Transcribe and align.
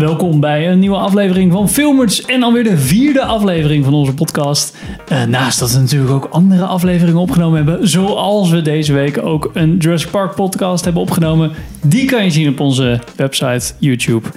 Welkom 0.00 0.40
bij 0.40 0.70
een 0.70 0.78
nieuwe 0.78 0.96
aflevering 0.96 1.52
van 1.52 1.68
Filmers 1.68 2.22
en 2.22 2.42
alweer 2.42 2.64
de 2.64 2.78
vierde 2.78 3.24
aflevering 3.24 3.84
van 3.84 3.94
onze 3.94 4.14
podcast. 4.14 4.76
Uh, 5.12 5.24
naast 5.24 5.58
dat 5.58 5.72
we 5.72 5.78
natuurlijk 5.78 6.10
ook 6.10 6.24
andere 6.30 6.64
afleveringen 6.64 7.20
opgenomen 7.20 7.56
hebben, 7.56 7.88
zoals 7.88 8.50
we 8.50 8.62
deze 8.62 8.92
week 8.92 9.18
ook 9.22 9.50
een 9.54 9.76
Jurassic 9.76 10.10
Park 10.10 10.34
podcast 10.34 10.84
hebben 10.84 11.02
opgenomen. 11.02 11.52
Die 11.86 12.04
kan 12.04 12.24
je 12.24 12.30
zien 12.30 12.48
op 12.48 12.60
onze 12.60 13.00
website, 13.16 13.72
YouTube, 13.78 14.28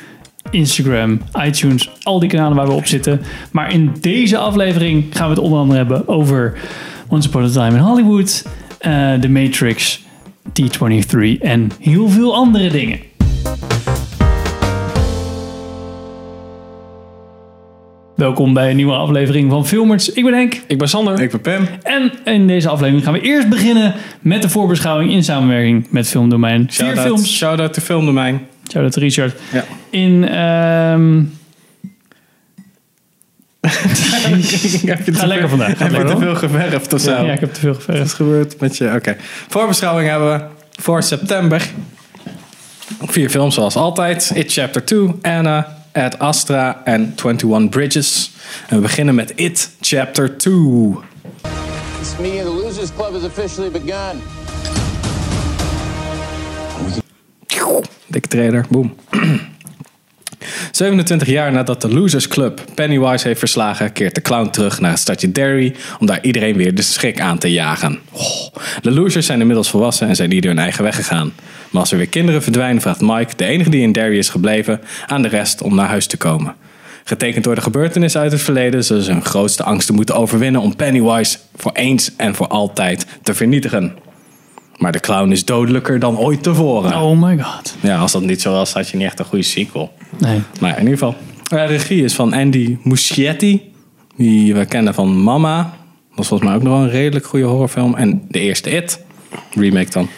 Instagram, 0.52 1.22
iTunes, 1.46 1.90
al 2.04 2.20
die 2.20 2.30
kanalen 2.30 2.58
waar 2.58 2.68
we 2.68 2.74
op 2.74 2.86
zitten. 2.86 3.22
Maar 3.52 3.74
in 3.74 3.92
deze 4.02 4.38
aflevering 4.38 5.06
gaan 5.10 5.30
we 5.30 5.34
het 5.34 5.44
onder 5.44 5.60
andere 5.60 5.78
hebben 5.78 6.08
over 6.08 6.58
Once 7.08 7.28
Upon 7.28 7.44
a 7.44 7.50
Time 7.50 7.78
in 7.78 7.84
Hollywood, 7.84 8.46
uh, 8.82 9.14
The 9.14 9.30
Matrix, 9.30 10.04
T23 10.50 11.42
en 11.42 11.72
heel 11.80 12.10
veel 12.10 12.36
andere 12.36 12.70
dingen. 12.70 13.09
Welkom 18.20 18.54
bij 18.54 18.70
een 18.70 18.76
nieuwe 18.76 18.94
aflevering 18.94 19.52
van 19.52 19.68
Filmers. 19.68 20.12
Ik 20.12 20.24
ben 20.24 20.34
Henk. 20.34 20.62
Ik 20.68 20.78
ben 20.78 20.90
Sander. 20.90 21.22
Ik 21.22 21.32
ben 21.32 21.42
Pam. 21.42 21.68
En 21.84 22.12
in 22.24 22.48
deze 22.48 22.70
aflevering 22.70 23.04
gaan 23.04 23.14
we 23.14 23.22
eerst 23.22 23.50
beginnen 23.50 23.94
met 24.22 24.42
de 24.42 24.50
voorbeschouwing 24.50 25.12
in 25.12 25.24
samenwerking 25.24 25.88
met 25.90 26.08
Filmdomein. 26.08 26.68
Shout 26.72 26.90
Vier 26.90 26.98
out, 26.98 27.08
films. 27.08 27.36
Shout-out 27.38 27.74
to 27.74 27.82
Filmdomein. 27.82 28.48
Shout-out 28.72 28.92
to 28.92 29.00
Richard. 29.02 29.40
Ja. 29.52 29.64
In... 29.90 30.28
ehm 30.30 31.24
heb 34.90 35.06
je 35.06 35.14
Ga 35.14 35.26
lekker 35.26 35.50
vandaag. 35.50 35.78
Ga 35.78 35.84
Heb 35.84 35.92
je 35.92 35.98
maar 35.98 36.16
te 36.16 36.18
veel 36.22 36.36
geverfd 36.36 36.94
of 36.94 37.02
zo? 37.02 37.12
ja, 37.12 37.34
ik 37.34 37.40
heb 37.40 37.54
te 37.54 37.60
veel 37.60 37.74
Wat 37.74 37.84
geverfd. 37.84 38.06
is 38.06 38.14
gebeurd 38.14 38.60
met 38.60 38.78
je? 38.78 38.92
Oké. 38.96 39.16
Voorbeschouwing 39.48 40.10
hebben 40.10 40.34
we 40.34 40.44
voor 40.82 41.04
september. 41.04 41.70
Vier 43.02 43.30
films 43.30 43.56
zoals 43.56 43.76
altijd. 43.76 44.32
It 44.36 44.54
Chapter 44.54 44.86
2, 44.86 45.12
Anna, 45.22 45.79
Ad 46.00 46.20
Astra 46.20 46.82
en 46.86 47.16
21 47.16 47.70
Bridges. 47.70 48.32
En 48.68 48.76
we 48.76 48.82
beginnen 48.82 49.16
met 49.16 49.32
It 49.36 49.70
Chapter 49.82 50.38
2. 50.38 50.98
This 52.00 52.18
meeting 52.18 52.40
of 52.40 52.46
the 52.46 52.64
Losers 52.64 52.92
Club 52.96 53.14
has 53.14 53.24
officially 53.24 53.70
begun. 53.70 54.22
Dikke 58.08 58.28
trailer, 58.28 58.66
boom. 58.70 58.96
27 60.72 61.28
jaar 61.28 61.52
nadat 61.52 61.82
de 61.82 61.94
Losers 61.94 62.28
Club 62.28 62.66
Pennywise 62.76 63.28
heeft 63.28 63.40
verslagen, 63.40 63.94
keert 63.94 64.16
de 64.16 64.22
clown 64.22 64.50
terug 64.50 64.80
naar 64.80 64.92
het 64.92 65.00
stadje 65.00 65.32
Derry 65.32 65.76
om 66.00 66.06
daar 66.06 66.22
iedereen 66.22 66.56
weer 66.56 66.76
de 66.76 66.82
schrik 66.82 67.22
aan 67.22 67.38
te 67.38 67.52
jagen. 67.52 68.00
Oh, 68.12 68.22
De 68.82 68.92
losers 68.92 69.26
zijn 69.26 69.40
inmiddels 69.40 69.70
volwassen 69.70 70.08
en 70.08 70.16
zijn 70.16 70.32
ieder 70.32 70.50
hun 70.50 70.60
eigen 70.60 70.84
weg 70.84 70.96
gegaan. 70.96 71.34
Maar 71.70 71.82
als 71.82 71.92
er 71.92 71.98
weer 71.98 72.08
kinderen 72.08 72.44
verdwijnen, 72.44 72.82
vraagt 72.82 73.02
Mike, 73.02 73.36
de 73.36 73.46
enige 73.46 73.70
die 73.70 73.82
in 73.82 73.92
Derry 73.92 74.18
is 74.18 74.30
gebleven, 74.30 74.82
aan 75.08 75.22
de 75.22 75.28
rest 75.28 75.62
om 75.62 75.76
naar 75.76 75.88
huis 75.88 76.08
te 76.08 76.18
komen. 76.18 76.56
Getekend 77.04 77.44
door 77.44 77.56
de 77.56 77.62
gebeurtenissen 77.62 78.22
uit 78.22 78.32
het 78.32 78.42
verleden, 78.42 78.84
zullen 78.84 79.04
ze 79.04 79.12
hun 79.12 79.26
grootste 79.26 79.64
angsten 79.64 79.96
moeten 79.96 80.16
overwinnen 80.16 80.62
om 80.62 80.76
Pennywise 80.76 81.38
voor 81.56 81.72
eens 81.72 82.12
en 82.16 82.36
voor 82.36 82.48
altijd 82.48 83.06
te 83.24 83.34
vernietigen. 83.34 83.96
Maar 84.78 84.92
de 84.92 85.00
clown 85.00 85.32
is 85.32 85.46
dodelijker 85.46 86.00
dan 86.00 86.18
ooit 86.18 86.44
tevoren. 86.44 87.02
Oh 87.02 87.22
my 87.22 87.40
god. 87.40 87.76
Ja, 87.82 87.98
als 87.98 88.12
dat 88.12 88.22
niet 88.22 88.42
zo 88.42 88.52
was, 88.52 88.74
had 88.74 88.90
je 88.90 88.98
niet 88.98 89.06
echt 89.06 89.20
een 89.20 89.26
goede 89.26 89.44
sequel. 89.44 89.92
Nee. 90.18 90.42
Maar 90.60 90.72
in 90.72 90.84
ieder 90.84 90.98
geval. 90.98 91.16
De 91.44 91.64
regie 91.64 92.04
is 92.04 92.14
van 92.14 92.34
Andy 92.34 92.78
Muschietti. 92.84 93.72
Die 94.16 94.54
we 94.54 94.66
kennen 94.66 94.94
van 94.94 95.24
Mama. 95.24 95.74
Dat 96.10 96.20
is 96.20 96.28
volgens 96.28 96.50
mij 96.50 96.58
ook 96.58 96.64
nog 96.64 96.74
wel 96.74 96.84
een 96.84 96.90
redelijk 96.90 97.26
goede 97.26 97.46
horrorfilm. 97.46 97.96
En 97.96 98.22
de 98.28 98.40
eerste 98.40 98.70
It. 98.70 99.04
Remake 99.54 99.92
dan. 99.92 100.10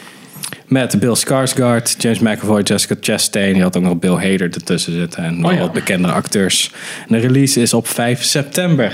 Met 0.66 1.00
Bill 1.00 1.14
Skarsgård, 1.16 1.94
James 1.98 2.18
McAvoy, 2.18 2.62
Jessica 2.62 2.94
Chastain. 3.00 3.54
Je 3.56 3.62
had 3.62 3.76
ook 3.76 3.82
nog 3.82 3.98
Bill 3.98 4.14
Hader 4.14 4.42
ertussen 4.54 4.92
zitten. 4.92 5.24
En 5.24 5.40
nog 5.40 5.50
Oh 5.50 5.56
ja. 5.56 5.62
wat 5.62 5.72
bekendere 5.72 6.14
acteurs. 6.14 6.72
En 7.08 7.14
de 7.14 7.18
release 7.18 7.60
is 7.60 7.74
op 7.74 7.88
5 7.88 8.22
september. 8.22 8.84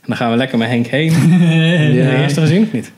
En 0.00 0.06
dan 0.06 0.16
gaan 0.16 0.30
we 0.30 0.36
lekker 0.36 0.58
met 0.58 0.68
Henk 0.68 0.86
heen. 0.86 1.12
Heb 1.78 1.92
je 1.92 2.02
de 2.10 2.16
eerste 2.16 2.40
gezien 2.40 2.62
of 2.62 2.72
niet? 2.72 2.92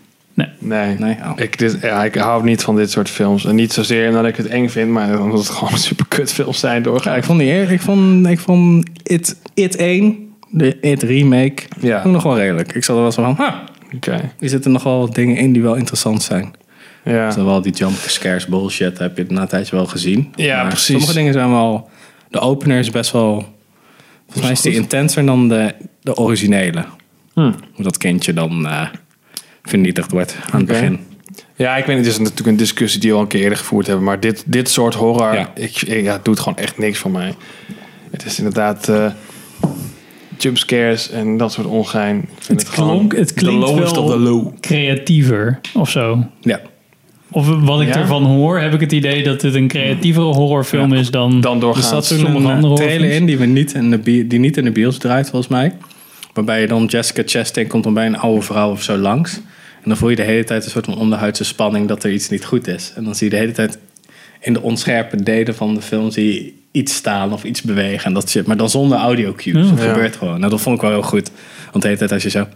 Nee. 0.59 0.97
Nee? 0.99 1.17
Oh. 1.25 1.33
Ik, 1.37 1.59
dit, 1.59 1.79
ja, 1.83 2.05
ik 2.05 2.15
hou 2.15 2.45
niet 2.45 2.63
van 2.63 2.77
dit 2.77 2.91
soort 2.91 3.11
films. 3.11 3.45
En 3.45 3.55
niet 3.55 3.73
zozeer 3.73 4.09
omdat 4.09 4.25
ik 4.27 4.37
het 4.37 4.47
eng 4.47 4.69
vind, 4.69 4.91
maar 4.91 5.21
omdat 5.21 5.39
het 5.39 5.49
gewoon 5.59 5.79
super 5.79 6.07
kut 6.09 6.33
films 6.33 6.59
zijn 6.61 6.77
Ja, 6.77 6.81
doorgaan. 6.83 7.17
ik 7.17 7.25
vond 7.25 7.39
die 7.39 7.51
eer- 7.51 7.71
ik 7.73 7.81
vond, 7.81 8.27
ik 8.27 8.39
vond 8.41 8.89
It, 9.03 9.37
It 9.55 9.77
1, 9.77 10.33
de 10.51 10.81
It 10.81 11.03
remake, 11.03 11.63
Ja. 11.81 11.99
ook 11.99 12.13
nog 12.13 12.23
wel 12.23 12.37
redelijk. 12.39 12.75
Ik 12.75 12.85
zat 12.85 12.97
er 12.97 13.03
wel 13.03 13.13
zo 13.13 13.23
van, 13.23 13.35
ha, 13.35 13.63
Oké. 13.95 14.31
er 14.41 14.49
zitten 14.49 14.73
nog 14.73 14.83
wel 14.83 15.11
dingen 15.13 15.37
in 15.37 15.53
die 15.53 15.63
wel 15.63 15.75
interessant 15.75 16.23
zijn. 16.23 16.53
Ja. 17.05 17.27
Dus 17.27 17.37
wel 17.37 17.61
die 17.63 17.73
jump 17.73 17.97
scares 18.07 18.47
bullshit 18.47 18.99
heb 18.99 19.17
je 19.17 19.25
na 19.29 19.41
een 19.41 19.49
tijdje 19.49 19.77
wel 19.77 19.87
gezien. 19.87 20.33
Ja, 20.35 20.57
Maar 20.57 20.67
precies. 20.67 20.87
Sommige 20.87 21.13
dingen 21.15 21.33
zijn 21.33 21.51
wel, 21.51 21.89
de 22.31 22.39
opener 22.41 22.79
is 22.79 22.91
best 22.91 23.11
wel, 23.11 23.33
volgens 24.25 24.43
mij 24.43 24.53
is 24.53 24.61
die 24.61 24.75
intenser 24.75 25.27
dan 25.27 25.49
de, 25.49 25.75
de 26.03 26.17
originele. 26.17 26.85
Hm. 27.35 27.53
Hoe 27.75 27.85
dat 27.85 27.99
kindje 27.99 28.33
dan 28.33 28.67
eh, 29.65 29.71
vernietigd 29.71 30.11
wordt 30.11 30.37
aan 30.51 30.59
het 30.59 30.69
begin. 30.69 30.99
Ja, 31.57 31.77
ik 31.77 31.85
weet 31.85 31.97
niet, 31.97 32.05
het 32.05 32.15
is 32.15 32.21
natuurlijk 32.21 32.47
een 32.49 32.57
discussie 32.57 33.01
die 33.01 33.11
we 33.11 33.17
al 33.17 33.23
een 33.23 33.29
keer 33.29 33.41
eerder 33.41 33.59
gevoerd 33.59 33.87
hebben. 33.87 34.05
Maar 34.05 34.21
dit, 34.21 34.43
dit 34.47 34.69
soort 34.69 34.95
horror, 34.95 35.35
Ja. 35.35 35.51
ik, 35.55 35.83
ik- 35.83 36.03
ja, 36.03 36.13
het 36.13 36.25
doet 36.25 36.39
gewoon 36.41 36.59
echt 36.59 36.79
niks 36.79 36.99
voor 36.99 37.11
mij. 37.11 37.35
Het 38.11 38.25
is 38.25 38.39
inderdaad 38.39 38.89
eh 38.89 39.07
jumpscares 40.39 41.11
en 41.11 41.37
dat 41.37 41.53
soort 41.53 41.67
ongein. 41.67 42.17
Ik 42.19 42.29
vind 42.45 42.61
Het, 42.61 42.71
klonk, 42.71 43.17
het 43.17 43.29
de 43.29 43.35
klinkt 43.35 43.71
wel 43.95 44.19
low. 44.19 44.53
creatiever 44.61 45.61
of 45.75 45.91
zo. 45.91 46.27
Ja. 46.41 46.61
Of 47.31 47.47
wat 47.49 47.81
ik 47.81 47.89
Ja? 47.89 47.97
ervan 48.01 48.25
hoor, 48.25 48.59
heb 48.61 48.75
ik 48.75 48.81
het 48.81 48.93
idee 48.93 49.23
dat 49.23 49.41
dit 49.41 49.55
een 49.55 49.69
creatievere 49.69 50.25
horrorfilm 50.27 50.93
is 50.93 51.11
dan... 51.11 51.41
Dan 51.41 51.55
Er 51.55 51.61
doorgaans. 51.61 51.89
zat 51.89 52.09
toen 52.09 52.19
sommige 52.19 52.45
een 52.47 52.55
andere 52.55 52.75
trailer 52.75 53.11
in 53.11 53.27
die, 53.27 53.39
we 53.39 53.47
niet 53.47 53.75
in 53.75 53.91
de, 53.91 54.27
die 54.27 54.39
niet 54.39 54.57
in 54.57 54.65
de 54.65 54.71
bios 54.71 54.99
draait, 54.99 55.31
volgens 55.31 55.51
mij. 55.51 55.73
Waarbij 56.33 56.61
je 56.61 56.67
dan 56.67 56.85
Jessica 56.85 57.23
Chastain 57.27 57.69
komt 57.69 57.85
dan 57.85 57.95
bij 57.95 58.07
een 58.07 58.19
oude 58.19 58.43
vrouw 58.43 58.71
of 58.71 58.83
zo 58.83 58.97
langs. 58.97 59.41
En 59.85 59.91
dan 59.91 59.97
voel 59.99 60.09
je 60.11 60.17
de 60.17 60.23
hele 60.23 60.45
tijd 60.45 60.65
een 60.65 60.71
soort 60.71 60.85
van 60.85 60.97
onderhuidse 60.97 61.45
spanning 61.45 61.89
dat 61.89 62.05
er 62.05 62.13
iets 62.13 62.29
niet 62.29 62.45
goed 62.45 62.67
is. 62.67 62.93
En 62.97 63.05
dan 63.05 63.15
zie 63.15 63.25
je 63.27 63.33
de 63.35 63.41
hele 63.41 63.53
tijd 63.53 63.79
in 64.41 64.53
de 64.53 64.63
onscherpe 64.63 65.23
delen 65.23 65.55
van 65.55 65.75
de 65.75 65.83
film 65.83 66.11
zie 66.11 66.35
je 66.35 66.53
iets 66.71 66.95
staan 66.95 67.33
of 67.33 67.45
iets 67.45 67.63
bewegen. 67.63 68.05
En 68.05 68.13
dat 68.15 68.31
shit. 68.31 68.47
Maar 68.47 68.57
dan 68.57 68.71
zonder 68.71 68.99
audio 68.99 69.33
cues. 69.37 69.69
Dat 69.69 69.79
Ja. 69.83 69.93
gebeurt 69.93 70.17
gewoon. 70.17 70.39
Nou, 70.39 70.51
dat 70.51 70.61
vond 70.61 70.77
ik 70.77 70.83
wel 70.83 70.91
heel 70.91 71.03
goed. 71.03 71.31
Want 71.71 71.83
de 71.83 71.87
hele 71.87 71.99
tijd 71.99 72.13
als 72.13 72.23
je 72.23 72.31
zo 72.31 72.47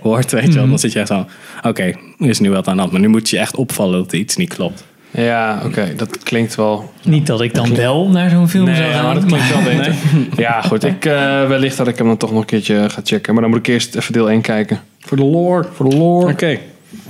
hoort, 0.00 0.30
weet 0.32 0.46
je 0.46 0.52
wel, 0.52 0.68
dan 0.68 0.78
zit 0.78 0.92
je 0.92 0.98
echt 0.98 1.08
zo... 1.08 1.26
Oké, 1.62 1.82
er 2.18 2.28
is 2.28 2.40
nu 2.40 2.50
wat 2.50 2.66
aan 2.68 2.74
de 2.74 2.80
hand. 2.80 2.92
Maar 2.92 3.00
nu 3.00 3.08
moet 3.08 3.30
je 3.30 3.38
echt 3.38 3.56
opvallen 3.56 3.98
dat 4.02 4.12
er 4.12 4.18
iets 4.18 4.36
niet 4.36 4.54
klopt. 4.54 4.84
Ja, 5.10 5.62
oké, 5.64 5.92
dat 5.96 6.18
klinkt 6.22 6.54
wel 6.54 6.92
Niet 7.04 7.26
dat 7.26 7.40
ik 7.40 7.54
dan 7.54 7.74
wel 7.74 8.08
naar 8.08 8.30
zo'n 8.30 8.48
film 8.48 8.64
Nee, 8.64 8.74
zou 8.76 8.88
ja, 8.88 8.94
gaan. 8.94 9.04
maar 9.04 9.14
dat 9.14 9.24
klinkt 9.24 9.48
wel 9.48 9.62
beter. 9.62 9.94
Ja, 10.36 10.60
goed. 10.62 10.84
Ik, 10.84 11.04
eh, 11.04 11.46
wellicht 11.48 11.76
dat 11.76 11.88
ik 11.88 11.98
hem 11.98 12.06
dan 12.06 12.16
toch 12.16 12.30
nog 12.30 12.40
een 12.40 12.46
keertje 12.46 12.90
ga 12.90 13.00
checken. 13.04 13.32
Maar 13.32 13.42
dan 13.42 13.50
moet 13.50 13.60
ik 13.60 13.66
eerst 13.66 13.94
even 13.96 14.12
deel 14.12 14.30
1 14.30 14.40
kijken. 14.40 14.80
Voor 15.00 15.16
de 15.16 15.24
lore. 15.24 15.66
Voor 15.72 15.88
de 15.90 15.96
lore. 15.96 16.32
Oké. 16.32 16.58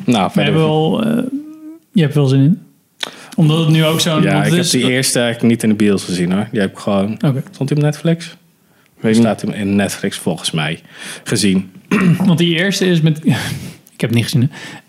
Nou, 0.04 0.24
We 0.26 0.30
verder... 0.32 0.42
hebben 0.52 0.62
wel, 0.62 1.04
eh, 1.04 1.22
je 1.92 2.02
hebt 2.02 2.14
wel 2.14 2.26
zin 2.26 2.40
in? 2.40 2.60
Omdat 3.36 3.58
het 3.58 3.68
nu 3.68 3.84
ook 3.84 4.00
zo'n... 4.00 4.22
Ja, 4.22 4.30
ik 4.38 4.42
het 4.44 4.50
heb 4.52 4.60
is- 4.60 4.70
die 4.70 4.90
eerste 4.90 5.18
eigenlijk 5.20 5.48
niet 5.52 5.62
in 5.62 5.68
de 5.68 5.74
bios 5.74 6.04
gezien 6.04 6.32
hoor. 6.32 6.48
Die 6.50 6.60
heb 6.60 6.70
ik 6.70 6.78
gewoon... 6.78 7.18
Stond 7.50 7.68
hij 7.68 7.78
op 7.78 7.84
Netflix? 7.84 8.36
Weet. 9.00 9.16
Staat 9.16 9.40
hem 9.40 9.50
in 9.50 9.76
Netflix 9.76 10.18
volgens 10.18 10.50
mij 10.50 10.80
gezien. 11.24 11.70
Want 12.26 12.38
die 12.38 12.56
eerste 12.56 12.86
is 12.86 13.00
met... 13.00 13.18
ik 13.94 14.00
heb 14.00 14.10
het 14.10 14.14
niet 14.14 14.24
gezien, 14.24 14.40
hè? 14.40 14.48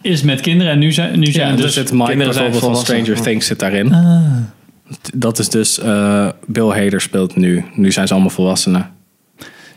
Is 0.10 0.22
met 0.22 0.42
kinderen 0.42 0.72
en 0.74 0.80
nu 0.80 0.92
zijn, 0.92 1.20
nu 1.20 1.26
zijn 1.26 1.48
Ja, 1.48 1.56
er 1.56 1.62
dus 1.62 1.74
zit 1.74 1.92
Mike 1.92 2.06
kinderen 2.06 2.34
zijn 2.34 2.52
bijvoorbeeld 2.52 2.78
van 2.78 2.86
volwassen. 2.86 3.06
Stranger 3.06 3.22
Things 3.32 3.46
zit 3.48 3.60
daarin. 3.60 3.94
Ah. 3.94 4.36
Dat 5.14 5.40
is 5.40 5.50
dus... 5.50 5.80
eh, 5.80 6.30
Bill 6.48 6.68
Hader 6.70 7.02
speelt 7.02 7.36
nu. 7.36 7.66
Nu 7.76 7.92
zijn 7.92 8.08
ze 8.08 8.14
allemaal 8.14 8.32
volwassenen. 8.32 8.90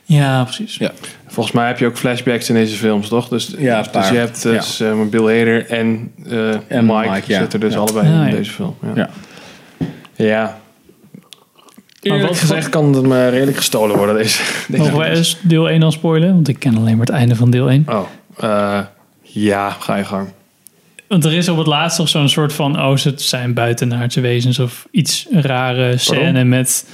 Ja, 0.08 0.44
precies. 0.44 0.76
Ja. 0.76 0.92
Volgens 1.26 1.54
mij 1.56 1.66
heb 1.66 1.78
je 1.78 1.86
ook 1.86 1.96
flashbacks 1.98 2.48
in 2.48 2.54
deze 2.54 2.76
films, 2.76 3.08
toch? 3.08 3.28
Dus, 3.28 3.54
Ja, 3.58 3.82
dus 3.82 4.08
je 4.08 4.14
hebt 4.16 4.42
dus, 4.42 4.80
eh, 4.80 5.00
Bill 5.10 5.38
Hader 5.38 5.66
en, 5.70 6.12
eh, 6.28 6.48
En 6.68 6.86
Mike, 6.86 7.10
Mike, 7.10 7.22
ja. 7.26 7.38
zitten 7.38 7.60
dus 7.60 7.72
Ja. 7.72 7.78
allebei 7.78 8.06
Ah, 8.06 8.12
in 8.14 8.26
ja. 8.28 8.30
deze 8.36 8.50
film. 8.50 8.76
Ja. 8.82 8.92
Ja. 8.94 9.08
ja. 10.26 10.56
Maar 12.02 12.20
wat- 12.20 12.38
gezegd 12.38 12.68
kan 12.68 12.94
het 12.94 13.06
me 13.06 13.28
redelijk 13.28 13.56
gestolen 13.56 13.96
worden, 13.96 14.14
deze. 14.14 14.42
deze 14.68 14.82
Mogen 14.82 14.98
we 14.98 15.04
eens 15.04 15.36
deel 15.42 15.68
1 15.70 15.82
al 15.82 15.92
spoilen? 15.92 16.34
Want 16.34 16.48
ik 16.48 16.58
ken 16.58 16.76
alleen 16.76 16.96
maar 16.96 17.06
het 17.06 17.14
einde 17.14 17.36
van 17.36 17.50
deel 17.50 17.70
1. 17.70 17.84
Oh, 17.88 18.06
eh, 18.38 18.78
ja, 19.22 19.70
ga 19.70 19.96
je 19.96 20.04
gang. 20.04 20.28
Want 21.08 21.24
er 21.24 21.32
is 21.32 21.48
op 21.48 21.56
het 21.58 21.66
laatst 21.66 21.98
nog 21.98 22.08
zo'n 22.08 22.28
soort 22.28 22.52
van... 22.52 22.80
Oh, 22.80 22.96
ze 22.96 23.12
zijn 23.16 23.54
buitenaardse 23.54 24.20
wezens 24.20 24.58
of 24.58 24.86
iets 24.90 25.26
rare 25.30 25.96
scène 25.96 26.44
met... 26.44 26.86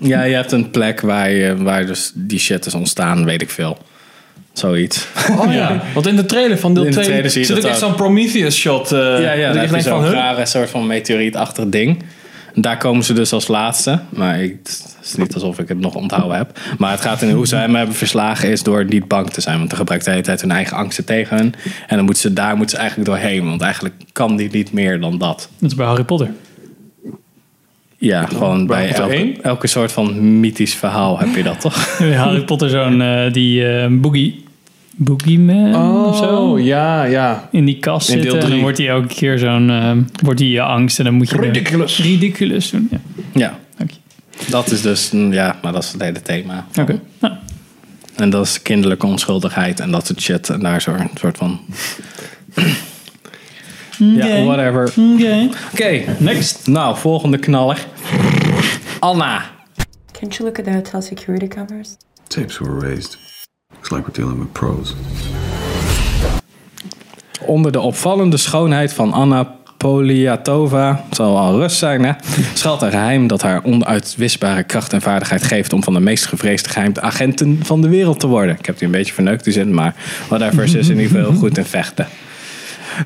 ja, 0.00 0.22
je 0.22 0.34
hebt 0.34 0.52
een 0.52 0.70
plek 0.70 1.00
waar, 1.00 1.30
je, 1.30 1.56
waar 1.56 1.86
dus 1.86 2.12
die 2.14 2.38
shit 2.38 2.66
is 2.66 2.74
ontstaan, 2.74 3.24
weet 3.24 3.42
ik 3.42 3.50
veel. 3.50 3.78
Zoiets. 4.52 5.06
Oh 5.38 5.52
ja, 5.52 5.82
want 5.94 6.06
in 6.06 6.16
de 6.16 6.26
trailer 6.26 6.58
van 6.58 6.74
deel 6.74 6.82
In 6.84 6.88
de 6.88 6.94
2 6.94 7.06
trailer 7.06 7.30
zie 7.30 7.40
je 7.40 7.46
zit 7.46 7.56
ook 7.58 7.64
echt 7.64 7.78
zo'n 7.78 7.94
Prometheus 7.94 8.56
shot. 8.56 8.92
eh 8.92 8.98
Ja, 8.98 9.32
ja, 9.32 9.52
dat 9.52 9.70
denk 9.70 9.82
zo'n 9.82 10.10
rare 10.10 10.46
soort 10.46 10.70
van 10.70 10.86
meteorietachtig 10.86 11.68
ding. 11.68 12.02
En 12.54 12.62
daar 12.62 12.76
komen 12.76 13.04
ze 13.04 13.12
dus 13.12 13.32
als 13.32 13.48
laatste. 13.48 14.00
Maar 14.08 14.42
ik, 14.42 14.56
het 14.62 14.96
is 15.02 15.14
niet 15.14 15.34
alsof 15.34 15.58
ik 15.58 15.68
het 15.68 15.80
nog 15.80 15.94
onthouden 15.94 16.36
heb. 16.36 16.58
Maar 16.78 16.90
het 16.90 17.00
gaat 17.00 17.22
in 17.22 17.30
hoe 17.30 17.46
zij 17.46 17.60
hem 17.60 17.74
hebben 17.74 17.94
verslagen 17.94 18.48
is 18.48 18.62
door 18.62 18.84
niet 18.84 19.08
bang 19.08 19.30
te 19.30 19.40
zijn. 19.40 19.56
Want 19.56 19.68
dan 19.68 19.78
gebruikt 19.78 20.04
de 20.04 20.10
hele 20.10 20.22
tijd 20.22 20.40
hun 20.40 20.50
eigen 20.50 20.76
angsten 20.76 21.04
tegen 21.04 21.36
hun. 21.36 21.54
En 21.86 21.96
dan 21.96 22.04
moeten 22.04 22.22
ze, 22.22 22.32
daar 22.32 22.56
moeten 22.56 22.76
ze 22.76 22.82
eigenlijk 22.82 23.10
doorheen. 23.10 23.44
Want 23.44 23.62
eigenlijk 23.62 23.94
kan 24.12 24.36
die 24.36 24.48
niet 24.52 24.72
meer 24.72 25.00
dan 25.00 25.18
dat. 25.18 25.48
Dat 25.58 25.70
is 25.70 25.76
bij 25.76 25.86
Harry 25.86 26.04
Potter. 26.04 26.30
Ja, 28.02 28.26
gewoon 28.26 28.66
bij 28.66 28.92
elke, 28.92 29.32
elke 29.42 29.66
soort 29.66 29.92
van 29.92 30.40
mythisch 30.40 30.74
verhaal 30.74 31.18
heb 31.18 31.34
je 31.34 31.42
dat 31.42 31.60
toch? 31.60 31.98
Harry 32.16 32.44
Potter 32.44 32.68
zo'n 32.70 33.00
eh, 33.02 33.32
die 33.32 33.66
eh, 33.68 33.86
boogie, 33.90 34.44
boogeyman 34.96 36.04
of 36.06 36.16
zo. 36.16 36.24
Oh, 36.36 36.64
ja, 36.64 37.04
ja. 37.04 37.48
In 37.52 37.64
die 37.64 37.78
kast 37.78 38.08
In 38.08 38.14
deel 38.14 38.22
zitten 38.22 38.38
en 38.38 38.40
dan 38.40 38.50
drie. 38.50 38.62
wordt 38.62 38.78
hij 38.78 38.88
elke 38.88 39.14
keer 39.14 39.38
zo'n, 39.38 39.70
eh, 39.70 39.92
wordt 40.22 40.40
hij 40.40 40.48
je 40.48 40.62
angst 40.62 40.98
en 40.98 41.04
dan 41.04 41.14
moet 41.14 41.30
je 41.30 41.36
de- 41.36 41.42
Ridiculous. 41.42 41.98
ridiculous 41.98 42.70
doen. 42.70 42.88
Ja, 42.90 42.98
ja, 43.34 43.58
dank 43.76 43.90
je. 43.90 43.96
dat 44.50 44.70
is 44.70 44.82
dus, 44.82 45.10
mm, 45.10 45.32
ja, 45.32 45.58
maar 45.62 45.72
dat 45.72 45.82
is 45.82 45.92
het 45.92 46.02
hele 46.02 46.22
thema. 46.22 46.66
Oké. 46.80 47.00
Nou, 47.20 47.34
En 48.16 48.30
dat 48.30 48.46
is 48.46 48.62
kinderlijke 48.62 49.06
onschuldigheid 49.06 49.80
en 49.80 49.90
dat 49.90 50.06
soort 50.06 50.20
shit. 50.20 50.48
En 50.50 50.60
daar 50.60 50.80
zo'n 50.80 51.10
soort 51.14 51.36
van... 51.36 51.60
Ja, 54.00 54.44
whatever. 54.44 54.92
Oké. 55.72 56.02
Next. 56.18 56.66
nou, 56.66 56.96
volgende 56.96 57.38
knaller. 57.38 57.86
Anna. 58.98 59.42
Can't 60.20 60.34
you 60.34 60.48
look 60.48 60.58
at 60.58 60.64
the 60.64 60.72
hotel 60.72 61.02
security 61.02 61.48
cameras? 61.48 61.96
Tapes 62.26 62.58
were 62.58 62.78
raised. 62.80 63.18
Looks 63.72 63.90
like 63.90 64.02
we're 64.02 64.12
dealing 64.12 64.38
with 64.38 64.52
pros. 64.52 64.94
Onder 67.40 67.72
de 67.72 67.80
opvallende 67.80 68.36
schoonheid 68.36 68.92
van 68.92 69.12
Anna 69.12 69.58
Poliatova, 69.76 71.04
zal 71.10 71.38
al 71.38 71.58
rust 71.58 71.76
zijn, 71.76 72.04
hè, 72.04 72.12
schuilt 72.54 72.82
een 72.82 72.90
geheim 72.90 73.26
dat 73.26 73.42
haar 73.42 73.64
onuitwisbare 73.64 74.62
kracht 74.62 74.92
en 74.92 75.00
vaardigheid 75.00 75.42
geeft 75.42 75.72
om 75.72 75.82
van 75.82 75.94
de 75.94 76.00
meest 76.00 76.26
gevreesde 76.26 76.68
geheimde 76.68 77.00
agenten 77.00 77.58
van 77.62 77.80
de 77.80 77.88
wereld 77.88 78.20
te 78.20 78.26
worden. 78.26 78.56
Ik 78.58 78.66
heb 78.66 78.78
die 78.78 78.86
een 78.86 78.92
beetje 78.92 79.12
verneukt, 79.12 79.44
die 79.44 79.52
zin, 79.52 79.74
maar 79.74 79.94
whatever, 80.28 80.68
ze 80.68 80.78
is 80.78 80.88
in 80.88 80.98
ieder 80.98 81.10
geval 81.10 81.30
heel 81.30 81.40
goed 81.40 81.58
in 81.58 81.64
vechten. 81.64 82.06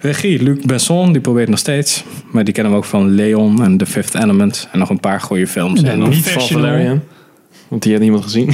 Regie, 0.00 0.42
Luc 0.42 0.58
Besson, 0.66 1.12
die 1.12 1.20
probeert 1.20 1.48
nog 1.48 1.58
steeds. 1.58 2.04
Maar 2.32 2.44
die 2.44 2.54
kennen 2.54 2.72
we 2.72 2.78
ook 2.78 2.84
van 2.84 3.10
Leon 3.14 3.62
en 3.64 3.76
The 3.76 3.86
Fifth 3.86 4.14
Element. 4.14 4.68
En 4.72 4.78
nog 4.78 4.90
een 4.90 5.00
paar 5.00 5.20
goede 5.20 5.46
films. 5.46 5.82
En 5.82 5.98
nog 5.98 6.06
nog- 6.08 6.14
Niet 6.16 6.30
van. 6.30 6.42
Valerian. 6.48 7.02
Want 7.68 7.82
die 7.82 7.92
had 7.92 8.00
niemand 8.02 8.22
gezien. 8.24 8.50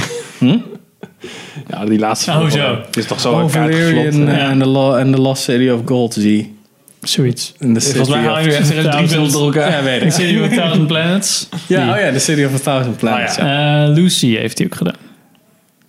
Ja, 1.67 1.85
die 1.85 1.99
laatste 1.99 2.31
Oh, 2.31 2.37
film. 2.37 2.49
zo. 2.49 2.77
Het 2.85 2.97
is 2.97 3.05
toch 3.05 3.19
zo 3.19 3.31
Oh, 3.31 3.49
Valerian 3.49 4.27
en 4.27 4.59
the, 4.59 5.09
the 5.11 5.21
Lost 5.21 5.43
City 5.43 5.69
of 5.69 5.81
Gold, 5.85 6.13
zie. 6.13 6.55
Zoiets. 7.01 7.51
The 7.57 7.65
Volgens 7.65 7.95
mij 7.95 8.03
City 8.05 8.11
haal 8.17 8.33
of- 8.37 8.41
je 8.41 8.47
nu 8.47 8.53
echt 8.55 8.91
drie 8.91 9.07
films 9.07 9.31
door 9.31 9.43
elkaar. 9.45 9.71
Ja, 9.71 9.83
weet 9.83 9.99
The 9.99 10.05
ik. 10.05 10.11
City 10.11 10.39
of 10.39 10.51
a 10.51 10.55
Thousand 10.55 10.87
Planets. 10.87 11.49
Ja, 11.67 11.93
oh 11.93 11.99
ja, 11.99 12.11
The 12.11 12.19
City 12.19 12.43
of 12.43 12.53
a 12.53 12.57
Thousand 12.59 12.97
Planets. 12.97 13.37
Oh 13.37 13.43
ja. 13.43 13.83
Eh, 13.87 13.93
Lucy 13.93 14.35
heeft 14.35 14.57
hij 14.57 14.67
ook 14.67 14.75
gedaan. 14.75 14.95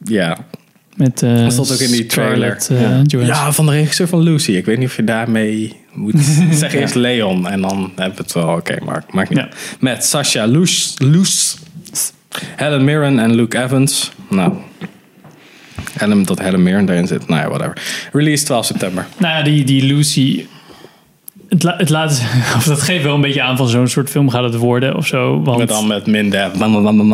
Ja. 0.05 0.37
Met 0.96 1.22
eh 1.22 1.42
Dat 1.42 1.52
stond 1.52 1.72
ook 1.72 1.78
in 1.78 1.90
die 1.90 2.06
trailer. 2.06 2.56
eh, 2.70 3.26
ja, 3.26 3.52
van 3.52 3.66
de 3.66 3.72
regisseur 3.72 4.08
van 4.08 4.20
Lucy. 4.20 4.52
Ik 4.52 4.64
weet 4.64 4.78
niet 4.78 4.88
of 4.88 4.96
je 4.96 5.04
daarmee 5.04 5.76
moet 5.92 6.14
zeggen 6.52 6.80
eerst 6.80 6.94
Leon. 6.94 7.48
En 7.48 7.60
dan 7.60 7.92
heb 7.96 8.16
je 8.16 8.22
het 8.22 8.32
wel 8.32 8.48
oké, 8.48 8.76
maar 8.84 9.04
maakt 9.10 9.28
niet 9.28 9.38
Ja. 9.38 9.48
Met 9.80 10.04
Sasha 10.04 10.46
Loes, 10.46 10.94
Loes, 10.98 11.56
Helen 12.56 12.84
Mirren 12.84 13.18
en 13.18 13.34
Luke 13.34 13.62
Evans. 13.62 14.12
Nou, 14.30 14.52
Helen, 15.98 16.22
dat 16.26 16.38
Helen 16.38 16.62
Mirren 16.62 16.84
daarin 16.86 17.06
zit. 17.06 17.28
Nou 17.28 17.40
ja, 17.42 17.48
whatever. 17.48 17.82
Release 18.12 18.44
12 18.44 18.66
september. 18.66 19.06
Nou 19.18 19.36
ja, 19.38 19.42
die, 19.42 19.64
die 19.64 19.82
Lucy. 19.82 20.46
Het, 21.48 21.62
la- 21.62 21.76
het 21.76 21.88
laat, 21.90 22.22
of 22.56 22.64
dat 22.64 22.80
geeft 22.80 23.04
wel 23.04 23.14
een 23.14 23.20
beetje 23.20 23.42
aan 23.42 23.56
van 23.56 23.68
zo'n 23.68 23.88
soort 23.88 24.10
film 24.10 24.30
gaat 24.30 24.44
het 24.44 24.54
worden 24.54 24.96
of 24.96 25.06
zo. 25.06 25.42
Want, 25.42 25.58
Met 25.58 25.68
dan 25.68 25.86
met 25.86 26.06
minder. 26.06 26.50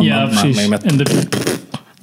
ja, 0.05 0.27
precies. 0.27 0.67
Met 0.69 0.83
En 0.83 0.97
de, 0.97 1.05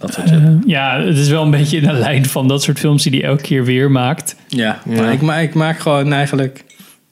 dat 0.06 0.14
soort 0.14 0.28
shit. 0.28 0.38
eh, 0.38 0.48
ja, 0.66 1.00
het 1.00 1.18
is 1.18 1.30
wel 1.30 1.44
een 1.44 1.52
beetje 1.60 1.78
in 1.78 1.84
de 1.88 1.94
lijn 1.94 2.26
van 2.26 2.48
dat 2.48 2.64
soort 2.64 2.80
films 2.80 3.04
die 3.04 3.12
hij 3.20 3.30
elke 3.30 3.42
keer 3.42 3.66
weer 3.66 3.92
maakt. 3.92 4.36
Ja, 4.48 4.80
Ja. 4.90 5.02
maar 5.02 5.12
ik, 5.14 5.22
ma- 5.22 5.38
ik 5.38 5.54
maak 5.54 5.80
gewoon 5.80 6.14
eigenlijk 6.14 6.64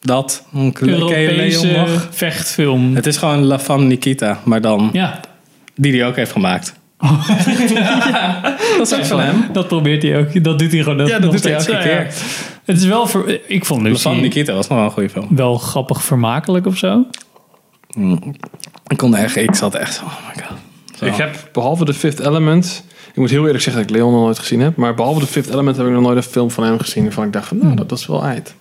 dat. 0.02 0.44
Je 0.52 0.72
Europese 0.80 1.68
Leon 1.68 1.80
nog? 1.80 2.08
vechtfilm. 2.12 2.96
Het 2.96 3.06
is 3.06 3.18
gewoon 3.18 3.44
La 3.44 3.60
Femme 3.60 3.86
Nikita, 3.86 4.40
maar 4.44 4.62
dan 4.62 4.90
Ja, 4.94 5.20
die 5.76 5.92
die 5.92 6.04
ook 6.06 6.16
heeft 6.16 6.32
gemaakt. 6.32 6.74
dat 8.78 8.82
is 8.92 8.94
ook 8.94 9.06
van 9.06 9.20
hem. 9.20 9.46
dat 9.52 9.68
probeert 9.68 10.04
hij 10.04 10.18
ook. 10.18 10.44
Dat 10.44 10.60
doet 10.60 10.72
hij 10.72 10.82
gewoon. 10.84 10.98
Ja, 10.98 11.06
dat 11.06 11.22
nog 11.22 11.32
doet 11.32 11.44
hij 11.44 11.54
elke 11.54 11.72
Ja, 11.72 11.78
ja. 11.78 11.84
keer. 11.84 12.14
Het 12.66 12.78
is 12.78 12.86
wel. 12.86 13.08
Ver, 13.08 13.42
ik 13.48 13.66
vond 13.66 13.82
La 13.88 13.96
Femme 13.96 14.18
Lucy 14.22 14.28
Nikita 14.38 14.54
was 14.54 14.68
nog 14.68 14.78
wel 14.78 14.88
een 14.88 14.94
goede 14.94 15.10
film. 15.10 15.28
wel 15.30 15.58
grappig 15.58 16.04
vermakelijk 16.04 16.66
of 16.66 16.78
zo. 16.78 17.06
Ik 18.88 18.98
kon 18.98 19.16
echt, 19.16 19.36
ik 19.36 19.56
zat 19.56 19.76
echt, 19.76 20.02
oh 20.04 20.14
my 20.36 20.44
god. 20.44 20.58
Ik 21.06 21.16
heb 21.16 21.50
behalve 21.52 21.86
The 21.86 21.94
Fifth 21.94 22.20
Element... 22.20 22.84
Ik 23.14 23.20
moet 23.20 23.30
heel 23.30 23.46
eerlijk 23.46 23.64
zeggen 23.64 23.82
dat 23.82 23.92
ik 23.92 23.98
Leon 23.98 24.12
nog 24.12 24.22
nooit 24.22 24.40
gezien 24.40 24.60
heb. 24.62 24.76
Maar 24.76 24.94
behalve 24.96 25.20
The 25.20 25.26
Fifth 25.28 25.50
Element 25.50 25.78
heb 25.78 25.86
ik 25.86 25.92
nog 25.92 26.02
nooit 26.02 26.18
een 26.18 26.24
film 26.24 26.52
van 26.52 26.64
hem 26.64 26.80
gezien. 26.80 27.04
Waarvan 27.04 27.26
ik 27.26 27.34
dacht 27.34 27.48
van, 27.48 27.58
nou, 27.58 27.76
dat, 27.76 27.90
dat 27.90 27.98
is 28.00 28.08
wel 28.08 28.24
uit. 28.24 28.54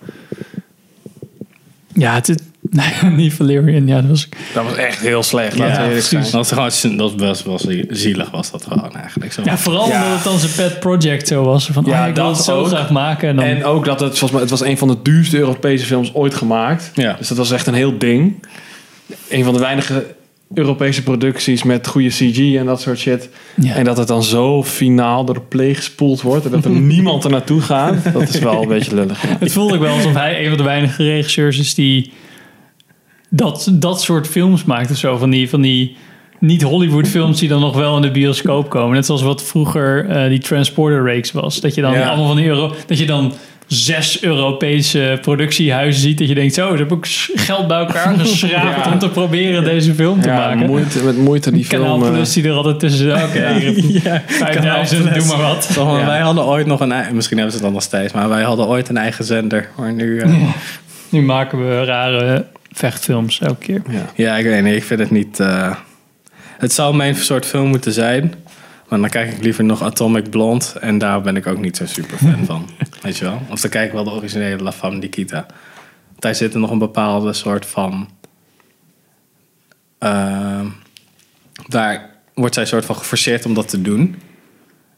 Ja, 1.93 2.13
het 2.13 2.29
is. 2.29 2.35
Nee, 2.69 3.11
niet 3.15 3.33
Valerian. 3.33 3.87
Ja, 3.87 4.01
dat 4.01 4.09
was. 4.09 4.29
Dat 4.53 4.63
was 4.63 4.75
echt 4.75 4.99
heel 4.99 5.23
slecht. 5.23 5.55
Ja, 5.57 5.59
Laten 5.59 5.81
we 5.81 5.87
eerlijk 5.87 6.07
precies. 6.07 6.29
zijn. 6.29 6.43
dat 6.43 6.49
was 6.49 6.79
gewoon, 6.81 6.97
dat 6.97 7.15
was, 7.15 7.43
was 7.43 7.65
zielig 7.89 8.31
was 8.31 8.51
dat 8.51 8.65
gewoon 8.67 8.95
eigenlijk. 8.95 9.33
Zo. 9.33 9.41
Ja, 9.45 9.57
vooral 9.57 9.87
Ja. 9.87 10.01
omdat 10.03 10.13
het 10.15 10.23
dan 10.23 10.39
zijn 10.39 10.51
pet 10.69 10.79
project 10.79 11.27
zo 11.27 11.43
was. 11.43 11.67
Van, 11.71 11.83
Ja, 11.87 12.01
oh, 12.03 12.07
ik 12.09 12.15
wil 12.15 12.27
het 12.27 12.37
zo 12.37 12.59
ook. 12.59 12.67
graag 12.67 12.89
maken. 12.89 13.29
En 13.29 13.35
dan, 13.35 13.45
En 13.45 13.65
ook 13.65 13.85
dat 13.85 13.99
het, 13.99 14.09
volgens 14.09 14.31
mij, 14.31 14.41
het 14.41 14.49
was 14.49 14.61
een 14.61 14.77
van 14.77 14.87
de 14.87 14.97
duurste 15.03 15.37
Europese 15.37 15.85
films 15.85 16.13
ooit 16.13 16.33
gemaakt. 16.35 16.91
Ja. 16.93 17.13
Dus 17.17 17.27
dat 17.27 17.37
was 17.37 17.51
echt 17.51 17.67
een 17.67 17.73
heel 17.73 17.97
ding. 17.97 18.45
Een 19.29 19.43
van 19.43 19.53
de 19.53 19.59
weinige 19.59 20.05
Europese 20.53 21.03
producties 21.03 21.63
met 21.63 21.87
goede 21.87 22.09
CG 22.09 22.55
en 22.55 22.65
dat 22.65 22.81
soort 22.81 22.99
shit. 22.99 23.29
Ja. 23.61 23.75
En 23.75 23.83
dat 23.83 23.97
het 23.97 24.07
dan 24.07 24.23
zo 24.23 24.63
finaal 24.63 25.25
door 25.25 25.35
de 25.35 25.41
pleeg 25.41 25.77
gespoeld 25.77 26.21
wordt. 26.21 26.45
En 26.45 26.51
dat 26.51 26.65
er 26.65 26.71
niemand 26.95 27.23
er 27.23 27.29
naartoe 27.29 27.61
gaat. 27.61 28.13
Dat 28.13 28.29
is 28.29 28.39
wel 28.39 28.61
een 28.61 28.67
beetje 28.67 28.95
lullig. 28.95 29.21
Het 29.39 29.51
voelde 29.53 29.73
ook 29.73 29.81
wel 29.81 29.93
alsof 29.95 30.13
hij 30.13 30.41
een 30.43 30.47
van 30.49 30.57
de 30.57 30.63
weinige 30.63 31.03
regisseurs 31.03 31.59
is 31.59 31.73
die 31.73 32.11
dat, 33.29 33.69
dat 33.73 34.01
soort 34.01 34.27
films 34.27 34.63
maakt 34.63 34.91
of 34.91 34.97
zo. 34.97 35.17
Van 35.17 35.29
die, 35.29 35.49
van 35.49 35.61
die 35.61 35.95
niet 36.39 36.61
Hollywood 36.61 37.07
films 37.07 37.39
die 37.39 37.49
dan 37.49 37.61
nog 37.61 37.75
wel 37.75 37.95
in 37.95 38.01
de 38.01 38.11
bioscoop 38.11 38.69
komen. 38.69 38.93
Net 38.95 39.05
zoals 39.05 39.21
wat 39.21 39.43
vroeger 39.43 40.05
eh, 40.09 40.29
die 40.29 40.39
Transporter 40.39 41.03
Reeks 41.03 41.31
was. 41.31 41.59
Dat 41.61 41.75
je 41.75 41.81
dan 41.81 41.93
Ja. 41.93 42.07
allemaal 42.07 42.27
van 42.27 42.35
die 42.35 42.45
Euro, 42.45 42.73
dat 42.87 42.97
je 42.97 43.05
dan 43.05 43.33
zes 43.67 44.23
Europese 44.23 45.17
productiehuizen 45.21 46.01
ziet. 46.01 46.17
Dat 46.17 46.27
je 46.27 46.33
denkt, 46.35 46.53
zo, 46.53 46.69
ze 46.71 46.77
hebben 46.77 46.97
ook 46.97 47.05
geld 47.35 47.67
bij 47.67 47.77
elkaar 47.77 48.13
geschraapt 48.19 48.85
Ja. 48.85 48.91
om 48.91 48.99
te 48.99 49.09
proberen 49.09 49.63
deze 49.63 49.93
film 49.93 50.21
te 50.21 50.27
Ja, 50.27 50.35
maken. 50.35 50.65
moeite, 50.65 51.03
met 51.03 51.17
moeite 51.17 51.51
die 51.51 51.67
Kanaal 51.67 51.97
film. 51.99 52.03
eh, 52.03 52.11
Plus 52.13 52.33
die 52.33 52.43
er 52.47 52.53
altijd 52.53 52.79
tussen. 52.79 53.23
Oké, 53.23 53.47
je 53.49 54.21
5000, 54.27 55.13
doe 55.13 55.25
maar 55.25 55.37
wat. 55.41 55.69
Toch, 55.73 55.91
maar 55.91 55.99
Ja. 55.99 56.05
Wij 56.05 56.19
hadden 56.19 56.43
ooit 56.45 56.65
nog 56.65 56.79
een 56.79 56.91
eigen, 56.91 57.15
misschien 57.15 57.37
hebben 57.37 57.55
ze 57.55 57.59
het 57.63 57.67
dan 57.67 57.75
nog 57.75 57.87
steeds, 57.87 58.13
maar 58.13 58.29
wij 58.29 58.43
hadden 58.43 58.67
ooit 58.67 58.89
een 58.89 58.97
eigen 58.97 59.25
zender. 59.25 59.69
Maar 59.77 59.93
nu, 59.93 60.19
eh, 60.19 60.31
Nu 61.09 61.21
maken 61.21 61.67
we 61.69 61.83
rare 61.83 62.45
vechtfilms 62.71 63.39
elke 63.39 63.65
keer. 63.65 63.81
ja. 63.89 64.05
ja, 64.15 64.37
ik 64.37 64.45
weet 64.45 64.63
niet, 64.63 64.75
ik 64.75 64.83
vind 64.83 64.99
het 64.99 65.11
niet. 65.11 65.39
eh, 65.39 65.75
het 66.57 66.73
zou 66.73 66.95
mijn 66.95 67.15
soort 67.15 67.45
film 67.45 67.67
moeten 67.67 67.91
zijn, 67.93 68.33
maar 68.99 69.11
dan 69.11 69.21
kijk 69.21 69.33
ik 69.35 69.43
liever 69.43 69.63
nog 69.63 69.81
Atomic 69.81 70.29
Blonde 70.29 70.65
en 70.79 70.97
daar 70.97 71.21
ben 71.21 71.35
ik 71.35 71.47
ook 71.47 71.59
niet 71.59 71.77
zo 71.77 71.85
super 71.85 72.17
fan 72.17 72.45
van. 72.51 72.69
Weet 73.01 73.17
je 73.17 73.25
wel? 73.25 73.41
Of 73.49 73.61
dan 73.61 73.69
kijk 73.69 73.87
ik 73.87 73.93
wel 73.93 74.03
de 74.03 74.11
originele 74.11 74.63
La 74.63 74.71
Femme 74.71 74.97
Nikita. 74.97 75.45
Daar 76.19 76.35
zit 76.35 76.53
er 76.53 76.59
nog 76.59 76.71
een 76.71 76.77
bepaalde 76.77 77.33
soort 77.33 77.65
van. 77.65 78.09
ehm, 79.97 80.65
daar 81.67 82.09
wordt 82.33 82.53
zij 82.55 82.65
soort 82.65 82.85
van 82.85 82.95
geforceerd 82.95 83.45
om 83.45 83.53
dat 83.53 83.67
te 83.67 83.81
doen. 83.81 84.15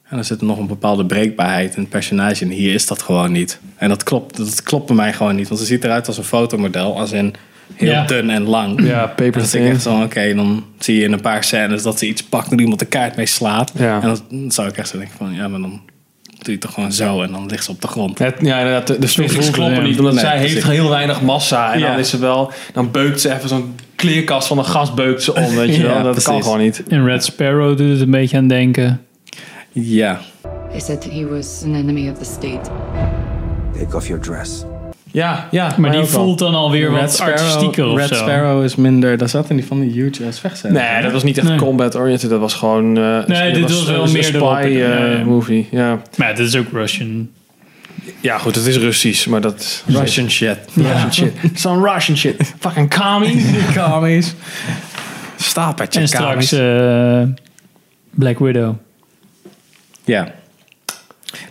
En 0.04 0.16
dan 0.16 0.24
zit 0.26 0.40
er 0.40 0.46
nog 0.46 0.58
een 0.58 0.68
bepaalde 0.68 1.06
breekbaarheid 1.06 1.76
in 1.76 1.82
het 1.82 1.90
personage. 1.90 2.44
En 2.44 2.50
hier 2.50 2.74
is 2.74 2.88
dat 2.88 3.02
gewoon 3.02 3.32
niet. 3.32 3.60
En 3.76 3.90
dat 3.90 4.04
klopt, 4.04 4.38
dat 4.38 4.64
klopt 4.64 4.86
bij 4.86 4.96
mij 4.96 5.14
gewoon 5.14 5.36
niet. 5.36 5.48
Want 5.48 5.60
ze 5.60 5.66
ziet 5.66 5.84
eruit 5.84 6.08
als 6.08 6.18
een 6.18 6.24
fotomodel. 6.24 7.00
Als 7.00 7.12
in 7.12 7.34
heel 7.74 7.90
Ja. 7.92 8.06
dun 8.06 8.30
en 8.30 8.44
lang. 8.44 8.88
Ja, 8.88 9.06
paper 9.08 9.26
En 9.26 9.32
dan 9.32 9.50
denk 9.52 9.66
ik 9.66 9.72
echt 9.72 9.82
zo, 9.82 10.02
oké, 10.02 10.34
dan 10.36 10.64
zie 10.80 10.96
je 10.98 11.04
in 11.04 11.12
een 11.12 11.22
paar 11.22 11.44
scènes 11.44 11.84
dat 11.84 12.00
ze 12.00 12.08
iets 12.08 12.24
pakt 12.24 12.52
en 12.52 12.60
iemand 12.60 12.80
de 12.80 12.86
kaart 12.86 13.16
mee 13.16 13.26
slaat. 13.26 13.72
Ja. 13.78 14.02
En 14.02 14.18
dan, 14.30 14.52
zou 14.52 14.68
ik 14.68 14.78
echt 14.78 14.90
zo 14.90 14.98
denken 14.98 15.18
van, 15.18 15.34
ja, 15.34 15.48
maar 15.48 15.60
dan 15.60 15.82
doe 16.26 16.44
je 16.44 16.52
het 16.52 16.62
toch 16.62 16.74
gewoon 16.74 16.92
zo 16.92 17.22
en 17.22 17.32
dan 17.32 17.46
ligt 17.46 17.64
ze 17.64 17.72
op 17.72 17.82
de 17.82 17.88
grond. 17.88 18.20
Het, 18.20 18.36
ja, 18.42 18.58
inderdaad, 18.58 18.88
de, 18.88 19.00
de 19.00 19.50
kloppen 19.52 19.84
niet. 19.84 20.02
Nee, 20.02 20.14
zij 20.14 20.38
precies. 20.38 20.54
heeft 20.54 20.68
heel 20.68 20.90
weinig 20.90 21.22
massa. 21.22 21.74
En 21.74 21.80
Ja. 21.80 21.88
dan 21.90 22.00
is 22.00 22.10
ze 22.10 22.18
wel... 22.20 22.52
Dan 22.74 22.92
beukt 22.92 23.22
ze 23.22 23.34
even 23.34 23.50
zo'n 23.50 23.76
kleerkast 23.96 24.48
van 24.48 24.58
een 24.58 24.66
gas 24.66 24.94
beukt 24.94 25.24
ze 25.24 25.34
om. 25.34 25.56
Weet 25.56 25.76
je 25.76 25.82
Ja, 25.88 25.94
wel. 25.94 26.14
Dat 26.14 26.24
kan 26.24 26.44
gewoon 26.44 26.60
niet. 26.60 26.84
In 26.88 27.06
Red 27.06 27.24
Sparrow 27.24 27.78
doet 27.78 27.90
het 27.92 28.02
een 28.02 28.12
beetje 28.12 28.38
aan 28.38 28.48
denken. 28.48 29.02
Ja, 29.72 30.20
They 30.70 30.80
said 30.80 31.04
he 31.12 31.26
was 31.28 31.62
an 31.66 31.76
enemy 31.76 32.10
of 32.10 32.18
the 32.18 32.26
state. 32.26 32.70
Take 33.80 33.96
off 33.96 34.08
your 34.08 34.22
dress. 34.24 34.64
Ja, 35.16 35.48
ja. 35.52 35.76
Maar 35.78 35.92
die 35.92 36.04
voelt 36.04 36.40
dan 36.40 36.56
alweer 36.56 36.92
wat 36.92 37.20
artistieker 37.20 37.86
of 37.88 37.98
Red 37.98 38.08
zo. 38.08 38.16
Sparrow 38.16 38.64
is 38.64 38.76
minder, 38.76 39.18
daar 39.18 39.30
zat 39.30 39.50
in 39.50 39.56
die 39.56 39.66
van 39.66 39.80
die 39.80 39.92
huge 39.92 40.26
ass 40.28 40.40
vechtscènes. 40.40 40.82
Nee, 40.82 41.02
dat 41.02 41.12
was 41.12 41.24
niet 41.24 41.38
echt 41.38 41.48
Nee. 41.48 41.58
combat-oriented. 41.58 42.30
Dat 42.30 42.40
was 42.40 42.54
gewoon... 42.54 42.98
eh, 42.98 43.26
Nee, 43.26 43.54
dit 43.54 43.62
was 43.62 43.86
wel 43.86 44.04
een 44.04 44.12
meer 44.12 44.24
spy 44.24 44.36
erop. 44.36 44.58
eh, 44.58 44.78
Ja, 44.78 45.06
ja. 45.06 45.24
movie. 45.24 45.68
Ja. 45.72 46.00
Maar 46.18 46.30
ja, 46.30 46.34
dit 46.36 46.48
is 46.48 46.56
ook 46.56 46.66
Russian. 46.72 47.30
ja, 48.20 48.38
goed. 48.38 48.56
Het 48.56 48.66
is 48.66 48.78
Russisch, 48.78 49.28
maar 49.28 49.42
dat... 49.42 49.84
Russian 49.88 50.30
shit. 50.30 50.58
Russian 50.74 51.14
shit. 51.14 51.34
Some 51.54 51.94
Russian 51.94 52.18
shit. 52.18 52.54
Fucking 52.60 52.94
commie. 53.00 53.46
Kamies. 53.74 54.34
Stapeltje 55.36 56.00
En 56.00 56.08
straks 56.08 56.52
eh, 56.52 57.22
Black 58.12 58.40
Widow. 58.40 58.76
Ja. 60.06 60.34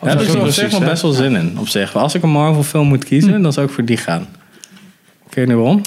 Daar 0.04 0.12
heb 0.16 0.22
ik 0.26 0.30
zo 0.30 0.38
er 0.38 0.44
op 0.44 0.50
zich 0.50 0.70
wel 0.70 0.80
best 0.80 1.02
wel 1.02 1.12
zin 1.12 1.36
in. 1.36 1.58
Op 1.58 1.68
zich. 1.68 1.96
Als 1.96 2.14
ik 2.14 2.22
een 2.22 2.30
Marvel 2.30 2.62
film 2.62 2.88
moet 2.88 3.04
kiezen, 3.04 3.42
dan 3.42 3.52
zou 3.52 3.66
ik 3.66 3.72
voor 3.72 3.84
die 3.84 3.96
gaan. 3.96 4.26
Kun 5.28 5.42
je 5.42 5.48
nu 5.48 5.56
waarom? 5.56 5.80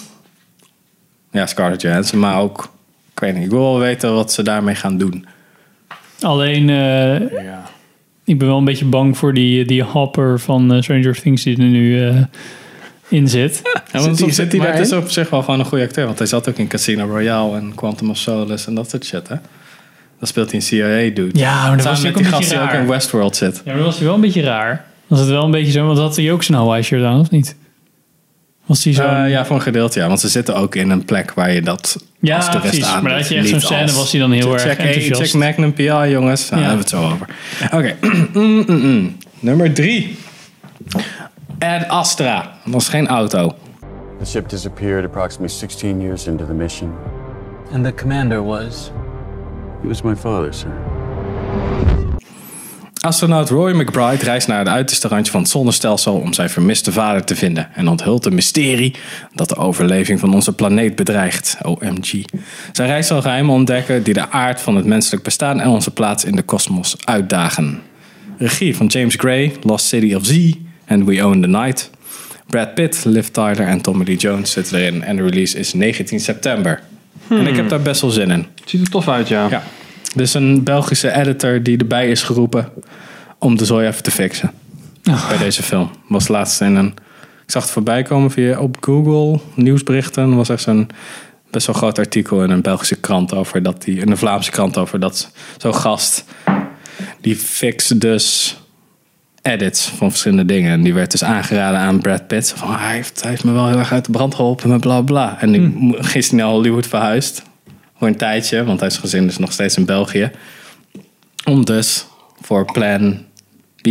Ja, 1.32 1.46
Scarlett 1.46 1.82
Johansson, 1.82 2.20
maar 2.20 2.40
ook 2.40 2.72
Ik 3.14 3.20
weet 3.20 3.34
niet, 3.34 3.44
ik 3.44 3.50
wil 3.50 3.62
wel 3.62 3.80
weten 3.80 4.14
wat 4.14 4.32
ze 4.32 4.44
daarmee 4.44 4.76
gaan 4.76 4.98
doen. 4.98 5.26
Alleen, 6.22 6.70
eh, 6.70 7.32
Ja. 7.44 7.64
ik 8.24 8.38
ben 8.38 8.48
wel 8.48 8.58
een 8.58 8.66
beetje 8.66 8.86
bang 8.86 9.18
voor 9.18 9.34
die, 9.34 9.66
die 9.66 9.84
hopper 9.84 10.40
van 10.40 10.74
eh, 10.74 10.82
Stranger 10.82 11.22
Things 11.22 11.44
die 11.44 11.58
er 11.58 11.64
nu 11.64 12.08
eh, 12.08 12.22
in 13.08 13.28
zit. 13.28 13.62
Ja, 13.92 14.00
want 14.00 14.18
zit 14.18 14.52
het 14.52 14.80
is 14.80 14.92
op 14.92 15.10
zich 15.10 15.30
wel 15.30 15.44
gewoon 15.44 15.60
een 15.60 15.66
goede 15.66 15.84
acteur. 15.84 16.06
Want 16.06 16.18
hij 16.18 16.28
zat 16.28 16.50
ook 16.50 16.58
in 16.58 16.68
Casino 16.68 17.06
Royale 17.06 17.58
en 17.58 17.76
Quantum 17.76 18.10
of 18.10 18.18
Solace 18.18 18.68
en 18.68 18.76
dat 18.76 18.90
soort 18.90 19.06
shit, 19.06 19.28
hè? 19.28 19.36
Dan 20.20 20.28
speelt 20.28 20.52
hij 20.52 20.56
een 20.60 20.66
CIA-dude. 20.66 21.40
Ja, 21.40 21.68
maar 21.68 21.78
dat 21.78 21.86
was 21.86 22.02
met 22.02 22.12
ook 22.12 22.18
die 22.18 22.26
een 22.26 22.32
gast 22.32 22.42
beetje 22.44 22.56
die 22.58 22.66
ook 22.68 22.72
raar. 22.74 22.82
in 22.82 22.88
Westworld 22.88 23.36
zit. 23.36 23.56
Ja, 23.56 23.62
maar 23.66 23.76
dat 23.76 23.86
was 23.86 23.96
hij 23.98 24.06
wel 24.06 24.16
een 24.16 24.22
beetje 24.22 24.42
raar. 24.42 24.86
Was 25.08 25.20
het 25.20 25.30
wel 25.30 25.44
een 25.44 25.52
beetje 25.52 25.72
zo, 25.72 25.86
want 25.86 25.98
had 25.98 26.16
hij 26.16 26.32
ook 26.32 26.44
zijn 26.44 26.58
Hawaii 26.58 26.84
shirt 26.84 27.04
aan, 27.04 27.20
of 27.20 27.30
niet? 27.30 27.56
Was 28.66 28.84
hij 28.84 28.94
zo... 28.94 29.04
Eh, 29.04 29.30
ja, 29.30 29.46
voor 29.46 29.56
een 29.56 29.62
gedeelte, 29.62 30.00
ja. 30.00 30.08
Want 30.08 30.20
ze 30.20 30.28
zitten 30.28 30.56
ook 30.56 30.76
in 30.76 30.90
een 30.90 31.06
plek 31.06 31.34
waar 31.34 31.52
je 31.52 31.62
dat 31.62 31.98
Ja, 32.20 32.36
als 32.36 32.46
toerist 32.46 32.62
precies. 32.70 32.86
aan 32.86 33.02
Maar 33.04 33.12
dan 33.12 33.20
had 33.22 33.30
je 33.30 33.36
echt 33.36 33.48
zo'n 33.50 33.60
scène, 33.60 33.92
was 33.92 34.12
hij 34.12 34.22
dan 34.22 34.32
heel 34.32 34.54
erg 34.54 34.62
check, 34.62 34.78
hey, 34.78 34.86
enthousiast. 34.88 35.32
check 35.32 35.42
Magnum 35.42 35.74
PI, 35.74 35.84
jongens. 36.10 36.50
Nou, 36.50 36.62
Ja. 36.62 36.68
Daar 36.68 36.78
hebben 36.78 36.78
we 36.78 36.78
het 36.78 36.90
zo 36.90 37.04
over. 37.12 37.28
Oké. 37.72 37.96
Mm, 38.40 38.64
mm, 38.68 38.82
mm. 38.82 39.18
Nummer 39.40 39.74
drie. 39.74 40.18
Ad 41.60 41.88
Astra. 41.88 42.42
Dat 42.64 42.74
was 42.74 42.90
geen 42.90 43.08
auto. 43.08 43.56
The 44.20 44.26
ship 44.26 44.50
disappeared 44.50 45.06
approximately 45.06 45.58
16 45.58 46.02
years 46.02 46.28
into 46.28 46.46
the 46.46 46.54
mission. 46.54 46.92
And 47.74 47.84
the 47.84 47.94
commander 47.94 48.44
was? 48.44 48.92
He 49.82 49.88
was 49.88 50.02
my 50.02 50.16
father, 50.16 50.54
sir. 50.54 50.72
Astronaut 53.08 53.50
Roy 53.50 53.72
McBride 53.72 54.24
reist 54.24 54.48
naar 54.48 54.60
het 54.60 54.68
uiterste 54.68 55.08
randje 55.08 55.32
van 55.32 55.42
het 55.42 55.50
zonnestelsel 55.50 56.16
om 56.16 56.34
zijn 56.34 56.50
vermiste 56.50 56.92
vader 56.92 57.24
te 57.24 57.36
vinden 57.36 57.70
en 57.74 57.88
onthult 57.88 58.26
een 58.26 58.34
mysterie 58.34 58.96
dat 59.34 59.50
de 59.50 59.56
overleving 59.56 60.20
van 60.20 60.34
onze 60.34 60.54
planeet 60.54 60.96
bedreigt. 60.96 61.58
OMG. 61.62 62.24
Zijn 62.72 62.88
reis 62.88 63.08
zal 63.08 63.22
geheimen 63.22 63.54
ontdekken 63.54 64.04
die 64.04 64.14
de 64.14 64.30
aard 64.30 64.62
van 64.62 64.76
het 64.76 64.86
menselijk 64.86 65.24
bestaan 65.24 65.60
en 65.60 65.70
onze 65.70 65.92
plaats 65.92 66.26
in 66.26 66.36
de 66.36 66.42
kosmos 66.42 66.96
uitdagen. 67.06 67.82
Regie 68.38 68.76
van 68.76 68.86
James 68.86 69.16
Gray, 69.16 69.56
Lost 69.62 69.86
City 69.86 70.14
of 70.14 70.26
Z 70.26 70.54
en 70.86 71.06
We 71.06 71.26
Own 71.26 71.42
the 71.42 71.48
Night. 71.48 71.90
Brad 72.48 72.74
Pitt, 72.74 73.06
Liv 73.06 73.28
Tyler 73.28 73.68
en 73.68 73.82
Tommy 73.82 74.04
Lee 74.06 74.16
Jones 74.16 74.52
zitten 74.52 74.78
erin 74.78 75.04
en 75.04 75.16
de 75.16 75.24
release 75.24 75.58
is 75.58 75.74
19 75.74 76.20
september. 76.20 76.82
En 77.30 77.48
ik 77.48 77.56
heb 77.56 77.70
daar 77.70 77.82
best 77.82 78.02
wel 78.02 78.10
zin 78.10 78.32
in. 78.32 78.46
Ziet 78.66 78.82
er 78.82 78.90
tof 78.90 79.08
uit, 79.08 79.28
ja. 79.28 79.50
Ja. 79.50 79.64
Dus 80.16 80.34
een 80.34 80.64
Belgische 80.64 81.12
editor 81.12 81.64
die 81.64 81.78
erbij 81.78 82.10
is 82.10 82.24
geroepen 82.24 82.70
om 83.40 83.58
de 83.58 83.66
zooi 83.66 83.88
even 83.88 84.04
te 84.04 84.12
fixen. 84.12 84.52
Bij 85.04 85.38
deze 85.38 85.64
film. 85.64 85.90
Was 86.08 86.28
laatst 86.28 86.62
in 86.62 86.76
een... 86.76 86.94
Ik 87.46 87.54
zag 87.54 87.64
het 87.64 87.72
voorbij 87.72 88.04
komen 88.04 88.32
via 88.32 88.60
op 88.60 88.78
Google 88.80 89.40
nieuwsberichten. 89.54 90.30
Er 90.30 90.36
was 90.36 90.50
echt 90.50 90.62
zo'n 90.62 90.90
best 91.52 91.68
wel 91.68 91.76
groot 91.76 92.00
artikel 92.00 92.44
in 92.44 92.50
een 92.50 92.62
Belgische 92.62 92.96
krant 92.96 93.34
over 93.34 93.64
dat 93.64 93.82
die... 93.82 94.00
In 94.00 94.12
een 94.12 94.18
Vlaamse 94.18 94.52
krant 94.52 94.78
over 94.78 95.00
dat 95.00 95.32
zo'n 95.58 95.76
gast... 95.76 96.26
Die 97.22 97.36
fixt 97.36 98.02
dus 98.02 98.58
edits 99.52 99.88
van 99.88 100.10
verschillende 100.10 100.46
dingen. 100.46 100.72
En 100.72 100.82
die 100.84 100.94
werd 100.94 101.12
dus 101.12 101.24
aangeraden 101.24 101.80
aan 101.80 102.00
Brad 102.00 102.28
Pitt. 102.28 102.50
Van, 102.52 102.68
"Ah, 102.68 102.82
hij, 102.82 102.96
heeft, 102.96 103.22
hij 103.22 103.30
heeft 103.30 103.44
me 103.44 103.52
wel 103.52 103.68
heel 103.68 103.78
erg 103.78 103.92
uit 103.92 104.06
de 104.06 104.12
brand 104.12 104.36
geholpen 104.36 104.70
met 104.70 104.82
bla 104.82 105.02
bla. 105.02 105.38
En 105.42 105.52
die 105.52 105.62
mo- 105.62 105.96
gisteren 106.00 106.40
naar 106.46 106.54
Hollywood 106.54 106.88
verhuisd. 106.88 107.44
Voor 107.98 108.08
een 108.08 108.18
tijdje, 108.18 108.64
want 108.64 108.80
hij 108.80 108.90
is 108.90 108.98
gezin 108.98 109.28
is 109.28 109.38
nog 109.38 109.52
steeds 109.52 109.78
in 109.78 109.86
België. 109.86 110.32
Om 111.46 111.66
dus 111.66 112.06
voor 112.42 112.72
plan 112.72 113.18
B, 113.82 113.88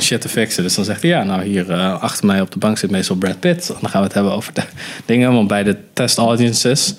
shit 0.00 0.20
te 0.20 0.28
fixen. 0.28 0.62
Dus 0.62 0.74
dan 0.74 0.84
zegt 0.84 1.02
hij, 1.02 1.10
ja, 1.10 1.22
nou 1.22 1.42
hier 1.44 1.70
eh, 1.70 2.02
achter 2.02 2.26
mij 2.26 2.40
op 2.40 2.50
de 2.50 2.58
bank 2.58 2.78
zit 2.78 2.90
meestal 2.90 3.16
Brad 3.16 3.40
Pitt. 3.40 3.66
Dan 3.66 3.90
gaan 3.90 4.00
we 4.00 4.06
het 4.06 4.14
hebben 4.14 4.32
over 4.32 4.54
de 4.54 4.62
dingen. 5.06 5.32
Want 5.32 5.48
bij 5.48 5.62
de 5.62 5.76
test 5.92 6.18
audiences, 6.18 6.94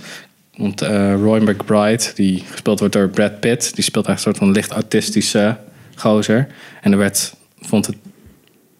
want 0.57 0.81
eh, 0.81 1.13
Roy 1.13 1.39
McBride, 1.39 2.03
die 2.15 2.43
gespeeld 2.51 2.79
wordt 2.79 2.93
door 2.93 3.09
Brad 3.09 3.39
Pitt, 3.39 3.75
die 3.75 3.83
speelt 3.83 4.05
eigenlijk 4.07 4.15
een 4.15 4.19
soort 4.21 4.37
van 4.37 4.51
licht 4.51 4.71
autistische 4.71 5.57
gozer. 5.95 6.47
En 6.81 6.91
er 6.91 6.97
werd, 6.97 7.33
vond 7.67 7.85
het 7.85 7.95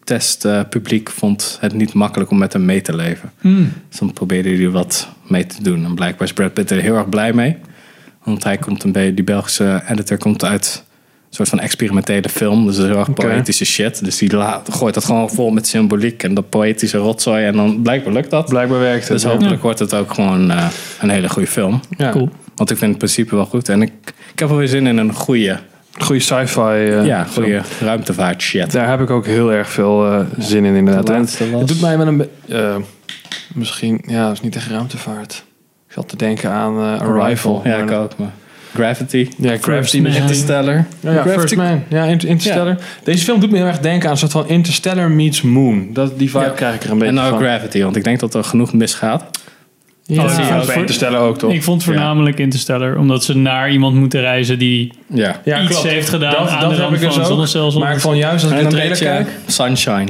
testpubliek 0.04 1.10
vond 1.10 1.58
het 1.60 1.72
niet 1.72 1.92
makkelijk 1.92 2.30
om 2.30 2.38
met 2.38 2.52
hem 2.52 2.64
mee 2.64 2.80
te 2.80 2.96
leven. 2.96 3.32
Dus 3.88 3.98
dan 3.98 4.12
probeerde 4.12 4.56
hij 4.56 4.68
wat 4.68 5.08
mee 5.26 5.46
te 5.46 5.62
doen. 5.62 5.84
En 5.84 5.94
blijkbaar 5.94 6.26
is 6.26 6.32
Brad 6.32 6.52
Pitt 6.54 6.70
er 6.70 6.80
heel 6.80 6.96
erg 6.96 7.08
blij 7.08 7.32
mee. 7.32 7.56
Want 8.24 8.44
hij 8.44 8.58
komt 8.58 8.84
een 8.84 8.92
beetje, 8.92 9.14
die 9.14 9.24
Belgische 9.24 9.82
editor 9.88 10.18
komt 10.18 10.44
uit 10.44 10.84
een 11.28 11.34
soort 11.34 11.48
van 11.48 11.60
experimentele 11.60 12.28
film. 12.28 12.66
Dus 12.66 12.76
dat 12.76 12.84
is 12.84 12.90
heel 12.90 13.00
erg 13.00 13.12
poëtische 13.12 13.64
shit. 13.64 14.04
Dus 14.04 14.18
die 14.18 14.36
laat, 14.36 14.68
gooit 14.72 14.94
dat 14.94 15.04
gewoon 15.04 15.30
vol 15.30 15.50
met 15.50 15.66
symboliek 15.66 16.22
en 16.22 16.34
dat 16.34 16.48
poëtische 16.48 16.98
rotzooi. 16.98 17.44
En 17.44 17.52
dan 17.52 17.82
blijkbaar 17.82 18.12
lukt 18.12 18.30
dat. 18.30 18.48
Blijkbaar 18.48 18.78
werkt 18.78 19.02
het. 19.02 19.12
Dus 19.12 19.22
ja. 19.22 19.28
hopelijk 19.28 19.62
wordt 19.62 19.78
het 19.78 19.94
ook 19.94 20.14
gewoon 20.14 20.50
eh, 20.50 20.66
een 21.00 21.10
hele 21.10 21.28
goede 21.28 21.48
film. 21.48 21.80
Ja. 21.96 22.10
Cool. 22.10 22.30
Want 22.54 22.70
ik 22.70 22.76
vind 22.76 22.90
het 22.90 22.98
principe 22.98 23.34
wel 23.34 23.46
goed. 23.46 23.68
En 23.68 23.82
ik, 23.82 23.92
ik 24.32 24.38
heb 24.38 24.48
wel 24.48 24.58
weer 24.58 24.68
zin 24.68 24.86
in 24.86 24.96
een 24.96 25.12
goede, 25.12 25.58
Goede 25.98 26.20
sci-fi. 26.20 26.60
eh, 26.60 27.06
ja, 27.06 27.24
goede 27.24 27.60
ruimtevaart 27.80 28.42
shit. 28.42 28.72
Daar 28.72 28.88
heb 28.88 29.00
ik 29.00 29.10
ook 29.10 29.26
heel 29.26 29.52
erg 29.52 29.68
veel 29.68 30.06
eh, 30.12 30.20
zin 30.38 30.64
in, 30.64 30.74
inderdaad. 30.74 31.40
En 31.40 31.58
Het 31.58 31.68
doet 31.68 31.80
mij 31.80 31.98
wel 31.98 32.06
een 32.06 32.16
be- 32.16 32.28
eh, 32.48 32.76
misschien, 33.54 34.02
ja, 34.06 34.22
dat 34.26 34.32
is 34.32 34.40
niet 34.40 34.56
echt 34.56 34.70
ruimtevaart. 34.70 35.44
Ik 35.88 35.94
zat 35.94 36.08
te 36.08 36.16
denken 36.16 36.50
aan 36.50 36.98
Arrival. 37.00 37.60
Ja, 37.64 37.76
ik 37.76 37.84
Maar- 37.84 37.98
ook. 38.00 38.16
Maar 38.18 38.30
Gravity. 38.74 39.28
Ja, 39.38 39.56
Gravity 39.60 40.00
Man. 40.00 40.12
Interstellar. 40.12 40.74
Ja, 41.00 41.12
ja, 41.12 41.20
Gravity- 41.22 41.38
First 41.38 41.56
Man. 41.56 41.82
Ja, 41.88 42.04
Inter- 42.04 42.28
Interstellar. 42.28 42.76
Deze 43.04 43.24
film 43.24 43.40
doet 43.40 43.50
me 43.50 43.56
heel 43.56 43.66
erg 43.66 43.78
denken 43.78 44.04
aan 44.06 44.12
een 44.12 44.18
soort 44.18 44.32
van 44.32 44.48
Interstellar 44.48 45.10
meets 45.10 45.42
Moon. 45.42 45.88
Dat, 45.92 46.18
die 46.18 46.30
vibe 46.30 46.44
Ja. 46.44 46.50
krijg 46.50 46.74
ik 46.74 46.82
er 46.84 46.90
een 46.90 46.98
beetje 46.98 47.08
En 47.14 47.14
nou 47.20 47.30
van. 47.30 47.38
Gravity, 47.38 47.82
want 47.82 47.96
ik 47.96 48.04
denk 48.04 48.20
dat 48.20 48.34
er 48.34 48.44
genoeg 48.44 48.72
misgaat. 48.72 49.24
Ja, 50.10 50.24
Oh, 50.24 50.30
ja, 50.38 50.62
voor- 50.62 50.74
Interstellar 50.74 51.20
ook, 51.20 51.38
toch? 51.38 51.52
Ik 51.52 51.62
vond 51.62 51.84
voornamelijk 51.84 52.38
Interstellar, 52.38 52.96
omdat 52.96 53.24
ze 53.24 53.36
naar 53.36 53.70
iemand 53.70 53.94
moeten 53.94 54.20
reizen 54.20 54.58
die 54.58 54.92
Ja. 55.06 55.40
Ja, 55.44 55.60
iets 55.60 55.70
klopt. 55.70 55.86
heeft 55.88 56.08
gedaan 56.08 56.30
Dat, 56.32 56.48
aan 56.48 56.60
dat 56.60 56.76
de 56.76 56.82
heb 56.82 56.92
ik 56.92 57.00
dus 57.00 57.14
van 57.14 57.26
zonnestelsel. 57.26 57.80
Maar 57.80 57.92
ik 57.92 58.00
vond 58.00 58.16
juist 58.16 58.44
als 58.44 58.52
ik 58.52 58.60
een 58.60 58.68
trailer 58.68 58.98
kijk... 58.98 59.28
sunshine. 59.46 60.08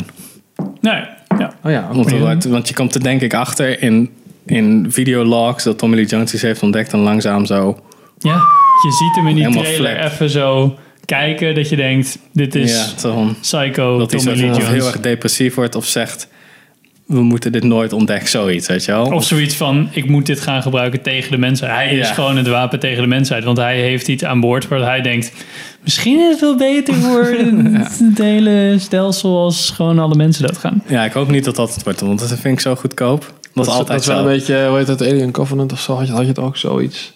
Nee, 0.80 1.02
ja. 1.38 1.52
Oh 1.64 1.70
ja, 1.70 1.88
Want, 2.20 2.44
want 2.44 2.68
je 2.68 2.74
komt 2.74 2.94
er 2.94 3.02
denk 3.02 3.20
ik 3.20 3.34
achter 3.34 3.82
in, 3.82 4.10
in 4.46 4.86
videologs 4.88 5.64
dat 5.64 5.78
Tommy 5.78 5.96
Lee 5.96 6.06
Jones 6.06 6.32
iets 6.34 6.42
heeft 6.42 6.62
ontdekt 6.62 6.92
en 6.92 6.98
langzaam 6.98 7.46
zo. 7.46 7.78
ja, 8.18 8.34
je 8.82 8.92
ziet 8.92 9.14
hem 9.14 9.26
in 9.28 9.34
die 9.34 9.44
Helemaal 9.44 9.64
trailer 9.64 9.96
flip. 9.98 10.12
even 10.12 10.30
zo 10.30 10.76
kijken 11.04 11.54
dat 11.54 11.68
je 11.68 11.76
denkt, 11.76 12.18
dit 12.32 12.54
is 12.54 12.94
ja, 13.02 13.22
Psycho 13.40 13.98
dat 13.98 14.10
hij 14.10 14.20
Tommy 14.20 14.38
Lee 14.40 14.46
Jones. 14.50 14.68
heel 14.68 14.86
erg 14.86 15.00
depressief 15.00 15.54
wordt 15.54 15.74
of 15.74 15.86
zegt 15.86 16.28
we 17.08 17.22
moeten 17.22 17.52
dit 17.52 17.64
nooit 17.64 17.92
ontdekken, 17.92 18.28
zoiets, 18.28 18.68
weet 18.68 18.84
je 18.84 18.92
wel? 18.92 19.04
Of 19.06 19.24
zoiets 19.24 19.54
van, 19.54 19.88
ik 19.92 20.08
moet 20.08 20.26
dit 20.26 20.40
gaan 20.40 20.62
gebruiken 20.62 21.02
tegen 21.02 21.30
de 21.30 21.38
mensheid. 21.38 21.72
Hij 21.72 21.94
is 21.96 22.08
Ja. 22.08 22.14
gewoon 22.14 22.36
het 22.36 22.48
wapen 22.48 22.78
tegen 22.78 23.02
de 23.02 23.08
mensheid. 23.08 23.44
Want 23.44 23.56
hij 23.56 23.80
heeft 23.80 24.08
iets 24.08 24.24
aan 24.24 24.40
boord 24.40 24.68
waar 24.68 24.80
hij 24.84 25.00
denkt... 25.00 25.32
Misschien 25.84 26.18
is 26.20 26.30
het 26.30 26.40
wel 26.40 26.56
beter 26.56 26.94
voor 26.94 27.24
het, 27.72 27.98
het 27.98 28.18
hele 28.18 28.74
stelsel 28.78 29.38
als 29.38 29.70
gewoon 29.70 29.98
alle 29.98 30.14
mensen 30.14 30.46
doodgaan. 30.46 30.82
Ja, 30.86 31.04
ik 31.04 31.12
hoop 31.12 31.28
niet 31.30 31.44
dat 31.44 31.56
dat 31.56 31.74
het 31.74 31.84
wordt, 31.84 32.00
want 32.00 32.18
dat 32.18 32.28
vind 32.28 32.44
ik 32.54 32.60
zo 32.60 32.74
goedkoop. 32.74 33.32
Dat, 33.54 33.66
is 33.66 33.72
altijd 33.72 33.88
dat 33.88 34.00
is 34.00 34.06
wel 34.06 34.16
zo. 34.16 34.22
een 34.22 34.28
beetje, 34.28 34.66
hoe 34.68 34.76
heet 34.76 34.86
dat, 34.86 35.02
Alien 35.02 35.30
Covenant 35.30 35.72
of 35.72 35.80
zo? 35.80 35.94
Had 35.94 36.06
je, 36.06 36.12
had 36.12 36.22
je 36.22 36.28
het 36.28 36.38
ook 36.38 36.56
zoiets? 36.56 37.12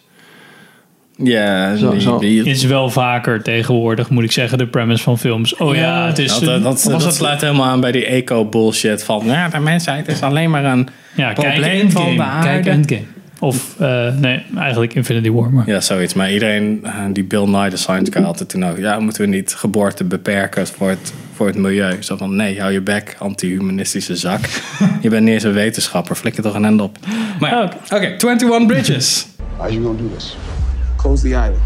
Ja, 1.17 1.77
Zo- 1.77 1.91
die- 1.91 2.01
zo. 2.01 2.19
die- 2.19 2.45
Is 2.45 2.65
wel 2.65 2.91
vaker 2.91 3.43
tegenwoordig, 3.43 4.11
moet 4.11 4.25
ik 4.25 4.33
zeggen, 4.33 4.59
de 4.59 4.67
premise 4.67 5.03
van 5.03 5.19
films. 5.19 5.57
Oh 5.57 5.75
ja, 5.75 5.81
Ja, 5.81 6.07
het 6.07 6.19
is... 6.19 6.29
dat, 6.39 6.41
dat, 6.45 6.63
dat, 6.63 6.63
was 6.63 6.83
dat 6.83 7.03
het- 7.05 7.15
sluit 7.15 7.41
helemaal 7.41 7.67
aan 7.67 7.81
bij 7.81 7.93
die 7.93 8.05
eco-bullshit 8.07 9.05
van... 9.05 9.23
Ja, 9.27 9.49
de 9.49 9.59
mensheid 9.59 10.09
is 10.09 10.23
alleen 10.23 10.51
maar 10.51 10.65
een 10.65 10.89
ja, 11.15 11.33
kijk 11.33 11.49
probleem 11.49 11.91
van 11.91 12.05
de 12.05 12.09
Endgame. 12.11 12.43
Kijk 12.43 12.57
aarde. 12.57 12.71
Endgame. 12.71 13.03
Of, 13.39 13.75
eh, 13.79 14.07
nee, 14.21 14.43
eigenlijk 14.57 14.95
Infinity 14.95 15.31
War. 15.31 15.53
Maar. 15.53 15.67
Ja, 15.69 15.81
zoiets. 15.81 16.15
Maar 16.15 16.33
iedereen, 16.33 16.81
eh, 16.83 16.93
die 17.13 17.25
Bill 17.25 17.45
Nye, 17.47 17.71
de 17.71 17.77
science 17.77 18.13
guy, 18.13 18.23
had 18.23 18.39
het 18.39 18.49
toen 18.49 18.65
ook. 18.65 18.79
Ja, 18.79 18.99
moeten 19.01 19.23
we 19.23 19.29
niet 19.29 19.55
geboorte 19.55 20.05
beperken 20.05 20.67
voor 20.67 20.89
het, 20.89 21.13
voor 21.35 21.47
het 21.47 21.57
milieu? 21.57 21.97
Zo 22.03 22.17
van, 22.17 22.37
nee, 22.37 22.61
hou 22.61 22.73
je 22.73 22.81
bek, 22.81 23.17
anti-humanistische 23.19 24.17
zak. 24.17 24.41
je 25.01 25.09
bent 25.09 25.25
niet 25.25 25.35
eens 25.35 25.43
een 25.43 25.53
wetenschapper, 25.53 26.17
flikker 26.17 26.43
toch 26.43 26.55
een 26.55 26.65
end 26.65 26.81
op. 26.81 26.99
Maar 27.41 27.51
ja, 27.51 27.63
Oh, 27.63 27.71
oké, 27.97 28.07
21 28.07 28.67
Bridges. 28.67 29.27
How 29.57 29.71
you 29.71 29.83
gonna 29.83 29.99
do 29.99 30.11
this? 30.17 30.37
Close 31.03 31.23
the 31.23 31.35
island. 31.35 31.61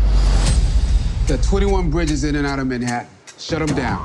There 1.26 1.36
are 1.36 1.42
21 1.42 1.90
bridges 1.90 2.22
in 2.22 2.36
and 2.36 2.46
out 2.46 2.58
of 2.58 2.64
Manhattan. 2.64 3.06
Shut 3.38 3.66
them 3.66 3.76
down. 3.76 3.98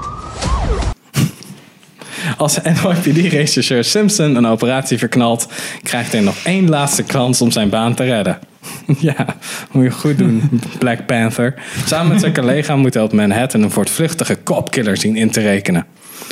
Als 2.37 2.59
NYPD-rechercheur 2.61 3.83
Simpson 3.83 4.35
een 4.35 4.45
operatie 4.45 4.97
verknalt, 4.97 5.47
krijgt 5.83 6.11
hij 6.11 6.21
nog 6.21 6.35
één 6.43 6.69
laatste 6.69 7.03
kans 7.03 7.41
om 7.41 7.51
zijn 7.51 7.69
baan 7.69 7.93
te 7.93 8.03
redden. 8.03 8.39
ja, 8.99 9.25
moet 9.71 9.83
je 9.83 9.91
goed 9.91 10.17
doen, 10.17 10.61
Black 10.79 11.05
Panther. 11.05 11.53
Samen 11.85 12.11
met 12.11 12.19
zijn 12.19 12.33
collega 12.33 12.75
moet 12.75 12.93
hij 12.93 13.03
op 13.03 13.13
Manhattan 13.13 13.61
een 13.61 13.71
voortvluchtige 13.71 14.35
kopkiller 14.35 14.97
zien 14.97 15.15
in 15.15 15.31
te 15.31 15.41
rekenen. 15.41 15.85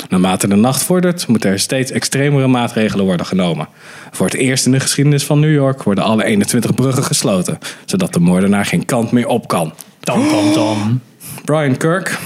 Naarmate 0.08 0.48
de 0.48 0.54
nacht 0.54 0.82
vordert, 0.82 1.26
moeten 1.28 1.50
er 1.50 1.58
steeds 1.58 1.90
extremere 1.90 2.46
maatregelen 2.46 3.04
worden 3.04 3.26
genomen. 3.26 3.68
Voor 4.10 4.26
het 4.26 4.34
eerst 4.34 4.66
in 4.66 4.72
de 4.72 4.80
geschiedenis 4.80 5.24
van 5.24 5.40
New 5.40 5.52
York 5.52 5.82
worden 5.82 6.04
alle 6.04 6.24
21 6.24 6.74
bruggen 6.74 7.04
gesloten, 7.04 7.58
zodat 7.84 8.12
de 8.12 8.20
moordenaar 8.20 8.64
geen 8.66 8.84
kant 8.84 9.12
meer 9.12 9.26
op 9.26 9.48
kan. 9.48 9.72
Tam, 10.00 10.28
tam, 10.28 10.52
tam. 10.52 11.00
Brian 11.44 11.76
Kirk 11.76 12.18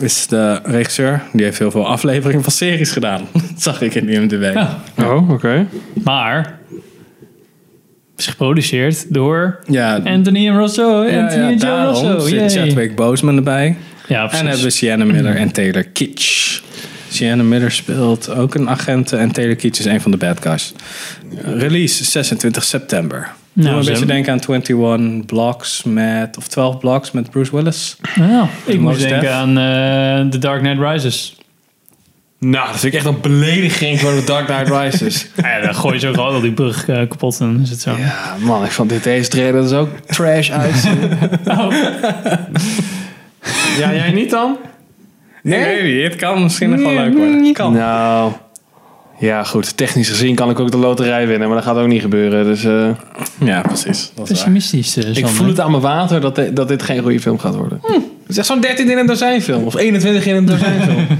is 0.00 0.26
de 0.26 0.60
regisseur. 0.64 1.22
Die 1.32 1.44
heeft 1.44 1.58
heel 1.58 1.70
veel 1.70 1.86
afleveringen 1.86 2.42
van 2.42 2.52
series 2.52 2.90
gedaan. 2.90 3.20
Dat 3.32 3.42
zag 3.56 3.80
ik 3.80 3.94
in 3.94 4.06
de 4.06 4.12
IMDb. 4.12 4.54
Ja. 4.54 4.78
Oh, 4.98 5.30
oké. 5.30 5.66
Maar 6.04 6.58
is 8.16 8.26
geproduceerd 8.26 9.14
door 9.14 9.58
Ja, 9.66 10.00
Anthony 10.04 10.48
en 10.48 10.56
Rosso. 10.58 11.04
ja, 11.04 11.20
Anthony 11.22 11.42
ja, 11.42 11.48
en 11.48 11.56
Joe 11.56 11.58
daarom 11.58 11.94
Rosso. 12.06 12.26
zit. 12.28 12.52
Chadwick 12.52 12.96
Boseman 12.96 13.36
erbij. 13.36 13.76
Ja, 14.08 14.20
precies. 14.20 14.40
En 14.40 14.46
hebben 14.46 14.64
we 14.64 14.70
Sienna 14.70 15.04
Miller 15.04 15.36
en 15.36 15.52
Taylor 15.52 15.84
Kitsch. 15.84 16.60
Sienna 17.12 17.42
Miller 17.42 17.70
speelt 17.72 18.30
ook 18.30 18.54
een 18.54 18.68
agent 18.68 19.12
en 19.12 19.32
Taylor 19.32 19.56
Kitsch 19.56 19.80
is 19.80 19.86
een 19.86 20.00
van 20.00 20.10
de 20.10 20.16
bad 20.16 20.38
guys. 20.42 20.72
Release 21.44 22.04
26 22.04 22.64
september. 22.64 23.30
Nou, 23.52 23.68
Doe 23.70 23.78
een 23.78 23.84
beetje 23.84 24.06
denken 24.06 24.32
aan 24.32 24.38
21 24.48 25.26
Blocks 25.26 25.82
met, 25.82 26.36
of 26.36 26.48
12 26.48 26.78
Blocks 26.78 27.10
met 27.10 27.30
Bruce 27.30 27.56
Willis. 27.56 27.96
Ja, 28.14 28.48
ik 28.64 28.80
moest 28.80 28.98
denken 29.00 29.20
Def. 29.20 29.30
aan 29.30 29.58
eh 29.58 30.30
The 30.30 30.38
Dark 30.38 30.60
Knight 30.62 30.80
Rises. 30.92 31.36
Nou, 32.38 32.66
dat 32.66 32.80
vind 32.80 32.92
ik 32.92 32.98
echt 32.98 33.08
een 33.08 33.20
belediging 33.20 34.00
voor 34.00 34.10
de 34.10 34.24
Dark 34.24 34.46
Knight 34.46 34.68
Rises. 34.68 35.26
Ja, 35.42 35.60
dan 35.60 35.74
gooi 35.74 35.94
je 35.94 36.00
zo 36.00 36.12
gewoon 36.12 36.34
al 36.34 36.40
die 36.40 36.52
brug 36.52 36.88
eh, 36.88 36.96
kapot 36.96 37.40
en 37.40 37.52
dan 37.52 37.62
is 37.62 37.70
het 37.70 37.80
zo. 37.80 37.96
ja, 37.98 38.36
man, 38.38 38.64
ik 38.64 38.70
vond 38.70 38.88
dit 38.88 39.04
deze 39.04 39.28
trailer 39.28 39.62
dus 39.62 39.72
ook 39.72 39.88
trash 40.06 40.50
uitzien. 40.50 40.98
Ja, 43.78 43.94
jij 43.94 44.12
niet 44.12 44.30
dan? 44.30 44.56
Nee, 45.42 45.60
ik 45.76 45.82
weet 45.82 45.94
niet. 45.94 46.02
Het 46.04 46.16
kan 46.16 46.42
misschien 46.42 46.70
nog 46.70 46.80
wel 46.80 46.94
leuk 46.94 47.14
worden. 47.16 47.52
Kan. 47.52 47.72
Nou, 47.72 48.32
ja 49.18 49.44
goed. 49.44 49.76
Technisch 49.76 50.08
gezien 50.08 50.34
kan 50.34 50.50
ik 50.50 50.60
ook 50.60 50.70
de 50.70 50.76
loterij 50.76 51.26
winnen, 51.26 51.48
maar 51.48 51.56
dat 51.56 51.66
gaat 51.66 51.76
ook 51.76 51.86
niet 51.88 52.00
gebeuren. 52.02 52.44
Dus 52.44 52.64
eh, 52.64 52.88
Ja, 53.44 53.60
precies. 53.60 54.12
Dat 54.14 54.30
is. 54.30 54.38
Pessimistisch. 54.38 54.96
eh, 54.96 55.08
ik 55.08 55.14
Sander. 55.14 55.30
voel 55.30 55.46
het 55.46 55.60
aan 55.60 55.70
mijn 55.70 55.82
water 55.82 56.20
dat, 56.20 56.34
dit- 56.34 56.56
dat 56.56 56.68
dit 56.68 56.82
geen 56.82 57.02
goede 57.02 57.20
film 57.20 57.38
gaat 57.38 57.54
worden. 57.56 57.80
Het 57.82 58.02
is 58.28 58.36
echt 58.36 58.46
zo'n 58.46 58.60
13 58.60 58.90
in 58.90 58.98
een 58.98 59.06
dozijn 59.06 59.42
film. 59.42 59.64
Of 59.64 59.76
21 59.76 60.26
in 60.26 60.36
een 60.36 60.44
dozijn 60.46 60.82
film. 60.82 61.06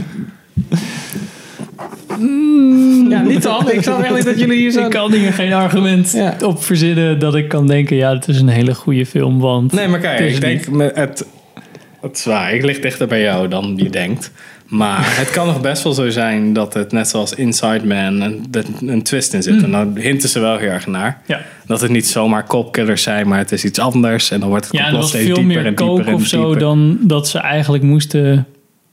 ja, 3.11 3.23
niet 3.23 3.43
dan. 3.43 3.71
Ik 3.71 3.83
snap 3.83 4.03
echt 4.03 4.15
niet 4.15 4.25
dat 4.25 4.39
jullie 4.39 4.59
hier 4.59 4.71
zo... 4.71 4.85
Ik 4.85 4.91
kan 4.91 5.13
hier 5.13 5.33
geen 5.33 5.53
argument 5.53 6.13
Ja. 6.13 6.37
op 6.45 6.65
verzinnen 6.65 7.19
dat 7.19 7.35
ik 7.35 7.49
kan 7.49 7.67
denken, 7.67 7.97
ja, 7.97 8.13
het 8.15 8.29
is 8.29 8.41
een 8.41 8.49
hele 8.49 8.75
goede 8.75 9.07
film, 9.07 9.39
want... 9.39 9.73
Nee, 9.73 9.89
maar 9.89 9.99
kijk, 10.01 10.19
het 10.19 10.29
is 10.29 10.35
ik 10.35 10.41
denk, 10.41 10.69
met 10.69 10.97
het, 10.97 11.27
het 12.03 12.17
is 12.17 12.25
waar. 12.25 12.55
Ik 12.55 12.65
lig 12.65 12.81
dichter 12.81 13.07
bij 13.07 13.23
jou 13.23 13.49
dan 13.49 13.73
je 13.77 13.91
denkt. 13.91 14.33
Maar 14.67 15.17
het 15.19 15.31
kan 15.31 15.47
nog 15.47 15.61
best 15.61 15.83
wel 15.83 15.93
zo 15.93 16.11
zijn 16.11 16.53
dat 16.53 16.75
het 16.75 16.93
net 16.93 17.09
zoals 17.09 17.35
Inside 17.35 17.87
Man 17.87 18.21
een, 18.21 18.45
dat 18.49 18.67
een 18.87 19.03
twist 19.03 19.35
in 19.35 19.43
zit. 19.43 19.63
En 19.63 19.71
dan 19.71 19.97
hinten 19.97 20.29
ze 20.29 20.41
wel 20.41 20.57
heel 20.57 20.69
erg 20.69 20.87
naar. 20.87 21.23
Ja. 21.27 21.41
Dat 21.67 21.81
het 21.81 21.91
niet 21.91 22.07
zomaar 22.07 22.45
kopkillers 22.47 23.03
zijn, 23.03 23.29
maar 23.29 23.39
het 23.39 23.53
is 23.53 23.65
iets 23.65 23.79
anders. 23.79 24.31
En 24.31 24.41
dan 24.41 24.49
wordt 24.49 24.65
het 24.65 24.75
Ja, 24.75 24.83
complot 24.83 25.01
was 25.01 25.11
steeds 25.11 25.25
dieper 25.39 25.57
en 25.57 25.65
dieper 25.65 25.85
kook 25.87 26.07
en 26.07 26.15
of 26.15 26.27
zo 26.27 26.43
dieper. 26.43 26.59
dan 26.59 26.99
dat 27.01 27.29
ze 27.29 27.39
eigenlijk 27.39 27.83
moesten... 27.83 28.47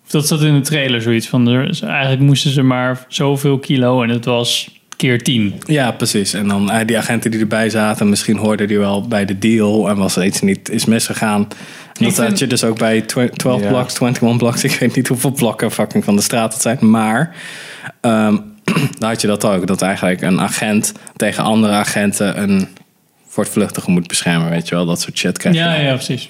Dat 0.07 0.27
zat 0.27 0.41
in 0.41 0.53
de 0.53 0.61
trailer 0.61 1.01
zoiets 1.01 1.27
van, 1.27 1.47
er, 1.47 1.83
eigenlijk 1.83 2.21
moesten 2.21 2.51
ze 2.51 2.61
maar 2.61 3.05
zoveel 3.07 3.59
kilo 3.59 4.03
en 4.03 4.09
het 4.09 4.25
was 4.25 4.78
keer 4.99 5.23
tien. 5.23 5.53
Ja, 5.65 5.91
precies. 5.91 6.33
En 6.33 6.47
dan 6.47 6.71
eh, 6.71 6.85
die 6.87 6.97
agenten 6.97 7.31
die 7.31 7.39
erbij 7.39 7.69
zaten, 7.69 8.09
misschien 8.09 8.37
hoorden 8.37 8.67
die 8.67 8.77
wel 8.79 9.07
bij 9.07 9.25
de 9.25 9.39
deal 9.39 9.89
en 9.89 9.97
was 9.97 10.15
er 10.15 10.25
iets 10.25 10.41
niet 10.41 10.69
is 10.69 10.85
misgegaan. 10.85 11.41
En 11.93 12.05
dat 12.05 12.13
vind- 12.13 12.27
had 12.27 12.39
je 12.39 12.47
dus 12.47 12.63
ook 12.63 12.77
bij 12.77 13.01
tw- 13.01 13.19
12 13.35 13.61
Ja. 13.61 13.67
blocks, 13.67 13.99
21 13.99 14.37
blocks. 14.37 14.63
Ik 14.73 14.79
weet 14.79 14.95
niet 14.95 15.07
hoeveel 15.07 15.31
blokken 15.31 15.71
fucking 15.71 16.03
van 16.03 16.15
de 16.15 16.21
straat 16.21 16.53
het 16.53 16.61
zijn. 16.61 16.77
Maar 16.81 17.35
ehm 18.01 18.37
dan 18.99 19.09
had 19.09 19.21
je 19.21 19.27
dat 19.27 19.45
ook. 19.45 19.67
Dat 19.67 19.81
eigenlijk 19.81 20.21
een 20.21 20.39
agent 20.39 20.93
tegen 21.15 21.43
andere 21.43 21.73
agenten 21.73 22.41
een 22.41 22.67
voortvluchtige 23.27 23.91
moet 23.91 24.07
beschermen. 24.07 24.49
Weet 24.49 24.67
je 24.67 24.75
wel, 24.75 24.85
dat 24.85 25.01
soort 25.01 25.17
shit 25.17 25.37
krijg 25.37 25.55
je 25.55 25.61
Ja, 25.61 25.73
ja, 25.75 25.93
precies. 25.93 26.29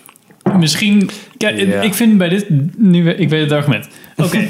Misschien, 0.58 1.10
kijk, 1.38 1.58
Ja. 1.60 1.82
ik 1.82 1.94
vind 1.94 2.18
bij 2.18 2.30
dit, 2.30 2.46
nu, 2.78 3.10
ik 3.10 3.30
weet 3.30 3.42
het 3.42 3.52
argument. 3.52 3.88
Oké, 4.24 4.48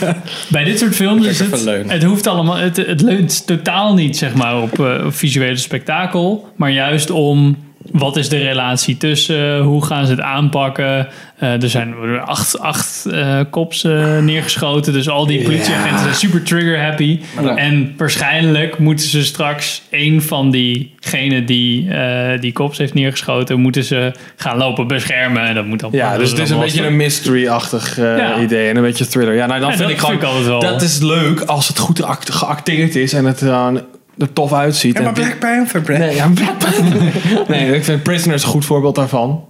bij 0.48 0.64
dit 0.64 0.78
soort 0.78 0.94
films 0.94 1.26
is 1.26 1.38
het, 1.38 1.64
het 1.86 2.02
hoeft 2.02 2.26
allemaal, 2.26 2.56
het, 2.56 2.76
het 2.76 3.00
leunt 3.00 3.46
totaal 3.46 3.94
niet 3.94 4.16
zeg 4.16 4.34
maar 4.34 4.62
op, 4.62 4.78
op 4.78 5.14
visuele 5.14 5.56
spektakel, 5.56 6.48
maar 6.56 6.70
juist 6.70 7.10
om 7.10 7.56
wat 7.90 8.16
is 8.16 8.28
de 8.28 8.38
relatie 8.38 8.96
tussen, 8.96 9.58
hoe 9.60 9.84
gaan 9.84 10.04
ze 10.06 10.10
het 10.12 10.20
aanpakken. 10.20 11.08
Eh, 11.38 11.62
er 11.62 11.68
zijn 11.70 11.94
acht, 12.24 12.58
acht 12.58 13.06
eh, 13.06 13.40
kops 13.50 13.84
eh, 13.84 14.18
neergeschoten, 14.18 14.92
dus 14.92 15.08
al 15.08 15.26
die 15.26 15.42
politieagenten 15.42 15.98
zijn 16.02 16.14
super 16.14 16.42
trigger 16.42 16.82
happy. 16.82 17.20
En 17.56 17.94
waarschijnlijk 17.96 18.78
moeten 18.78 19.06
ze 19.06 19.24
straks 19.24 19.82
een 19.90 20.22
van 20.22 20.50
diegenen 20.50 21.46
die 21.46 21.90
eh, 21.90 22.40
die 22.40 22.52
kops 22.52 22.78
heeft 22.78 22.94
neergeschoten, 22.94 23.60
moeten 23.60 23.84
ze 23.84 24.12
gaan 24.36 24.56
lopen 24.58 24.86
beschermen. 24.86 25.42
En 25.42 25.54
dat 25.54 25.64
moet 25.66 25.80
dan 25.80 25.90
Ja, 25.92 26.16
dus 26.18 26.30
het 26.30 26.38
is 26.38 26.50
een 26.50 26.58
beetje 26.60 26.86
een 26.86 26.96
mystery-achtig 26.96 27.98
eh, 27.98 28.16
Ja. 28.16 28.40
idee 28.40 28.68
en 28.68 28.76
een 28.76 28.82
beetje 28.82 29.06
thriller. 29.06 29.34
Ja, 29.34 29.46
nou 29.46 29.60
dan 29.60 29.68
vind 29.68 29.82
dat 29.82 29.90
ik 29.90 29.98
gewoon, 29.98 30.20
vind 30.20 30.36
ik 30.38 30.46
wel. 30.46 30.60
dat 30.60 30.82
is 30.82 30.98
leuk 31.00 31.40
als 31.40 31.68
het 31.68 31.78
goed 31.78 31.98
geact- 31.98 32.30
geacteerd 32.30 32.94
is 32.96 33.12
en 33.12 33.24
het 33.24 33.40
er 33.40 33.82
er 34.18 34.32
tof 34.32 34.52
uitziet. 34.52 34.96
En 34.98 35.14
dit- 35.14 35.38
Panther, 35.38 35.80
Brad. 35.80 35.98
Nee, 35.98 36.14
ja, 36.14 36.28
Black 36.34 36.58
Panther. 36.64 37.12
nee, 37.48 37.74
ik 37.74 37.84
vind 37.84 38.02
Prisoners 38.02 38.42
een 38.42 38.48
goed 38.48 38.64
voorbeeld 38.64 38.94
daarvan. 38.94 39.44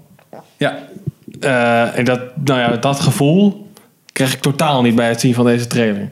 Ja. 0.57 0.79
Eh, 1.41 1.99
en 1.99 2.05
dat, 2.05 2.21
nou 2.45 2.61
ja, 2.61 2.77
dat 2.77 3.01
gevoel 3.01 3.71
krijg 4.13 4.33
ik 4.35 4.41
totaal 4.41 4.83
niet 4.83 4.95
bij 4.95 5.09
het 5.09 5.21
zien 5.21 5.35
van 5.35 5.45
deze 5.45 5.67
trailer. 5.67 6.09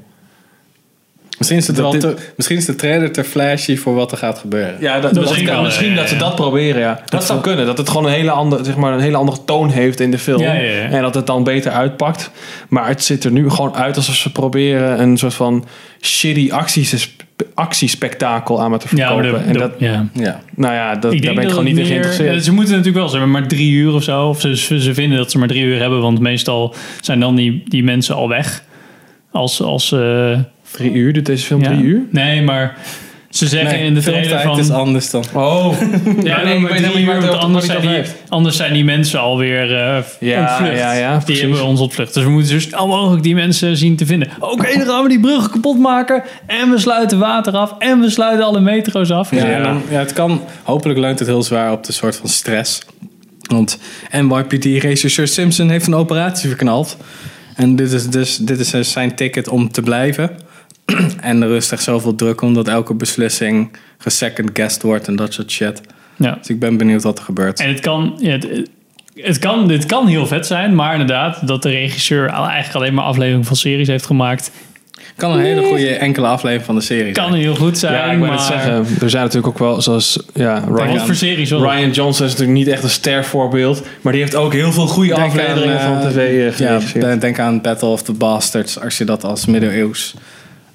Misschien 1.39 1.61
is, 1.61 1.67
het 1.67 1.77
Dat 1.77 1.85
wel 1.93 2.01
dit- 2.01 2.17
te, 2.17 2.33
misschien 2.37 2.57
is 2.57 2.65
de 2.65 2.75
trailer 2.75 3.13
te 3.13 3.25
flashy 3.25 3.77
voor 3.77 3.95
wat 3.95 4.13
er 4.13 4.19
gaat 4.19 4.39
gebeuren. 4.39 4.77
Ja, 4.81 5.01
dat, 5.01 5.15
Dat 5.15 5.23
misschien, 5.25 5.47
kan, 5.47 5.63
misschien 5.63 5.91
ja, 5.91 5.97
dat 5.97 6.09
ze 6.09 6.15
ja. 6.15 6.21
dat 6.21 6.35
proberen, 6.35 6.81
ja. 6.81 7.01
Dat 7.07 7.25
zou 7.25 7.41
kunnen. 7.41 7.67
Dat 7.67 7.79
het 7.79 7.89
gewoon 7.89 8.05
een 8.05 8.13
hele 8.13 8.31
andere, 8.31 8.65
zeg 8.65 8.77
maar, 8.77 8.93
een 8.93 9.01
hele 9.01 9.17
andere 9.17 9.45
toon 9.45 9.71
heeft 9.71 10.01
in 10.01 10.11
de 10.11 10.19
film. 10.19 10.41
Ja, 10.43 10.53
ja, 10.53 10.61
ja. 10.73 10.83
En 10.89 11.03
dat 11.03 11.15
het 11.15 11.27
dan 11.27 11.45
beter 11.45 11.73
uitpakt. 11.73 12.31
Maar 12.69 12.89
het 12.89 13.05
ziet 13.05 13.25
er 13.25 13.31
nu 13.31 13.51
gewoon 13.51 13.75
uit 13.75 13.97
alsof 13.97 14.15
ze 14.15 14.33
proberen 14.33 15.01
een 15.01 15.17
soort 15.19 15.35
van 15.35 15.65
shitty 16.01 16.51
acties, 16.53 17.17
actiespektakel 17.55 18.61
aan 18.63 18.71
me 18.71 18.79
te 18.79 18.87
Ja, 18.97 19.07
verkopen. 19.07 19.33
de- 19.33 19.47
en 19.47 19.53
de- 19.53 19.59
dat, 19.59 19.73
ja. 19.79 20.07
Ja. 20.15 20.41
nou 20.57 20.75
ja, 20.75 20.95
dat, 20.97 21.03
daar 21.23 21.35
ben 21.35 21.43
ik 21.45 21.49
gewoon 21.49 21.65
niet 21.65 21.77
het 21.77 21.87
in 21.87 21.93
meer- 21.93 22.03
geïnteresseerd. 22.03 22.45
Ze 22.45 22.53
moeten 22.53 22.71
natuurlijk 22.73 22.99
wel, 22.99 23.09
ze 23.09 23.17
hebben 23.17 23.33
maar 23.41 23.49
drie 23.49 23.73
uur 23.73 23.93
of 23.95 24.03
zo. 24.03 24.29
Of 24.29 24.41
ze, 24.41 24.57
ze, 24.57 24.81
ze 24.81 24.95
vinden 24.95 25.19
dat 25.19 25.31
ze 25.31 25.39
maar 25.39 25.49
drie 25.49 25.63
uur 25.65 25.79
hebben, 25.81 26.01
want 26.01 26.21
meestal 26.21 26.75
zijn 27.01 27.21
dan 27.21 27.35
die, 27.37 27.63
die 27.69 27.85
mensen 27.85 28.15
al 28.15 28.29
weg. 28.29 28.63
Als, 29.31 29.63
als 29.63 29.93
eh, 29.93 30.39
Drie 30.71 30.93
uur? 30.93 31.13
Doet 31.13 31.27
deze 31.27 31.45
film 31.47 31.63
ja. 31.63 31.69
drie 31.71 31.83
uur? 31.83 32.01
Nee, 32.11 32.43
maar 32.43 32.77
ze 33.31 33.49
zeggen 33.49 33.79
in 33.79 33.95
de 33.95 34.01
trailer 34.01 34.25
filmtijd 34.25 34.49
van... 34.49 34.59
is 34.59 34.71
anders 34.71 35.11
dan. 35.11 35.25
Oh. 35.35 35.75
Ja, 36.23 36.43
nee, 36.43 36.59
maar 36.61 36.71
uur, 37.01 37.15
het 37.15 37.25
want 37.25 37.39
anders 37.39 37.67
zijn, 37.67 37.81
die, 37.81 38.03
anders 38.29 38.57
zijn 38.57 38.73
die 38.73 38.85
mensen 38.85 39.21
alweer 39.21 39.75
eh 39.75 40.03
Ja, 40.21 40.41
ontvlucht. 40.41 40.79
ja, 40.79 40.93
ja, 40.93 41.15
die 41.17 41.25
precies. 41.25 41.43
hebben 41.43 41.65
ons 41.65 41.81
ontvlucht. 41.81 42.15
Dus 42.15 42.25
we 42.25 42.31
moeten 42.31 42.51
zo 42.51 42.61
snel 42.61 42.87
mogelijk 42.87 43.23
die 43.23 43.35
mensen 43.35 43.77
zien 43.77 43.97
te 43.97 44.07
vinden. 44.07 44.29
Oké, 44.41 44.79
dan 44.79 44.87
gaan 44.87 45.03
we 45.03 45.09
die 45.09 45.21
bruggen 45.21 45.51
kapot 45.51 45.79
maken. 45.79 46.23
En 46.47 46.71
we 46.71 46.79
sluiten 46.79 47.19
water 47.19 47.53
af. 47.57 47.75
En 47.79 48.01
we 48.01 48.11
sluiten 48.11 48.45
alle 48.45 48.61
metro's 48.61 49.11
af. 49.11 49.31
Ja, 49.35 49.45
en 49.45 49.63
dan, 49.63 49.83
ja, 49.91 49.99
het 49.99 50.13
kan, 50.13 50.43
hopelijk 50.63 50.99
leunt 50.99 51.19
het 51.19 51.29
heel 51.29 51.43
zwaar 51.43 51.73
op 51.73 51.85
de 51.85 51.93
soort 51.93 52.17
van 52.17 52.29
stress. 52.29 52.81
Want 53.41 53.79
NYPD-regisseur 54.13 55.29
Simpson 55.29 55.71
heeft 55.71 55.87
een 55.87 55.95
operatie 55.95 56.49
verknald. 56.49 56.97
En 57.57 57.77
dit 57.77 57.93
is 57.93 58.09
dus 58.09 58.37
dit 58.37 58.59
is 58.75 58.93
zijn 58.93 59.15
ticket 59.15 59.49
om 59.49 59.71
te 59.71 59.83
blijven. 59.83 60.31
en 61.21 61.43
er 61.43 61.49
rust 61.49 61.73
echt 61.73 61.83
zoveel 61.83 62.15
druk 62.15 62.41
omdat 62.41 62.69
elke 62.69 62.95
beslissing 62.95 63.71
gesecond 63.99 64.51
guessed 64.53 64.83
wordt 64.83 65.07
en 65.07 65.17
dat 65.17 65.33
soort 65.33 65.51
shit. 65.51 65.81
Ja. 66.17 66.35
Dus 66.39 66.49
ik 66.49 66.59
ben 66.59 66.77
benieuwd 66.77 67.03
wat 67.03 67.19
er 67.19 67.25
gebeurt. 67.25 67.61
En 67.61 67.69
het 67.69 67.81
kan, 67.81 68.17
ja, 68.19 68.31
het, 68.31 68.47
het 69.15 69.39
kan, 69.39 69.69
dit 69.69 69.87
kan 69.87 70.07
heel 70.07 70.27
vet 70.27 70.47
zijn, 70.47 70.75
maar 70.75 70.93
inderdaad, 70.93 71.47
dat 71.47 71.63
de 71.63 71.71
regisseur 71.71 72.31
al- 72.31 72.47
eigenlijk 72.47 72.75
alleen 72.75 72.95
maar 72.95 73.05
aflevering 73.05 73.47
van 73.47 73.57
series 73.57 73.89
heeft 73.89 74.07
gemaakt, 74.07 74.51
kan 75.17 75.33
een 75.33 75.41
hele 75.41 75.63
goede 75.63 75.89
enkele 75.95 76.27
aflevering 76.27 76.65
van 76.65 76.75
de 76.75 76.81
serie 76.81 77.13
kan 77.13 77.29
zijn. 77.31 77.41
heel 77.41 77.55
goed 77.55 77.79
zijn. 77.79 77.93
Ja, 77.93 78.05
ik 78.05 78.19
maar 78.19 78.33
het 78.33 78.41
zeggen. 78.41 78.87
Er 79.01 79.11
zijn 79.11 79.23
natuurlijk 79.23 79.47
ook 79.53 79.59
wel, 79.59 79.83
zoals 79.83 80.23
ja, 80.35 80.65
wat 80.69 80.81
Ryan, 80.83 80.99
voor 81.07 81.15
series? 81.15 81.51
Ryan 81.51 81.91
Johnson 81.91 82.27
is 82.27 82.33
natuurlijk 82.33 82.59
niet 82.59 82.69
echt 82.69 82.83
een 82.83 82.91
stervoorbeeld. 82.91 83.83
Maar 84.01 84.13
die 84.13 84.23
heeft 84.23 84.35
ook 84.35 84.53
heel 84.53 84.73
veel 84.73 84.87
goede 84.87 85.15
Denk 85.15 85.27
afleveringen 85.27 85.81
aan, 85.81 86.01
van 86.01 86.03
eh, 86.03 86.11
tv 86.11 86.61
eh, 86.61 86.93
Ja, 87.03 87.17
denk 87.17 87.39
aan 87.39 87.61
Battle 87.61 87.89
of 87.89 88.03
the 88.03 88.13
Bastards. 88.13 88.81
Als 88.81 88.99
je 88.99 89.05
dat 89.05 89.25
als 89.25 89.47
middeleeuws 89.47 90.15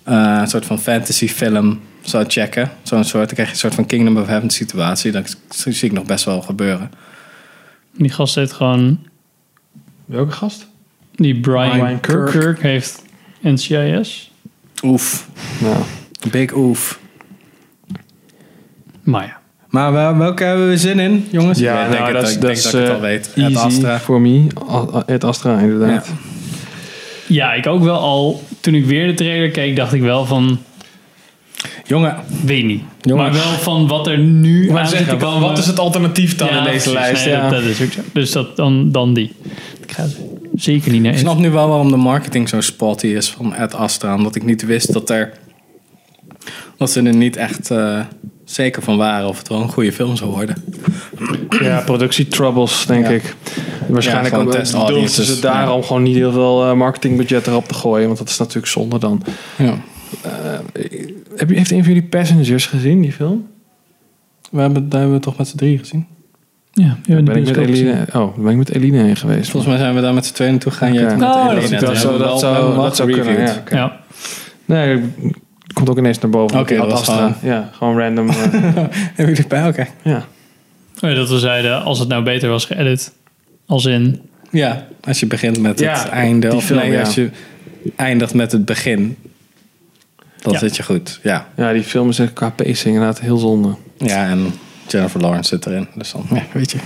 eh, 0.06 0.38
een 0.42 0.48
soort 0.48 0.66
van 0.66 0.80
fantasy 0.80 1.28
film 1.28 1.80
zou 2.02 2.26
checken. 2.28 2.72
Zo'n 2.84 3.04
soort, 3.04 3.26
dan 3.26 3.34
krijg 3.34 3.48
je 3.48 3.54
een 3.54 3.60
soort 3.60 3.76
van 3.76 3.86
Kingdom 3.86 4.18
of 4.18 4.28
Heaven 4.28 4.50
situatie. 4.50 5.12
Dat 5.12 5.38
zie 5.50 5.88
ik 5.90 5.92
nog 5.92 6.06
best 6.06 6.26
wel 6.26 6.42
gebeuren. 6.42 6.92
Die 7.98 8.10
gast 8.12 8.36
heeft 8.36 8.52
gewoon, 8.52 9.00
Welke 10.06 10.32
gast? 10.32 10.68
die 11.16 11.40
Brian, 11.40 11.70
Brian 11.80 12.00
Kirk. 12.00 12.30
Kirk. 12.32 12.62
heeft 12.62 13.02
NCIS. 13.42 14.32
Oef. 14.84 15.28
Nou, 15.62 15.76
Big 16.32 16.56
oef. 16.56 17.00
Maar 19.04 19.26
ja. 19.26 19.40
Maar 19.70 19.92
wel- 19.92 20.18
welke 20.18 20.44
hebben 20.44 20.70
we 20.70 20.78
zin 20.78 21.00
in, 21.00 21.28
jongens? 21.32 21.60
ja, 21.60 21.84
ik 21.84 21.92
denk 21.92 22.04
nou, 22.04 22.14
het, 22.16 22.22
dat 22.22 22.30
is, 22.30 22.36
ik 22.36 22.42
dat 22.42 22.50
denk 22.50 22.58
is 22.58 22.64
dat 22.64 22.74
ik 22.74 22.80
het 22.80 22.90
eh, 22.90 22.96
al 22.96 23.02
weet. 23.02 23.28
Ed 23.36 23.38
easy 23.38 23.56
Astra. 23.58 24.00
voor 24.00 24.22
me. 24.22 24.48
Ed 25.06 25.24
Astra, 25.24 25.60
inderdaad. 25.60 26.06
Ja. 26.08 26.14
Ja, 27.28 27.54
ik 27.54 27.68
ook 27.68 27.84
wel 27.84 27.98
al, 27.98 28.44
toen 28.60 28.74
ik 28.76 28.86
weer 28.86 29.08
de 29.08 29.14
trailer 29.14 29.52
keek, 29.52 29.76
dacht 29.76 29.94
ik 29.94 30.02
wel 30.02 30.26
van, 30.26 30.60
Jongen, 31.88 32.16
weet 32.46 32.66
niet. 32.66 32.82
Jongen. 33.02 33.24
Maar 33.24 33.34
wel 33.34 33.42
van 33.42 33.88
wat 33.88 34.08
er 34.08 34.18
nu 34.18 34.72
Maar 34.72 34.82
aan 34.82 34.88
zit 34.88 34.98
te 34.98 35.04
zeggen, 35.04 35.28
komen. 35.28 35.42
wat 35.42 35.58
is 35.58 35.68
het 35.68 35.80
alternatief 35.80 36.36
dan 36.36 36.48
Ja, 36.48 36.58
in 36.58 36.64
deze 36.64 36.92
lijst? 36.92 37.26
Nee, 37.26 37.34
ja. 37.34 37.42
dat, 37.50 37.52
dat 37.62 37.70
is 37.70 37.82
ook 37.82 37.92
zo. 37.92 38.02
Dus 38.14 38.32
dat, 38.32 38.56
dan, 38.58 38.92
dan 38.92 39.14
die. 39.14 39.32
Ik 39.82 39.92
ga 39.92 40.06
zeker 40.56 40.92
niet 40.92 41.02
naar 41.02 41.14
ik 41.14 41.20
snap 41.20 41.38
nu 41.38 41.50
wel 41.50 41.68
waarom 41.68 41.92
de 41.92 41.98
marketing 41.98 42.50
zo 42.50 42.62
spotty 42.62 43.08
is 43.08 43.30
van 43.30 43.54
Ed 43.54 43.74
Astra. 43.76 44.16
Omdat 44.16 44.36
ik 44.36 44.44
niet 44.44 44.66
wist 44.66 44.94
dat 44.94 45.10
er... 45.10 45.34
Dat 46.78 46.92
ze 46.92 47.02
er 47.02 47.16
niet 47.16 47.36
echt... 47.36 47.72
eh, 47.72 48.00
zeker 48.46 48.82
van 48.82 48.98
waren 48.98 49.28
of 49.28 49.38
het 49.38 49.48
wel 49.48 49.62
een 49.62 49.70
goede 49.70 49.92
film 49.92 50.16
zou 50.16 50.32
worden. 50.32 50.56
Ja, 51.62 51.82
productietroubles, 51.86 52.86
denk 52.86 53.06
Ja. 53.06 53.12
ik. 53.12 53.36
Waarschijnlijk 53.88 54.36
Ja, 54.36 54.64
audiences, 54.80 55.28
ze 55.36 55.42
daarom 55.42 55.80
ja. 55.82 55.88
gewoon 55.88 56.04
niet 56.04 56.16
heel 56.16 56.32
veel 56.32 56.64
eh, 56.66 56.74
marketingbudget 56.74 57.48
erop 57.48 57.68
te 57.68 57.74
gooien. 57.74 58.06
Want 58.08 58.18
dat 58.20 58.30
is 58.30 58.38
natuurlijk 58.38 58.68
zonde 58.68 59.00
dan. 59.00 59.24
Ja. 59.58 59.74
Heb 61.36 61.50
je, 61.50 61.56
heeft 61.56 61.72
een 61.72 61.84
van 61.84 61.94
jullie 61.94 62.10
Passengers 62.10 62.66
gezien, 62.66 63.02
die 63.02 63.12
film? 63.12 63.48
We 64.52 64.62
hebben, 64.62 64.90
daar 64.90 65.00
hebben 65.00 65.18
we 65.18 65.24
toch 65.24 65.38
met 65.38 65.48
z'n 65.48 65.58
drie 65.58 65.78
gezien. 65.78 66.06
Ja, 66.72 66.98
ja 67.06 67.22
Ben 67.22 67.36
ik 67.36 67.46
met 67.46 67.58
Eline, 67.58 68.06
oh, 68.14 68.38
ben 68.38 68.52
ik 68.52 68.58
met 68.58 68.70
Eline 68.76 68.98
heen 69.04 69.16
geweest. 69.16 69.50
Volgens 69.50 69.72
mij 69.74 69.82
zijn 69.82 69.96
we 69.96 70.02
daar 70.02 70.14
met 70.14 70.26
z'n 70.26 70.34
tweeën 70.34 70.52
naartoe 70.52 70.72
gegaan. 70.72 70.94
Jij 70.94 71.04
met 71.04 71.22
Oh, 71.22 71.48
Eline. 71.52 71.70
dat- 71.70 71.80
dat 71.80 71.82
dat 71.82 71.98
zou- 72.40 72.76
dat 72.76 72.96
zou 72.96 73.12
kunnen, 73.12 73.42
ja. 73.42 73.56
Oké. 73.60 73.76
Ja. 73.76 74.00
Nee, 74.66 75.02
komt 75.76 75.90
ook 75.90 75.98
ineens 75.98 76.20
naar 76.20 76.32
boven. 76.32 76.60
Oké, 76.60 76.74
Ik 76.74 76.80
dat 76.80 76.92
was 76.92 77.04
gewoon- 77.08 77.36
Ja, 77.42 77.70
gewoon 77.74 77.98
random. 78.00 78.30
eh, 78.30 78.36
Hebben 78.52 79.12
jullie 79.16 79.36
het 79.36 79.48
bij? 79.48 79.68
Oké. 79.68 79.88
ja. 80.04 80.26
Oh 81.02 81.10
ja, 81.10 81.16
dat 81.16 81.30
we 81.30 81.40
zeiden, 81.40 81.84
als 81.84 82.00
het 82.00 82.08
nou 82.08 82.24
beter 82.24 82.50
was 82.50 82.66
geëdit. 82.66 83.14
Als 83.66 83.86
in... 83.86 84.22
Ja, 84.52 84.86
als 85.02 85.20
je 85.20 85.26
begint 85.26 85.60
met 85.60 85.80
Ja, 85.80 85.98
het 86.00 86.08
einde. 86.10 86.56
Of 86.56 86.66
film, 86.66 86.80
nee, 86.80 86.92
ja. 86.92 87.00
als 87.00 87.16
je 87.16 87.30
eindigt 87.96 88.34
met 88.34 88.52
het 88.52 88.66
begin. 88.66 89.18
Dan 90.42 90.54
Ja. 90.54 90.60
zit 90.60 90.76
je 90.76 90.84
goed. 90.84 91.20
Ja. 91.24 91.48
ja, 91.56 91.74
die 91.74 91.84
film 91.84 92.10
is 92.10 92.20
qua 92.34 92.50
pacing 92.50 92.94
inderdaad 92.96 93.20
heel 93.20 93.38
zonde. 93.38 93.76
ja, 93.98 94.26
en 94.28 94.54
Jennifer 94.88 95.22
Lawrence 95.22 95.50
zit 95.50 95.66
erin. 95.66 95.88
Dus 95.96 96.12
dan, 96.12 96.26
ja, 96.34 96.44
weet 96.54 96.72
je. 96.72 96.78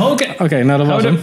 Oké, 0.00 0.26
Oké. 0.38 0.62
nou 0.64 0.78
dat 0.78 0.86
was 0.86 1.02
hem. 1.02 1.18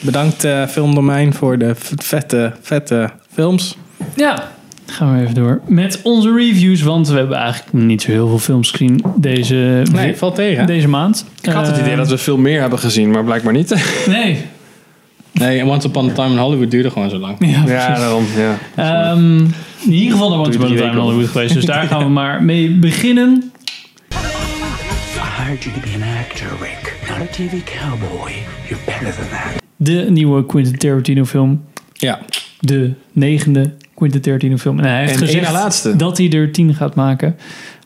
Bedankt 0.00 0.44
eh, 0.44 0.66
Filmdomein 0.66 1.34
voor 1.34 1.58
de 1.58 1.72
vette, 1.96 2.52
vette 2.60 3.10
films. 3.32 3.76
Ja, 4.14 4.50
gaan 4.86 5.16
we 5.16 5.22
even 5.22 5.34
door 5.34 5.60
met 5.66 6.00
onze 6.02 6.32
reviews. 6.34 6.82
Want 6.82 7.08
we 7.08 7.16
hebben 7.16 7.36
eigenlijk 7.36 7.72
niet 7.72 8.02
zo 8.02 8.10
heel 8.10 8.28
veel 8.28 8.38
films 8.38 8.70
gezien 8.70 9.02
deze, 9.16 9.82
Nee, 9.92 10.16
valt 10.16 10.34
tegen. 10.34 10.66
deze 10.66 10.88
maand. 10.88 11.24
Ik 11.42 11.50
had 11.52 11.66
het 11.66 11.78
idee 11.78 11.96
dat 11.96 12.08
we 12.08 12.18
veel 12.18 12.36
meer 12.38 12.60
hebben 12.60 12.78
gezien, 12.78 13.10
maar 13.10 13.24
blijkbaar 13.24 13.52
niet. 13.52 13.74
Nee. 14.06 14.38
Nee, 15.32 15.64
Once 15.66 15.86
Upon 15.86 16.10
a 16.10 16.12
Time 16.12 16.30
in 16.30 16.38
Hollywood 16.38 16.70
duurde 16.70 16.90
gewoon 16.90 17.10
zo 17.10 17.16
lang. 17.18 17.36
Ja, 17.38 17.64
daarom. 17.94 18.24
Ja. 18.36 18.58
Ehm, 19.10 19.36
in 19.84 19.92
ieder 19.92 20.12
geval 20.12 20.28
naar 20.30 20.38
Once 20.38 20.58
Upon 20.58 20.72
a 20.72 20.76
Time 20.76 20.90
in 20.90 20.96
Hollywood 20.98 21.28
geweest. 21.28 21.54
Dus 21.54 21.64
daar 21.64 21.86
gaan 21.92 22.02
we 22.04 22.08
maar 22.10 22.42
mee 22.42 22.70
beginnen. 22.70 23.52
I 24.12 24.14
hired 25.42 25.62
you 25.64 25.74
to 25.74 25.80
be 25.80 25.94
an 26.04 26.08
actor, 26.24 26.48
Rick, 26.60 26.96
not 27.08 27.28
a 27.28 27.30
TV 27.30 27.62
cowboy. 27.64 28.32
You're 28.68 28.84
better 28.84 29.14
than 29.14 29.28
that. 29.30 29.62
De 29.76 30.06
nieuwe 30.10 30.46
Quentin 30.46 30.76
Tarantino 30.78 31.24
film. 31.24 31.64
Ja. 31.92 32.20
De 32.60 32.92
negende 33.12 33.74
Quentin 33.96 34.20
Tarantino 34.20 34.56
film. 34.56 34.78
En 34.78 34.84
hij 34.84 35.00
heeft 35.00 35.12
En 35.12 35.18
gezegd 35.18 35.44
na 35.44 35.52
laatste. 35.52 35.96
dat 35.96 36.18
hij 36.18 36.30
er 36.30 36.52
tien 36.52 36.74
gaat 36.74 36.94
maken. 36.94 37.36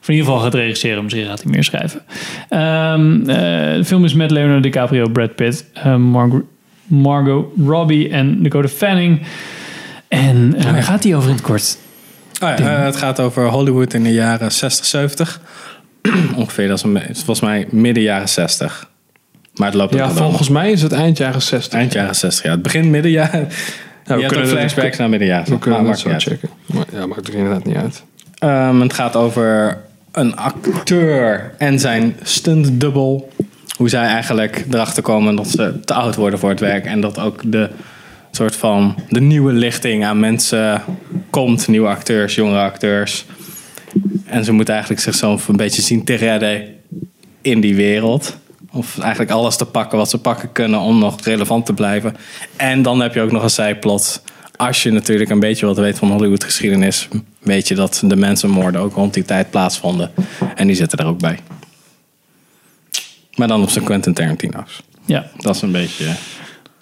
Of 0.01 0.09
in 0.09 0.15
ieder 0.15 0.31
geval 0.31 0.43
gaat 0.45 0.55
regisseren. 0.55 1.03
Misschien 1.03 1.27
gaat 1.27 1.43
hij 1.43 1.53
meer 1.53 1.65
schrijven. 1.65 2.03
Ehm, 2.49 3.21
eh, 3.21 3.77
de 3.77 3.85
film 3.85 4.05
is 4.05 4.15
met 4.15 4.31
Leonardo 4.31 4.61
DiCaprio, 4.61 5.09
Brad 5.09 5.35
Pitt, 5.35 5.65
eh, 5.75 5.97
Margot, 5.97 6.43
Margot 6.87 7.47
Robbie 7.67 8.09
en 8.09 8.43
Dakota 8.43 8.69
Fanning. 8.69 9.23
En 10.09 10.55
eh, 10.57 10.65
waar 10.65 10.83
gaat 10.83 11.05
hij 11.05 11.17
over 11.17 11.29
in 11.29 11.35
het 11.35 11.45
kort? 11.45 11.79
Oh 12.43 12.49
ja, 12.59 12.65
het 12.65 12.97
gaat 12.97 13.21
over 13.21 13.49
Hollywood 13.49 13.95
in 13.95 14.03
de 14.03 14.13
jaren 14.13 14.53
60, 14.53 14.87
70. 14.87 15.41
Ongeveer, 16.37 16.69
dat 16.69 16.77
is, 16.77 17.17
volgens 17.17 17.41
mij 17.41 17.67
midden 17.71 18.03
jaren 18.03 18.29
60. 18.29 18.89
Maar 19.55 19.67
het 19.67 19.77
loopt 19.77 19.95
ja, 19.95 20.11
volgens 20.11 20.49
mij 20.49 20.71
is 20.71 20.83
het 20.83 20.93
eind 20.93 21.19
jaren 21.19 21.43
60. 21.43 21.73
Eind 21.73 21.93
jaren 21.93 22.15
60, 22.15 22.45
ja. 22.45 22.51
Het 22.51 22.63
begint 22.63 22.87
midden 22.87 23.11
jaren. 23.11 23.49
Ja, 24.11 24.17
je 24.17 24.23
hebt 24.23 24.37
ook 24.37 24.43
kunnen 24.43 24.59
flashbacks 24.59 24.99
naar 24.99 25.09
midden 25.09 25.29
jaren 25.29 25.53
We 25.53 25.59
kunnen 25.59 25.83
Maar 25.83 25.91
het 25.91 26.01
zo 26.01 26.11
checken. 26.19 26.51
Maar, 26.67 26.85
ja, 26.93 27.07
maakt 27.07 27.29
er 27.29 27.35
inderdaad 27.35 27.65
niet 27.65 27.77
uit. 27.77 28.03
Ehm, 28.39 28.81
het 28.81 28.93
gaat 28.93 29.17
over 29.17 29.79
een 30.13 30.37
acteur 30.37 31.55
en 31.59 31.79
zijn 31.79 32.17
stuntdubbel. 32.23 33.33
Hoe 33.77 33.89
zij 33.89 34.05
eigenlijk 34.05 34.65
erachter 34.71 35.03
komen 35.03 35.37
dat 35.37 35.49
ze 35.49 35.81
te 35.85 35.95
oud 35.95 36.15
worden 36.15 36.39
voor 36.39 36.51
het 36.51 36.61
werk. 36.61 36.85
En 36.85 37.01
dat 37.01 37.19
ook 37.19 37.53
de 37.53 37.71
soort 38.31 38.57
van 38.57 38.95
de 39.09 39.21
nieuwe 39.21 39.53
lichting 39.53 40.05
aan 40.05 40.21
mensen 40.21 40.83
komt. 41.31 41.69
Nieuwe 41.69 41.89
acteurs, 41.89 42.35
jongere 42.35 42.61
acteurs. 42.61 43.27
En 44.25 44.45
ze 44.45 44.53
moeten 44.53 44.75
eigenlijk 44.75 45.03
zichzelf 45.03 45.49
een 45.49 45.57
beetje 45.57 45.83
zien 45.83 46.05
te 46.05 46.15
redden 46.15 46.63
in 47.41 47.61
die 47.61 47.75
wereld. 47.75 48.37
Of 48.73 48.99
eigenlijk 48.99 49.31
alles 49.31 49.57
te 49.57 49.65
pakken 49.67 49.99
wat 49.99 50.11
ze 50.11 50.19
pakken 50.19 50.53
kunnen 50.53 50.81
om 50.81 50.99
nog 50.99 51.21
relevant 51.21 51.67
te 51.67 51.73
blijven. 51.73 52.17
En 52.57 52.83
dan 52.83 53.01
heb 53.01 53.15
je 53.15 53.21
ook 53.21 53.33
nog 53.33 53.43
een 53.43 53.51
zijplot. 53.51 54.23
Als 54.57 54.83
je 54.83 54.91
natuurlijk 54.91 55.31
een 55.31 55.41
beetje 55.41 55.67
wat 55.67 55.77
weet 55.77 55.99
van 55.99 56.11
Hollywood 56.11 56.45
geschiedenis, 56.45 57.09
weet 57.39 57.69
je 57.69 57.75
dat 57.75 58.03
de 58.05 58.17
mensenmoorden 58.17 58.81
ook 58.81 58.95
rond 58.95 59.15
die 59.15 59.25
tijd 59.25 59.51
plaatsvonden. 59.51 60.11
En 60.55 60.67
die 60.67 60.77
zitten 60.77 60.99
er 60.99 61.07
ook 61.07 61.19
bij. 61.19 61.39
Maar 63.35 63.49
dan 63.49 63.63
op 63.63 63.71
zijn 63.71 63.85
Quentin 63.85 64.15
Tarantino's. 64.15 64.83
Ja. 65.05 65.27
Dat 65.37 65.55
is 65.55 65.63
een 65.63 65.73
beetje... 65.73 66.05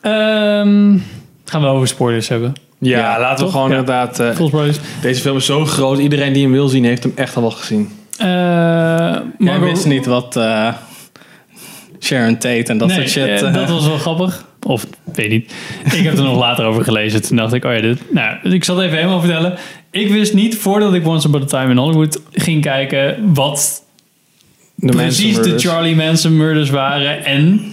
Ehm, 0.00 0.98
gaan 1.44 1.60
we 1.60 1.66
over 1.66 1.88
spoilers 1.88 2.28
hebben. 2.28 2.52
Ja, 2.78 3.20
laten 3.20 3.44
we 3.44 3.50
gewoon 3.50 3.70
Ja. 3.70 3.76
inderdaad... 3.76 4.20
eh, 4.20 4.34
Full 4.34 4.46
spoilers. 4.48 4.78
deze 5.00 5.20
film 5.20 5.36
is 5.36 5.46
zo 5.46 5.64
groot. 5.64 5.98
Iedereen 5.98 6.32
die 6.32 6.42
hem 6.42 6.52
wil 6.52 6.68
zien, 6.68 6.84
heeft 6.84 7.02
hem 7.02 7.12
echt 7.14 7.36
al 7.36 7.42
wel 7.42 7.50
gezien. 7.50 7.90
Eh, 8.18 8.26
Jij 8.26 9.22
Margot- 9.38 9.68
wist 9.70 9.86
niet 9.86 10.06
wat 10.06 10.36
eh, 10.36 10.74
Sharon 12.00 12.38
Tate 12.38 12.64
en 12.64 12.78
dat 12.78 12.88
nee, 12.88 12.96
soort 12.96 13.10
shit... 13.10 13.24
eh, 13.24 13.46
eh, 13.46 13.54
dat 13.54 13.68
was 13.68 13.86
wel 13.86 13.98
grappig. 13.98 14.46
Of, 14.62 14.86
weet 15.14 15.28
niet. 15.28 15.52
Ik 15.84 16.04
heb 16.04 16.16
er 16.16 16.22
nog 16.22 16.38
later 16.38 16.64
over 16.64 16.84
gelezen. 16.84 17.22
Toen 17.22 17.36
dacht 17.36 17.52
ik, 17.52 17.64
oh 17.64 17.74
ja, 17.74 17.80
dit... 17.80 18.12
Nou, 18.12 18.50
ik 18.50 18.64
zal 18.64 18.76
het 18.76 18.84
even 18.84 18.96
helemaal 18.98 19.20
vertellen. 19.20 19.58
Ik 19.90 20.08
wist 20.08 20.34
niet, 20.34 20.56
voordat 20.56 20.94
ik 20.94 21.06
Once 21.06 21.28
Upon 21.28 21.42
a 21.42 21.44
Time 21.44 21.70
in 21.70 21.76
Hollywood 21.76 22.20
ging 22.32 22.62
kijken... 22.62 23.34
wat 23.34 23.84
De 24.74 24.92
precies 24.92 25.36
de. 25.36 25.58
Charlie 25.58 25.96
Manson 25.96 26.36
murders 26.36 26.70
waren... 26.70 27.24
en 27.24 27.72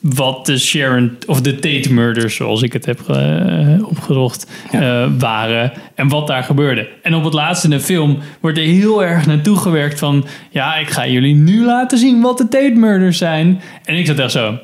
wat 0.00 0.46
de 0.46 0.58
Sharon... 0.58 1.16
of 1.26 1.40
de 1.40 1.54
Tate 1.54 1.92
murders, 1.92 2.34
zoals 2.34 2.62
ik 2.62 2.72
het 2.72 2.86
heb 2.86 3.00
eh, 3.08 3.88
opgezocht... 3.88 4.50
eh, 4.70 5.06
waren 5.18 5.72
en 5.94 6.08
wat 6.08 6.26
daar 6.26 6.42
gebeurde. 6.42 6.88
En 7.02 7.14
op 7.14 7.24
het 7.24 7.34
laatste 7.34 7.68
in 7.68 7.76
de 7.76 7.80
film 7.82 8.18
wordt 8.40 8.58
er 8.58 8.64
heel 8.64 9.04
erg 9.04 9.26
naartoe 9.26 9.56
gewerkt 9.56 9.98
van... 9.98 10.26
ja, 10.50 10.76
ik 10.76 10.88
ga 10.88 11.06
jullie 11.06 11.34
nu 11.34 11.64
laten 11.64 11.98
zien 11.98 12.20
wat 12.20 12.38
de 12.38 12.48
Tate 12.48 12.74
murders 12.74 13.18
zijn. 13.18 13.60
En 13.84 13.94
ik 13.94 14.06
zat 14.06 14.18
echt 14.18 14.32
zo... 14.32 14.58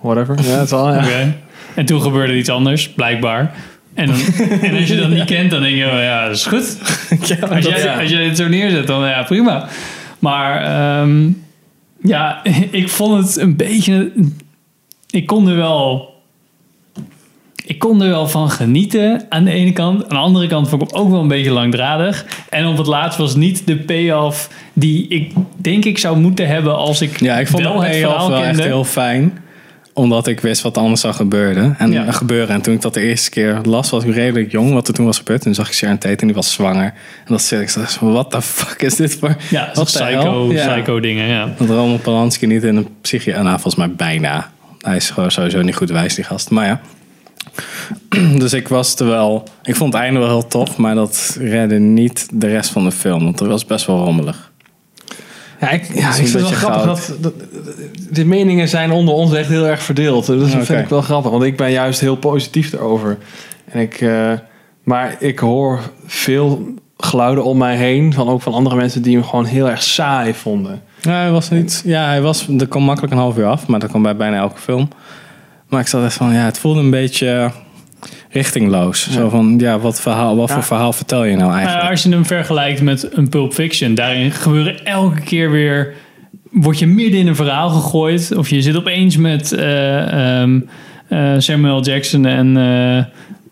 Whatever. 0.00 0.36
Ja, 0.42 0.50
het 0.50 0.64
is 0.64 0.72
al... 0.72 0.92
Ja. 0.92 0.98
Oké. 0.98 1.34
En 1.74 1.84
toen 1.84 2.00
gebeurde 2.00 2.36
iets 2.36 2.48
anders, 2.48 2.88
blijkbaar. 2.88 3.54
En, 3.94 4.06
dan, 4.06 4.16
en 4.60 4.76
als 4.76 4.88
je 4.88 4.96
dat 4.96 5.08
niet 5.08 5.24
kent, 5.34 5.50
dan 5.50 5.62
denk 5.62 5.76
je, 5.76 5.86
oh 5.86 5.92
ja, 5.92 6.26
dat 6.26 6.36
is 6.36 6.46
goed. 6.46 6.78
als, 7.50 7.64
jij, 7.64 7.96
als 8.00 8.10
jij 8.10 8.24
het 8.24 8.36
zo 8.36 8.48
neerzet, 8.48 8.86
dan 8.86 9.08
ja, 9.08 9.22
prima. 9.22 9.68
Maar 10.18 10.62
ehm, 10.64 11.30
ja, 12.04 12.44
ik 12.70 12.88
vond 12.88 13.26
het 13.26 13.36
een 13.36 13.56
beetje... 13.56 14.12
Ik 15.10 15.26
kon 15.26 15.48
er 15.48 15.56
wel... 15.56 16.12
Ik 17.66 17.78
kon 17.78 18.02
er 18.02 18.08
wel 18.08 18.28
van 18.28 18.50
genieten 18.50 19.26
aan 19.28 19.44
de 19.44 19.50
ene 19.50 19.72
kant. 19.72 20.02
Aan 20.02 20.08
de 20.08 20.16
andere 20.16 20.46
kant 20.46 20.68
vond 20.68 20.82
ik 20.82 20.90
hem 20.90 21.00
ook 21.00 21.10
wel 21.10 21.20
een 21.20 21.28
beetje 21.28 21.50
langdradig. 21.50 22.26
En 22.50 22.66
op 22.66 22.76
het 22.76 22.86
laatst 22.86 23.18
was 23.18 23.34
niet 23.34 23.66
de 23.66 23.76
payoff 23.76 24.50
die 24.72 25.08
ik 25.08 25.32
denk 25.56 25.84
ik 25.84 25.98
zou 25.98 26.18
moeten 26.18 26.46
hebben 26.46 26.76
als 26.76 27.00
ik, 27.00 27.20
Ja, 27.20 27.38
ik 27.38 27.46
vond 27.46 27.62
wel 27.62 27.82
het 27.82 27.90
payoff 27.90 28.12
verhaal 28.12 28.30
wel 28.30 28.42
echt 28.42 28.62
heel 28.62 28.84
fijn. 28.84 29.38
Omdat 29.94 30.26
ik 30.26 30.40
wist 30.40 30.62
wat 30.62 30.76
er 30.76 30.82
anders 30.82 31.00
zou 31.00 31.14
gebeuren. 31.14 31.74
En, 31.78 31.92
Ja. 31.92 32.12
gebeuren. 32.12 32.54
en 32.54 32.60
toen 32.62 32.74
ik 32.74 32.80
dat 32.80 32.94
de 32.94 33.00
eerste 33.00 33.30
keer 33.30 33.58
las, 33.62 33.90
was 33.90 34.04
ik 34.04 34.14
redelijk 34.14 34.50
jong. 34.50 34.72
Wat 34.72 34.88
er 34.88 34.94
toen 34.94 35.04
was 35.06 35.18
gebeurd. 35.18 35.42
Toen 35.42 35.54
zag 35.54 35.68
ik 35.68 35.74
Sharon 35.74 35.98
Tate 35.98 36.16
en 36.16 36.26
die 36.26 36.36
was 36.36 36.52
zwanger. 36.52 36.84
En 36.84 36.92
dat 37.26 37.42
zit 37.42 37.60
ik 37.60 37.68
zo 37.68 38.12
what 38.12 38.30
the 38.30 38.42
fuck 38.42 38.82
is 38.82 38.94
dit 38.94 39.14
voor... 39.14 39.36
Ja, 39.50 39.70
wat 39.74 39.84
psycho, 39.84 40.48
psycho 40.48 41.00
dingen, 41.00 41.26
ja. 41.28 41.48
Dat 41.58 41.68
Roman 41.68 42.00
Polanski 42.00 42.46
niet 42.46 42.62
in 42.62 42.76
een 42.76 42.88
psychie... 43.00 43.32
Nou, 43.32 43.48
volgens 43.48 43.74
mij 43.74 43.90
bijna. 43.92 44.50
Hij 44.80 44.96
is 44.96 45.10
gewoon 45.10 45.30
sowieso 45.30 45.62
niet 45.62 45.76
goed 45.76 45.90
wijs, 45.90 46.14
die 46.14 46.24
gast. 46.24 46.50
Maar 46.50 46.66
ja. 46.66 46.80
Dus 48.38 48.52
ik 48.52 48.68
was 48.68 48.94
er 48.94 49.06
wel... 49.06 49.44
Ik 49.62 49.76
vond 49.76 49.92
het 49.92 50.02
einde 50.02 50.18
wel 50.18 50.28
heel 50.28 50.46
tof. 50.46 50.76
Maar 50.76 50.94
dat 50.94 51.36
redde 51.40 51.78
niet 51.78 52.28
de 52.32 52.46
rest 52.46 52.70
van 52.70 52.84
de 52.84 52.92
film. 52.92 53.24
Want 53.24 53.38
het 53.38 53.48
was 53.48 53.64
best 53.66 53.86
wel 53.86 54.04
rommelig. 54.04 54.52
Ja, 55.64 55.70
ik, 55.70 55.94
ja, 55.94 56.08
ik 56.08 56.14
vind 56.14 56.32
het 56.32 56.40
wel 56.42 56.50
grappig 56.50 56.84
dat, 56.84 57.12
dat- 57.20 57.32
de 58.10 58.24
meningen 58.24 58.68
zijn 58.68 58.90
onder 58.90 59.14
ons 59.14 59.32
echt 59.32 59.48
heel 59.48 59.66
erg 59.66 59.82
verdeeld. 59.82 60.26
Dus 60.26 60.40
dat 60.40 60.54
Oké. 60.54 60.64
vind 60.64 60.80
ik 60.82 60.88
wel 60.88 61.02
grappig, 61.02 61.30
want 61.30 61.42
ik 61.42 61.56
ben 61.56 61.70
juist 61.70 62.00
heel 62.00 62.16
positief 62.16 62.72
erover. 62.72 63.18
En 63.64 63.80
ik, 63.80 64.00
eh, 64.00 64.32
maar 64.82 65.16
ik 65.18 65.38
hoor 65.38 65.80
veel 66.06 66.68
geluiden 66.96 67.44
om 67.44 67.58
mij 67.58 67.76
heen, 67.76 68.12
van 68.12 68.28
ook 68.28 68.42
van 68.42 68.52
andere 68.54 68.76
mensen 68.76 69.02
die 69.02 69.14
hem 69.16 69.24
gewoon 69.24 69.44
heel 69.44 69.70
erg 69.70 69.82
saai 69.82 70.34
vonden. 70.34 70.82
Ja, 71.00 71.10
hij 71.20 71.30
was 71.30 71.50
niet. 71.50 71.82
Ja, 71.84 72.06
hij 72.06 72.20
was. 72.22 72.48
Er 72.58 72.68
kwam 72.68 72.82
makkelijk 72.82 73.12
een 73.12 73.18
half 73.18 73.36
uur 73.38 73.46
af, 73.46 73.66
maar 73.66 73.80
dat 73.80 73.88
kwam 73.88 74.02
bij 74.02 74.16
bijna 74.16 74.36
elke 74.36 74.60
film. 74.60 74.88
Maar 75.68 75.80
ik 75.80 75.86
zat 75.86 76.04
echt 76.04 76.14
van, 76.14 76.32
ja, 76.32 76.44
het 76.44 76.58
voelde 76.58 76.80
een 76.80 76.90
beetje 76.90 77.50
richtingloos. 78.34 79.10
Zo 79.10 79.28
van, 79.28 79.54
ja, 79.58 79.78
wat, 79.78 80.00
verhaal, 80.00 80.36
wat 80.36 80.48
Ja. 80.48 80.54
voor 80.54 80.62
verhaal 80.64 80.92
vertel 80.92 81.24
je 81.24 81.36
nou 81.36 81.48
Maar 81.48 81.58
eigenlijk? 81.58 81.90
als 81.90 82.02
je 82.02 82.08
hem 82.10 82.24
vergelijkt 82.26 82.82
met 82.82 83.08
een 83.16 83.28
Pulp 83.28 83.52
Fiction, 83.52 83.94
daarin 83.94 84.30
gebeuren 84.30 84.84
elke 84.84 85.20
keer 85.20 85.50
weer. 85.50 85.94
Word 86.50 86.78
je 86.78 86.86
midden 86.86 87.20
in 87.20 87.26
een 87.26 87.36
verhaal 87.36 87.68
gegooid, 87.68 88.34
of 88.36 88.48
je 88.50 88.62
zit 88.62 88.76
opeens 88.76 89.16
met 89.16 89.52
eh, 89.52 90.40
ehm, 90.40 90.60
eh, 91.08 91.32
Samuel 91.38 91.82
Jackson 91.82 92.26
en. 92.26 92.56
eh, 92.56 93.04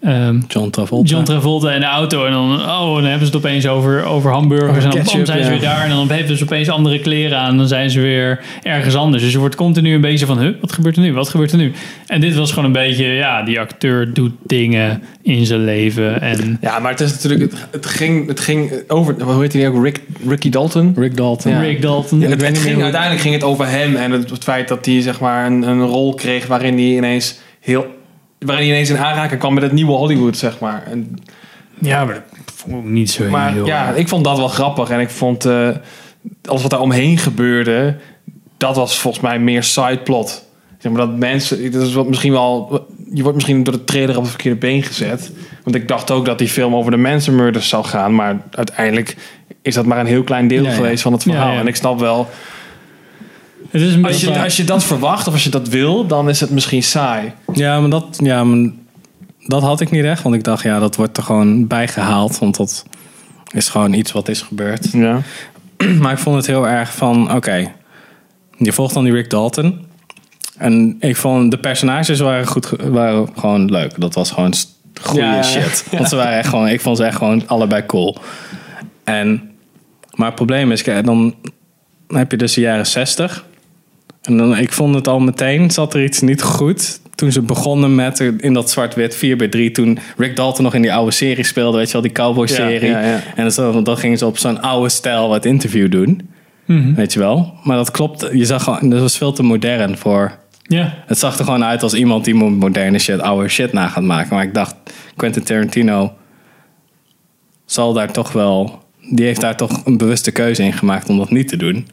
ehm, 0.03 0.41
John 0.49 0.71
Travolta. 0.71 1.11
John 1.11 1.25
Travolta 1.25 1.73
in 1.73 1.81
de 1.81 1.87
auto. 1.87 2.25
En 2.27 2.33
dan, 2.33 2.53
oh, 2.53 2.95
dan 2.95 3.05
hebben 3.05 3.27
ze 3.27 3.37
het 3.37 3.45
opeens 3.45 3.67
over, 3.67 4.05
over 4.05 4.31
hamburgers. 4.31 4.71
Over 4.71 4.83
en 4.83 4.91
dan 4.91 4.99
ketchup, 4.99 5.17
bam, 5.17 5.27
zijn 5.27 5.45
ze 5.45 5.45
ja. 5.45 5.51
weer 5.51 5.69
daar. 5.69 5.85
En 5.85 5.91
dan 5.91 6.11
hebben 6.11 6.37
ze 6.37 6.45
opeens 6.45 6.69
andere 6.69 7.01
kleren 7.01 7.38
aan. 7.38 7.51
En 7.51 7.57
dan 7.57 7.69
zijn 7.69 7.91
ze 7.91 8.01
weer 8.01 8.45
ergens 8.62 8.95
anders. 8.95 9.23
Dus 9.23 9.33
je 9.33 9.38
wordt 9.38 9.55
continu 9.55 9.95
een 9.95 10.01
beetje 10.01 10.27
van, 10.27 10.38
huh, 10.38 10.55
wat 10.61 10.73
gebeurt 10.73 10.97
er 10.97 11.03
nu? 11.03 11.12
Wat 11.12 11.29
gebeurt 11.29 11.53
er 11.53 11.59
nu? 11.59 11.73
En 12.07 12.21
dit 12.21 12.35
was 12.35 12.51
gewoon 12.51 12.65
een 12.65 12.73
beetje, 12.73 13.05
ja, 13.05 13.43
die 13.43 13.61
acteur 13.61 14.12
doet 14.12 14.33
dingen 14.47 15.03
in 15.23 15.47
zijn 15.47 15.65
leven. 15.65 16.21
En 16.21 16.59
Ja, 16.61 16.79
maar 16.79 16.91
het 16.91 17.01
is 17.01 17.12
natuurlijk, 17.12 17.41
het, 17.41 17.67
het, 17.71 17.87
ging, 17.87 18.29
het 18.29 18.41
ging 18.41 18.73
over, 18.88 19.23
hoe 19.23 19.43
heet 19.43 19.53
hij 19.53 19.69
ook, 19.69 19.83
Rick, 19.83 20.01
Ricky 20.29 20.51
Dalton? 20.51 20.95
Rick 20.97 21.17
Dalton. 21.17 21.53
Ja. 21.53 21.61
Rick 21.61 21.83
Dalton. 21.83 22.21
Ja, 22.21 22.29
het, 22.29 22.59
ging, 22.59 22.83
uiteindelijk 22.83 23.21
ging 23.21 23.35
het 23.35 23.45
over 23.45 23.69
hem 23.69 23.97
en 23.97 24.11
het, 24.11 24.31
het 24.31 24.45
feit 24.45 24.69
dat 24.69 24.87
hij 24.87 25.01
zeg 25.01 25.21
maar 25.21 25.47
een, 25.47 25.62
een 25.62 25.83
rol 25.83 26.15
kreeg 26.15 26.47
waarin 26.47 26.75
hij 26.75 26.97
ineens 26.97 27.38
heel, 27.61 27.87
waarin 28.44 28.64
hij 28.64 28.74
ineens 28.74 28.90
in 28.90 28.98
aanraking 28.98 29.40
kwam 29.40 29.55
met 29.55 29.62
het 29.62 29.72
nieuwe 29.72 29.92
Hollywood, 29.92 30.37
zeg 30.37 30.59
maar. 30.59 30.83
En, 30.87 31.18
Ja, 31.78 32.05
maar 32.05 32.14
dat 32.44 32.55
vond 32.55 32.85
ik 32.85 32.90
niet 32.90 33.11
zo 33.11 33.28
maar 33.28 33.52
heel 33.52 33.66
ja, 33.66 33.88
erg. 33.88 33.96
ik 33.96 34.09
vond 34.09 34.24
dat 34.24 34.37
wel 34.37 34.48
grappig 34.48 34.90
en 34.90 35.00
ik 35.00 35.11
vond 35.11 35.44
eh, 35.44 35.68
alles 36.44 36.62
wat 36.62 36.70
daar 36.70 36.81
omheen 36.81 37.18
gebeurde, 37.18 37.96
dat 38.57 38.76
was 38.76 38.98
volgens 38.98 39.22
mij 39.22 39.38
meer 39.38 39.62
sideplot. 39.62 40.44
Zeg 40.78 40.92
maar 40.92 41.07
dat 41.07 41.16
mensen, 41.16 41.72
dat 41.72 41.83
is 41.83 41.92
wat 41.92 42.09
misschien 42.09 42.33
wel, 42.33 42.87
je 43.12 43.22
wordt 43.22 43.35
misschien 43.37 43.62
door 43.62 43.74
de 43.74 43.85
trailer 43.85 44.16
op 44.16 44.22
het 44.22 44.31
verkeerde 44.31 44.59
been 44.59 44.83
gezet. 44.83 45.33
Want 45.62 45.76
ik 45.76 45.88
dacht 45.88 46.11
ook 46.11 46.24
dat 46.24 46.38
die 46.38 46.48
film 46.48 46.74
over 46.74 46.90
de 46.90 46.96
mensenmurders 46.96 47.68
zou 47.68 47.85
gaan, 47.85 48.14
maar 48.14 48.42
uiteindelijk 48.50 49.16
is 49.62 49.74
dat 49.74 49.87
maar 49.87 49.98
een 49.98 50.07
heel 50.07 50.22
klein 50.22 50.48
deel 50.48 50.62
Ja, 50.62 50.68
ja. 50.68 50.74
geweest 50.74 51.02
van 51.02 51.12
het 51.12 51.22
verhaal. 51.22 51.52
Ja. 51.52 51.59
En 51.61 51.66
ik 51.66 51.76
snap 51.76 51.98
wel, 51.98 52.28
Het 53.72 53.80
is 53.80 53.94
een 53.94 54.04
als 54.04 54.20
je, 54.20 54.42
als 54.42 54.56
je 54.56 54.64
dat 54.64 54.85
verwacht 54.85 55.26
of 55.26 55.32
als 55.32 55.44
je 55.44 55.50
dat 55.50 55.68
wil, 55.68 56.06
dan 56.06 56.28
is 56.28 56.40
het 56.40 56.50
misschien 56.50 56.82
saai. 56.82 57.32
Ja, 57.52 57.80
maar 57.80 57.90
dat, 57.90 58.18
ja, 58.22 58.44
maar 58.44 58.70
dat 59.38 59.62
had 59.62 59.80
ik 59.80 59.90
niet 59.90 60.04
echt. 60.04 60.22
Want 60.22 60.35
ik 60.35 60.44
dacht, 60.44 60.62
ja, 60.62 60.78
dat 60.78 60.96
wordt 60.96 61.16
er 61.16 61.22
gewoon 61.22 61.66
bijgehaald. 61.66 62.38
Want 62.38 62.56
dat 62.56 62.85
is 63.52 63.68
gewoon 63.68 63.92
iets 63.92 64.12
wat 64.12 64.28
is 64.28 64.42
gebeurd. 64.42 64.92
Ja. 64.92 65.20
Maar 66.00 66.12
ik 66.12 66.18
vond 66.18 66.37
het 66.37 66.46
heel 66.46 66.68
erg 66.68 66.94
van, 66.94 67.35
oké, 67.35 67.72
je 68.56 68.72
volgt 68.72 68.94
dan 68.94 69.04
die 69.04 69.12
Rick 69.12 69.30
Dalton. 69.30 69.87
En 70.56 70.96
ik 71.00 71.16
vond 71.16 71.50
de 71.50 71.58
personages 71.58 72.20
waren, 72.20 72.46
goed, 72.46 72.70
waren 72.80 73.28
gewoon 73.37 73.70
leuk. 73.70 74.00
Dat 74.00 74.14
was 74.14 74.30
gewoon 74.30 74.54
goede 75.00 75.24
ja, 75.24 75.42
shit. 75.42 75.85
ja. 75.90 75.96
Want 75.96 76.08
ze 76.08 76.16
waren 76.16 76.38
echt 76.38 76.48
gewoon, 76.48 76.68
ik 76.68 76.80
vond 76.80 76.96
ze 76.96 77.04
echt 77.04 77.16
gewoon 77.16 77.48
allebei 77.48 77.87
cool. 77.87 78.16
En, 79.04 79.50
maar 80.14 80.26
het 80.26 80.35
probleem 80.35 80.72
is, 80.72 80.82
kijk, 80.82 81.04
dan 81.04 81.35
heb 82.08 82.30
je 82.30 82.37
dus 82.37 82.54
de 82.54 82.61
jaren 82.61 82.87
60. 82.87 83.44
En 84.22 84.37
dan, 84.37 84.58
ik 84.58 84.72
vond 84.72 84.94
het 84.94 85.08
al 85.08 85.20
meteen, 85.20 85.70
zat 85.70 85.94
er 85.94 86.04
iets 86.04 86.20
niet 86.20 86.42
goed. 86.42 87.00
Toen 87.14 87.32
ze 87.32 87.42
begonnen 87.42 87.94
met 87.94 88.20
in 88.20 88.52
dat 88.52 88.70
zwart-wit 88.70 89.16
4 89.16 89.37
bij 89.37 89.48
3 89.48 89.70
Toen 89.70 89.98
Rick 90.16 90.37
Dalton 90.37 90.64
nog 90.64 90.74
in 90.74 90.82
die 90.82 90.92
oude 90.92 91.11
serie 91.11 91.44
speelde, 91.44 91.76
weet 91.76 91.87
je 91.87 91.92
wel, 91.92 92.02
die 92.02 92.12
cowboy-serie. 92.12 92.90
Ja, 92.90 93.00
ja, 93.00 93.08
ja. 93.08 93.20
En 93.35 93.52
zo, 93.52 93.82
dan 93.82 93.96
gingen 93.96 94.18
ze 94.18 94.26
op 94.26 94.38
zo'n 94.38 94.62
oude 94.62 94.88
stijl 94.88 95.28
wat 95.28 95.44
interview 95.44 95.90
doen. 95.90 96.30
Mhm. 96.64 96.94
Weet 96.94 97.12
je 97.12 97.18
wel? 97.18 97.54
Maar 97.62 97.76
dat 97.76 97.90
klopt. 97.90 98.28
Je 98.32 98.44
zag 98.44 98.64
gewoon, 98.64 98.88
dat 98.88 99.00
was 99.00 99.16
veel 99.18 99.32
te 99.32 99.42
modern 99.42 99.98
voor. 99.98 100.38
Ja, 100.62 100.94
Het 101.06 101.18
zag 101.18 101.38
er 101.38 101.44
gewoon 101.44 101.64
uit 101.64 101.82
als 101.82 101.94
iemand 101.94 102.24
die 102.24 102.35
moderne 102.35 102.98
shit, 102.98 103.20
oude 103.20 103.48
shit 103.48 103.72
na 103.72 103.88
gaat 103.88 104.04
maken. 104.04 104.35
Maar 104.35 104.44
ik 104.44 104.54
dacht, 104.54 104.74
Quentin 105.16 105.42
Tarantino 105.42 106.12
zal 107.64 107.92
daar 107.92 108.12
toch 108.12 108.32
wel. 108.32 108.82
Die 109.11 109.26
heeft 109.26 109.40
daar 109.40 109.56
toch 109.56 109.87
een 109.87 109.96
bewuste 109.96 110.30
keuze 110.30 110.62
in 110.62 110.72
gemaakt 110.72 111.08
om 111.08 111.18
dat 111.18 111.30
niet 111.30 111.48
te 111.48 111.56
doen. 111.56 111.87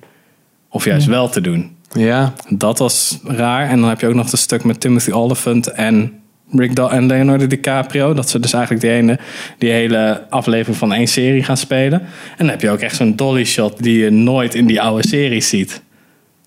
Of 0.69 0.85
juist 0.85 1.07
wel 1.07 1.29
te 1.29 1.41
doen. 1.41 1.77
Ja. 1.91 2.33
Dat 2.49 2.79
was 2.79 3.19
raar. 3.23 3.69
En 3.69 3.79
dan 3.79 3.89
heb 3.89 3.99
je 3.99 4.07
ook 4.07 4.13
nog 4.13 4.31
het 4.31 4.39
stuk 4.39 4.63
met 4.63 4.79
Timothy 4.79 5.11
Olyphant 5.11 5.67
en 5.67 6.13
Rick 6.51 6.75
Dal 6.75 6.91
en 6.91 7.05
Leonardo 7.07 7.47
DiCaprio. 7.47 8.13
Dat 8.13 8.29
ze 8.29 8.39
dus 8.39 8.53
eigenlijk 8.53 8.83
die, 8.83 8.91
ene, 8.93 9.19
die 9.57 9.69
hele 9.69 10.25
aflevering 10.29 10.77
van 10.77 10.93
één 10.93 11.07
serie 11.07 11.43
gaan 11.43 11.57
spelen. 11.57 11.99
En 12.01 12.07
dan 12.37 12.47
heb 12.47 12.61
je 12.61 12.69
ook 12.69 12.79
echt 12.79 12.95
zo'n 12.95 13.15
dolly 13.15 13.43
shot 13.45 13.83
die 13.83 13.97
je 13.99 14.09
nooit 14.09 14.55
in 14.55 14.65
die 14.65 14.81
oude 14.81 15.07
series 15.07 15.49
ziet. 15.49 15.81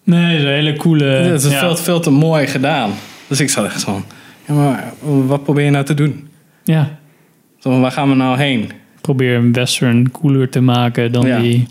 nee, 0.04 0.30
dat 0.30 0.38
is 0.38 0.44
een 0.44 0.52
hele 0.52 0.76
coole... 0.76 1.04
Het 1.04 1.42
is 1.44 1.50
ja. 1.52 1.58
veel, 1.58 1.76
veel 1.76 2.00
te 2.00 2.10
mooi 2.10 2.46
gedaan. 2.46 2.90
Dus 3.26 3.40
ik 3.40 3.50
zat 3.50 3.64
echt 3.64 3.82
van, 3.82 4.04
ja, 4.46 4.54
maar 4.54 4.92
wat 5.26 5.42
probeer 5.44 5.64
je 5.64 5.70
nou 5.70 5.84
te 5.84 5.94
doen? 5.94 6.28
Ja, 6.64 6.98
Zo, 7.58 7.80
waar 7.80 7.92
gaan 7.92 8.08
we 8.08 8.14
nou 8.14 8.38
heen? 8.38 8.70
probeer 9.00 9.34
een 9.36 9.52
western 9.52 10.10
cooler 10.10 10.48
te 10.48 10.60
maken 10.60 11.12
dan 11.12 11.26
Ja. 11.26 11.38
die... 11.40 11.66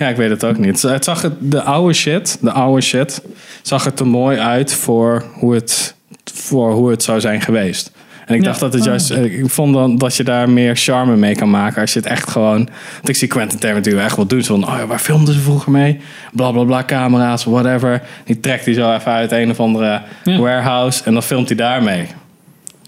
Ja, 0.00 0.08
ik 0.08 0.16
weet 0.16 0.30
het 0.30 0.44
ook 0.44 0.58
niet. 0.58 0.82
Het 0.82 1.04
zag 1.04 1.22
het, 1.22 1.32
de 1.38 1.62
oude 1.62 1.92
shit, 1.92 2.38
de 2.40 2.50
oude 2.52 2.80
shit, 2.80 3.22
zag 3.62 3.84
er 3.84 3.94
te 3.94 4.04
mooi 4.04 4.38
uit 4.38 4.72
voor 4.74 5.24
hoe 5.34 5.54
het, 5.54 5.94
voor 6.34 6.72
hoe 6.72 6.90
het 6.90 7.02
zou 7.02 7.20
zijn 7.20 7.40
geweest. 7.40 7.92
En 8.26 8.34
ik 8.34 8.40
Ja. 8.42 8.46
dacht 8.46 8.60
dat 8.60 8.72
het 8.72 8.82
Ah. 8.82 8.86
juist, 8.88 9.10
ik 9.10 9.50
vond 9.50 9.74
dan 9.74 9.96
dat 9.98 10.16
je 10.16 10.24
daar 10.24 10.50
meer 10.50 10.76
charme 10.76 11.16
mee 11.16 11.34
kan 11.34 11.50
maken 11.50 11.80
als 11.80 11.92
je 11.92 11.98
het 11.98 12.08
echt 12.08 12.30
gewoon. 12.30 12.68
Want 12.94 13.08
ik 13.08 13.16
zie 13.16 13.28
Quentin 13.28 13.58
Tarantino 13.58 13.98
echt 13.98 14.16
wel 14.16 14.26
doen. 14.26 14.42
Zo 14.42 14.54
van, 14.60 14.68
oh 14.68 14.78
ja, 14.78 14.86
waar 14.86 14.98
filmden 14.98 15.34
ze 15.34 15.40
vroeger 15.40 15.70
mee? 15.72 16.00
Bla 16.32 16.50
bla 16.50 16.64
bla, 16.64 16.84
camera's, 16.84 17.44
whatever. 17.44 18.02
Die 18.24 18.40
trekt 18.40 18.64
hij 18.64 18.74
zo 18.74 18.94
even 18.94 19.12
uit 19.12 19.32
een 19.32 19.50
of 19.50 19.60
andere 19.60 20.00
Ja. 20.24 20.38
warehouse 20.38 21.04
en 21.04 21.12
dan 21.12 21.22
filmt 21.22 21.48
hij 21.48 21.56
daarmee. 21.56 22.06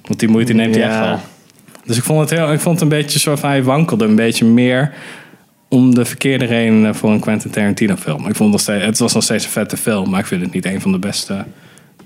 Want 0.07 0.19
die 0.21 0.29
moeite 0.29 0.53
neemt 0.53 0.75
hij 0.75 0.85
Ja. 0.85 0.91
echt 0.91 0.99
wel. 1.09 1.19
Dus 1.85 1.97
ik 1.97 2.03
vond 2.05 2.21
het 2.21 2.39
heel, 2.39 2.53
ik 2.53 2.61
vond 2.61 2.81
het 2.81 2.91
een 2.91 2.97
beetje 2.99 3.19
soort 3.19 3.41
van, 3.41 3.49
hij 3.49 3.63
wankelde 3.63 4.05
een 4.05 4.17
beetje 4.17 4.45
meer 4.45 4.93
om 5.73 5.95
de 5.95 6.05
verkeerde 6.05 6.45
redenen 6.45 6.95
voor 6.95 7.11
een 7.11 7.21
Quentin 7.21 7.51
Tarantino 7.51 7.97
film. 7.97 8.29
Ik 8.29 8.35
vond 8.35 8.51
nog 8.51 8.61
steeds, 8.61 8.85
het 8.85 8.99
was 8.99 9.13
nog 9.15 9.23
steeds 9.23 9.45
een 9.45 9.51
vette 9.51 9.77
film, 9.77 10.11
maar 10.11 10.21
ik 10.21 10.27
vind 10.27 10.43
het 10.43 10.53
niet 10.53 10.65
een 10.65 10.81
van 10.81 10.93
de 10.93 10.99
beste 10.99 11.45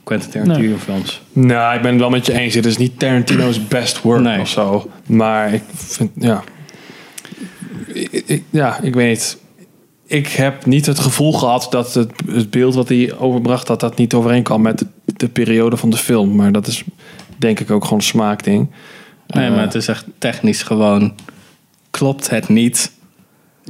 Quentin 0.04 0.30
Tarantino 0.30 0.68
Nee. 0.68 0.78
films. 0.78 1.22
Nou, 1.32 1.76
ik 1.76 1.82
ben 1.82 1.90
het 1.90 2.00
wel 2.00 2.10
met 2.10 2.26
je 2.26 2.32
eens. 2.32 2.54
Het 2.54 2.66
is 2.66 2.76
niet 2.76 2.98
Tarantino's 2.98 3.66
best 3.68 4.02
work 4.02 4.20
Nee. 4.22 4.40
of 4.40 4.48
zo. 4.48 4.90
Maar 5.06 5.52
ik 5.54 5.62
vind, 5.74 6.10
ja. 6.14 6.42
Ik, 7.86 8.22
ik- 8.26 8.42
ja, 8.50 8.80
ik 8.80 8.94
weet 8.94 9.08
niet. 9.08 9.38
Ik 10.08 10.26
heb 10.28 10.66
niet 10.66 10.86
het 10.86 10.98
gevoel 10.98 11.32
gehad 11.32 11.66
dat 11.70 11.94
het, 11.94 12.10
het 12.30 12.50
beeld 12.50 12.74
wat 12.74 12.88
hij 12.88 13.16
overbracht, 13.18 13.66
dat 13.66 13.80
dat 13.80 13.96
niet 13.96 14.14
overeenkwam 14.14 14.62
met 14.62 14.78
de, 14.78 14.86
de 15.04 15.28
periode 15.28 15.76
van 15.76 15.90
de 15.90 15.96
film. 15.96 16.34
Maar 16.36 16.52
dat 16.52 16.66
is 16.66 16.84
denk 17.36 17.60
ik 17.60 17.70
ook 17.70 17.82
gewoon 17.84 17.98
een 17.98 18.04
smaakding. 18.04 18.68
Nee, 19.26 19.44
Eh, 19.48 19.54
maar 19.54 19.62
het 19.64 19.74
is 19.74 19.88
echt 19.88 20.04
technisch 20.18 20.62
gewoon, 20.62 21.14
klopt 21.90 22.30
het 22.30 22.48
niet. 22.48 22.92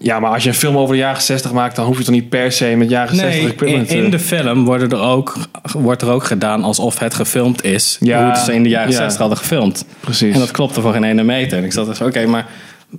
Ja, 0.02 0.20
maar 0.20 0.30
als 0.30 0.42
je 0.42 0.48
een 0.48 0.54
film 0.54 0.76
over 0.76 0.94
de 0.94 1.00
jaren 1.00 1.22
60 1.22 1.52
maakt, 1.52 1.76
dan 1.76 1.86
hoef 1.86 1.98
je 1.98 2.04
toch 2.04 2.14
niet 2.14 2.28
per 2.28 2.52
se 2.52 2.74
met 2.76 2.90
jaren 2.90 3.16
60 3.16 3.30
Nee, 3.34 3.40
in, 3.40 3.48
equipment 3.50 3.88
te- 3.88 3.96
in 3.96 4.10
de 4.10 4.18
film 4.18 4.64
worden 4.64 4.90
er 4.90 4.98
ook, 5.00 5.36
wordt 5.72 6.02
er 6.02 6.08
ook 6.10 6.24
gedaan 6.24 6.62
alsof 6.64 6.98
het 6.98 7.14
gefilmd 7.14 7.64
is. 7.64 7.96
Ja, 8.00 8.26
hoe 8.34 8.44
ze 8.44 8.54
in 8.54 8.62
de 8.62 8.68
jaren 8.68 8.90
ja. 8.90 8.96
60 8.96 9.18
hadden 9.20 9.38
gefilmd. 9.38 9.84
Precies. 10.00 10.34
En 10.34 10.38
dat 10.40 10.50
klopte 10.50 10.80
voor 10.80 10.92
geen 10.92 11.04
ene 11.04 11.22
meter. 11.22 11.58
En 11.58 11.64
ik 11.64 11.72
zat 11.72 11.86
dus, 11.86 12.00
oké, 12.00 12.26
maar 12.26 12.46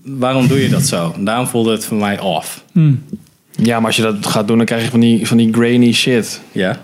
waarom 0.03 0.47
doe 0.47 0.62
je 0.62 0.69
dat 0.69 0.83
zo? 0.83 1.15
Daarom 1.19 1.47
voelde 1.47 1.71
het 1.71 1.86
voor 1.86 1.97
mij 1.97 2.19
off. 2.19 2.63
Ja, 3.51 3.77
maar 3.77 3.86
als 3.88 3.95
je 3.95 4.01
dat 4.01 4.25
gaat 4.25 4.47
doen, 4.47 4.57
dan 4.57 4.65
krijg 4.65 4.83
je 4.83 4.89
van 4.89 4.99
die, 4.99 5.27
van 5.27 5.38
die 5.38 5.53
grainy 5.53 5.91
shit. 5.93 6.41
Ja. 6.51 6.77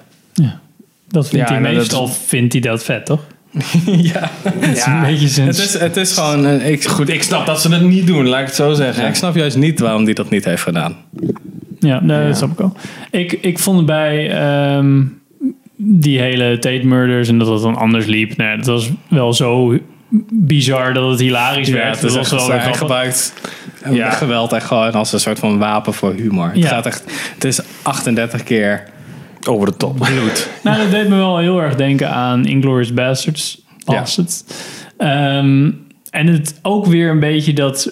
Dat 1.07 1.29
vindt 1.29 1.49
Ja, 1.49 1.55
hij 1.55 1.63
dat- 1.63 1.73
meestal, 1.73 2.07
vindt 2.07 2.53
hij 2.53 2.61
dat 2.61 2.83
vet, 2.83 3.05
toch? 3.05 3.21
ja. 4.13 4.29
Het 4.43 4.77
is 4.77 4.85
een 4.85 5.01
beetje. 5.01 5.41
Het 5.41 5.57
is, 5.57 5.73
het 5.79 5.97
is 5.97 6.11
gewoon... 6.17 6.45
eh, 6.45 6.69
Ik, 6.71 6.85
Goed, 6.85 7.09
ik 7.09 7.23
snap 7.23 7.45
dat 7.45 7.61
ze 7.61 7.69
het 7.73 7.81
niet 7.83 8.07
doen, 8.07 8.27
laat 8.27 8.39
ik 8.39 8.45
het 8.45 8.55
zo 8.55 8.73
zeggen. 8.73 9.03
ja, 9.03 9.09
ik 9.09 9.15
snap 9.15 9.35
juist 9.35 9.57
niet 9.57 9.79
waarom 9.79 10.05
die 10.05 10.13
dat 10.13 10.29
niet 10.29 10.45
heeft 10.45 10.61
gedaan. 10.61 10.95
Ja, 11.79 11.99
nee, 12.01 12.17
Ja. 12.19 12.27
dat 12.27 12.37
snap 12.37 12.51
ik 12.51 12.57
wel. 12.57 12.75
Ik, 13.11 13.31
ik 13.31 13.59
vond 13.59 13.77
het 13.77 13.85
bij 13.85 14.31
ehm, 14.31 15.01
die 15.75 16.19
hele 16.19 16.59
Tate 16.59 16.85
Murders 16.85 17.27
en 17.29 17.37
dat 17.37 17.47
het 17.47 17.61
dan 17.61 17.75
anders 17.75 18.05
liep. 18.05 18.37
Nee, 18.37 18.57
dat 18.57 18.65
was 18.65 18.89
wel 19.07 19.33
zo 19.33 19.77
bizar 20.31 20.93
dat 20.93 21.09
het 21.11 21.19
hilarisch 21.19 21.67
Ja, 21.67 21.73
werd. 21.73 21.95
het 21.95 22.03
is 22.03 22.11
dat 22.13 22.21
echt, 22.21 22.31
was 22.31 22.47
wel 22.47 22.57
weer 22.59 22.73
gebruikt 22.75 23.33
Ja. 23.91 24.09
geweld 24.09 24.51
echt 24.53 24.65
gewoon 24.65 24.91
als 24.91 25.13
een 25.13 25.19
soort 25.19 25.39
van 25.39 25.57
wapen 25.57 25.93
voor 25.93 26.13
humor. 26.13 26.47
Het, 26.47 26.57
Ja. 26.63 26.67
gaat 26.67 26.85
echt, 26.85 27.03
het 27.33 27.43
is 27.43 27.59
38 27.81 28.43
keer 28.43 28.83
Over 29.45 29.65
de 29.67 29.77
top. 29.77 29.95
bloed. 29.97 30.49
Nou, 30.63 30.77
dat 30.77 30.91
deed 30.91 31.09
me 31.09 31.15
wel 31.15 31.37
heel 31.37 31.61
erg 31.61 31.75
denken 31.75 32.09
aan 32.09 32.45
Inglourious 32.45 32.93
Bastards. 32.93 33.61
Bastards. 33.85 34.43
Ehm, 34.97 35.71
en 36.09 36.27
het 36.27 36.59
ook 36.61 36.85
weer 36.85 37.09
een 37.09 37.19
beetje 37.19 37.53
dat 37.53 37.91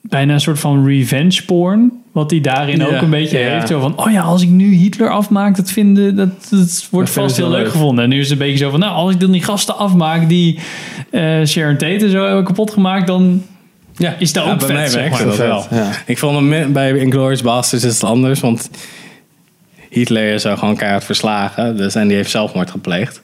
bijna 0.00 0.32
een 0.32 0.40
soort 0.40 0.58
van 0.58 0.86
revenge 0.86 1.44
porn. 1.44 1.92
Wat 2.12 2.30
hij 2.30 2.40
daarin 2.40 2.78
Ja, 2.78 2.84
ook 2.86 3.02
een 3.02 3.10
beetje 3.10 3.38
ja. 3.38 3.48
heeft. 3.50 3.68
Zo 3.68 3.80
van, 3.80 3.98
oh 3.98 4.12
ja, 4.12 4.22
als 4.22 4.42
ik 4.42 4.48
nu 4.48 4.74
Hitler 4.74 5.10
afmaak, 5.10 5.56
dat, 5.56 5.70
vinden, 5.70 6.16
dat, 6.16 6.28
dat 6.50 6.86
wordt 6.90 7.10
vast 7.10 7.36
heel 7.36 7.48
leuk 7.48 7.62
leuk. 7.62 7.70
gevonden. 7.70 8.04
En 8.04 8.10
nu 8.10 8.16
is 8.18 8.30
het 8.30 8.40
een 8.40 8.46
beetje 8.46 8.64
zo 8.64 8.70
van, 8.70 8.80
nou, 8.80 8.92
als 8.94 9.12
ik 9.12 9.20
dan 9.20 9.30
die 9.30 9.42
gasten 9.42 9.76
afmaak 9.78 10.28
die 10.28 10.58
eh, 11.10 11.44
Sharon 11.44 11.76
Tate 11.76 12.04
en 12.04 12.10
zo 12.10 12.24
hebben 12.24 12.44
kapot 12.44 12.70
gemaakt, 12.72 13.06
dan 13.06 13.42
Ja, 13.96 14.14
is 14.18 14.32
dat 14.32 14.44
Ja, 14.44 14.50
ook 14.52 14.58
bij 14.58 14.66
vet, 14.66 14.76
mij 14.76 14.86
zeg 14.88 15.00
werkte 15.02 15.18
maar. 15.26 15.36
dat 15.36 15.68
wel. 15.70 15.78
Ja. 15.78 15.90
Ik 16.06 16.18
vond 16.18 16.36
hem 16.50 16.72
bij 16.72 16.96
Inglourious 16.98 17.42
Basterds 17.42 17.84
is 17.84 17.94
het 17.94 18.04
anders, 18.04 18.40
want 18.40 18.70
Hitler 19.92 20.32
is 20.34 20.42
zo 20.42 20.56
gewoon 20.56 20.76
keihard 20.76 21.04
verslagen. 21.04 21.76
Dus, 21.76 21.94
en 21.94 22.06
die 22.08 22.16
heeft 22.16 22.30
zelfmoord 22.30 22.70
gepleegd. 22.70 23.22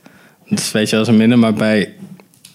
Dus 0.49 0.73
weet 0.73 0.91
je, 0.91 0.97
dat 0.97 1.07
is 1.07 1.13
een 1.13 1.19
minder. 1.19 1.39
Maar 1.39 1.53
bij 1.55 1.93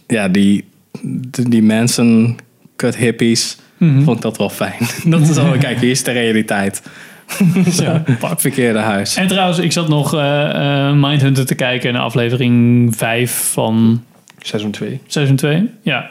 ja, 0.07 0.27
die, 0.27 0.63
die, 1.01 1.49
die 1.49 1.63
mensen, 1.63 2.35
kut 2.75 2.95
hippies, 2.95 3.57
Mhm. 3.77 4.03
vond 4.03 4.17
ik 4.17 4.23
dat 4.23 4.37
wel 4.37 4.49
fijn. 4.49 4.77
dat 5.05 5.21
is 5.21 5.37
al, 5.37 5.57
kijk, 5.57 5.79
hier 5.79 5.89
is 5.89 6.03
de 6.03 6.11
realiteit. 6.11 6.81
Ja. 7.81 8.03
Pak 8.19 8.39
verkeerde 8.41 8.79
huis. 8.79 9.15
En 9.15 9.27
trouwens, 9.27 9.59
ik 9.59 9.71
zat 9.71 9.87
nog 9.87 10.13
eh 10.15 10.49
eh, 10.89 10.93
Mindhunter 10.95 11.45
te 11.45 11.55
kijken 11.55 11.93
naar 11.93 12.01
aflevering 12.01 12.95
5 12.95 13.31
van 13.53 14.03
Seizoen 14.39 14.71
2. 14.71 14.99
Seizoen 15.07 15.35
2? 15.35 15.69
Ja. 15.81 16.01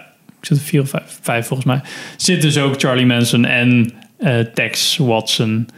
Ik 0.41 0.47
zit 0.49 0.57
er 0.59 0.62
4 0.65 0.81
of 0.81 0.88
5, 0.88 1.19
5 1.21 1.47
volgens 1.47 1.69
mij. 1.69 1.81
Zit 2.17 2.43
dus 2.43 2.59
ook 2.59 2.81
Charlie 2.81 3.07
Manson 3.07 3.45
en 3.45 3.93
eh, 4.19 4.38
Tex 4.38 4.97
Watson. 4.97 5.69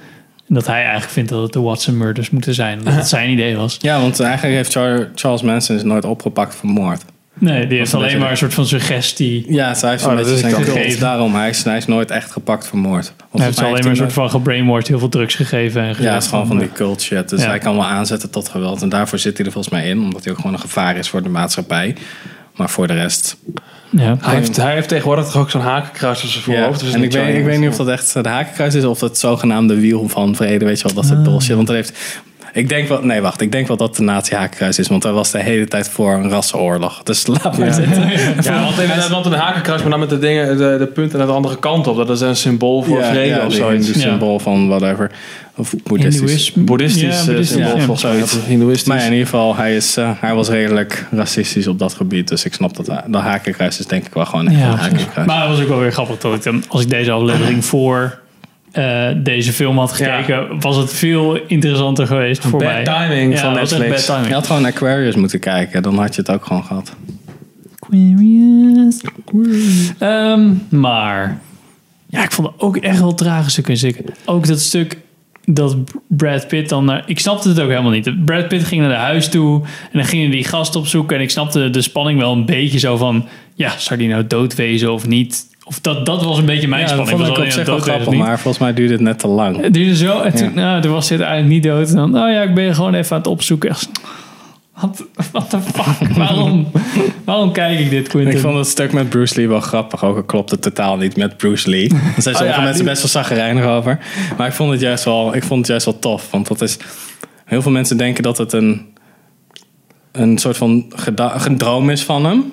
En 0.49 0.55
dat 0.55 0.67
hij 0.67 0.81
eigenlijk 0.83 1.11
vindt 1.13 1.31
dat 1.31 1.43
het 1.43 1.53
de 1.53 1.61
Watson 1.61 1.97
murders 1.97 2.31
moeten 2.31 2.55
zijn. 2.55 2.81
Dat 2.85 2.95
het 2.95 3.09
zijn 3.17 3.31
idee 3.31 3.57
was. 3.57 3.77
Ja, 3.81 4.01
want 4.01 4.21
eigenlijk 4.21 4.55
heeft 4.57 4.73
Char- 4.73 5.09
Charles 5.15 5.43
Manson 5.43 5.77
is 5.77 5.83
nooit 5.83 6.05
opgepakt 6.05 6.55
voor 6.55 6.69
moord. 6.71 7.03
Nee, 7.39 7.67
die 7.67 7.79
heeft 7.79 7.93
een 7.93 7.99
alleen 7.99 8.19
maar 8.19 8.31
een 8.31 8.37
soort 8.37 8.55
van 8.55 8.67
suggestie. 8.67 9.45
Ja, 9.53 9.75
zij 9.75 9.91
heeft 9.91 10.05
Oh, 10.05 10.11
een 10.11 10.17
dat 10.17 10.27
beetje 10.27 10.47
is 10.49 10.53
zijn 10.53 10.65
cult. 10.87 11.01
Daarom, 11.01 11.35
hij 11.35 11.49
is, 11.49 11.65
hij 11.65 11.77
is 11.77 11.87
nooit 11.87 12.11
echt 12.11 12.31
gepakt 12.31 12.67
voor 12.67 12.79
moord. 12.79 13.13
Want 13.19 13.29
Hij 13.33 13.45
heeft 13.45 13.59
alleen 13.59 13.71
maar 13.71 13.81
een 13.81 13.87
hij 13.87 13.97
soort 13.97 14.13
van 14.13 14.31
gebrainwashed, 14.31 14.89
heel 14.89 14.99
veel 14.99 15.09
drugs 15.09 15.35
gegeven. 15.35 15.83
En 15.83 15.95
Ja, 16.03 16.13
het 16.15 16.23
is 16.23 16.29
gewoon 16.29 16.47
van 16.47 16.59
die 16.59 16.73
cult 16.73 17.03
shit. 17.03 17.29
Dus 17.29 17.43
Ja. 17.43 17.49
hij 17.49 17.59
kan 17.59 17.75
wel 17.75 17.85
aanzetten 17.85 18.31
tot 18.31 18.49
geweld. 18.49 18.83
En 18.83 18.89
daarvoor 18.89 19.19
zit 19.19 19.37
hij 19.37 19.47
er 19.47 19.53
volgens 19.53 19.75
mij 19.75 19.89
in. 19.89 19.99
Omdat 20.01 20.23
hij 20.25 20.33
ook 20.33 20.39
gewoon 20.39 20.53
een 20.55 20.61
gevaar 20.61 20.97
is 20.97 21.09
voor 21.09 21.23
de 21.23 21.29
maatschappij. 21.29 21.95
Maar 22.57 22.71
voor 22.71 22.87
de 22.87 22.95
rest... 22.95 23.37
Ja. 23.97 24.17
Hij 24.21 24.35
heeft, 24.35 24.57
hij 24.57 24.75
heeft 24.75 24.89
tegenwoordig 24.89 25.25
toch 25.25 25.37
ook 25.37 25.51
zo'n 25.51 25.61
hakenkruis 25.61 26.23
op 26.23 26.29
zijn 26.29 26.45
Ja, 26.47 26.57
voorhoofd. 26.61 26.81
dus 26.81 26.93
en 26.93 27.03
ik 27.03 27.13
weet, 27.13 27.37
ik 27.37 27.45
weet 27.45 27.59
niet 27.59 27.69
of 27.69 27.77
dat 27.77 27.89
echt 27.89 28.13
de 28.23 28.29
hakenkruis 28.29 28.75
is 28.75 28.85
of 28.85 29.01
het 29.01 29.19
zogenaamde 29.19 29.81
wiel 29.81 30.09
van 30.09 30.37
vrede, 30.37 30.65
weet 30.65 30.79
je 30.81 30.85
wel, 30.85 30.95
dat 30.95 31.05
is 31.05 31.11
Ah. 31.11 31.17
het 31.17 31.25
bullshit. 31.25 31.55
Want 31.55 31.67
dat 31.67 31.77
heeft, 31.77 32.21
ik 32.55 32.69
denk 32.69 32.89
wel, 32.89 33.03
nee 33.05 33.21
wacht, 33.21 33.41
ik 33.41 33.53
denk 33.53 33.69
wel 33.69 33.77
dat 33.77 33.89
het 33.89 33.97
de 33.97 34.03
nazi 34.03 34.35
hakenkruis 34.35 34.79
is, 34.79 34.89
want 34.89 35.03
hij 35.03 35.13
was 35.13 35.31
de 35.31 35.43
hele 35.43 35.67
tijd 35.69 35.89
voor 35.89 36.13
een 36.15 36.29
rassenoorlog. 36.31 37.03
Dus 37.03 37.27
laat 37.43 37.59
maar 37.59 37.73
zitten. 37.73 38.11
Ja, 38.43 38.63
want 38.65 38.81
inderdaad, 38.81 39.09
want 39.09 39.27
een 39.27 39.33
hakenkruis, 39.33 39.81
maar 39.81 39.91
dan 39.91 40.01
met 40.01 40.11
de, 40.11 40.19
dingen, 40.19 40.57
de, 40.57 40.77
de 40.79 40.87
punten 40.87 41.19
naar 41.19 41.27
de 41.27 41.33
andere 41.33 41.59
kant 41.59 41.87
op. 41.87 41.97
Dat 41.97 42.11
is 42.11 42.21
een 42.21 42.37
symbool 42.37 42.83
voor 42.83 42.99
Ja, 42.99 43.11
vrede 43.11 43.35
ja, 43.35 43.47
of 43.47 43.53
zoiets. 43.53 43.85
hindoe 43.87 44.03
symbool 44.03 44.39
van 44.39 44.69
whatever. 44.69 45.11
Of 45.57 45.75
boeddhistisch. 45.85 46.53
Boeddhistisch 46.53 47.03
Ja, 47.03 47.21
eh, 47.21 47.27
boeddhistisch, 47.27 47.57
symbool 47.57 47.81
volgens 47.81 48.03
mij. 48.03 48.43
Hindoeïstisch. 48.47 48.89
Maar 48.89 48.99
ja, 48.99 49.05
in 49.05 49.11
ieder 49.13 49.27
geval, 49.27 49.57
hij, 49.57 49.77
is, 49.77 49.97
eh, 49.97 50.11
hij 50.21 50.35
was 50.35 50.49
redelijk 50.49 51.07
racistisch 51.11 51.67
op 51.67 51.79
dat 51.79 51.95
gebied. 51.95 52.29
Dus 52.29 52.45
ik 52.45 52.55
snap 52.55 52.77
dat 52.77 52.87
de 53.07 53.17
hakenkruis 53.19 53.79
is 53.79 53.87
denk 53.87 54.07
ik 54.07 54.15
wel 54.15 54.27
gewoon 54.27 54.49
echt 54.49 54.59
Ja, 54.59 54.71
een 54.73 54.79
hakenkruis. 54.79 55.27
Maar 55.27 55.41
het 55.41 55.49
was 55.51 55.61
ook 55.61 55.69
wel 55.69 55.79
weer 55.79 55.93
grappig 55.93 56.19
dat 56.19 56.35
ik 56.35 56.43
dan, 56.43 56.65
als 56.69 56.83
ik 56.83 56.91
deze 56.91 57.11
aflevering 57.11 57.65
voor 57.75 58.19
eh, 58.75 59.09
deze 59.17 59.53
film 59.53 59.79
had 59.79 59.93
gekeken, 59.93 60.61
was 60.61 60.77
het 60.77 60.93
veel 60.93 61.41
interessanter 61.47 62.07
geweest 62.07 62.43
voor 62.43 62.59
Bad 62.59 62.73
mij. 62.73 62.85
timing 62.85 63.33
ja, 63.33 63.41
van 63.41 63.53
Netflix. 63.53 63.89
Bad 63.89 64.01
Je 64.01 64.07
timing. 64.07 64.33
had 64.33 64.47
gewoon 64.47 64.65
Aquarius 64.65 65.15
moeten 65.15 65.41
kijken, 65.41 65.83
dan 65.83 65.99
had 65.99 66.15
je 66.15 66.21
het 66.21 66.31
ook 66.31 66.45
gewoon 66.45 66.65
gehad. 66.65 66.95
Aquarius. 67.81 69.01
Ehm, 69.99 70.53
maar 70.69 71.41
ja, 72.07 72.23
ik 72.23 72.33
vond 72.33 72.49
het 72.49 72.61
ook 72.61 72.77
echt 72.77 72.99
wel 73.01 73.15
trage 73.15 73.51
stukken 73.51 73.77
zitten. 73.77 74.05
Ook 74.25 74.47
dat 74.47 74.61
stuk 74.61 74.97
dat 75.45 75.77
Brad 76.09 76.49
Pitt 76.49 76.69
dan 76.69 76.85
naar... 76.85 77.03
Ik 77.07 77.19
snapte 77.21 77.49
het 77.49 77.61
ook 77.61 77.69
helemaal 77.69 77.91
niet. 77.91 78.25
Brad 78.25 78.49
Pitt 78.49 78.65
ging 78.65 78.81
naar 78.81 78.91
de 78.91 78.97
huis 78.97 79.29
toe 79.29 79.63
en 79.63 79.99
dan 79.99 80.05
gingen 80.05 80.31
die 80.31 80.45
gast 80.45 80.77
opzoeken. 80.77 81.17
En 81.17 81.23
ik 81.23 81.31
snapte 81.31 81.71
de 81.71 81.83
spanning 81.83 82.19
wel 82.19 82.33
een 82.33 82.47
beetje 82.47 82.79
zo 82.79 82.97
van... 82.97 83.27
Ja, 83.55 83.79
zou 83.79 83.99
die 83.99 84.09
nou 84.09 84.27
dood 84.27 84.55
wezen 84.55 84.93
of 84.93 85.07
niet? 85.07 85.47
Of 85.65 85.81
dat, 85.81 86.07
dat 86.07 86.25
was 86.25 86.39
een 86.39 86.45
beetje 86.45 86.69
mijn 86.69 86.81
Ja, 86.81 86.87
dat 86.87 86.95
spanning. 87.07 87.27
vond 87.27 87.39
ik 87.39 87.45
op 87.45 87.51
zich 87.51 87.67
wel 87.67 87.79
grappig, 87.79 88.15
maar 88.15 88.39
volgens 88.39 88.59
mij 88.63 88.75
duurde 88.75 88.93
het 88.93 89.03
net 89.03 89.19
te 89.19 89.27
lang. 89.29 89.61
Het 89.63 89.75
duurde 89.75 89.97
zo. 89.97 90.21
En 90.21 90.35
toen, 90.35 90.55
nou, 90.55 90.83
toen 90.83 90.93
was 90.93 91.09
dit 91.09 91.21
eigenlijk 91.21 91.51
niet 91.53 91.63
dood. 91.63 91.89
En 91.89 91.95
dan, 91.97 92.11
nou 92.11 92.31
ja, 92.33 92.43
ik 92.43 92.55
ben 92.55 92.75
gewoon 92.75 92.95
even 92.95 93.11
aan 93.13 93.19
het 93.19 93.27
opzoeken. 93.31 93.77
Wat 94.81 95.05
what 95.33 95.51
the 95.51 95.61
fuck? 95.61 96.09
Waarom, 96.17 96.67
waarom 97.25 97.53
kijk 97.53 97.79
ik 97.79 97.91
dit, 97.91 98.09
Quentin? 98.09 98.33
Ik 98.35 98.39
vond 98.41 98.57
het 98.57 98.67
stuk 98.67 98.93
met 98.93 99.09
Bruce 99.09 99.37
Lee 99.37 99.49
wel 99.49 99.61
grappig, 99.61 100.05
ook 100.05 100.17
al 100.17 100.23
klopt 100.23 100.51
het 100.51 100.63
totaal 100.63 100.97
niet 100.97 101.17
met 101.17 101.37
Bruce 101.37 101.71
Lee. 101.71 101.89
Daar 101.89 101.99
zijn 102.19 102.23
sommige 102.23 102.45
Oh 102.45 102.49
ja, 102.51 102.61
mensen 102.61 102.75
die- 102.85 102.91
best 102.91 103.03
wel 103.03 103.11
zaggerijnig 103.23 103.65
over. 103.65 103.99
Maar 104.37 104.47
ik 104.47 104.53
vond, 104.53 104.71
het 104.71 104.81
juist 104.81 105.05
wel, 105.05 105.35
ik 105.37 105.43
vond 105.45 105.59
het 105.61 105.69
juist 105.69 105.85
wel 105.85 105.99
tof, 105.99 106.31
want 106.31 106.49
dat 106.49 106.61
is... 106.61 106.77
Heel 107.45 107.63
veel 107.63 107.73
mensen 107.73 107.97
denken 107.97 108.23
dat 108.23 108.39
het 108.39 108.53
een, 108.53 108.87
een 110.13 110.39
soort 110.39 110.57
van 110.57 110.85
geda- 110.97 111.47
een 111.47 111.59
droom 111.59 111.91
is 111.91 112.03
van 112.03 112.25
hem. 112.27 112.53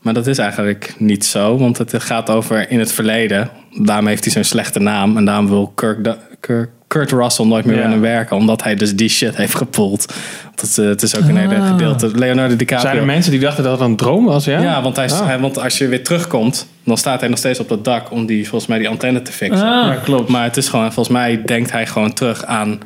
Maar 0.00 0.14
dat 0.14 0.26
is 0.26 0.38
eigenlijk 0.38 0.94
niet 0.98 1.24
zo, 1.24 1.58
want 1.58 1.78
het 1.78 1.94
gaat 2.02 2.30
over 2.30 2.70
in 2.70 2.78
het 2.78 2.92
verleden. 2.92 3.50
Daarom 3.82 4.06
heeft 4.06 4.24
hij 4.24 4.32
zo'n 4.32 4.44
slechte 4.44 4.78
naam 4.80 5.16
en 5.16 5.24
daarom 5.24 5.48
wil 5.48 5.72
Kirk, 5.74 6.16
Kirk- 6.40 6.70
Kurt 6.86 7.12
Russell 7.12 7.46
nooit 7.46 7.64
meer 7.64 7.76
Ja. 7.76 7.88
hem 7.88 8.00
werken, 8.00 8.36
omdat 8.36 8.62
hij 8.62 8.74
dus 8.74 8.94
die 8.96 9.08
shit 9.08 9.36
heeft 9.36 9.54
gepoeld. 9.54 10.14
Dat, 10.54 10.78
eh, 10.78 10.84
het 10.86 11.02
is 11.02 11.16
ook 11.16 11.28
een 11.28 11.36
hele 11.36 11.56
Ah. 11.58 11.68
gedeelte. 11.68 12.10
Leonardo 12.18 12.56
DiCaprio. 12.56 12.88
Zijn 12.88 13.00
er 13.00 13.06
mensen 13.06 13.30
die 13.30 13.40
dachten 13.40 13.64
dat 13.64 13.72
het 13.78 13.88
een 13.88 13.96
droom 13.96 14.24
was, 14.24 14.44
ja? 14.44 14.60
Ja, 14.60 14.82
want, 14.82 14.96
hij, 14.96 15.10
Ah. 15.10 15.26
hij- 15.26 15.38
want 15.38 15.58
als 15.58 15.78
je 15.78 15.88
weer 15.88 16.04
terugkomt, 16.04 16.66
dan 16.84 16.96
staat 16.96 17.20
hij 17.20 17.28
nog 17.28 17.38
steeds 17.38 17.60
op 17.60 17.68
dat 17.68 17.84
dak 17.84 18.10
om 18.10 18.26
die, 18.26 18.48
volgens 18.48 18.70
mij 18.70 18.78
die 18.78 18.88
antenne 18.88 19.22
te 19.22 19.32
fixen. 19.32 19.66
Ah. 19.66 19.86
Ja, 19.86 19.94
klopt. 20.04 20.28
Maar 20.28 20.44
het 20.44 20.56
is 20.56 20.68
gewoon, 20.68 20.92
volgens 20.92 21.08
mij 21.16 21.42
denkt 21.44 21.72
hij 21.72 21.86
gewoon 21.86 22.12
terug 22.12 22.44
aan 22.44 22.78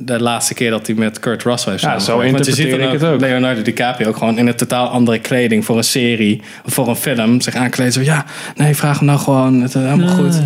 de 0.00 0.20
laatste 0.22 0.54
keer 0.54 0.70
dat 0.70 0.86
hij 0.86 0.96
met 0.96 1.18
Kurt 1.18 1.42
Russell 1.42 1.72
heeft 1.72 1.84
Ja, 1.84 1.98
zo. 1.98 2.16
Want 2.16 2.46
je 2.46 2.54
ziet 2.54 2.70
dan 2.70 2.80
ik 2.80 2.90
het 2.92 3.04
ook. 3.04 3.20
Leonardo 3.20 3.62
DiCaprio 3.62 4.08
ook 4.08 4.16
gewoon 4.16 4.38
in 4.38 4.46
een 4.46 4.56
totaal 4.56 4.88
andere 4.88 5.18
kleding 5.18 5.64
voor 5.64 5.76
een 5.76 5.84
serie 5.84 6.42
of 6.64 6.72
voor 6.74 6.88
een 6.88 6.96
film 6.96 7.40
zich 7.40 7.54
aankleden. 7.54 7.92
Zo 7.92 8.00
ja, 8.00 8.24
nee, 8.56 8.76
vraag 8.76 8.98
hem 8.98 9.06
nou 9.06 9.18
gewoon. 9.18 9.60
Het 9.60 9.74
is 9.74 9.82
helemaal 9.82 10.16
goed. 10.16 10.40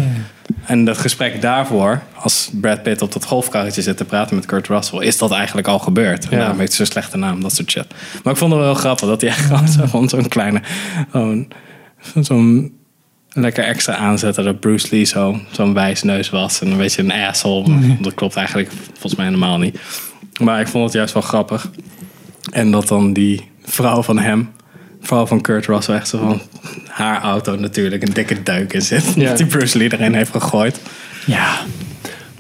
En 0.67 0.85
dat 0.85 0.99
gesprek 0.99 1.41
daarvoor, 1.43 2.01
als 2.15 2.51
Brad 2.53 2.83
Pitt 2.83 3.03
op 3.03 3.13
dat 3.13 3.25
golfkarretje 3.25 3.83
zit 3.83 3.97
te 3.97 4.05
praten 4.05 4.37
met 4.37 4.47
Kurt 4.47 4.67
Russell, 4.69 4.99
is 4.99 5.19
dat 5.19 5.33
eigenlijk 5.33 5.69
al 5.69 5.79
gebeurd. 5.79 6.27
Ja. 6.31 6.39
daarom 6.39 6.59
heeft 6.59 6.73
slechte 6.73 7.17
naam, 7.17 7.43
dat 7.43 7.55
soort 7.55 7.71
shit. 7.71 7.87
Maar 8.23 8.33
ik 8.33 8.39
vond 8.39 8.53
het 8.53 8.61
wel 8.61 8.71
heel 8.71 8.81
grappig 8.81 9.09
dat 9.09 9.21
hij 9.21 9.31
echt 9.31 9.45
gewoon 9.51 9.69
zo- 9.69 9.87
gewoon 9.87 10.09
zo'n 10.09 10.29
kleine, 10.29 10.61
zo'n 12.21 12.73
lekker 13.35 13.65
extra 13.65 13.97
aanzetten 13.97 14.45
dat 14.45 14.61
Bruce 14.61 14.87
Lee 14.91 15.05
zo, 15.05 15.41
zo'n 15.51 15.75
wijsneus 15.75 16.31
was 16.31 16.61
en 16.61 16.71
een 16.71 16.77
beetje 16.77 17.03
een 17.03 17.13
asshole. 17.13 17.69
Maar 17.69 17.97
Dat 18.01 18.15
klopt 18.15 18.37
eigenlijk 18.37 18.71
volgens 18.91 19.15
mij 19.15 19.25
helemaal 19.25 19.59
niet. 19.59 19.79
Maar 20.41 20.61
ik 20.61 20.69
vond 20.69 20.85
het 20.85 20.93
juist 20.93 21.15
wel 21.15 21.23
grappig. 21.23 21.71
En 22.53 22.71
dat 22.71 22.89
dan 22.89 23.13
die 23.13 23.51
vrouw 23.65 24.03
van 24.03 24.19
hem, 24.19 24.51
vrouw 25.01 25.27
van 25.27 25.41
Kurt 25.41 25.67
Russell, 25.67 25.95
echt 25.95 26.09
zo 26.09 26.19
van 26.19 26.41
haar 26.89 27.23
auto 27.23 27.57
natuurlijk 27.57 28.03
een 28.03 28.13
dikke 28.13 28.43
duik 28.43 28.73
in 28.73 28.83
zit. 28.83 29.15
Ja. 29.17 29.29
Dat 29.29 29.37
die 29.43 29.47
Bruce 29.47 29.79
Lee 29.79 29.93
erin 29.93 30.15
heeft 30.15 30.31
gegooid. 30.31 30.81
Ja, 31.27 31.59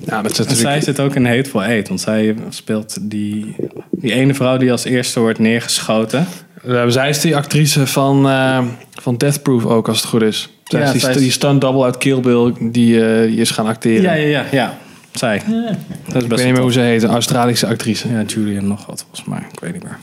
Ja, 0.06 0.22
dat 0.22 0.30
is 0.30 0.38
En 0.38 0.44
zij 0.44 0.54
natuurlijk... 0.54 0.84
zit 0.84 1.00
ook 1.00 1.14
in 1.14 1.26
Hateful 1.26 1.62
Eight, 1.62 1.88
want 1.88 2.00
zij 2.00 2.34
speelt 2.48 2.96
die, 3.00 3.56
die 3.90 4.12
ene 4.12 4.34
vrouw 4.34 4.56
die 4.56 4.70
als 4.72 4.84
eerste 4.84 5.20
wordt 5.20 5.38
neergeschoten. 5.38 6.26
Eh, 6.66 6.84
zij 6.88 7.08
is 7.08 7.20
die 7.20 7.36
actrice 7.36 7.86
van, 7.86 8.28
eh, 8.28 8.58
van 9.00 9.16
Death 9.16 9.42
Proof 9.42 9.64
ook, 9.66 9.88
als 9.88 9.96
het 10.00 10.06
goed 10.06 10.22
is. 10.22 10.48
Zij 10.64 10.80
Ja, 10.80 10.86
is 10.86 10.92
die, 10.92 11.00
zij 11.00 11.10
is- 11.10 11.16
die 11.16 11.30
stunt 11.30 11.60
double 11.60 11.84
uit 11.84 11.98
Kill 11.98 12.20
Bill 12.20 12.52
die, 12.60 13.04
eh, 13.06 13.26
die 13.26 13.36
is 13.40 13.50
gaan 13.50 13.66
acteren. 13.66 14.02
Ja, 14.02 14.12
ja, 14.12 14.26
ja, 14.28 14.44
ja. 14.50 14.78
Zij. 15.12 15.42
Dat 15.46 16.16
is 16.16 16.22
Ik 16.22 16.28
best 16.28 16.28
weet 16.28 16.44
niet 16.44 16.52
meer 16.52 16.62
hoe 16.62 16.72
ze 16.72 16.80
heet, 16.80 17.02
een 17.02 17.10
Australische 17.10 17.66
actrice. 17.66 18.08
Ja, 18.08 18.22
Julian 18.22 18.66
nog 18.68 18.86
wat 18.86 19.00
volgens 19.08 19.24
mij. 19.28 19.42
Ik 19.52 19.60
weet 19.60 19.72
niet 19.72 19.82
meer. 19.82 19.98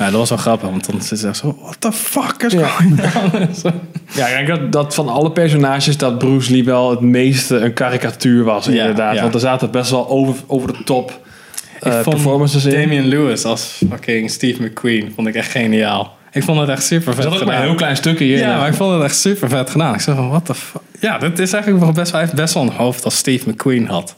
Ja, 0.00 0.06
dat 0.10 0.14
was 0.18 0.28
wel 0.28 0.38
grappig, 0.38 0.68
want 0.68 0.90
dan 0.90 1.02
zit 1.02 1.18
ze 1.18 1.28
echt 1.28 1.36
zo... 1.36 1.56
What 1.62 1.76
the 1.80 1.92
fuck 1.92 2.42
is 2.42 2.52
going 2.54 3.00
on? 3.34 3.48
Ja, 4.14 4.26
ik 4.26 4.46
denk 4.46 4.48
dat, 4.60 4.72
dat 4.72 4.94
van 4.94 5.08
alle 5.08 5.30
personages 5.32 5.96
dat 5.96 6.18
Bruce 6.18 6.52
Lee 6.52 6.64
wel 6.64 6.90
het 6.90 7.00
meeste 7.00 7.56
een 7.56 7.72
karikatuur 7.72 8.44
was, 8.44 8.64
Ja, 8.66 8.72
inderdaad. 8.72 9.14
ja. 9.14 9.22
Want 9.22 9.34
er 9.34 9.40
zaten 9.40 9.70
best 9.70 9.90
wel 9.90 10.08
over, 10.08 10.34
over 10.46 10.72
de 10.72 10.84
top 10.84 11.20
Ik 11.76 11.92
eh, 11.92 12.00
performances 12.00 12.64
in. 12.64 12.80
Damian 12.80 13.06
Lewis 13.06 13.44
als 13.44 13.80
fucking 13.90 14.30
Steve 14.30 14.62
McQueen 14.62 15.12
vond 15.14 15.26
ik 15.28 15.34
echt 15.34 15.50
geniaal. 15.50 16.16
Ik 16.32 16.42
vond 16.42 16.60
het 16.60 16.68
echt 16.68 16.84
super 16.84 17.08
Er 17.08 17.14
vet 17.14 17.24
zat 17.24 17.40
ook 17.40 17.44
maar 17.44 17.56
een 17.56 17.62
heel 17.62 17.74
klein 17.74 17.96
stukje 17.96 18.24
hier. 18.24 18.38
Ja, 18.38 18.56
maar 18.58 18.68
ik 18.68 18.74
vond 18.74 18.92
het 18.94 19.02
echt 19.02 19.16
super 19.18 19.48
vet 19.48 19.70
gedaan. 19.70 19.94
Ik 19.94 20.00
zei 20.00 20.16
van, 20.16 20.28
what 20.28 20.44
the 20.44 20.54
fuck? 20.54 20.80
Ja, 21.00 21.18
dit 21.18 21.38
is 21.38 21.52
eigenlijk 21.52 21.84
wel 21.84 21.92
best, 21.92 22.12
hij 22.12 22.20
heeft 22.20 22.34
best 22.34 22.54
wel 22.54 22.62
een 22.62 22.72
hoofd 22.72 23.04
als 23.04 23.16
Steve 23.16 23.50
McQueen 23.50 23.86
had. 23.86 24.14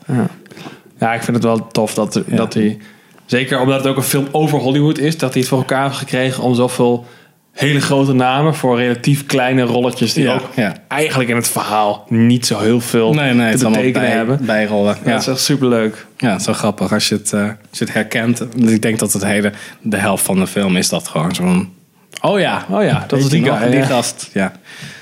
Ja, 0.98 1.14
ik 1.14 1.22
vind 1.22 1.36
het 1.36 1.44
wel 1.46 1.66
tof 1.66 1.94
dat, 1.94 2.22
dat 2.26 2.54
hij... 2.54 2.78
Zeker 3.26 3.60
omdat 3.60 3.78
het 3.78 3.86
ook 3.86 3.96
een 3.96 4.02
film 4.02 4.28
over 4.30 4.58
Hollywood 4.58 4.98
is... 4.98 5.18
dat 5.18 5.32
hij 5.32 5.40
het 5.40 5.50
voor 5.50 5.58
elkaar 5.58 5.84
heeft 5.84 5.96
gekregen 5.96 6.42
om 6.42 6.54
zoveel 6.54 7.06
hele 7.52 7.80
grote 7.80 8.12
namen... 8.12 8.54
voor 8.54 8.76
relatief 8.76 9.26
kleine 9.26 9.62
rolletjes... 9.62 10.12
die 10.12 10.24
Ja, 10.24 10.34
ook 10.34 10.48
ja. 10.56 10.74
eigenlijk 10.88 11.30
in 11.30 11.36
het 11.36 11.48
verhaal 11.48 12.06
niet 12.08 12.46
zo 12.46 12.58
heel 12.58 12.80
veel 12.80 13.14
Nee, 13.14 13.32
nee, 13.32 13.56
te 13.56 13.68
betekenen 13.68 13.92
bij, 13.92 14.10
hebben. 14.10 14.44
bijrollen. 14.46 14.96
Ja, 15.04 15.10
dat 15.10 15.20
is 15.20 15.26
echt 15.26 15.40
superleuk. 15.40 16.06
Ja, 16.16 16.38
wel 16.44 16.54
grappig 16.54 16.92
als 16.92 17.08
je 17.08 17.14
het, 17.14 17.32
eh, 17.32 17.40
als 17.40 17.78
je 17.78 17.84
het 17.84 17.94
herkent. 17.94 18.40
Ik 18.56 18.82
denk 18.82 18.98
dat 18.98 19.12
het 19.12 19.24
hele, 19.24 19.52
de 19.80 19.96
helft 19.96 20.24
van 20.24 20.38
de 20.38 20.46
film 20.46 20.76
is 20.76 20.88
dat 20.88 21.08
gewoon 21.08 21.34
zo'n... 21.34 21.72
Oh 22.20 22.40
ja, 22.40 22.66
Oh 22.70 22.82
ja, 22.82 23.04
dat 23.08 23.18
is 23.18 23.28
die. 23.28 23.42
Die 23.42 23.50
ja. 23.50 23.84
gast, 23.84 24.30
ja. 24.32 24.52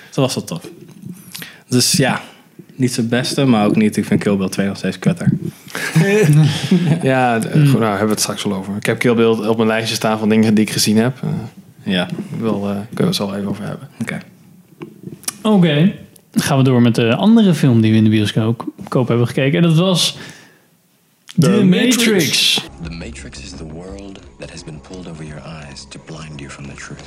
Dat 0.06 0.14
was 0.14 0.34
wel 0.34 0.44
tof. 0.44 0.62
Dus 1.68 1.92
ja, 1.92 2.20
niet 2.80 2.92
zijn 2.92 3.08
beste, 3.08 3.44
maar 3.44 3.66
ook 3.66 3.76
niet. 3.76 3.96
Ik 3.96 4.04
vind 4.04 4.22
Kill 4.22 4.36
Bill 4.36 4.48
2 4.48 4.66
nog 4.66 4.76
steeds 4.76 4.98
kutter. 4.98 5.32
Ja, 7.02 7.40
goed, 7.40 7.52
nou 7.52 7.84
hebben 7.84 8.06
we 8.06 8.10
het 8.12 8.20
straks 8.20 8.42
wel 8.44 8.54
over. 8.54 8.76
Ik 8.76 8.86
heb 8.86 8.98
Kill 8.98 9.14
Bill 9.14 9.26
op 9.48 9.56
mijn 9.56 9.68
lijstje 9.68 9.94
staan 9.94 10.18
van 10.18 10.28
dingen 10.28 10.54
die 10.54 10.64
ik 10.64 10.70
gezien 10.70 10.96
heb. 10.96 11.16
Eh, 11.22 11.28
Ja, 11.92 12.08
wil, 12.38 12.54
eh, 12.54 12.70
kunnen 12.70 12.86
we 12.96 13.04
het 13.04 13.14
zo 13.14 13.26
wel 13.26 13.36
even 13.36 13.48
over 13.48 13.64
hebben. 13.64 13.88
oké. 14.00 14.18
oké. 15.42 15.92
Dan 16.30 16.42
gaan 16.42 16.58
we 16.58 16.64
door 16.64 16.82
met 16.82 16.94
de 16.94 17.14
andere 17.14 17.54
film 17.54 17.80
die 17.80 17.90
we 17.90 17.96
in 17.96 18.04
de 18.04 18.10
bioscoop 18.10 18.64
koop 18.88 19.08
hebben 19.08 19.26
gekeken. 19.26 19.62
En 19.62 19.68
dat 19.68 19.76
was 19.78 20.16
The, 21.38 21.64
Matrix. 21.64 22.54
The 22.82 22.90
Matrix 22.90 23.42
is 23.42 23.50
the 23.50 23.64
world 23.72 24.18
that 24.38 24.50
has 24.50 24.64
been 24.64 24.80
pulled 24.88 25.08
over 25.08 25.24
your 25.24 25.42
eyes 25.42 25.86
to 25.88 26.00
blind 26.04 26.40
you 26.40 26.50
from 26.50 26.64
the 26.66 26.74
truth. 26.74 27.04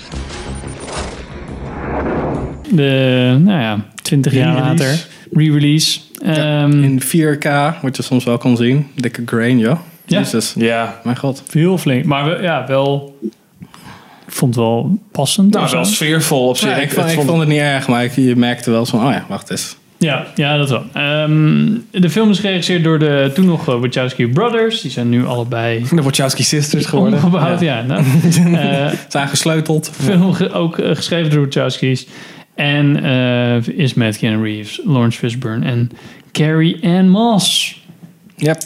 De, 2.76 3.36
nou 3.40 3.60
ja, 3.62 3.86
20 4.02 4.34
jaar 4.34 4.56
later. 4.56 5.08
Re-release. 5.34 6.00
Ehm, 6.24 6.84
In 6.84 7.02
4K, 7.02 7.48
wat 7.82 7.96
je 7.98 8.04
soms 8.04 8.24
wel 8.24 8.38
kon 8.38 8.58
zien. 8.58 8.88
Dikke 8.96 9.22
grain, 9.26 9.58
joh. 9.60 9.80
Ja. 10.06 10.20
Jezus, 10.20 10.54
Ja, 10.58 11.00
mijn 11.04 11.18
god. 11.18 11.44
Heel 11.52 11.78
flink. 11.78 12.06
Maar 12.06 12.26
we- 12.26 12.42
ja, 12.42 12.66
wel 12.68 13.18
ik 14.28 14.40
vond 14.40 14.56
het 14.56 14.64
wel 14.64 14.98
passend. 15.12 15.54
Nou, 15.54 15.70
wel 15.72 15.86
sfeervol 15.86 16.48
op 16.48 16.58
zich. 16.58 16.70
Ja, 16.70 16.76
ik, 16.76 16.92
vond, 16.92 17.10
ik 17.12 17.20
vond 17.22 17.40
het 17.40 17.48
niet 17.48 17.60
erg, 17.60 17.88
maar 17.88 18.04
ik, 18.04 18.12
je 18.16 18.36
merkte 18.36 18.72
wel 18.72 18.86
zo 18.86 18.98
van, 18.98 19.08
oh 19.08 19.14
ja, 19.14 19.26
wacht 19.30 19.50
eens. 19.50 19.76
Ja, 19.98 20.26
ja, 20.36 20.58
dat 20.58 20.70
wel. 20.70 20.84
Ehm, 20.94 21.66
de 21.92 22.10
film 22.10 22.30
is 22.30 22.40
geregisseerd 22.40 22.84
door 22.84 23.00
de 23.00 23.32
toen 23.34 23.46
nog 23.46 23.68
eh, 23.70 23.80
Wachowski 23.80 24.28
Brothers. 24.28 24.82
Die 24.82 24.92
zijn 24.92 25.10
nu 25.10 25.26
allebei 25.26 25.86
De 25.92 26.02
Wachowski 26.02 26.44
Sisters 26.44 26.86
geworden. 26.86 27.14
omgebouwd. 27.24 27.60
Ja. 27.60 27.82
nou. 27.82 28.04
Eh, 28.56 28.88
Zijn 29.08 29.28
gesleuteld. 29.28 29.92
film 30.02 30.34
ge- 30.34 30.52
ook 30.52 30.78
eh, 30.80 30.96
geschreven 30.96 31.32
door 31.32 31.44
Wachowski's. 31.46 32.06
En 32.56 33.04
eh, 33.04 33.68
is 33.78 33.94
met 33.94 34.18
Keanu 34.18 34.44
Reeves, 34.44 34.80
Lawrence 34.86 35.20
Fishburne 35.20 35.66
en 35.66 35.90
Carrie 36.32 36.78
Ann 36.84 37.10
Moss. 37.10 37.82
Yep. 38.36 38.58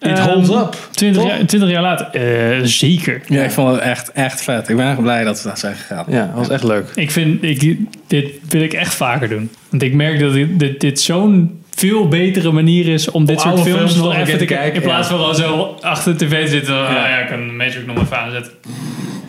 It 0.00 0.18
Ehm, 0.18 0.28
holds 0.28 0.50
up. 0.50 0.76
20 0.90 1.22
jaar, 1.24 1.44
20 1.46 1.70
jaar 1.70 1.82
later. 1.82 2.06
eh, 2.06 2.60
zeker. 2.64 3.22
Ja, 3.28 3.42
ik 3.42 3.50
vond 3.50 3.70
het 3.74 3.80
echt, 3.80 4.12
echt 4.12 4.42
vet. 4.42 4.68
Ik 4.68 4.76
ben 4.76 4.90
echt 4.90 5.02
blij 5.02 5.24
dat 5.24 5.42
we 5.42 5.48
daar 5.48 5.58
zijn 5.58 5.74
gegaan. 5.74 6.04
Ja, 6.08 6.26
dat 6.26 6.34
was 6.34 6.48
echt 6.48 6.64
leuk. 6.64 6.90
Ik 6.94 7.10
vind, 7.10 7.42
ik, 7.42 7.76
dit 8.06 8.30
wil 8.48 8.62
ik 8.62 8.72
echt 8.72 8.94
vaker 8.94 9.28
doen. 9.28 9.50
Want 9.70 9.82
ik 9.82 9.94
merk 9.94 10.18
dat 10.20 10.32
dit, 10.32 10.58
dit, 10.58 10.80
dit 10.80 11.00
zo'n 11.00 11.60
veel 11.74 12.08
betere 12.08 12.52
manier 12.52 12.86
is 12.88 13.10
om 13.10 13.24
dit 13.24 13.36
Om 13.36 13.42
soort 13.42 13.60
films 13.60 13.76
films 13.78 13.94
nog 13.94 14.14
even 14.16 14.38
te 14.38 14.44
kijken. 14.44 14.74
In 14.74 14.82
plaats 14.82 15.08
ja. 15.08 15.16
van 15.16 15.24
gewoon 15.34 15.34
zo 15.34 15.76
achter 15.80 16.18
de 16.18 16.26
tv 16.26 16.48
zitten. 16.48 16.74
Ja, 16.74 17.08
ja, 17.08 17.18
ik 17.18 17.28
kan 17.28 17.46
de 17.46 17.52
Matrix 17.52 17.86
nog 17.86 17.98
even 18.00 18.18
aanzetten. 18.18 18.52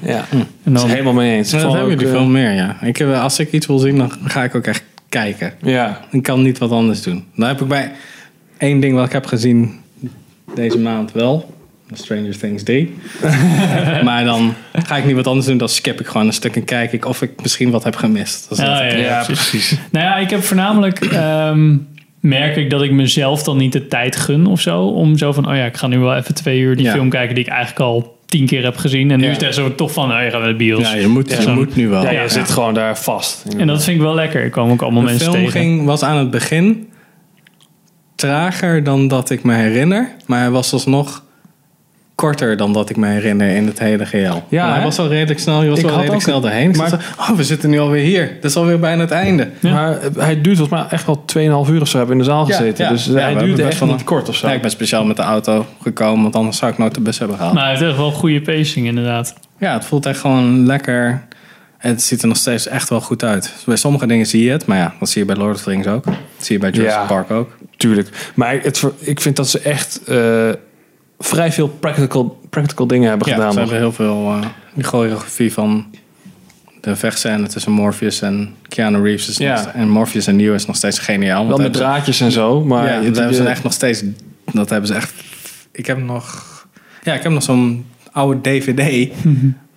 Ja, 0.01 0.25
En 0.31 0.37
dat 0.63 0.73
dan, 0.73 0.85
is 0.85 0.91
helemaal 0.91 1.13
mee 1.13 1.35
eens. 1.37 1.51
Ja, 1.51 1.61
dat 1.61 1.71
hebben 1.73 1.89
jullie 1.89 2.05
eh, 2.05 2.11
veel 2.11 2.25
meer, 2.25 2.51
ja. 2.51 2.77
Ik, 2.81 2.97
heb- 2.97 3.13
als 3.13 3.39
ik 3.39 3.51
iets 3.51 3.65
wil 3.65 3.77
zien, 3.79 3.97
dan 3.97 4.11
ga 4.23 4.43
ik 4.43 4.55
ook 4.55 4.65
echt 4.67 4.83
kijken. 5.09 5.53
Ja, 5.61 5.99
Ik 6.11 6.23
kan 6.23 6.41
niet 6.41 6.57
wat 6.57 6.71
anders 6.71 7.01
doen. 7.01 7.23
Dan 7.35 7.47
heb 7.47 7.61
ik 7.61 7.67
bij 7.67 7.91
één 8.57 8.79
ding 8.79 8.95
wat 8.95 9.05
ik 9.05 9.11
heb 9.11 9.25
gezien 9.25 9.79
deze 10.55 10.79
maand 10.79 11.11
wel. 11.11 11.55
Stranger 11.93 12.37
Things 12.37 12.63
3. 12.63 12.95
maar 14.03 14.23
dan 14.23 14.53
ga 14.73 14.97
ik 14.97 15.05
niet 15.05 15.15
wat 15.15 15.27
anders 15.27 15.45
doen. 15.45 15.57
Dan 15.57 15.69
skip 15.69 15.99
ik 15.99 16.07
gewoon 16.07 16.27
een 16.27 16.33
stuk 16.33 16.55
en 16.55 16.63
kijk 16.63 16.91
ik 16.93 17.05
of 17.05 17.21
ik 17.21 17.41
misschien 17.41 17.69
wat 17.71 17.83
heb 17.83 17.95
gemist. 17.95 18.49
Dat 18.49 18.57
is 18.57 18.63
Ja, 18.63 18.81
dat. 18.83 18.91
ja, 18.91 18.97
ja, 18.97 19.23
precies. 19.23 19.77
Nou 19.91 20.05
ja, 20.05 20.17
ik 20.17 20.29
heb 20.29 20.43
voornamelijk... 20.43 20.99
ehm, 21.05 21.75
merk 22.19 22.55
ik 22.55 22.69
dat 22.69 22.81
ik 22.81 22.91
mezelf 22.91 23.43
dan 23.43 23.57
niet 23.57 23.71
de 23.71 23.87
tijd 23.87 24.15
gun 24.15 24.45
of 24.45 24.61
zo. 24.61 24.81
Om 24.81 25.17
zo 25.17 25.31
van, 25.31 25.49
oh 25.49 25.55
ja, 25.55 25.65
ik 25.65 25.77
ga 25.77 25.87
nu 25.87 25.97
wel 25.99 26.15
even 26.15 26.33
twee 26.33 26.59
uur 26.59 26.75
die 26.75 26.85
Ja. 26.85 26.91
film 26.91 27.09
kijken 27.09 27.35
die 27.35 27.43
ik 27.43 27.49
eigenlijk 27.49 27.79
al 27.79 28.16
tien 28.27 28.45
keer 28.45 28.63
heb 28.63 28.77
gezien. 28.77 29.11
En 29.11 29.17
nu 29.19 29.23
Ja. 29.23 29.29
is 29.29 29.35
het 29.35 29.45
echt 29.45 29.55
zo 29.55 29.75
toch 29.75 29.91
van, 29.91 30.11
oh, 30.11 30.23
je 30.23 30.29
gaat 30.29 30.39
naar 30.39 30.49
de 30.49 30.55
bios. 30.55 30.79
Ja, 30.81 30.93
je 30.95 31.07
moet, 31.07 31.43
je 31.43 31.49
moet 31.51 31.75
nu 31.75 31.87
wel. 31.87 32.03
Ja, 32.03 32.21
je 32.21 32.29
zit 32.29 32.49
gewoon 32.49 32.73
daar 32.73 32.97
vast. 32.97 33.45
En 33.57 33.67
dat 33.67 33.83
vind 33.83 33.95
ik 33.97 34.01
wel 34.03 34.13
lekker. 34.15 34.43
Ik 34.45 34.51
kwam 34.51 34.71
ook 34.71 34.81
allemaal 34.81 35.01
de 35.01 35.07
mensen 35.07 35.31
film 35.31 35.43
tegen. 35.45 35.59
ging, 35.61 35.85
was 35.85 36.03
aan 36.03 36.17
het 36.17 36.29
begin 36.31 36.87
trager 38.15 38.83
dan 38.83 39.07
dat 39.07 39.29
ik 39.29 39.43
me 39.43 39.53
herinner. 39.53 40.11
Maar 40.25 40.39
hij 40.39 40.49
was 40.49 40.73
alsnog 40.73 41.23
korter 42.17 42.57
dan 42.57 42.73
dat 42.73 42.89
ik 42.89 42.95
me 42.97 43.07
herinner 43.07 43.55
in 43.55 43.65
het 43.67 43.79
hele 43.79 44.05
geheel. 44.05 44.43
Ja, 44.49 44.61
Maar 44.61 44.69
hij 44.71 44.79
hè? 44.79 44.85
was 44.85 44.97
wel 44.97 45.07
redelijk 45.07 45.39
snel. 45.39 45.63
Je 45.63 45.69
was 45.69 45.79
Ik 45.79 45.85
wel 45.85 45.95
redelijk 45.97 46.21
snel 46.21 46.41
doorheen. 46.41 46.69
Ik 46.69 46.75
maar- 46.77 46.89
zat 46.89 47.01
oh, 47.19 47.29
we 47.29 47.43
zitten 47.43 47.69
nu 47.69 47.79
alweer 47.79 48.03
hier. 48.03 48.37
Dat 48.41 48.51
is 48.51 48.57
alweer 48.57 48.79
bijna 48.79 49.01
het 49.01 49.11
einde. 49.11 49.49
Maar 49.61 49.97
eh, 50.01 50.09
hij 50.17 50.41
duurt 50.41 50.57
volgens 50.57 50.79
mij 50.79 50.87
echt 50.89 51.05
wel 51.05 51.23
2,5 51.65 51.69
uur 51.71 51.81
of 51.81 51.87
zo 51.87 51.97
hebben 51.97 52.15
we 52.17 52.21
in 52.21 52.27
de 52.27 52.33
zaal 52.33 52.45
gezeten. 52.45 52.85
ja. 52.85 52.91
Dus 52.91 53.05
Ja, 53.05 53.11
hij 53.13 53.21
we 53.21 53.27
duurt 53.27 53.39
hebben 53.39 53.55
best 53.55 53.67
echt 53.69 53.79
wel 53.79 53.89
niet 53.89 53.99
een- 53.99 54.05
kort 54.05 54.29
of 54.29 54.35
zo. 54.35 54.47
Ja, 54.47 54.53
ik 54.53 54.61
ben 54.61 54.71
speciaal 54.71 55.05
met 55.05 55.15
de 55.15 55.21
auto 55.21 55.65
gekomen, 55.81 56.23
want 56.23 56.35
anders 56.35 56.57
zou 56.57 56.71
ik 56.71 56.77
nooit 56.77 56.93
de 56.95 57.01
bus 57.01 57.19
hebben 57.19 57.37
gehaald. 57.37 57.55
Maar 57.55 57.63
hij 57.67 57.71
heeft 57.75 57.87
echt 57.87 57.97
wel 57.97 58.11
goede 58.11 58.41
pacing 58.41 58.87
inderdaad. 58.87 59.33
Ja, 59.59 59.73
het 59.73 59.85
voelt 59.85 60.05
echt 60.05 60.19
gewoon 60.19 60.65
lekker. 60.65 61.25
En 61.77 61.89
het 61.89 62.01
ziet 62.01 62.21
er 62.21 62.27
nog 62.27 62.37
steeds 62.37 62.67
echt 62.67 62.89
wel 62.89 63.01
goed 63.01 63.23
uit. 63.23 63.53
Bij 63.65 63.75
sommige 63.75 64.07
dingen 64.07 64.25
zie 64.25 64.43
je 64.43 64.51
het, 64.51 64.65
maar 64.65 64.77
ja, 64.77 64.93
dat 64.99 65.09
zie 65.09 65.21
je 65.21 65.27
bij 65.27 65.35
Lord 65.35 65.55
of 65.55 65.61
the 65.63 65.69
Rings 65.69 65.87
ook. 65.87 66.03
Dat 66.05 66.15
zie 66.37 66.55
je 66.55 66.61
bij 66.61 66.69
Jurassic 66.71 66.99
Ja. 67.01 67.05
Park 67.07 67.31
ook. 67.31 67.57
Tuurlijk. 67.77 68.31
Maar 68.33 68.59
het, 68.61 68.83
ik 68.99 69.21
vind 69.21 69.35
dat 69.35 69.49
ze 69.49 69.59
echt 69.59 70.01
eh, 70.07 70.49
vrij 71.19 71.51
veel 71.51 71.67
practical, 71.67 72.39
practical 72.49 72.87
dingen 72.87 73.09
hebben 73.09 73.27
Ja, 73.27 73.33
gedaan. 73.33 73.53
ze 73.53 73.59
nog. 73.59 73.69
hebben 73.69 73.87
heel 73.87 73.95
veel 74.05 74.35
uh, 74.35 74.45
die 74.73 74.83
choreografie 74.83 75.53
van 75.53 75.85
de 76.81 76.95
vechtscène 76.95 77.47
tussen 77.47 77.71
Morpheus 77.71 78.21
en 78.21 78.55
Keanu 78.67 79.01
Reeves. 79.01 79.29
Is 79.29 79.37
Ja. 79.37 79.55
nog- 79.55 79.65
en 79.73 79.89
Morpheus 79.89 80.27
en 80.27 80.35
Neo 80.35 80.53
is 80.53 80.65
nog 80.65 80.75
steeds 80.75 80.99
geniaal. 80.99 81.47
Wel 81.47 81.57
met 81.57 81.73
draadjes 81.73 82.21
en 82.21 82.31
zo. 82.31 82.61
Maar 82.63 82.85
ja, 82.87 82.93
het- 82.93 83.05
dat 83.05 83.15
hebben 83.15 83.35
ze 83.35 83.43
eh, 83.43 83.49
echt 83.49 83.63
nog 83.63 83.73
steeds. 83.73 84.03
Dat 84.53 84.69
hebben 84.69 84.87
ze 84.87 84.95
echt. 84.95 85.13
Ik 85.71 85.85
heb 85.85 85.97
nog. 86.03 86.45
Ja, 87.03 87.13
ik 87.13 87.23
heb 87.23 87.31
nog 87.31 87.43
zo'n 87.43 87.85
oude 88.11 88.41
DVD 88.41 89.11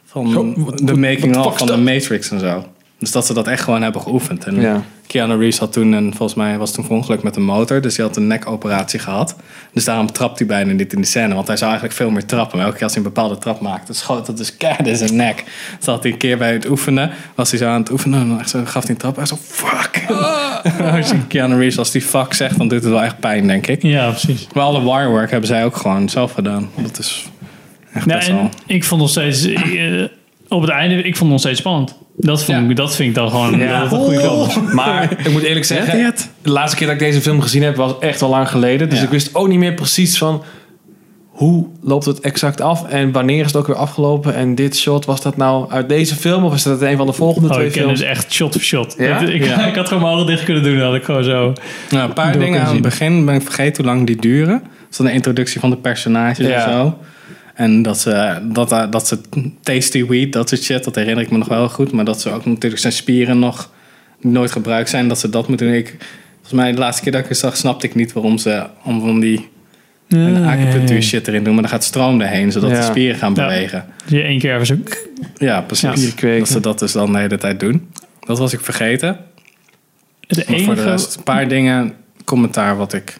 van 0.04 0.30
Zo, 0.30 0.52
wat- 0.56 0.78
de 0.78 0.96
making 0.96 1.34
wat 1.36 1.46
of 1.46 1.58
van 1.58 1.66
de? 1.66 1.76
Matrix 1.76 2.30
en 2.30 2.40
zo. 2.40 2.66
Dus 3.00 3.10
dat 3.12 3.26
ze 3.26 3.34
dat 3.34 3.46
echt 3.48 3.62
gewoon 3.62 3.82
hebben 3.82 4.00
geoefend. 4.00 4.44
En 4.44 4.60
Ja. 4.60 4.82
Keanu 5.06 5.36
Reeves 5.38 5.58
had 5.58 5.72
toen, 5.72 5.92
een, 5.92 6.08
volgens 6.14 6.34
mij 6.34 6.58
was 6.58 6.72
toen 6.72 6.88
ongeluk 6.88 7.22
met 7.22 7.36
een 7.36 7.42
motor. 7.44 7.80
Dus 7.80 7.96
hij 7.96 8.06
had 8.06 8.16
een 8.16 8.26
nekoperatie 8.26 8.98
gehad. 9.00 9.36
Dus 9.72 9.84
daarom 9.84 10.12
trapt 10.12 10.38
hij 10.38 10.46
bijna 10.48 10.72
niet 10.72 10.92
in 10.92 10.98
die 10.98 11.06
scène. 11.08 11.34
Want 11.34 11.46
hij 11.46 11.56
zou 11.56 11.70
eigenlijk 11.70 12.00
veel 12.00 12.10
meer 12.10 12.26
trappen. 12.26 12.56
Maar 12.56 12.64
elke 12.66 12.76
keer 12.78 12.86
als 12.86 12.94
hij 12.94 13.04
een 13.04 13.12
bepaalde 13.12 13.38
trap 13.38 13.60
maakte, 13.60 13.92
schoot 13.92 14.26
dat 14.26 14.36
dus 14.36 14.56
keihard 14.56 14.86
in 14.86 14.96
zijn 14.96 15.16
nek. 15.16 15.44
Dus 15.78 15.86
had 15.86 16.02
hij 16.02 16.12
een 16.12 16.18
keer 16.18 16.38
bij 16.38 16.52
het 16.52 16.68
oefenen, 16.68 17.10
was 17.34 17.50
hij 17.50 17.58
zo 17.58 17.66
aan 17.68 17.80
het 17.80 17.90
oefenen. 17.90 18.20
En 18.20 18.28
dan 18.28 18.38
echt 18.40 18.50
zo, 18.50 18.60
gaf 18.64 18.82
hij 18.82 18.90
een 18.92 18.96
trap. 18.96 19.16
Hij 19.16 19.26
zo, 19.26 19.36
fuck. 19.42 20.04
als 20.96 21.10
je 21.10 21.26
Keanu 21.28 21.56
Reeves, 21.56 21.78
als 21.78 21.90
die 21.90 22.02
fuck 22.02 22.32
zegt, 22.34 22.58
dan 22.58 22.68
doet 22.68 22.82
het 22.82 22.92
wel 22.92 23.02
echt 23.02 23.20
pijn, 23.20 23.46
denk 23.46 23.66
ik. 23.66 23.82
Ja, 23.82 24.08
precies. 24.10 24.46
Maar 24.54 24.62
alle 24.64 24.80
wirework 24.82 25.30
hebben 25.30 25.48
zij 25.48 25.64
ook 25.64 25.76
gewoon 25.76 26.08
zelf 26.08 26.32
gedaan. 26.32 26.70
Dat 26.76 26.98
is 26.98 27.28
echt 27.92 28.06
Ja, 28.06 28.14
best 28.16 28.28
wel... 28.28 28.38
en 28.38 28.50
ik 28.66 28.84
vond 28.84 29.00
nog 29.00 29.10
steeds... 29.10 29.44
eh, 29.44 30.02
op 30.48 30.60
het 30.60 30.70
einde, 30.70 30.94
ik 30.96 31.02
vond 31.02 31.18
het 31.18 31.28
nog 31.30 31.40
steeds 31.40 31.58
spannend. 31.58 31.94
Dat, 32.20 32.44
vond 32.44 32.58
Ja. 32.58 32.68
ik, 32.68 32.76
dat 32.76 32.96
vind 32.96 33.08
ik 33.08 33.14
dan 33.14 33.30
gewoon 33.30 33.58
Ja. 33.58 33.82
een 33.82 33.88
goede 33.88 34.20
film 34.20 34.36
was. 34.38 34.58
Maar 34.72 35.12
ik 35.24 35.30
moet 35.32 35.42
eerlijk 35.42 35.64
zeggen, 35.64 36.14
de 36.42 36.50
laatste 36.50 36.76
keer 36.76 36.86
dat 36.86 36.96
ik 36.96 37.02
deze 37.02 37.20
film 37.20 37.40
gezien 37.40 37.62
heb 37.62 37.76
was 37.76 37.92
echt 38.00 38.22
al 38.22 38.28
lang 38.30 38.48
geleden. 38.48 38.88
Dus 38.88 38.98
Ja. 38.98 39.04
ik 39.04 39.10
wist 39.10 39.34
ook 39.34 39.48
niet 39.48 39.58
meer 39.58 39.74
precies 39.74 40.18
van 40.18 40.42
hoe 41.28 41.66
loopt 41.82 42.04
het 42.04 42.20
exact 42.20 42.60
af 42.60 42.86
en 42.88 43.12
wanneer 43.12 43.40
is 43.40 43.46
het 43.46 43.56
ook 43.56 43.66
weer 43.66 43.76
afgelopen. 43.76 44.34
En 44.34 44.54
dit 44.54 44.76
shot, 44.76 45.04
was 45.04 45.22
dat 45.22 45.36
nou 45.36 45.70
uit 45.70 45.88
deze 45.88 46.14
film 46.14 46.44
of 46.44 46.54
is 46.54 46.62
dat 46.62 46.82
een 46.82 46.96
van 46.96 47.06
de 47.06 47.12
volgende 47.12 47.48
Oh, 47.48 47.54
twee 47.54 47.66
ik 47.66 47.72
ken 47.72 47.82
films? 47.82 47.98
het 48.00 48.08
echt 48.08 48.32
shot 48.32 48.52
voor 48.52 48.60
shot. 48.62 48.94
Ja? 48.98 49.18
Ik, 49.20 49.44
Ja. 49.44 49.66
ik 49.66 49.74
had 49.74 49.88
gewoon 49.88 50.02
mijn 50.02 50.14
ogen 50.14 50.26
dicht 50.26 50.44
kunnen 50.44 50.62
doen. 50.62 50.80
Had 50.80 50.94
ik 50.94 51.04
gewoon 51.04 51.24
zo... 51.24 51.52
Nou, 51.90 52.08
een 52.08 52.12
paar 52.14 52.38
dingen 52.38 52.62
aan 52.62 52.72
het 52.72 52.82
begin 52.82 53.24
ben 53.24 53.34
ik 53.34 53.42
vergeten 53.42 53.84
hoe 53.84 53.92
lang 53.94 54.06
die 54.06 54.16
duren. 54.16 54.60
Dat 54.62 54.90
is 54.90 54.96
dan 54.96 55.06
de 55.06 55.12
introductie 55.12 55.60
van 55.60 55.70
de 55.70 55.76
personages 55.76 56.46
Ja. 56.46 56.66
en 56.66 56.72
zo. 56.72 56.98
En 57.60 57.82
dat 57.82 57.98
ze, 58.00 58.38
dat, 58.52 58.72
eh, 58.72 58.90
dat 58.90 59.08
ze 59.08 59.18
tasty 59.62 60.06
weed, 60.06 60.32
dat 60.32 60.48
soort 60.48 60.62
shit, 60.62 60.84
dat 60.84 60.94
herinner 60.94 61.24
ik 61.24 61.30
me 61.30 61.38
nog 61.38 61.48
wel 61.48 61.68
goed. 61.68 61.92
Maar 61.92 62.04
dat 62.04 62.20
ze 62.20 62.30
ook 62.30 62.44
natuurlijk 62.44 62.80
zijn 62.80 62.92
spieren 62.92 63.38
nog 63.38 63.70
nooit 64.20 64.50
gebruikt 64.52 64.88
zijn, 64.90 65.08
dat 65.08 65.18
ze 65.18 65.30
dat 65.30 65.48
moeten 65.48 65.66
doen. 65.66 65.76
Ik, 65.76 65.96
volgens 66.32 66.52
mij 66.52 66.72
de 66.72 66.78
laatste 66.78 67.02
keer 67.02 67.12
dat 67.12 67.20
ik 67.22 67.28
het 67.28 67.38
zag, 67.38 67.56
snapte 67.56 67.86
ik 67.86 67.94
niet 67.94 68.12
waarom 68.12 68.38
ze 68.38 68.66
om 68.84 69.00
van 69.00 69.20
die 69.20 69.48
een 70.08 70.44
acupunctuur 70.44 71.02
shit 71.02 71.28
erin 71.28 71.44
doen. 71.44 71.52
Maar 71.52 71.62
dan 71.62 71.70
gaat 71.72 71.84
stroom 71.84 72.20
erheen, 72.20 72.52
zodat 72.52 72.70
Ja. 72.70 72.76
de 72.76 72.82
spieren 72.82 73.16
gaan 73.18 73.34
Ja. 73.34 73.46
bewegen. 73.46 73.84
Dus 74.04 74.10
je 74.18 74.22
één 74.22 74.38
keer 74.38 74.54
even 74.54 74.66
zo... 74.66 74.76
Ja, 75.36 75.60
precies. 75.60 76.14
Dat 76.16 76.48
ze 76.48 76.60
dat 76.60 76.78
dus 76.78 76.92
dan 76.92 77.12
de 77.12 77.18
hele 77.18 77.38
tijd 77.38 77.60
doen. 77.60 77.88
Dat 78.20 78.38
was 78.38 78.52
ik 78.52 78.60
vergeten. 78.60 79.18
Het 80.26 80.36
Maar 80.48 80.58
voor 80.58 80.74
de 80.74 80.80
enige... 80.80 80.90
rest, 80.90 81.16
een 81.16 81.22
paar 81.22 81.48
dingen, 81.48 81.92
commentaar 82.24 82.76
wat 82.76 82.92
ik. 82.92 83.16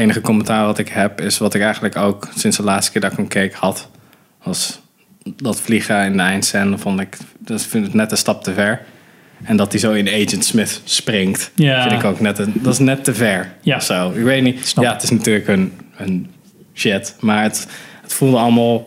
Enige 0.00 0.20
commentaar 0.20 0.64
wat 0.64 0.78
ik 0.78 0.88
heb, 0.88 1.20
is 1.20 1.38
wat 1.38 1.54
ik 1.54 1.62
eigenlijk 1.62 1.96
ook 1.96 2.28
sinds 2.36 2.56
de 2.56 2.62
laatste 2.62 2.92
keer 2.92 3.00
dat 3.00 3.10
ik 3.10 3.16
hem 3.16 3.28
keek 3.28 3.54
had. 3.54 3.88
Was 4.42 4.80
dat 5.36 5.60
vliegen 5.60 6.04
in 6.04 6.16
de 6.16 6.22
eindscène 6.22 6.78
vond 6.78 7.00
ik, 7.00 7.16
dat 7.38 7.62
vind 7.62 7.86
ik 7.86 7.94
net 7.94 8.10
een 8.10 8.16
stap 8.16 8.42
te 8.42 8.52
ver. 8.52 8.80
En 9.42 9.56
dat 9.56 9.70
hij 9.72 9.80
zo 9.80 9.92
in 9.92 10.08
Agent 10.08 10.44
Smith 10.44 10.80
springt, 10.84 11.50
Ja. 11.54 11.82
vind 11.88 12.02
ik 12.02 12.04
ook 12.08 12.20
net, 12.20 12.38
een, 12.38 12.52
dat 12.54 12.72
is 12.72 12.78
net 12.78 13.04
te 13.04 13.14
ver. 13.14 13.52
Ja. 13.60 13.80
Zo. 13.80 14.10
Ik 14.10 14.22
weet 14.24 14.42
niet. 14.42 14.66
Snap 14.66 14.84
ja, 14.84 14.92
het 14.92 15.02
is 15.02 15.10
natuurlijk 15.10 15.48
een, 15.48 15.72
een 15.96 16.30
shit, 16.74 17.14
maar 17.20 17.42
het, 17.42 17.66
het 18.02 18.12
voelde 18.12 18.36
allemaal. 18.36 18.84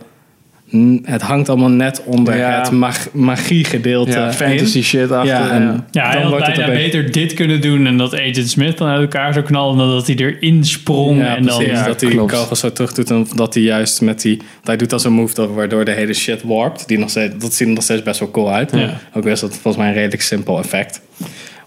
Het 1.04 1.22
hangt 1.22 1.50
allemaal 1.50 1.70
net 1.70 2.02
onder 2.06 2.38
Ja. 2.38 2.60
het 2.62 2.72
mag, 2.72 3.08
magie 3.12 3.64
gedeelte. 3.64 4.12
Ja, 4.12 4.34
fantasy 4.34 4.82
shit 4.82 5.12
achter. 5.12 5.34
Ja, 5.36 5.52
en 5.52 5.86
Ja, 5.92 6.04
hij 6.04 6.14
dan 6.14 6.22
had 6.22 6.32
wordt 6.32 6.46
het 6.46 6.56
bijna 6.56 6.74
beter 6.74 7.12
dit 7.12 7.34
kunnen 7.34 7.62
doen 7.62 7.88
en 7.88 7.98
dat 7.98 8.14
Agent 8.14 8.50
Smith 8.50 8.78
dan 8.78 8.88
uit 8.88 9.02
elkaar 9.02 9.34
zou 9.34 9.46
knallen 9.46 9.78
dan 9.78 9.90
dat 9.90 10.08
hij 10.08 10.16
erin 10.16 10.66
sprong 10.66 11.18
Ja, 11.18 11.36
en 11.36 11.46
dan... 11.46 11.58
precies. 11.58 11.74
Ja, 11.80 11.86
dat 11.86 12.02
hij 12.02 12.10
klopt. 12.10 12.32
kogels 12.32 12.60
zo 12.60 12.72
terug 12.72 12.94
doet 12.94 13.10
en 13.10 13.28
dat 13.36 13.54
hij 13.54 13.64
juist 13.64 14.02
met 14.02 14.22
die... 14.22 14.42
Hij 14.64 14.78
doet 14.78 14.94
als 14.94 15.04
een 15.04 15.14
move 15.14 15.34
toch, 15.34 15.54
waardoor 15.54 15.86
de 15.86 15.92
hele 15.92 16.14
shit 16.14 16.42
warpt. 16.44 16.88
Die 16.88 16.98
nog 16.98 17.10
steeds, 17.10 17.34
dat 17.38 17.54
ziet 17.54 17.68
er 17.68 17.74
nog 17.74 17.84
steeds 17.84 18.04
best 18.04 18.20
wel 18.20 18.32
cool 18.32 18.52
uit. 18.52 18.72
Ja. 18.76 19.00
Ook 19.14 19.26
is 19.26 19.40
dat 19.40 19.52
volgens 19.52 19.78
mij 19.78 19.88
een 19.88 19.94
redelijk 19.94 20.22
simpel 20.22 20.60
effect. 20.60 21.02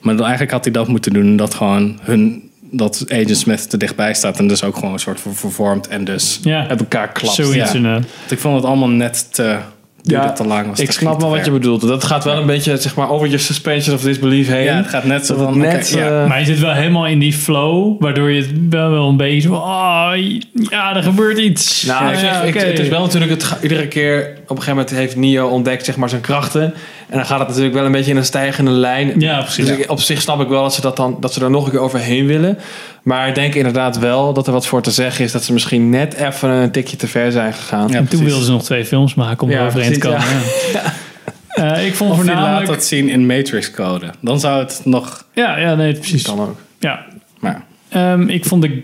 Maar 0.00 0.14
dan 0.14 0.22
eigenlijk 0.24 0.52
had 0.52 0.64
hij 0.64 0.72
dat 0.72 0.88
moeten 0.88 1.12
doen. 1.12 1.36
Dat 1.36 1.54
gewoon 1.54 1.98
hun... 2.02 2.50
Dat 2.70 3.04
Agent 3.08 3.36
Smith 3.36 3.70
te 3.70 3.76
dichtbij 3.76 4.14
staat 4.14 4.38
en 4.38 4.46
dus 4.46 4.62
ook 4.64 4.74
gewoon 4.76 4.92
een 4.92 4.98
soort 4.98 5.20
van 5.20 5.34
vervormd 5.34 5.88
en 5.88 6.04
dus 6.04 6.38
Ja, 6.42 6.68
elkaar 6.68 7.12
klapt. 7.12 7.34
zoiets 7.34 7.54
Ja. 7.54 7.74
inderdaad. 7.74 8.04
Ik 8.28 8.38
vond 8.38 8.56
het 8.56 8.64
allemaal 8.64 8.88
net 8.88 9.34
te... 9.34 9.56
duurde 10.02 10.32
te 10.32 10.46
lang. 10.46 10.68
Was 10.68 10.78
ik 10.80 10.86
te- 10.86 10.92
snap 10.92 11.20
wel 11.20 11.30
wat 11.30 11.44
je 11.44 11.50
bedoelt. 11.50 11.80
Dat 11.80 12.04
gaat 12.04 12.24
wel 12.24 12.36
een 12.36 12.46
beetje 12.46 12.76
zeg 12.76 12.94
maar, 12.94 13.10
over 13.10 13.28
je 13.28 13.38
suspension 13.38 13.94
of 13.94 14.02
disbelief 14.02 14.48
heen. 14.48 14.64
Ja, 14.64 14.76
het 14.76 14.88
gaat 14.88 15.04
net 15.04 15.26
zo 15.26 15.36
van... 15.36 15.58
net, 15.58 15.88
ja. 15.90 16.22
eh, 16.22 16.28
Maar 16.28 16.38
je 16.40 16.44
zit 16.46 16.58
wel 16.58 16.72
helemaal 16.72 17.06
in 17.06 17.18
die 17.18 17.32
flow, 17.32 18.00
waardoor 18.02 18.30
je 18.30 18.40
het 18.42 18.50
wel, 18.70 18.90
wel 18.90 19.08
een 19.08 19.16
beetje 19.16 19.40
zo... 19.48 19.54
Oh, 19.54 20.10
ja, 20.52 20.96
er 20.96 21.02
gebeurt 21.02 21.38
iets. 21.38 21.82
Nou, 21.84 22.04
ja, 22.04 22.10
ik 22.12 22.18
zeg, 22.18 22.30
ja, 22.30 22.42
ik- 22.42 22.54
oké. 22.54 22.64
het 22.64 22.78
is 22.78 22.88
wel 22.88 23.00
natuurlijk, 23.02 23.30
het, 23.42 23.56
iedere 23.62 23.88
keer 23.88 24.35
een 24.50 24.62
gegeven 24.62 24.76
moment 24.76 24.90
heeft 24.96 25.16
Neo 25.16 25.48
ontdekt 25.48 25.84
zeg 25.84 25.96
maar, 25.96 26.08
zijn 26.08 26.20
krachten. 26.20 26.62
En 27.08 27.16
dan 27.16 27.26
gaat 27.26 27.38
het 27.38 27.48
natuurlijk 27.48 27.74
wel 27.74 27.84
een 27.84 27.92
beetje 27.92 28.10
in 28.10 28.16
een 28.16 28.24
stijgende 28.24 28.70
lijn. 28.70 29.20
Ja, 29.20 29.40
precies. 29.42 29.66
Dus 29.66 29.76
ik- 29.78 29.90
op 29.90 30.00
zich 30.00 30.20
snap 30.20 30.40
ik 30.40 30.48
wel 30.48 30.62
dat 30.62 30.74
ze, 30.74 30.80
dat, 30.80 30.96
dan, 30.96 31.16
dat 31.20 31.32
ze 31.32 31.44
er 31.44 31.50
nog 31.50 31.64
een 31.64 31.70
keer 31.70 31.80
overheen 31.80 32.26
willen. 32.26 32.58
Maar 33.02 33.28
ik 33.28 33.34
denk 33.34 33.54
inderdaad 33.54 33.98
wel 33.98 34.32
dat 34.32 34.46
er 34.46 34.52
wat 34.52 34.66
voor 34.66 34.82
te 34.82 34.90
zeggen 34.90 35.24
is... 35.24 35.32
dat 35.32 35.44
ze 35.44 35.52
misschien 35.52 35.90
net 35.90 36.14
even 36.14 36.48
een 36.50 36.70
tikje 36.70 36.96
te 36.96 37.06
ver 37.08 37.32
zijn 37.32 37.52
gegaan. 37.52 37.94
en 37.94 38.08
toen 38.08 38.24
wilden 38.24 38.44
ze 38.44 38.50
nog 38.50 38.62
twee 38.64 38.84
films 38.84 39.14
maken 39.14 39.42
om 39.42 39.50
Ja, 39.50 39.58
er 39.60 39.66
overheen 39.66 39.92
te 39.92 39.98
komen. 39.98 40.20
Ja. 40.72 41.74
Eh, 41.76 41.86
ik 41.86 41.94
vond 41.94 42.10
Of 42.10 42.16
je 42.18 42.24
laat 42.24 42.34
voornamelijk... 42.34 42.66
dat 42.66 42.84
zien 42.84 43.08
in 43.08 43.26
Matrix 43.26 43.70
code. 43.70 44.10
Dan 44.20 44.40
zou 44.40 44.58
het 44.62 44.80
nog... 44.84 45.24
Ja, 45.32 45.58
ja, 45.58 45.74
nee, 45.74 45.92
precies. 45.92 46.22
Kan 46.22 46.40
ook. 46.40 46.58
Ja. 46.78 47.06
Maar 47.40 47.64
Ehm, 47.88 48.28
ik 48.28 48.44
vond 48.44 48.62
de 48.62 48.82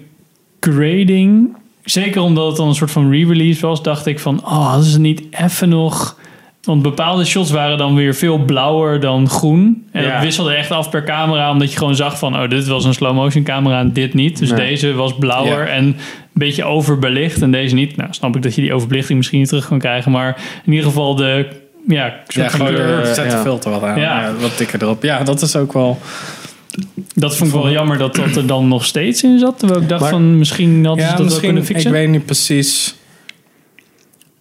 grading, 0.61 1.57
zeker 1.85 2.21
omdat 2.21 2.47
het 2.47 2.57
dan 2.57 2.69
een 2.69 2.75
soort 2.75 2.91
van 2.91 3.11
re-release 3.11 3.67
was, 3.67 3.83
dacht 3.83 4.07
ik 4.07 4.19
van, 4.21 4.41
oh, 4.45 4.67
hadden 4.69 4.87
ze 4.87 5.01
niet 5.01 5.23
even 5.31 5.69
nog... 5.69 6.21
Want 6.63 6.83
bepaalde 6.83 7.25
shots 7.25 7.51
waren 7.51 7.79
dan 7.79 7.95
weer 7.95 8.15
veel 8.15 8.39
blauwer 8.39 9.01
dan 9.01 9.29
groen. 9.29 9.87
En 9.93 10.03
Ja. 10.03 10.13
dat 10.13 10.23
wisselde 10.23 10.55
echt 10.55 10.71
af 10.71 10.91
per 10.91 11.05
camera, 11.05 11.51
omdat 11.51 11.73
je 11.73 11.79
gewoon 11.79 11.97
zag 11.97 12.19
van, 12.19 12.35
oh, 12.43 12.49
dit 12.49 12.67
was 12.67 12.85
een 12.85 12.95
slow 12.95 13.15
motion 13.15 13.43
camera 13.43 13.79
en 13.81 13.93
dit 13.93 14.15
niet. 14.15 14.39
Dus 14.39 14.51
Nee. 14.51 14.59
deze 14.69 14.93
was 14.95 15.15
blauwer 15.19 15.59
Ja. 15.61 15.67
en 15.67 15.85
een 15.85 15.97
beetje 16.33 16.65
overbelicht 16.65 17.43
en 17.43 17.51
deze 17.51 17.75
niet. 17.75 17.97
Nou, 17.97 18.09
snap 18.13 18.37
ik 18.37 18.43
dat 18.43 18.55
je 18.55 18.61
die 18.61 18.75
overbelichting 18.75 19.19
misschien 19.19 19.39
niet 19.39 19.49
terug 19.49 19.69
kan 19.69 19.79
krijgen, 19.79 20.13
maar 20.13 20.37
in 20.65 20.73
ieder 20.73 20.87
geval 20.89 21.15
de, 21.15 21.47
ja, 21.89 22.15
soort 22.27 22.35
ja, 22.35 22.51
van 22.51 22.67
gewoon 22.67 22.75
kleur- 22.75 23.01
de, 23.05 23.15
zet 23.15 23.31
de 23.31 23.37
filter 23.37 23.71
wat 23.71 23.83
aan. 23.83 24.01
Ja. 24.01 24.21
Ja. 24.21 24.33
wat 24.41 24.59
dikker 24.59 24.83
erop. 24.83 25.03
Ja, 25.03 25.23
dat 25.23 25.43
is 25.43 25.57
ook 25.57 25.73
wel... 25.73 25.99
Dat 27.15 27.37
vond 27.37 27.51
ik 27.55 27.57
wel 27.63 27.71
jammer 27.71 27.99
dat 27.99 28.15
dat 28.15 28.37
er 28.37 28.47
dan 28.47 28.69
nog 28.69 28.85
steeds 28.85 29.23
in 29.23 29.39
zat. 29.39 29.59
Terwijl 29.59 29.81
ik 29.81 29.89
dacht 29.89 30.01
Maar- 30.01 30.11
van 30.11 30.39
misschien 30.39 30.85
hadden 30.85 31.05
ze 31.05 31.11
Ja, 31.11 31.17
dat 31.17 31.25
misschien, 31.25 31.45
kunnen 31.45 31.63
ik 31.63 31.69
fixen. 31.69 31.91
weet 31.93 32.09
niet 32.09 32.27
precies. 32.27 32.95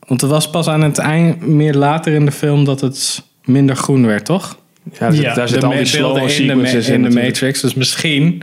Want 0.08 0.22
het 0.22 0.30
was 0.30 0.50
pas 0.50 0.68
aan 0.68 0.82
het 0.82 0.98
eind, 0.98 1.48
meer 1.48 1.74
later 1.74 2.14
in 2.14 2.26
de 2.26 2.32
film, 2.32 2.66
dat 2.66 2.82
het 2.82 3.24
minder 3.46 3.76
groen 3.76 4.06
werd, 4.06 4.26
toch? 4.26 4.58
Ja, 4.92 4.98
daar 5.00 5.14
zit, 5.14 5.22
Ja. 5.24 5.34
daar 5.34 5.48
zit 5.48 5.62
de 5.62 5.68
al 5.68 5.72
die 5.74 5.86
slow 5.86 6.18
in 6.18 6.30
sequences 6.30 6.90
in 6.90 7.04
de. 7.04 7.10
Matrix. 7.10 7.62
Dus 7.62 7.74
misschien 7.74 8.42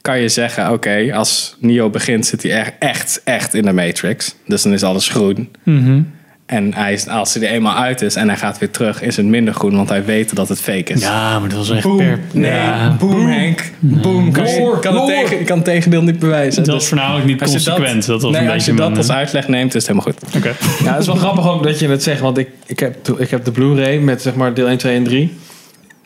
kan 0.00 0.20
je 0.20 0.28
zeggen, 0.28 0.72
oké, 0.72 1.10
als 1.14 1.56
Neo 1.60 1.90
begint 1.90 2.26
zit 2.26 2.42
hij 2.42 2.52
echt, 2.52 2.72
echt, 2.78 3.20
echt 3.24 3.54
in 3.54 3.62
de 3.64 3.72
Matrix. 3.72 4.34
Dus 4.46 4.62
dan 4.62 4.72
is 4.72 4.82
alles 4.82 5.08
groen. 5.08 5.48
Mhm. 5.62 6.00
En 6.46 6.74
hij 6.74 6.92
is, 6.92 7.08
als 7.08 7.34
hij 7.34 7.42
er 7.48 7.54
eenmaal 7.54 7.74
uit 7.74 8.02
is 8.02 8.14
en 8.14 8.28
hij 8.28 8.36
gaat 8.36 8.58
weer 8.58 8.70
terug, 8.70 9.02
is 9.02 9.16
het 9.16 9.26
minder 9.26 9.54
groen, 9.54 9.76
want 9.76 9.88
hij 9.88 10.04
weet 10.04 10.36
dat 10.36 10.48
het 10.48 10.60
fake 10.60 10.92
is. 10.92 11.00
Ja, 11.00 11.38
maar 11.38 11.48
dat 11.48 11.58
was 11.58 11.70
echt 11.70 11.82
Boom. 11.82 11.96
per... 11.96 12.20
Nee, 12.32 12.50
Ja. 12.52 12.96
boom, 12.98 13.26
Henk. 13.26 13.70
Boom. 13.78 14.32
Kan 14.32 14.46
je, 14.46 14.78
kan 14.80 14.94
het, 14.96 15.06
tegen, 15.06 15.44
kan 15.44 15.56
het 15.56 15.64
tegendeel 15.64 16.02
niet 16.02 16.18
bewijzen. 16.18 16.54
Dat 16.56 16.64
Dus 16.64 16.74
was 16.74 16.88
voornamelijk 16.88 17.26
niet 17.26 17.40
als 17.42 17.50
consequent. 17.50 18.06
Dat, 18.06 18.22
was 18.22 18.30
nee, 18.32 18.40
een 18.40 18.46
als 18.46 18.56
beetje 18.56 18.72
je 18.82 18.88
dat 18.88 18.96
als 18.96 19.08
eh, 19.08 19.16
uitleg 19.16 19.48
neemt, 19.48 19.74
is 19.74 19.86
het 19.86 19.96
helemaal 19.96 20.12
goed. 20.22 20.36
Oké. 20.36 20.54
Ja, 20.84 20.90
het 20.92 21.00
is 21.00 21.06
wel 21.06 21.16
grappig 21.24 21.48
ook 21.48 21.62
dat 21.62 21.78
je 21.78 21.88
het 21.88 22.02
zegt. 22.02 22.20
Want 22.20 22.38
ik, 22.38 22.48
ik, 22.66 22.78
heb, 22.78 23.04
de- 23.04 23.14
ik 23.18 23.30
heb 23.30 23.44
de 23.44 23.50
Blu-ray 23.50 23.96
met 23.98 24.22
zeg 24.22 24.34
maar 24.34 24.54
deel 24.54 24.68
1, 24.68 24.78
2 24.78 24.96
en 24.96 25.04
3. 25.04 25.36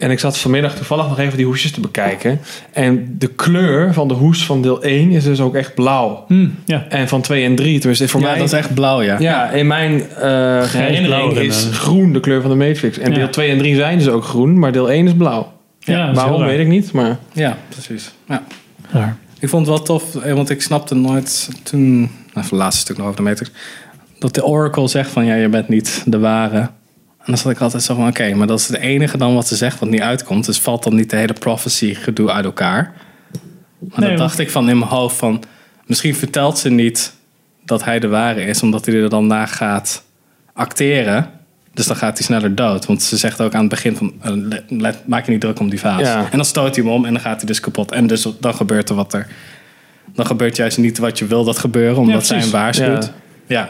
En 0.00 0.10
ik 0.10 0.18
zat 0.18 0.38
vanmiddag 0.38 0.74
toevallig 0.74 1.08
nog 1.08 1.18
even 1.18 1.36
die 1.36 1.46
hoesjes 1.46 1.72
te 1.72 1.80
bekijken. 1.80 2.40
En 2.72 3.14
de 3.18 3.26
kleur 3.26 3.94
van 3.94 4.08
de 4.08 4.14
hoes 4.14 4.44
van 4.44 4.62
deel 4.62 4.82
1 4.82 5.10
is 5.10 5.24
dus 5.24 5.40
ook 5.40 5.54
echt 5.54 5.74
blauw. 5.74 6.24
Hm, 6.28 6.48
ja. 6.64 6.86
En 6.88 7.08
van 7.08 7.20
2 7.20 7.44
en 7.44 7.54
3, 7.54 7.78
tenminste 7.78 8.08
voor 8.08 8.20
ja, 8.20 8.26
mij... 8.26 8.38
dat 8.38 8.46
is 8.46 8.52
echt 8.52 8.74
blauw, 8.74 9.02
ja. 9.02 9.18
Ja, 9.18 9.50
in 9.50 9.66
mijn 9.66 10.00
eh, 10.00 10.16
blauw 10.18 10.64
herinnering 10.66 11.30
erin, 11.32 11.48
is 11.48 11.68
groen 11.72 12.12
de 12.12 12.20
kleur 12.20 12.40
van 12.40 12.50
de 12.50 12.56
Matrix. 12.56 12.98
En 12.98 13.10
Ja. 13.10 13.16
deel 13.16 13.30
2 13.30 13.50
en 13.50 13.58
3 13.58 13.74
zijn 13.74 13.98
dus 13.98 14.08
ook 14.08 14.24
groen, 14.24 14.58
maar 14.58 14.72
deel 14.72 14.90
1 14.90 15.06
is 15.06 15.14
blauw. 15.14 15.52
Ja, 15.78 16.10
is 16.10 16.16
Waarom 16.16 16.44
weet 16.44 16.60
ik 16.60 16.68
niet, 16.68 16.92
maar... 16.92 17.18
Ja, 17.32 17.56
precies. 17.68 18.10
Ja. 18.28 18.42
Raar. 18.90 19.16
Ik 19.38 19.48
vond 19.48 19.66
het 19.66 19.76
wel 19.76 19.84
tof, 19.84 20.16
eh, 20.16 20.32
want 20.34 20.50
ik 20.50 20.62
snapte 20.62 20.94
nooit 20.94 21.48
toen, 21.62 21.98
nou, 22.00 22.10
het 22.32 22.50
laatste 22.50 22.80
stuk 22.80 22.96
nog 22.96 23.06
over 23.06 23.16
de 23.16 23.22
Matrix, 23.22 23.50
dat 24.18 24.34
de 24.34 24.44
Oracle 24.44 24.88
zegt 24.88 25.10
van 25.10 25.24
ja, 25.24 25.34
je 25.34 25.48
bent 25.48 25.68
niet 25.68 26.02
de 26.06 26.18
ware. 26.18 26.70
En 27.20 27.26
dan 27.26 27.38
zat 27.38 27.52
ik 27.52 27.60
altijd 27.60 27.82
zo 27.82 27.94
van 27.94 28.06
oké, 28.08 28.34
maar 28.34 28.46
dat 28.46 28.58
is 28.58 28.68
het 28.68 28.76
enige 28.76 29.16
dan 29.18 29.34
wat 29.34 29.46
ze 29.48 29.56
zegt 29.56 29.78
wat 29.78 29.88
niet 29.88 30.00
uitkomt. 30.00 30.46
Dus 30.46 30.58
valt 30.60 30.82
dan 30.82 30.94
niet 30.94 31.10
de 31.10 31.16
hele 31.16 31.32
prophecy 31.32 31.94
gedoe 31.94 32.30
uit 32.30 32.44
elkaar. 32.44 32.92
Maar 33.80 34.00
Nee, 34.00 34.08
dan 34.08 34.18
dacht 34.18 34.38
ik 34.38 34.50
van 34.50 34.68
in 34.68 34.78
mijn 34.78 34.90
hoofd 34.90 35.16
van 35.16 35.42
misschien 35.86 36.14
vertelt 36.14 36.58
ze 36.58 36.68
niet 36.70 37.12
dat 37.64 37.84
hij 37.84 37.98
de 37.98 38.08
ware 38.08 38.40
is, 38.44 38.62
omdat 38.62 38.86
hij 38.86 38.94
er 38.94 39.08
dan 39.08 39.26
na 39.26 39.46
gaat 39.46 40.02
acteren. 40.52 41.30
Dus 41.74 41.86
dan 41.86 41.96
gaat 41.96 42.16
hij 42.18 42.26
sneller 42.26 42.54
dood. 42.54 42.86
Want 42.86 43.02
ze 43.02 43.16
zegt 43.16 43.40
ook 43.40 43.54
aan 43.54 43.60
het 43.60 43.68
begin 43.68 43.96
van... 43.96 44.12
eh, 44.20 44.30
let- 44.34 44.64
let- 44.68 45.06
maak 45.08 45.24
je 45.24 45.30
niet 45.30 45.40
druk 45.40 45.60
om 45.60 45.70
die 45.70 45.80
vaas. 45.80 46.00
Ja. 46.00 46.22
En 46.30 46.36
dan 46.36 46.44
stoot 46.44 46.74
hij 46.76 46.84
hem 46.84 46.92
om 46.92 47.04
en 47.04 47.12
dan 47.12 47.22
gaat 47.22 47.36
hij 47.36 47.46
dus 47.46 47.60
kapot. 47.60 47.92
En 47.92 48.06
dus 48.06 48.26
dan 48.40 48.54
gebeurt 48.54 48.88
er 48.88 48.94
wat 48.94 49.12
er... 49.12 49.26
Dan 50.14 50.26
gebeurt 50.26 50.56
juist 50.56 50.78
niet 50.78 50.98
wat 50.98 51.18
je 51.18 51.26
wil 51.26 51.44
dat 51.44 51.58
gebeuren. 51.58 51.98
Omdat 51.98 52.20
Ja, 52.20 52.26
zij 52.26 52.38
hem 52.38 52.50
waarschuwt. 52.50 53.04
Ja. 53.04 53.12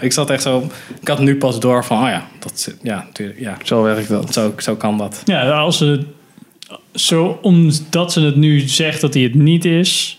Ik 0.00 0.12
zat 0.12 0.30
echt 0.30 0.42
zo... 0.42 0.70
Ik 1.00 1.08
had 1.08 1.18
nu 1.18 1.36
pas 1.36 1.60
door 1.60 1.84
van... 1.84 2.02
Oh 2.02 2.08
ja, 2.08 2.26
dat, 2.38 2.60
zit- 2.60 2.78
ja, 2.82 2.96
natuurlijk, 3.06 3.38
ja 3.40 3.56
Zo 3.62 3.82
werkt 3.82 4.08
dat. 4.08 4.32
zo, 4.32 4.52
zo 4.56 4.76
kan 4.76 4.98
dat. 4.98 5.22
Ja, 5.24 5.50
als 5.50 5.78
ze... 5.78 6.00
Zo, 6.94 7.38
omdat 7.42 8.12
ze 8.12 8.20
het 8.20 8.36
nu 8.36 8.60
zegt 8.60 9.00
dat 9.00 9.14
hij 9.14 9.22
het 9.22 9.34
niet 9.34 9.64
is... 9.64 10.14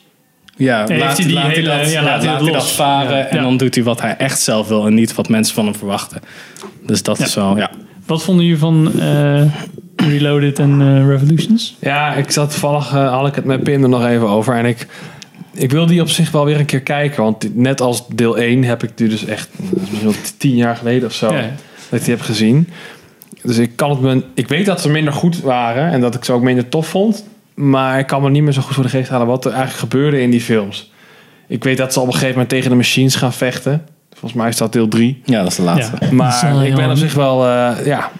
Ja, 0.55 0.85
heeft 0.87 1.01
laat, 1.01 1.17
hij 1.17 1.25
die 1.25 1.35
laat 1.35 1.47
hele- 1.51 1.69
hij 1.69 1.77
dat, 1.83 1.91
ja, 1.91 1.99
ja, 1.99 2.05
laat 2.05 2.23
hij 2.23 2.41
laat 2.41 2.53
dat 2.53 2.71
varen. 2.71 3.17
Ja. 3.17 3.25
En 3.27 3.37
Ja. 3.37 3.43
dan 3.43 3.57
doet 3.57 3.75
hij 3.75 3.83
wat 3.83 4.01
hij 4.01 4.15
echt 4.17 4.39
zelf 4.41 4.67
wil. 4.67 4.85
En 4.85 4.93
niet 4.93 5.15
wat 5.15 5.29
mensen 5.29 5.55
van 5.55 5.65
hem 5.65 5.75
verwachten. 5.75 6.21
Dus 6.85 7.03
dat 7.03 7.17
Ja. 7.17 7.25
is 7.25 7.35
wel... 7.35 7.57
Ja. 7.57 7.69
Wat 8.05 8.23
vonden 8.23 8.45
jullie 8.45 8.59
van 8.59 8.91
eh, 8.99 9.41
Reloaded 9.95 10.59
en 10.59 10.81
eh, 10.81 11.07
Revolutions? 11.07 11.75
Ja, 11.79 12.13
ik 12.13 12.31
zat 12.31 12.49
toevallig, 12.49 12.93
eh, 12.93 13.11
had 13.13 13.27
ik 13.27 13.35
het 13.35 13.45
met 13.45 13.63
Pim 13.63 13.83
er 13.83 13.89
nog 13.89 14.05
even 14.05 14.27
over. 14.27 14.55
En 14.55 14.65
ik, 14.65 14.87
ik 15.53 15.71
wil 15.71 15.85
die 15.85 16.01
op 16.01 16.09
zich 16.09 16.31
wel 16.31 16.45
weer 16.45 16.59
een 16.59 16.65
keer 16.65 16.81
kijken. 16.81 17.23
Want 17.23 17.55
net 17.55 17.81
als 17.81 18.07
deel 18.07 18.37
1 18.37 18.63
heb 18.63 18.83
ik 18.83 18.89
die 18.95 19.07
dus 19.07 19.25
echt, 19.25 19.49
misschien 19.59 20.13
tien 20.37 20.55
jaar 20.55 20.75
geleden 20.75 21.07
of 21.07 21.13
zo, 21.13 21.33
Ja. 21.33 21.41
dat 21.89 21.99
ik 21.99 22.05
die 22.05 22.15
heb 22.15 22.23
gezien. 22.23 22.69
Dus 23.43 23.57
ik 23.57 23.75
kan 23.75 23.89
het 23.89 23.99
me, 24.01 24.23
ik 24.33 24.47
weet 24.47 24.65
dat 24.65 24.81
ze 24.81 24.89
minder 24.89 25.13
goed 25.13 25.41
waren 25.41 25.91
en 25.91 26.01
dat 26.01 26.15
ik 26.15 26.23
ze 26.25 26.31
ook 26.33 26.41
minder 26.41 26.69
tof 26.69 26.87
vond. 26.87 27.25
Maar 27.53 27.99
ik 27.99 28.07
kan 28.07 28.21
me 28.21 28.29
niet 28.29 28.43
meer 28.43 28.53
zo 28.53 28.61
goed 28.61 28.73
voor 28.73 28.83
de 28.83 28.89
geest 28.89 29.09
halen 29.09 29.27
wat 29.27 29.45
er 29.45 29.51
eigenlijk 29.51 29.79
gebeurde 29.79 30.21
in 30.21 30.29
die 30.29 30.41
films. 30.41 30.91
Ik 31.47 31.63
weet 31.63 31.77
dat 31.77 31.93
ze 31.93 31.99
op 31.99 32.05
een 32.05 32.11
gegeven 32.11 32.31
moment 32.33 32.49
tegen 32.49 32.69
de 32.69 32.75
machines 32.75 33.15
gaan 33.15 33.33
vechten. 33.33 33.83
Volgens 34.11 34.33
mij 34.33 34.49
is 34.49 34.57
dat 34.57 34.73
deel 34.73 34.87
3. 34.87 35.21
ja, 35.25 35.41
dat 35.41 35.51
is 35.51 35.55
de 35.57 35.61
laatste. 35.63 35.95
Ja. 35.99 36.11
Maar 36.11 36.65
ik 36.65 36.75
ben 36.75 36.89
op 36.89 36.97
zich 36.97 37.13
wel, 37.13 37.45
eh, 37.47 37.85
ja. 37.85 38.11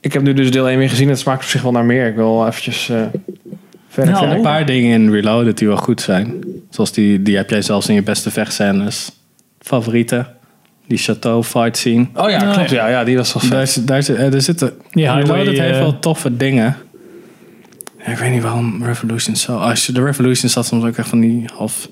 Ik 0.00 0.12
heb 0.12 0.22
nu 0.22 0.32
dus 0.34 0.50
deel 0.50 0.68
1 0.70 0.78
weer 0.78 0.88
gezien. 0.90 1.08
Het 1.08 1.18
smaakt 1.18 1.42
op 1.42 1.48
zich 1.48 1.62
wel 1.62 1.72
naar 1.72 1.84
meer. 1.84 2.06
Ik 2.06 2.14
wil 2.14 2.46
eventjes 2.46 2.88
eh 2.88 3.02
verder 3.90 4.12
Nou, 4.12 4.24
Er 4.24 4.30
zijn 4.30 4.36
een 4.44 4.50
paar 4.52 4.66
dingen 4.66 5.00
in 5.02 5.10
Reloaded 5.12 5.58
die 5.58 5.68
wel 5.68 5.76
goed 5.76 6.00
zijn. 6.00 6.44
Zoals 6.70 6.92
die, 6.92 7.22
die 7.22 7.36
heb 7.36 7.50
jij 7.50 7.62
zelfs 7.62 7.88
in 7.88 7.94
je 7.94 8.02
beste 8.02 8.30
vechtscènes. 8.30 9.10
Favorieten. 9.60 10.26
Die 10.86 10.98
chateau 10.98 11.42
fight 11.44 11.76
scene. 11.76 12.06
Oh 12.14 12.30
ja, 12.30 12.42
Nou, 12.42 12.54
klopt. 12.54 12.70
ja. 12.70 12.86
Ja, 12.88 12.90
ja 12.98 13.04
die 13.04 13.16
was 13.16 13.32
wel 13.32 13.42
vet. 13.42 13.50
Daar, 13.50 13.66
zit- 13.66 14.16
daar, 14.18 14.32
er 14.32 14.42
zitten... 14.42 14.72
Die 14.90 15.04
highway, 15.12 15.22
Reloaded 15.38 15.58
heeft 15.58 15.74
eh, 15.74 15.80
wel 15.80 15.98
toffe 15.98 16.36
dingen. 16.36 16.76
Ja, 17.98 18.06
ik 18.12 18.18
weet 18.18 18.30
niet 18.32 18.42
waarom 18.42 18.84
Revolution 18.84 19.36
zo... 19.36 19.56
Als 19.56 19.86
je 19.86 19.92
de 19.92 20.02
Revolution 20.04 20.50
zat 20.50 20.66
soms 20.66 20.84
ook 20.84 20.96
echt 20.96 21.08
van 21.08 21.20
die 21.20 21.44
half 21.56 21.88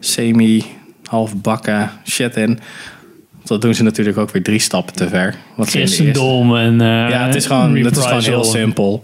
semi, 0.00 0.64
half 1.04 1.36
bakken 1.36 1.90
shit 2.06 2.36
in. 2.36 2.58
Dat 3.44 3.62
doen 3.62 3.74
ze 3.74 3.82
natuurlijk 3.82 4.18
ook 4.18 4.30
weer 4.30 4.42
drie 4.42 4.58
stappen 4.58 4.94
te 4.94 5.08
ver. 5.08 5.34
Wat 5.56 5.68
Christendom 5.68 6.56
en... 6.56 6.80
eh, 6.80 6.86
Ja, 6.86 7.26
het 7.26 7.34
is 7.34 7.46
gewoon, 7.46 7.76
het 7.76 7.96
is 7.96 8.04
gewoon 8.04 8.22
heel 8.22 8.44
simpel. 8.44 9.00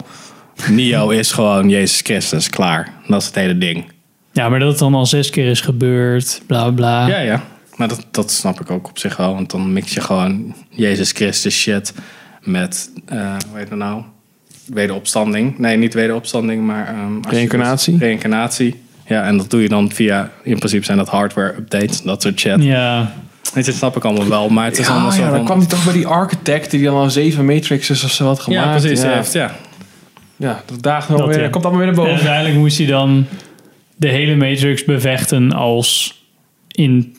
Neo 0.71 1.09
is 1.11 1.33
gewoon 1.33 1.69
Jezus 1.69 2.01
Christus, 2.01 2.51
klaar. 2.51 2.93
Dat 3.07 3.21
is 3.21 3.27
het 3.27 3.35
hele 3.35 3.59
ding. 3.59 3.85
Ja, 4.33 4.49
maar 4.49 4.59
dat 4.59 4.69
het 4.71 4.79
dan 4.79 4.95
al 4.95 5.07
zes 5.07 5.31
keer 5.31 5.47
is 5.51 5.61
gebeurd, 5.61 6.43
bla 6.47 6.63
bla 6.63 6.71
bla. 6.73 7.07
Ja, 7.07 7.19
ja. 7.19 7.43
Maar 7.77 7.89
dat, 7.89 8.07
dat 8.11 8.31
snap 8.31 8.61
ik 8.61 8.71
ook 8.71 8.89
op 8.89 8.99
zich 8.99 9.17
wel. 9.17 9.35
Want 9.35 9.51
dan 9.51 9.73
mix 9.73 9.95
je 9.95 10.01
gewoon 10.01 10.55
Jezus 10.71 11.11
Christus 11.13 11.55
shit 11.61 11.93
met, 12.43 12.91
eh 13.07 13.19
hoe 13.51 13.59
heet 13.59 13.69
het 13.69 13.79
nou? 13.79 14.03
Wederopstanding. 14.67 15.59
Nee, 15.59 15.77
niet 15.77 15.95
wederopstanding, 15.95 16.67
maar... 16.67 16.87
ehm, 16.89 17.15
je 17.15 17.29
Reïncarnatie? 17.29 17.99
reïncarnatie. 17.99 18.83
Ja, 19.07 19.23
en 19.23 19.37
dat 19.37 19.51
doe 19.51 19.63
je 19.63 19.69
dan 19.69 19.93
via... 19.93 20.31
In 20.43 20.57
principe 20.59 20.85
zijn 20.85 20.99
dat 20.99 21.09
hardware 21.09 21.55
updates, 21.59 22.03
dat 22.03 22.23
soort 22.23 22.41
shit. 22.41 22.63
Ja. 22.63 23.13
Weet 23.55 23.65
je, 23.65 23.71
Dat 23.71 23.79
snap 23.81 23.97
ik 23.97 24.05
allemaal 24.05 24.29
wel. 24.29 24.49
Maar 24.49 24.65
het 24.65 24.79
is 24.79 24.89
allemaal 24.89 25.09
Ja, 25.11 25.15
zo 25.15 25.21
ja, 25.23 25.27
dan 25.27 25.37
van... 25.37 25.45
kwam 25.45 25.59
hij 25.59 25.67
toch 25.69 25.85
bij 25.85 25.93
die 25.93 26.07
architect 26.07 26.71
die 26.71 26.83
dan 26.85 26.95
al 26.95 27.11
zeven 27.11 27.45
matrixes 27.45 28.05
of 28.05 28.11
zo 28.11 28.27
had 28.27 28.41
gemaakt. 28.41 28.65
ja, 28.65 28.79
precies. 28.81 29.03
Ja, 29.03 29.11
Heeft, 29.15 29.33
ja. 29.33 29.55
Ja 30.37 30.63
dat 30.67 30.83
daagt 30.83 31.09
nog 31.09 31.27
weer, 31.27 31.41
ja. 31.41 31.49
komt 31.49 31.65
allemaal 31.65 31.85
weer 31.85 31.95
naar 31.95 32.05
En 32.05 32.11
boven. 32.11 32.19
uiteindelijk 32.21 32.57
moest 32.57 32.79
hij 32.79 32.87
dan 32.87 33.27
de 33.97 34.09
hele 34.09 34.37
Matrix 34.37 34.85
bevechten 34.85 35.53
als 35.53 36.19
in 36.69 37.17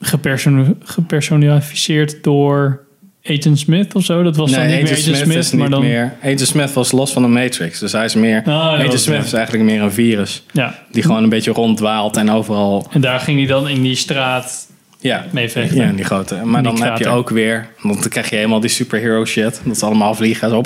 gepersoon- 0.00 0.76
gepersonificeerd 0.84 2.22
door 2.24 2.80
Agent 3.24 3.58
Smith 3.58 3.94
of 3.94 4.04
zo. 4.04 4.22
Dat 4.22 4.36
was 4.36 4.50
dan 4.50 4.60
niet 4.60 4.70
meer 4.70 4.82
Agent 4.82 4.98
Smith, 4.98 5.16
Smith, 5.16 5.36
is 5.36 5.50
niet 5.50 5.60
maar 5.60 5.70
dan... 5.70 5.80
meer... 5.82 6.14
Agent 6.22 6.40
Smith 6.40 6.72
was 6.72 6.92
los 6.92 7.12
van 7.12 7.22
de 7.22 7.28
Matrix. 7.28 7.78
Dus 7.78 7.92
hij 7.92 8.04
is 8.04 8.14
meer... 8.14 8.44
dat 8.44 8.54
Agent 8.54 9.00
Smith 9.00 9.24
is 9.24 9.32
eigenlijk 9.32 9.64
meer 9.64 9.82
een 9.82 9.92
virus. 9.92 10.42
Ja, 10.52 10.78
Die 10.90 11.02
gewoon 11.02 11.22
een 11.22 11.28
beetje 11.28 11.50
ronddwaalt 11.52 12.16
en 12.16 12.30
overal... 12.30 12.86
en 12.90 13.00
daar 13.00 13.20
ging 13.20 13.38
hij 13.38 13.46
dan 13.46 13.68
in 13.68 13.82
die 13.82 13.94
straat 13.94 14.68
Ja, 15.00 15.24
mee 15.30 15.50
vechten. 15.50 15.76
ja 15.76 15.92
die 15.92 16.04
grote. 16.04 16.34
Maar 16.44 16.62
Die 16.62 16.72
dan 16.72 16.82
heb 16.82 16.98
je 16.98 17.08
ook 17.08 17.30
weer... 17.30 17.68
Want 17.82 18.00
dan 18.00 18.08
krijg 18.08 18.30
je 18.30 18.36
helemaal 18.36 18.60
die 18.60 18.70
superhero 18.70 19.24
shit. 19.24 19.60
Dat 19.64 19.78
ze 19.78 19.84
allemaal 19.84 20.14
vliegen. 20.14 20.50
Zo. 20.50 20.62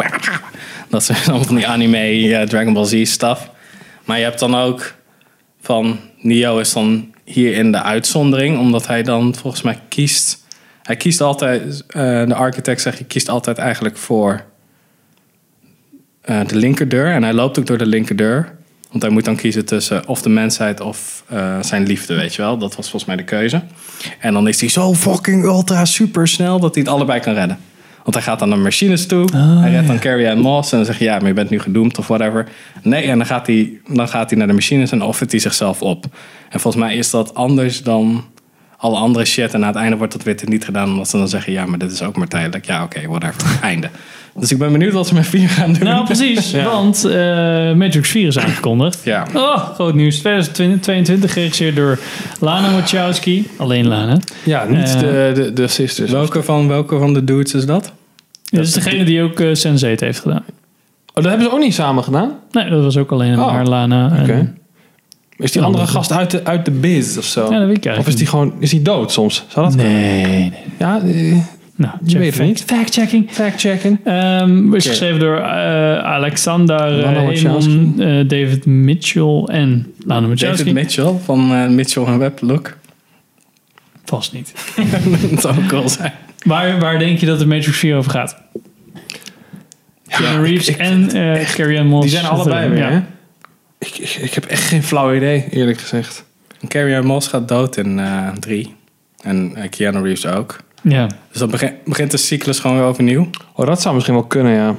Dat 0.89 1.03
is 1.03 1.11
allemaal 1.28 1.45
van 1.45 1.57
die 1.57 1.66
anime 1.66 1.99
eh, 1.99 2.47
Dragon 2.47 2.72
Ball 2.72 2.85
Z 2.85 3.05
stuff. 3.05 3.51
Maar 4.05 4.18
je 4.18 4.24
hebt 4.24 4.39
dan 4.39 4.55
ook 4.55 4.95
van... 5.61 5.99
Neo 6.20 6.59
is 6.59 6.72
dan 6.72 7.14
hier 7.24 7.55
in 7.55 7.72
de 7.72 7.82
uitzondering. 7.82 8.59
Omdat 8.59 8.87
hij 8.87 9.03
dan 9.03 9.35
volgens 9.35 9.62
mij 9.62 9.78
kiest 9.89 10.45
Hij 10.82 10.97
kiest 10.97 11.20
altijd, 11.20 11.85
eh, 11.89 12.26
de 12.26 12.35
architect 12.35 12.80
zegt, 12.80 12.99
je 12.99 13.05
kiest 13.05 13.28
altijd 13.28 13.59
eigenlijk 13.59 13.97
voor 13.97 14.45
eh, 16.20 16.47
de 16.47 16.57
linkerdeur. 16.57 17.12
En 17.12 17.22
hij 17.22 17.32
loopt 17.32 17.59
ook 17.59 17.66
door 17.66 17.78
de 17.78 17.87
linkerdeur. 17.87 18.57
Want 18.95 19.07
hij 19.07 19.14
moet 19.14 19.24
dan 19.24 19.36
kiezen 19.36 19.64
tussen 19.64 20.09
of 20.09 20.22
de 20.22 20.28
mensheid 20.28 20.80
of 20.80 21.24
eh, 21.28 21.59
zijn 21.61 21.86
liefde, 21.86 22.14
weet 22.14 22.34
je 22.34 22.42
wel. 22.42 22.59
Dat 22.59 22.76
was 22.76 22.90
volgens 22.90 23.05
mij 23.05 23.16
de 23.16 23.24
keuze. 23.24 23.62
En 24.18 24.32
dan 24.32 24.49
is 24.49 24.61
hij 24.61 24.68
zo 24.68 24.95
fucking 24.95 25.45
ultra 25.45 25.84
super 25.84 26.28
snel 26.28 26.61
dat 26.61 26.74
hij 26.74 26.82
het 26.84 26.92
allebei 26.92 27.20
kan 27.20 27.34
redden. 27.34 27.59
Want 28.03 28.16
hij 28.16 28.24
gaat 28.24 28.38
dan 28.38 28.49
naar 28.49 28.59
machines 28.59 29.07
toe. 29.07 29.36
hij 29.36 29.70
redt 29.70 29.86
dan 29.86 29.99
Carrie 29.99 30.30
Ann 30.30 30.40
Moss. 30.40 30.70
En 30.72 30.76
dan 30.76 30.86
zeg 30.86 30.99
je, 30.99 31.05
ja, 31.05 31.18
maar 31.18 31.26
je 31.26 31.34
bent 31.34 31.51
nu 31.51 31.61
gedoemd 31.61 31.99
of 31.99 32.07
whatever. 32.07 32.49
Nee, 32.82 33.03
en 33.03 33.18
dan 33.18 33.26
gaat 33.26 33.47
hij, 33.47 33.80
dan 33.88 34.09
gaat 34.09 34.30
hij 34.30 34.38
naar 34.38 34.47
de 34.47 34.53
machines 34.53 34.90
en 34.90 35.03
offert 35.03 35.30
hij 35.30 35.40
zichzelf 35.40 35.82
op. 35.82 36.05
En 36.51 36.61
volgens 36.61 36.84
mij 36.84 36.97
is 36.97 37.11
dat 37.11 37.34
anders 37.34 37.82
dan 37.82 38.24
alle 38.85 38.97
andere 38.99 39.24
shit. 39.24 39.55
En 39.55 39.61
aan 39.62 39.68
het 39.68 39.76
einde 39.76 39.97
wordt 39.97 40.12
dat 40.12 40.22
weer 40.22 40.37
niet 40.45 40.64
gedaan. 40.64 40.89
Omdat 40.91 41.09
ze 41.09 41.16
dan 41.16 41.28
zeggen, 41.28 41.53
ja, 41.53 41.66
maar 41.66 41.78
dit 41.78 41.93
is 41.93 42.03
ook 42.03 42.16
maar 42.16 42.28
tijdelijk. 42.28 42.64
Ja, 42.64 42.82
oké, 42.82 43.01
whatever. 43.09 43.59
Einde. 43.62 43.89
Dus 44.39 44.51
ik 44.51 44.59
ben 44.59 44.72
benieuwd 44.72 44.93
wat 44.93 45.07
ze 45.07 45.14
met 45.14 45.26
4 45.26 45.49
gaan 45.49 45.72
doen. 45.72 45.85
Nou, 45.85 46.05
precies. 46.05 46.53
Want 46.72 47.05
eh, 47.05 47.14
Matrix 47.72 48.09
4 48.11 48.26
is 48.26 48.39
aangekondigd. 48.39 49.01
Ja. 49.05 49.26
Oh, 49.35 49.57
groot 49.74 49.95
nieuws. 49.95 50.18
2022, 50.18 51.32
geregisseerd 51.32 51.76
door 51.76 51.99
Lana 52.41 52.72
Wachowski. 52.72 53.49
Alleen 53.57 53.87
Lana. 53.89 54.16
Ja, 54.45 54.64
niet 54.64 54.95
Eh, 54.95 55.01
de, 55.01 55.32
de, 55.35 55.53
de 55.53 55.68
sisters. 55.68 56.11
Welke 56.11 56.43
van, 56.43 56.68
welke 56.68 56.99
van 56.99 57.14
de 57.14 57.24
dudes 57.24 57.55
is 57.55 57.66
dat? 57.66 57.93
Dit 58.51 58.61
is 58.61 58.72
degene 58.72 59.05
die 59.05 59.22
ook 59.22 59.41
uh, 59.41 59.55
Sense8 59.55 59.99
heeft 59.99 60.20
gedaan. 60.20 60.45
Oh, 61.14 61.22
dat 61.22 61.24
hebben 61.24 61.45
ze 61.47 61.53
ook 61.53 61.59
niet 61.61 61.74
samen 61.74 62.05
gedaan? 62.05 62.32
Nee, 62.51 62.70
dat 62.70 62.82
was 62.82 62.97
ook 62.97 63.12
alleen 63.12 63.39
Oh, 63.39 63.53
maar 63.53 63.66
Lana. 63.66 64.18
Oké. 64.22 64.55
Is 65.37 65.53
die 65.53 65.62
andere 65.62 65.87
gast 65.87 66.12
uit 66.12 66.30
de, 66.30 66.45
uit 66.45 66.64
de 66.64 66.70
biz 66.70 67.16
of 67.18 67.24
zo? 67.24 67.41
Ja, 67.53 67.59
dat 67.59 67.66
weet 67.66 67.76
ik 67.76 67.85
eigenlijk 67.87 67.99
Of 67.99 68.07
is 68.09 68.16
die 68.16 68.26
gewoon 68.26 68.53
is 68.59 68.70
die 68.70 68.82
dood 68.82 69.12
soms? 69.12 69.45
Zou 69.49 69.66
dat 69.66 69.76
nee, 69.76 70.26
nee. 70.26 70.53
Ja, 70.78 71.01
eh, 71.05 71.37
Nou, 71.76 71.93
je 72.03 72.11
check 72.11 72.18
weet 72.18 72.26
het 72.26 72.35
fact- 72.35 72.49
niet. 72.49 72.62
Fact-checking. 72.66 73.30
Fact-checking. 73.30 73.99
Ehm, 74.05 74.59
is 74.74 74.80
Oké. 74.85 74.89
geschreven 74.89 75.20
door 75.20 75.37
eh, 75.37 75.45
Alexander 75.99 76.91
Lana 76.91 77.20
uh, 77.20 77.26
Wachowski. 77.26 77.93
David 78.26 78.66
Mitchell 78.66 79.43
en 79.47 79.93
Lana 80.07 80.26
Wachowski. 80.28 80.57
David 80.57 80.72
Mitchell 80.72 81.12
van 81.24 81.53
eh, 81.53 81.68
Mitchell 81.68 82.05
en 82.05 82.18
Webb 82.18 82.41
Look. 82.41 82.76
Vast 84.05 84.32
niet. 84.32 84.55
dat 85.30 85.41
zou 85.41 85.57
ook 85.59 85.66
cool 85.68 85.89
zijn. 85.89 86.12
Waar, 86.45 86.78
waar 86.78 86.99
denk 86.99 87.18
je 87.18 87.26
dat 87.26 87.39
de 87.39 87.47
Matrix 87.47 87.78
4 87.78 87.97
over 87.97 88.11
gaat? 88.11 88.37
Keanu 90.09 90.45
Reeves 90.47 90.76
en 90.76 91.11
eh 91.11 91.49
Carrie 91.55 91.78
Ann 91.78 91.89
Moss. 91.89 92.03
Die 92.11 92.18
zijn 92.18 92.30
allebei 92.30 92.68
weer, 92.68 92.78
Ja. 92.78 92.91
hè? 92.91 93.01
Ik, 93.85 93.99
ik, 93.99 94.11
ik 94.20 94.35
heb 94.35 94.45
echt 94.45 94.62
geen 94.62 94.82
flauw 94.82 95.14
idee, 95.14 95.45
eerlijk 95.51 95.80
gezegd. 95.80 96.24
Carrie 96.68 97.01
Moss 97.03 97.28
gaat 97.28 97.49
dood 97.49 97.76
in 97.76 97.99
eh, 97.99 98.28
drie. 98.41 98.74
En 99.22 99.53
eh, 99.57 99.68
Keanu 99.70 100.03
Reeves 100.03 100.26
ook. 100.26 100.57
Ja. 100.82 101.07
Dus 101.30 101.39
dan 101.39 101.51
begin- 101.51 101.74
begint 101.85 102.11
de 102.11 102.16
cyclus 102.16 102.59
gewoon 102.59 102.76
weer 102.76 102.87
overnieuw. 102.87 103.30
Oh, 103.55 103.66
dat 103.66 103.82
zou 103.82 103.95
misschien 103.95 104.14
wel 104.16 104.24
kunnen, 104.26 104.53
ja. 104.53 104.74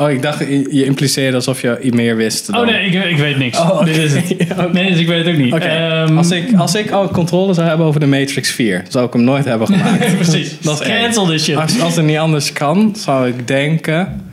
Oh, 0.00 0.10
ik 0.10 0.22
dacht, 0.22 0.38
je, 0.38 0.84
impliceerde 0.84 1.36
alsof 1.36 1.60
je 1.60 1.80
iets 1.80 1.96
meer 1.96 2.16
wist. 2.16 2.46
Dan. 2.46 2.60
Oh 2.60 2.66
nee, 2.66 2.86
ik, 2.86 3.04
ik 3.04 3.16
weet 3.16 3.38
niks. 3.38 3.58
Oh. 3.58 3.84
Dit 3.84 3.96
is 3.96 4.12
het. 4.14 4.36
Nee, 4.72 4.90
dus 4.90 5.00
ik 5.00 5.06
weet 5.06 5.24
het 5.24 5.34
ook 5.34 5.40
niet. 5.40 5.54
Ehm, 5.54 6.16
als, 6.16 6.30
ik, 6.30 6.54
als 6.56 6.74
ik 6.74 6.90
al 6.90 7.08
controle 7.08 7.54
zou 7.54 7.68
hebben 7.68 7.86
over 7.86 8.00
de 8.00 8.06
Matrix 8.06 8.50
4, 8.50 8.84
zou 8.88 9.06
ik 9.06 9.12
hem 9.12 9.22
nooit 9.22 9.44
hebben 9.44 9.66
gemaakt. 9.76 10.14
precies. 10.16 10.60
Dat 10.60 10.80
is. 10.80 10.86
Cancel 10.86 11.26
this 11.26 11.44
shit. 11.44 11.56
Als, 11.56 11.80
als 11.80 11.96
het 11.96 12.04
niet 12.04 12.16
anders 12.18 12.52
kan, 12.52 12.94
zou 12.96 13.28
ik 13.28 13.46
denken 13.46 14.27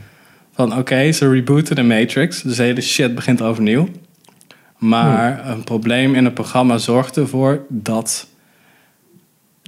van 0.55 0.77
oké, 0.77 1.11
ze 1.11 1.29
rebooten 1.29 1.75
de 1.75 1.83
Matrix. 1.83 2.41
Dus 2.41 2.55
de 2.55 2.63
hele 2.63 2.81
shit 2.81 3.15
begint 3.15 3.41
overnieuw. 3.41 3.89
Maar 4.77 5.49
een 5.49 5.63
probleem 5.63 6.15
in 6.15 6.25
het 6.25 6.33
programma 6.33 6.77
zorgt 6.77 7.17
ervoor 7.17 7.61
dat 7.69 8.27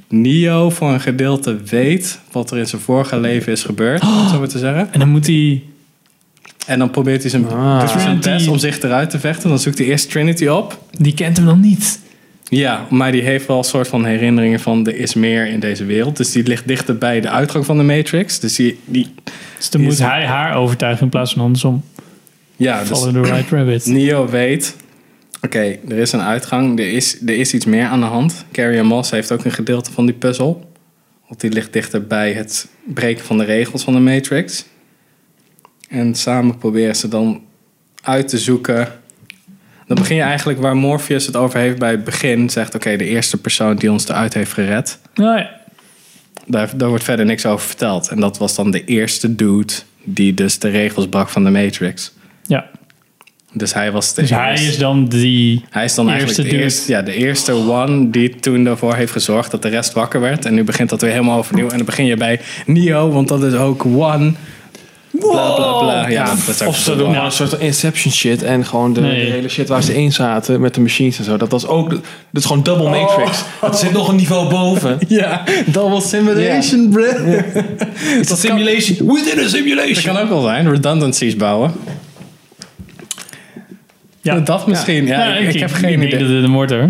Neo 0.07 0.69
voor 0.69 0.89
een 0.93 0.99
gedeelte 1.01 1.57
weet 1.63 2.19
wat 2.31 2.51
er 2.51 2.57
in 2.57 2.67
zijn 2.67 2.81
vorige 2.81 3.19
leven 3.19 3.51
is 3.51 3.63
gebeurd, 3.63 4.01
om 4.01 4.17
het 4.17 4.29
zo 4.29 4.39
maar 4.39 4.47
te 4.47 4.59
zeggen. 4.59 4.93
En 4.93 4.99
dan 4.99 5.09
moet 5.09 5.27
hij... 5.27 5.63
En 6.65 6.79
dan 6.79 6.91
probeert 6.91 7.21
hij 7.21 7.29
zijn, 7.29 7.47
Ah. 7.49 7.97
zijn 7.99 8.19
best 8.19 8.47
om 8.47 8.57
zich 8.57 8.81
eruit 8.81 9.09
te 9.09 9.19
vechten. 9.19 9.49
Dan 9.49 9.59
zoekt 9.59 9.77
hij 9.77 9.87
eerst 9.87 10.09
Trinity 10.11 10.47
op. 10.47 10.83
Die 10.91 11.13
kent 11.13 11.37
hem 11.37 11.45
dan 11.45 11.59
niet. 11.59 11.99
Ja, 12.49 12.87
maar 12.89 13.11
die 13.11 13.21
heeft 13.21 13.45
wel 13.47 13.57
een 13.57 13.63
soort 13.63 13.87
van 13.87 14.05
herinneringen 14.05 14.59
van 14.59 14.87
er 14.87 14.95
is 14.95 15.13
meer 15.13 15.47
in 15.47 15.59
deze 15.59 15.85
wereld. 15.85 16.17
Dus 16.17 16.31
die 16.31 16.43
ligt 16.43 16.67
dichter 16.67 16.97
bij 16.97 17.21
de 17.21 17.29
uitgang 17.29 17.65
van 17.65 17.77
de 17.77 17.83
Matrix. 17.83 18.39
Dus 18.39 18.55
die, 18.55 18.79
die 18.85 19.07
Dus 19.57 19.69
dan 19.69 19.81
Die 19.81 19.89
moet 19.89 19.99
is- 19.99 20.05
hij 20.05 20.25
haar 20.25 20.55
overtuigen 20.55 21.03
in 21.03 21.09
plaats 21.09 21.33
van 21.33 21.41
andersom. 21.41 21.83
ja, 22.55 22.79
dus 22.79 22.87
Follow 22.99 23.23
the 23.23 23.31
right 23.33 23.49
rabbit. 23.51 23.85
Neo 23.95 24.27
weet, 24.29 24.75
oké, 25.41 25.59
er 25.87 25.97
is 25.97 26.11
een 26.11 26.21
uitgang, 26.21 26.79
er 26.79 26.91
is, 26.91 27.21
er 27.25 27.37
is 27.37 27.53
iets 27.53 27.65
meer 27.65 27.85
aan 27.85 27.99
de 27.99 28.05
hand. 28.05 28.45
Carrie 28.51 28.83
Moss 28.83 29.11
heeft 29.11 29.31
ook 29.31 29.45
een 29.45 29.51
gedeelte 29.51 29.91
van 29.91 30.05
die 30.05 30.15
puzzel. 30.15 30.71
Want 31.27 31.39
die 31.41 31.51
ligt 31.51 31.73
dichter 31.73 32.07
bij 32.07 32.33
het 32.33 32.67
breken 32.93 33.25
van 33.25 33.37
de 33.37 33.43
regels 33.43 33.83
van 33.83 33.93
de 33.93 33.99
Matrix. 33.99 34.65
En 35.89 36.15
samen 36.15 36.57
proberen 36.57 36.95
ze 36.95 37.07
dan 37.07 37.41
uit 38.01 38.27
te 38.27 38.37
zoeken. 38.37 38.87
Dan 39.87 39.97
begin 39.97 40.15
je 40.15 40.21
eigenlijk 40.21 40.59
waar 40.59 40.75
Morpheus 40.75 41.25
het 41.25 41.35
over 41.35 41.59
heeft 41.59 41.79
bij 41.79 41.91
het 41.91 42.03
begin. 42.03 42.49
Zegt, 42.49 42.75
oké, 42.75 42.95
de 42.95 43.05
eerste 43.05 43.37
persoon 43.37 43.75
die 43.75 43.91
ons 43.91 44.07
eruit 44.07 44.33
heeft 44.33 44.53
gered. 44.53 44.99
Nou 45.13 45.37
ja. 45.37 45.49
Daar, 46.45 46.77
daar 46.77 46.89
wordt 46.89 47.03
verder 47.03 47.25
niks 47.25 47.45
over 47.45 47.67
verteld. 47.67 48.07
En 48.07 48.19
dat 48.19 48.37
was 48.37 48.55
dan 48.55 48.71
de 48.71 48.83
eerste 48.83 49.35
dude 49.35 49.73
die 50.03 50.33
dus 50.33 50.59
de 50.59 50.69
regels 50.69 51.07
brak 51.07 51.29
van 51.29 51.43
de 51.43 51.49
Matrix. 51.49 52.13
ja. 52.45 52.65
Dus 53.53 53.73
hij 53.73 53.91
was 53.91 54.13
de 54.13 54.21
Dus 54.21 54.29
hij 54.29 54.53
is 54.53 54.77
dan 54.77 55.05
die... 55.05 55.65
hij 55.69 55.85
is 55.85 55.95
dan 55.95 56.09
Eerste 56.09 56.25
eigenlijk 56.25 56.55
de 56.55 56.63
eerste, 56.63 56.91
ja, 56.91 57.01
de 57.01 57.13
eerste 57.13 57.51
one 57.51 58.09
die 58.09 58.35
toen 58.35 58.63
daarvoor 58.63 58.95
heeft 58.95 59.11
gezorgd 59.11 59.51
dat 59.51 59.61
de 59.61 59.67
rest 59.67 59.93
wakker 59.93 60.19
werd. 60.19 60.45
En 60.45 60.53
nu 60.53 60.63
begint 60.63 60.89
dat 60.89 61.01
weer 61.01 61.11
helemaal 61.11 61.37
overnieuw. 61.37 61.69
En 61.69 61.77
dan 61.77 61.85
begin 61.85 62.05
je 62.05 62.17
bij 62.17 62.39
Neo, 62.65 63.09
want 63.09 63.27
dat 63.27 63.43
is 63.43 63.53
ook 63.53 63.85
one. 63.85 64.33
Bla 65.19 65.55
bla 65.55 65.79
bla. 65.79 66.09
Ja, 66.09 66.33
dat 66.45 66.67
Of 66.67 66.77
ze 66.77 66.95
doen 66.95 67.11
maar 67.11 67.25
een 67.25 67.31
soort 67.31 67.59
Inception 67.59 68.13
shit 68.13 68.43
en 68.43 68.65
gewoon 68.65 68.93
de, 68.93 69.01
Nee. 69.01 69.25
de 69.25 69.31
hele 69.31 69.49
shit 69.49 69.67
waar 69.67 69.83
ze 69.83 69.95
in 69.95 70.11
zaten 70.13 70.61
met 70.61 70.73
de 70.73 70.81
machines 70.81 71.17
en 71.17 71.23
zo. 71.23 71.37
Dat 71.37 71.51
was 71.51 71.67
ook, 71.67 71.89
dat 71.89 71.99
is 72.31 72.45
gewoon 72.45 72.63
double 72.63 72.89
matrix. 72.89 73.43
Dat 73.61 73.79
zit 73.79 73.91
nog 73.91 74.07
een 74.07 74.15
niveau 74.15 74.49
boven. 74.49 74.97
Ja, 75.07 75.43
double 75.65 76.01
simulation, 76.01 76.89
bro. 76.89 77.03
It's 78.19 78.31
a 78.31 78.35
simulation 78.35 79.13
within 79.13 79.37
a 79.39 79.41
Dat 79.41 79.49
simulation. 79.49 80.13
kan 80.13 80.23
ook 80.23 80.29
wel 80.29 80.41
zijn, 80.41 80.69
redundancies 80.69 81.35
bouwen. 81.35 81.71
Ja. 84.21 84.39
Dat 84.39 84.67
misschien, 84.67 85.05
ja. 85.05 85.35
ik, 85.35 85.53
ik 85.53 85.59
heb 85.59 85.71
geen 85.71 86.01
idee. 86.01 86.19
dat 86.19 86.29
het 86.29 86.43
een 86.43 86.51
wordt 86.51 86.71
hoor. 86.71 86.89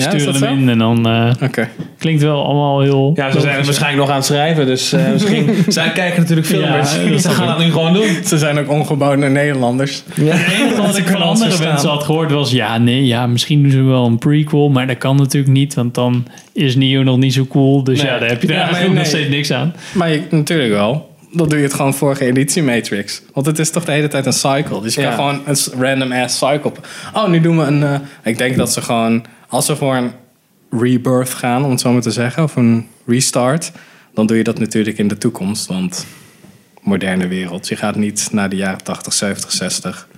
Ja, 0.00 0.08
Sturen 0.10 0.34
hem 0.34 0.42
zo? 0.42 0.46
in 0.62 0.68
en 0.68 0.78
dan 0.78 1.06
eh, 1.08 1.32
Oké. 1.42 1.68
klinkt 1.98 2.22
wel 2.22 2.44
allemaal 2.44 2.80
heel... 2.80 3.12
Ja, 3.14 3.30
ze 3.30 3.40
zijn 3.40 3.64
waarschijnlijk 3.64 4.00
nog 4.02 4.08
aan 4.10 4.16
het 4.16 4.24
schrijven, 4.24 4.66
dus 4.66 4.92
eh, 4.92 5.10
misschien... 5.12 5.50
zij 5.68 5.92
kijken 5.92 6.20
natuurlijk 6.20 6.46
filmers. 6.46 6.96
Ja, 6.96 7.18
ze 7.18 7.28
gaan 7.30 7.46
dat 7.46 7.58
nu 7.58 7.70
gewoon 7.70 7.92
doen. 7.92 8.06
Ze 8.24 8.38
zijn 8.38 8.58
ook 8.58 8.70
ongeboden 8.70 9.32
Nederlanders. 9.32 10.02
Het 10.14 10.18
enige 10.60 10.82
wat 10.82 10.96
ik 10.96 11.06
van 11.08 11.22
andere 11.22 11.44
verstaan. 11.50 11.68
mensen 11.72 11.88
had 11.88 12.02
gehoord 12.02 12.30
was... 12.30 12.50
Ja, 12.50 12.78
nee, 12.78 13.06
ja, 13.06 13.26
misschien 13.26 13.62
doen 13.62 13.70
ze 13.70 13.82
wel 13.82 14.06
een 14.06 14.18
prequel. 14.18 14.68
Maar 14.68 14.86
dat 14.86 14.98
kan 14.98 15.16
natuurlijk 15.16 15.52
niet, 15.52 15.74
want 15.74 15.94
dan 15.94 16.26
is 16.52 16.76
Neo 16.76 17.02
nog 17.02 17.16
niet 17.18 17.32
zo 17.34 17.46
cool. 17.46 17.84
Dus 17.84 18.02
Nee. 18.02 18.10
ja, 18.12 18.18
daar 18.18 18.28
heb 18.28 18.42
je 18.42 18.48
er 18.48 18.54
Ja, 18.54 18.62
eigenlijk 18.62 18.94
nog 18.94 19.06
steeds 19.06 19.28
niks 19.28 19.52
aan. 19.52 19.74
Maar 19.92 20.10
je, 20.10 20.22
natuurlijk 20.30 20.70
wel. 20.72 21.06
Dan 21.32 21.48
doe 21.48 21.58
je 21.58 21.64
het 21.64 21.74
gewoon 21.74 21.94
vorige 21.94 22.24
editie 22.24 22.62
Matrix. 22.62 23.22
Want 23.34 23.46
het 23.46 23.58
is 23.58 23.70
toch 23.70 23.84
de 23.84 23.92
hele 23.92 24.08
tijd 24.08 24.26
een 24.26 24.32
cycle. 24.32 24.80
Dus 24.82 24.94
je 24.94 25.00
Ja. 25.00 25.06
kan 25.14 25.16
gewoon 25.16 25.40
een 25.46 25.56
random 25.80 26.12
ass 26.12 26.38
cycle. 26.38 26.72
Oh, 27.14 27.28
nu 27.28 27.40
doen 27.40 27.58
we 27.58 27.64
een. 27.64 27.82
eh, 27.82 27.94
ik 28.24 28.38
denk 28.38 28.56
dat 28.56 28.72
ze 28.72 28.80
gewoon. 28.82 29.24
Als 29.48 29.66
ze 29.66 29.76
voor 29.76 29.96
een 29.96 30.12
rebirth 30.70 31.34
gaan, 31.34 31.64
om 31.64 31.70
het 31.70 31.80
zo 31.80 31.92
maar 31.92 32.02
te 32.02 32.10
zeggen. 32.10 32.42
Of 32.42 32.56
een 32.56 32.86
restart. 33.06 33.72
Dan 34.14 34.26
doe 34.26 34.36
je 34.36 34.44
dat 34.44 34.58
natuurlijk 34.58 34.98
in 34.98 35.08
de 35.08 35.18
toekomst. 35.18 35.66
Want 35.66 36.06
moderne 36.82 37.26
wereld. 37.28 37.68
Je 37.68 37.76
gaat 37.76 37.96
niet 37.96 38.28
naar 38.32 38.48
de 38.48 38.56
jaren 38.56 38.84
80, 38.84 39.12
70, 39.12 39.52
60. 39.52 40.08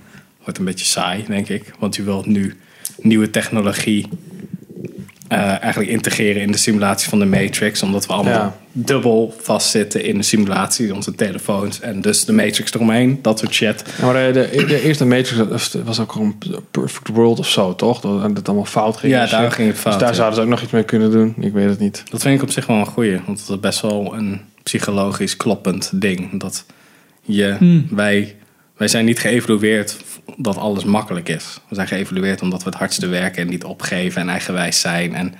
Wordt 0.43 0.59
een 0.59 0.65
beetje 0.65 0.85
saai, 0.85 1.25
denk 1.27 1.49
ik. 1.49 1.73
Want 1.79 1.95
je 1.95 2.03
wilt 2.03 2.25
nu 2.25 2.57
nieuwe 2.97 3.29
technologie 3.29 4.07
eh, 5.31 5.61
eigenlijk 5.61 5.91
integreren 5.91 6.41
in 6.41 6.51
de 6.51 6.57
simulatie 6.57 7.09
van 7.09 7.19
de 7.19 7.25
Matrix. 7.25 7.83
Omdat 7.83 8.05
we 8.07 8.13
allemaal 8.13 8.33
Ja. 8.33 8.57
dubbel 8.71 9.35
vastzitten 9.41 10.03
in 10.03 10.17
de 10.17 10.23
simulatie. 10.23 10.93
Onze 10.95 11.15
telefoons 11.15 11.79
en 11.79 12.01
dus 12.01 12.25
de 12.25 12.33
Matrix 12.33 12.73
eromheen. 12.73 13.19
Dat 13.21 13.39
soort 13.39 13.53
shit. 13.53 13.83
Ja, 13.99 14.05
maar 14.05 14.33
de, 14.33 14.49
de, 14.55 14.65
de 14.65 14.81
eerste 14.83 15.05
Matrix 15.05 15.73
was 15.83 15.99
ook 15.99 16.11
gewoon 16.11 16.35
een 16.39 16.55
perfect 16.71 17.07
world 17.07 17.39
of 17.39 17.49
zo, 17.49 17.75
toch? 17.75 17.99
Dat 18.01 18.21
dat 18.21 18.35
het 18.37 18.47
allemaal 18.47 18.65
fout 18.65 18.97
ging. 18.97 19.13
Ja, 19.13 19.25
daar 19.25 19.43
shit. 19.43 19.53
ging 19.53 19.67
het 19.67 19.77
fout, 19.77 19.93
Dus 19.93 20.01
daar 20.01 20.11
ja. 20.11 20.15
zouden 20.15 20.35
ze 20.39 20.43
ook 20.43 20.49
nog 20.49 20.61
iets 20.61 20.71
mee 20.71 20.83
kunnen 20.83 21.11
doen. 21.11 21.35
Ik 21.39 21.53
weet 21.53 21.69
het 21.69 21.79
niet. 21.79 22.03
Dat 22.09 22.21
vind 22.21 22.35
ik 22.35 22.41
op 22.41 22.51
zich 22.51 22.65
wel 22.65 22.77
een 22.77 22.85
goeie. 22.85 23.19
Want 23.25 23.39
dat 23.47 23.55
is 23.55 23.61
best 23.61 23.81
wel 23.81 24.13
een 24.15 24.41
psychologisch 24.63 25.37
kloppend 25.37 25.91
ding. 25.93 26.39
Dat 26.39 26.65
je, 27.21 27.55
Hmm. 27.57 27.87
wij, 27.91 28.35
wij 28.77 28.87
zijn 28.87 29.05
niet 29.05 29.19
geëvalueerd 29.19 29.95
dat 30.37 30.57
alles 30.57 30.83
makkelijk 30.83 31.29
is. 31.29 31.59
We 31.69 31.75
zijn 31.75 31.87
geëvalueerd 31.87 32.41
omdat 32.41 32.63
we 32.63 32.69
het 32.69 32.77
hardste 32.77 33.07
werken 33.07 33.41
en 33.41 33.49
niet 33.49 33.63
opgeven 33.63 34.21
en 34.21 34.29
eigenwijs 34.29 34.79
zijn. 34.79 35.15
En 35.15 35.33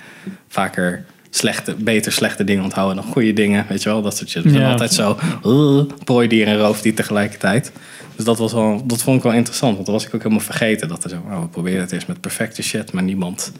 vaker 0.48 1.04
slechte, 1.30 1.74
beter 1.74 2.12
slechte 2.12 2.44
dingen 2.44 2.64
onthouden 2.64 2.96
dan 3.02 3.12
goede 3.12 3.32
dingen. 3.32 3.66
Weet 3.68 3.82
je 3.82 3.88
wel, 3.88 4.02
dat 4.02 4.16
soort 4.16 4.30
shit. 4.30 4.42
We 4.42 4.50
zijn 4.50 4.62
Ja. 4.62 4.70
altijd 4.70 4.92
zo 4.92 5.18
uh, 5.46 5.82
prooidier 6.04 6.46
en 6.46 6.58
roofdier 6.58 6.94
tegelijkertijd. 6.94 7.72
Dus 8.16 8.24
dat, 8.24 8.38
was 8.38 8.52
wel, 8.52 8.82
dat 8.86 9.02
vond 9.02 9.16
ik 9.16 9.22
wel 9.22 9.32
interessant. 9.32 9.74
Want 9.74 9.86
dat 9.86 9.94
was 9.94 10.06
ik 10.06 10.14
ook 10.14 10.22
helemaal 10.22 10.44
vergeten. 10.44 10.88
Dat 10.88 11.04
er 11.04 11.10
zo, 11.10 11.16
oh, 11.30 11.40
we 11.40 11.48
proberen 11.48 11.80
het 11.80 11.92
eerst 11.92 12.06
met 12.08 12.20
perfecte 12.20 12.62
shit. 12.62 12.92
Maar 12.92 13.02
niemand, 13.02 13.52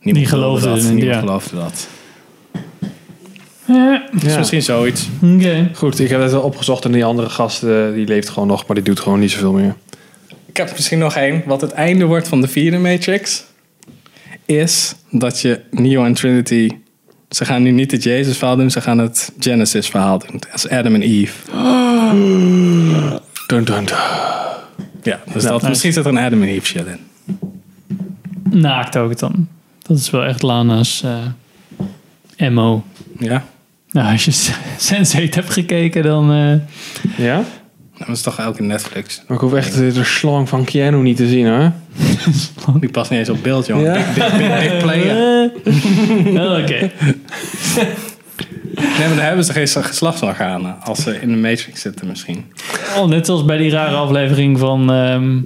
niemand 0.00 0.24
Die 0.24 0.34
geloofde 0.34 0.68
dat. 0.68 0.82
Niemand 0.82 1.02
ja. 1.02 1.18
geloofde 1.18 1.56
dat. 1.56 1.88
Ja. 3.64 4.08
Dus 4.12 4.36
misschien 4.36 4.62
zoiets. 4.62 5.08
Oké. 5.22 5.70
Goed, 5.74 6.00
ik 6.00 6.08
heb 6.08 6.20
het 6.20 6.30
wel 6.30 6.40
opgezocht 6.40 6.84
en 6.84 6.92
die 6.92 7.04
andere 7.04 7.28
gast 7.28 7.62
eh, 7.62 7.92
die 7.94 8.06
leeft 8.06 8.28
gewoon 8.28 8.48
nog, 8.48 8.66
maar 8.66 8.76
die 8.76 8.84
doet 8.84 9.00
gewoon 9.00 9.18
niet 9.20 9.30
zoveel 9.30 9.52
meer. 9.52 9.74
Ik 10.50 10.56
heb 10.56 10.70
misschien 10.72 10.98
nog 10.98 11.16
één. 11.16 11.42
Wat 11.46 11.60
het 11.60 11.72
einde 11.72 12.04
wordt 12.04 12.28
van 12.28 12.40
de 12.40 12.48
vierde 12.48 12.78
Matrix... 12.78 13.44
is 14.44 14.94
dat 15.10 15.40
je 15.40 15.60
Neo 15.70 16.04
en 16.04 16.14
Trinity... 16.14 16.68
Ze 17.28 17.44
gaan 17.44 17.62
nu 17.62 17.70
niet 17.70 17.90
het 17.90 18.02
Jezus 18.02 18.36
verhaal 18.36 18.56
doen, 18.56 18.70
ze 18.70 18.80
gaan 18.80 18.98
het 18.98 19.32
Genesis 19.38 19.88
verhaal 19.88 20.18
doen. 20.18 20.40
Als 20.52 20.68
Adam 20.68 20.94
en 20.94 21.02
Eve. 21.02 21.32
Dun, 23.46 23.64
dun, 23.64 23.64
dun. 23.64 23.88
Ja, 25.02 25.20
dus 25.32 25.42
dat, 25.42 25.52
nice. 25.52 25.68
misschien 25.68 25.92
zit 25.92 26.04
er 26.04 26.10
een 26.10 26.18
Adam 26.18 26.42
en 26.42 26.48
Eve 26.48 26.66
shit 26.66 26.86
in. 26.86 26.98
Naakt 28.60 28.96
ook 28.96 29.10
het 29.10 29.18
dan. 29.18 29.48
Dat 29.82 29.98
is 29.98 30.10
wel 30.10 30.24
echt 30.24 30.42
Lana's 30.42 31.02
eh 32.38 32.48
MO. 32.50 32.84
Ja? 33.18 33.44
Nou, 33.90 34.12
als 34.12 34.24
je 34.24 34.32
Sense8 34.94 35.34
hebt 35.34 35.50
gekeken, 35.50 36.02
dan... 36.02 36.32
eh, 36.32 37.24
Ja? 37.26 37.44
Dat 38.06 38.08
is 38.16 38.22
toch 38.22 38.38
elke 38.38 38.62
Netflix. 38.62 39.22
Maar 39.26 39.36
ik 39.36 39.42
hoef 39.42 39.54
echt 39.54 39.74
de, 39.74 39.92
de 39.92 40.04
slang 40.04 40.48
van 40.48 40.64
Keanu 40.64 40.96
niet 41.02 41.16
te 41.16 41.28
zien 41.28 41.46
hoor. 41.48 41.72
Die 42.80 42.90
past 42.90 43.10
niet 43.10 43.18
eens 43.18 43.28
op 43.28 43.42
beeld, 43.42 43.66
jongen. 43.66 43.84
Ja? 43.84 43.92
Big, 43.92 44.14
big, 44.14 44.36
big, 44.36 44.60
big 44.70 44.76
player. 44.82 45.50
Oké. 46.62 46.90
Nee, 48.74 49.08
maar 49.08 49.16
dan 49.16 49.24
hebben 49.26 49.44
ze 49.44 49.52
geen 49.52 49.68
geslachtsorganen. 49.68 50.76
Als 50.82 51.02
ze 51.02 51.20
in 51.20 51.28
de 51.28 51.36
Matrix 51.36 51.80
zitten 51.80 52.06
misschien. 52.06 52.44
Oh, 52.96 53.06
net 53.08 53.26
zoals 53.26 53.44
bij 53.44 53.56
die 53.56 53.70
rare 53.70 53.96
aflevering 53.96 54.58
van 54.58 54.92
ehm, 54.92 55.38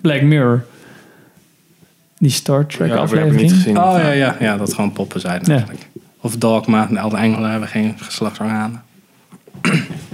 Black 0.00 0.22
Mirror. 0.22 0.64
Die 2.18 2.30
Star 2.30 2.66
Trek 2.66 2.88
Ja, 2.88 2.94
dat 2.96 3.10
heb 3.10 3.18
ik 3.18 3.24
aflevering. 3.24 3.40
niet 3.50 3.52
gezien. 3.52 3.78
Oh 3.78 3.94
ja, 3.98 4.10
ja, 4.10 4.36
ja, 4.40 4.56
dat 4.56 4.74
gewoon 4.74 4.92
poppen 4.92 5.20
zijn 5.20 5.40
Ja. 5.44 5.52
eigenlijk. 5.52 5.86
Of 6.20 6.36
Dogma, 6.36 6.86
de 6.86 6.96
Elden 6.96 7.18
Engelen 7.18 7.50
hebben 7.50 7.68
geen 7.68 7.94
geslachtsorganen. 7.98 8.82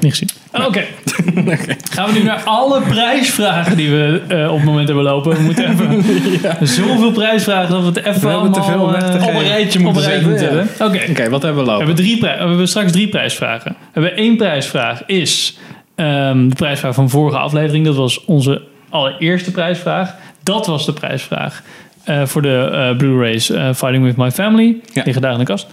Niet 0.00 0.10
gezien. 0.10 0.28
Oké. 0.52 0.84
Gaan 1.94 2.06
we 2.06 2.18
nu 2.18 2.22
naar 2.22 2.42
alle 2.44 2.80
prijsvragen 2.80 3.76
die 3.76 3.90
we 3.90 4.22
eh, 4.28 4.50
op 4.50 4.56
het 4.56 4.64
moment 4.64 4.86
hebben 4.86 5.04
lopen. 5.04 5.36
We 5.36 5.42
moeten 5.42 5.70
even 5.70 6.68
zoveel 6.84 7.12
prijsvragen 7.12 7.70
dat 7.70 7.80
we 7.80 7.86
het 7.86 7.96
even 7.96 8.20
We 8.20 8.34
allemaal, 8.34 8.64
veel 8.64 8.94
eh, 8.94 9.26
op 9.26 9.34
een 9.34 9.42
rijtje 9.42 9.78
moeten 9.78 10.02
zetten. 10.02 10.38
hebben. 10.38 10.68
Oké. 10.80 11.10
Oké, 11.10 11.28
wat 11.28 11.42
hebben 11.42 11.64
we 11.64 11.70
We 11.70 11.70
lopen? 11.70 11.86
hebben, 11.86 12.04
drie 12.04 12.20
we 12.20 12.26
hebben 12.26 12.68
straks 12.68 12.92
drie 12.92 13.08
prijsvragen. 13.08 13.70
We 13.70 14.00
hebben 14.00 14.16
één 14.16 14.36
prijsvraag 14.36 15.02
is 15.06 15.58
ehm, 15.94 16.48
de 16.48 16.54
prijsvraag 16.54 16.94
van 16.94 17.10
vorige 17.10 17.38
aflevering. 17.38 17.84
Dat 17.84 17.96
was 17.96 18.24
onze 18.24 18.62
allereerste 18.88 19.50
prijsvraag. 19.50 20.14
Dat 20.42 20.66
was 20.66 20.86
de 20.86 20.92
prijsvraag 20.92 21.62
eh, 22.04 22.22
voor 22.24 22.42
de 22.42 22.94
Blu-rays 22.98 23.46
Fighting 23.74 24.04
With 24.04 24.16
My 24.16 24.30
Family. 24.30 24.76
Ja. 24.92 25.02
Liggen 25.04 25.22
daar 25.22 25.32
in 25.32 25.38
de 25.38 25.44
kast. 25.44 25.66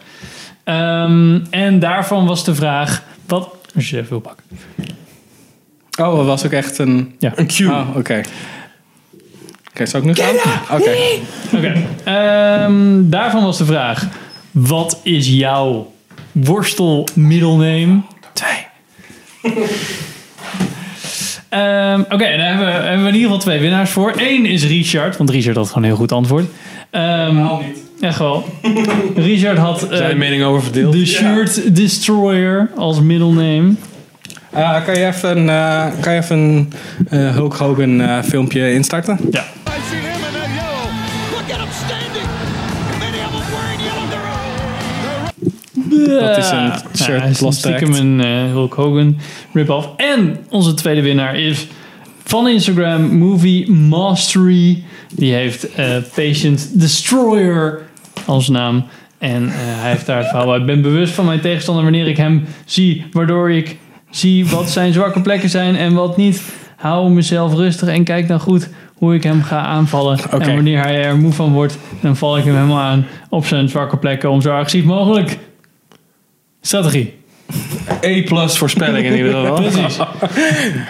Ehm, 0.64 1.40
en 1.50 1.80
daarvan 1.80 2.26
was 2.26 2.44
de 2.44 2.56
vraag... 2.56 3.04
Wat, 3.28 3.57
als 3.78 3.90
je 3.90 4.04
wil 4.04 4.20
pakken. 4.20 4.46
Oh, 6.00 6.16
dat 6.16 6.26
was 6.26 6.46
ook 6.46 6.52
echt 6.52 6.78
een... 6.78 7.16
Ja. 7.20 7.34
Een 7.36 7.48
cue. 7.48 7.72
Oh, 7.72 7.96
oké. 7.96 8.22
Oké, 9.70 9.86
zou 9.86 10.04
ik 10.04 10.10
nu 10.10 10.24
gaan? 10.24 10.36
Oké. 10.80 10.96
Oké. 11.56 11.74
Ehm, 12.04 13.10
daarvan 13.10 13.44
was 13.44 13.58
de 13.58 13.66
vraag... 13.66 14.08
Wat 14.52 15.00
is 15.04 15.28
jouw 15.28 15.94
worstel 16.32 17.08
middelname? 17.14 18.02
Twee. 18.34 18.68
Ehm, 21.50 22.00
Oké, 22.00 22.18
dan 22.18 22.40
hebben 22.40 22.66
we, 22.66 22.72
hebben 22.72 23.04
we 23.04 23.08
in 23.08 23.16
ieder 23.16 23.22
geval 23.22 23.38
twee 23.38 23.60
winnaars 23.60 23.90
voor. 23.90 24.14
Eén 24.18 24.46
is 24.46 24.66
Richard, 24.66 25.18
want 25.18 25.30
Richard 25.30 25.56
had 25.56 25.68
gewoon 25.68 25.84
een 25.84 25.90
heel 25.90 25.98
goed 25.98 26.12
antwoord. 26.12 26.46
Ehm 26.90 27.46
Echt 28.00 28.20
wel. 28.20 28.46
Richard 29.16 29.58
had 29.58 29.90
eh, 29.90 29.98
Zijn 29.98 30.18
mening 30.18 30.44
over 30.44 30.64
verdeeld. 30.64 30.94
de 30.94 31.06
Shirt 31.06 31.76
Destroyer 31.76 32.70
als 32.76 33.00
middelname. 33.02 33.74
Eh, 34.52 34.86
kan 34.86 34.94
je 35.00 35.06
even, 35.06 35.38
een, 35.38 35.50
eh, 35.50 36.02
kan 36.02 36.14
je 36.14 36.20
even 36.20 36.38
een 36.38 36.72
eh, 37.10 37.32
Hulk 37.34 37.54
Hogan 37.56 38.02
eh, 38.02 38.22
filmpje 38.24 38.74
instarten? 38.74 39.20
Ja. 39.32 39.44
Dat 46.20 46.38
is 46.38 46.50
een 46.50 46.72
shirt 46.96 47.22
hij 47.22 47.30
is 47.30 47.40
los 47.40 47.58
stiekem 47.58 47.94
een 47.94 48.22
eh, 48.22 48.52
Hulk 48.52 48.74
Hogan 48.74 49.18
rip-off. 49.54 49.88
En 49.98 50.38
onze 50.50 50.74
tweede 50.74 51.02
winnaar 51.02 51.40
is 51.40 51.68
van 52.24 52.48
Instagram 52.48 53.18
Movie 53.18 53.72
Mastery. 53.72 54.84
Die 55.16 55.34
heeft 55.34 55.74
eh, 55.74 55.88
Patient 56.16 56.70
Destroyer 56.80 57.87
als 58.28 58.48
naam. 58.48 58.84
En 59.18 59.44
eh, 59.44 59.54
hij 59.56 59.90
heeft 59.90 60.06
daar 60.06 60.18
het 60.18 60.28
verhaal 60.28 60.46
bij. 60.48 60.58
Ik 60.58 60.66
ben 60.66 60.82
bewust 60.82 61.14
van 61.14 61.26
mijn 61.26 61.40
tegenstander 61.40 61.84
wanneer 61.84 62.08
ik 62.08 62.18
hem 62.18 62.46
zie. 62.66 63.06
Waardoor 63.12 63.52
ik 63.52 63.78
zie 64.10 64.48
wat 64.48 64.70
zijn 64.70 64.94
zwakke 64.94 65.22
plekken 65.22 65.50
zijn 65.50 65.76
en 65.76 65.94
wat 65.94 66.18
niet. 66.18 66.42
Hou 66.76 67.10
mezelf 67.10 67.54
rustig 67.54 67.88
en 67.90 68.04
kijk 68.04 68.28
dan 68.28 68.40
goed 68.40 68.70
hoe 68.94 69.16
ik 69.16 69.24
hem 69.24 69.44
ga 69.44 69.62
aanvallen. 69.62 70.20
En 70.32 70.56
wanneer 70.56 70.82
hij 70.82 71.04
er 71.04 71.18
moe 71.18 71.34
van 71.34 71.52
wordt, 71.52 71.78
dan 72.02 72.16
val 72.18 72.38
ik 72.38 72.44
hem 72.44 72.56
helemaal 72.56 72.80
aan 72.82 73.06
op 73.30 73.46
zijn 73.46 73.70
zwakke 73.70 73.98
plekken 73.98 74.30
om 74.30 74.42
zo 74.42 74.52
agressief 74.52 74.84
mogelijk. 74.84 75.38
Strategie. 76.62 77.14
E 78.02 78.24
plus 78.24 78.58
voorspelling 78.58 79.06
in 79.06 79.16
ieder 79.16 79.34
geval. 79.34 79.56
Precies. 79.62 79.98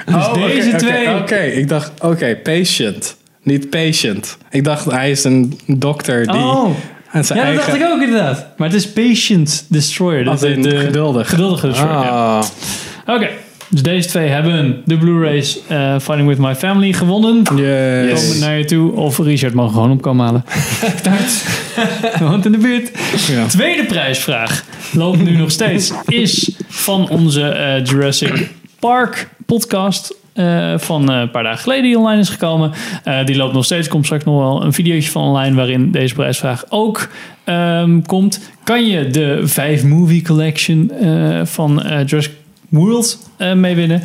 Dus 0.06 0.16
Oh, 0.16 0.34
deze 0.34 0.76
twee. 0.76 1.16
Oké, 1.16 1.40
ik 1.40 1.68
dacht, 1.68 1.92
oké, 2.02 2.36
patient. 2.44 3.18
Niet 3.44 3.70
patient. 3.70 4.38
Ik 4.50 4.64
dacht, 4.64 4.86
hij 4.86 5.12
is 5.12 5.24
een 5.24 5.60
dokter 5.68 6.26
die 6.26 6.42
Oh. 6.42 6.70
Aan 7.12 7.24
zijn 7.24 7.40
Ja, 7.40 7.46
dat 7.46 7.54
eigen... 7.56 7.72
dacht 7.80 7.86
ik 7.86 7.96
ook 7.96 8.02
inderdaad. 8.02 8.48
Maar 8.58 8.68
het 8.68 8.78
is 8.78 8.90
Patient 8.90 9.66
Destroyer. 9.70 10.30
Als 10.30 10.44
in 10.44 10.62
de, 10.62 10.78
geduldig. 10.78 11.30
Geduldige 11.30 11.68
Destroyer. 11.68 12.04
ja. 12.04 12.38
Ah. 12.38 13.16
Oké. 13.16 13.28
Dus 13.70 13.82
deze 13.82 14.08
twee 14.08 14.28
hebben 14.28 14.82
de 14.86 14.98
Blu-rays 14.98 15.60
eh, 15.68 15.96
Fighting 16.00 16.28
With 16.28 16.38
My 16.38 16.56
Family 16.56 16.94
gewonnen. 16.94 17.44
Yes. 17.56 18.24
Komen 18.24 18.40
naar 18.40 18.58
je 18.58 18.66
toe. 18.66 18.92
Of 18.92 19.18
Richard 19.18 19.54
mag 19.54 19.72
gewoon 19.72 19.92
opkomen 19.92 20.26
halen. 20.26 20.44
Start. 21.00 21.46
Woont 22.20 22.46
in 22.46 22.52
de 22.52 22.58
buurt. 22.58 22.92
Ja. 23.28 23.46
Tweede 23.46 23.86
prijsvraag. 23.86 24.64
Loopt 24.92 25.24
nu 25.24 25.32
nog 25.38 25.52
steeds. 25.52 25.94
Is 26.06 26.52
van 26.68 27.10
onze 27.10 27.42
eh, 27.50 27.86
Jurassic 27.86 28.50
Park 28.80 29.30
podcast. 29.46 30.16
Eh, 30.38 30.78
van 30.78 31.12
eh, 31.12 31.20
een 31.20 31.32
paar 31.32 31.44
dagen 31.44 31.60
geleden 31.60 31.84
die 31.84 31.98
online 31.98 32.22
is 32.22 32.30
gekomen. 32.30 32.72
Eh, 33.04 33.26
die 33.26 33.36
loopt 33.36 33.54
nog 33.54 33.66
steeds. 33.66 33.88
Komt 33.88 34.06
straks 34.06 34.24
nog 34.24 34.38
wel 34.38 34.64
een 34.64 34.74
videootje 34.74 35.10
van 35.10 35.22
online 35.22 35.56
waarin 35.56 35.92
deze 35.92 36.14
prijsvraag 36.14 36.66
ook 36.70 37.10
ehm, 37.44 38.02
komt. 38.02 38.52
Kan 38.64 38.86
je 38.86 39.08
de 39.08 39.42
5 39.44 39.84
movie 39.84 40.22
collection 40.22 40.92
eh, 40.92 41.46
van 41.46 41.84
Jurassic 42.06 42.34
World 42.70 43.30
mee 43.56 43.76
winnen? 43.76 44.02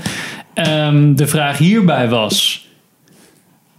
Ehm, 0.55 1.15
de 1.15 1.27
vraag 1.27 1.59
hierbij 1.59 2.09
was: 2.09 2.67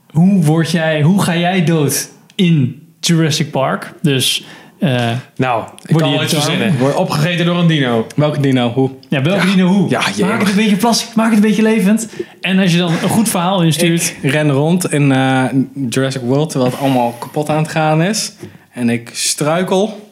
hoe, 0.09 0.43
word 0.43 0.71
jij, 0.71 1.01
hoe 1.01 1.23
ga 1.23 1.37
jij 1.37 1.63
dood 1.63 2.09
in 2.35 2.81
Jurassic 2.99 3.51
Park? 3.51 3.93
Dus 4.01 4.43
eh, 4.83 5.17
Nou, 5.35 5.63
ik 5.85 5.97
kan 5.97 6.11
wel 6.11 6.23
iets 6.23 6.33
verzinnen. 6.33 6.77
Word 6.77 6.95
opgegeten 6.95 7.45
door 7.45 7.57
een 7.57 7.67
dino. 7.67 8.07
Welke 8.15 8.39
dino? 8.39 8.69
Hoe? 8.69 8.91
ja, 9.09 9.21
welke 9.21 9.45
dino 9.45 9.67
hoe? 9.67 9.89
Ja, 9.89 10.01
jee. 10.15 10.25
maak 10.25 10.39
het 10.39 10.49
een 10.49 10.55
beetje 10.55 10.75
plastic, 10.75 11.15
maak 11.15 11.25
het 11.25 11.35
een 11.35 11.41
beetje 11.41 11.61
levend. 11.61 12.07
En 12.41 12.59
als 12.59 12.71
je 12.71 12.77
dan 12.77 12.91
een 12.91 13.09
goed 13.09 13.29
verhaal 13.29 13.63
instuurt. 13.63 14.15
Ik 14.21 14.31
ren 14.31 14.51
rond 14.51 14.91
in 14.91 15.11
eh, 15.11 15.45
Jurassic 15.89 16.21
World 16.21 16.49
terwijl 16.49 16.71
het 16.71 16.79
allemaal 16.79 17.11
kapot 17.19 17.49
aan 17.49 17.57
het 17.57 17.71
gaan 17.71 18.01
is. 18.01 18.33
En 18.71 18.89
ik 18.89 19.09
struikel. 19.13 20.11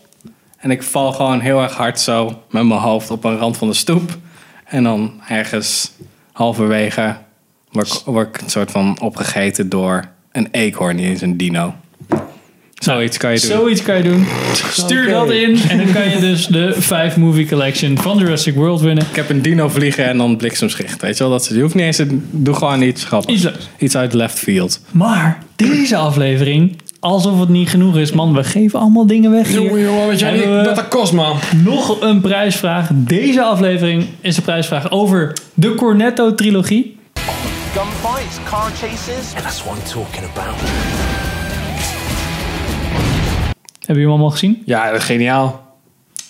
En 0.57 0.71
ik 0.71 0.83
val 0.83 1.11
gewoon 1.11 1.39
heel 1.39 1.61
erg 1.61 1.73
hard 1.73 1.99
zo 1.99 2.25
met 2.49 2.63
mijn 2.63 2.79
hoofd 2.79 3.11
op 3.11 3.23
een 3.23 3.37
rand 3.37 3.57
van 3.57 3.67
de 3.67 3.73
stoep. 3.73 4.17
En 4.65 4.83
dan 4.83 5.11
ergens 5.27 5.91
halverwege 6.31 7.15
word 7.71 7.87
ik, 7.87 8.01
word 8.05 8.27
ik 8.27 8.41
een 8.41 8.49
soort 8.49 8.71
van 8.71 8.97
opgegeten 9.01 9.69
door 9.69 10.07
een 10.31 10.47
eekhoorn, 10.51 10.95
niet 10.95 11.05
eens 11.05 11.21
een 11.21 11.37
dino. 11.37 11.73
Zoiets 12.83 13.17
kan 13.17 13.31
je 13.33 13.39
doen. 13.39 13.49
Zoiets 13.49 13.81
kan 13.81 13.97
je 13.97 14.03
doen. 14.03 14.27
Stuur 14.71 15.09
dat 15.09 15.31
in. 15.31 15.59
En 15.69 15.77
dan 15.77 15.91
kan 15.93 16.09
je 16.09 16.19
dus 16.19 16.47
de 16.47 16.73
5 16.77 17.17
movie 17.17 17.47
collection 17.47 17.97
van 17.97 18.17
Jurassic 18.17 18.55
World 18.55 18.81
winnen. 18.81 19.03
Ik 19.09 19.15
heb 19.15 19.29
een 19.29 19.41
dino 19.41 19.69
vliegen 19.69 20.05
en 20.05 20.17
dan 20.17 20.37
bliksemschicht. 20.37 21.01
Weet 21.01 21.17
je 21.17 21.23
wel, 21.23 21.31
dat 21.31 21.45
ze, 21.45 21.55
je 21.55 21.61
hoeft 21.61 21.75
niet 21.75 21.83
eens, 21.85 21.95
te- 21.95 22.19
doe 22.31 22.53
gewoon 22.55 22.81
iets 22.81 23.03
grappigs. 23.03 23.47
Iets 23.77 23.95
uit 23.95 24.13
left 24.13 24.39
field. 24.39 24.79
Maar 24.91 25.43
deze 25.55 25.95
aflevering, 25.95 26.77
alsof 26.99 27.39
het 27.39 27.49
niet 27.49 27.69
genoeg 27.69 27.97
is, 27.97 28.11
man, 28.11 28.33
we 28.33 28.43
geven 28.43 28.79
allemaal 28.79 29.05
dingen 29.07 29.31
weg. 29.31 29.47
Hier. 29.47 29.61
Jongen, 29.61 29.81
jongen, 29.81 30.07
weet 30.07 30.19
jij 30.19 30.31
niet 30.31 30.45
wat 30.45 30.75
dat 30.75 30.87
kost, 30.87 31.13
man? 31.13 31.37
Nog 31.63 32.01
een 32.01 32.21
prijsvraag. 32.21 32.89
Deze 32.93 33.41
aflevering 33.43 34.05
is 34.21 34.35
de 34.35 34.41
prijsvraag 34.41 34.91
over 34.91 35.33
de 35.53 35.75
Cornetto-trilogie. 35.75 36.97
Gunfights, 37.73 38.37
car 38.49 38.69
chases. 38.81 39.33
And 39.35 39.43
that's 39.43 39.63
what 39.63 39.77
I'm 39.77 39.83
talking 39.93 40.23
about. 40.33 40.55
Hebben 43.91 44.03
jullie 44.03 44.03
hem 44.03 44.09
allemaal 44.11 44.29
gezien? 44.29 44.61
Ja, 44.65 44.91
dat 44.91 44.99
is 44.99 45.05
geniaal. 45.05 45.75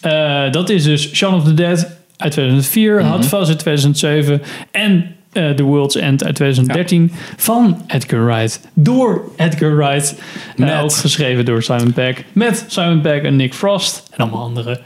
Eh, 0.01 0.51
dat 0.51 0.70
is 0.70 0.84
dus 0.84 1.14
Shaun 1.16 1.34
of 1.34 1.43
the 1.43 1.53
Dead 1.53 1.88
uit 2.18 2.32
2004, 2.32 2.99
Mhm. 3.01 3.12
Hot 3.12 3.26
Fuzz 3.26 3.49
uit 3.49 3.59
2007 3.59 4.41
en 4.72 5.16
eh, 5.32 5.49
The 5.49 5.64
World's 5.64 5.95
End 5.95 6.24
uit 6.24 6.36
2013 6.36 7.12
van 7.38 7.84
Edgar 7.88 8.26
Wright. 8.26 8.62
Door 8.74 9.32
Edgar 9.36 9.76
Wright. 9.76 10.16
Eh, 10.55 10.55
Met- 10.66 10.82
ook 10.82 10.93
geschreven 10.93 11.45
door 11.45 11.64
Simon 11.64 11.93
Pegg. 11.93 12.24
Met 12.34 12.66
Simon 12.68 13.01
Pegg 13.01 13.22
en 13.24 13.36
Nick 13.36 13.53
Frost. 13.53 14.03
En 14.12 14.18
allemaal 14.18 14.41
anderen. 14.43 14.80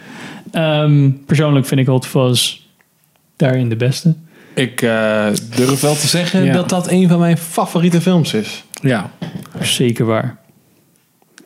Ehm, 0.51 1.09
persoonlijk 1.25 1.65
vind 1.65 1.79
ik 1.79 1.87
Hot 1.87 2.05
Fuzz 2.07 2.59
daarin 3.35 3.69
de 3.69 3.75
beste. 3.75 4.13
Ik 4.53 4.81
eh, 4.81 5.25
durf 5.55 5.81
wel 5.81 5.95
te 5.95 6.07
zeggen 6.07 6.43
Ja. 6.43 6.53
dat 6.53 6.69
dat 6.69 6.91
een 6.91 7.07
van 7.07 7.19
mijn 7.19 7.37
favoriete 7.37 8.01
films 8.01 8.33
is. 8.33 8.63
Ja. 8.81 9.09
Zeker 9.61 10.05
waar. 10.05 10.37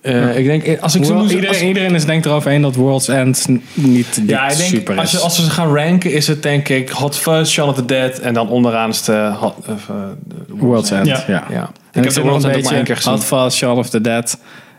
Eh, 0.02 0.38
Ik 0.38 0.45
denk, 0.45 0.80
als 0.82 0.95
ik 0.95 1.06
zo 1.06 1.22
iedereen, 1.22 1.47
als- 1.47 1.62
iedereen 1.62 1.95
is 1.95 2.06
denk 2.06 2.26
erover 2.26 2.52
heen 2.52 2.62
dat 2.62 2.76
World's 2.76 3.08
End 3.08 3.47
niet, 3.47 3.64
niet 3.74 4.22
Ja, 4.28 4.50
ik 4.50 4.58
denk, 4.58 4.70
super 4.70 4.93
is. 4.93 5.00
als, 5.00 5.12
je, 5.12 5.18
als 5.18 5.38
we 5.38 5.43
ze 5.43 5.50
gaan 5.50 5.76
ranken, 5.76 6.14
is 6.14 6.28
het 6.28 6.43
denk 6.43 6.70
ik 6.70 6.89
Hot 6.89 7.18
Fuzz, 7.18 7.58
of 7.60 7.76
the 7.76 7.86
Dead 7.86 8.20
en 8.20 8.34
dan 8.34 8.50
onderaan 8.50 8.89
is 8.89 9.04
de, 9.04 9.32
Hot, 9.39 9.56
of, 9.58 9.89
eh, 9.89 9.95
de 10.28 10.36
World's 10.56 10.91
End, 10.91 11.08
ja. 11.08 11.24
ja. 11.28 11.43
En 11.91 12.04
Ik 12.04 12.10
ik 12.10 12.16
heb 12.16 12.24
World's 12.24 12.45
End 12.45 12.64
maar 12.64 12.74
één 12.74 12.84
keer 12.84 12.95
gezien. 12.95 13.12
Hot 13.14 13.24
Fuzz, 13.24 13.64
of 13.64 13.89
the 13.89 14.02
Dead 14.02 14.38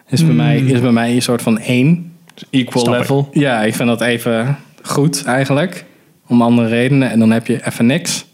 is 0.08 0.24
bij, 0.24 0.34
mij, 0.34 0.58
is 0.58 0.80
bij 0.80 0.90
mij 0.92 1.14
een 1.14 1.22
soort 1.22 1.42
van 1.42 1.58
één. 1.60 2.12
Equal 2.50 2.84
ik. 2.94 2.98
level. 3.00 3.28
Ja, 3.32 3.62
ik 3.62 3.74
vind 3.74 3.88
dat 3.88 4.00
even 4.00 4.56
goed 4.82 5.24
eigenlijk. 5.24 5.84
Om 6.26 6.42
andere 6.42 6.68
redenen. 6.68 7.10
En 7.10 7.18
dan 7.18 7.30
heb 7.30 7.46
je 7.46 7.66
even 7.66 7.86
niks. 7.86 8.24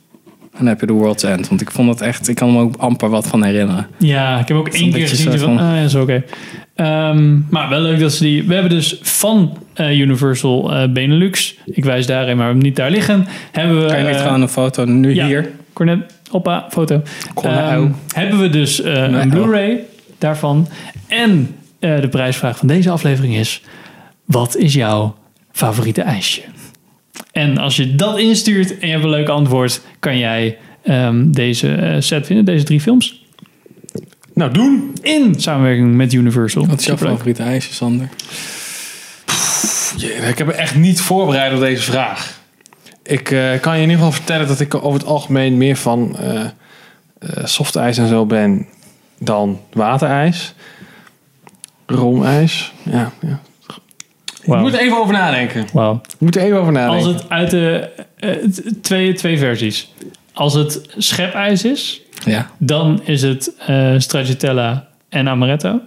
En 0.58 0.64
dan 0.64 0.66
heb 0.66 0.80
je 0.80 0.86
de 0.86 0.92
World's 0.92 1.22
End. 1.22 1.48
Want 1.48 1.60
ik 1.60 1.70
vond 1.70 1.88
het 1.88 2.00
echt, 2.00 2.28
ik 2.28 2.34
kan 2.34 2.52
me 2.52 2.60
ook 2.60 2.76
amper 2.76 3.08
wat 3.08 3.26
van 3.26 3.44
herinneren. 3.44 3.86
Ja, 3.98 4.38
ik 4.38 4.48
heb 4.48 4.56
ook 4.56 4.64
Dat 4.64 4.74
één 4.74 4.84
een 4.84 4.90
keer 4.90 5.00
beetje 5.00 5.16
gezien. 5.16 5.38
Van, 5.38 5.56
van- 5.56 5.66
ah, 5.68 5.76
ja, 5.76 5.82
is 5.82 5.94
oké. 5.94 6.24
Ehm, 6.74 7.38
maar 7.50 7.68
wel 7.68 7.80
leuk 7.80 8.00
dat 8.00 8.12
ze 8.12 8.22
die... 8.22 8.42
We 8.44 8.54
hebben 8.54 8.72
dus 8.72 8.98
van 9.02 9.56
eh, 9.74 9.98
Universal 9.98 10.74
eh, 10.74 10.88
Benelux. 10.92 11.56
Ik 11.64 11.84
wijs 11.84 12.06
daarin, 12.06 12.36
maar 12.36 12.36
we 12.36 12.42
hebben 12.42 12.56
hem 12.56 12.66
niet 12.66 12.76
daar 12.76 12.90
liggen. 12.90 13.26
Hebben 13.52 13.82
we, 13.82 13.86
Kan 13.86 13.98
je 13.98 14.04
niet 14.06 14.14
eh, 14.14 14.22
gewoon 14.22 14.40
een 14.42 14.48
foto 14.48 14.84
nu 14.84 15.14
ja, 15.14 15.26
hier? 15.26 15.50
Cornet, 15.72 15.98
hoppa, 16.30 16.66
foto. 16.70 17.02
Cornet. 17.34 17.58
Ehm, 17.58 17.88
hebben 18.14 18.40
we 18.40 18.48
dus 18.48 18.82
eh, 18.82 18.92
Nee, 19.06 19.20
een. 19.20 19.28
Blu-ray 19.28 19.80
daarvan. 20.18 20.68
En 21.06 21.54
eh, 21.78 22.00
de 22.00 22.08
prijsvraag 22.08 22.56
van 22.58 22.68
deze 22.68 22.90
aflevering 22.90 23.34
is... 23.36 23.62
Wat 24.24 24.56
is 24.56 24.74
jouw 24.74 25.16
favoriete 25.52 26.02
ijsje? 26.02 26.40
En 27.36 27.58
als 27.58 27.76
je 27.76 27.94
dat 27.94 28.18
instuurt 28.18 28.78
en 28.78 28.86
je 28.86 28.92
hebt 28.92 29.04
een 29.04 29.10
leuk 29.10 29.28
antwoord... 29.28 29.80
kan 29.98 30.18
jij 30.18 30.58
ehm, 30.82 31.30
deze 31.30 31.74
eh, 31.74 32.00
set 32.00 32.26
vinden, 32.26 32.44
deze 32.44 32.64
drie 32.64 32.80
films. 32.80 33.24
Nou, 34.34 34.52
doen. 34.52 34.92
In 35.02 35.40
samenwerking 35.40 35.94
met 35.94 36.12
Universal. 36.12 36.66
Wat 36.66 36.80
is 36.80 36.86
jouw 36.86 36.96
favoriete 36.96 37.42
ijsje, 37.42 37.74
Sander? 37.74 38.08
Ik 40.28 40.38
heb 40.38 40.46
me 40.46 40.52
echt 40.52 40.74
niet 40.76 41.00
voorbereid 41.00 41.52
op 41.52 41.60
deze 41.60 41.82
vraag. 41.82 42.40
Ik 43.02 43.30
eh, 43.30 43.60
kan 43.60 43.76
je 43.76 43.82
in 43.82 43.90
ieder 43.90 44.04
geval 44.04 44.12
vertellen 44.12 44.46
dat 44.46 44.60
ik 44.60 44.74
over 44.74 44.98
het 44.98 45.08
algemeen 45.08 45.56
meer 45.56 45.76
van 45.76 46.18
eh 46.18 46.44
eh, 47.18 47.44
softijs 47.44 47.98
en 47.98 48.08
zo 48.08 48.26
ben 48.26 48.66
dan 49.18 49.60
waterijs. 49.72 50.54
Roomijs. 51.86 52.72
Ja, 52.82 53.12
ja. 53.20 53.40
Ik 54.46 54.52
Wauw. 54.52 54.62
moet 54.62 54.72
er 54.74 54.80
even 54.80 54.98
over 54.98 55.12
nadenken. 55.14 55.66
Wauw. 55.72 55.94
Ik 56.06 56.14
moet 56.20 56.36
er 56.36 56.42
even 56.42 56.58
over 56.60 56.72
nadenken. 56.72 57.06
Als 57.06 57.14
het 57.22 57.30
uit 57.30 57.50
de 57.50 57.88
eh, 58.16 58.30
twee, 58.82 59.12
twee 59.12 59.38
versies. 59.38 59.92
Als 60.32 60.54
het 60.54 60.80
schepijs 60.96 61.64
is, 61.64 62.00
Ja, 62.24 62.50
dan 62.58 63.00
is 63.04 63.22
het 63.22 63.52
eh 63.66 63.94
stracciatella 63.98 64.86
en 65.08 65.28
amaretto. 65.28 65.80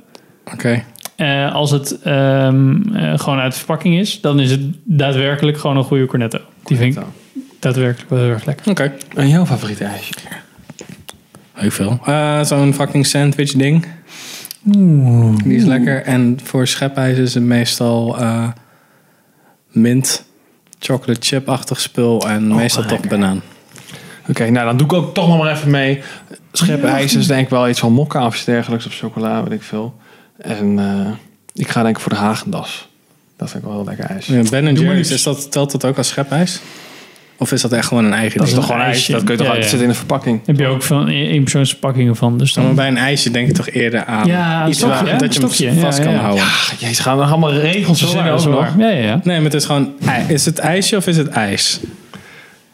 oké. 0.54 0.84
Eh, 1.16 1.54
als 1.54 1.72
het 1.72 2.02
ehm, 2.02 2.96
eh, 2.96 3.20
gewoon 3.20 3.40
uit 3.40 3.52
de 3.52 3.58
verpakking 3.58 3.98
is, 4.00 4.22
dan 4.22 4.40
is 4.40 4.52
het 4.52 4.62
daadwerkelijk 4.84 5.58
gewoon 5.58 5.78
een 5.78 5.84
goede 5.84 6.06
cornetto. 6.06 6.40
Die 6.64 6.78
vind 6.78 6.96
ik 6.98 7.04
daadwerkelijk 7.60 8.10
wel 8.10 8.20
heel 8.20 8.30
erg 8.30 8.46
lekker. 8.46 8.72
Oké. 8.72 8.94
En 9.16 9.28
jouw 9.28 9.46
favoriete 9.46 9.84
ijsje? 9.84 10.14
Heel 11.54 11.72
veel. 11.72 12.00
Zo'n 12.46 12.74
fucking 12.74 13.06
sandwich 13.06 13.52
ding. 13.52 13.86
Die 15.44 15.56
is 15.56 15.64
lekker. 15.64 16.04
En 16.04 16.40
voor 16.44 16.68
schepijs 16.68 17.18
is 17.18 17.34
het 17.34 17.44
meestal 17.44 18.18
eh, 18.20 18.48
mint, 19.68 20.26
chocolate 20.80 21.20
chip-achtig 21.22 21.80
spul 21.80 22.30
en 22.30 22.56
meestal 22.56 22.86
toch 22.86 23.08
banaan. 23.08 23.42
Oké, 24.30 24.50
nou 24.50 24.66
dan 24.66 24.78
doe 24.78 24.88
ik 24.88 24.94
ook 24.94 25.14
toch 25.14 25.28
nog 25.28 25.38
maar 25.38 25.52
even 25.52 25.72
mee. 25.72 26.02
Schepijs 26.52 27.16
is 27.16 27.28
denk 27.28 27.44
ik 27.44 27.50
wel 27.50 27.70
iets 27.70 27.80
van 27.80 27.94
mokka 27.94 28.26
of 28.26 28.36
iets 28.36 28.46
dergelijks 28.46 28.86
op 28.86 28.92
chocola, 28.92 29.44
weet 29.44 29.54
ik 29.54 29.64
veel. 29.64 29.96
En 30.38 30.80
eh, 30.80 31.12
ik 31.54 31.68
ga 31.68 31.84
denk 31.84 31.96
ik 31.96 32.02
voor 32.02 32.12
de 32.12 32.18
Hagendas. 32.18 32.90
Dat 33.38 33.50
vind 33.50 33.64
ik 33.64 33.70
wel 33.70 33.78
heel 33.78 33.88
lekker 33.88 34.06
ijs. 34.06 34.26
Ja, 34.26 34.42
ben 34.50 34.76
Jerry's, 34.76 35.12
is 35.12 35.24
dat, 35.24 35.52
telt 35.52 35.72
dat 35.72 35.86
ook 35.86 35.98
als 35.98 36.08
schepijs? 36.08 36.62
Of 37.42 37.52
is 37.52 37.62
dat 37.62 37.72
echt 37.72 37.88
gewoon 37.88 38.06
een 38.06 38.14
eigen 38.14 38.38
Dat 38.40 38.48
is 38.48 38.54
toch 38.54 38.66
gewoon 38.66 38.82
ijs? 38.82 38.96
ijsje. 38.96 39.12
Dat 39.12 39.24
kun 39.24 39.32
je 39.32 39.38
toch 39.38 39.48
Ja, 39.48 39.54
uit 39.54 39.64
ja. 39.64 39.70
zitten 39.70 39.88
in 39.88 39.94
een 39.94 40.00
verpakking. 40.00 40.42
Heb 40.46 40.60
je 40.60 40.68
ook 40.68 40.84
van 40.84 41.08
eenpersoonsverpakkingen 41.08 42.16
van. 42.16 42.38
Dus 42.38 42.56
Maar 42.56 42.66
dan, 42.66 42.76
bij 42.76 42.88
een 42.88 42.98
ijsje 42.98 43.32
denk 43.32 43.50
ik 43.50 43.56
toch 43.56 43.70
eerder 43.70 44.06
aan 44.06 44.28
Ja, 44.28 44.64
een 44.64 44.70
iets 44.70 44.78
stokje, 44.78 45.06
waar, 45.06 45.18
dat 45.18 45.20
je 45.20 45.26
Een 45.26 45.34
stokje, 45.34 45.68
hem 45.68 45.80
vast 45.80 45.98
ja, 45.98 46.04
kan 46.04 46.14
ja. 46.14 46.20
houden. 46.20 46.44
Jezus, 46.78 47.00
gaan 47.00 47.16
we 47.16 47.22
nog 47.22 47.32
allemaal 47.32 47.54
regels 47.54 48.00
verzinnen 48.00 48.34
ook 48.34 48.46
nog? 48.46 48.68
Ja, 48.78 48.90
ja, 48.90 49.04
ja. 49.04 49.20
Nee, 49.24 49.36
maar 49.36 49.46
het 49.46 49.54
is 49.54 49.66
gewoon, 49.66 49.92
is 50.28 50.46
het 50.46 50.60
ijsje 50.60 50.98
of 50.98 51.08
is 51.08 51.18
het 51.18 51.28
ijs? 51.30 51.80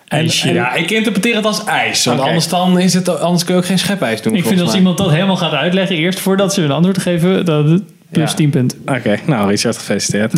IJsje. 0.08 0.54
Ja, 0.54 0.74
ik 0.74 0.92
interpreteer 0.92 1.36
het 1.36 1.46
als 1.46 1.64
ijs. 1.64 2.06
Want 2.06 2.20
anders, 2.20 2.48
dan 2.48 2.80
is 2.80 2.94
het, 2.94 3.20
anders 3.20 3.44
kun 3.44 3.54
je 3.56 3.60
ook 3.62 3.68
geen 3.68 3.80
schepijs 3.80 4.22
doen. 4.22 4.36
Ik 4.36 4.46
vind 4.46 4.60
als 4.60 4.70
mij. 4.70 4.78
iemand 4.80 4.98
dat 4.98 5.12
helemaal 5.12 5.38
gaat 5.38 5.54
uitleggen 5.54 5.96
eerst 5.96 6.20
voordat 6.20 6.54
ze 6.54 6.62
een 6.62 6.72
antwoord 6.72 6.98
geven, 7.02 7.46
dat 7.46 7.66
plus 8.12 8.30
Ja. 8.30 8.36
10 8.36 8.50
punten. 8.50 8.78
Oké, 8.86 9.20
nou 9.26 9.50
Richard, 9.50 9.78
gefeliciteerd. 9.78 10.34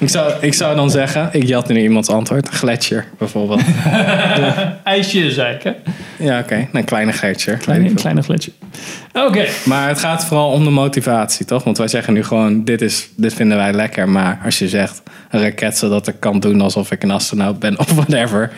ik, 0.00 0.08
zou, 0.08 0.32
ik 0.40 0.54
zou 0.54 0.76
dan 0.76 0.90
zeggen, 0.90 1.28
ik 1.32 1.42
jat 1.42 1.68
nu 1.68 1.80
iemands 1.80 2.08
antwoord. 2.08 2.48
Gletscher, 2.48 3.06
bijvoorbeeld. 3.18 3.62
IJsje, 4.84 5.30
zei 5.30 5.54
ik, 5.54 5.62
hè? 5.62 5.72
ja, 6.18 6.38
oké. 6.38 6.68
Een 6.72 6.84
kleine 6.84 7.12
gletsjer. 7.12 7.56
Kleine, 7.56 7.88
een 7.88 7.94
kleine 7.94 8.22
gletsje. 8.22 8.50
Oké. 9.12 9.46
Maar 9.64 9.88
het 9.88 9.98
gaat 9.98 10.24
vooral 10.24 10.50
om 10.50 10.64
de 10.64 10.70
motivatie, 10.70 11.46
toch? 11.46 11.64
Want 11.64 11.78
wij 11.78 11.88
zeggen 11.88 12.12
nu 12.12 12.24
gewoon, 12.24 12.64
dit, 12.64 12.82
is, 12.82 13.08
dit 13.16 13.34
vinden 13.34 13.56
wij 13.56 13.72
lekker. 13.72 14.08
Maar 14.08 14.40
als 14.44 14.58
je 14.58 14.68
zegt, 14.68 15.02
een 15.30 15.40
raket 15.40 15.78
zodat 15.78 16.08
ik 16.08 16.16
kan 16.18 16.40
doen 16.40 16.60
alsof 16.60 16.90
ik 16.90 17.02
een 17.02 17.10
astronaut 17.10 17.58
ben 17.58 17.78
of 17.78 17.92
whatever... 17.92 18.50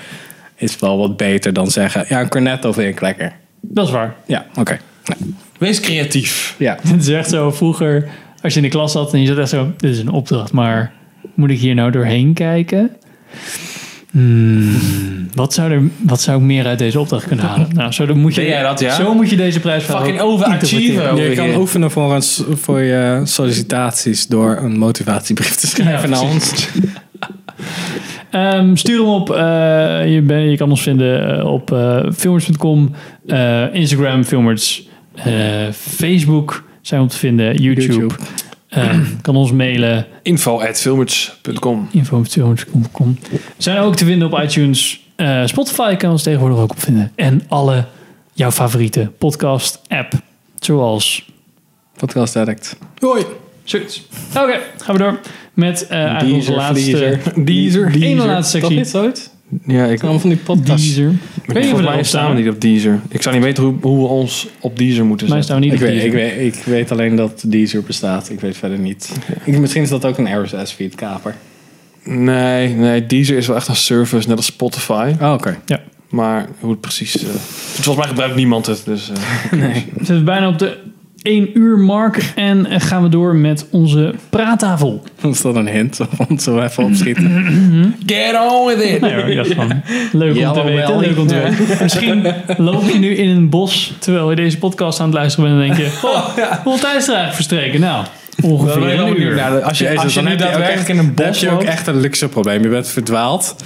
is 0.57 0.79
wel 0.79 0.99
wat 0.99 1.17
beter 1.17 1.53
dan 1.53 1.71
zeggen, 1.71 2.05
ja, 2.09 2.21
een 2.21 2.29
cornetto 2.29 2.73
vind 2.73 2.95
ik 2.95 3.01
lekker. 3.01 3.33
Dat 3.61 3.87
is 3.87 3.93
waar. 3.93 4.15
Ja, 4.27 4.47
oké. 4.55 4.79
Nee. 5.05 5.35
Wees 5.59 5.81
creatief. 5.81 6.55
Ja. 6.59 6.79
Het 6.89 7.03
is 7.03 7.09
echt 7.09 7.31
zo 7.31 7.51
vroeger, 7.51 8.09
als 8.43 8.53
je 8.53 8.61
in 8.61 8.65
de 8.65 8.73
klas 8.73 8.93
zat 8.93 9.13
en 9.13 9.21
je 9.21 9.27
zat 9.27 9.39
echt 9.39 9.49
zo, 9.49 9.73
dit 9.77 9.91
is 9.91 9.99
een 9.99 10.11
opdracht, 10.11 10.53
maar 10.53 10.93
moet 11.35 11.51
ik 11.51 11.59
hier 11.59 11.75
nou 11.75 11.91
doorheen 11.91 12.33
kijken? 12.35 12.91
Hmm, 14.11 15.29
wat, 15.35 15.55
zou 15.55 15.73
er, 15.73 15.83
wat 16.03 16.21
zou 16.21 16.39
ik 16.39 16.45
meer 16.45 16.67
uit 16.67 16.79
deze 16.79 17.01
opdracht 17.01 17.27
kunnen 17.27 17.45
halen? 17.45 17.69
Nou, 17.75 17.93
zo, 17.93 18.07
dan 18.07 18.19
moet 18.19 18.35
je, 18.35 18.41
Ben 18.41 18.51
jij 18.51 18.63
dat, 18.63 18.81
ja? 18.81 18.95
zo 18.95 19.15
moet 19.15 19.31
je 19.31 19.37
deze 19.37 19.61
prijs 19.61 19.85
Fucking 19.85 20.21
overachiever. 20.21 21.29
Je 21.29 21.35
kan 21.35 21.55
oefenen 21.55 21.91
voor, 21.91 22.15
een, 22.15 22.23
voor 22.57 22.81
je 22.81 23.21
sollicitaties 23.25 24.27
door 24.27 24.57
een 24.57 24.79
motivatiebrief 24.79 25.55
te 25.55 25.67
schrijven 25.67 26.11
Ja, 26.11 26.15
naar 26.15 26.31
ons. 26.31 26.53
Ehm, 28.31 28.75
stuur 28.75 28.99
hem 28.99 29.09
op. 29.09 29.31
eh, 29.31 30.15
je, 30.15 30.23
ben, 30.27 30.51
je 30.51 30.57
kan 30.57 30.71
ons 30.71 30.83
vinden 30.83 31.39
eh, 31.39 31.47
op 31.47 31.73
eh 31.73 32.05
filmers.com, 32.15 32.91
eh, 33.27 33.75
Instagram 33.75 34.25
Filmers, 34.25 34.89
eh, 35.15 35.33
Facebook 35.71 36.65
zijn 36.81 37.01
we 37.01 37.07
op 37.07 37.13
te 37.13 37.19
vinden, 37.19 37.55
YouTube. 37.57 37.93
YouTube. 37.93 38.15
Eh, 38.73 38.99
kan 39.23 39.37
ons 39.37 39.53
mailen, 39.53 40.07
Info 40.23 40.61
at 40.61 40.81
filmers.com. 40.81 41.89
info.filmers.com. 41.91 43.19
We 43.31 43.39
zijn 43.57 43.79
ook 43.79 43.97
te 43.97 44.05
vinden 44.05 44.33
op 44.33 44.43
iTunes, 44.43 45.01
eh, 45.17 45.43
Spotify 45.47 45.97
kan 45.97 46.11
ons 46.11 46.23
tegenwoordig 46.23 46.59
ook 46.59 46.71
op 46.71 46.81
vinden. 46.81 47.13
En 47.15 47.43
alle 47.49 47.85
jouw 48.33 48.51
favoriete 48.51 49.11
podcast 49.19 49.81
app, 49.89 50.13
zoals 50.61 51.31
Podcast 51.97 52.37
Addict. 52.37 52.77
Hoi. 52.99 53.25
zoiets. 53.65 54.03
Oké, 54.37 54.61
gaan 54.79 54.95
we 54.97 55.03
door 55.03 55.21
met 55.55 55.87
eh 55.87 55.99
eigenlijk 56.05 56.35
onze 56.35 56.53
laatste, 56.53 57.19
Deezer. 57.37 57.95
ene 57.95 58.25
laatste 58.25 58.59
Toch 58.61 58.71
sectie. 58.73 59.01
niet? 59.01 59.33
Ja, 59.67 59.85
ik, 59.87 60.01
Allemaal 60.03 60.21
van 60.21 60.31
die 60.31 60.39
podcasts. 60.39 60.87
Deezer. 60.87 61.11
Ik 61.11 61.17
weet 61.47 61.47
niet 61.47 61.57
of 61.57 61.63
we 61.63 61.69
volgens 61.69 61.89
mij 61.95 62.03
staan 62.03 62.35
we 62.35 62.41
niet 62.41 62.49
op 62.51 62.61
Deezer. 62.61 63.01
Ik 63.09 63.23
zou 63.23 63.35
niet 63.35 63.45
weten 63.45 63.63
hoe, 63.65 63.75
hoe 63.81 63.99
we 63.99 64.07
ons 64.07 64.49
op 64.61 64.79
Deezer 64.79 65.05
moeten 65.05 65.27
zetten. 65.27 65.45
staan 65.45 65.59
we 65.61 65.65
niet 65.65 65.73
Ik 65.75 65.81
op 65.81 65.87
weet, 65.87 66.01
Deezer. 66.01 66.19
ik, 66.21 66.37
weet, 66.37 66.57
ik 66.57 66.63
weet 66.65 66.91
alleen 66.91 67.17
dat 67.17 67.43
Deezer 67.47 67.83
bestaat. 67.83 68.31
Ik 68.31 68.41
weet 68.41 68.57
verder 68.57 68.79
niet. 68.79 69.13
Ik, 69.45 69.59
misschien 69.59 69.83
is 69.83 69.89
dat 69.89 70.05
ook 70.05 70.19
een 70.19 70.43
RSS 70.45 70.73
feed 70.73 70.95
kaper. 70.95 71.35
Nee, 72.05 72.69
nee, 72.75 73.07
Deezer 73.07 73.37
is 73.37 73.47
wel 73.47 73.57
echt 73.57 73.69
een 73.69 73.77
service, 73.77 74.29
net 74.29 74.37
als 74.37 74.47
Spotify. 74.47 75.13
Oh, 75.21 75.33
oké. 75.33 75.59
Maar 76.09 76.47
hoe 76.61 76.71
het 76.71 76.81
precies... 76.81 77.17
eh, 77.17 77.29
volgens 77.55 77.97
mij 77.97 78.07
gebruikt 78.07 78.35
niemand 78.37 78.67
het. 78.67 78.83
Dus, 78.85 79.11
eh, 79.11 79.59
We 79.61 79.83
zitten 79.97 80.25
bijna 80.25 80.49
op 80.49 80.59
de 80.59 80.77
1 81.23 81.59
uur 81.59 81.79
mark 81.79 82.33
en 82.35 82.67
eh, 82.67 82.81
gaan 82.81 83.03
we 83.03 83.09
door 83.09 83.37
met 83.37 83.67
onze 83.71 84.15
praattafel. 84.31 85.03
Is 85.23 85.41
dat 85.43 85.55
een 85.55 85.69
hint? 85.69 85.99
Want 86.17 86.43
zo 86.43 86.61
even 86.61 86.85
opschieten. 86.85 87.95
Get 88.07 88.39
on 88.51 88.67
with 88.67 88.83
it! 88.83 89.01
Nee 89.01 89.15
hoor, 89.15 89.25
leuk 90.13 90.47
om 90.47 90.53
te 90.53 90.65
weten, 90.65 90.99
leuk 90.99 91.19
om 91.19 91.27
te 91.27 91.35
weten. 91.35 91.77
Misschien 91.83 92.27
loop 92.57 92.83
je 92.83 92.99
nu 92.99 93.17
in 93.17 93.29
een 93.29 93.49
bos 93.49 93.95
terwijl 93.99 94.31
je 94.31 94.37
deze 94.37 94.59
podcast 94.59 95.01
aan 95.01 95.07
het 95.07 95.15
luisteren 95.15 95.59
bent 95.59 95.71
en 95.71 95.77
denk 95.77 95.91
je, 95.91 95.99
oh, 96.09 96.25
hoeveel 96.65 96.81
tijd 96.81 96.97
is 96.97 97.09
er 97.09 97.15
eigenlijk 97.15 97.35
verstreken? 97.35 97.81
Nou, 97.81 98.05
ongeveer 98.43 98.99
een 99.01 99.21
uur. 99.21 99.35
Nou, 99.35 99.63
als 99.63 99.79
je, 99.79 99.85
Jezus, 99.85 100.03
als 100.03 100.15
je 100.15 100.21
dan 100.23 100.25
nu 100.25 100.31
heb 100.31 100.39
je 100.41 100.45
ook 100.47 100.51
daadwerkelijk 100.53 100.89
echt- 100.89 100.99
in 100.99 101.05
een 101.05 101.15
bos 101.15 101.27
heb 101.27 101.51
je 101.51 101.51
ook 101.51 101.63
echt 101.63 101.87
een 101.87 102.01
luxe 102.01 102.29
probleem. 102.29 102.63
Je 102.63 102.69
bent 102.69 102.89
verdwaald. 102.89 103.57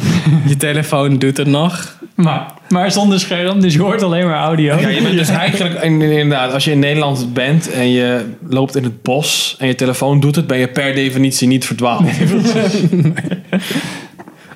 je 0.47 0.57
telefoon 0.57 1.19
doet 1.19 1.37
het 1.37 1.47
nog. 1.47 1.95
Maar, 2.15 2.53
maar 2.69 2.93
zonder 2.93 3.21
scherm, 3.21 3.61
dus 3.61 3.73
je 3.75 3.81
hoort 3.83 4.03
alleen 4.03 4.27
maar 4.27 4.39
audio. 4.39 4.79
Ja, 4.81 4.89
je 4.89 5.03
bent 5.03 5.17
dus 5.17 5.29
eigenlijk 5.45 5.83
in- 5.83 6.03
inderdaad, 6.03 6.53
als 6.53 6.65
je 6.65 6.71
in 6.71 6.79
Nederland 6.79 7.33
bent 7.35 7.71
en 7.71 7.91
je 7.91 8.25
loopt 8.49 8.77
in 8.77 8.85
het 8.85 9.03
bos 9.03 9.57
en 9.59 9.67
je 9.67 9.75
telefoon 9.75 10.21
doet 10.21 10.37
het, 10.37 10.47
ben 10.47 10.59
je 10.59 10.69
per 10.69 10.95
definitie 10.95 11.49
niet 11.49 11.65
verdwaald. 11.67 12.03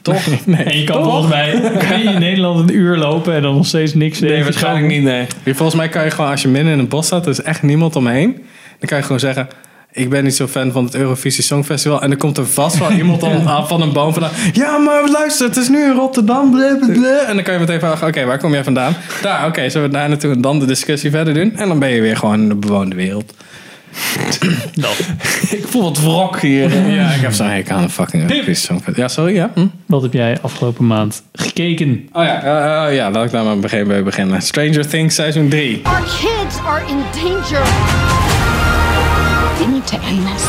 Toch? 0.03 0.27
En 0.47 0.79
je 0.79 0.85
kan 0.85 1.03
volgens 1.05 1.29
mij 1.29 1.61
kan 1.89 1.99
je 1.99 2.05
in 2.05 2.19
Nederland 2.21 2.59
een 2.71 2.77
uur 2.77 2.97
lopen 2.97 3.35
en 3.35 3.43
dan 3.43 3.55
nog 3.55 3.67
steeds 3.67 3.95
niks 3.95 4.21
Nee, 4.21 4.43
waarschijnlijk 4.45 4.87
niet, 4.87 5.03
nee. 5.03 5.27
Volgens 5.45 5.75
mij 5.75 5.89
kan 5.89 6.05
je 6.05 6.11
gewoon, 6.11 6.31
als 6.31 6.43
je 6.43 6.49
midden 6.49 6.73
in 6.73 6.79
een 6.79 6.89
bos 6.89 7.07
staat, 7.07 7.25
er 7.25 7.31
is 7.31 7.43
echt 7.43 7.63
niemand 7.63 7.97
omheen. 7.97 8.33
Dan 8.79 8.89
kan 8.89 8.99
je 8.99 9.05
gewoon 9.05 9.21
zeggen, 9.21 9.49
ik 9.93 10.11
ben 10.11 10.25
niet 10.25 10.35
zo 10.35 10.47
fan 10.47 10.73
van 10.73 10.85
het 10.85 10.95
Eurovisie 10.95 11.45
Songfestival. 11.45 12.03
En 12.03 12.09
dan 12.09 12.19
komt 12.19 12.39
er 12.39 12.47
vast 12.47 12.79
wel 12.79 12.91
iemand 12.91 13.21
dan 13.21 13.49
aan 13.49 13.69
van 13.69 13.83
een 13.83 13.93
boom 13.93 14.13
vandaan. 14.13 14.31
Ja, 14.53 14.77
maar 14.79 15.09
luister, 15.09 15.47
het 15.47 15.57
is 15.57 15.69
nu 15.69 15.83
in 15.85 15.93
Rotterdam. 15.93 16.59
En 16.61 17.35
dan 17.35 17.43
kan 17.43 17.55
je 17.55 17.61
meteen 17.61 17.81
vragen, 17.81 18.07
oké, 18.07 18.25
waar 18.25 18.39
kom 18.39 18.53
jij 18.53 18.65
vandaan? 18.65 18.95
Daar, 19.23 19.47
oké, 19.47 19.69
zullen 19.71 19.89
we 19.89 19.95
daar 19.95 20.09
naartoe 20.09 20.33
en 20.33 20.41
dan 20.41 20.59
de 20.59 20.67
discussie 20.67 21.11
verder 21.11 21.35
doen? 21.35 21.57
En 21.57 21.69
dan 21.69 21.79
ben 21.79 21.89
je 21.91 22.01
weer 22.01 22.17
gewoon 22.17 22.41
in 22.41 22.49
de 22.49 22.55
bewoonde 22.55 22.97
wereld. 22.97 23.35
Ik 25.51 25.65
voel 25.67 25.83
wat 25.83 25.99
wrok 26.01 26.41
hier. 26.41 26.87
Ja, 26.91 27.11
ik 27.11 27.21
heb 27.21 27.33
zo'n 27.33 27.47
hekel 27.47 27.77
aan 27.77 27.83
een 27.83 27.91
fucking 27.91 28.23
Eurovisie 28.23 28.55
Songfestival. 28.55 29.03
Ja, 29.03 29.09
sorry, 29.09 29.35
ja? 29.35 29.51
Hm? 29.55 29.67
Wat 29.87 30.03
heb 30.03 30.13
jij 30.13 30.39
afgelopen 30.43 30.87
maand 30.87 31.23
gekeken? 31.33 32.09
Oh 32.13 32.25
ja, 32.25 32.43
eh, 32.43 32.87
eh, 32.89 32.95
ja, 32.95 33.11
laat 33.11 33.25
ik 33.25 33.31
daar 33.31 33.45
maar 33.45 33.59
begin- 33.59 33.87
bij 33.89 34.03
beginnen. 34.03 34.43
Stranger 34.43 34.89
Things 34.89 35.15
seizoen 35.15 35.49
3. 35.49 35.81
Our 35.83 36.01
kids 36.03 36.59
are 36.67 36.83
in 36.89 36.97
danger. 37.23 38.20
We 39.61 39.67
need 39.67 39.87
to 39.87 39.97
end 39.97 40.27
this. 40.27 40.45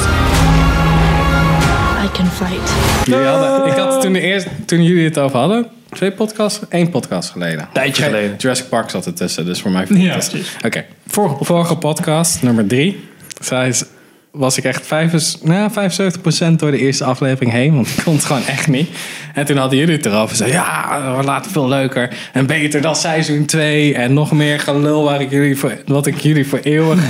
I 2.05 2.07
can 2.14 2.26
fight. 2.28 2.72
Jullie 3.07 3.26
hadden, 3.26 3.66
ik 3.68 3.74
had 3.74 4.01
toen, 4.01 4.14
de 4.14 4.20
eerste, 4.22 4.49
toen 4.66 4.84
jullie 4.84 5.03
het 5.05 5.18
over 5.18 5.38
hadden, 5.39 5.68
twee 5.89 6.12
podcasts, 6.12 6.59
één 6.70 6.89
podcast 6.89 7.30
geleden. 7.30 7.70
Tijdje 7.74 8.03
geleden. 8.03 8.36
Jurassic 8.38 8.70
Park 8.70 8.89
zat 8.89 9.05
ertussen, 9.05 9.45
dus 9.45 9.62
voor 9.62 9.72
mij 9.72 9.86
Ja, 9.89 10.14
het. 10.16 10.30
precies. 10.30 10.55
Oké, 10.66 10.86
vorige, 11.07 11.43
vorige 11.45 11.76
podcast, 11.76 12.41
nummer 12.41 12.68
drie, 12.68 13.09
zei, 13.41 13.70
is- 13.70 13.84
was 14.32 14.58
ik 14.58 14.64
echt 14.64 14.88
vijf, 14.88 15.42
nou, 15.44 15.72
75% 15.72 16.56
door 16.56 16.72
de 16.72 16.78
eerste 16.78 17.04
aflevering 17.04 17.52
heen, 17.52 17.76
want 17.76 17.88
ik 17.88 18.04
kon 18.04 18.14
het 18.14 18.26
gewoon 18.26 18.46
echt 18.46 18.68
niet. 18.68 18.90
En 19.34 19.46
toen 19.46 19.58
hadden 19.58 19.78
jullie 19.80 19.96
het 19.96 20.06
erover, 20.06 20.36
zei 20.36 20.52
ja, 20.52 21.16
we 21.18 21.24
laten 21.24 21.52
veel 21.52 21.68
leuker 21.68 22.10
en 22.34 22.46
beter 22.46 22.82
dan 22.82 22.96
seizoen 22.96 23.46
2 23.46 23.96
en 23.96 24.14
nog 24.14 24.32
meer 24.32 24.60
gelul 24.60 25.04
waar 25.04 25.22
ik 25.22 25.32
jullie 25.32 25.58
voor, 25.58 25.78
wat 25.86 26.06
ik 26.06 26.20
jullie 26.20 26.48
voor 26.48 26.60
eeuwig 26.64 27.00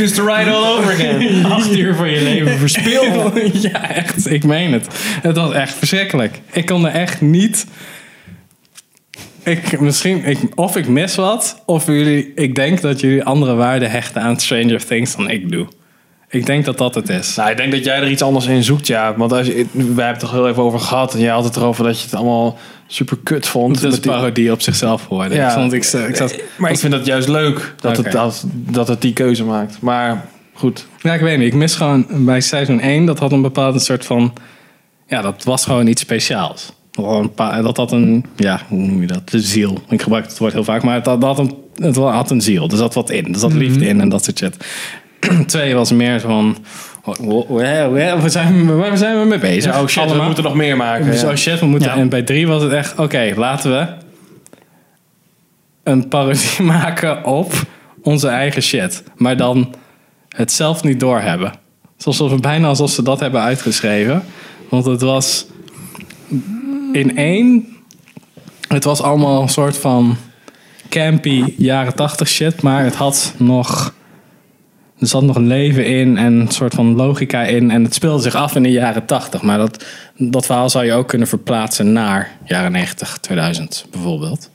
It's 0.00 0.12
the 0.12 0.22
ride 0.22 0.50
all 0.50 0.78
over 0.78 0.92
again. 0.92 1.44
Acht 1.52 1.76
uur 1.76 1.94
van 1.94 2.10
je 2.10 2.22
leven 2.22 2.58
verspild. 2.58 3.32
ja, 3.70 3.90
echt. 3.90 4.30
Ik 4.30 4.44
meen 4.44 4.72
het. 4.72 4.86
Het 5.22 5.36
was 5.36 5.52
echt 5.52 5.74
verschrikkelijk. 5.74 6.40
Ik 6.52 6.66
kon 6.66 6.86
er 6.86 6.92
echt 6.92 7.20
niet. 7.20 7.66
Ik, 9.46 9.80
misschien, 9.80 10.24
ik, 10.24 10.38
of 10.54 10.76
ik 10.76 10.88
mis 10.88 11.14
wat, 11.14 11.62
of 11.66 11.86
jullie, 11.86 12.32
ik 12.34 12.54
denk 12.54 12.80
dat 12.80 13.00
jullie 13.00 13.24
andere 13.24 13.54
waarden 13.54 13.90
hechten 13.90 14.22
aan 14.22 14.40
Stranger 14.40 14.86
Things 14.86 15.16
dan 15.16 15.30
ik 15.30 15.50
doe. 15.50 15.66
Ik 16.28 16.46
denk 16.46 16.64
dat 16.64 16.78
dat 16.78 16.94
het 16.94 17.08
is. 17.08 17.34
Nou, 17.36 17.50
ik 17.50 17.56
denk 17.56 17.72
dat 17.72 17.84
jij 17.84 17.96
er 17.96 18.10
iets 18.10 18.22
anders 18.22 18.46
in 18.46 18.64
zoekt, 18.64 18.86
ja. 18.86 19.16
Want 19.16 19.32
als 19.32 19.46
je, 19.46 19.52
wij 19.54 19.84
hebben 19.84 20.06
het 20.06 20.18
toch 20.18 20.30
heel 20.30 20.48
even 20.48 20.62
over 20.62 20.80
gehad. 20.80 21.14
En 21.14 21.20
jij 21.20 21.30
had 21.32 21.44
het 21.44 21.56
erover 21.56 21.84
dat 21.84 21.98
je 21.98 22.04
het 22.04 22.14
allemaal 22.14 22.58
super 22.86 23.18
kut 23.22 23.46
vond. 23.46 23.74
Het 23.76 23.84
is 23.84 23.96
een 23.96 24.02
die- 24.02 24.10
parodie 24.10 24.52
op 24.52 24.60
zichzelf 24.60 25.02
geworden. 25.02 25.36
Ja. 25.36 25.44
Ik, 25.44 25.50
stond, 25.50 25.72
ik, 25.72 26.08
ik 26.08 26.16
zat, 26.16 26.40
Maar 26.56 26.70
ik 26.70 26.78
vind 26.78 26.92
dat 26.92 27.06
juist 27.06 27.28
leuk 27.28 27.74
dat, 27.80 27.96
het, 27.96 28.12
dat, 28.12 28.44
dat 28.50 28.88
het 28.88 29.00
die 29.00 29.12
keuze 29.12 29.44
maakt. 29.44 29.80
Maar 29.80 30.24
goed. 30.52 30.86
Ja, 31.00 31.14
ik 31.14 31.20
weet 31.20 31.38
niet. 31.38 31.46
Ik 31.46 31.54
mis 31.54 31.74
gewoon 31.74 32.06
bij 32.10 32.40
seizoen 32.40 32.80
1, 32.80 33.06
dat 33.06 33.18
had 33.18 33.32
een 33.32 33.42
bepaalde 33.42 33.78
soort 33.78 34.04
van. 34.06 34.32
Ja, 35.06 35.22
dat 35.22 35.44
was 35.44 35.64
gewoon 35.64 35.86
iets 35.86 36.02
speciaals. 36.02 36.72
Gewoon 36.96 37.22
een 37.22 37.32
paar- 37.34 37.62
Dat 37.62 37.76
had 37.76 37.92
een, 37.92 38.24
ja, 38.36 38.60
hoe 38.68 38.78
noem 38.78 39.00
je 39.00 39.06
dat? 39.06 39.28
De 39.28 39.40
ziel. 39.40 39.78
Ik 39.88 40.02
gebruik 40.02 40.24
het 40.26 40.38
woord 40.38 40.52
heel 40.52 40.64
vaak, 40.64 40.82
maar 40.82 40.94
het 40.94 41.06
had, 41.06 41.22
had 41.22 41.38
een, 41.38 41.54
het 41.74 41.96
had 41.96 42.30
een 42.30 42.40
ziel. 42.40 42.68
Er 42.70 42.76
zat 42.76 42.94
wat 42.94 43.10
in. 43.10 43.32
Er 43.32 43.38
zat 43.38 43.52
liefde 43.52 43.86
in 43.86 44.00
en 44.00 44.08
dat 44.08 44.24
soort 44.24 44.38
shit. 44.38 44.56
Twee 45.46 45.74
was 45.74 45.92
meer 45.92 46.20
van. 46.20 46.56
Waar 47.48 48.30
zijn, 48.30 48.76
waar 48.76 48.96
zijn 48.96 49.20
we 49.20 49.24
mee 49.26 49.38
bezig? 49.38 49.72
Ja, 49.74 49.80
oh 49.82 49.86
shit, 49.88 50.02
we 50.02 50.08
Allemaal. 50.08 50.26
moeten 50.26 50.44
nog 50.44 50.54
meer 50.54 50.76
maken. 50.76 51.06
Dus 51.06 51.20
ja. 51.20 51.28
oh 51.28 51.34
shit, 51.34 51.60
we 51.60 51.66
moeten. 51.66 51.90
Ja. 51.90 51.96
En 51.96 52.08
bij 52.08 52.22
drie 52.22 52.46
was 52.46 52.62
het 52.62 52.72
echt, 52.72 52.98
oké, 52.98 53.32
laten 53.36 53.70
we 53.70 53.86
een 55.84 56.08
parodie 56.08 56.62
maken 56.80 57.24
op 57.24 57.52
onze 58.02 58.28
eigen 58.28 58.62
shit. 58.62 59.02
Maar 59.16 59.36
dan 59.36 59.74
het 60.28 60.52
zelf 60.52 60.82
niet 60.82 61.00
doorhebben. 61.00 61.52
Alsof 62.04 62.30
we 62.30 62.40
bijna 62.40 62.66
alsof 62.68 62.90
ze 62.90 63.02
dat 63.02 63.20
hebben 63.20 63.40
uitgeschreven. 63.40 64.22
Want 64.68 64.84
het 64.84 65.00
was 65.00 65.46
in 66.92 67.16
één. 67.16 67.76
Het 68.68 68.84
was 68.84 69.02
allemaal 69.02 69.42
een 69.42 69.48
soort 69.48 69.76
van 69.76 70.16
campy 70.88 71.54
jaren 71.56 71.94
tachtig 71.94 72.28
shit. 72.28 72.62
Maar 72.62 72.84
het 72.84 72.94
had 72.94 73.34
nog. 73.36 73.94
Er 74.98 75.06
zat 75.06 75.22
nog 75.22 75.36
leven 75.36 75.86
in 75.86 76.16
en 76.16 76.32
een 76.32 76.50
soort 76.50 76.74
van 76.74 76.94
logica 76.94 77.42
in. 77.42 77.70
En 77.70 77.84
het 77.84 77.94
speelde 77.94 78.22
zich 78.22 78.34
af 78.34 78.54
in 78.54 78.62
de 78.62 78.70
jaren 78.70 79.06
80. 79.06 79.42
Maar 79.42 79.58
dat, 79.58 79.84
dat 80.16 80.46
verhaal 80.46 80.70
zou 80.70 80.84
je 80.84 80.92
ook 80.92 81.08
kunnen 81.08 81.28
verplaatsen 81.28 81.92
naar 81.92 82.30
jaren 82.44 82.72
90, 82.72 83.18
2000 83.18 83.86
bijvoorbeeld. 83.90 84.50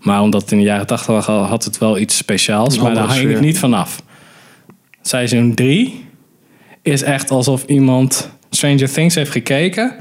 Maar 0.00 0.20
omdat 0.20 0.42
het 0.42 0.52
in 0.52 0.58
de 0.58 0.64
jaren 0.64 0.86
80 0.86 1.06
was, 1.06 1.26
had 1.26 1.64
het 1.64 1.78
wel 1.78 1.98
iets 1.98 2.16
speciaals. 2.16 2.78
Maar 2.78 2.94
daar 2.94 3.06
hang 3.06 3.20
ik 3.20 3.40
niet 3.40 3.58
vanaf. 3.58 4.02
Seizoen 5.02 5.54
3 5.54 6.04
is 6.82 7.02
echt 7.02 7.30
alsof 7.30 7.64
iemand 7.64 8.30
Stranger 8.50 8.92
Things 8.92 9.14
heeft 9.14 9.30
gekeken. 9.30 9.94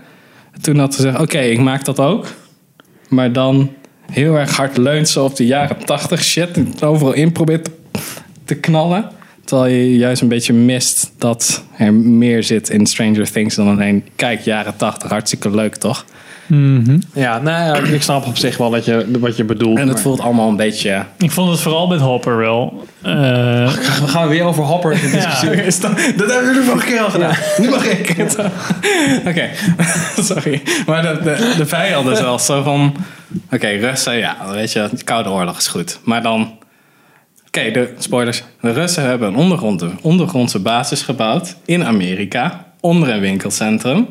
Toen 0.62 0.78
had 0.78 0.94
ze 0.94 1.02
gezegd, 1.02 1.20
oké, 1.20 1.40
ik 1.40 1.60
maak 1.60 1.86
dat 1.86 2.00
ook. 2.00 2.28
Maar 3.10 3.32
dan 3.34 3.72
heel 4.12 4.36
erg 4.36 4.56
hard 4.56 4.78
leunt 4.78 5.10
ze 5.10 5.22
op 5.22 5.36
de 5.36 5.46
jaren 5.46 5.86
80 5.86 6.24
shit. 6.24 6.58
En 6.58 6.82
overal 6.82 7.14
in 7.14 7.32
probeert 7.32 7.70
te 8.46 8.56
knallen. 8.56 9.10
Terwijl 9.46 9.74
je 9.74 9.98
juist 9.98 10.22
een 10.22 10.28
beetje 10.28 10.54
mist 10.54 11.12
dat 11.18 11.64
er 11.78 11.94
meer 11.94 12.44
zit 12.44 12.70
in 12.70 12.86
Stranger 12.86 13.32
Things 13.32 13.56
dan 13.56 13.68
alleen... 13.68 14.06
Kijk, 14.16 14.42
jaren 14.42 14.78
80, 14.78 15.10
hartstikke 15.10 15.50
leuk 15.50 15.76
toch? 15.76 16.06
Ja, 17.14 17.38
nou 17.40 17.66
ja, 17.86 17.92
ik 17.94 18.02
snap 18.02 18.26
op 18.26 18.38
zich 18.38 18.58
wel 18.58 18.70
dat 18.70 18.86
je, 18.86 19.06
wat 19.20 19.38
je 19.38 19.44
bedoelt. 19.44 19.78
En 19.78 19.84
het 19.84 19.94
maar- 19.94 20.02
voelt 20.02 20.20
allemaal 20.20 20.50
een 20.50 20.56
beetje... 20.56 21.06
Ik 21.18 21.32
vond 21.32 21.50
het 21.52 21.60
vooral 21.60 21.88
met 21.88 22.00
Hopper 22.00 22.38
wel. 22.38 22.84
eh, 23.02 23.12
We 23.74 24.08
gaan 24.08 24.28
weer 24.28 24.44
over 24.44 24.64
Hopper 24.64 24.92
discussiëren. 25.12 25.66
Is 25.66 25.80
dat, 25.80 25.92
dat 26.18 26.32
hebben 26.32 26.54
jullie 26.54 26.70
vorige 26.70 26.86
keer 26.86 27.00
al 27.02 27.10
gedaan. 27.10 27.36
Nu 27.58 27.70
mag 27.70 27.86
ik. 27.86 28.16
Oké, 29.30 29.50
sorry. 30.30 30.62
Maar 30.86 31.02
de, 31.02 31.20
de, 31.24 31.54
de 31.58 31.66
vijand 31.66 32.08
is 32.10 32.20
wel 32.22 32.40
zo 32.40 32.62
van... 32.64 32.96
Oké, 33.52 33.68
Russen, 33.68 34.18
ja, 34.18 34.38
weet 34.52 34.72
je, 34.72 34.90
de 34.96 35.04
Koude 35.04 35.30
Oorlog 35.30 35.58
is 35.58 35.68
goed. 35.68 36.00
Maar 36.04 36.22
dan... 36.22 36.60
Oké, 37.48 37.72
de 37.72 37.94
spoilers. 37.98 38.44
De 38.62 38.72
Russen 38.72 39.04
hebben 39.04 39.28
een 39.28 39.36
ondergrond, 39.36 39.84
ondergrondse 40.02 40.60
basis 40.60 41.02
gebouwd 41.02 41.56
in 41.66 41.86
Amerika. 41.86 42.66
Onder 42.80 43.10
een 43.10 43.20
winkelcentrum. 43.20 44.08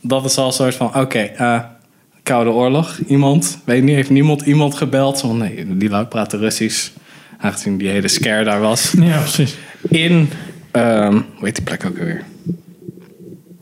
Dat 0.00 0.24
is 0.24 0.36
al 0.36 0.46
een 0.46 0.52
soort 0.52 0.74
van... 0.74 0.96
Oké, 0.96 1.18
eh, 1.18 1.60
Koude 2.22 2.50
Oorlog. 2.50 2.98
Iemand, 3.06 3.58
weet 3.64 3.82
niet, 3.82 3.94
heeft 3.94 4.10
niemand 4.10 4.42
iemand 4.42 4.74
gebeld? 4.74 5.18
Zo 5.18 5.26
van, 5.28 5.38
nee, 5.38 5.76
die 5.76 5.88
lui 5.88 6.04
praten 6.04 6.38
Russisch. 6.38 6.88
Aangezien 7.38 7.78
die 7.78 7.88
hele 7.88 8.08
scare 8.08 8.44
daar 8.44 8.60
was 8.60 8.94
ja, 8.98 9.18
precies. 9.18 9.56
in, 9.88 10.28
ehm 10.70 11.12
hoe 11.12 11.44
heet 11.44 11.54
die 11.54 11.64
plek 11.64 11.84
ook 11.86 11.98
weer? 11.98 12.22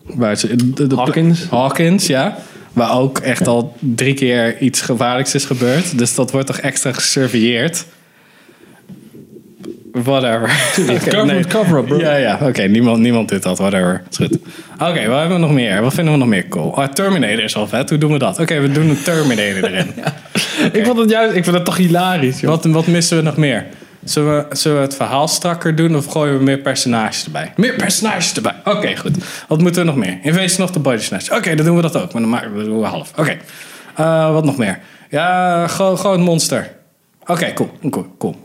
Waar 0.03 0.37
ze, 0.37 0.73
de, 0.73 0.87
de- 0.87 0.95
Hawkins? 0.97 1.45
Hawkins, 1.51 2.07
ja. 2.07 2.37
Waar 2.73 2.99
ook 2.99 3.19
echt 3.19 3.47
al 3.47 3.77
drie 3.81 4.15
keer 4.15 4.59
iets 4.59 4.81
gevaarlijks 4.81 5.35
is 5.35 5.45
gebeurd. 5.45 5.99
Dus 5.99 6.15
dat 6.15 6.31
wordt 6.31 6.47
toch 6.47 6.59
extra 6.59 6.93
gesurveilleerd. 6.93 7.85
Whatever. 10.03 10.49
Government 10.49 11.47
cover-up, 11.55 11.87
bro. 11.87 11.99
Ja, 11.99 12.15
ja. 12.17 12.39
Oké, 12.43 12.63
niemand, 12.63 12.99
niemand 12.99 13.29
doet 13.29 13.43
dat. 13.43 13.59
Whatever. 13.59 14.03
Is 14.11 14.17
goed. 14.17 14.39
Oké, 14.79 15.07
wat 15.09 15.19
hebben 15.19 15.29
we 15.29 15.39
nog 15.39 15.53
meer? 15.53 15.83
Wat 15.83 15.95
vinden 15.95 16.13
we 16.13 16.19
nog 16.19 16.29
meer 16.29 16.49
cool? 16.49 16.69
Oh, 16.69 16.85
Terminator 16.85 17.43
is 17.43 17.57
al 17.57 17.67
vet. 17.67 17.89
Hoe 17.91 17.99
doen 17.99 18.13
we 18.13 18.19
dat? 18.19 18.39
Oké, 18.39 18.61
we 18.61 18.73
doen 18.73 18.89
een 18.89 19.03
Terminator 19.03 19.65
erin. 19.71 19.93
Ik 20.73 20.85
vond 20.85 20.99
het 20.99 21.11
juist, 21.11 21.37
ik 21.37 21.45
vind 21.45 21.57
het 21.57 21.65
toch 21.65 21.77
hilarisch. 21.77 22.41
joh. 22.41 22.51
Wat, 22.51 22.65
wat 22.65 22.87
missen 22.87 23.17
we 23.17 23.23
nog 23.23 23.37
meer? 23.37 23.67
Zullen 24.05 24.49
we, 24.49 24.57
zullen 24.57 24.79
we 24.79 24.85
het 24.85 24.97
verhaal 24.97 25.29
strakker 25.29 25.75
doen 25.77 25.97
of 25.97 26.07
gooien 26.07 26.39
we 26.39 26.45
meer 26.45 26.59
personages 26.59 27.25
erbij? 27.25 27.53
Meer 27.57 27.75
personages 27.75 28.35
erbij. 28.35 28.55
Oké, 28.65 28.97
goed. 28.97 29.17
Wat 29.49 29.61
moeten 29.61 29.81
we 29.81 29.87
nog 29.87 29.97
meer? 29.97 30.19
Invasion 30.23 30.65
of 30.67 30.71
the 30.73 30.79
Body 30.79 31.03
Snatch. 31.03 31.33
Oké, 31.37 31.55
dan 31.55 31.67
doen 31.67 31.77
we 31.77 31.83
dat 31.83 31.97
ook. 31.97 32.13
Maar 32.13 32.23
dan 32.23 32.31
maken 32.31 32.57
we, 32.57 32.65
doen 32.65 32.81
we 32.81 32.87
half. 32.87 33.11
Oké. 33.17 33.37
Eh, 33.95 34.33
wat 34.33 34.45
nog 34.45 34.57
meer? 34.57 34.79
Ja, 35.11 35.67
gewoon 35.67 35.99
gewoon 35.99 36.19
een 36.19 36.25
monster. 36.25 36.71
Oké, 37.27 37.53
cool. 37.53 37.71
Cool, 37.91 38.07
cool. 38.19 38.44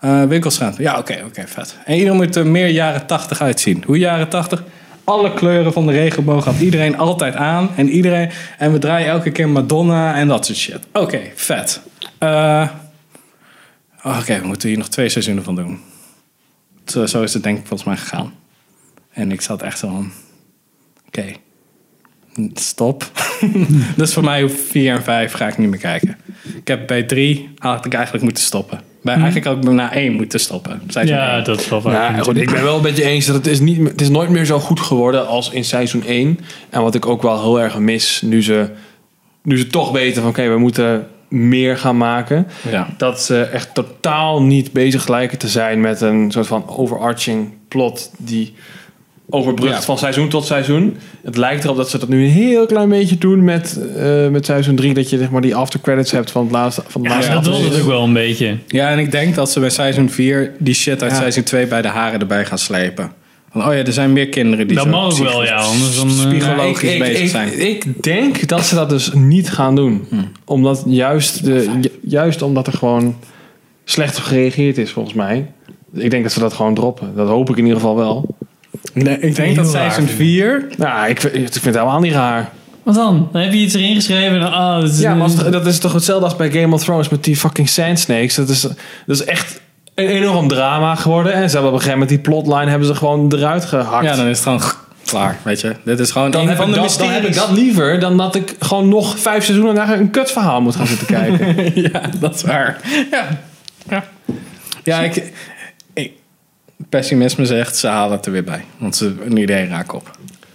Eh 0.00 0.24
winkelstraat. 0.24 0.76
Ja, 0.76 0.98
oké, 0.98 1.22
oké, 1.26 1.46
vet. 1.46 1.78
En 1.84 1.94
iedereen 1.94 2.16
moet 2.16 2.36
er 2.36 2.46
meer 2.46 2.68
jaren 2.68 3.06
80 3.06 3.40
uitzien. 3.40 3.82
Hoe 3.86 3.98
jaren 3.98 4.28
80? 4.28 4.62
Alle 5.04 5.34
kleuren 5.34 5.72
van 5.72 5.86
de 5.86 5.92
regenboog 5.92 6.44
had 6.44 6.60
iedereen 6.60 6.98
altijd 6.98 7.34
aan. 7.34 7.70
En, 7.76 7.88
iedereen, 7.88 8.30
en 8.58 8.72
we 8.72 8.78
draaien 8.78 9.08
elke 9.08 9.30
keer 9.30 9.48
Madonna 9.48 10.14
en 10.14 10.28
dat 10.28 10.46
soort 10.46 10.58
shit. 10.58 10.80
Oké, 10.92 11.20
vet. 11.34 11.80
Eh... 12.18 12.68
Oh, 14.02 14.18
Oké, 14.18 14.40
we 14.40 14.46
moeten 14.46 14.68
hier 14.68 14.78
nog 14.78 14.88
twee 14.88 15.08
seizoenen 15.08 15.44
van 15.44 15.54
doen. 15.54 15.80
Zo, 16.84 17.06
zo 17.06 17.22
is 17.22 17.34
het 17.34 17.42
denk 17.42 17.58
ik 17.58 17.66
volgens 17.66 17.88
mij 17.88 17.98
gegaan. 17.98 18.32
En 19.12 19.32
ik 19.32 19.40
zat 19.40 19.62
echt 19.62 19.78
zo. 19.78 20.04
Oké, 21.06 21.24
Stop. 22.54 23.10
dus 23.96 24.12
voor 24.12 24.24
mij 24.24 24.42
hoeft 24.42 24.60
4 24.60 24.94
en 24.94 25.02
5 25.02 25.32
ga 25.32 25.48
ik 25.48 25.58
niet 25.58 25.68
meer 25.68 25.78
kijken. 25.78 26.16
Ik 26.54 26.68
heb 26.68 26.86
bij 26.86 27.02
3 27.02 27.50
had 27.58 27.86
ik 27.86 27.94
eigenlijk 27.94 28.24
moeten 28.24 28.42
stoppen. 28.42 28.80
Bij, 29.02 29.14
Hm. 29.14 29.20
Eigenlijk 29.20 29.46
had 29.46 29.64
ik 29.64 29.72
na 29.72 29.94
1 29.94 30.12
moeten 30.12 30.40
stoppen. 30.40 30.82
Seizoen 30.86 31.16
Ja, 31.16 31.34
één. 31.34 31.44
dat 31.44 31.60
is 31.60 31.68
wel 31.68 31.80
waar. 31.82 31.92
Ja, 32.16 32.22
goed, 32.22 32.36
ik 32.36 32.50
ben 32.50 32.62
wel 32.62 32.76
een 32.76 32.82
beetje 32.82 33.04
eens 33.04 33.26
dat 33.26 33.34
het 33.36 33.46
is, 33.46 33.60
niet, 33.60 33.88
het 33.88 34.00
is 34.00 34.08
nooit 34.08 34.30
meer 34.30 34.44
zo 34.44 34.58
goed 34.58 34.80
geworden 34.80 35.26
als 35.26 35.50
in 35.50 35.64
seizoen 35.64 36.04
1. 36.06 36.38
En 36.70 36.82
wat 36.82 36.94
ik 36.94 37.06
ook 37.06 37.22
wel 37.22 37.40
heel 37.40 37.60
erg 37.60 37.78
mis 37.78 38.22
nu 38.24 38.42
ze, 38.42 38.68
nu 39.42 39.58
ze 39.58 39.66
toch 39.66 39.90
weten 39.92 40.22
van 40.22 40.30
oké, 40.30 40.48
we 40.48 40.58
moeten 40.58 41.06
meer 41.28 41.78
gaan 41.78 41.96
maken. 41.96 42.46
Ja. 42.70 42.88
Dat 42.96 43.22
ze 43.22 43.42
echt 43.42 43.74
totaal 43.74 44.42
niet 44.42 44.72
bezig 44.72 45.08
lijken 45.08 45.38
te 45.38 45.48
zijn 45.48 45.80
met 45.80 46.00
een 46.00 46.30
soort 46.30 46.46
van 46.46 46.68
overarching 46.68 47.52
plot 47.68 48.10
die 48.18 48.54
overbrugt 49.30 49.74
Ja. 49.74 49.82
van 49.82 49.98
seizoen 49.98 50.28
tot 50.28 50.44
seizoen. 50.46 50.96
Het 51.24 51.36
lijkt 51.36 51.64
erop 51.64 51.76
dat 51.76 51.90
ze 51.90 51.98
dat 51.98 52.08
nu 52.08 52.24
een 52.24 52.30
heel 52.30 52.66
klein 52.66 52.88
beetje 52.88 53.18
doen 53.18 53.44
met, 53.44 53.80
eh, 53.96 54.28
met 54.28 54.46
seizoen 54.46 54.74
3. 54.76 54.94
Dat 54.94 55.10
je 55.10 55.18
zeg 55.18 55.30
maar 55.30 55.40
die 55.40 55.54
aftercredits 55.54 56.10
hebt 56.10 56.30
van 56.30 56.42
het 56.42 56.52
laatste 56.52 56.82
van 56.86 57.02
de 57.02 57.08
Ja, 57.08 57.14
laatste 57.14 57.32
dat 57.34 57.46
was 57.46 57.60
het 57.60 57.80
ook 57.80 57.86
wel 57.86 58.02
een 58.02 58.12
beetje. 58.12 58.56
Ja, 58.66 58.90
en 58.90 58.98
ik 58.98 59.10
denk 59.10 59.34
dat 59.34 59.50
ze 59.50 59.60
bij 59.60 59.70
seizoen 59.70 60.10
4 60.10 60.52
die 60.58 60.74
shit 60.74 61.02
uit 61.02 61.10
Ja. 61.12 61.16
seizoen 61.18 61.42
2 61.42 61.66
bij 61.66 61.82
de 61.82 61.88
haren 61.88 62.20
erbij 62.20 62.44
gaan 62.44 62.58
slepen. 62.58 63.12
Van, 63.52 63.66
oh 63.66 63.72
ja, 63.74 63.84
er 63.84 63.92
zijn 63.92 64.12
meer 64.12 64.28
kinderen 64.28 64.66
die 64.66 64.76
Dat 64.76 64.84
zo 64.84 64.90
mag 64.90 65.18
wel, 65.18 65.44
ja. 65.44 65.54
Anders 65.56 65.96
dan, 65.96 66.08
eh, 66.08 66.28
psychologisch 66.38 66.88
ik, 66.88 66.92
ik, 66.94 66.98
bezig 66.98 67.20
ik, 67.22 67.28
zijn. 67.28 67.60
ik 67.68 68.02
denk 68.02 68.48
dat 68.48 68.64
ze 68.64 68.74
dat 68.74 68.88
dus 68.90 69.10
niet 69.14 69.50
gaan 69.50 69.74
doen. 69.74 70.06
Omdat 70.44 70.82
juist, 70.86 71.44
de, 71.44 71.70
ju- 71.80 71.98
juist 72.02 72.42
omdat 72.42 72.66
er 72.66 72.72
gewoon 72.72 73.16
slecht 73.84 74.18
gereageerd 74.18 74.78
is, 74.78 74.90
volgens 74.90 75.14
mij. 75.14 75.46
Ik 75.94 76.10
denk 76.10 76.22
dat 76.22 76.32
ze 76.32 76.40
dat 76.40 76.52
gewoon 76.52 76.74
droppen. 76.74 77.12
Dat 77.16 77.28
hoop 77.28 77.50
ik 77.50 77.56
in 77.56 77.62
ieder 77.62 77.80
geval 77.80 77.96
wel. 77.96 78.36
Nee, 78.94 79.18
ik 79.20 79.34
denk 79.34 79.56
dat 79.56 79.70
seizoen 79.70 79.94
vind 80.06 80.10
ik. 80.10 80.16
4... 80.16 80.66
Ja, 80.78 81.06
ik, 81.06 81.20
vind- 81.20 81.34
ik 81.34 81.40
vind 81.52 81.64
het 81.64 81.74
helemaal 81.74 82.00
niet 82.00 82.12
raar. 82.12 82.48
Wat 82.82 82.94
dan? 82.94 83.28
Dan 83.32 83.42
heb 83.42 83.52
je 83.52 83.58
iets 83.58 83.74
erin 83.74 83.94
geschreven 83.94 84.40
en 84.40 84.52
ah, 84.52 84.80
dat 84.80 84.90
is, 84.90 85.00
Ja, 85.00 85.14
maar 85.14 85.22
als 85.22 85.36
dat 85.50 85.66
is 85.66 85.78
toch 85.78 85.92
hetzelfde 85.92 86.24
als 86.24 86.36
bij 86.36 86.50
Game 86.50 86.74
of 86.74 86.82
Thrones 86.84 87.08
met 87.08 87.24
die 87.24 87.36
fucking 87.36 87.68
Sand 87.68 87.98
Snakes. 87.98 88.34
Dat 88.34 88.48
is, 88.48 88.60
dat 88.60 88.76
is 89.06 89.24
echt 89.24 89.60
een 89.94 90.06
enorm 90.06 90.48
drama 90.48 90.94
geworden. 90.94 91.32
En 91.32 91.48
ze 91.50 91.54
hebben 91.54 91.72
op 91.72 91.76
een 91.78 91.82
gegeven 91.82 91.98
moment 92.00 92.08
die 92.08 92.18
plotline 92.32 92.70
hebben 92.70 92.88
ze 92.88 92.94
gewoon 92.94 93.32
eruit 93.36 93.64
gehakt. 93.64 94.04
Ja, 94.04 94.16
dan 94.16 94.26
is 94.26 94.36
het 94.38 94.42
gewoon 94.46 94.62
klaar, 95.06 95.36
weet 95.42 95.60
je. 95.60 95.74
Dit 95.84 95.98
is 95.98 96.10
gewoon 96.10 96.30
dan, 96.30 96.40
een 96.42 96.48
heb 96.48 96.56
van 96.56 96.68
ik 96.68 96.74
de 96.74 96.80
dat, 96.80 96.96
dan 96.98 97.08
heb 97.10 97.24
ik 97.24 97.34
dat 97.34 97.50
liever 97.50 98.00
dan 98.00 98.16
dat 98.16 98.34
ik 98.34 98.54
gewoon 98.58 98.88
nog 98.88 99.18
vijf 99.18 99.44
seizoenen 99.44 99.74
naar 99.74 99.98
een 99.98 100.10
kutverhaal 100.10 100.60
moet 100.60 100.76
gaan 100.76 100.86
zitten 100.86 101.06
kijken. 101.06 101.70
ja, 101.92 102.00
dat 102.20 102.34
is 102.34 102.42
waar. 102.42 102.76
Ja, 103.10 103.26
ja. 103.88 104.04
ja 104.84 105.00
ik- 105.00 105.32
Pessimisme 106.90 107.46
zegt, 107.46 107.76
ze 107.76 107.86
halen 107.86 108.16
het 108.16 108.26
er 108.26 108.32
weer 108.32 108.44
bij. 108.44 108.64
Want 108.78 108.96
ze 108.96 109.14
een 109.24 109.36
idee 109.36 109.66
raken 109.68 109.98
op. 109.98 110.10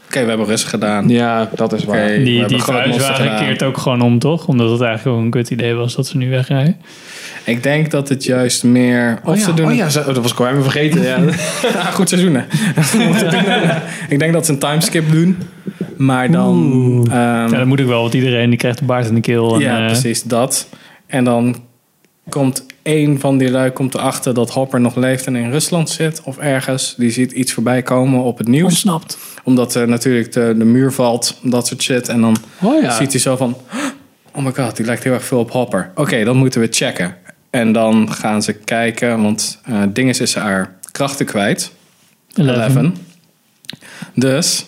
Oké, 0.08 0.22
we 0.24 0.30
hebben 0.30 0.46
rustig 0.48 0.70
gedaan. 0.70 1.10
ja, 1.10 1.50
dat 1.56 1.74
is 1.74 1.84
waar. 1.84 2.08
Die, 2.08 2.40
hebben 2.40 2.48
die 2.48 2.60
gedaan. 3.00 3.38
keert 3.46 3.64
ook 3.64 3.78
gewoon 3.78 4.02
om, 4.02 4.20
toch? 4.20 4.48
Omdat 4.48 4.72
het 4.72 4.82
eigenlijk 4.82 5.18
ook 5.18 5.24
een 5.24 5.30
kut 5.30 5.50
idee 5.50 5.74
was 5.74 5.96
dat 5.96 6.08
ze 6.08 6.18
nu 6.18 6.30
wegrijden. 6.30 6.78
Ik 7.44 7.64
denk 7.64 7.92
dat 7.92 8.10
het 8.10 8.24
juist 8.24 8.64
meer... 8.64 9.20
Of 9.24 9.30
Oh 9.30 9.36
ja, 9.38 9.44
ze 9.44 9.54
doen 9.54 9.66
oh 9.66 9.76
ja, 9.76 9.90
ze- 9.90 10.04
dat 10.06 10.18
was 10.18 10.32
ik 10.32 10.40
al 10.40 10.48
even 10.48 10.64
vergeten. 10.64 11.02
Ja. 11.04 11.18
Goed 11.92 12.10
seizoen, 12.10 12.34
hè. 12.36 12.42
ik 14.14 14.20
denk 14.20 14.34
dat 14.34 14.46
ze 14.46 14.52
een 14.52 14.60
timeskip 14.60 15.12
doen. 15.12 15.38
Maar 15.98 16.32
dan... 16.32 16.58
ehm, 17.12 17.16
Ja, 17.16 17.48
dat 17.48 17.66
moet 17.66 17.80
ik 17.80 17.86
wel, 17.86 18.02
want 18.02 18.14
iedereen 18.14 18.50
die 18.50 18.58
krijgt 18.60 18.80
een 18.80 18.86
baard 18.86 19.08
in 19.08 19.16
de 19.16 19.22
keel. 19.22 19.54
En, 19.56 19.60
ja, 19.62 19.80
eh, 19.80 19.86
precies 19.86 20.24
dat. 20.24 20.68
En 21.08 21.24
dan 21.24 21.56
komt 22.30 22.66
één 22.86 23.20
van 23.20 23.38
die 23.38 23.52
lui 23.52 23.72
komt 23.72 23.94
erachter 23.94 24.34
dat 24.34 24.50
Hopper 24.50 24.82
nog 24.82 24.96
leeft 24.96 25.26
en 25.26 25.36
in 25.36 25.52
Rusland 25.52 25.90
zit. 25.90 26.22
Of 26.24 26.38
ergens. 26.38 26.94
Die 26.98 27.12
ziet 27.12 27.32
iets 27.32 27.54
voorbij 27.54 27.82
komen 27.82 28.24
op 28.24 28.38
het 28.38 28.48
nieuws. 28.48 28.68
Ontsnapt. 28.68 29.18
Omdat 29.44 29.76
er 29.76 29.88
natuurlijk 29.88 30.32
de, 30.32 30.54
de 30.58 30.66
muur 30.66 30.92
valt. 30.92 31.38
Dat 31.42 31.68
soort 31.68 31.82
shit. 31.82 32.10
En 32.10 32.22
dan 32.22 32.38
Oh 32.62 32.82
ja. 32.82 32.92
ziet 32.98 33.12
hij 33.12 33.22
zo 33.22 33.36
van... 33.36 33.58
Oh 34.32 34.44
my 34.44 34.54
god, 34.54 34.76
die 34.76 34.86
lijkt 34.86 35.04
heel 35.04 35.14
erg 35.14 35.24
veel 35.24 35.40
op 35.40 35.52
Hopper. 35.52 35.92
Oké, 35.96 36.24
dan 36.24 36.38
moeten 36.38 36.62
we 36.62 36.68
checken. 36.72 37.16
En 37.50 37.72
dan 37.72 38.12
gaan 38.14 38.44
ze 38.44 38.54
kijken. 38.54 39.22
Want 39.22 39.60
eh 39.66 39.82
Dinges 39.90 40.20
is 40.20 40.36
haar 40.36 40.76
krachten 40.92 41.26
kwijt. 41.26 41.72
Eleven. 42.34 42.96
Dus, 44.14 44.66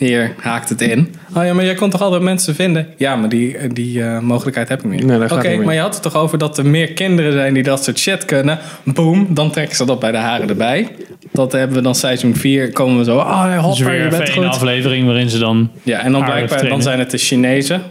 hier 0.00 0.34
haakt 0.38 0.68
het 0.68 0.80
in. 0.80 1.14
Oh 1.34 1.44
ja, 1.44 1.54
maar 1.54 1.64
jij 1.64 1.74
kon 1.74 1.90
toch 1.90 2.02
altijd 2.02 2.22
mensen 2.22 2.54
vinden? 2.54 2.86
Ja, 2.96 3.16
maar 3.16 3.28
die, 3.28 3.72
die 3.72 4.02
eh, 4.02 4.18
mogelijkheid 4.20 4.68
heb 4.68 4.84
ik 4.84 4.90
niet. 4.90 5.04
Nee, 5.04 5.18
dat 5.18 5.32
Oké, 5.32 5.56
maar 5.56 5.74
je 5.74 5.80
had 5.80 5.94
het 5.94 6.02
toch 6.02 6.14
over 6.14 6.38
dat 6.38 6.58
er 6.58 6.66
meer 6.66 6.92
kinderen 6.92 7.32
zijn 7.32 7.54
die 7.54 7.62
dat 7.62 7.84
soort 7.84 7.98
shit 7.98 8.24
kunnen. 8.24 8.58
Boom, 8.84 9.26
dan 9.34 9.50
trekken 9.50 9.76
ze 9.76 9.84
dat 9.84 9.98
bij 10.00 10.10
de 10.10 10.16
haren 10.18 10.48
erbij. 10.48 10.88
Dat 11.32 11.52
hebben 11.52 11.76
we 11.76 11.82
dan 11.82 11.94
seizoen 11.94 12.36
4. 12.36 12.72
Komen 12.72 12.98
we 12.98 13.04
zo, 13.04 13.16
oh 13.16 13.24
ja, 13.26 13.54
Dus 13.54 13.62
Hopper, 13.64 13.84
weer 13.84 14.02
je 14.04 14.08
bent 14.08 14.22
even 14.22 14.36
een 14.36 14.42
goed. 14.44 14.54
aflevering 14.54 15.06
waarin 15.06 15.30
ze 15.30 15.38
dan... 15.38 15.70
Ja, 15.82 15.98
en 16.00 16.12
dan 16.12 16.24
blijkbaar 16.24 16.68
dan 16.68 16.82
zijn 16.82 16.98
het 16.98 17.10
de 17.10 17.18
Chinezen. 17.18 17.82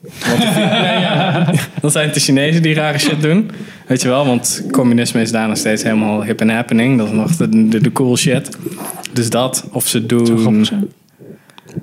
Want 0.00 0.40
de- 0.42 0.60
nee, 0.82 1.00
ja. 1.00 1.52
Dan 1.80 1.90
zijn 1.90 2.04
het 2.04 2.14
de 2.14 2.20
Chinezen 2.20 2.62
die 2.62 2.74
rare 2.74 2.98
shit 2.98 3.22
doen. 3.22 3.50
Weet 3.86 4.02
je 4.02 4.08
wel, 4.08 4.26
want 4.26 4.64
communisme 4.70 5.20
is 5.20 5.32
daar 5.32 5.48
nog 5.48 5.56
steeds 5.56 5.82
helemaal 5.82 6.22
hip 6.24 6.40
and 6.40 6.50
happening. 6.50 6.98
Dat 6.98 7.06
is 7.06 7.12
nog 7.12 7.36
de, 7.36 7.68
de, 7.68 7.80
de 7.80 7.92
cool 7.92 8.16
shit. 8.16 8.56
Dus 9.12 9.30
dat, 9.30 9.68
of 9.72 9.86
ze 9.86 10.06
doen... 10.06 10.66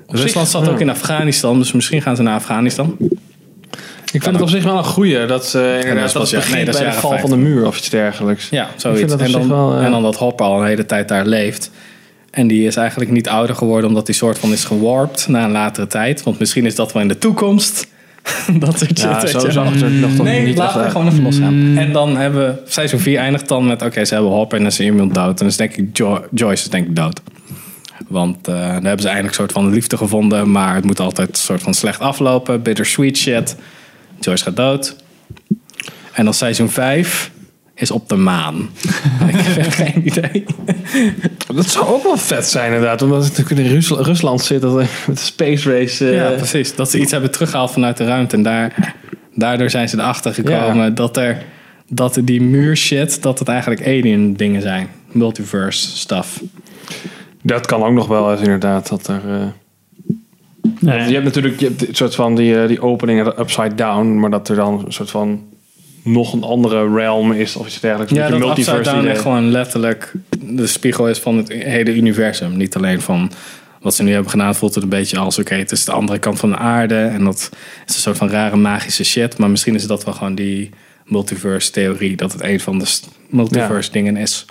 Rusland 0.08 0.48
zat 0.48 0.68
ook 0.68 0.80
in 0.80 0.90
Afghanistan, 0.90 1.58
dus 1.58 1.72
misschien 1.72 2.02
gaan 2.02 2.16
ze 2.16 2.22
naar 2.22 2.34
Afghanistan. 2.34 2.96
Ik 4.12 4.22
vind 4.22 4.34
het 4.34 4.44
op 4.44 4.48
zich 4.48 4.64
wel 4.64 4.76
een 4.76 4.84
goeie 4.84 5.26
dat 5.26 5.46
ze 5.46 5.58
dat 5.58 5.84
inderdaad 5.84 6.12
dat 6.12 6.30
begint 6.30 6.54
nee, 6.54 6.64
dat 6.64 6.78
bij 6.78 6.84
de 6.84 6.92
val 6.92 7.10
50. 7.10 7.20
van 7.30 7.38
de 7.38 7.44
muur 7.44 7.66
of 7.66 7.78
iets 7.78 7.90
dergelijks. 7.90 8.48
Ja, 8.48 8.68
zoiets. 8.76 9.10
dat 9.10 9.20
En 9.20 9.32
dan, 9.32 9.48
wel, 9.48 9.76
eh, 9.76 9.84
en 9.84 9.90
dan 9.90 10.02
dat 10.02 10.16
Hopper 10.16 10.46
al 10.46 10.60
een 10.60 10.66
hele 10.66 10.86
tijd 10.86 11.08
daar 11.08 11.26
leeft. 11.26 11.70
En 12.30 12.46
die 12.46 12.66
is 12.66 12.76
eigenlijk 12.76 13.10
niet 13.10 13.28
ouder 13.28 13.56
geworden 13.56 13.88
omdat 13.88 14.06
hij 14.06 14.16
soort 14.16 14.38
van 14.38 14.52
is 14.52 14.64
gewarpt 14.64 15.28
na 15.28 15.44
een 15.44 15.50
latere 15.50 15.86
tijd. 15.86 16.22
Want 16.22 16.38
misschien 16.38 16.66
is 16.66 16.74
dat 16.74 16.92
wel 16.92 17.02
in 17.02 17.08
de 17.08 17.18
toekomst. 17.18 17.86
dat 18.58 18.78
soort 18.78 19.00
Ja, 19.00 19.20
shit, 19.20 19.30
zo 19.30 19.50
zag 19.50 19.72
het 19.72 19.82
er 19.82 19.90
nog 19.90 20.14
toch 20.14 20.26
Nee, 20.26 20.46
niet 20.46 20.58
laten 20.58 20.82
we 20.82 20.90
gewoon 20.90 21.08
even 21.08 21.22
losgaan. 21.22 21.76
En 21.76 21.92
dan 21.92 22.16
hebben 22.16 22.46
we 22.46 22.70
seizoen 22.70 23.00
4 23.00 23.18
eindigt 23.18 23.48
dan 23.48 23.66
met... 23.66 23.82
Oké, 23.82 24.04
ze 24.04 24.14
hebben 24.14 24.32
Hopper 24.32 24.56
en 24.56 24.62
dan 24.62 24.72
is 24.72 24.80
iemand 24.80 25.14
dood. 25.14 25.28
En 25.28 25.34
dan 25.34 25.46
is 25.46 25.56
denk 25.56 25.76
ik 25.76 25.96
Jo- 25.96 26.24
Joyce 26.30 26.64
is 26.64 26.70
denk 26.70 26.86
ik 26.86 26.96
dood. 26.96 27.20
Want 28.08 28.48
eh, 28.48 28.54
dan 28.54 28.84
hebben 28.84 29.00
ze 29.00 29.08
eindelijk 29.08 29.26
een 29.26 29.34
soort 29.34 29.52
van 29.52 29.70
liefde 29.70 29.96
gevonden. 29.96 30.50
Maar 30.50 30.74
het 30.74 30.84
moet 30.84 31.00
altijd 31.00 31.28
een 31.28 31.34
soort 31.34 31.62
van 31.62 31.74
slecht 31.74 32.00
aflopen. 32.00 32.62
Bittersweet 32.62 33.16
shit. 33.16 33.56
Joyce 34.20 34.44
gaat 34.44 34.56
dood. 34.56 34.96
En 36.12 36.24
dan 36.24 36.34
seizoen 36.34 36.70
5 36.70 37.30
is 37.74 37.90
op 37.90 38.08
de 38.08 38.16
maan. 38.16 38.56
ik 39.28 39.34
heb 39.36 39.70
geen 39.72 40.06
idee. 40.06 40.44
Dat 41.54 41.66
zou 41.66 41.86
ook 41.86 42.02
wel 42.02 42.16
vet 42.16 42.46
zijn 42.46 42.72
inderdaad. 42.72 43.02
Omdat 43.02 43.24
het 43.24 43.36
natuurlijk 43.38 43.66
in 43.68 43.74
Rus- 43.74 43.88
Rusland 44.06 44.40
zit. 44.40 44.60
Dat, 44.60 44.74
met 44.74 44.88
de 45.06 45.16
space 45.16 45.78
race. 45.78 46.08
eh, 46.10 46.14
Ja, 46.16 46.30
precies. 46.30 46.74
Dat 46.74 46.90
ze 46.90 46.98
iets 47.00 47.10
hebben 47.12 47.30
teruggehaald 47.30 47.70
vanuit 47.70 47.96
de 47.96 48.04
ruimte. 48.04 48.36
En 48.36 48.42
daar, 48.42 48.94
daardoor 49.34 49.70
zijn 49.70 49.88
ze 49.88 49.98
erachter 49.98 50.34
gekomen 50.34 50.94
dat 50.94 51.16
er 51.16 51.42
dat 51.88 52.18
die 52.22 52.42
muur 52.42 52.76
shit, 52.76 53.22
dat 53.22 53.38
het 53.38 53.48
eigenlijk 53.48 53.86
alien 53.86 54.34
dingen 54.34 54.62
zijn. 54.62 54.88
Multiverse 55.12 55.96
stuff. 55.96 56.42
Dat 57.46 57.66
kan 57.66 57.82
ook 57.82 57.92
nog 57.92 58.06
wel 58.06 58.30
eens 58.32 58.40
inderdaad. 58.40 58.88
Dat 58.88 59.06
er, 59.06 59.20
eh, 59.28 59.46
Nee. 60.80 61.06
Je 61.08 61.12
hebt 61.12 61.24
natuurlijk 61.24 61.60
je 61.60 61.66
hebt 61.66 61.88
een 61.88 61.94
soort 61.94 62.14
van 62.14 62.34
die, 62.34 62.60
eh, 62.60 62.68
die 62.68 62.80
opening 62.80 63.26
upside 63.38 63.74
down. 63.74 64.18
Maar 64.18 64.30
dat 64.30 64.48
er 64.48 64.56
dan 64.56 64.82
een 64.86 64.92
soort 64.92 65.10
van 65.10 65.42
nog 66.02 66.32
een 66.32 66.42
andere 66.42 66.94
realm 66.94 67.32
is 67.32 67.56
of 67.56 67.66
iets 67.66 67.80
dergelijks. 67.80 68.12
Ja, 68.12 68.28
dat 68.28 68.40
Upside 68.58 68.76
Down 68.82 69.06
echt 69.06 69.20
gewoon 69.20 69.50
letterlijk 69.50 70.12
de 70.40 70.66
spiegel 70.66 71.08
is 71.08 71.18
van 71.18 71.36
het 71.36 71.48
hele 71.52 71.94
universum. 71.94 72.56
Niet 72.56 72.76
alleen 72.76 73.00
van 73.00 73.30
wat 73.80 73.94
ze 73.94 74.02
nu 74.02 74.12
hebben 74.12 74.30
gedaan, 74.30 74.54
voelt 74.54 74.74
het 74.74 74.82
een 74.84 74.88
beetje 74.90 75.18
als 75.18 75.38
oké, 75.38 75.54
het 75.54 75.72
is 75.72 75.84
de 75.84 75.92
andere 75.92 76.18
kant 76.18 76.38
van 76.38 76.50
de 76.50 76.56
aarde. 76.56 76.94
En 76.98 77.24
dat 77.24 77.50
is 77.86 77.94
een 77.94 78.00
soort 78.00 78.16
van 78.16 78.30
rare 78.30 78.56
magische 78.56 79.04
shit. 79.04 79.38
Maar 79.38 79.50
misschien 79.50 79.74
is 79.74 79.86
dat 79.86 80.04
wel 80.04 80.14
gewoon 80.14 80.34
die 80.34 80.70
multiverse 81.04 81.70
theorie. 81.70 82.16
Dat 82.16 82.32
het 82.32 82.42
een 82.42 82.60
van 82.60 82.78
de 82.78 82.84
st- 82.84 83.08
multiverse 83.28 83.90
dingen 83.92 84.16
is. 84.16 84.44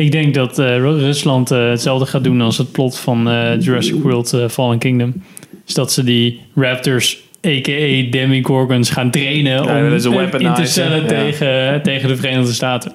Ik 0.00 0.12
denk 0.12 0.34
dat 0.34 0.58
eh, 0.58 0.76
Ru- 0.76 0.98
Rusland 0.98 1.50
eh, 1.50 1.68
hetzelfde 1.68 2.06
gaat 2.06 2.24
doen 2.24 2.40
als 2.40 2.58
het 2.58 2.72
plot 2.72 2.98
van 2.98 3.28
eh, 3.28 3.60
Jurassic 3.60 3.94
World 4.02 4.36
Fallen 4.50 4.78
Kingdom. 4.78 5.22
Dus 5.64 5.74
dat 5.74 5.92
ze 5.92 6.04
die 6.04 6.40
Raptors, 6.54 7.16
a.k.a. 7.46 8.10
Demigorgons, 8.10 8.90
gaan 8.90 9.10
trainen 9.10 9.52
Ja, 9.52 9.86
om 9.86 9.92
in 10.40 10.54
te 10.54 10.64
stellen 10.64 11.00
ja. 11.02 11.06
tegen, 11.06 11.82
tegen 11.82 12.08
de 12.08 12.16
Verenigde 12.16 12.52
Staten. 12.52 12.92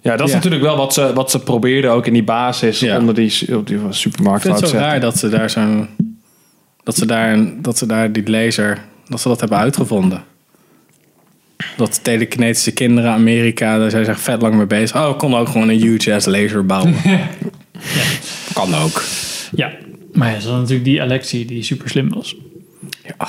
Ja, 0.00 0.16
dat 0.16 0.26
is 0.26 0.32
Ja. 0.32 0.36
natuurlijk 0.36 0.62
wel 0.64 0.76
wat 0.76 0.94
ze, 0.94 1.12
wat 1.14 1.30
ze 1.30 1.38
probeerden 1.38 1.90
ook 1.90 2.06
in 2.06 2.12
die 2.12 2.24
basis 2.24 2.80
Ja. 2.80 2.98
onder 2.98 3.14
die, 3.14 3.32
die 3.64 3.78
supermarkt. 3.90 4.44
Ik 4.44 4.50
vind 4.50 4.60
het 4.60 4.70
zo 4.70 4.76
raar 4.76 5.00
dat 5.00 5.18
ze 5.18 5.28
daar 5.28 5.50
zo'n. 5.50 5.88
Dat 6.82 6.96
ze 6.96 7.06
daar, 7.06 7.38
dat 7.62 7.78
ze 7.78 7.86
daar 7.86 8.12
die 8.12 8.30
laser. 8.30 8.78
Dat 9.08 9.20
ze 9.20 9.28
dat 9.28 9.40
hebben 9.40 9.58
uitgevonden. 9.58 10.22
Dat 11.76 12.04
telekinetische 12.04 12.72
kinderen 12.72 13.10
Amerika, 13.10 13.78
daar 13.78 13.90
zijn 13.90 14.04
ze 14.04 14.10
echt 14.10 14.20
vet 14.20 14.42
lang 14.42 14.54
mee 14.54 14.66
bezig. 14.66 14.96
Oh, 14.96 15.08
we 15.08 15.16
konden 15.16 15.40
ook 15.40 15.48
gewoon 15.48 15.68
een 15.68 15.80
huge 15.80 16.14
ass 16.14 16.26
laser 16.26 16.66
bouwen. 16.66 16.94
Kan 18.54 18.74
ook. 18.74 19.02
Ja, 19.54 19.72
maar 20.12 20.30
ja, 20.30 20.40
ze 20.40 20.46
hadden 20.46 20.60
natuurlijk 20.60 20.84
die 20.84 21.02
Alexi 21.02 21.46
die 21.46 21.62
super 21.62 21.88
slim 21.88 22.08
was. 22.08 22.36
Ja, 23.04 23.28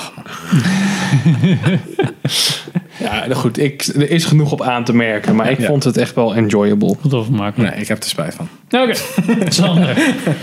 nou 3.10 3.34
goed. 3.34 3.58
Ik, 3.58 3.82
er 3.94 4.10
is 4.10 4.24
genoeg 4.24 4.52
op 4.52 4.62
aan 4.62 4.84
te 4.84 4.94
merken. 4.94 5.34
Maar 5.36 5.50
ik 5.50 5.58
Ja. 5.60 5.66
vond 5.66 5.84
het 5.84 5.96
echt 5.96 6.14
wel 6.14 6.34
enjoyable. 6.34 6.96
Wat 7.00 7.14
overmaken. 7.14 7.62
Nee, 7.62 7.72
ik 7.72 7.88
heb 7.88 8.02
er 8.02 8.08
spijt 8.08 8.34
van. 8.34 8.48
Oké, 8.80 8.92
Sander. 9.48 9.96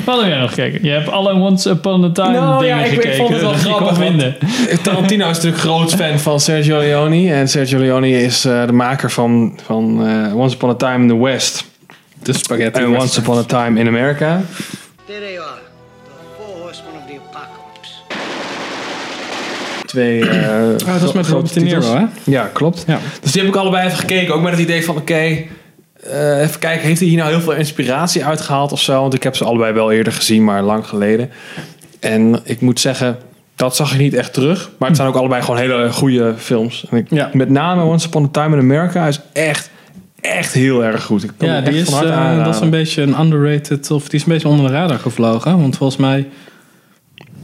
Wat 0.05 0.19
heb 0.19 0.27
jij 0.29 0.39
nog 0.39 0.49
gekeken? 0.49 0.83
Je 0.83 0.89
hebt 0.89 1.09
alle 1.09 1.33
Once 1.33 1.69
Upon 1.69 2.03
a 2.03 2.11
Time 2.11 2.31
Nou, 2.31 2.61
dingen 2.61 2.77
ja, 2.77 2.83
ik- 2.83 2.91
ik 2.91 3.01
gekeken. 3.01 3.17
vond 3.17 3.29
het 3.29 3.41
wel 3.41 3.53
grappig, 3.53 3.97
vinden. 3.97 4.35
Tarantino 4.83 5.29
is 5.29 5.35
natuurlijk 5.35 5.61
groot 5.63 5.93
fan 5.95 6.19
van 6.19 6.39
Sergio 6.39 6.77
Leone. 6.79 7.33
En 7.33 7.47
Sergio 7.49 7.79
Leone 7.79 8.09
is 8.09 8.45
eh, 8.45 8.65
de 8.65 8.73
maker 8.73 9.11
van, 9.11 9.59
van 9.65 10.07
eh, 10.07 10.35
Once 10.37 10.55
Upon 10.55 10.69
a 10.69 10.73
Time 10.75 10.95
in 11.01 11.07
the 11.07 11.17
West. 11.23 11.65
De 12.23 12.33
spaghetti 12.33 12.79
En 12.81 12.97
Once 12.99 13.19
Upon 13.19 13.37
a 13.37 13.43
Time 13.43 13.79
in 13.79 13.87
America. 13.87 14.41
There 15.05 15.31
Twee 19.91 20.29
eh 20.29 20.77
dat 20.85 21.01
is 21.01 21.11
met 21.11 21.25
grote 21.25 21.31
Robert 21.31 21.53
De 21.53 21.59
Niro, 21.59 21.95
hè? 21.95 22.05
Ja, 22.23 22.49
klopt. 22.53 22.83
Ja. 22.87 22.99
Dus 23.21 23.31
die 23.31 23.41
heb 23.41 23.51
ik 23.51 23.57
allebei 23.57 23.85
even 23.85 23.97
gekeken. 23.97 24.33
Ook 24.33 24.41
met 24.41 24.51
het 24.51 24.61
idee 24.61 24.85
van, 24.85 24.95
oké, 24.95 25.13
eh, 25.13 26.41
even 26.41 26.59
kijken, 26.59 26.87
heeft 26.87 26.99
hij 26.99 27.09
hier 27.09 27.17
nou 27.17 27.29
heel 27.29 27.41
veel 27.41 27.53
inspiratie 27.53 28.25
uitgehaald 28.25 28.71
of 28.71 28.81
zo? 28.81 29.01
Want 29.01 29.13
ik 29.13 29.23
heb 29.23 29.35
ze 29.35 29.43
allebei 29.43 29.73
wel 29.73 29.91
eerder 29.91 30.13
gezien, 30.13 30.43
maar 30.43 30.61
lang 30.61 30.87
geleden. 30.87 31.29
En 31.99 32.39
ik 32.43 32.61
moet 32.61 32.79
zeggen, 32.79 33.17
dat 33.55 33.75
zag 33.75 33.93
ik 33.93 33.99
niet 33.99 34.13
echt 34.13 34.33
terug. 34.33 34.69
Maar 34.77 34.87
het 34.87 34.97
zijn 34.97 35.09
ook 35.09 35.15
allebei 35.15 35.41
gewoon 35.41 35.59
hele 35.59 35.91
goede 35.91 36.33
films. 36.37 36.85
En 36.89 36.97
ik, 36.97 37.33
Met 37.33 37.49
name 37.49 37.83
Once 37.83 38.07
Upon 38.07 38.23
a 38.23 38.29
Time 38.31 38.55
in 38.55 38.61
America 38.61 39.07
is 39.07 39.19
echt, 39.33 39.69
echt 40.21 40.53
heel 40.53 40.83
erg 40.83 41.03
goed. 41.03 41.23
Ik 41.23 41.31
kan 41.37 41.47
Ja, 41.47 41.61
die 41.61 41.69
echt 41.69 41.77
is, 41.77 41.89
van 41.89 41.93
harte 41.93 42.37
eh, 42.37 42.45
dat 42.45 42.55
is 42.55 42.61
een 42.61 42.69
beetje 42.69 43.01
een 43.01 43.19
underrated, 43.19 43.91
of 43.91 44.09
die 44.09 44.19
is 44.19 44.25
een 44.25 44.31
beetje 44.31 44.47
onder 44.47 44.67
de 44.67 44.73
radar 44.73 44.99
gevlogen. 44.99 45.59
Want 45.59 45.77
volgens 45.77 45.99
mij 45.99 46.27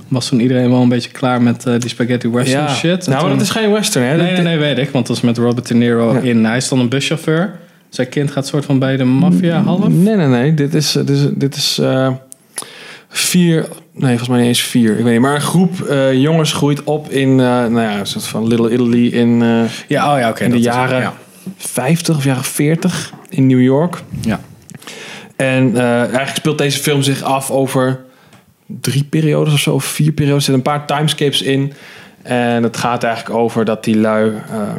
was 0.07 0.27
toen 0.27 0.39
iedereen 0.39 0.69
wel 0.69 0.81
een 0.81 0.89
beetje 0.89 1.09
klaar 1.11 1.41
met 1.41 1.65
eh, 1.65 1.73
die 1.79 1.89
spaghetti 1.89 2.29
western 2.29 2.63
Ja. 2.63 2.73
shit. 2.73 3.05
En 3.05 3.11
Nou, 3.11 3.21
toen- 3.23 3.31
dat 3.33 3.41
is 3.41 3.49
geen 3.49 3.71
western, 3.71 4.05
hè? 4.05 4.15
Nee, 4.17 4.31
nee, 4.31 4.41
nee, 4.41 4.57
weet 4.57 4.77
ik. 4.77 4.89
Want 4.89 5.07
dat 5.07 5.15
is 5.15 5.21
met 5.21 5.37
Robert 5.37 5.67
De 5.67 5.73
Niro 5.73 6.11
in. 6.13 6.45
Hij 6.45 6.57
is 6.57 6.67
dan 6.69 6.79
een 6.79 6.89
buschauffeur. 6.89 7.55
Zijn 7.89 8.09
kind 8.09 8.31
gaat 8.31 8.47
soort 8.47 8.65
van 8.65 8.79
bij 8.79 8.97
de 8.97 9.03
maffia 9.03 9.61
half. 9.61 9.87
Nee, 9.87 10.15
nee, 10.15 10.27
nee. 10.27 10.53
Dit 10.53 10.73
is, 10.73 10.91
dit 10.91 11.09
is, 11.09 11.21
dit 11.33 11.55
is 11.55 11.77
eh, 11.79 12.09
vier... 13.09 13.65
Nee, 13.93 14.09
volgens 14.09 14.29
mij 14.29 14.37
niet 14.39 14.47
eens 14.47 14.61
vier. 14.61 14.97
Ik 14.97 15.03
weet 15.03 15.13
niet. 15.13 15.21
Maar 15.21 15.35
een 15.35 15.41
groep 15.41 15.81
eh, 15.81 16.13
jongens 16.13 16.53
groeit 16.53 16.83
op 16.83 17.09
in... 17.09 17.29
eh, 17.29 17.35
nou 17.45 17.79
ja, 17.81 17.99
een 17.99 18.05
soort 18.07 18.25
van 18.25 18.47
Little 18.47 18.71
Italy 18.71 19.07
in... 19.07 19.41
eh, 19.41 19.61
Ja, 19.87 20.13
oh 20.13 20.19
ja, 20.19 20.29
oké. 20.29 20.43
in 20.43 20.51
de 20.51 20.59
jaren 20.59 21.01
ja. 21.01 21.13
50 21.57 22.15
of 22.17 22.23
jaren 22.23 22.43
40 22.43 23.11
in 23.29 23.47
New 23.47 23.61
York. 23.61 24.01
Ja. 24.21 24.39
En 25.35 25.75
eh, 25.75 25.99
eigenlijk 25.99 26.35
speelt 26.35 26.57
deze 26.57 26.79
film 26.79 27.01
zich 27.01 27.21
af 27.23 27.51
over 27.51 27.99
drie 28.67 29.03
periodes 29.03 29.53
of 29.53 29.59
zo, 29.59 29.79
vier 29.79 30.11
periodes. 30.11 30.47
Er 30.47 30.53
zitten 30.53 30.73
een 30.73 30.79
paar 30.79 30.97
timescapes 30.97 31.41
in. 31.41 31.73
En 32.21 32.63
het 32.63 32.77
gaat 32.77 33.03
eigenlijk 33.03 33.35
over 33.35 33.65
dat 33.65 33.83
die 33.83 33.97
lui... 33.97 34.33
eh, 34.49 34.75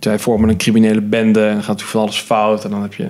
zij 0.00 0.18
vormen 0.18 0.48
een 0.48 0.56
criminele 0.56 1.00
bende 1.00 1.46
en 1.46 1.62
gaat 1.62 1.82
van 1.82 2.00
alles 2.00 2.18
fout. 2.18 2.64
En 2.64 2.70
dan 2.70 2.82
heb 2.82 2.94
je 2.94 3.08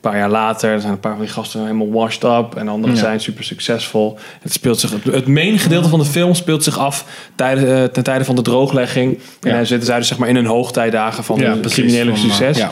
paar 0.00 0.16
jaar 0.16 0.30
later, 0.30 0.70
er 0.70 0.80
zijn 0.80 0.92
een 0.92 1.00
paar 1.00 1.12
van 1.12 1.20
die 1.20 1.30
gasten 1.30 1.60
helemaal 1.60 1.90
washed 1.92 2.22
up. 2.24 2.54
En 2.56 2.68
anderen 2.68 2.94
Ja. 2.94 3.00
zijn 3.00 3.20
super 3.20 3.44
succesvol. 3.44 4.18
Het, 4.42 4.52
speelt 4.52 4.80
zich, 4.80 4.92
het 5.12 5.26
main 5.26 5.58
gedeelte 5.58 5.88
van 5.88 5.98
de 5.98 6.04
film 6.04 6.34
speelt 6.34 6.64
zich 6.64 6.78
af 6.78 7.04
tijdens, 7.34 7.68
eh, 7.70 7.84
ten 7.84 8.02
tijde 8.02 8.24
van 8.24 8.36
de 8.36 8.42
drooglegging. 8.42 9.18
En 9.42 9.50
dan 9.56 9.66
zitten 9.66 9.86
zij 9.86 9.98
dus 9.98 10.08
zeg 10.08 10.18
maar 10.18 10.28
in 10.28 10.34
hun 10.34 10.46
hoogtijdagen 10.46 11.24
van 11.24 11.38
Ja, 11.38 11.56
criminele 11.62 12.10
eh, 12.10 12.16
succes. 12.16 12.56
ja. 12.56 12.70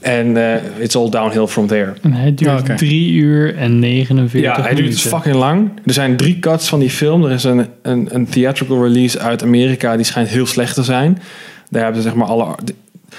En 0.00 0.36
eh, 0.36 0.82
it's 0.82 0.96
all 0.96 1.08
downhill 1.10 1.46
from 1.46 1.66
there. 1.66 1.92
En 2.02 2.12
hij 2.12 2.34
duurt 2.34 2.50
Ja, 2.50 2.58
oké. 2.58 2.76
3 2.76 3.10
uur 3.12 3.56
en 3.56 3.78
49 3.78 4.40
Ja, 4.56 4.62
hij 4.62 4.74
duurt 4.74 4.86
minuten. 4.88 5.10
fucking 5.10 5.34
lang. 5.34 5.70
Er 5.86 5.92
zijn 5.92 6.16
drie 6.16 6.38
cuts 6.38 6.68
van 6.68 6.78
die 6.78 6.90
film. 6.90 7.24
Er 7.24 7.30
is 7.30 7.44
een, 7.44 7.66
een, 7.82 8.08
een 8.12 8.28
theatrical 8.28 8.82
release 8.82 9.18
uit 9.18 9.42
Amerika. 9.42 9.96
Die 9.96 10.04
schijnt 10.04 10.28
heel 10.28 10.46
slecht 10.46 10.74
te 10.74 10.82
zijn. 10.82 11.22
Daar 11.70 11.82
hebben 11.82 12.02
ze 12.02 12.08
zeg 12.08 12.16
maar 12.18 12.28
alle... 12.28 12.54
de- 12.64 12.74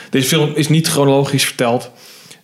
Deze 0.09 0.27
film 0.27 0.51
is 0.55 0.69
niet 0.69 0.87
chronologisch 0.87 1.45
verteld. 1.45 1.91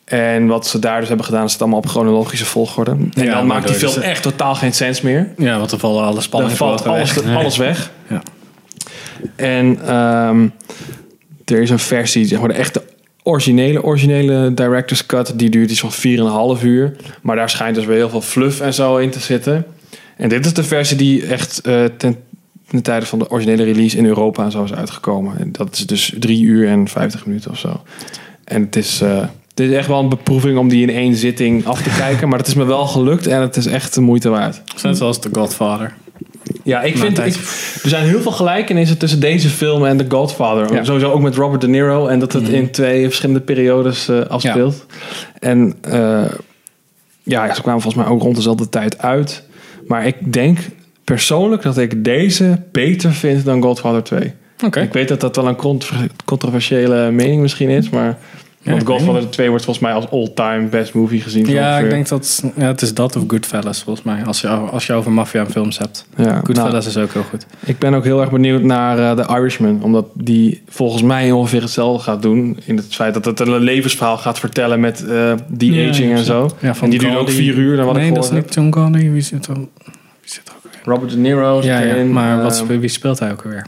En 0.09 0.47
wat 0.47 0.67
ze 0.67 0.79
daar 0.79 0.99
dus 0.99 1.07
hebben 1.07 1.25
gedaan... 1.25 1.45
is 1.45 1.51
het 1.51 1.61
allemaal 1.61 1.79
op 1.79 1.87
chronologische 1.87 2.45
volgorde. 2.45 2.91
En 2.91 3.11
Ja, 3.23 3.33
dan 3.33 3.47
maakt 3.47 3.67
die 3.67 3.75
film 3.75 4.01
echt 4.01 4.23
totaal 4.23 4.55
geen 4.55 4.73
sens 4.73 5.01
meer. 5.01 5.29
Ja, 5.37 5.57
want 5.57 5.71
er 5.71 5.79
vallen 5.79 6.03
alle 6.03 6.21
spanning 6.21 6.57
Dan 6.57 6.67
valt 6.67 6.85
alles, 6.87 7.13
weg. 7.13 7.35
alles 7.35 7.57
weg. 7.57 7.91
Ja. 8.07 8.21
En 9.35 9.79
ehm, 9.87 10.47
er 11.45 11.61
is 11.61 11.69
een 11.69 11.79
versie, 11.79 12.25
zeg 12.25 12.39
maar 12.39 12.47
de 12.47 12.53
echte 12.53 12.83
originele, 13.23 13.83
originele 13.83 14.53
director's 14.53 15.05
cut. 15.05 15.33
Die 15.35 15.49
duurt 15.49 15.71
iets 15.71 15.79
van 15.79 16.57
4,5 16.57 16.63
uur. 16.63 16.95
Maar 17.21 17.35
daar 17.35 17.49
schijnt 17.49 17.75
dus 17.75 17.85
weer 17.85 17.95
heel 17.95 18.09
veel 18.09 18.21
fluff 18.21 18.59
en 18.59 18.73
zo 18.73 18.97
in 18.97 19.09
te 19.09 19.19
zitten. 19.19 19.65
En 20.17 20.29
dit 20.29 20.45
is 20.45 20.53
de 20.53 20.63
versie 20.63 20.97
die 20.97 21.25
echt 21.25 21.61
eh, 21.61 21.83
ten, 21.97 22.17
ten 22.69 22.81
tijde 22.81 23.05
van 23.05 23.19
de 23.19 23.29
originele 23.29 23.63
release 23.63 23.97
in 23.97 24.05
Europa 24.05 24.43
en 24.43 24.51
zo 24.51 24.63
is 24.63 24.73
uitgekomen. 24.73 25.37
En 25.39 25.51
dat 25.51 25.73
is 25.73 25.85
dus 25.85 26.13
3 26.19 26.41
uur 26.43 26.67
en 26.67 26.87
50 26.87 27.25
minuten 27.25 27.51
of 27.51 27.57
zo. 27.59 27.81
En 28.43 28.61
het 28.61 28.75
is... 28.75 29.01
eh, 29.01 29.23
het 29.59 29.71
is 29.71 29.77
echt 29.77 29.87
wel 29.87 29.99
een 29.99 30.09
beproeving 30.09 30.57
om 30.57 30.69
die 30.69 30.81
in 30.81 30.89
één 30.95 31.15
zitting 31.15 31.65
af 31.65 31.81
te 31.81 31.89
kijken. 31.97 32.29
Maar 32.29 32.37
het 32.39 32.47
is 32.47 32.53
me 32.53 32.63
wel 32.65 32.85
gelukt 32.85 33.27
en 33.27 33.41
het 33.41 33.55
is 33.55 33.65
echt 33.65 33.93
de 33.93 34.01
moeite 34.01 34.29
waard. 34.29 34.61
Net 34.83 34.97
zoals 34.97 35.19
The 35.19 35.29
Godfather. 35.31 35.93
Ja, 36.63 36.81
ik 36.81 36.97
vind... 36.97 37.17
Ik, 37.17 37.35
er 37.83 37.89
zijn 37.89 38.07
heel 38.07 38.21
veel 38.21 38.31
gelijkenissen 38.31 38.97
tussen 38.97 39.19
deze 39.19 39.49
film 39.49 39.85
en 39.85 39.97
The 39.97 40.05
Godfather. 40.09 40.73
Ja. 40.75 40.83
Sowieso 40.83 41.11
ook 41.11 41.21
met 41.21 41.35
Robert 41.35 41.61
De 41.61 41.67
Niro. 41.67 42.07
En 42.07 42.19
dat 42.19 42.33
het 42.33 42.43
Mhm. 42.43 42.53
in 42.53 42.71
twee 42.71 43.05
verschillende 43.05 43.41
periodes 43.41 44.07
eh, 44.09 44.21
afspeelt. 44.25 44.85
En 45.39 45.73
eh, 45.81 46.21
ja, 47.23 47.53
ze 47.55 47.61
kwamen 47.61 47.81
volgens 47.81 48.03
mij 48.03 48.13
ook 48.13 48.21
rond 48.21 48.35
dezelfde 48.35 48.69
tijd 48.69 48.97
uit. 48.97 49.43
Maar 49.87 50.07
ik 50.07 50.33
denk 50.33 50.59
persoonlijk 51.03 51.61
dat 51.61 51.77
ik 51.77 52.03
deze 52.03 52.61
beter 52.71 53.11
vind 53.13 53.45
dan 53.45 53.61
Godfather 53.61 54.03
2. 54.03 54.33
Oké. 54.65 54.79
Ik 54.79 54.93
weet 54.93 55.07
dat 55.07 55.21
dat 55.21 55.35
wel 55.35 55.47
een 55.47 55.55
contro- 55.55 55.95
controversiële 56.25 57.11
mening 57.11 57.41
misschien 57.41 57.69
is. 57.69 57.89
Maar 57.89 58.05
Ja, 58.07 58.17
want 58.69 58.85
Godfather 58.85 59.29
2 59.29 59.49
wordt 59.49 59.65
volgens 59.65 59.85
mij 59.85 59.95
als 59.95 60.09
all-time 60.11 60.67
best 60.67 60.93
movie 60.93 61.21
gezien. 61.21 61.45
Ja, 61.45 61.67
ongeveer. 61.69 61.83
ik 61.85 61.89
denk 61.89 62.07
dat 62.07 62.43
ja, 62.55 62.65
het 62.67 62.81
is 62.81 62.93
dat 62.93 63.15
of 63.15 63.23
Goodfellas 63.27 63.83
volgens 63.83 64.05
mij. 64.05 64.23
Als 64.25 64.41
je, 64.41 64.47
als 64.47 64.85
je 64.85 64.93
over 64.93 65.11
maffia 65.11 65.39
en 65.39 65.51
films 65.51 65.77
hebt. 65.77 66.05
Ja, 66.17 66.41
Goodfellas 66.43 66.71
nou, 66.71 66.87
is 66.87 66.97
ook 66.97 67.13
heel 67.13 67.23
goed. 67.23 67.45
Ik 67.65 67.77
ben 67.77 67.93
ook 67.93 68.03
heel 68.03 68.21
erg 68.21 68.31
benieuwd 68.31 68.61
naar 68.61 68.99
eh, 68.99 69.25
The 69.25 69.33
Irishman. 69.33 69.83
Omdat 69.83 70.05
die 70.13 70.61
volgens 70.67 71.01
mij 71.01 71.31
ongeveer 71.31 71.61
hetzelfde 71.61 72.03
gaat 72.03 72.21
doen. 72.21 72.59
In 72.65 72.75
het 72.77 72.95
feit 72.95 73.13
dat 73.13 73.25
het 73.25 73.39
een 73.39 73.59
levensverhaal 73.59 74.17
gaat 74.17 74.39
vertellen 74.39 74.79
met 74.79 75.05
eh 75.05 75.33
de-aging 75.47 76.09
Ja, 76.11 76.15
en 76.17 76.23
zo. 76.23 76.49
Ja, 76.59 76.75
van 76.75 76.83
en 76.83 76.89
die 76.89 76.99
duurt 76.99 77.15
ook 77.15 77.29
vier 77.29 77.55
uur, 77.55 77.75
naar 77.75 77.85
wat 77.85 77.95
nee, 77.95 78.07
ik 78.07 78.15
dat 78.15 78.23
is 78.23 78.31
niet 78.31 78.53
John 78.53 78.71
Goldie. 78.73 79.11
Wie 79.11 79.21
zit 79.21 79.47
er? 79.47 79.55
heb. 79.55 79.67
Robert 80.83 81.11
De 81.11 81.17
Niro 81.17 81.61
zit 81.61 81.71
Ja, 81.71 81.79
ja, 81.79 81.85
erin. 81.85 82.11
maar 82.11 82.41
wat, 82.41 82.65
wie 82.67 82.87
speelt 82.87 83.19
hij 83.19 83.31
ook 83.31 83.41
alweer? 83.43 83.65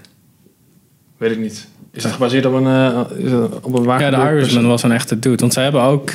Weet 1.18 1.32
ik 1.32 1.40
niet. 1.40 1.68
Is 1.94 2.04
het 2.04 2.12
gebaseerd 2.12 2.46
op 2.46 2.54
een, 2.54 2.66
eh, 2.66 3.44
op 3.62 3.78
een 3.78 3.84
waar 3.84 4.02
Ja, 4.02 4.10
de 4.10 4.16
Irishman 4.16 4.68
was 4.68 4.84
een 4.84 4.92
echte 4.92 5.20
dude. 5.20 5.38
Want 5.38 5.54
zij 5.54 5.64
hebben 5.64 5.82
ook... 5.82 6.12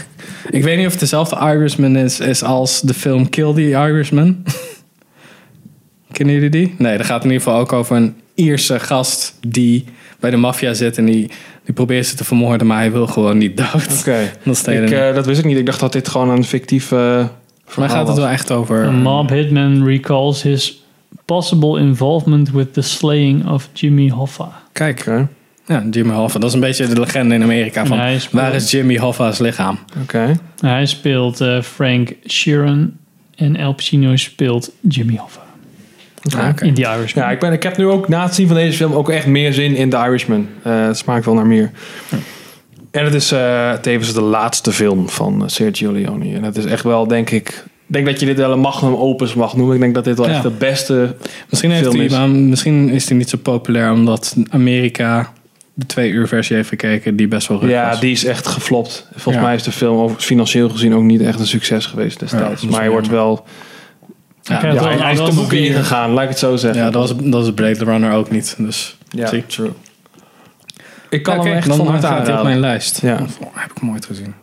Ik 0.50 0.62
weet 0.62 0.76
niet 0.76 0.86
of 0.86 0.92
het 0.92 1.00
dezelfde 1.00 1.36
Irishman 1.36 1.96
is, 1.96 2.20
is 2.20 2.42
als 2.42 2.80
de 2.80 2.94
film 2.94 3.28
Kill 3.28 3.54
the 3.54 3.68
Irishman. 3.68 4.44
Kennen 6.12 6.34
jullie 6.34 6.50
die? 6.50 6.74
Nee, 6.78 6.96
dat 6.96 7.06
gaat 7.06 7.24
in 7.24 7.30
ieder 7.30 7.42
geval 7.42 7.60
ook 7.60 7.72
over 7.72 7.96
een 7.96 8.14
Ierse 8.34 8.80
gast 8.80 9.38
die 9.46 9.84
bij 10.20 10.30
de 10.30 10.36
maffia 10.36 10.74
zit 10.74 10.98
en 10.98 11.04
die, 11.04 11.30
die 11.64 11.74
probeert 11.74 12.06
ze 12.06 12.16
te 12.16 12.24
vermoorden, 12.24 12.66
maar 12.66 12.78
hij 12.78 12.92
wil 12.92 13.06
gewoon 13.06 13.38
niet 13.38 13.56
dood. 13.56 13.98
Oké. 14.00 14.32
Dat, 14.44 14.66
Ik, 14.66 14.90
eh, 14.90 15.14
dat 15.14 15.26
wist 15.26 15.38
ik 15.38 15.44
niet. 15.44 15.56
Ik 15.56 15.66
dacht 15.66 15.80
dat 15.80 15.92
dit 15.92 16.08
gewoon 16.08 16.28
een 16.28 16.44
fictief 16.44 16.92
eh 16.92 17.24
Voor 17.64 17.82
mij 17.82 17.92
gaat 17.92 18.08
het 18.08 18.16
wel 18.16 18.28
echt 18.28 18.50
over... 18.50 18.84
A 18.86 18.90
mob 18.90 19.28
hitman 19.28 19.84
recalls 19.84 20.42
his 20.42 20.84
possible 21.24 21.80
involvement 21.80 22.50
with 22.50 22.72
the 22.72 22.82
slaying 22.82 23.48
of 23.48 23.68
Jimmy 23.72 24.08
Hoffa. 24.08 24.62
Kijk, 24.72 25.00
Oké. 25.00 25.28
Ja, 25.66 25.84
Jimmy 25.90 26.14
Hoffa. 26.14 26.38
Dat 26.38 26.48
is 26.48 26.54
een 26.54 26.60
beetje 26.60 26.86
de 26.86 27.00
legende 27.00 27.34
in 27.34 27.42
Amerika 27.42 27.86
van 27.86 27.98
speelt- 27.98 28.30
waar 28.30 28.54
is 28.54 28.70
Jimmy 28.70 28.96
Hoffa's 28.98 29.38
lichaam? 29.38 29.78
Oké. 30.02 30.40
Hij 30.60 30.86
speelt 30.86 31.40
eh, 31.40 31.62
Frank 31.62 32.12
Sheeran 32.28 32.92
en 33.36 33.56
El 33.56 33.72
Pacino 33.74 34.16
speelt 34.16 34.70
Jimmy 34.80 35.16
Hoffa. 35.16 35.40
Ah, 36.38 36.48
oké. 36.48 36.64
In 36.64 36.74
The 36.74 36.80
Irishman. 36.82 37.24
Ja, 37.24 37.30
ik, 37.30 37.38
ben, 37.38 37.52
ik 37.52 37.62
heb 37.62 37.76
nu 37.76 37.86
ook 37.86 38.08
na 38.08 38.22
het 38.22 38.34
zien 38.34 38.46
van 38.46 38.56
deze 38.56 38.76
film 38.76 38.92
ook 38.92 39.10
echt 39.10 39.26
meer 39.26 39.52
zin 39.52 39.76
in 39.76 39.90
The 39.90 39.96
Irishman. 39.96 40.48
Eh, 40.62 40.86
het 40.86 40.98
smaakt 40.98 41.24
wel 41.24 41.34
naar 41.34 41.46
meer. 41.46 41.70
En 42.90 43.04
het 43.04 43.14
is 43.14 43.32
eh, 43.32 43.72
tevens 43.72 44.14
de 44.14 44.20
laatste 44.20 44.72
film 44.72 45.08
van 45.08 45.42
Sergio 45.46 45.92
Leone. 45.92 46.34
En 46.34 46.42
het 46.42 46.56
is 46.56 46.64
echt 46.64 46.82
wel, 46.82 47.06
denk 47.06 47.30
ik... 47.30 47.64
Ik 47.88 47.92
denk 47.94 48.06
dat 48.06 48.20
je 48.20 48.26
dit 48.26 48.36
wel 48.36 48.52
een 48.52 48.58
magnum 48.60 48.94
opus 48.94 49.34
mag 49.34 49.56
noemen. 49.56 49.74
Ik 49.74 49.80
denk 49.80 49.94
dat 49.94 50.04
dit 50.04 50.16
wel 50.18 50.26
Ja. 50.28 50.32
echt 50.34 50.42
de 50.42 50.50
beste 50.50 51.14
Misschien, 51.50 51.70
heeft 51.70 51.82
film 51.82 51.96
hij, 51.96 52.04
is. 52.04 52.48
misschien 52.48 52.88
is 52.88 53.08
hij 53.08 53.16
niet 53.16 53.28
zo 53.28 53.36
populair 53.42 53.92
omdat 53.92 54.36
Amerika 54.50 55.32
de 55.78 55.86
twee 55.86 56.10
uur 56.10 56.28
versie 56.28 56.56
heeft 56.56 56.68
gekeken 56.68 57.16
die 57.16 57.28
best 57.28 57.48
wel 57.48 57.60
ruk 57.60 57.70
Ja, 57.70 57.88
was. 57.90 58.00
die 58.00 58.12
is 58.12 58.24
echt 58.24 58.46
geflopt. 58.46 59.06
Volgens 59.12 59.34
Ja. 59.34 59.40
mij 59.42 59.54
is 59.54 59.62
de 59.62 59.72
film 59.72 59.98
over, 59.98 60.20
financieel 60.20 60.68
gezien 60.68 60.94
ook 60.94 61.02
niet 61.02 61.20
echt 61.20 61.38
een 61.40 61.46
succes 61.46 61.86
geweest 61.86 62.20
Ja, 62.20 62.26
destijds. 62.26 62.62
maar 62.62 62.80
hij 62.80 62.90
wordt 62.90 63.08
wel... 63.08 63.44
Ja, 64.42 64.56
krijgt 64.56 64.78
wel 64.80 64.88
hij, 64.98 65.12
is 65.12 65.18
wel 65.18 65.34
boeken 65.34 65.56
vier. 65.58 65.66
ingegaan, 65.66 66.10
laat 66.10 66.22
ik 66.22 66.28
het 66.28 66.38
zo 66.38 66.56
zeggen. 66.56 66.82
Ja, 66.84 66.90
dat 66.90 67.08
was, 67.08 67.30
dat 67.30 67.44
is 67.44 67.52
Blade 67.54 67.84
Runner 67.84 68.12
ook 68.12 68.30
niet. 68.30 68.54
Dus 68.58 68.96
Ja, 69.08 69.30
true. 69.46 69.70
Ik 71.10 71.22
kan 71.22 71.34
Ja, 71.36 71.40
hem 71.42 71.48
kijk, 71.50 71.56
echt 71.58 71.66
dan 71.68 71.76
van 71.76 71.86
harte 71.86 72.06
op 72.06 72.12
aanraden. 72.12 72.44
mijn 72.44 72.60
lijst. 72.60 73.00
Ja. 73.02 73.14
Oh, 73.40 73.46
heb 73.54 73.70
ik 73.70 73.76
hem 73.80 73.90
ooit 73.90 74.06
gezien. 74.06 74.34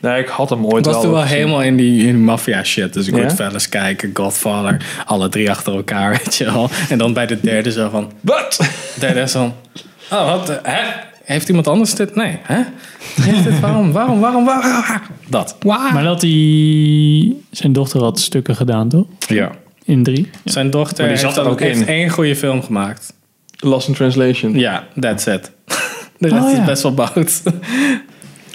Nee, 0.00 0.20
ik 0.22 0.28
had 0.28 0.50
hem 0.50 0.64
ooit 0.66 0.78
Ik 0.78 0.84
was 0.84 0.92
wel 0.94 1.02
toen 1.02 1.12
wel 1.12 1.20
gezien. 1.22 1.36
helemaal 1.36 1.62
in 1.62 1.76
die, 1.76 2.00
in 2.00 2.04
die 2.06 2.14
maffia 2.14 2.64
shit. 2.64 2.92
Dus 2.92 3.06
ik 3.06 3.14
Ja? 3.16 3.20
Goodfellas 3.20 3.68
kijken, 3.68 4.10
Godfather, 4.14 4.84
alle 5.06 5.28
drie 5.28 5.50
achter 5.50 5.74
elkaar, 5.74 6.10
weet 6.24 6.34
je 6.36 6.44
wel. 6.44 6.70
En 6.88 6.98
dan 6.98 7.12
bij 7.12 7.26
de 7.26 7.40
derde 7.40 7.72
zo 7.72 7.88
van... 7.88 8.12
Wat? 8.20 8.56
De 8.94 9.00
derde 9.00 9.20
is 9.20 9.32
van... 9.32 9.54
Oh, 10.10 10.30
wat? 10.30 10.46
de- 10.46 10.60
Hè? 10.62 10.82
Heeft 11.24 11.48
iemand 11.48 11.68
anders 11.68 11.94
dit? 11.94 12.14
Nee, 12.14 12.38
hè? 12.42 12.60
Dit? 13.24 13.60
Waarom, 13.60 13.92
waarom, 13.92 14.20
waarom, 14.20 14.44
waarom? 14.44 15.00
Dat. 15.28 15.56
Maar 15.64 16.02
dat 16.02 16.20
hij 16.22 17.32
zijn 17.50 17.72
dochter 17.72 18.02
had 18.02 18.20
stukken 18.20 18.56
gedaan, 18.56 18.88
toch? 18.88 19.06
Ja. 19.28 19.50
In 19.84 20.02
drie. 20.02 20.30
Zijn 20.44 20.70
dochter 20.70 21.04
Maar 21.04 21.14
die 21.14 21.22
heeft, 21.22 21.34
zat 21.34 21.44
er 21.44 21.50
ook 21.50 21.56
ook 21.56 21.60
heeft 21.66 21.80
in. 21.80 21.86
één 21.86 22.08
goede 22.10 22.36
film 22.36 22.62
gemaakt. 22.62 23.12
Lost 23.58 23.88
in 23.88 23.94
Translation. 23.94 24.58
Ja, 24.58 24.84
that's 25.00 25.26
it. 25.26 25.50
De 26.18 26.28
rest 26.28 26.42
Oh, 26.44 26.50
is 26.50 26.56
ja. 26.56 26.64
best 26.64 26.82
wel 26.82 26.94
bout. 26.94 27.42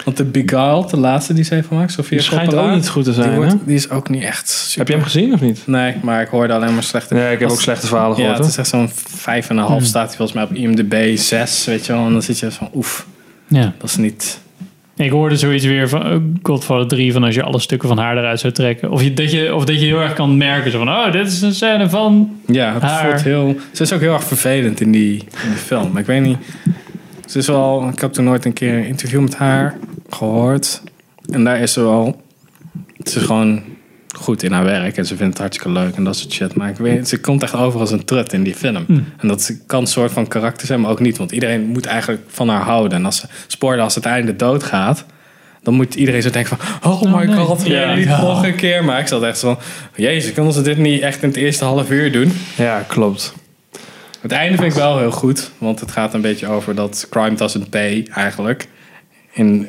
Want 0.10 0.32
de 0.32 0.42
Beguiled, 0.44 0.90
de 0.90 0.98
laatste 0.98 1.34
die 1.34 1.44
ze 1.44 1.54
heeft 1.54 1.68
gemaakt, 1.68 1.92
Sofia 1.92 2.18
Die 2.18 2.26
schijnt 2.26 2.50
Coppola, 2.50 2.70
ook 2.70 2.76
niet 2.76 2.90
goed 2.90 3.04
te 3.04 3.14
zijn, 3.14 3.30
Die, 3.30 3.38
wordt- 3.38 3.56
die 3.66 3.76
is 3.76 3.90
ook 3.90 4.10
niet 4.10 4.24
echt 4.24 4.50
super. 4.50 4.78
Heb 4.80 4.88
je 4.88 4.94
hem 4.94 5.04
gezien 5.04 5.34
of 5.34 5.42
niet? 5.42 5.62
Nee, 5.66 5.96
maar 6.02 6.22
ik 6.22 6.28
hoorde 6.28 6.54
alleen 6.54 6.74
maar 6.74 6.84
slechte... 6.84 7.14
Nee, 7.14 7.34
ik 7.34 7.40
heb 7.40 7.48
Als- 7.50 7.58
ook 7.58 7.64
slechte 7.64 7.88
verhalen 7.88 8.18
Ja, 8.18 8.24
gehoord. 8.24 8.38
het 8.38 8.56
hoor. 8.56 8.66
is 8.66 8.72
echt 8.72 8.94
zo'n 8.96 9.16
vijf 9.18 9.50
en 9.50 9.58
een 9.58 9.64
half 9.64 9.84
staat 9.84 10.08
hij 10.08 10.16
volgens 10.18 10.38
mij 10.38 10.44
op 10.48 10.54
IMDb, 10.54 11.18
zes, 11.18 11.66
weet 11.66 11.86
je 11.86 11.94
wel. 11.94 12.06
En 12.06 12.12
dan 12.12 12.22
zit 12.22 12.40
je 12.40 12.52
van, 12.52 12.70
oef, 12.76 13.06
Ja. 13.48 13.74
dat 13.78 13.90
is 13.90 13.96
niet... 13.98 14.40
Ik 14.96 15.10
hoorde 15.12 15.38
zoiets 15.38 15.66
weer 15.66 15.90
van 15.90 16.04
eh, 16.06 16.16
Godfather 16.44 16.88
3 16.88 17.14
van 17.14 17.24
als 17.24 17.36
je 17.36 17.44
alle 17.44 17.60
stukken 17.60 17.88
van 17.88 17.98
haar 17.98 18.18
eruit 18.18 18.40
zou 18.40 18.54
trekken. 18.54 18.92
Of, 18.92 19.02
je, 19.04 19.14
dat, 19.14 19.32
je, 19.32 19.56
of 19.56 19.66
dat 19.66 19.80
je 19.80 19.86
heel 19.86 20.00
erg 20.02 20.14
kan 20.14 20.38
merken 20.38 20.72
zo 20.72 20.78
van, 20.78 20.90
oh, 20.90 21.12
dit 21.12 21.28
is 21.28 21.42
een 21.42 21.54
scène 21.54 21.90
van... 21.90 22.32
Ja, 22.48 22.74
het 22.74 22.82
Haar. 22.82 23.10
voelt 23.10 23.22
heel... 23.24 23.56
Ze 23.72 23.84
is 23.84 23.94
ook 23.94 24.00
heel 24.00 24.14
erg 24.14 24.24
vervelend 24.24 24.82
in 24.82 24.92
die, 24.92 25.14
in 25.18 25.50
die 25.50 25.58
film. 25.58 25.98
Ik 25.98 26.06
weet 26.06 26.22
niet... 26.22 26.38
Ze 27.26 27.38
is 27.38 27.48
wel... 27.48 27.90
Ik 27.94 28.00
heb 28.02 28.12
toen 28.14 28.24
nooit 28.24 28.46
een 28.46 28.54
keer 28.54 28.74
een 28.74 28.86
interview 28.86 29.22
met 29.22 29.36
haar 29.36 29.78
gehoord. 30.10 30.82
En 31.32 31.44
daar 31.44 31.60
is 31.60 31.74
ze 31.74 31.82
wel... 31.82 32.22
Ze 33.04 33.20
is 33.20 33.26
gewoon 33.26 33.62
goed 34.16 34.44
in 34.44 34.52
haar 34.52 34.64
werk. 34.64 34.98
En 34.98 35.06
ze 35.06 35.16
vindt 35.16 35.34
het 35.34 35.42
hartstikke 35.42 35.72
leuk 35.80 35.96
en 35.96 36.04
dat 36.04 36.16
soort 36.18 36.34
shit. 36.34 36.56
Maar 36.56 36.70
ik 36.70 36.78
weet, 36.78 37.08
ze 37.08 37.20
komt 37.20 37.44
echt 37.44 37.56
over 37.56 37.80
als 37.80 37.92
een 37.92 38.06
trut 38.06 38.34
in 38.34 38.44
die 38.44 38.56
film. 38.56 38.86
En 39.18 39.28
dat 39.28 39.42
ze 39.42 39.66
kan 39.66 39.82
een 39.82 39.88
soort 39.88 40.12
van 40.12 40.28
karakter 40.28 40.68
zijn, 40.68 40.82
maar 40.82 40.92
ook 40.92 41.00
niet. 41.00 41.18
Want 41.18 41.32
iedereen 41.32 41.66
moet 41.66 41.86
eigenlijk 41.86 42.22
van 42.28 42.50
haar 42.50 42.62
houden. 42.62 42.98
En 42.98 43.06
als 43.06 43.18
ze 43.20 43.26
spoorde 43.48 43.82
als 43.82 43.96
het 43.96 44.06
einde 44.06 44.36
doodgaat... 44.36 45.06
Dan 45.64 45.74
moet 45.74 45.96
iedereen 45.96 46.22
zo 46.22 46.30
denken 46.30 46.58
van... 46.58 46.92
Oh 46.92 47.02
my 47.16 47.26
nee. 47.26 47.36
god, 47.36 47.66
Ja. 47.68 47.82
ja, 47.82 47.96
niet 47.96 48.06
Ja. 48.06 48.22
nog 48.22 48.44
een 48.46 48.56
keer. 48.56 48.84
Maar 48.86 49.00
ik 49.00 49.08
zat 49.08 49.24
echt 49.24 49.38
zo 49.38 49.54
van... 49.54 49.64
Jezus, 50.04 50.34
kunnen 50.34 50.54
ze 50.54 50.62
dit 50.62 50.78
niet 50.78 51.02
echt 51.02 51.22
in 51.24 51.28
het 51.28 51.38
eerste 51.38 51.66
half 51.66 51.90
uur 51.92 52.12
doen? 52.12 52.32
Ja, 52.56 52.84
klopt. 52.88 53.34
Het 54.22 54.32
einde 54.32 54.58
vind 54.58 54.72
ik 54.72 54.78
wel 54.78 54.98
heel 55.00 55.12
goed, 55.12 55.52
want 55.58 55.80
het 55.80 55.92
gaat 55.92 56.14
een 56.14 56.22
beetje 56.22 56.48
over 56.48 56.76
dat 56.76 57.08
crime 57.10 57.36
doesn't 57.36 57.70
pay 57.70 58.08
eigenlijk. 58.14 58.68
In, 59.34 59.68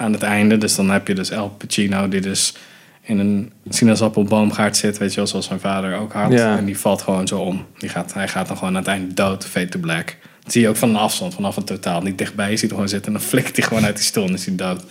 aan 0.00 0.12
het 0.12 0.22
einde, 0.22 0.58
dus 0.58 0.74
dan 0.74 0.90
heb 0.90 1.08
je 1.08 1.14
dus 1.14 1.30
El 1.30 1.48
Pacino 1.48 2.08
die 2.08 2.20
dus 2.20 2.54
in 3.02 3.18
een 3.18 3.52
sinaasappelboomgaard 3.68 4.76
zit, 4.76 4.98
weet 4.98 5.10
je 5.10 5.16
wel, 5.16 5.26
zoals 5.26 5.46
zijn 5.46 5.60
vader 5.60 5.96
ook 5.96 6.12
had. 6.12 6.32
Ja. 6.32 6.56
En 6.56 6.64
die 6.64 6.78
valt 6.78 7.02
gewoon 7.02 7.26
zo 7.26 7.38
om. 7.38 7.66
Die 7.78 7.88
gaat, 7.88 8.14
hij 8.14 8.28
gaat 8.28 8.48
dan 8.48 8.56
gewoon 8.56 8.72
aan 8.72 8.80
het 8.80 8.90
einde 8.90 9.14
dood, 9.14 9.46
fade 9.46 9.68
to 9.68 9.78
black. 9.78 10.16
Dat 10.42 10.52
zie 10.52 10.62
je 10.62 10.68
ook 10.68 10.76
van 10.76 10.88
een 10.88 10.96
afstand, 10.96 11.34
vanaf 11.34 11.56
een 11.56 11.64
totaal 11.64 12.02
niet 12.02 12.18
dichtbij. 12.18 12.50
Je 12.50 12.56
ziet 12.56 12.60
hem 12.60 12.70
gewoon 12.70 12.88
zitten 12.88 13.12
en 13.12 13.18
dan 13.18 13.28
flikt 13.28 13.56
hij 13.56 13.66
gewoon 13.66 13.84
uit 13.84 13.96
die 13.96 14.04
stoel 14.04 14.26
en 14.26 14.34
is 14.34 14.46
hij 14.46 14.56
dood. 14.56 14.84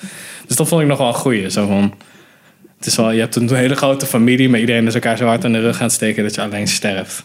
Dus 0.48 0.56
dat 0.56 0.68
vond 0.68 0.82
ik 0.82 0.88
nog 0.88 0.98
wel 0.98 1.08
een 1.08 1.14
goeie. 1.14 1.50
Zo 1.50 1.68
van, 1.68 1.94
het 2.78 2.86
is 2.86 2.96
wel, 2.96 3.12
je 3.12 3.20
hebt 3.20 3.36
een 3.36 3.56
hele 3.56 3.76
grote 3.76 4.06
familie, 4.06 4.50
maar 4.50 4.60
iedereen 4.60 4.88
is 4.88 4.94
elkaar 4.94 5.18
zo 5.18 5.26
hard 5.26 5.46
aan 5.46 5.52
de 5.52 5.60
rug 5.60 5.78
aan 5.78 5.84
het 5.84 5.92
steken 5.92 6.24
dat 6.24 6.36
je 6.36 6.42
alleen 6.42 6.68
sterft. 6.68 7.24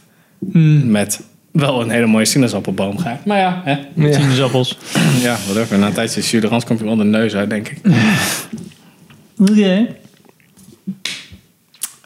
Met 0.84 1.20
wel 1.54 1.80
een 1.80 1.90
hele 1.90 2.06
mooie 2.06 2.24
sinaasappelboom 2.24 2.98
gaat. 2.98 3.24
Maar 3.24 3.38
ja, 3.38 3.62
hè. 3.64 4.12
Sinaasappels. 4.12 4.78
Ja, 5.22 5.36
whatever. 5.44 5.78
Na 5.78 5.86
een 5.86 5.92
tijdje 5.92 6.20
is 6.20 6.30
Juderans 6.30 6.64
komt 6.64 6.78
je 6.78 6.86
onder 6.86 7.04
de 7.04 7.10
neus 7.10 7.34
uit, 7.34 7.50
denk 7.50 7.68
ik. 7.68 7.78
Oké. 9.38 9.86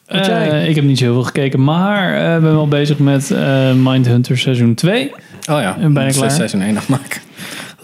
Wat? 0.07 0.29
Eh, 0.29 0.69
ik 0.69 0.75
heb 0.75 0.85
niet 0.85 0.99
zoveel 0.99 1.23
gekeken, 1.23 1.65
maar 1.65 2.15
eh, 2.15 2.35
ik 2.35 2.41
ben 2.41 2.53
wel 2.53 2.69
bezig 2.69 2.99
met 2.99 3.31
eh, 3.31 3.73
Mindhunter 3.73 4.39
seizoen 4.39 4.75
2. 4.75 5.11
Oh 5.11 5.61
ja, 5.61 5.77
En 5.81 5.93
bijna 5.93 6.09
moet 6.09 6.19
klaar. 6.19 6.31
seizoen 6.31 6.61
1 6.61 6.75
nog 6.75 6.89
maken. 6.89 7.21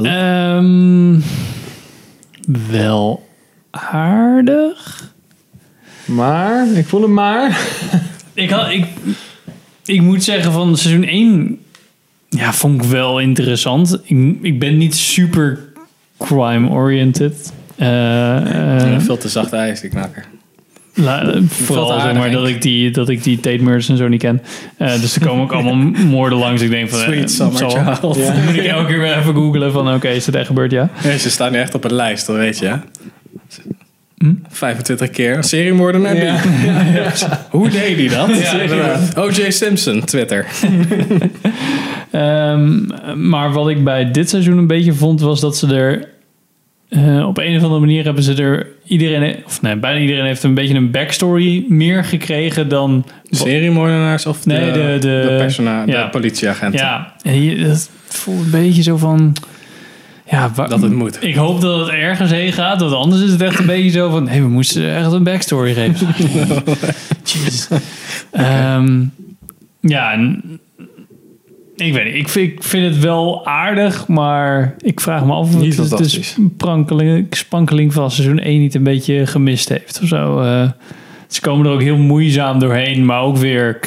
Ehm, 0.02 1.20
wel 2.70 3.28
aardig. 3.70 5.12
Maar, 6.04 6.66
ik 6.66 6.86
voel 6.86 7.02
hem 7.02 7.12
maar. 7.12 7.58
Ik, 8.34 8.50
had, 8.50 8.70
ik, 8.70 8.86
ik 9.84 10.00
moet 10.02 10.24
zeggen 10.24 10.52
van 10.52 10.76
seizoen 10.76 11.04
1 11.04 11.58
ja, 12.28 12.52
vond 12.52 12.82
ik 12.82 12.88
wel 12.88 13.18
interessant. 13.20 14.00
Ik, 14.04 14.36
ik 14.42 14.58
ben 14.58 14.76
niet 14.76 14.94
super 14.96 15.58
crime-oriented. 16.18 17.52
Eh, 17.76 18.92
eh, 18.94 19.00
Veel 19.00 19.16
te 19.16 19.28
zacht 19.28 19.52
ijs, 19.52 19.80
die 19.80 19.90
knakker. 19.90 20.24
La- 20.94 21.40
vooral 21.48 22.00
zeg 22.00 22.14
maar 22.14 22.30
dat 22.30 22.48
ik 22.48 22.62
die, 22.62 22.90
dat 22.90 23.08
ik 23.08 23.22
die 23.22 23.40
Tate 23.40 23.62
Murders 23.62 23.88
en 23.88 23.96
zo 23.96 24.08
niet 24.08 24.20
ken. 24.20 24.42
Eh, 24.76 25.00
dus 25.00 25.16
er 25.16 25.26
komen 25.26 25.42
ook 25.42 25.52
allemaal 25.62 25.74
moorden 26.06 26.38
langs. 26.38 26.62
Ik 26.62 26.70
denk 26.70 26.88
van... 26.90 26.98
Sweet 26.98 27.30
summer 27.30 27.58
zal-. 27.58 27.70
Ja. 27.70 27.98
Moet 28.46 28.54
ik 28.56 28.64
elke 28.64 28.86
keer 28.86 29.00
weer 29.00 29.18
even 29.18 29.34
googlen 29.34 29.72
van... 29.72 29.94
Oké, 29.94 30.08
is 30.08 30.26
het 30.26 30.34
echt 30.34 30.46
gebeurd? 30.46 30.70
Ja. 30.70 30.90
Ze 31.18 31.30
staan 31.30 31.52
nu 31.52 31.58
echt 31.58 31.74
op 31.74 31.84
een 31.84 31.94
lijst, 31.94 32.26
dat 32.26 32.36
weet 32.36 32.58
je. 32.58 32.66
hè? 32.66 32.76
Hm? 34.24 34.32
25 34.48 35.10
keer. 35.10 35.44
Seriemoordenaar. 35.44 36.44
Hoe 37.50 37.68
deed 37.68 37.96
hij 37.96 38.08
dat? 38.18 38.38
Ja. 38.68 38.98
O.J. 39.16 39.50
Simpson, 39.50 40.04
Twitter. 40.04 40.46
Ehm, 42.10 42.80
maar 43.28 43.52
wat 43.52 43.68
ik 43.68 43.84
bij 43.84 44.10
dit 44.10 44.28
seizoen 44.28 44.58
een 44.58 44.66
beetje 44.66 44.92
vond... 44.92 45.20
was 45.20 45.40
dat 45.40 45.56
ze 45.56 45.74
er... 45.74 46.08
eh, 46.88 47.26
op 47.26 47.38
een 47.38 47.56
of 47.56 47.62
andere 47.62 47.80
manier 47.80 48.04
hebben 48.04 48.22
ze 48.22 48.34
er... 48.42 48.66
Iedereen, 48.86 49.36
of 49.46 49.62
nee, 49.62 49.76
bijna 49.76 50.00
iedereen 50.00 50.24
heeft 50.24 50.42
een 50.42 50.54
beetje 50.54 50.74
een 50.74 50.90
backstory 50.90 51.64
meer 51.68 52.04
gekregen 52.04 52.68
dan... 52.68 53.04
Seriemoordenaars 53.30 54.26
of 54.26 54.40
de, 54.42 54.52
Nee, 54.52 54.72
de- 54.72 54.96
de- 55.00 55.26
de, 55.28 55.34
persona, 55.38 55.82
ja. 55.86 56.04
de 56.04 56.10
politieagenten? 56.10 56.80
Ja, 56.80 57.14
en 57.22 57.32
hier, 57.32 57.66
dat 57.68 57.90
voelt 58.08 58.44
een 58.44 58.50
beetje 58.50 58.82
zo 58.82 58.96
van... 58.96 59.32
Ja, 60.30 60.48
Dat 60.48 60.82
het 60.82 60.92
moet. 60.92 61.22
Ik 61.22 61.34
hoop 61.34 61.60
dat 61.60 61.80
het 61.80 61.88
ergens 61.88 62.30
heen 62.30 62.52
gaat, 62.52 62.80
want 62.80 62.92
anders 62.92 63.22
is 63.22 63.30
het 63.30 63.40
echt 63.40 63.58
een 63.58 63.66
beetje 63.66 63.90
zo 63.90 64.10
van... 64.10 64.24
Nee, 64.24 64.42
we 64.42 64.48
moesten 64.48 64.94
echt 64.94 65.12
een 65.12 65.24
backstory 65.24 65.74
geven. 65.74 66.08
Jeez. 67.24 67.68
Ehm, 68.30 69.04
ja, 69.80 70.12
ik 71.76 71.92
weet 71.92 72.04
niet. 72.04 72.14
Ik 72.14 72.28
vind, 72.28 72.52
ik 72.52 72.62
vind 72.62 72.94
het 72.94 73.02
wel 73.02 73.46
aardig, 73.46 74.08
maar 74.08 74.74
ik 74.78 75.00
vraag 75.00 75.24
me 75.24 75.32
af 75.32 75.54
of 75.54 75.60
Niet 75.60 75.76
het 75.76 75.98
de 75.98 77.26
sprankeling 77.30 77.92
van 77.92 78.10
seizoen 78.10 78.38
1 78.38 78.60
niet 78.60 78.74
een 78.74 78.82
beetje 78.82 79.26
gemist 79.26 79.68
heeft 79.68 80.00
of 80.02 80.08
zo. 80.08 80.40
Eh, 80.40 80.70
ze 81.28 81.40
komen 81.40 81.66
er 81.66 81.72
ook 81.72 81.82
heel 81.82 81.96
moeizaam 81.96 82.58
doorheen, 82.58 83.04
maar 83.04 83.20
ook 83.20 83.36
weer... 83.36 83.78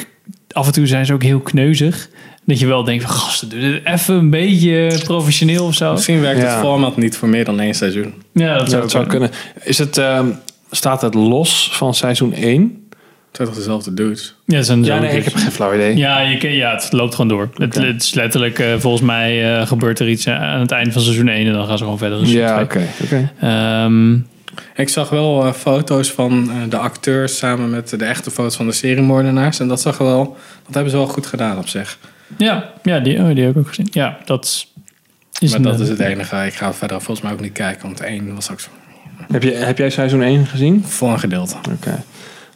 Af 0.52 0.66
en 0.66 0.72
toe 0.72 0.86
zijn 0.86 1.06
ze 1.06 1.12
ook 1.12 1.22
heel 1.22 1.40
kneuzig. 1.40 2.08
Dat 2.48 2.58
je 2.58 2.66
wel 2.66 2.84
denkt 2.84 3.04
van, 3.04 3.12
gasten, 3.12 3.48
doe 3.48 3.60
dit 3.60 3.80
even 3.84 4.14
een 4.14 4.30
beetje 4.30 5.00
professioneel 5.04 5.64
of 5.64 5.74
zo. 5.74 5.92
Misschien 5.92 6.20
werkt 6.20 6.40
Ja. 6.40 6.46
het 6.50 6.58
format 6.58 6.96
niet 6.96 7.16
voor 7.16 7.28
meer 7.28 7.44
dan 7.44 7.60
één 7.60 7.74
seizoen. 7.74 8.14
Ja, 8.32 8.52
dat 8.54 8.62
Ja, 8.64 8.68
zou, 8.68 8.82
dat 8.82 8.90
zou 8.90 9.06
kunnen. 9.06 9.30
Is 9.62 9.78
het, 9.78 9.98
ehm, 9.98 10.26
staat 10.70 11.00
het 11.02 11.14
los 11.14 11.68
van 11.72 11.94
seizoen 11.94 12.32
1? 12.32 12.86
Het 13.28 13.36
zijn 13.36 13.48
toch 13.48 13.56
dezelfde 13.56 13.94
dudes? 13.94 14.34
Ja, 14.44 14.62
zijn 14.62 14.84
Ja, 14.84 14.98
nee, 14.98 15.16
ik 15.16 15.24
heb 15.24 15.34
geen 15.34 15.50
flauw 15.52 15.74
idee. 15.74 15.96
Ja, 15.96 16.20
je, 16.20 16.36
kan- 16.38 16.52
ja, 16.52 16.74
het 16.74 16.92
loopt 16.92 17.14
gewoon 17.14 17.28
door. 17.28 17.48
Het, 17.54 17.74
het 17.74 18.02
is 18.02 18.14
letterlijk, 18.14 18.58
eh, 18.58 18.74
volgens 18.78 19.02
mij 19.02 19.58
eh, 19.60 19.66
gebeurt 19.66 19.98
er 19.98 20.08
iets 20.08 20.28
aan 20.28 20.60
het 20.60 20.70
eind 20.70 20.92
van 20.92 21.02
seizoen 21.02 21.28
1 21.28 21.46
en 21.46 21.52
dan 21.52 21.66
gaan 21.66 21.78
ze 21.78 21.84
gewoon 21.84 21.98
verder. 21.98 22.18
in 22.18 22.26
seizoen 22.26 22.46
Ja, 22.46 22.66
2. 22.66 22.84
oké. 22.84 22.92
oké. 23.04 23.32
Ehm, 23.40 24.14
Ik 24.76 24.88
zag 24.88 25.08
wel 25.08 25.44
eh, 25.46 25.52
foto's 25.52 26.10
van 26.10 26.50
eh, 26.50 26.56
de 26.70 26.76
acteurs 26.76 27.36
samen 27.36 27.70
met 27.70 27.88
de 27.88 28.04
echte 28.04 28.30
foto's 28.30 28.56
van 28.56 28.66
de 28.66 28.72
seriemoordenaars. 28.72 29.60
En 29.60 29.68
dat 29.68 29.80
zag 29.80 29.98
er 29.98 30.04
wel, 30.04 30.36
dat 30.64 30.74
hebben 30.74 30.90
ze 30.92 30.96
wel 30.98 31.06
goed 31.06 31.26
gedaan 31.26 31.58
op 31.58 31.68
zich. 31.68 31.98
Ja, 32.36 32.70
ja 32.82 33.00
die, 33.00 33.18
oh, 33.18 33.34
die 33.34 33.44
heb 33.44 33.50
ik 33.52 33.56
ook 33.58 33.68
gezien. 33.68 33.88
Ja, 33.90 34.18
dat 34.24 34.44
is, 35.38 35.50
maar 35.50 35.62
dat 35.62 35.80
is 35.80 35.88
het 35.88 35.98
enige. 36.00 36.36
Ik 36.46 36.54
ga 36.54 36.74
verder 36.74 36.96
volgens 37.00 37.20
mij 37.26 37.32
ook 37.32 37.40
niet 37.40 37.52
kijken, 37.52 37.82
want 37.82 38.00
één 38.00 38.34
was 38.34 38.50
ook 38.50 38.60
zo 38.60 38.68
Heb, 39.32 39.42
je, 39.42 39.50
heb 39.52 39.78
jij 39.78 39.90
seizoen 39.90 40.22
1 40.22 40.46
gezien? 40.46 40.84
voor 40.84 41.10
een 41.12 41.18
gedeelte. 41.18 41.56
Oké. 41.72 42.02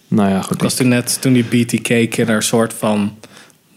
Nou 0.09 0.31
ja, 0.31 0.41
goed. 0.43 0.55
Ik 0.55 0.63
was 0.63 0.75
toen 0.75 0.89
net, 0.89 1.21
toen 1.21 1.33
die 1.33 1.45
BTK-killer 1.45 2.43
soort 2.43 2.75
van 2.75 3.17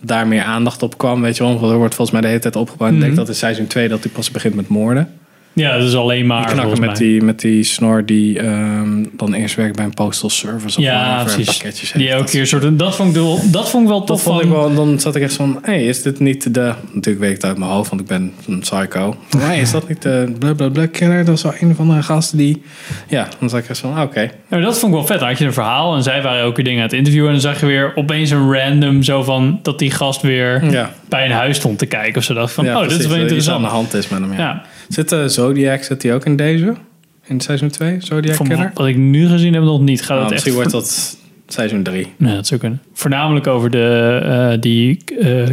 daar 0.02 0.28
meer 0.28 0.44
aandacht 0.44 0.84
op 0.84 0.98
kwam, 0.98 1.22
weet 1.22 1.38
je 1.38 1.44
wel. 1.44 1.60
Want 1.60 1.72
er 1.72 1.78
wordt 1.78 1.96
volgens 1.96 2.12
mij 2.12 2.22
de 2.22 2.28
hele 2.28 2.40
tijd 2.40 2.56
opgebouwd. 2.56 2.92
Ik 2.92 2.98
denk 3.00 3.12
Mhm. 3.12 3.20
dat 3.20 3.30
in 3.30 3.36
seizoen 3.36 3.68
2 3.68 3.88
dat 3.88 4.04
hij 4.04 4.12
pas 4.12 4.32
begint 4.32 4.56
met 4.56 4.68
moorden. 4.68 5.14
Ja, 5.56 5.78
dat 5.78 5.88
is 5.88 5.96
alleen 5.96 6.26
maar 6.26 6.48
Die 6.48 6.56
volgens 6.56 6.80
met 6.80 6.90
mij. 6.90 6.98
die, 7.00 7.22
met 7.24 7.40
die 7.40 7.64
snor 7.64 8.06
die 8.06 8.40
ehm, 8.40 9.04
dan 9.12 9.34
eerst 9.34 9.56
werkt 9.56 9.76
bij 9.76 9.86
een 9.86 9.94
postal 9.94 10.30
service 10.30 10.78
of 10.78 10.84
ja, 10.84 11.24
precies. 11.24 11.46
pakketjes 11.58 11.92
Die 11.92 12.10
elke 12.10 12.30
keer 12.32 12.48
soort, 12.48 12.80
dat 12.80 12.96
vond 12.96 13.10
ik, 13.10 13.22
wel- 13.22 13.40
dat 13.52 13.70
vond 13.70 13.84
ik 13.84 13.90
wel 13.90 14.04
tof 14.04 14.22
vond 14.22 14.36
van. 14.36 14.46
ik 14.46 14.52
wel, 14.54 14.74
dan 14.74 15.00
zat 15.00 15.16
ik 15.16 15.22
echt 15.24 15.34
van, 15.34 15.60
hé, 15.62 15.72
hey, 15.74 15.86
is 15.86 16.02
dit 16.02 16.20
niet 16.20 16.54
de... 16.54 16.74
Natuurlijk 16.94 17.20
weet 17.26 17.30
ik 17.30 17.36
het 17.36 17.46
uit 17.46 17.58
mijn 17.58 17.72
hoofd, 17.72 17.90
want 17.90 18.02
ik 18.02 18.08
ben 18.08 18.34
een 18.48 18.60
psycho. 18.60 19.16
Maar 19.38 19.46
hey, 19.48 19.60
is 19.60 19.72
dat 19.72 19.88
niet 19.90 20.02
de 20.02 20.34
blablabla 20.40 20.86
killer? 20.88 21.26
Dat 21.26 21.36
is 21.38 21.44
wel 21.44 21.54
een 21.60 21.76
van 21.76 21.96
de 21.96 22.04
gasten 22.04 22.38
die... 22.38 22.62
Ja, 23.08 23.28
dan 23.40 23.50
zat 23.50 23.60
ik 23.60 23.70
echt 23.70 23.80
van, 23.80 23.94
ah, 23.94 24.02
oké. 24.02 24.30
Nou, 24.48 24.64
dat 24.64 24.80
vond 24.80 24.92
ik 24.94 24.98
wel 24.98 25.08
vet. 25.08 25.20
Dan 25.20 25.28
had 25.28 25.38
je 25.38 25.46
een 25.46 25.54
verhaal 25.54 25.96
en 25.96 26.04
zij 26.04 26.22
waren 26.22 26.44
ook 26.46 26.56
weer 26.56 26.66
dingen 26.66 26.80
aan 26.80 26.86
het 26.88 26.96
interviewen. 26.98 27.28
En 27.28 27.34
dan 27.34 27.52
zag 27.52 27.60
je 27.60 27.66
weer 27.66 27.92
opeens 27.96 28.30
een 28.30 28.54
random 28.54 29.04
zo 29.04 29.24
van 29.24 29.60
dat 29.62 29.80
die 29.80 29.92
gast 29.92 30.22
weer 30.22 30.72
Ja. 30.72 30.92
bij 31.10 31.26
een 31.26 31.32
huis 31.32 31.56
stond 31.58 31.78
te 31.80 31.86
kijken 31.86 32.18
of 32.18 32.24
zo. 32.24 32.34
Dacht 32.34 32.54
van, 32.54 32.66
Ja, 32.66 32.82
oh, 32.82 32.88
dit 32.90 33.00
is 33.00 33.06
wel 33.06 33.16
er 33.16 33.22
interessant. 33.22 33.56
aan 33.58 33.62
de 33.64 33.68
hand 33.68 33.94
is 33.94 34.08
met 34.10 34.20
hem, 34.20 34.32
ja. 34.32 34.38
Ja. 34.38 34.62
Zit 34.90 35.12
eh, 35.12 35.26
Zodiac, 35.26 35.84
zit 35.84 36.02
die 36.02 36.14
ook 36.14 36.26
in 36.26 36.36
deze? 36.36 36.76
In 37.24 37.42
seizoen 37.42 37.70
2? 37.70 37.98
Zodiac 38.00 38.36
Van 38.36 38.48
Killer? 38.48 38.72
wat 38.74 38.88
ik 38.88 38.96
nu 38.96 39.28
gezien 39.28 39.54
heb 39.54 39.64
nog 39.64 39.82
niet. 39.82 40.00
Gaat 40.02 40.10
Nou, 40.10 40.22
het 40.22 40.32
misschien 40.32 40.62
echt 40.62 40.72
wordt 40.72 40.88
dat 40.88 41.18
seizoen 41.48 41.84
3. 41.84 42.08
Ja, 42.18 42.36
dat 42.36 42.48
zou 42.48 42.60
kunnen. 42.60 42.82
Voornamelijk 42.94 43.48
over 43.48 43.70
de, 43.70 44.20
eh, 44.24 44.62
die 44.62 45.00
eh, 45.20 45.50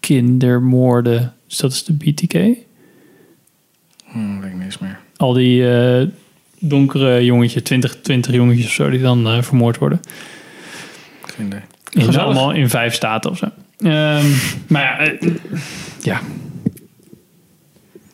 kindermoorden. 0.00 1.34
Dus 1.48 1.56
dat 1.56 1.72
is 1.72 1.84
de 1.84 1.92
BTK. 1.92 2.32
Hm, 4.04 4.40
weet 4.40 4.52
ik 4.52 4.62
eens 4.62 4.78
meer. 4.78 4.98
Al 5.16 5.32
die 5.32 5.70
eh, 5.70 6.06
donkere 6.58 7.24
jongetjes, 7.24 7.62
20, 7.62 8.00
20 8.00 8.34
jongetjes 8.34 8.66
of 8.66 8.72
zo, 8.72 8.90
die 8.90 9.00
dan 9.00 9.26
eh, 9.26 9.42
vermoord 9.42 9.78
worden. 9.78 10.00
Geen 11.22 11.46
idee. 11.46 12.18
Allemaal 12.18 12.52
in 12.52 12.68
vijf 12.68 12.94
staten 12.94 13.30
of 13.30 13.38
zo. 13.38 13.46
Ehm, 13.78 14.26
maar 14.66 14.82
ja, 14.82 15.12
ja. 16.02 16.20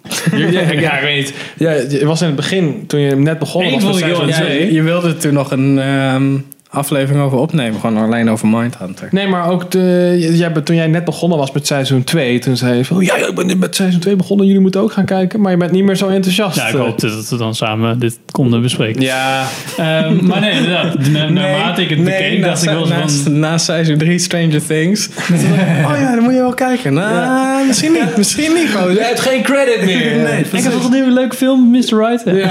Ja, 0.37 0.99
ik 0.99 1.03
weet 1.03 1.17
niet. 1.17 1.35
Ja, 1.57 1.73
je 1.73 2.07
was 2.07 2.21
in 2.21 2.27
het 2.27 2.37
begin, 2.37 2.85
toen 2.87 3.01
je 3.01 3.17
net 3.17 3.39
begon, 3.39 3.65
Eén 3.65 3.73
was 3.73 3.83
vond 3.83 3.99
ik 3.99 4.05
heel. 4.05 4.73
Je 4.73 4.83
wilde 4.83 5.17
toen 5.17 5.33
nog 5.33 5.51
een 5.51 5.79
ehm, 5.79 6.37
aflevering 6.75 7.25
over 7.25 7.39
opnemen. 7.39 7.81
Gewoon 7.81 7.97
alleen 8.05 8.31
over 8.31 8.49
Mindhunter. 8.49 9.09
Nee, 9.11 9.27
maar 9.27 9.49
ook 9.51 9.71
de, 9.71 10.17
jij, 10.37 10.53
bent- 10.53 10.67
toen 10.67 10.77
jij 10.77 10.87
net 10.87 11.05
begonnen 11.05 11.39
was 11.39 11.53
met 11.53 11.67
seizoen 11.67 12.05
2, 12.05 12.39
toen 12.39 12.57
zei 12.57 12.77
je 12.77 12.85
van, 12.85 13.05
ja, 13.05 13.17
ik 13.17 13.35
ben 13.35 13.47
net 13.47 13.59
met 13.59 13.77
seizoen 13.77 14.01
2 14.01 14.17
begonnen, 14.17 14.47
jullie 14.47 14.61
moeten 14.61 14.81
ook 14.81 14.93
gaan 14.93 15.05
kijken, 15.05 15.41
maar 15.41 15.51
je 15.51 15.57
bent 15.57 15.71
niet 15.71 15.85
meer 15.85 15.97
zo 15.97 16.09
enthousiast. 16.09 16.57
ja, 16.57 16.67
ik 16.69 16.75
hoopte 16.75 17.07
dat 17.09 17.29
we 17.29 17.37
dan 17.37 17.55
samen 17.55 17.99
dit 17.99 18.19
konden 18.31 18.63
bespreken. 18.63 19.03
Ja, 19.03 19.47
Ehm, 19.77 20.27
maar 20.27 20.41
nee, 20.41 20.53
inderdaad. 20.53 20.99
Na, 21.13 21.29
naarmate 21.29 21.83
ik 21.83 21.91
het 21.91 22.05
bekeek, 22.05 22.39
na, 22.39 22.47
dacht 22.47 22.63
ik 22.63 22.69
wel 22.71 22.87
zo 22.87 22.95
na, 22.95 23.09
van... 23.09 23.39
na 23.39 23.59
seizoen 23.59 23.99
3 23.99 24.19
Stranger 24.19 24.67
Things. 24.67 25.09
oh 25.89 25.95
ja, 25.99 26.15
dan 26.15 26.23
moet 26.25 26.33
je 26.33 26.39
wel 26.39 26.55
kijken. 26.55 26.93
Nou, 26.93 27.67
misschien 27.67 27.93
niet. 27.93 28.17
Misschien 28.25 28.53
niet. 28.55 28.71
gozer. 28.75 28.93
je 28.93 29.01
hebt 29.03 29.21
geen 29.21 29.43
credit 29.43 29.85
meer. 29.85 30.17
Nee, 30.17 30.45
Ik 30.53 30.63
heb 30.63 30.73
toch 30.73 30.85
een 30.85 30.91
nieuwe 30.91 31.11
leuke 31.11 31.37
film, 31.37 31.71
Mr. 31.71 31.99
Right? 31.99 32.23
Ja. 32.25 32.51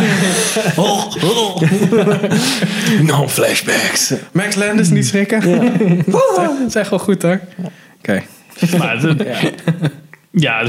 No 3.02 3.28
flashbacks. 3.28 4.13
Max 4.32 4.56
Landis 4.56 4.90
niet 4.90 5.06
schrikken. 5.06 5.42
dat 6.36 6.52
is 6.68 6.76
echt 6.76 6.90
wel 6.90 7.00
goed 7.00 7.22
hoor. 7.22 7.40
Oké. 8.00 8.24
Maar 8.78 9.02
het, 9.02 9.26
ja, 10.32 10.64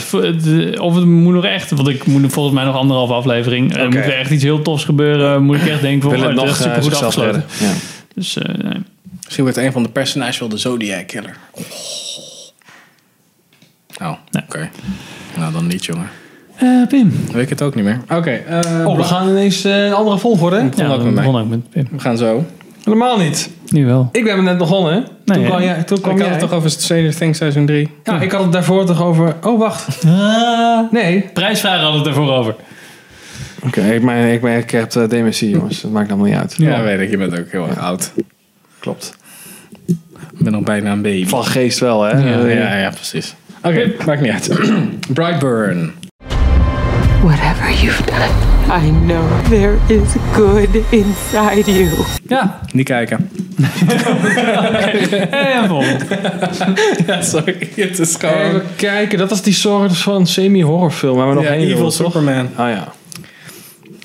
of 0.80 0.94
het 0.94 1.04
moet 1.04 1.34
nog 1.34 1.44
echt, 1.44 1.70
want 1.70 1.88
ik 1.88 2.06
moet 2.06 2.32
volgens 2.32 2.54
mij 2.54 2.64
nog 2.64 2.76
anderhalf 2.76 3.10
aflevering. 3.10 3.76
Er 3.76 3.84
moet 3.84 3.94
weer 3.94 4.18
echt 4.18 4.30
iets 4.30 4.42
heel 4.42 4.62
tofs 4.62 4.84
gebeuren. 4.84 5.42
Moet 5.42 5.56
ik 5.56 5.66
echt 5.66 5.80
denken 5.80 6.10
van, 6.10 6.20
Wil 6.20 6.28
het 6.28 6.38
oh, 6.38 6.44
nog 6.44 6.54
eh, 6.54 6.62
super 6.62 6.82
goed 6.82 6.84
zichzelf 6.84 7.04
afgesloten. 7.04 7.44
Ja. 7.60 7.72
Dus 8.14 8.36
eh, 8.36 8.54
nee. 8.54 8.82
Misschien 9.24 9.44
wordt 9.44 9.58
een 9.58 9.72
van 9.72 9.82
de 9.82 9.88
personages 9.88 10.38
wel 10.38 10.48
de 10.48 10.58
Zodiac 10.58 11.06
Killer. 11.06 11.36
Oh, 14.02 14.12
oké. 14.48 14.70
Nou, 15.36 15.52
dan 15.52 15.66
niet, 15.66 15.84
jongen. 15.84 16.08
Eh, 16.56 16.86
Pim. 16.88 17.10
Dan 17.24 17.34
weet 17.34 17.42
ik 17.42 17.48
het 17.48 17.62
ook 17.62 17.74
niet 17.74 17.84
meer. 17.84 18.00
Oké. 18.08 18.30
eh, 18.30 18.86
Oh, 18.86 18.96
we 18.96 19.02
gaan 19.02 19.28
ineens 19.28 19.64
eh, 19.64 19.84
een 19.84 19.92
andere 19.92 20.18
volgorde. 20.18 20.64
begon 20.64 20.86
Ja, 20.86 20.96
met 20.96 21.26
ook 21.26 21.48
met 21.48 21.70
Pim. 21.70 21.88
We 21.90 21.98
gaan 21.98 22.16
zo. 22.16 22.46
Helemaal 22.84 23.18
niet. 23.18 23.50
Nu 23.68 23.86
wel. 23.86 24.08
Ik 24.12 24.24
ben 24.24 24.44
net 24.44 24.58
begonnen, 24.58 24.92
hè? 24.92 25.00
Toen 25.02 25.36
Nee, 25.38 25.46
kwam, 25.46 25.62
jij, 25.62 25.82
toen 25.82 26.00
kwam 26.00 26.16
ik 26.16 26.22
had 26.22 26.30
het 26.30 26.38
toch 26.38 26.52
over 26.52 26.70
Stranger 26.70 27.16
Things 27.16 27.38
seizoen 27.38 27.66
3. 27.66 27.90
Ja, 28.04 28.20
ik 28.20 28.30
had 28.30 28.42
het 28.42 28.52
daarvoor 28.52 28.84
toch 28.84 29.02
over... 29.02 29.34
Oh, 29.42 29.58
wacht. 29.58 30.04
Nee. 30.90 31.20
Prijsvragen 31.32 31.80
hadden 31.82 31.98
het 32.00 32.08
ervoor 32.08 32.32
over. 32.32 32.54
Oké, 33.66 33.80
ik, 33.80 34.04
ben, 34.04 34.32
ik, 34.32 34.40
ben, 34.40 34.56
ik 34.58 34.70
heb 34.70 34.94
eh, 34.94 35.08
dementie, 35.08 35.50
jongens. 35.50 35.80
Dat 35.80 35.90
maakt 35.90 36.08
allemaal 36.08 36.26
niet 36.26 36.36
uit. 36.36 36.54
Ja, 36.58 36.82
weet 36.82 37.00
ik. 37.00 37.10
Je 37.10 37.16
bent 37.16 37.38
ook 37.38 37.50
heel 37.50 37.68
erg 37.68 37.78
oud. 37.78 38.12
Klopt. 38.78 39.16
Ik 39.86 39.96
ben 40.38 40.52
nog 40.52 40.62
bijna 40.62 40.92
een 40.92 41.02
baby. 41.02 41.26
Van 41.26 41.44
geest 41.44 41.78
wel, 41.78 42.02
hè? 42.02 42.10
Ja, 42.10 42.46
ja, 42.46 42.76
ja, 42.76 42.90
precies. 42.90 43.34
Oké, 43.62 43.92
maakt 44.06 44.20
niet 44.20 44.30
uit. 44.30 44.50
Brightburn. 45.14 45.92
Whatever 47.24 47.70
you've 47.70 48.04
done, 48.06 48.30
I 48.68 48.90
know 48.90 49.24
there 49.48 49.78
is 49.88 50.14
good 50.32 50.74
inside 50.90 51.72
you. 51.72 51.88
Ja. 52.28 52.60
Niet 52.72 52.86
kijken. 52.86 53.30
En 55.30 55.68
volgend. 55.68 56.04
ja, 57.06 57.22
sorry. 57.22 57.70
Het 57.74 57.98
is 57.98 58.16
gewoon... 58.16 58.34
Even 58.34 58.66
kijken, 58.76 59.18
dat 59.18 59.30
is 59.30 59.42
die 59.42 59.52
soort 59.52 59.98
van 59.98 60.26
semi-horrorfilm 60.26 61.16
waar 61.16 61.28
we 61.28 61.34
nog 61.34 61.44
Ja, 61.44 61.50
heen 61.50 61.60
Evil 61.60 61.76
wilden, 61.76 61.96
toch? 61.98 62.12
Superman. 62.12 62.44
Oh 62.46 62.68
ja. 62.68 62.92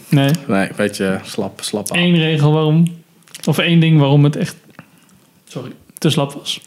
Nee. 0.10 0.30
Nee, 0.48 0.68
een 0.70 0.76
beetje 0.76 1.20
slap, 1.24 1.62
slap 1.62 1.92
aan. 1.92 1.98
Eén 1.98 2.16
regel 2.16 2.52
waarom. 2.52 2.98
Of 3.46 3.58
één 3.58 3.80
ding 3.80 4.00
waarom 4.00 4.24
het 4.24 4.36
echt. 4.36 4.56
Sorry. 5.48 5.72
Te 5.98 6.10
slap 6.10 6.34
was. 6.34 6.62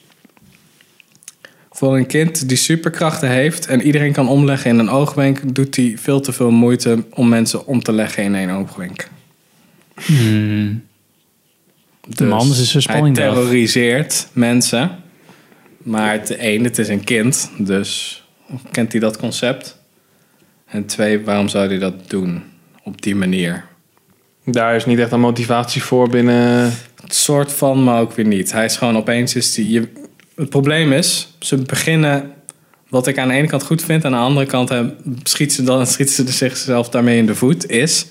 Voor 1.72 1.96
een 1.96 2.06
kind 2.06 2.48
die 2.48 2.56
superkrachten 2.56 3.28
heeft 3.28 3.66
en 3.66 3.82
iedereen 3.82 4.12
kan 4.12 4.28
omleggen 4.28 4.70
in 4.70 4.78
een 4.78 4.90
oogwenk, 4.90 5.54
doet 5.54 5.76
hij 5.76 5.94
veel 5.98 6.20
te 6.20 6.32
veel 6.32 6.50
moeite 6.50 7.04
om 7.10 7.28
mensen 7.28 7.66
om 7.66 7.82
te 7.82 7.92
leggen 7.92 8.22
in 8.22 8.34
één 8.34 8.50
oogwenk. 8.50 9.08
De 12.08 12.24
man 12.24 12.50
is 12.50 12.74
een 12.74 12.82
spanning 12.82 13.16
Hij 13.16 13.26
terroriseert 13.26 14.28
mensen. 14.32 14.90
Maar 15.82 16.12
het 16.12 16.36
één, 16.36 16.64
het 16.64 16.78
is 16.78 16.88
een 16.88 17.04
kind, 17.04 17.50
dus 17.58 18.22
kent 18.70 18.92
hij 18.92 19.00
dat 19.00 19.16
concept? 19.16 19.78
En 20.66 20.86
twee, 20.86 21.24
waarom 21.24 21.48
zou 21.48 21.68
hij 21.68 21.78
dat 21.78 22.10
doen 22.10 22.42
op 22.82 23.02
die 23.02 23.14
manier? 23.14 23.64
Daar 24.44 24.76
is 24.76 24.86
niet 24.86 24.98
echt 24.98 25.12
een 25.12 25.20
motivatie 25.20 25.82
voor 25.82 26.08
binnen... 26.08 26.72
Het 27.02 27.14
soort 27.14 27.52
van, 27.52 27.84
maar 27.84 28.00
ook 28.00 28.12
weer 28.12 28.26
niet. 28.26 28.52
Hij 28.52 28.64
is 28.64 28.76
gewoon 28.76 28.96
opeens... 28.96 29.34
Is 29.34 29.54
die, 29.54 29.70
je, 29.70 29.88
het 30.42 30.50
probleem 30.50 30.92
is, 30.92 31.28
ze 31.38 31.56
beginnen... 31.56 32.32
Wat 32.88 33.06
ik 33.06 33.18
aan 33.18 33.28
de 33.28 33.34
ene 33.34 33.46
kant 33.46 33.62
goed 33.62 33.82
vind, 33.82 34.04
aan 34.04 34.12
de 34.12 34.18
andere 34.18 34.46
kant 34.46 34.70
eh, 34.70 34.84
schiet 35.22 35.52
ze, 35.52 35.62
dan, 35.62 35.86
schieten 35.92 36.14
ze 36.14 36.32
zichzelf 36.32 36.88
daarmee 36.88 37.18
in 37.18 37.26
de 37.26 37.34
voet, 37.34 37.70
is... 37.70 38.06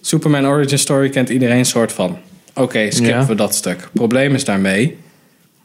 Superman 0.00 0.46
Origin 0.46 0.78
Story 0.78 1.08
kent 1.08 1.28
iedereen 1.28 1.64
soort 1.64 1.92
van. 1.92 2.18
Oké, 2.54 2.90
skippen 2.90 3.20
Ja. 3.20 3.26
we 3.26 3.34
dat 3.34 3.54
stuk. 3.54 3.88
Probleem 3.92 4.34
is 4.34 4.44
daarmee, 4.44 4.98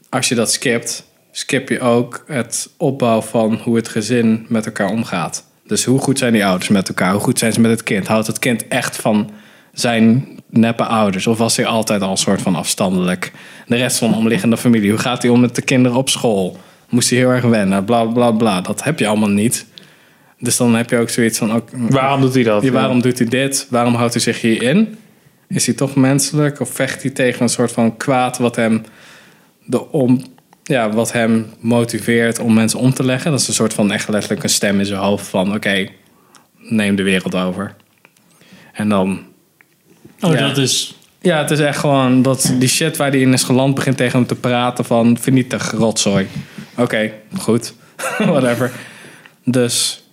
als 0.08 0.28
je 0.28 0.34
dat 0.34 0.52
skipt, 0.52 1.04
skip 1.32 1.68
je 1.68 1.80
ook 1.80 2.24
het 2.26 2.68
opbouw 2.76 3.20
van 3.22 3.54
hoe 3.62 3.76
het 3.76 3.88
gezin 3.88 4.46
met 4.48 4.66
elkaar 4.66 4.90
omgaat. 4.90 5.44
Dus 5.66 5.84
hoe 5.84 5.98
goed 5.98 6.18
zijn 6.18 6.32
die 6.32 6.44
ouders 6.46 6.68
met 6.68 6.88
elkaar? 6.88 7.12
Hoe 7.12 7.20
goed 7.20 7.38
zijn 7.38 7.52
ze 7.52 7.60
met 7.60 7.70
het 7.70 7.82
kind? 7.82 8.06
Houdt 8.06 8.26
het 8.26 8.38
kind 8.38 8.68
echt 8.68 8.96
van 8.96 9.30
zijn 9.80 10.28
neppe 10.50 10.84
ouders? 10.84 11.26
Of 11.26 11.38
was 11.38 11.56
hij 11.56 11.66
altijd 11.66 12.02
al 12.02 12.10
een 12.10 12.16
soort 12.16 12.42
van 12.42 12.54
afstandelijk? 12.54 13.32
De 13.66 13.76
rest 13.76 13.98
van 13.98 14.10
de 14.10 14.16
omliggende 14.16 14.56
familie, 14.56 14.90
hoe 14.90 14.98
gaat 14.98 15.22
hij 15.22 15.30
om 15.30 15.40
met 15.40 15.54
de 15.54 15.62
kinderen 15.62 15.98
op 15.98 16.08
school? 16.08 16.56
Moest 16.88 17.10
hij 17.10 17.18
heel 17.18 17.30
erg 17.30 17.44
wennen? 17.44 17.84
Bla 17.84 18.04
bla 18.04 18.30
bla. 18.30 18.60
Dat 18.60 18.84
heb 18.84 18.98
je 18.98 19.06
allemaal 19.06 19.28
niet. 19.28 19.66
Dus 20.38 20.56
dan 20.56 20.74
heb 20.74 20.90
je 20.90 20.98
ook 20.98 21.08
zoiets 21.08 21.38
van... 21.38 21.52
Ook, 21.52 21.68
Waarom 21.72 22.20
doet 22.20 22.34
hij 22.34 22.42
dat? 22.42 22.62
ja, 22.62 22.70
waarom 22.70 23.00
doet 23.00 23.18
hij 23.18 23.28
dit? 23.28 23.66
Waarom 23.70 23.94
houdt 23.94 24.12
hij 24.12 24.22
zich 24.22 24.40
hierin? 24.40 24.98
Is 25.48 25.66
hij 25.66 25.74
toch 25.74 25.94
menselijk? 25.94 26.60
Of 26.60 26.70
vecht 26.70 27.02
hij 27.02 27.10
tegen 27.10 27.42
een 27.42 27.48
soort 27.48 27.72
van 27.72 27.96
kwaad 27.96 28.38
wat 28.38 28.56
hem, 28.56 28.82
de 29.64 29.90
om, 29.90 30.22
ja, 30.62 30.90
wat 30.90 31.12
hem 31.12 31.46
motiveert 31.60 32.38
om 32.38 32.54
mensen 32.54 32.78
om 32.78 32.94
te 32.94 33.04
leggen? 33.04 33.30
Dat 33.30 33.40
is 33.40 33.48
een 33.48 33.54
soort 33.54 33.74
van 33.74 33.92
echt 33.92 34.08
letterlijk 34.08 34.42
een 34.42 34.48
stem 34.48 34.78
in 34.78 34.86
zijn 34.86 35.00
hoofd 35.00 35.26
van... 35.26 35.54
Oké, 35.54 35.88
neem 36.58 36.96
de 36.96 37.02
wereld 37.02 37.34
over. 37.34 37.74
En 38.72 38.88
dan... 38.88 39.20
Oh, 40.20 40.32
Ja. 40.32 40.48
dat 40.48 40.56
is. 40.58 40.94
Ja, 41.20 41.38
het 41.38 41.50
is 41.50 41.58
echt 41.60 41.78
gewoon 41.78 42.22
dat 42.22 42.52
die 42.58 42.68
shit 42.68 42.96
waar 42.96 43.10
hij 43.10 43.20
in 43.20 43.32
is 43.32 43.42
geland 43.42 43.74
begint 43.74 43.96
tegen 43.96 44.18
hem 44.18 44.26
te 44.26 44.34
praten 44.34 44.84
van 44.84 45.18
vernietig 45.20 45.70
rotzooi. 45.70 46.26
Oké, 46.76 47.12
goed. 47.38 47.74
Whatever. 48.18 48.72
Dus 49.44 50.04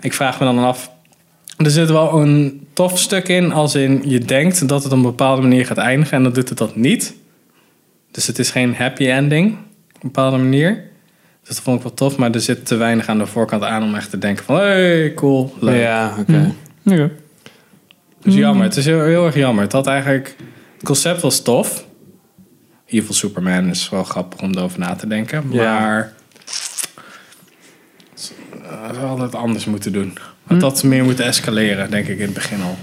ik 0.00 0.12
vraag 0.12 0.38
me 0.40 0.44
dan 0.44 0.58
af. 0.58 0.90
Er 1.56 1.70
zit 1.70 1.90
wel 1.90 2.20
een 2.20 2.66
tof 2.72 2.98
stuk 2.98 3.28
in 3.28 3.52
als 3.52 3.74
in 3.74 4.02
je 4.04 4.18
denkt 4.18 4.68
dat 4.68 4.82
het 4.82 4.92
op 4.92 4.98
een 4.98 5.04
bepaalde 5.04 5.42
manier 5.42 5.66
gaat 5.66 5.78
eindigen 5.78 6.16
en 6.16 6.22
dan 6.22 6.32
doet 6.32 6.48
het 6.48 6.58
dat 6.58 6.76
niet. 6.76 7.14
Dus 8.10 8.26
het 8.26 8.38
is 8.38 8.50
geen 8.50 8.74
happy 8.74 9.06
ending 9.06 9.52
op 9.52 9.58
een 9.94 10.00
bepaalde 10.00 10.36
manier. 10.36 10.90
Dus 11.40 11.54
dat 11.54 11.60
vond 11.64 11.76
ik 11.76 11.82
wel 11.82 11.94
tof, 11.94 12.16
maar 12.16 12.30
er 12.30 12.40
zit 12.40 12.66
te 12.66 12.76
weinig 12.76 13.06
aan 13.06 13.18
de 13.18 13.26
voorkant 13.26 13.62
aan 13.62 13.82
om 13.82 13.94
echt 13.94 14.10
te 14.10 14.18
denken 14.18 14.44
van 14.44 14.56
hey, 14.56 15.12
cool, 15.14 15.54
leuk. 15.60 15.80
Ja, 15.82 16.14
oké. 16.20 16.52
Ja. 16.82 17.08
Dus 18.24 18.34
jammer. 18.34 18.64
Het 18.64 18.76
is 18.76 18.84
heel, 18.84 19.02
heel 19.02 19.26
erg 19.26 19.34
jammer. 19.34 19.62
Het 19.64 19.72
had 19.72 19.86
eigenlijk... 19.86 20.36
Het 20.74 20.84
concept 20.84 21.20
was 21.20 21.42
tof. 21.42 21.86
Evil 22.86 23.14
Superman 23.14 23.68
is 23.68 23.88
wel 23.90 24.04
grappig 24.04 24.40
om 24.40 24.54
erover 24.54 24.78
na 24.78 24.94
te 24.94 25.06
denken. 25.06 25.44
Ja. 25.50 25.78
Maar... 25.80 26.12
eh, 28.14 28.92
Ze 28.94 28.98
hadden 29.00 29.24
het 29.24 29.34
anders 29.34 29.64
moeten 29.64 29.92
doen. 29.92 30.18
Het 30.46 30.62
had 30.62 30.82
meer 30.82 31.04
moeten 31.04 31.24
escaleren, 31.24 31.90
denk 31.90 32.06
ik, 32.08 32.18
in 32.18 32.24
het 32.24 32.34
begin 32.34 32.58
al. 32.62 32.76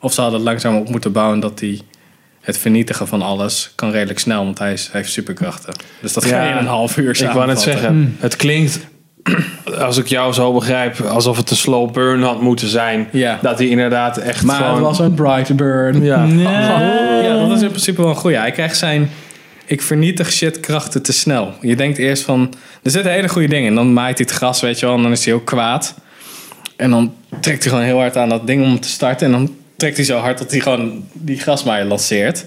Of 0.00 0.12
ze 0.12 0.20
hadden 0.20 0.38
het 0.38 0.48
langzaam 0.48 0.76
op 0.76 0.88
moeten 0.88 1.12
bouwen 1.12 1.40
dat 1.40 1.60
hij... 1.60 1.80
Het 2.40 2.58
vernietigen 2.58 3.08
van 3.08 3.22
alles 3.22 3.72
kan 3.74 3.90
redelijk 3.90 4.18
snel, 4.18 4.44
want 4.44 4.58
hij, 4.58 4.72
is, 4.72 4.88
hij 4.90 5.00
heeft 5.00 5.12
superkrachten. 5.12 5.74
Dus 6.00 6.12
dat 6.12 6.24
ga 6.24 6.44
je 6.44 6.50
in 6.50 6.56
een 6.56 6.66
half 6.66 6.96
uur 6.96 7.22
Ik 7.22 7.30
wou 7.30 7.46
net 7.46 7.60
samenvatten. 7.60 7.80
zeggen, 7.80 8.16
het 8.18 8.36
klinkt, 8.36 8.86
als 9.86 9.96
ik 9.96 10.06
jou 10.06 10.32
zo 10.32 10.52
begrijp, 10.52 11.00
alsof 11.00 11.36
het 11.36 11.50
een 11.50 11.56
slow 11.56 11.92
burn 11.92 12.22
had 12.22 12.40
moeten 12.40 12.68
zijn. 12.68 13.08
Ja. 13.12 13.38
Dat 13.42 13.58
hij 13.58 13.68
inderdaad 13.68 14.16
echt 14.16 14.44
Maar 14.44 14.56
gewoon... 14.56 14.72
het 14.74 14.82
was 14.82 14.98
een 14.98 15.14
bright 15.14 15.56
burn. 15.56 16.02
Ja. 16.02 16.24
Ja, 17.22 17.46
dat 17.46 17.56
is 17.56 17.62
in 17.62 17.68
principe 17.68 18.00
wel 18.00 18.10
een 18.10 18.16
goeie. 18.16 18.36
Hij 18.38 18.50
krijgt 18.50 18.76
zijn 18.76 19.10
ik 19.68 19.82
vernietig 19.82 20.32
shit 20.32 20.60
krachten 20.60 21.02
te 21.02 21.12
snel. 21.12 21.52
Je 21.60 21.76
denkt 21.76 21.98
eerst 21.98 22.22
van, 22.22 22.54
er 22.82 22.90
zitten 22.90 23.12
hele 23.12 23.28
goede 23.28 23.48
dingen 23.48 23.68
in. 23.68 23.74
Dan 23.74 23.92
maait 23.92 24.18
hij 24.18 24.26
het 24.28 24.36
gras, 24.36 24.60
weet 24.60 24.78
je 24.78 24.86
wel, 24.86 24.94
en 24.94 25.02
dan 25.02 25.12
is 25.12 25.24
hij 25.24 25.34
heel 25.34 25.42
kwaad. 25.42 25.94
En 26.76 26.90
dan 26.90 27.14
trekt 27.40 27.62
hij 27.62 27.72
gewoon 27.72 27.86
heel 27.86 27.98
hard 27.98 28.16
aan 28.16 28.28
dat 28.28 28.46
ding 28.46 28.64
om 28.64 28.80
te 28.80 28.88
starten. 28.88 29.26
En 29.26 29.32
dan 29.32 29.54
trekt 29.76 29.96
hij 29.96 30.04
zo 30.04 30.18
hard 30.18 30.38
dat 30.38 30.50
hij 30.50 30.60
gewoon 30.60 31.04
die 31.12 31.38
grasmaaier 31.40 31.86
lanceert. 31.86 32.46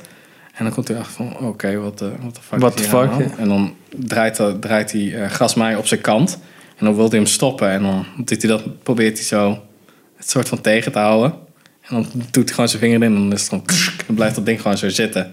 En 0.53 0.63
dan 0.65 0.73
komt 0.73 0.87
hij 0.87 0.97
achter 0.97 1.13
van, 1.13 1.37
oké, 1.47 1.77
wat 1.77 1.97
de 1.97 2.11
what 2.19 2.33
the 2.33 2.41
fuck 2.41 2.59
What 2.59 2.79
is 2.79 2.85
the 2.85 2.97
hier 2.97 3.07
aan 3.09 3.21
fuck? 3.21 3.37
En 3.37 3.47
dan 3.47 3.73
draait, 3.95 4.37
dat- 4.37 4.61
draait 4.61 4.91
die 4.91 5.15
eh, 5.17 5.29
grasmaaier 5.29 5.77
op 5.77 5.87
zijn 5.87 6.01
kant. 6.01 6.39
En 6.81 6.87
dan 6.87 6.95
wil 6.95 7.09
hij 7.09 7.17
hem 7.17 7.27
stoppen. 7.27 7.69
En 7.69 7.81
dan 7.81 8.05
doet 8.17 8.41
hij 8.41 8.51
dat, 8.51 8.83
probeert 8.83 9.17
hij 9.17 9.25
zo 9.25 9.61
het 10.15 10.29
soort 10.29 10.47
van 10.47 10.61
tegen 10.61 10.91
te 10.91 10.99
houden. 10.99 11.33
En 11.81 11.95
dan 11.95 12.05
doet 12.31 12.45
hij 12.45 12.53
gewoon 12.53 12.69
zijn 12.69 12.81
vinger 12.81 12.95
in 12.95 13.03
en 13.03 13.13
dan, 13.13 13.33
is 13.33 13.39
het 13.39 13.49
gewoon, 13.49 13.65
dan 14.05 14.15
blijft 14.15 14.35
dat 14.35 14.45
ding 14.45 14.61
gewoon 14.61 14.77
zo 14.77 14.89
zitten. 14.89 15.23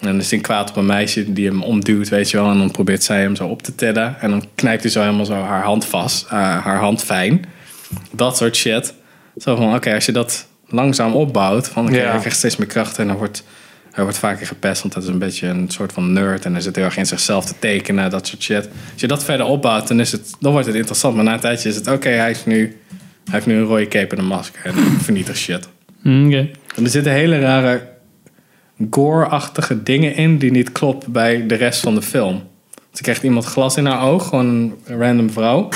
En 0.00 0.06
dan 0.06 0.18
is 0.18 0.30
hij 0.30 0.40
kwaad 0.40 0.70
op 0.70 0.76
een 0.76 0.86
meisje 0.86 1.32
die 1.32 1.46
hem 1.46 1.62
omduwt, 1.62 2.08
weet 2.08 2.30
je 2.30 2.36
wel. 2.36 2.50
En 2.50 2.58
dan 2.58 2.70
probeert 2.70 3.02
zij 3.02 3.20
hem 3.20 3.36
zo 3.36 3.46
op 3.46 3.62
te 3.62 3.74
tillen. 3.74 4.20
En 4.20 4.30
dan 4.30 4.44
knijpt 4.54 4.82
hij 4.82 4.90
zo 4.90 5.00
helemaal 5.00 5.24
zo 5.24 5.34
haar 5.34 5.62
hand 5.62 5.84
vast, 5.84 6.24
eh, 6.24 6.30
haar 6.64 6.78
hand 6.78 7.02
fijn. 7.04 7.44
Dat 8.12 8.36
soort 8.36 8.56
shit. 8.56 8.94
Zo 9.36 9.56
van, 9.56 9.74
oké, 9.74 9.94
als 9.94 10.06
je 10.06 10.12
dat 10.12 10.46
langzaam 10.66 11.14
opbouwt, 11.14 11.68
van 11.68 11.84
Ja. 11.92 12.10
hij 12.10 12.18
krijgt 12.18 12.36
steeds 12.36 12.56
meer 12.56 12.66
kracht 12.68 12.98
en 12.98 13.06
dan 13.06 13.16
wordt... 13.16 13.44
Hij 13.98 14.06
wordt 14.06 14.22
vaker 14.22 14.46
gepest, 14.46 14.82
want 14.82 14.94
dat 14.94 15.02
is 15.02 15.08
een 15.08 15.18
beetje 15.18 15.46
een 15.46 15.70
soort 15.70 15.92
van 15.92 16.12
nerd. 16.12 16.44
En 16.44 16.52
hij 16.52 16.60
zit 16.60 16.76
heel 16.76 16.84
erg 16.84 16.96
in 16.96 17.06
zichzelf 17.06 17.44
te 17.44 17.54
tekenen, 17.58 18.10
dat 18.10 18.26
soort 18.26 18.42
shit. 18.42 18.68
Als 18.92 19.00
je 19.00 19.06
dat 19.06 19.24
verder 19.24 19.46
opbouwt, 19.46 19.88
dan, 19.88 20.00
is 20.00 20.12
het, 20.12 20.34
dan 20.40 20.52
wordt 20.52 20.66
het 20.66 20.76
interessant. 20.76 21.14
Maar 21.14 21.24
na 21.24 21.32
een 21.32 21.40
tijdje 21.40 21.68
is 21.68 21.74
het, 21.74 21.86
oké, 21.86 22.08
hij, 22.08 22.30
is 22.30 22.44
nu, 22.44 22.58
hij 23.24 23.34
heeft 23.34 23.46
nu 23.46 23.56
een 23.56 23.64
rode 23.64 23.88
cape 23.88 24.16
en 24.16 24.22
een 24.22 24.28
masker. 24.28 24.60
En 24.64 24.74
vernietigt 25.06 25.38
shit. 25.38 25.68
Mm. 26.02 26.32
En 26.32 26.84
er 26.84 26.90
zitten 26.90 27.12
hele 27.12 27.38
rare 27.38 27.88
gore-achtige 28.90 29.82
dingen 29.82 30.14
in 30.14 30.38
die 30.38 30.50
niet 30.50 30.72
kloppen 30.72 31.12
bij 31.12 31.46
de 31.46 31.54
rest 31.54 31.80
van 31.80 31.94
de 31.94 32.02
film. 32.02 32.42
Ze 32.92 33.02
krijgt 33.02 33.22
iemand 33.22 33.44
glas 33.44 33.76
in 33.76 33.86
haar 33.86 34.02
oog, 34.02 34.28
gewoon 34.28 34.46
een 34.84 34.98
random 34.98 35.30
vrouw. 35.30 35.68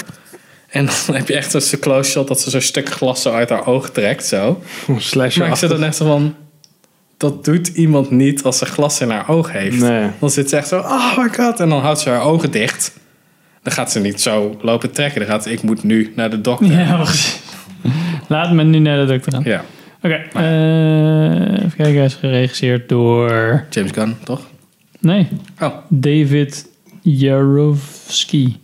En 0.69 0.87
dan 0.87 1.15
heb 1.17 1.29
je 1.29 1.35
echt 1.35 1.51
zo'n 1.51 1.79
close 1.81 2.11
shot 2.11 2.29
dat 2.29 2.41
ze 2.41 2.51
zo'n 2.51 2.61
stuk 2.61 2.89
glas 2.89 3.23
zo 3.23 3.33
uit 3.33 3.49
haar 3.49 3.67
oog 3.67 3.91
trekt, 3.91 4.27
zo. 4.27 4.63
Slash 4.99 5.37
Maar 5.37 5.49
ik 5.49 5.57
zit 5.57 5.71
dan 5.71 5.83
echt 5.83 5.97
zo 5.97 6.05
van... 6.07 6.35
Dat 7.23 7.45
doet 7.45 7.69
iemand 7.69 8.11
niet 8.11 8.43
als 8.43 8.59
ze 8.59 8.67
glas 8.67 9.01
in 9.01 9.11
haar 9.11 9.29
oog 9.29 9.53
heeft. 9.53 9.81
Nee. 9.81 10.11
Dan 10.19 10.31
zit 10.31 10.49
ze 10.49 10.57
echt 10.57 10.69
zo, 10.69 10.79
oh 10.79 11.19
my 11.19 11.29
god. 11.29 11.61
En 11.61 11.69
dan 11.69 11.81
houdt 11.81 12.01
ze 12.01 12.09
haar 12.09 12.23
ogen 12.23 12.51
dicht. 12.51 12.99
Dan 13.63 13.73
gaat 13.73 13.93
ze 13.93 14.01
niet 14.01 14.21
zo 14.21 14.59
lopen 14.61 14.91
trekken. 14.91 15.21
Dan 15.21 15.31
gaat 15.31 15.43
ze, 15.43 15.53
ik 15.53 15.63
moet 15.63 15.83
nu 15.83 16.13
naar 16.17 16.31
de 16.31 16.41
dokter. 16.41 16.71
Ja, 16.71 16.97
precies. 16.97 17.41
Laat 18.29 18.53
me 18.53 18.63
nu 18.63 18.79
naar 18.79 19.07
de 19.07 19.13
dokter 19.13 19.33
gaan. 19.33 19.43
Ja. 19.45 19.65
Oké, 20.03 20.15
eh, 20.15 21.65
even 21.65 21.77
kijken. 21.77 21.95
Hij 21.95 22.05
is 22.05 22.15
geregisseerd 22.15 22.89
door... 22.89 23.65
James 23.71 23.91
Gunn, 23.91 24.17
toch? 24.25 24.41
Nee. 25.01 25.29
Oh. 25.61 25.75
David 25.89 26.69
Jarowski. 27.03 28.57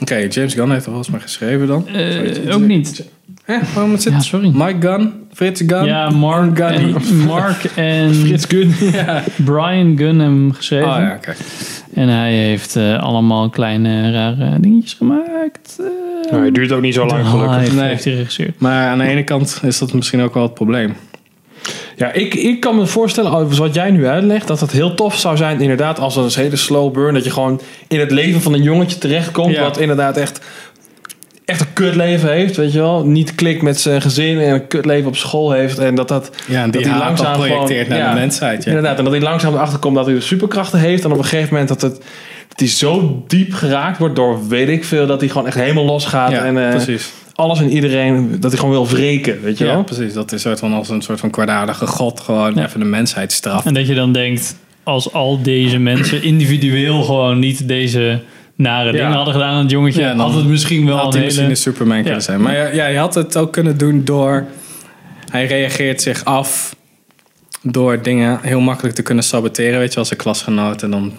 Oké, 0.00 0.16
James 0.16 0.54
Gunn 0.54 0.70
heeft 0.70 0.84
er 0.84 0.92
volgens 0.92 1.10
mij 1.10 1.20
geschreven 1.20 1.66
dan. 1.66 1.88
Eh, 1.88 2.54
ook 2.54 2.60
niet. 2.60 3.04
Hè, 3.46 3.56
waarom 3.74 3.92
het 3.92 4.02
zit? 4.02 4.12
Ja, 4.12 4.20
sorry. 4.20 4.50
Mike 4.54 4.88
Gunn, 4.88 5.12
Frits 5.32 5.62
Gunn. 5.66 5.84
Ja, 5.84 6.10
Mark 6.10 6.56
Gunny. 6.58 6.94
en, 6.94 7.16
Mark 7.26 7.64
en 7.76 8.14
Frits 8.14 8.44
Gunn. 8.48 8.74
ja. 8.92 9.22
Brian 9.44 9.96
Gunn 9.98 10.18
hem 10.18 10.52
geschreven. 10.52 10.88
Oh 10.88 10.96
ja, 10.98 11.14
oké. 11.16 11.34
En 11.94 12.08
hij 12.08 12.32
heeft 12.34 12.76
eh, 12.76 13.02
allemaal 13.02 13.48
kleine 13.48 14.12
rare 14.12 14.60
dingetjes 14.60 14.94
gemaakt. 14.94 15.76
Eh, 15.80 16.30
Nou, 16.32 16.44
het 16.44 16.54
duurt 16.54 16.72
ook 16.72 16.80
niet 16.80 16.94
zo 16.94 17.06
lang 17.06 17.22
The 17.24 17.30
gelukkig. 17.30 17.74
Nee. 17.74 17.88
heeft 17.88 18.04
hij 18.04 18.12
geregisseerd. 18.12 18.60
Maar 18.60 18.88
aan 18.88 18.98
de 18.98 19.04
ene 19.06 19.24
kant 19.24 19.60
is 19.62 19.78
dat 19.78 19.92
misschien 19.92 20.20
ook 20.22 20.34
wel 20.34 20.42
het 20.42 20.54
probleem. 20.54 20.94
Ja, 21.96 22.12
ik, 22.12 22.34
ik 22.34 22.60
kan 22.60 22.76
me 22.76 22.86
voorstellen, 22.86 23.30
als 23.30 23.58
wat 23.58 23.74
jij 23.74 23.90
nu 23.90 24.06
uitlegt, 24.06 24.46
dat 24.46 24.60
het 24.60 24.70
heel 24.72 24.94
tof 24.94 25.18
zou 25.18 25.36
zijn, 25.36 25.60
inderdaad, 25.60 25.98
als 25.98 26.16
een 26.16 26.42
hele 26.42 26.56
slow 26.56 26.92
burn, 26.92 27.14
dat 27.14 27.24
je 27.24 27.30
gewoon 27.30 27.60
in 27.88 28.00
het 28.00 28.10
leven 28.10 28.40
van 28.40 28.52
een 28.52 28.62
jongetje 28.62 28.98
terechtkomt, 28.98 29.54
Ja. 29.54 29.62
wat 29.62 29.78
inderdaad 29.78 30.16
echt, 30.16 30.40
echt 31.46 31.60
een 31.60 31.72
kutleven 31.72 32.32
heeft, 32.32 32.56
weet 32.56 32.72
je 32.72 32.78
wel. 32.78 33.04
Niet 33.06 33.34
klikt 33.34 33.62
met 33.62 33.80
zijn 33.80 34.02
gezin 34.02 34.38
en 34.40 34.54
een 34.54 34.66
kutleven 34.66 35.06
op 35.08 35.16
school 35.16 35.50
heeft. 35.52 35.78
En 35.78 35.94
dat 35.94 36.08
dat, 36.08 36.30
Ja, 36.48 36.62
en 36.62 36.70
die 36.70 36.82
dat 36.82 36.90
hij 36.90 37.14
dan 37.16 37.32
projecteert 37.32 37.88
naar 37.88 38.14
de 38.14 38.20
mensheid, 38.20 38.64
ja. 38.64 38.68
Inderdaad, 38.68 38.98
en 38.98 39.04
dat 39.04 39.12
hij 39.12 39.22
langzaam 39.22 39.54
erachter 39.54 39.78
komt 39.78 39.94
dat 39.94 40.06
hij 40.06 40.20
superkrachten 40.20 40.78
heeft. 40.78 41.04
En 41.04 41.12
op 41.12 41.18
een 41.18 41.24
gegeven 41.24 41.48
moment 41.50 41.68
dat, 41.68 41.80
het, 41.80 41.94
dat 42.48 42.58
hij 42.58 42.68
zo 42.68 43.22
diep 43.26 43.52
geraakt 43.52 43.98
wordt 43.98 44.16
door 44.16 44.48
weet 44.48 44.68
ik 44.68 44.84
veel, 44.84 45.06
dat 45.06 45.20
hij 45.20 45.28
gewoon 45.28 45.46
echt 45.46 45.56
helemaal 45.56 45.84
losgaat. 45.84 46.30
Ja, 46.30 46.44
en 46.44 46.64
eh, 46.64 46.70
precies. 46.70 47.12
alles 47.34 47.60
en 47.60 47.70
iedereen, 47.70 48.36
dat 48.40 48.50
hij 48.50 48.60
gewoon 48.60 48.74
wil 48.74 48.88
wreken, 48.88 49.42
weet 49.42 49.58
je 49.58 49.64
Ja, 49.64 49.72
wel. 49.72 49.84
precies. 49.84 50.12
Dat 50.12 50.32
is 50.32 50.42
soort 50.42 50.58
van 50.58 50.72
als 50.72 50.88
een 50.88 51.02
soort 51.02 51.20
van 51.20 51.30
kwaadaardige 51.30 51.86
god 51.86 52.20
gewoon 52.20 52.58
even 52.58 52.80
de 52.80 52.86
mensheid 52.86 53.32
straft. 53.32 53.66
En 53.66 53.74
dat 53.74 53.86
je 53.86 53.94
dan 53.94 54.12
denkt, 54.12 54.56
als 54.82 55.12
al 55.12 55.42
deze 55.42 55.78
mensen 55.78 56.22
individueel 56.22 57.02
gewoon 57.02 57.38
niet 57.38 57.68
deze 57.68 58.20
nare 58.56 58.92
dingen 58.92 59.12
hadden 59.12 59.34
gedaan 59.34 59.54
aan 59.54 59.62
het 59.62 59.70
jongetje, 59.70 60.00
Ja, 60.00 60.16
had 60.16 60.34
het 60.34 60.46
misschien 60.46 60.86
wel 60.86 60.96
had 60.96 61.06
een 61.06 61.12
hele... 61.12 61.24
misschien 61.24 61.50
een 61.50 61.56
Superman 61.56 62.02
kunnen 62.02 62.22
zijn. 62.22 62.40
Maar 62.40 62.54
ja, 62.54 62.66
ja, 62.66 62.86
je 62.86 62.98
had 62.98 63.14
het 63.14 63.36
ook 63.36 63.52
kunnen 63.52 63.78
doen 63.78 64.04
door... 64.04 64.46
Hij 65.30 65.46
reageert 65.46 66.02
zich 66.02 66.24
af 66.24 66.76
door 67.62 68.02
dingen 68.02 68.38
heel 68.42 68.60
makkelijk 68.60 68.94
te 68.94 69.02
kunnen 69.02 69.24
saboteren. 69.24 69.78
Weet 69.78 69.92
je, 69.92 69.98
als 69.98 70.10
een 70.10 70.16
klasgenoot. 70.16 70.82
En 70.82 70.90
dan 70.90 71.12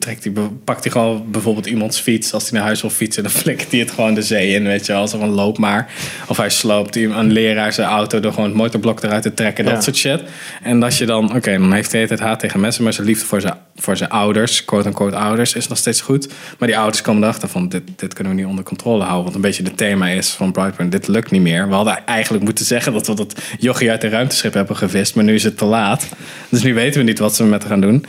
trekt 0.00 0.28
pakt 0.64 0.82
hij 0.84 0.92
gewoon 0.92 1.30
bijvoorbeeld 1.30 1.66
iemands 1.66 1.98
fiets. 2.00 2.32
Als 2.32 2.42
hij 2.42 2.52
naar 2.52 2.66
huis 2.66 2.80
wil 2.80 2.90
fietsen, 2.90 3.22
dan 3.22 3.32
flikkert 3.32 3.70
hij 3.70 3.80
het 3.80 3.90
gewoon 3.90 4.14
de 4.14 4.22
zee 4.22 4.54
in. 4.54 4.64
Weet 4.66 4.86
je 4.86 4.92
wel, 4.92 5.08
zo 5.08 5.18
van 5.18 5.28
loop 5.28 5.58
maar. 5.58 5.92
Of 6.28 6.36
hij 6.36 6.50
sloopt 6.50 6.96
een 6.96 7.32
leraar 7.32 7.72
zijn 7.72 7.88
auto 7.88 8.20
door 8.20 8.32
gewoon 8.32 8.48
het 8.48 8.56
motorblok 8.58 9.02
eruit 9.02 9.22
te 9.22 9.34
trekken. 9.34 9.64
Dat 9.64 9.74
Ja. 9.74 9.80
soort 9.80 9.96
shit. 9.96 10.22
En 10.62 10.82
als 10.82 10.98
je 10.98 11.06
dan, 11.06 11.34
oké, 11.36 11.58
dan 11.58 11.72
heeft 11.72 11.92
hij 11.92 12.00
het 12.00 12.20
haat 12.20 12.40
tegen 12.40 12.60
mensen. 12.60 12.82
Maar 12.84 12.92
zijn 12.92 13.06
liefde 13.06 13.24
voor 13.26 13.40
zijn, 13.40 13.54
voor 13.76 13.96
zijn 13.96 14.10
ouders, 14.10 14.64
quote-unquote 14.64 15.16
ouders, 15.16 15.54
is 15.54 15.68
nog 15.68 15.78
steeds 15.78 16.00
goed. 16.00 16.28
Maar 16.58 16.68
die 16.68 16.78
ouders 16.78 17.02
komen 17.02 17.22
erachter 17.22 17.48
van, 17.48 17.68
dit, 17.68 17.82
dit 17.96 18.14
kunnen 18.14 18.32
we 18.32 18.38
niet 18.40 18.48
onder 18.48 18.64
controle 18.64 19.02
houden. 19.02 19.22
Want 19.22 19.34
een 19.34 19.40
beetje 19.40 19.62
het 19.62 19.76
thema 19.76 20.08
is 20.08 20.28
van 20.28 20.52
Brightburn, 20.52 20.90
dit 20.90 21.08
lukt 21.08 21.30
niet 21.30 21.42
meer. 21.42 21.68
We 21.68 21.74
hadden 21.74 22.06
eigenlijk 22.06 22.44
moeten 22.44 22.64
zeggen 22.64 22.92
dat 22.92 23.06
we 23.06 23.14
dat 23.14 23.40
jochie 23.58 23.90
uit 23.90 24.00
de 24.00 24.08
ruimteschip 24.08 24.54
hebben 24.54 24.76
gevist. 24.76 25.14
Maar 25.14 25.24
nu 25.24 25.34
is 25.34 25.44
het 25.44 25.58
te 25.58 25.64
laat. 25.64 26.08
Dus 26.48 26.62
nu 26.62 26.74
weten 26.74 27.00
we 27.00 27.06
niet 27.06 27.18
wat 27.18 27.34
ze 27.36 27.44
met 27.44 27.64
gaan 27.64 27.80
doen. 27.80 28.04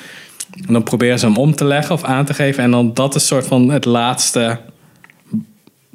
En 0.67 0.73
dan 0.73 0.83
proberen 0.83 1.19
ze 1.19 1.25
hem 1.25 1.37
om 1.37 1.55
te 1.55 1.65
leggen 1.65 1.95
of 1.95 2.03
aan 2.03 2.25
te 2.25 2.33
geven. 2.33 2.63
En 2.63 2.71
dan 2.71 2.93
dat 2.93 3.15
is 3.15 3.27
soort 3.27 3.47
van 3.47 3.69
het 3.69 3.85
laatste 3.85 4.59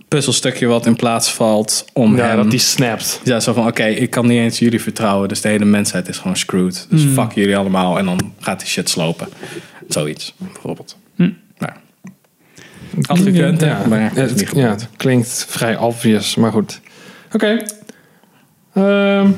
puzzelstukje 0.08 0.66
wat 0.66 0.86
in 0.86 0.96
plaats 0.96 1.32
valt 1.32 1.84
om 1.92 2.16
Ja, 2.16 2.26
hem... 2.26 2.36
dat 2.36 2.50
die 2.50 2.58
snapt. 2.60 3.20
Ja, 3.24 3.40
zo 3.40 3.52
van 3.52 3.66
oké, 3.66 3.84
ik 3.84 4.10
kan 4.10 4.26
niet 4.26 4.38
eens 4.38 4.58
jullie 4.58 4.80
vertrouwen. 4.82 5.28
Dus 5.28 5.40
de 5.40 5.48
hele 5.48 5.64
mensheid 5.64 6.08
is 6.08 6.18
gewoon 6.18 6.36
screwed. 6.36 6.86
Dus 6.90 7.04
Mm. 7.04 7.12
fuck 7.12 7.32
jullie 7.32 7.56
allemaal. 7.56 7.98
En 7.98 8.04
dan 8.04 8.32
gaat 8.40 8.58
die 8.58 8.68
shit 8.68 8.88
slopen. 8.90 9.28
Zoiets, 9.88 10.34
bijvoorbeeld. 10.36 10.96
Nou. 11.16 11.72
Had 13.02 13.18
gekund, 13.18 13.60
hè? 13.60 13.66
Ja, 13.66 13.86
maar 13.88 14.00
ja, 14.00 14.10
het, 14.12 14.30
is 14.30 14.30
niet 14.30 14.40
ja, 14.40 14.46
gebeurd. 14.48 14.80
het 14.80 14.90
klinkt 14.96 15.46
vrij 15.48 15.76
obvious, 15.78 16.34
maar 16.36 16.52
goed. 16.52 16.80
Oké. 17.32 17.62
Ehm, 18.74 19.30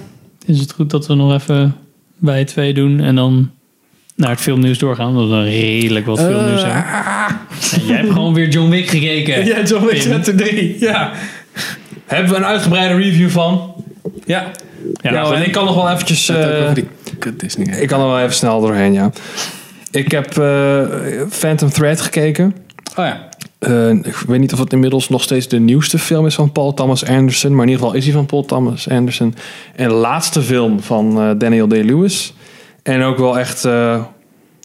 Is 0.47 0.61
het 0.61 0.73
goed 0.73 0.91
dat 0.91 1.07
we 1.07 1.15
nog 1.15 1.33
even 1.33 1.77
wij 2.19 2.45
twee 2.45 2.75
doen 2.75 3.01
en 3.01 3.15
dan 3.15 3.51
naar 4.19 4.31
het 4.31 4.41
filmnieuws 4.41 4.79
doorgaan? 4.79 5.15
Dat 5.15 5.29
we 5.29 5.43
redelijk 5.43 6.07
wat 6.07 6.19
filmnieuws 6.19 6.63
Eh, 6.63 6.69
hebben. 6.73 7.37
En 7.73 7.87
jij 7.87 7.97
hebt 7.97 8.11
gewoon 8.13 8.35
weer 8.35 8.49
John 8.49 8.71
Wick 8.71 8.89
gekeken. 8.89 9.45
Ja, 9.47 9.63
John 9.63 9.87
Wick. 9.87 10.01
Chapter 10.03 10.37
3. 10.37 10.77
Ja. 10.81 11.13
Hebben 12.07 12.31
we 12.33 12.37
een 12.37 12.45
uitgebreide 12.47 12.95
review 12.95 13.29
van? 13.29 13.73
Ja. 14.25 14.51
Ja, 15.03 15.13
Ja, 15.13 15.33
en 15.33 15.43
ik 15.43 15.53
kan 15.53 15.65
nog 15.65 15.75
wel 15.75 15.91
eventjes... 15.91 16.29
Eh, 16.29 16.71
Disney. 17.37 17.81
ik 17.81 17.89
kan 17.89 18.01
er 18.01 18.07
wel 18.07 18.19
even 18.21 18.35
snel 18.35 18.61
doorheen, 18.61 18.93
ja. 18.93 19.11
Ik 19.91 20.11
heb 20.11 20.39
eh, 20.39 20.81
Phantom 21.31 21.71
Thread 21.71 22.01
gekeken. 22.01 22.55
Oh 22.97 23.05
ja. 23.05 23.29
Eh, 23.59 23.91
ik 23.91 24.15
weet 24.27 24.41
niet 24.41 24.53
of 24.53 24.59
het 24.59 24.73
inmiddels 24.73 25.09
nog 25.09 25.23
steeds 25.23 25.49
de 25.49 25.59
nieuwste 25.59 25.99
film 25.99 26.27
is 26.27 26.35
van 26.35 26.53
Paul 26.53 26.75
Thomas 26.75 27.05
Anderson. 27.07 27.55
Maar 27.55 27.65
in 27.65 27.71
ieder 27.71 27.85
geval 27.85 27.99
is 27.99 28.05
hij 28.05 28.15
van 28.15 28.27
Paul 28.27 28.45
Thomas 28.45 28.89
Anderson. 28.89 29.35
En 29.77 29.89
de 29.89 29.95
laatste 29.95 30.43
film 30.43 30.81
van 30.83 31.21
eh, 31.21 31.31
Daniel 31.39 31.69
Day-Lewis. 31.69 32.33
En 32.89 33.03
ook 33.03 33.19
wel 33.19 33.39
echt... 33.39 33.65
eh, 33.65 34.05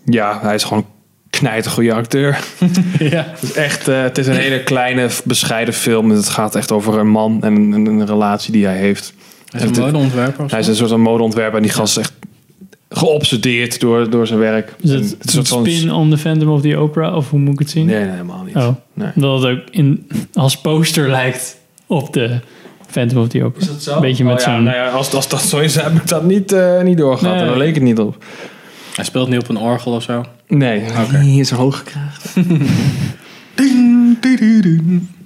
ja, 0.05 0.39
hij 0.41 0.55
is 0.55 0.63
gewoon 0.63 0.85
knijt 1.29 1.67
goede 1.67 1.93
acteur. 1.93 2.39
ja. 2.99 3.25
Het 3.29 3.41
is 3.43 3.53
echt, 3.53 3.87
eh, 3.87 4.01
het 4.01 4.17
is 4.17 4.27
een 4.27 4.35
hele 4.35 4.63
kleine, 4.63 5.09
bescheiden 5.23 5.73
film. 5.73 6.09
Het 6.09 6.29
gaat 6.29 6.55
echt 6.55 6.71
over 6.71 6.97
een 6.99 7.09
man 7.09 7.37
en 7.43 7.55
een, 7.55 7.71
een, 7.71 7.85
een 7.85 8.05
relatie 8.05 8.51
die 8.51 8.65
hij 8.65 8.77
heeft. 8.77 9.13
Hij 9.49 9.61
is 9.61 9.67
een 9.67 9.75
En 9.75 9.81
modeontwerper 9.81 10.45
Hij 10.49 10.59
is 10.59 10.67
een 10.67 10.75
soort 10.75 10.89
van 10.89 11.01
modeontwerper 11.01 11.55
en 11.57 11.63
die 11.63 11.71
gast 11.71 11.97
is 11.97 12.03
echt 12.03 12.13
geobsedeerd 12.89 13.79
door, 13.79 14.09
door 14.09 14.27
zijn 14.27 14.39
werk. 14.39 14.75
Is 14.81 14.89
het 14.89 15.01
is 15.03 15.11
een 15.11 15.17
een 15.21 15.29
soort 15.29 15.47
van- 15.47 15.65
spin 15.65 15.91
om 15.91 16.09
de 16.09 16.17
Phantom 16.17 16.49
of 16.49 16.61
the 16.61 16.77
Opera? 16.77 17.15
Of 17.15 17.29
hoe 17.29 17.39
moet 17.39 17.53
ik 17.53 17.59
het 17.59 17.69
zien? 17.69 17.85
Nee, 17.85 17.99
nee, 18.03 18.09
helemaal 18.09 18.43
niet. 18.43 18.55
Oh, 18.55 18.67
Nee. 18.93 19.11
dat 19.15 19.41
het 19.41 19.51
ook 19.51 19.61
in, 19.71 20.07
als 20.33 20.61
poster 20.61 21.09
lijkt 21.09 21.57
op 21.87 22.13
de 22.13 22.39
Phantom 22.93 23.21
of 23.21 23.27
the 23.27 23.43
Opera. 23.43 23.61
Is 23.61 23.67
dat 23.67 23.83
zo? 23.83 23.95
Een 23.95 24.01
beetje 24.01 24.23
met 24.23 24.33
Oh 24.33 24.39
ja, 24.39 24.45
zo'n... 24.55 24.63
nou 24.63 24.75
ja, 24.75 24.89
als, 24.89 25.13
als 25.13 25.27
dat 25.29 25.41
zo 25.41 25.59
is, 25.59 25.75
heb 25.81 25.93
ik 25.95 26.07
dat 26.07 26.23
niet, 26.23 26.51
eh, 26.51 26.81
niet 26.81 26.97
doorgehad. 26.97 27.33
Nee. 27.33 27.41
En 27.43 27.47
daar 27.47 27.57
leek 27.57 27.73
het 27.75 27.83
niet 27.83 27.99
op. 27.99 28.23
Hij 28.95 29.05
speelt 29.05 29.29
niet 29.29 29.39
op 29.39 29.49
een 29.49 29.57
orgel 29.57 29.91
of 29.91 30.03
zo. 30.03 30.25
Nee, 30.47 30.83
Oké. 31.05 31.19
hier 31.19 31.39
is 31.39 31.51
een 31.51 31.57
hoog 31.57 31.77
gekraagd. 31.77 32.33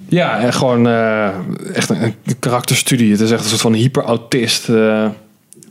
Ja, 0.08 0.38
en 0.40 0.52
gewoon 0.52 0.86
eh, 0.88 1.28
echt 1.74 1.90
een, 1.90 2.02
een 2.02 2.38
karakterstudie. 2.38 3.10
Het 3.10 3.20
is 3.20 3.30
echt 3.30 3.42
een 3.42 3.48
soort 3.48 3.60
van 3.60 3.72
hyperautist. 3.72 4.68
eh 4.68 5.02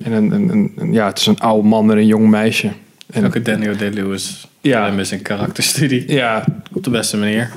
en 0.03 0.11
een, 0.11 0.31
een, 0.31 0.71
een- 0.75 0.93
ja, 0.93 1.05
het 1.07 1.19
is 1.19 1.25
een 1.25 1.39
oude 1.39 1.67
man 1.67 1.85
met 1.85 1.97
een 1.97 2.05
jong 2.05 2.29
meisje. 2.29 2.71
En, 3.11 3.25
Ook 3.25 3.35
een 3.35 3.43
Daniel 3.43 3.77
Day-Lewis. 3.77 4.47
Ja. 4.61 4.87
is 4.87 5.11
een 5.11 5.21
karakterstudie. 5.21 6.11
ja, 6.11 6.43
Op 6.73 6.83
de 6.83 6.89
beste 6.89 7.17
manier. 7.17 7.51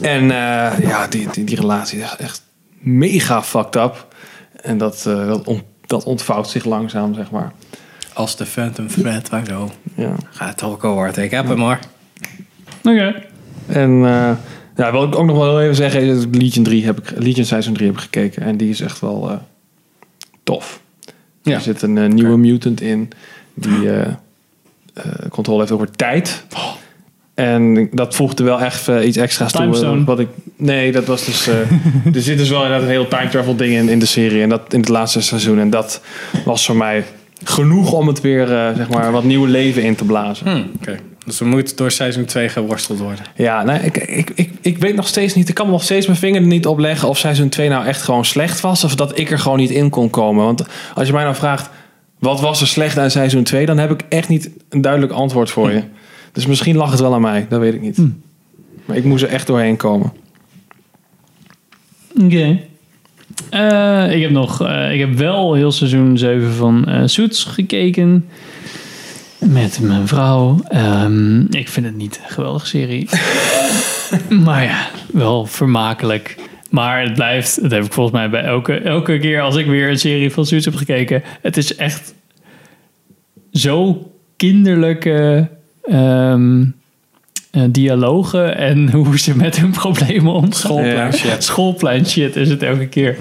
en 0.00 0.22
eh, 0.22 0.70
ja, 0.80 1.06
die, 1.08 1.26
die, 1.32 1.44
die 1.44 1.56
relatie 1.60 2.00
is 2.00 2.14
echt 2.18 2.42
mega 2.82 3.42
fucked 3.42 3.76
up. 3.76 4.06
En 4.62 4.78
dat, 4.78 5.04
eh, 5.06 5.26
dat, 5.26 5.46
ont- 5.46 5.62
dat 5.86 6.04
ontvouwt 6.04 6.48
zich 6.48 6.64
langzaam, 6.64 7.14
zeg 7.14 7.30
maar. 7.30 7.52
Als 8.12 8.36
de 8.36 8.46
Phantom 8.46 8.86
Thread, 8.88 9.28
waar 9.28 9.46
zo. 9.46 9.70
Ja. 9.94 10.14
Gaat 10.30 10.50
het 10.60 10.62
ook 10.70 10.84
al 10.84 10.94
worden. 10.94 11.24
Ik 11.24 11.30
heb 11.30 11.46
hem 11.48 11.60
hoor. 11.60 11.78
Oké. 12.84 13.14
En 13.66 13.90
eh, 14.04 14.30
Ja, 14.76 14.92
wil 14.92 15.02
ik 15.04 15.14
ook 15.16 15.26
nog 15.26 15.36
wel 15.36 15.60
even 15.62 15.74
zeggen, 15.74 16.30
Legion 16.30 16.64
3 16.64 16.84
heb 16.84 16.98
ik, 16.98 17.10
Legion 17.18 17.44
seizoen 17.44 17.74
3 17.74 17.86
heb 17.86 17.96
ik 17.96 18.02
gekeken. 18.02 18.42
En 18.42 18.56
die 18.56 18.68
is 18.70 18.80
echt 18.80 19.00
wel 19.00 19.30
eh, 19.30 19.36
tof. 20.42 20.80
Ja. 21.42 21.54
Er 21.54 21.60
zit 21.60 21.82
een 21.82 22.14
nieuwe 22.14 22.36
mutant 22.36 22.80
in 22.80 23.10
die 23.54 23.90
eh, 23.92 24.06
eh, 24.94 25.04
controle 25.30 25.60
heeft 25.60 25.72
over 25.72 25.90
tijd. 25.90 26.44
En 27.34 27.88
dat 27.92 28.14
voegde 28.14 28.44
wel 28.44 28.60
echt 28.60 28.88
eh, 28.88 29.06
iets 29.06 29.16
extra's 29.16 29.52
toe. 29.52 29.84
Eh, 29.84 30.04
Wat 30.04 30.18
ik, 30.18 30.28
nee, 30.56 30.92
dat 30.92 31.04
was 31.04 31.24
dus. 31.24 31.46
eh, 31.46 31.54
er 32.14 32.22
zit 32.22 32.38
dus 32.38 32.48
wel 32.48 32.62
inderdaad 32.62 32.82
een 32.86 32.92
heel 32.92 33.08
time 33.08 33.28
travel 33.28 33.56
ding 33.56 33.72
in, 33.74 33.88
in 33.88 33.98
de 33.98 34.06
serie. 34.06 34.42
En 34.42 34.48
dat 34.48 34.72
in 34.72 34.80
het 34.80 34.88
laatste 34.88 35.20
seizoen. 35.20 35.58
En 35.58 35.70
dat 35.70 36.00
was 36.44 36.66
voor 36.66 36.76
mij 36.76 37.04
genoeg 37.44 37.92
om 37.92 38.06
het 38.06 38.20
weer 38.20 38.46
zeg 38.76 38.88
maar, 38.88 39.12
wat 39.12 39.24
nieuw 39.24 39.44
leven 39.44 39.82
in 39.82 39.94
te 39.94 40.04
blazen. 40.04 40.46
Hm, 40.50 40.62
Oké. 40.80 40.98
Dus 41.24 41.40
er 41.40 41.46
moet 41.46 41.76
door 41.76 41.90
seizoen 41.90 42.24
2 42.24 42.48
geworsteld 42.48 42.98
worden. 42.98 43.24
Ja, 43.36 43.62
nee, 43.62 43.78
ik, 43.80 43.96
ik, 43.96 44.30
ik, 44.34 44.50
ik 44.60 44.78
weet 44.78 44.94
nog 44.94 45.06
steeds 45.06 45.34
niet. 45.34 45.48
Ik 45.48 45.54
kan 45.54 45.70
nog 45.70 45.82
steeds 45.82 46.06
mijn 46.06 46.18
vinger 46.18 46.40
er 46.40 46.46
niet 46.46 46.66
op 46.66 46.78
leggen 46.78 47.08
of 47.08 47.18
seizoen 47.18 47.48
2 47.48 47.68
nou 47.68 47.86
echt 47.86 48.02
gewoon 48.02 48.24
slecht 48.24 48.60
was. 48.60 48.84
Of 48.84 48.94
dat 48.94 49.18
ik 49.18 49.30
er 49.30 49.38
gewoon 49.38 49.58
niet 49.58 49.70
in 49.70 49.90
kon 49.90 50.10
komen. 50.10 50.44
Want 50.44 50.64
als 50.94 51.06
je 51.06 51.12
mij 51.12 51.22
nou 51.22 51.34
vraagt, 51.34 51.70
wat 52.18 52.40
was 52.40 52.60
er 52.60 52.66
slecht 52.66 52.98
aan 52.98 53.10
seizoen 53.10 53.42
2? 53.42 53.66
Dan 53.66 53.78
heb 53.78 53.90
ik 53.90 54.00
echt 54.08 54.28
niet 54.28 54.50
een 54.68 54.80
duidelijk 54.80 55.12
antwoord 55.12 55.50
voor 55.50 55.70
je. 55.72 55.82
Dus 56.32 56.46
misschien 56.46 56.76
lag 56.76 56.90
het 56.90 57.00
wel 57.00 57.14
aan 57.14 57.20
mij, 57.20 57.46
dat 57.48 57.60
weet 57.60 57.74
ik 57.74 57.80
niet. 57.80 57.98
Maar 58.84 58.96
ik 58.96 59.04
moest 59.04 59.22
er 59.22 59.28
echt 59.28 59.46
doorheen 59.46 59.76
komen. 59.76 60.12
Oké. 62.20 62.60
Eh, 63.50 64.14
ik 64.14 64.22
heb 64.22 64.30
nog, 64.30 64.62
eh, 64.62 64.92
ik 64.92 65.00
heb 65.00 65.14
wel 65.14 65.54
heel 65.54 65.72
seizoen 65.72 66.18
7 66.18 66.52
van 66.52 66.86
eh 66.86 67.02
Suits 67.04 67.44
gekeken. 67.44 68.28
Met 69.38 69.80
mijn 69.80 70.08
vrouw. 70.08 70.60
Ehm, 70.68 71.40
ik 71.40 71.68
vind 71.68 71.86
het 71.86 71.96
niet 71.96 72.20
een 72.24 72.30
geweldige 72.30 72.66
serie. 72.66 73.08
maar 74.44 74.62
ja, 74.62 74.88
wel 75.12 75.46
vermakelijk. 75.46 76.36
Maar 76.70 77.02
het 77.02 77.14
blijft, 77.14 77.62
dat 77.62 77.70
heb 77.70 77.84
ik 77.84 77.92
volgens 77.92 78.16
mij 78.16 78.30
bij 78.30 78.42
elke, 78.42 78.74
elke 78.74 79.18
keer 79.18 79.40
als 79.40 79.56
ik 79.56 79.66
weer 79.66 79.90
een 79.90 79.98
serie 79.98 80.30
van 80.30 80.46
Suits 80.46 80.64
heb 80.64 80.74
gekeken. 80.74 81.22
Het 81.40 81.56
is 81.56 81.76
echt 81.76 82.14
zo 83.52 84.06
kinderlijke 84.36 85.48
eh, 85.82 87.62
dialogen 87.70 88.56
en 88.56 88.90
hoe 88.92 89.18
ze 89.18 89.36
met 89.36 89.56
hun 89.60 89.70
problemen 89.70 90.32
omgaan. 90.32 90.52
Schoolplein 90.52 90.96
Ja. 90.96 91.12
shit. 91.12 91.44
Schoolplein 91.44 92.06
shit 92.06 92.36
is 92.36 92.48
het 92.48 92.62
elke 92.62 92.86
keer. 92.86 93.16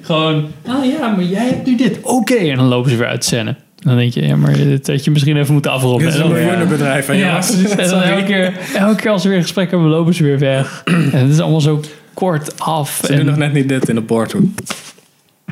Gewoon, 0.00 0.46
oh 0.68 0.84
ja, 0.84 1.08
maar 1.08 1.24
jij 1.24 1.46
hebt 1.48 1.66
nu 1.66 1.76
dit. 1.76 1.98
Oké, 2.02 2.34
en 2.34 2.56
dan 2.56 2.66
lopen 2.66 2.90
ze 2.90 2.96
weer 2.96 3.06
uit 3.06 3.24
scène. 3.24 3.54
Dan 3.76 3.96
denk 3.96 4.12
je, 4.12 4.26
ja, 4.26 4.36
maar 4.36 4.52
dit 4.52 4.86
had 4.86 5.04
je 5.04 5.10
misschien 5.10 5.36
even 5.36 5.52
moeten 5.52 5.70
afronden. 5.70 6.00
Dit 6.06 6.14
is 6.14 6.20
een 6.20 6.28
Ja, 7.18 7.26
jongens? 7.28 7.50
precies. 7.50 7.70
En 7.70 7.76
dan 7.76 7.86
Sorry. 7.88 8.08
elke 8.08 8.24
keer, 8.24 8.52
elke 8.74 9.02
keer 9.02 9.10
als 9.10 9.22
we 9.22 9.28
weer 9.28 9.42
gesprek 9.42 9.70
hebben, 9.70 9.88
lopen 9.88 10.14
ze 10.14 10.22
weer 10.22 10.38
weg. 10.38 10.82
En 10.84 11.10
het 11.10 11.30
is 11.30 11.40
allemaal 11.40 11.60
zo 11.60 11.80
kort 12.14 12.60
af. 12.60 13.00
Ze 13.04 13.16
doen 13.16 13.24
nog 13.24 13.36
net 13.36 13.52
niet 13.52 13.68
dit 13.68 13.88
in 13.88 13.94
de 13.94 14.00
boardroom. 14.00 14.54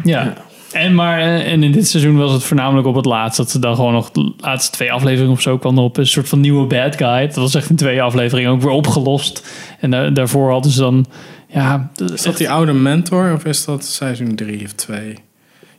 Ja. 0.04 0.34
En, 0.74 0.94
maar, 0.94 1.18
eh, 1.20 1.52
en 1.52 1.62
in 1.62 1.72
dit 1.72 1.88
seizoen 1.88 2.16
was 2.16 2.32
het 2.32 2.42
voornamelijk 2.44 2.86
op 2.86 2.94
het 2.94 3.04
laatst. 3.04 3.36
Dat 3.36 3.50
ze 3.50 3.58
dan 3.58 3.74
gewoon 3.74 3.92
nog 3.92 4.10
de 4.10 4.32
laatste 4.38 4.72
twee 4.76 4.92
afleveringen 4.92 5.32
of 5.32 5.40
zo 5.40 5.58
kwam 5.58 5.78
op 5.78 5.96
een 5.96 6.06
soort 6.06 6.28
van 6.28 6.40
nieuwe 6.40 6.66
bad 6.66 6.96
guy. 6.96 7.26
Dat 7.26 7.34
was 7.34 7.54
echt 7.54 7.70
in 7.70 7.76
twee 7.76 8.02
afleveringen 8.02 8.50
ook 8.50 8.60
weer 8.62 8.70
opgelost. 8.70 9.48
En 9.80 9.90
da- 9.90 10.10
daarvoor 10.10 10.50
hadden 10.50 10.72
ze 10.72 10.80
dan... 10.80 11.06
Ja, 11.48 11.90
Is 12.14 12.22
dat 12.22 12.36
die 12.36 12.50
oude 12.50 12.72
mentor 12.72 13.32
of 13.34 13.44
is 13.44 13.64
dat 13.64 13.84
seizoen 13.84 14.34
3 14.34 14.64
of 14.64 14.72
2? 14.72 15.14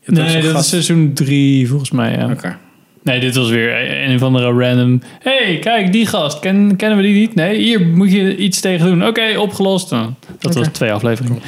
nee, 0.05 0.41
dat 0.41 0.59
is 0.61 0.69
seizoen 0.69 1.13
drie 1.13 1.67
volgens 1.67 1.91
mij. 1.91 2.11
Ja. 2.17 2.29
Oké. 2.31 2.57
Nee, 3.03 3.19
dit 3.19 3.35
was 3.35 3.49
weer 3.49 4.01
een 4.09 4.15
of 4.15 4.21
andere 4.23 4.51
random... 4.67 5.01
hey, 5.19 5.57
kijk, 5.61 5.91
die 5.91 6.05
gast. 6.05 6.39
Ken, 6.39 6.75
kennen 6.75 6.97
we 6.97 7.03
die 7.03 7.19
niet? 7.19 7.35
Nee, 7.35 7.61
hier 7.61 7.87
moet 7.87 8.11
je 8.11 8.37
iets 8.37 8.59
tegen 8.59 8.85
doen. 8.85 9.07
Oké, 9.07 9.37
opgelost. 9.37 9.91
Nou, 9.91 10.09
dat 10.39 10.55
was 10.55 10.67
twee 10.67 10.91
afleveringen. 10.91 11.41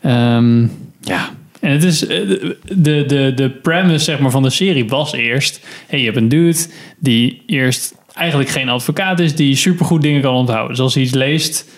Ehm, 0.00 0.60
ja, 1.00 1.28
en 1.64 1.70
het 1.72 1.84
is... 1.84 2.06
eh, 2.06 2.18
De, 2.74 3.04
de, 3.06 3.32
de 3.34 3.50
premise 3.62 4.04
zeg 4.04 4.18
maar, 4.18 4.30
van 4.30 4.42
de 4.42 4.50
serie 4.50 4.88
was 4.88 5.12
eerst... 5.12 5.60
hey, 5.86 5.98
je 5.98 6.04
hebt 6.04 6.16
een 6.16 6.28
dude 6.28 6.58
die 6.98 7.42
eerst 7.46 7.94
eigenlijk 8.14 8.48
geen 8.50 8.68
advocaat 8.68 9.20
is... 9.20 9.34
die 9.34 9.56
supergoed 9.56 10.02
dingen 10.02 10.22
kan 10.22 10.34
onthouden. 10.34 10.70
Dus 10.70 10.80
als 10.80 10.94
hij 10.94 11.02
iets 11.02 11.12
leest... 11.14 11.68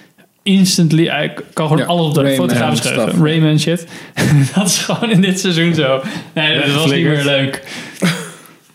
Instantly, 0.42 1.06
hij 1.06 1.34
kan 1.52 1.66
gewoon 1.68 1.82
Ja, 1.82 1.88
alles 1.88 2.06
op 2.06 2.14
de 2.14 2.30
fotograaf 2.34 2.76
schrijven. 2.76 3.24
Rayman 3.26 3.58
shit. 3.60 3.86
dat 4.54 4.66
is 4.66 4.78
gewoon 4.78 5.10
in 5.10 5.20
dit 5.20 5.40
seizoen 5.40 5.74
zo. 5.74 6.02
Nee, 6.34 6.60
dat 6.60 6.74
was 6.74 6.90
niet 6.90 7.04
meer 7.04 7.24
leuk. 7.24 7.62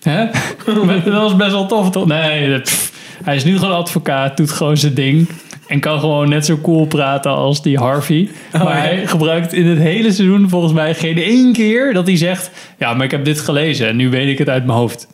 Hè? 0.02 0.26
Dat 1.06 1.22
was 1.22 1.36
best 1.36 1.52
wel 1.52 1.66
tof, 1.68 1.90
toch? 1.90 2.06
Nee, 2.06 2.60
pff. 2.60 2.92
hij 3.24 3.36
is 3.36 3.44
nu 3.44 3.58
gewoon 3.58 3.76
advocaat, 3.76 4.38
doet 4.38 4.52
gewoon 4.52 4.78
zijn 4.78 4.94
ding. 4.94 5.28
En 5.72 5.80
kan 5.80 6.00
gewoon 6.00 6.30
net 6.30 6.46
zo 6.46 6.58
cool 6.62 6.86
praten 6.86 7.32
als 7.32 7.62
die 7.62 7.78
Harvey. 7.78 8.30
Oh, 8.54 8.64
maar 8.64 8.76
ja. 8.76 8.82
hij 8.82 9.08
gebruikt 9.08 9.54
in 9.54 9.66
het 9.66 9.78
hele 9.78 10.12
seizoen 10.12 10.50
volgens 10.50 10.74
mij 10.74 10.96
geen 10.96 11.18
één 11.18 11.54
keer 11.54 11.94
dat 11.94 12.08
hij 12.08 12.18
zegt... 12.18 12.52
Ja, 12.78 12.94
maar 12.94 13.06
ik 13.06 13.12
heb 13.12 13.26
dit 13.26 13.40
gelezen 13.40 13.88
en 13.88 13.96
nu 13.96 14.10
weet 14.10 14.30
ik 14.30 14.38
het 14.38 14.50
uit 14.50 14.66
mijn 14.66 14.78
hoofd. 14.78 15.08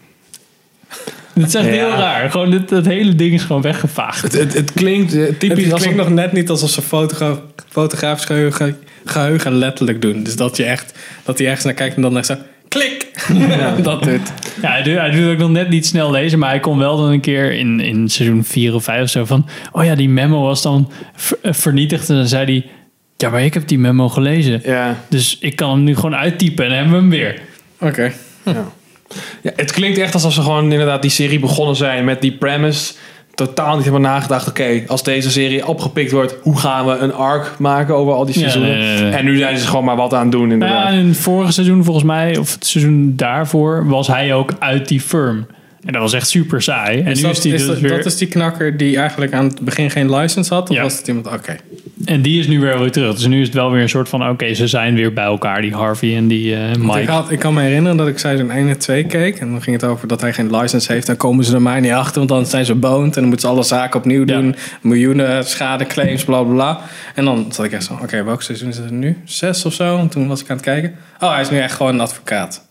Dat 1.34 1.48
is 1.48 1.56
echt 1.56 1.66
Ja. 1.66 1.72
heel 1.72 1.90
raar. 1.90 2.32
Gewoon 2.32 2.52
dit, 2.52 2.70
dat 2.70 2.86
hele 2.86 3.16
ding 3.16 3.34
is 3.34 3.44
gewoon 3.44 3.62
weggevaagd. 3.62 4.22
Het, 4.22 4.34
het, 4.34 4.54
het 4.54 4.74
klinkt 4.74 5.16
eh, 5.16 5.24
typisch 5.40 5.64
Het 5.64 5.74
als 5.74 5.82
klinkt 5.82 6.00
nog 6.00 6.10
net 6.10 6.32
niet 6.32 6.50
alsof 6.50 6.70
ze 6.70 6.82
fotogra 6.82 7.38
fotografisch 7.70 8.26
geheugen, 8.26 8.78
geheugen 9.06 9.54
letterlijk 9.56 10.02
doen. 10.02 10.24
Dus 10.24 10.36
dat 10.36 10.58
je 10.58 10.64
echt, 10.64 11.00
dat 11.24 11.38
hij 11.38 11.48
ergens 11.48 11.66
naar 11.66 11.74
kijkt 11.74 11.96
en 11.96 12.02
dan 12.02 12.18
echt 12.18 12.26
zo, 12.26 12.36
klik! 12.68 13.11
dat 13.84 14.03
doet. 14.03 14.34
Ja, 14.61 14.72
hij 14.72 14.84
doet, 14.84 14.98
hij 14.98 15.10
doet 15.10 15.31
ook 15.31 15.38
nog 15.38 15.49
net 15.49 15.69
niet 15.69 15.85
snel 15.85 16.11
lezen, 16.11 16.39
maar 16.39 16.49
hij 16.49 16.60
kon 16.60 16.77
wel 16.77 16.98
dan 16.98 17.10
een 17.11 17.19
keer 17.19 17.52
in, 17.52 17.80
in 17.80 18.10
seizoen 18.10 18.44
4 18.44 18.73
of 18.73 18.84
5 18.84 19.02
of 19.02 19.10
zo 19.10 19.26
van... 19.26 19.45
Oh 19.72 19.84
ja, 19.84 19.95
die 19.95 20.10
memo 20.10 20.41
was 20.41 20.61
dan 20.61 20.91
eh, 21.41 21.53
vernietigd. 21.53 22.10
En 22.10 22.15
dan 22.15 22.27
zei 22.27 22.45
hij, 22.45 22.72
ja, 23.18 23.30
maar 23.30 23.44
ik 23.44 23.53
heb 23.53 23.68
die 23.68 23.80
memo 23.80 24.10
gelezen. 24.10 24.61
Ja. 24.64 25.03
Dus 25.10 25.38
ik 25.39 25.56
kan 25.56 25.69
hem 25.69 25.84
nu 25.84 25.95
gewoon 25.95 26.15
uittypen 26.15 26.64
en 26.64 26.69
dan 26.69 26.80
hebben 26.80 26.95
we 26.95 27.02
hem 27.02 27.10
weer. 27.10 27.41
Oké. 27.80 28.11
Ja, 29.41 29.52
het 29.56 29.72
klinkt 29.72 29.98
echt 29.98 30.14
alsof 30.14 30.34
ze 30.34 30.41
gewoon 30.41 30.72
inderdaad 30.72 31.02
die 31.02 31.11
serie 31.11 31.39
begonnen 31.39 31.76
zijn 31.76 32.06
met 32.06 32.22
die 32.22 32.31
premise. 32.31 32.94
Totaal 33.38 33.74
niet 33.76 33.84
hebben 33.84 34.02
nagedacht. 34.02 34.48
Oké, 34.48 34.84
als 34.88 35.04
deze 35.04 35.32
serie 35.32 35.68
opgepikt 35.68 36.12
wordt, 36.12 36.36
hoe 36.42 36.58
gaan 36.58 36.86
we 36.86 36.92
een 36.92 37.14
arc 37.14 37.56
maken 37.60 37.96
over 37.96 38.14
al 38.14 38.26
die 38.26 38.34
Ja, 38.34 38.40
seizoenen? 38.40 38.78
nee, 38.78 38.94
nee, 38.94 39.02
nee. 39.02 39.12
En 39.12 39.26
nu 39.26 39.38
zijn 39.38 39.58
ze 39.58 39.68
gewoon 39.68 39.86
maar 39.86 39.96
wat 39.96 40.14
aan 40.14 40.22
het 40.22 40.32
doen, 40.32 40.52
inderdaad. 40.52 40.92
Ja, 40.94 40.98
in 41.00 41.08
het 41.08 41.18
vorige 41.18 41.52
seizoen 41.52 41.84
volgens 41.84 42.06
mij, 42.06 42.38
of 42.38 42.54
het 42.54 42.66
seizoen 42.66 43.14
daarvoor, 43.16 43.88
was 43.88 44.08
hij 44.08 44.34
ook 44.34 44.52
uit 44.60 44.88
die 44.88 45.02
firm. 45.02 45.46
En 45.86 45.94
dat 45.94 46.02
was 46.02 46.14
echt 46.14 46.28
super 46.30 46.62
saai. 46.62 47.00
En 47.02 47.12
Is 47.12 47.18
nu 47.22 47.28
dat, 47.28 47.38
is 47.38 47.44
hij 47.44 47.52
is 47.52 47.60
dus 47.60 47.68
dat, 47.70 47.80
weer... 47.80 47.90
dat 47.98 48.06
is 48.06 48.18
die 48.18 48.28
knakker 48.28 48.78
die 48.78 48.98
eigenlijk 48.98 49.34
aan 49.34 49.46
het 49.46 49.60
begin 49.60 49.92
geen 49.92 50.16
license 50.16 50.54
had? 50.54 50.70
Of 50.70 50.76
Ja. 50.76 50.82
was 50.82 50.98
het 50.98 51.08
iemand? 51.08 51.28
Oké. 51.28 51.56
En 52.06 52.22
die 52.22 52.40
is 52.40 52.48
nu 52.48 52.60
weer 52.60 52.80
weer 52.80 52.91
terug. 52.91 53.15
Dus 53.15 53.26
nu 53.26 53.40
is 53.40 53.45
het 53.45 53.56
wel 53.56 53.72
weer 53.72 53.82
een 53.82 53.90
soort 53.90 54.10
van... 54.10 54.30
Oké, 54.30 54.53
ze 54.53 54.68
zijn 54.68 54.95
weer 54.95 55.14
bij 55.14 55.24
elkaar, 55.24 55.61
die 55.61 55.74
Harvey 55.74 56.15
en 56.15 56.28
die 56.28 56.56
Want 56.56 56.78
Mike. 56.78 57.02
Ik, 57.02 57.07
had, 57.07 57.32
ik 57.32 57.40
kan 57.40 57.53
me 57.53 57.61
herinneren 57.61 57.98
dat 57.98 58.07
ik 58.07 58.18
seizoen 58.18 58.52
1 58.52 58.68
en 58.68 58.78
2 58.78 59.06
keek. 59.06 59.40
En 59.40 59.52
dan 59.52 59.61
ging 59.61 59.82
het 59.82 59.90
over 59.90 60.07
dat 60.07 60.22
hij 60.22 60.34
geen 60.34 60.56
license 60.56 60.91
heeft. 60.91 61.07
Dan 61.07 61.18
komen 61.18 61.45
ze 61.45 61.53
er 61.53 61.61
maar 61.61 61.82
niet 61.82 61.91
achter, 61.91 62.18
want 62.18 62.30
dan 62.30 62.45
zijn 62.45 62.65
ze 62.65 62.76
boned. 62.76 63.15
En 63.15 63.22
dan 63.22 63.30
moeten 63.30 63.48
ze 63.48 63.53
alle 63.53 63.64
zaken 63.64 63.99
opnieuw 63.99 64.26
doen. 64.26 64.56
Miljoenen 64.82 65.45
schadeclaims, 65.45 66.24
bla 66.24 66.44
bla 66.44 66.53
bla. 66.53 66.82
En 67.15 67.26
dan 67.26 67.45
zat 67.52 67.65
ik 67.65 67.72
echt 67.72 67.84
zo, 67.84 67.99
oké, 68.02 68.24
welk 68.24 68.41
seizoen 68.41 68.69
is 68.69 68.78
het 68.78 68.91
nu? 68.91 69.18
Zes 69.26 69.65
of 69.65 69.74
zo? 69.74 69.98
En 69.98 70.07
toen 70.07 70.28
was 70.28 70.41
ik 70.41 70.49
aan 70.49 70.56
het 70.56 70.65
kijken. 70.65 70.95
Oh, 71.19 71.32
hij 71.32 71.41
is 71.41 71.49
nu 71.49 71.60
echt 71.60 71.76
gewoon 71.76 71.94
een 71.94 72.02
advocaat. 72.02 72.68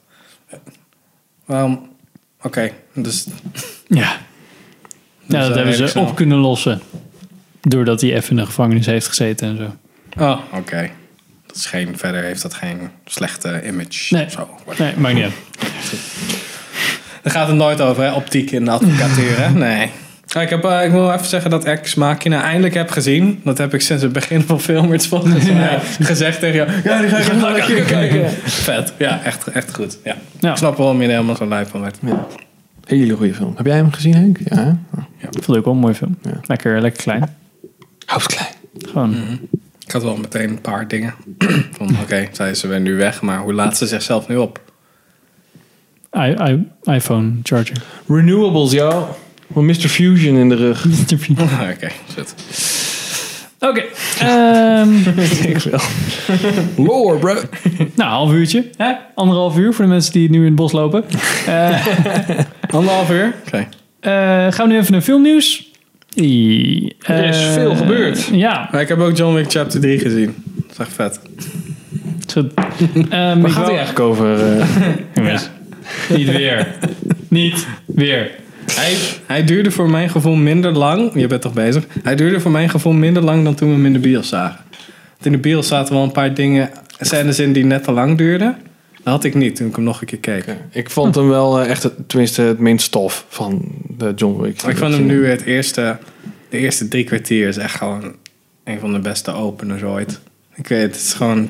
Waarom? 1.44 1.88
Oké, 2.42 2.70
dus... 2.92 3.26
Ja. 3.88 4.16
Dus, 5.26 5.38
ja, 5.38 5.48
dat 5.48 5.50
eh, 5.50 5.56
hebben 5.56 5.88
ze 5.88 5.98
op 5.98 6.14
kunnen 6.14 6.38
lossen. 6.38 6.80
Doordat 7.68 8.00
hij 8.00 8.14
even 8.14 8.30
in 8.30 8.36
de 8.36 8.46
gevangenis 8.46 8.86
heeft 8.86 9.08
gezeten 9.08 9.48
en 9.48 9.56
zo. 9.56 9.76
Oh, 10.24 10.38
oké. 10.52 10.90
Dat 11.46 11.56
is 11.56 11.66
geen, 11.66 11.98
verder 11.98 12.22
heeft 12.22 12.42
dat 12.42 12.54
geen 12.54 12.78
slechte 13.04 13.62
image. 13.66 14.14
Nee, 14.14 14.30
zo. 14.30 14.48
nee 14.78 14.92
maakt 14.96 15.14
niet 15.14 15.24
uit. 15.24 15.32
Daar 17.22 17.32
gaat 17.32 17.46
het 17.46 17.56
nooit 17.56 17.80
over, 17.80 18.02
hè? 18.02 18.12
Optiek 18.12 18.50
in 18.50 18.64
de 18.64 18.70
advocatuur, 18.70 19.38
hè? 19.38 19.50
Nee. 19.50 19.90
Ik, 20.40 20.48
heb, 20.48 20.64
eh, 20.64 20.84
ik 20.84 20.90
wil 20.90 21.12
even 21.12 21.26
zeggen 21.26 21.50
dat 21.50 21.66
ik 21.66 21.68
Ex 21.68 21.94
Machina 21.94 22.42
eindelijk 22.42 22.74
heb 22.74 22.90
gezien. 22.90 23.40
Dat 23.44 23.58
heb 23.58 23.74
ik 23.74 23.80
sinds 23.80 24.02
het 24.02 24.12
begin 24.12 24.42
van 24.42 24.60
Filmers 24.60 25.06
volgens 25.06 25.50
mij 25.50 25.78
gezegd 26.00 26.40
tegen 26.40 26.56
jou. 26.56 26.70
Ja, 26.84 27.00
die 27.00 27.08
ga 27.08 27.16
ik 27.16 27.32
nog 27.32 27.58
een 27.58 27.64
keer 27.64 27.82
kijken. 27.82 28.30
Vet. 28.44 28.92
Ja, 28.98 29.22
echt, 29.22 29.46
echt 29.46 29.74
goed. 29.74 29.98
Ja. 30.04 30.14
Ik 30.50 30.56
snap 30.56 30.76
wel 30.76 30.86
waarom 30.86 31.00
je 31.00 31.06
er 31.06 31.12
helemaal 31.12 31.36
zo 31.36 31.48
lijf 31.48 31.68
van 31.68 31.80
werd. 31.80 31.98
Hele 32.86 33.14
goede 33.14 33.34
film. 33.34 33.52
Heb 33.56 33.66
jij 33.66 33.76
hem 33.76 33.92
gezien, 33.92 34.14
Henk? 34.14 34.38
Ja. 34.44 34.78
Ik 35.18 35.28
vond 35.32 35.46
het 35.46 35.56
ook 35.56 35.64
wel 35.64 35.74
een 35.74 35.80
mooie 35.80 35.94
film. 35.94 36.18
Lekker, 36.46 36.80
lekker 36.80 37.02
klein. 37.02 37.44
House 38.06 38.26
klein. 38.28 38.52
Gewoon. 38.78 39.14
Ik 39.86 39.92
had 39.92 40.02
wel 40.02 40.16
meteen 40.16 40.48
een 40.48 40.60
paar 40.60 40.88
dingen. 40.88 41.14
Van 41.76 41.96
oké, 42.02 42.28
zijn 42.32 42.56
ze 42.56 42.66
weer 42.68 42.80
nu 42.80 42.94
weg, 42.96 43.22
maar 43.22 43.38
hoe 43.38 43.52
laat 43.52 43.76
ze 43.76 43.86
zichzelf 43.86 44.28
nu 44.28 44.36
op? 44.36 44.60
I, 46.16 46.34
I, 46.50 46.66
iPhone 46.82 47.32
charger. 47.42 47.76
Renewables, 48.08 48.72
joh. 48.72 49.08
Mr. 49.46 49.74
Fusion 49.88 50.36
in 50.36 50.48
de 50.48 50.54
rug. 50.54 50.84
Mr. 51.08 51.16
Fusion. 51.18 51.38
oké, 51.72 51.88
zit. 52.14 52.34
Oké. 53.60 53.82
ehm, 54.18 54.92
ik 55.52 55.58
wel. 55.58 55.80
Lore, 56.76 57.18
bro. 57.18 57.34
nou, 57.94 58.10
half 58.10 58.32
uurtje. 58.32 58.70
Hè? 58.76 58.92
Anderhalf 59.14 59.56
uur 59.58 59.74
voor 59.74 59.84
de 59.84 59.90
mensen 59.90 60.12
die 60.12 60.30
nu 60.30 60.38
in 60.38 60.44
het 60.44 60.54
bos 60.54 60.72
lopen. 60.72 61.04
Eh, 61.46 61.86
Anderhalf 62.70 63.10
uur? 63.10 63.34
Oké. 63.46 63.68
eh, 64.00 64.10
gaan 64.52 64.66
we 64.68 64.72
nu 64.72 64.78
even 64.78 64.92
naar 64.92 65.00
filmnieuws. 65.00 65.65
Er 66.16 67.24
is 67.24 67.38
veel 67.54 67.74
gebeurd. 67.76 68.28
Ja. 68.32 68.68
Maar 68.72 68.80
ik 68.80 68.88
heb 68.88 68.98
ook 68.98 69.16
John 69.16 69.34
Wick 69.34 69.50
Chapter 69.50 69.80
3 69.80 69.98
gezien. 69.98 70.34
Dat 70.56 70.70
is 70.72 70.78
echt 70.78 70.92
vet. 70.92 71.20
Zo, 72.26 72.48
ehm, 73.10 73.40
Waar 73.40 73.50
ik 73.50 73.52
gaat 73.52 73.66
hij 73.66 73.76
eigenlijk 73.76 74.00
over? 74.00 74.58
eh? 74.58 74.66
Niet 76.16 76.30
weer. 76.30 76.66
Niet 77.28 77.66
weer. 77.86 78.30
Hij, 78.72 78.94
hij 79.26 79.44
duurde 79.44 79.70
voor 79.70 79.90
mijn 79.90 80.10
gevoel 80.10 80.34
minder 80.34 80.72
lang. 80.72 81.10
Je 81.14 81.26
bent 81.26 81.42
toch 81.42 81.52
bezig? 81.52 81.84
Hij 82.02 82.14
duurde 82.16 82.40
voor 82.40 82.50
mijn 82.50 82.68
gevoel 82.70 82.92
minder 82.92 83.22
lang 83.22 83.44
dan 83.44 83.54
toen 83.54 83.68
we 83.68 83.74
hem 83.74 83.86
in 83.86 83.92
de 83.92 83.98
bios 83.98 84.28
zagen. 84.28 84.60
Want 85.10 85.26
in 85.26 85.32
de 85.32 85.38
bios 85.38 85.66
zaten 85.68 85.94
wel 85.94 86.02
een 86.02 86.12
paar 86.12 86.34
dingen, 86.34 86.70
scènes 87.00 87.38
in 87.38 87.52
die 87.52 87.64
net 87.64 87.84
te 87.84 87.92
lang 87.92 88.18
duurden. 88.18 88.56
Dat 89.06 89.14
had 89.14 89.24
ik 89.24 89.34
niet 89.34 89.56
toen 89.56 89.68
ik 89.68 89.74
hem 89.76 89.84
nog 89.84 90.00
een 90.00 90.06
keer 90.06 90.18
keek. 90.18 90.44
Ik 90.70 90.90
vond 90.90 91.14
hem 91.14 91.28
wel 91.28 91.60
eh, 91.60 91.70
echt, 91.70 91.82
het, 91.82 92.08
tenminste, 92.08 92.42
het 92.42 92.58
minst 92.58 92.86
stof 92.86 93.24
van 93.28 93.64
de 93.88 94.12
John 94.16 94.40
Wick. 94.40 94.62
Ik 94.62 94.76
vond 94.76 94.92
hem 94.92 95.06
nu 95.06 95.26
het 95.26 95.42
eerste, 95.42 95.98
de 96.48 96.58
eerste 96.58 96.88
drie 96.88 97.04
kwartier 97.04 97.48
is 97.48 97.56
echt 97.56 97.74
gewoon 97.74 98.14
een 98.64 98.80
van 98.80 98.92
de 98.92 98.98
beste 98.98 99.32
openers 99.32 99.82
ooit. 99.82 100.20
Ik 100.54 100.66
weet, 100.68 100.82
het 100.82 100.94
is 100.96 101.12
gewoon 101.12 101.48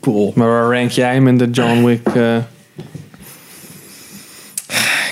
cool. 0.00 0.32
Maar 0.36 0.48
waar 0.48 0.72
rank 0.78 0.90
jij 0.90 1.14
hem 1.14 1.28
in 1.28 1.38
de 1.38 1.50
John 1.50 1.84
Wick? 1.84 2.06
eh, 2.06 2.36
Ik 2.36 2.42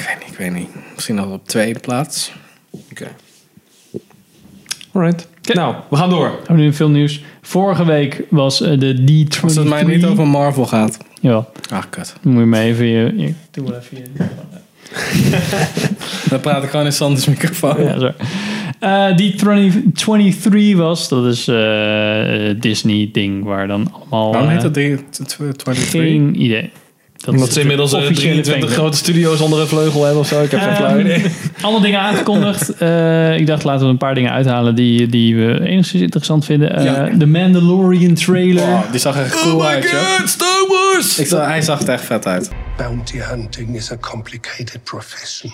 weet 0.06 0.18
niet, 0.18 0.30
ik 0.30 0.36
weet 0.38 0.52
niet. 0.52 0.68
Misschien 0.94 1.14
nog 1.14 1.32
op 1.32 1.48
tweede 1.48 1.80
plaats. 1.80 2.32
Oké. 2.70 3.08
Alright. 4.92 5.28
Nou, 5.42 5.74
we 5.90 5.96
gaan 5.96 6.10
door. 6.10 6.40
We 6.46 6.54
nu 6.54 6.72
veel 6.72 6.88
nieuws. 6.88 7.22
Vorige 7.42 7.84
week 7.84 8.22
was 8.28 8.60
eh, 8.60 8.78
de 8.78 8.96
D23. 8.96 9.40
Als 9.42 9.54
het 9.54 9.68
mij 9.68 9.82
niet 9.82 10.04
over 10.04 10.26
Marvel 10.26 10.66
gaat. 10.66 10.98
Ja. 11.20 11.46
Ach, 11.70 11.88
kut. 11.88 12.14
Dan 12.22 12.32
moet 12.32 12.40
je 12.40 12.46
maar 12.46 12.60
even 12.60 12.86
je... 12.86 13.12
je 13.16 13.34
doe 13.50 13.68
wel 13.68 13.78
even 13.78 13.96
je... 13.96 14.04
Dan 16.30 16.40
praat 16.40 16.62
ik 16.62 16.70
gewoon 16.70 16.86
in 16.86 16.92
Sanders 16.92 17.26
microfoon. 17.26 17.82
Ja, 17.82 17.98
zo. 17.98 18.10
Eh, 18.82 19.16
die 19.16 19.34
20, 19.34 19.74
23 19.92 20.76
was, 20.76 21.08
dat 21.08 21.26
is 21.26 21.48
eh, 21.48 22.50
eh, 22.50 22.60
Disney 22.60 23.08
ding 23.12 23.44
waar 23.44 23.66
dan 23.66 23.92
allemaal... 23.92 24.32
Waarom 24.32 24.50
heet 24.50 24.60
dat 24.60 24.74
ding 24.74 25.04
23? 25.10 25.90
Geen 25.90 26.42
idee. 26.42 26.70
Dat 27.24 27.34
Omdat 27.34 27.48
ze 27.48 27.54
de 27.54 27.60
inmiddels 27.60 27.92
eh, 27.92 27.98
officiële 27.98 28.20
23 28.20 28.52
fanclub. 28.54 28.78
grote 28.78 28.96
studio's 28.96 29.40
onder 29.40 29.60
een 29.60 29.66
vleugel 29.66 30.02
hebben 30.04 30.20
of 30.20 30.26
zo. 30.26 30.42
Ik 30.42 30.50
heb 30.50 30.60
geen 30.60 30.68
Ehm, 30.68 30.76
flauw 30.78 30.98
idee. 30.98 31.22
Allemaal 31.62 31.80
dingen 31.80 32.00
aangekondigd. 32.00 32.70
Eh, 32.78 33.36
ik 33.38 33.46
dacht, 33.46 33.64
laten 33.64 33.84
we 33.86 33.90
een 33.92 33.98
paar 33.98 34.14
dingen 34.14 34.30
uithalen 34.32 34.74
die, 34.74 35.06
die 35.06 35.36
we 35.36 35.60
enigszins 35.66 36.02
interessant 36.02 36.44
vinden. 36.44 36.76
Eh, 36.76 36.84
Ja. 36.84 37.08
De 37.14 37.26
Mandalorian 37.26 38.14
trailer. 38.14 38.62
Oh, 38.62 38.80
die 38.90 39.00
zag 39.00 39.16
er 39.16 39.24
echt 39.24 39.42
cool 39.42 39.64
uit, 39.66 39.82
joh. 39.90 40.26
Star 40.26 40.66
Wars! 40.68 41.18
Ik 41.18 41.26
zag, 41.26 41.46
hij 41.46 41.60
zag 41.62 41.80
er 41.82 41.88
echt 41.88 42.04
vet 42.04 42.26
uit. 42.26 42.50
Bounty 42.76 43.18
hunting 43.18 43.76
is 43.76 43.92
a 43.92 43.96
complicated 44.00 44.78
profession. 44.84 45.52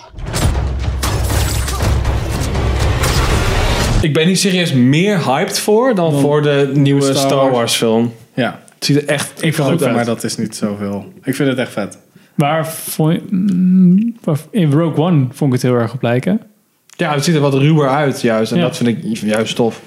Ik 4.01 4.13
ben 4.13 4.27
hier 4.27 4.37
serieus 4.37 4.73
meer 4.73 5.25
hyped 5.25 5.59
voor 5.59 5.95
dan 5.95 6.19
voor 6.19 6.41
de 6.41 6.71
nieuwe 6.73 7.01
Star 7.01 7.15
Star, 7.15 7.35
Wars. 7.37 7.51
Wars 7.51 7.75
film. 7.75 8.13
Ja. 8.33 8.59
Het 8.79 8.87
ziet 8.87 8.97
er 8.97 9.07
echt 9.07 9.43
Ik 9.43 9.53
vind 9.53 9.67
het 9.79 9.93
maar 9.93 10.05
dat 10.05 10.23
is 10.23 10.37
niet 10.37 10.55
zoveel. 10.55 11.13
Ik 11.23 11.35
vind 11.35 11.49
het 11.49 11.57
echt 11.57 11.71
vet. 11.71 11.97
Waar 12.35 12.67
vond 12.67 13.13
je- 13.13 13.21
mm, 13.35 14.15
in 14.51 14.71
Rogue 14.71 15.03
One 15.05 15.25
vond 15.31 15.53
ik 15.53 15.61
het 15.61 15.71
heel 15.71 15.79
erg 15.81 15.93
op 15.93 16.01
lijken. 16.01 16.41
Ja, 16.87 17.13
het 17.13 17.23
ziet 17.23 17.35
er 17.35 17.41
wat 17.41 17.53
ruwer 17.53 17.89
uit 17.89 18.21
juist. 18.21 18.51
En 18.51 18.57
Ja. 18.57 18.63
dat 18.63 18.77
vind 18.77 18.89
ik 18.89 19.17
juist 19.21 19.55
tof. 19.55 19.81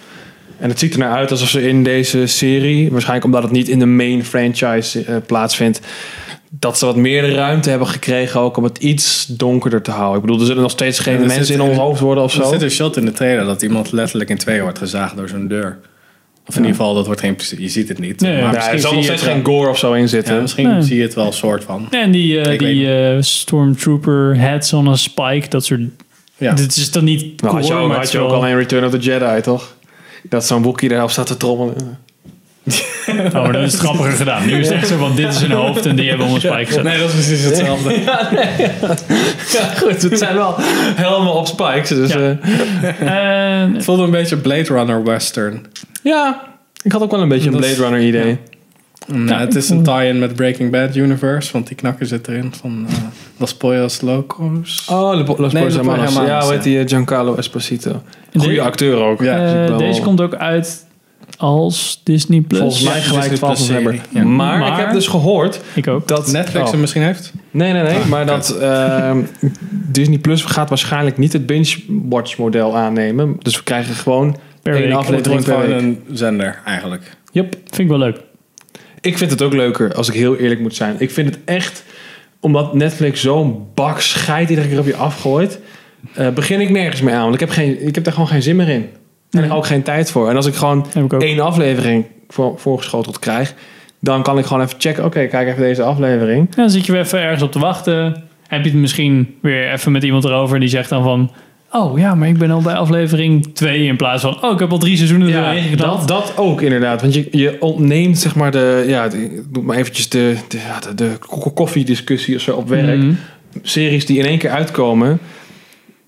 En 0.58 0.68
het 0.68 0.78
ziet 0.78 0.92
er 0.92 0.98
naar 0.98 1.12
uit 1.16 1.30
alsof 1.30 1.48
ze 1.48 1.68
in 1.68 1.82
deze 1.84 2.26
serie, 2.26 2.90
waarschijnlijk 2.90 3.24
omdat 3.26 3.42
het 3.42 3.52
niet 3.52 3.68
in 3.68 3.78
de 3.78 3.86
main 3.86 4.24
franchise 4.24 5.04
eh, 5.04 5.16
plaatsvindt, 5.26 5.80
dat 6.50 6.78
ze 6.78 6.86
wat 6.86 6.96
meer 6.96 7.22
de 7.22 7.34
ruimte 7.34 7.70
hebben 7.70 7.88
gekregen 7.88 8.40
ook 8.40 8.56
om 8.56 8.64
het 8.64 8.78
iets 8.78 9.26
donkerder 9.26 9.82
te 9.82 9.90
houden. 9.90 10.16
Ik 10.16 10.20
bedoel, 10.22 10.40
er 10.40 10.46
zullen 10.46 10.62
nog 10.62 10.70
steeds 10.70 10.98
geen 10.98 11.14
Ja, 11.14 11.20
er 11.20 11.26
mensen 11.26 11.46
zit- 11.46 11.54
in 11.56 11.62
ons 11.62 11.76
hoofd 11.78 12.00
worden 12.00 12.24
of 12.24 12.34
Er 12.36 12.44
zo. 12.44 12.50
zit 12.50 12.62
een 12.62 12.70
shot 12.70 12.96
in 12.96 13.04
de 13.04 13.12
trailer 13.12 13.44
dat 13.44 13.62
iemand 13.62 13.92
letterlijk 13.92 14.30
in 14.30 14.38
twee 14.38 14.62
wordt 14.62 14.78
gezaagd 14.78 15.16
door 15.16 15.28
zo'n 15.28 15.48
deur. 15.48 15.78
Of 16.46 16.56
in 16.56 16.60
ieder 16.64 16.76
geval, 16.76 16.94
dat 16.94 17.06
wordt 17.06 17.20
geen... 17.20 17.36
Je 17.58 17.68
ziet 17.68 17.88
het 17.88 17.98
niet. 17.98 18.20
Nee, 18.20 18.42
maar 18.42 18.52
misschien 18.52 18.74
er 18.74 18.80
zal 18.80 18.94
nog 18.94 19.04
steeds 19.04 19.22
geen 19.22 19.44
gore 19.44 19.68
of 19.68 19.78
zo 19.78 19.92
in 19.92 20.08
zitten. 20.08 20.34
Ja, 20.34 20.40
misschien 20.40 20.68
Nee. 20.68 20.82
zie 20.82 20.96
je 20.96 21.02
het 21.02 21.14
wel 21.14 21.26
een 21.26 21.32
soort 21.32 21.64
van. 21.64 21.86
En 21.90 22.10
die, 22.10 22.40
eh, 22.40 22.58
die 22.58 22.94
eh, 22.94 23.16
Stormtrooper 23.20 24.36
heads 24.36 24.72
on 24.72 24.88
a 24.88 24.96
spike, 24.96 25.48
dat 25.48 25.64
soort... 25.64 25.80
Ja. 26.36 26.52
Dit 26.54 26.76
is 26.76 26.90
dan 26.90 27.04
niet 27.04 27.42
Nou, 27.42 27.54
had 27.54 27.66
je 27.66 27.74
ook, 27.74 27.88
maar 27.88 27.96
had 27.96 28.12
je 28.12 28.18
ook 28.18 28.32
al 28.32 28.46
in 28.46 28.56
Return 28.56 28.84
of 28.84 28.90
the 28.90 28.98
Jedi, 28.98 29.40
toch? 29.40 29.74
Dat 30.22 30.46
zo'n 30.46 30.62
boekje 30.62 30.88
daarop 30.88 31.10
staat 31.10 31.26
te 31.26 31.36
trommelen. 31.36 31.98
Oh, 33.26 33.32
maar 33.32 33.52
dat 33.52 33.62
is 33.62 33.72
het 33.72 33.80
grappiger 33.80 34.12
gedaan. 34.12 34.46
Nu 34.46 34.52
is 34.60 34.66
het 34.68 34.76
echt 34.76 34.88
zo 34.88 34.96
van, 34.98 35.16
dit 35.16 35.28
is 35.28 35.40
hun 35.40 35.50
hoofd 35.50 35.86
en 35.86 35.96
die 35.96 36.08
hebben 36.08 36.26
een 36.28 36.40
spike 36.40 36.64
gezet. 36.66 36.82
Nee, 36.82 36.98
dat 36.98 37.08
is 37.08 37.14
precies 37.14 37.42
hetzelfde. 37.44 37.90
Ja, 38.00 38.28
nee. 38.32 38.68
ja, 39.52 39.64
goed. 39.78 40.02
Het 40.02 40.18
zijn 40.18 40.34
wel 40.34 40.54
helemaal 40.96 41.32
op 41.34 41.46
spikes. 41.46 41.88
Dus, 41.88 42.12
Ja. 42.12 42.18
eh, 42.18 43.62
En- 43.62 43.74
Het 43.74 43.84
voelde 43.84 44.02
een 44.02 44.10
beetje 44.10 44.36
Blade 44.36 44.62
Runner 44.62 45.04
western. 45.04 45.62
ja, 46.02 46.42
ik 46.82 46.92
had 46.92 47.02
ook 47.02 47.10
wel 47.10 47.20
een 47.20 47.28
beetje 47.28 47.50
een 47.50 47.56
Blade 47.56 47.74
Runner 47.74 48.00
idee. 48.00 48.38
Nou, 49.06 49.40
het 49.40 49.54
is 49.54 49.68
een 49.68 49.82
tie-in 49.82 50.18
met 50.18 50.34
Breaking 50.34 50.70
Bad 50.70 50.96
universe, 50.96 51.52
want 51.52 51.66
die 51.66 51.76
knakker 51.76 52.06
zit 52.06 52.28
erin 52.28 52.52
van 52.60 52.86
eh 52.88 52.94
Los 53.36 53.54
Pollos 53.54 54.00
Locos. 54.00 54.86
Oh, 54.90 55.14
Le- 55.14 55.24
Los 55.36 55.52
Nee, 55.52 55.62
Pollos 55.62 55.74
Hermanos. 55.74 56.14
Ja, 56.14 56.42
hoe 56.42 56.52
heet 56.52 56.62
die? 56.62 56.78
eh, 56.78 56.88
Giancarlo 56.88 57.34
Esposito. 57.34 58.02
Goeie 58.36 58.54
De- 58.54 58.60
acteur 58.62 58.96
ook. 58.96 59.22
Ja, 59.22 59.66
deze 59.76 60.00
komt 60.00 60.20
ook 60.20 60.34
uit 60.34 60.84
als 61.42 62.00
Disney 62.04 62.40
Plus. 62.40 62.60
volgens 62.60 62.82
mij 62.82 63.00
gelijk 63.00 63.30
Disney 63.30 63.36
12 63.38 63.54
Plus 63.56 63.68
november. 63.68 64.00
ja. 64.10 64.24
Maar, 64.24 64.58
Maar- 64.58 64.72
ik 64.72 64.84
heb 64.84 64.92
dus 64.92 65.06
gehoord 65.06 65.60
Ik 65.74 65.88
ook. 65.88 66.08
dat 66.08 66.32
Netflix 66.32 66.64
Oh. 66.64 66.70
hem 66.70 66.80
misschien 66.80 67.02
heeft. 67.02 67.32
Nee, 67.50 67.72
nee, 67.72 67.82
nee. 67.82 67.94
Ah, 67.96 68.06
maar 68.06 68.26
dat 68.26 68.58
ehm, 68.58 69.20
Disney 69.70 70.18
Plus 70.18 70.42
gaat 70.42 70.68
waarschijnlijk 70.68 71.18
niet 71.18 71.32
het 71.32 71.46
binge-watch 71.46 72.36
model 72.38 72.76
aannemen. 72.76 73.36
Dus 73.38 73.56
we 73.56 73.62
krijgen 73.62 73.94
gewoon 73.94 74.36
Per 74.62 74.74
één 74.84 74.92
aflevering 74.92 75.44
per 75.44 75.58
week. 75.68 75.80
een 75.80 76.02
zender, 76.12 76.60
eigenlijk. 76.64 77.16
Yep. 77.32 77.54
Vind 77.64 77.78
ik 77.78 77.88
wel 77.88 77.98
leuk. 77.98 78.20
Ik 79.00 79.18
vind 79.18 79.30
het 79.30 79.42
ook 79.42 79.52
leuker, 79.52 79.94
als 79.94 80.08
ik 80.08 80.14
heel 80.14 80.36
eerlijk 80.36 80.60
moet 80.60 80.74
zijn. 80.74 80.94
Ik 80.98 81.10
vind 81.10 81.28
het 81.28 81.38
echt, 81.44 81.84
omdat 82.40 82.74
Netflix 82.74 83.20
zo'n 83.20 83.66
bak 83.74 84.00
scheid 84.00 84.50
iedere 84.50 84.68
keer 84.68 84.78
op 84.78 84.86
je 84.86 84.96
afgooit, 84.96 85.58
eh, 86.14 86.28
begin 86.28 86.60
ik 86.60 86.70
nergens 86.70 87.00
meer 87.00 87.14
aan. 87.14 87.22
Want 87.22 87.34
ik 87.34 87.40
heb, 87.40 87.50
geen, 87.50 87.86
ik 87.86 87.94
heb 87.94 88.04
daar 88.04 88.12
gewoon 88.12 88.28
geen 88.28 88.42
zin 88.42 88.56
meer 88.56 88.68
in. 88.68 88.86
En 89.32 89.44
ik 89.44 89.52
ook 89.52 89.66
geen 89.66 89.82
tijd 89.82 90.10
voor. 90.10 90.28
En 90.28 90.36
als 90.36 90.46
ik 90.46 90.54
gewoon 90.54 90.86
ik 90.94 91.12
één 91.12 91.40
aflevering 91.40 92.04
voor, 92.28 92.54
voorgeschoteld 92.56 93.18
krijg, 93.18 93.54
dan 94.00 94.22
kan 94.22 94.38
ik 94.38 94.44
gewoon 94.44 94.62
even 94.62 94.80
checken. 94.80 95.04
Oké, 95.04 95.26
kijk 95.26 95.48
even 95.48 95.62
deze 95.62 95.82
aflevering. 95.82 96.46
Ja, 96.50 96.56
dan 96.56 96.70
zit 96.70 96.86
je 96.86 96.92
weer 96.92 97.00
even 97.00 97.20
ergens 97.20 97.42
op 97.42 97.52
te 97.52 97.58
wachten. 97.58 98.22
Heb 98.46 98.64
je 98.64 98.70
het 98.70 98.78
misschien 98.78 99.34
weer 99.40 99.72
even 99.72 99.92
met 99.92 100.02
iemand 100.02 100.24
erover 100.24 100.60
die 100.60 100.68
zegt 100.68 100.88
dan 100.88 101.02
van... 101.02 101.30
Oh 101.74 101.98
ja, 101.98 102.14
maar 102.14 102.28
ik 102.28 102.38
ben 102.38 102.50
al 102.50 102.60
bij 102.62 102.74
aflevering 102.74 103.54
2 103.54 103.84
in 103.84 103.96
plaats 103.96 104.22
van... 104.22 104.42
Oh, 104.42 104.52
ik 104.52 104.58
heb 104.58 104.70
al 104.70 104.78
drie 104.78 104.96
seizoenen 104.96 105.28
Ja, 105.28 105.50
erin 105.52 105.62
geknald. 105.62 106.08
dat, 106.08 106.26
dat 106.26 106.32
ook 106.36 106.60
inderdaad. 106.62 107.00
Want 107.00 107.14
je, 107.14 107.28
je 107.30 107.56
ontneemt 107.60 108.18
zeg 108.18 108.34
maar 108.34 108.50
de, 108.50 108.84
ja, 108.86 109.08
noem 109.52 109.64
maar 109.64 109.76
eventjes 109.76 110.08
de, 110.08 110.36
de, 110.48 110.58
de, 110.88 110.94
de 110.94 111.10
ko- 111.28 111.50
koffiediscussie 111.50 112.36
of 112.36 112.42
zo 112.42 112.56
op 112.56 112.68
werk. 112.68 112.98
Mhm. 112.98 113.12
Series 113.62 114.06
die 114.06 114.18
in 114.18 114.24
één 114.24 114.38
keer 114.38 114.50
uitkomen, 114.50 115.18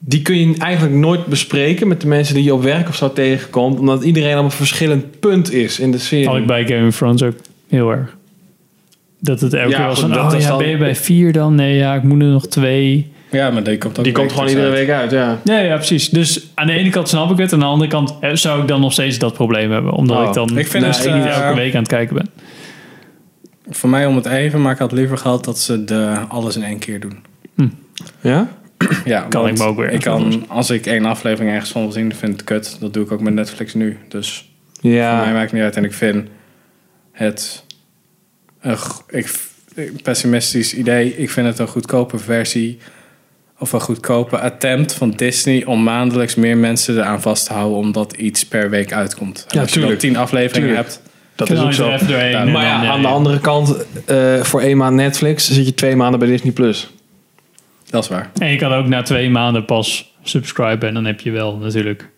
die 0.06 0.22
kun 0.22 0.36
je 0.38 0.54
eigenlijk 0.58 0.94
nooit 0.94 1.26
bespreken 1.26 1.88
met 1.88 2.00
de 2.00 2.06
mensen 2.06 2.34
die 2.34 2.44
je 2.44 2.54
op 2.54 2.62
werk 2.62 2.88
of 2.88 2.96
zo 2.96 3.12
tegenkomt. 3.12 3.78
Omdat 3.78 4.04
iedereen 4.04 4.38
op 4.38 4.44
een 4.44 4.50
verschillend 4.50 5.20
punt 5.20 5.52
is 5.52 5.78
in 5.78 5.90
de 5.90 5.98
serie. 5.98 6.26
Had 6.26 6.36
ik 6.36 6.46
bij 6.46 6.66
Game 6.66 6.86
of 6.86 6.96
Thrones 6.96 7.22
ook 7.22 7.34
heel 7.68 7.90
erg. 7.90 8.16
Dat 9.20 9.40
het 9.40 9.54
elke 9.54 9.70
Ja, 9.70 9.76
keer 9.76 9.86
was 9.86 10.00
van... 10.00 10.10
dat 10.10 10.32
Oh 10.32 10.38
is 10.38 10.42
ja, 10.42 10.48
dan- 10.48 10.58
ben 10.58 10.68
je 10.68 10.76
bij 10.76 10.94
vier 10.96 11.32
dan? 11.32 11.54
Nee, 11.54 11.76
ja, 11.76 11.94
ik 11.94 12.02
moet 12.02 12.22
er 12.22 12.28
nog 12.28 12.46
twee. 12.46 13.12
Ja, 13.30 13.50
maar 13.50 13.62
die 13.62 13.78
komt 13.78 13.98
ook 13.98 14.04
die 14.04 14.12
komt 14.12 14.32
gewoon 14.32 14.48
iedere 14.48 14.70
week 14.70 14.90
uit, 14.90 15.10
ja. 15.10 15.38
Ja, 15.44 15.58
ja, 15.58 15.74
precies. 15.76 16.08
Dus 16.08 16.46
aan 16.54 16.66
de 16.66 16.72
ene 16.72 16.90
kant 16.90 17.08
snap 17.08 17.30
ik 17.30 17.38
het. 17.38 17.52
Aan 17.52 17.58
de 17.58 17.64
andere 17.64 17.90
kant 17.90 18.14
eh, 18.20 18.30
zou 18.34 18.60
ik 18.62 18.68
dan 18.68 18.80
nog 18.80 18.92
steeds 18.92 19.18
dat 19.18 19.32
probleem 19.34 19.70
hebben. 19.70 19.92
Omdat 19.92 20.16
Oh. 20.18 20.26
ik 20.28 20.32
dan 20.34 20.58
Ik 20.58 20.66
vind 20.66 20.84
dus 20.84 20.98
het, 21.04 21.14
niet 21.14 21.24
eh, 21.24 21.42
elke 21.42 21.56
week 21.56 21.72
aan 21.74 21.78
het 21.80 21.88
kijken 21.88 22.14
ben. 22.16 22.28
Voor 23.70 23.90
mij 23.90 24.06
om 24.06 24.16
het 24.16 24.26
even, 24.26 24.62
maar 24.62 24.72
ik 24.72 24.78
had 24.78 24.92
liever 24.92 25.18
gehad 25.18 25.44
dat 25.44 25.58
ze 25.58 25.84
de, 25.84 26.14
alles 26.28 26.56
in 26.56 26.62
één 26.64 26.78
keer 26.78 27.00
doen. 27.00 27.18
Ja? 28.20 28.48
Ja, 29.04 29.20
Kan 29.28 29.46
ik 29.48 29.58
me 29.58 29.64
ook 29.64 29.76
weer 29.76 29.90
Ik 29.92 30.00
kan, 30.00 30.44
als 30.48 30.70
ik 30.70 30.86
één 30.86 31.04
aflevering 31.04 31.52
ergens 31.52 31.70
van 31.70 31.82
wil 31.82 31.92
zien, 31.92 32.14
vind 32.14 32.32
ik 32.32 32.38
het 32.38 32.44
kut. 32.48 32.76
Dat 32.80 32.92
doe 32.94 33.04
ik 33.04 33.12
ook 33.12 33.20
met 33.20 33.34
Netflix 33.34 33.74
nu. 33.74 33.98
Dus 34.08 34.50
voor 34.80 34.90
mij 34.90 34.98
Ja. 34.98 35.24
maakt 35.32 35.40
het 35.42 35.52
niet 35.52 35.62
uit. 35.62 35.76
En 35.76 35.84
ik 35.84 35.92
vind 35.92 36.28
het 37.12 37.64
een, 38.60 38.76
ik, 39.08 39.30
pessimistisch 40.02 40.74
idee. 40.74 41.16
Ik 41.16 41.30
vind 41.30 41.46
het 41.46 41.58
een 41.58 41.66
goedkope 41.68 42.18
versie 42.18 42.78
of 43.58 43.72
een 43.72 43.80
goedkope 43.80 44.38
attempt 44.38 44.92
van 44.94 45.10
Disney 45.10 45.64
om 45.64 45.82
maandelijks 45.82 46.34
meer 46.34 46.56
mensen 46.56 46.96
eraan 46.96 47.20
vast 47.22 47.46
te 47.46 47.52
houden 47.52 47.78
omdat 47.78 48.12
iets 48.12 48.46
per 48.46 48.70
week 48.70 48.92
uitkomt. 48.92 49.44
En 49.48 49.54
Ja, 49.56 49.60
als 49.60 49.68
je 49.72 49.80
dan 49.80 49.88
tuurlijk. 49.88 50.00
tien 50.00 50.16
afleveringen 50.16 50.68
Tuurlijk. 50.68 50.88
hebt, 50.88 51.02
Dat 51.34 51.50
is 51.50 51.58
ook 51.58 51.66
er 51.66 51.74
zo. 51.74 52.06
doorheen 52.06 52.30
Ja, 52.30 52.44
Maar 52.44 52.64
ja, 52.64 52.82
eh, 52.82 52.90
aan 52.90 53.02
de 53.02 53.08
andere 53.08 53.40
kant, 53.40 53.76
eh, 54.06 54.40
voor 54.42 54.60
één 54.60 54.76
maand 54.76 54.94
Netflix 54.96 55.50
zit 55.50 55.66
je 55.66 55.74
twee 55.74 55.96
maanden 55.96 56.18
bij 56.20 56.28
Disney 56.28 56.52
Plus. 56.52 56.90
Dat 57.94 58.02
is 58.02 58.08
waar. 58.08 58.30
En 58.38 58.48
je 58.50 58.56
kan 58.56 58.72
ook 58.72 58.86
na 58.86 59.02
twee 59.02 59.30
maanden 59.30 59.64
pas 59.64 60.14
subscriben. 60.22 60.88
En 60.88 60.94
dan 60.94 61.04
heb 61.04 61.20
je 61.20 61.30
wel 61.30 61.56
natuurlijk... 61.56 62.08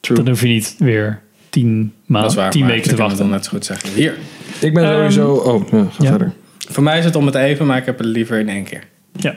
True. 0.00 0.16
Dan 0.16 0.28
hoef 0.28 0.40
je 0.40 0.46
niet 0.48 0.76
weer 0.78 1.20
tien, 1.50 1.78
Dat 1.78 1.90
is 1.90 2.06
maanden, 2.06 2.36
waar. 2.36 2.50
tien 2.50 2.60
maar 2.60 2.70
weken 2.70 2.84
te 2.84 2.90
het 2.90 2.98
wachten. 2.98 3.18
dan 3.18 3.30
net 3.30 3.44
zo 3.44 3.50
goed 3.50 3.64
zeggen. 3.64 3.88
Hier. 3.92 4.14
Ik 4.60 4.74
ben 4.74 4.84
Ehm, 4.84 4.94
sowieso... 4.94 5.32
Oh, 5.34 5.68
ja, 5.72 5.84
ga 5.90 6.04
ja. 6.04 6.08
verder. 6.10 6.32
Voor 6.68 6.82
mij 6.82 6.98
is 6.98 7.04
het 7.04 7.16
om 7.16 7.26
het 7.26 7.34
even, 7.34 7.66
maar 7.66 7.78
ik 7.78 7.86
heb 7.86 7.98
het 7.98 8.06
liever 8.06 8.38
in 8.38 8.48
één 8.48 8.64
keer. 8.64 8.82
Ja. 9.12 9.34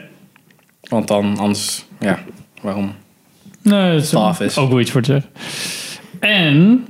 Want 0.80 1.08
dan 1.08 1.38
anders, 1.38 1.84
ja, 2.00 2.18
waarom? 2.62 2.94
Nee, 3.62 3.92
dat 4.00 4.38
is 4.40 4.40
is. 4.40 4.58
ook 4.58 4.68
wel 4.68 4.80
iets 4.80 4.90
voor 4.90 5.02
te 5.02 5.12
zeggen. 5.12 5.30
En 6.20 6.86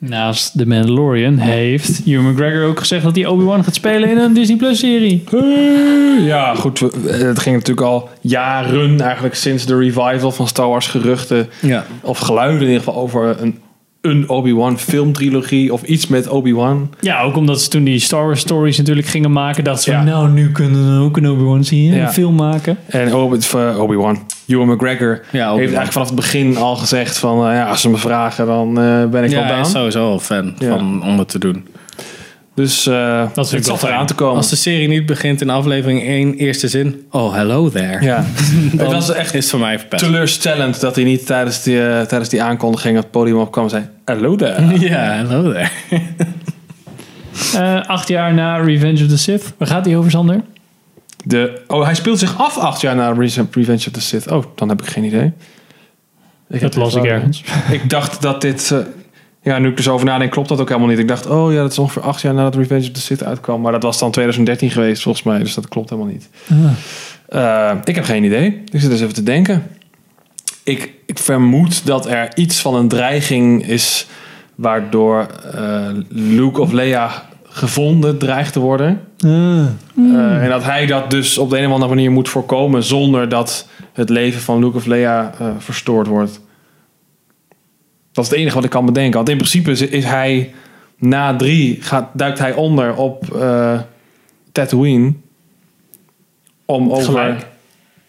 naast 0.00 0.58
The 0.58 0.66
Mandalorian 0.66 1.36
heeft 1.36 2.00
Hugh 2.04 2.22
McGregor 2.28 2.64
ook 2.68 2.78
gezegd 2.78 3.04
dat 3.04 3.16
hij 3.16 3.26
Obi-Wan 3.26 3.64
gaat 3.64 3.74
spelen 3.74 4.10
in 4.10 4.18
een 4.18 4.32
Disney 4.34 4.56
Plus 4.56 4.78
serie. 4.78 5.24
Ja, 6.26 6.54
goed. 6.54 6.78
Het 7.06 7.38
ging 7.38 7.56
natuurlijk 7.56 7.86
al 7.86 8.08
jaren, 8.20 9.00
eigenlijk 9.00 9.34
sinds 9.34 9.66
de 9.66 9.76
revival 9.76 10.30
van 10.32 10.48
Star 10.48 10.68
Wars 10.68 10.86
geruchten. 10.86 11.48
Ja. 11.62 11.84
Of 12.02 12.18
geluiden 12.18 12.60
in 12.60 12.66
ieder 12.66 12.78
geval 12.82 13.00
over 13.02 13.36
een, 13.40 13.58
een 14.00 14.28
Obi-Wan 14.28 14.78
filmtrilogie 14.78 15.72
of 15.72 15.82
iets 15.82 16.06
met 16.06 16.28
Obi-Wan. 16.28 16.90
Ja, 17.00 17.22
ook 17.22 17.36
omdat 17.36 17.60
ze 17.62 17.68
toen 17.68 17.84
die 17.84 17.98
Star 17.98 18.24
Wars 18.26 18.40
stories 18.40 18.78
natuurlijk 18.78 19.06
gingen 19.06 19.32
maken. 19.32 19.64
Dat 19.64 19.82
ze 19.82 19.90
Ja. 19.90 20.02
nou, 20.02 20.30
nu 20.30 20.52
kunnen 20.52 20.96
we 20.98 21.04
ook 21.04 21.16
een 21.16 21.28
Obi-Wan 21.30 21.64
zien, 21.64 21.94
Ja. 21.94 22.02
een 22.06 22.12
film 22.12 22.34
maken. 22.34 22.78
En 22.86 23.14
Obi- 23.14 23.38
eh, 23.56 23.80
Obi-Wan, 23.80 24.18
Ewan 24.50 24.68
McGregor, 24.68 25.20
heeft 25.30 25.42
eigenlijk 25.58 25.92
vanaf 25.92 26.06
het 26.06 26.16
begin 26.16 26.56
al 26.56 26.76
gezegd 26.76 27.18
van... 27.18 27.46
eh, 27.48 27.54
ja, 27.54 27.68
als 27.68 27.80
ze 27.80 27.90
me 27.90 27.96
vragen, 27.96 28.46
dan 28.46 28.80
eh, 28.80 29.04
ben 29.04 29.24
ik 29.24 29.30
ja, 29.30 29.38
wel 29.38 29.48
down. 29.48 29.60
is 29.60 29.70
sowieso 29.70 30.08
wel 30.08 30.18
fan 30.18 30.54
Ja. 30.58 30.68
van, 30.68 31.02
om 31.04 31.18
het 31.18 31.28
te 31.28 31.38
doen. 31.38 31.68
Dus 32.54 32.86
uh, 32.86 33.22
Dat 33.34 33.44
is 33.46 33.52
het 33.52 33.66
wel 33.66 33.78
eraan 33.82 34.06
te 34.06 34.14
komen. 34.14 34.36
Als 34.36 34.48
de 34.50 34.56
serie 34.56 34.88
niet 34.88 35.06
begint 35.06 35.40
in 35.40 35.50
aflevering 35.50 36.02
1, 36.02 36.34
eerste 36.34 36.68
zin. 36.68 37.06
Oh, 37.10 37.34
hello 37.34 37.68
there. 37.70 38.04
Ja. 38.04 38.16
Dan 38.72 38.84
het 38.86 38.92
was 38.94 39.12
echt 39.12 39.34
is 39.34 39.50
voor 39.50 39.60
mij 39.60 39.78
verpest. 39.78 40.04
teleurstellend 40.04 40.80
dat 40.80 40.94
hij 40.94 41.04
niet 41.04 41.26
tijdens 41.26 41.62
die, 41.62 41.76
tijdens 42.06 42.28
die 42.28 42.42
aankondiging 42.42 42.96
op 42.96 43.02
het 43.02 43.10
podium 43.12 43.38
opkwam 43.38 43.64
en 43.64 43.70
zei... 43.70 43.88
Hello 44.04 44.36
there. 44.36 44.78
Ja, 44.88 45.12
hello 45.26 45.52
there. 45.52 45.68
Eh, 47.54 47.80
acht 47.86 48.08
jaar 48.08 48.34
na 48.34 48.56
Revenge 48.56 49.02
of 49.02 49.08
the 49.08 49.18
Sith. 49.18 49.52
Waar 49.58 49.68
gaat 49.68 49.84
die 49.84 49.96
over, 49.96 50.10
Sander? 50.10 50.40
De, 51.24 51.62
oh, 51.66 51.84
hij 51.84 51.94
speelt 51.94 52.18
zich 52.18 52.38
af 52.38 52.56
acht 52.58 52.80
jaar 52.80 52.94
na 52.94 53.12
Re- 53.12 53.46
Revenge 53.50 53.86
of 53.86 53.92
the 53.92 54.00
Sith. 54.00 54.30
Oh, 54.30 54.44
dan 54.54 54.68
heb 54.68 54.82
ik 54.82 54.88
geen 54.88 55.04
idee. 55.04 55.32
Ik 56.48 56.60
Dat 56.60 56.76
las 56.76 56.94
ik 56.94 57.04
ergens. 57.04 57.44
Ik 57.70 57.90
dacht 57.90 58.22
dat 58.22 58.40
dit... 58.40 58.70
eh, 58.70 58.78
ja, 59.42 59.58
nu 59.58 59.68
ik 59.70 59.76
er 59.76 59.82
zo 59.82 59.92
over 59.92 60.06
nadenk, 60.06 60.30
klopt 60.30 60.48
dat 60.48 60.60
ook 60.60 60.68
helemaal 60.68 60.88
niet. 60.88 60.98
Ik 60.98 61.08
dacht, 61.08 61.26
oh 61.26 61.52
ja, 61.52 61.60
dat 61.60 61.70
is 61.70 61.78
ongeveer 61.78 62.02
acht 62.02 62.20
jaar 62.20 62.34
nadat 62.34 62.54
Revenge 62.54 62.82
of 62.86 62.90
the 62.92 63.00
Sith 63.00 63.24
uitkwam. 63.24 63.60
Maar 63.60 63.72
dat 63.72 63.82
was 63.82 63.98
dan 63.98 64.10
2013 64.10 64.70
geweest, 64.70 65.02
volgens 65.02 65.24
mij. 65.24 65.38
Dus 65.38 65.54
dat 65.54 65.68
klopt 65.68 65.90
helemaal 65.90 66.12
niet. 66.12 66.28
Eh, 67.28 67.72
ik 67.84 67.94
heb 67.94 68.04
geen 68.04 68.24
idee. 68.24 68.62
Ik 68.72 68.80
zit 68.80 68.90
dus 68.90 69.00
even 69.00 69.14
te 69.14 69.22
denken. 69.22 69.62
Ik, 70.62 70.92
ik 71.06 71.18
vermoed 71.18 71.86
dat 71.86 72.06
er 72.06 72.28
iets 72.36 72.60
van 72.60 72.74
een 72.74 72.88
dreiging 72.88 73.66
is... 73.66 74.06
waardoor 74.54 75.26
eh, 75.54 75.88
Luke 76.08 76.60
of 76.60 76.72
Leia 76.72 77.28
gevonden 77.48 78.18
dreigt 78.18 78.52
te 78.52 78.60
worden. 78.60 79.00
Eh, 79.22 80.42
en 80.42 80.48
dat 80.48 80.64
hij 80.64 80.86
dat 80.86 81.10
dus 81.10 81.38
op 81.38 81.50
de 81.50 81.58
een 81.58 81.66
of 81.66 81.72
andere 81.72 81.94
manier 81.94 82.10
moet 82.10 82.28
voorkomen... 82.28 82.82
zonder 82.82 83.28
dat 83.28 83.68
het 83.92 84.08
leven 84.08 84.40
van 84.40 84.58
Luke 84.58 84.76
of 84.76 84.86
Leia 84.86 85.32
eh, 85.38 85.48
verstoord 85.58 86.06
wordt. 86.06 86.40
Dat 88.12 88.24
is 88.24 88.30
het 88.30 88.38
enige 88.38 88.54
wat 88.54 88.64
ik 88.64 88.70
kan 88.70 88.86
bedenken. 88.86 89.16
Want 89.16 89.28
in 89.28 89.36
principe 89.36 89.70
is, 89.70 89.80
is 89.80 90.04
hij 90.04 90.54
na 90.98 91.36
drie... 91.36 91.78
Gaat, 91.80 92.08
duikt 92.12 92.38
hij 92.38 92.54
onder 92.54 92.94
op 92.94 93.34
eh, 93.34 93.80
Tatooine... 94.52 95.12
om 96.64 96.90
over... 96.90 97.04
Gelijk. 97.04 97.46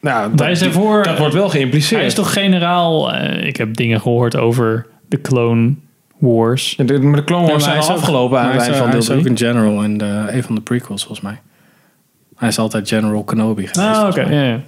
Nou, 0.01 0.49
is 0.49 0.61
ervoor- 0.61 1.03
dat 1.03 1.17
wordt 1.17 1.33
wel 1.33 1.49
geïmpliceerd. 1.49 1.99
Hij 1.99 2.09
is 2.09 2.15
toch 2.15 2.33
generaal... 2.33 3.15
ik 3.23 3.55
heb 3.57 3.75
dingen 3.75 4.01
gehoord 4.01 4.35
over 4.35 4.87
de 5.07 5.21
Clone 5.21 5.73
Wars. 6.21 6.73
Ja, 6.77 6.83
de, 6.83 6.99
maar 6.99 7.15
de 7.15 7.23
Clone 7.23 7.47
Wars 7.47 7.63
zijn 7.63 7.77
hij 7.77 7.87
al 7.87 7.95
afgelopen 7.95 8.39
aan 8.39 8.45
het 8.45 8.55
hij 8.55 8.63
eind 8.65 8.75
van 8.75 8.85
Hij 8.85 8.91
deel 8.91 9.01
is 9.01 9.09
ook 9.11 9.19
3. 9.19 9.29
een 9.29 9.37
general 9.37 9.83
in 9.83 9.97
de, 9.97 10.25
een 10.27 10.43
van 10.43 10.55
de 10.55 10.61
prequels, 10.61 11.01
volgens 11.03 11.21
mij. 11.21 11.39
Hij 12.35 12.47
is 12.49 12.57
altijd 12.59 12.87
General 12.87 13.23
Kenobi 13.23 13.67
geweest. 13.67 13.95
Ah, 13.97 14.07
oké. 14.07 14.21
ja, 14.21 14.43
ja. 14.43 14.59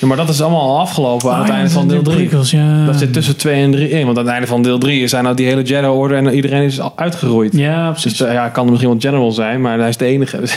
Ja, 0.00 0.06
maar 0.06 0.16
dat 0.16 0.28
is 0.28 0.40
allemaal 0.42 0.60
al 0.60 0.78
afgelopen 0.80 1.32
aan 1.32 1.38
het 1.38 1.48
ja, 1.48 1.54
einde 1.54 1.70
van 1.70 1.88
deel 1.88 2.02
3. 2.02 2.16
prequels, 2.16 2.50
ja. 2.50 2.84
Dat 2.84 2.98
zit 2.98 3.12
tussen 3.12 3.36
2 3.36 3.62
en 3.62 3.70
3 3.70 3.88
in. 3.88 4.04
Want 4.06 4.18
aan 4.18 4.24
het 4.24 4.32
einde 4.32 4.46
van 4.46 4.62
deel 4.62 4.78
3 4.78 5.08
zijn 5.08 5.24
nou 5.24 5.36
die 5.36 5.46
hele 5.46 5.62
Jedi-orde 5.62 6.14
en 6.14 6.28
iedereen 6.28 6.62
is 6.62 6.80
al 6.80 6.92
uitgeroeid. 6.96 7.56
Ja, 7.56 7.90
precies. 7.90 8.16
Dus 8.16 8.26
eh, 8.28 8.34
ja, 8.34 8.48
kan 8.48 8.64
er 8.64 8.70
misschien 8.70 8.90
wel 8.90 9.00
general 9.00 9.32
zijn, 9.32 9.60
maar 9.60 9.78
hij 9.78 9.88
is 9.88 9.96
de 9.96 10.04
enige. 10.04 10.40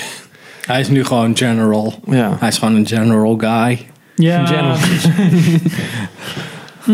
Hij 0.67 0.79
is 0.79 0.87
nu 0.89 1.05
gewoon 1.05 1.37
general. 1.37 1.93
ja. 2.09 2.35
Hij 2.39 2.47
is 2.47 2.57
gewoon 2.57 2.75
een 2.75 2.87
general 2.87 3.35
guy. 3.37 3.85
Ja, 4.15 4.45
General. 4.45 4.75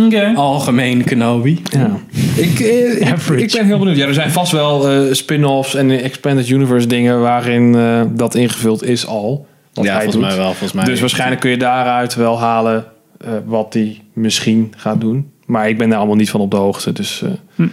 Oké. 0.05 0.31
Algemeen 0.35 1.03
Kenobi. 1.03 1.61
Ja. 1.63 1.89
Ik, 2.35 2.59
eh, 2.59 3.01
ik, 3.11 3.41
ik 3.41 3.51
ben 3.51 3.65
heel 3.65 3.79
benieuwd. 3.79 3.97
Ja, 3.97 4.07
er 4.07 4.13
zijn 4.13 4.31
vast 4.31 4.51
wel 4.51 4.89
eh, 4.89 5.13
spin-offs 5.13 5.75
en 5.75 5.89
expanded 6.01 6.49
universe 6.49 6.87
dingen 6.87 7.21
waarin 7.21 7.75
eh, 7.75 8.01
dat 8.11 8.35
ingevuld 8.35 8.83
is 8.83 9.07
al. 9.07 9.47
Wat 9.73 9.85
Ja, 9.85 9.91
hij 9.93 10.03
volgens 10.03 10.23
doet. 10.23 10.33
mij 10.33 10.37
wel. 10.43 10.49
Volgens 10.49 10.71
mij 10.73 10.85
Dus 10.85 10.99
waarschijnlijk 10.99 11.41
kun 11.41 11.49
je 11.49 11.57
daaruit 11.57 12.15
wel 12.15 12.39
halen 12.39 12.85
eh, 13.17 13.31
wat 13.45 13.73
hij 13.73 13.99
misschien 14.13 14.73
gaat 14.77 15.01
doen. 15.01 15.31
Maar 15.45 15.69
ik 15.69 15.77
ben 15.77 15.89
daar 15.89 15.97
allemaal 15.97 16.15
niet 16.15 16.29
van 16.29 16.41
op 16.41 16.51
de 16.51 16.57
hoogte. 16.57 16.91
Dus 16.91 17.21
eh 17.21 17.29
Hm. 17.55 17.67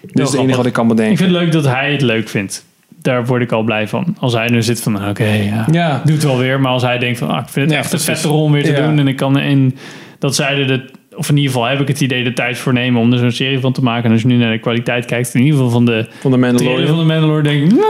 dit 0.00 0.18
is 0.26 0.30
het 0.32 0.40
enige 0.40 0.56
wat 0.56 0.66
ik 0.66 0.72
kan 0.72 0.88
bedenken. 0.88 1.12
Ik 1.12 1.18
vind 1.18 1.30
het 1.30 1.40
leuk 1.42 1.52
dat 1.52 1.64
hij 1.64 1.92
het 1.92 2.02
leuk 2.02 2.28
vindt. 2.28 2.66
Daar 3.02 3.26
word 3.26 3.42
ik 3.42 3.52
al 3.52 3.62
blij 3.62 3.88
van. 3.88 4.16
Als 4.18 4.32
hij 4.32 4.48
nu 4.48 4.62
zit 4.62 4.80
van, 4.82 5.08
oké, 5.08 5.24
ja, 5.24 5.66
Ja. 5.72 6.02
doe 6.04 6.14
het 6.14 6.24
wel 6.24 6.38
weer. 6.38 6.60
Maar 6.60 6.72
als 6.72 6.82
hij 6.82 6.98
denkt 6.98 7.18
van, 7.18 7.28
ah, 7.28 7.40
ik 7.42 7.48
vind 7.48 7.64
het 7.66 7.74
Ja, 7.74 7.80
echt 7.80 7.92
een 7.92 8.00
vette 8.00 8.28
rol 8.28 8.42
om 8.42 8.52
weer 8.52 8.64
te 8.64 8.70
Ja. 8.72 8.86
doen. 8.86 8.98
En 8.98 9.08
ik 9.08 9.16
kan 9.16 9.38
in 9.38 9.76
dat 10.18 10.34
zij 10.34 10.58
er 10.60 10.66
de, 10.66 10.84
of 11.16 11.28
in 11.28 11.36
ieder 11.36 11.52
geval 11.52 11.66
heb 11.68 11.80
ik 11.80 11.88
het 11.88 12.00
idee 12.00 12.24
de 12.24 12.32
tijd 12.32 12.58
voor 12.58 12.72
nemen 12.72 13.00
om 13.00 13.12
er 13.12 13.18
zo'n 13.18 13.30
serie 13.30 13.58
van 13.58 13.72
te 13.72 13.82
maken. 13.82 14.04
En 14.04 14.12
als 14.12 14.20
je 14.20 14.26
nu 14.26 14.36
naar 14.36 14.52
de 14.52 14.58
kwaliteit 14.58 15.04
kijkt, 15.04 15.34
in 15.34 15.40
ieder 15.40 15.54
geval 15.56 15.70
van 15.72 15.84
de 15.84 16.06
Van 16.20 16.30
de 16.30 16.36
Mandalorian. 16.36 16.86
van 16.86 16.98
de 16.98 17.04
Mandalore, 17.04 17.42
denk 17.42 17.62
ik, 17.64 17.72
mm, 17.72 17.80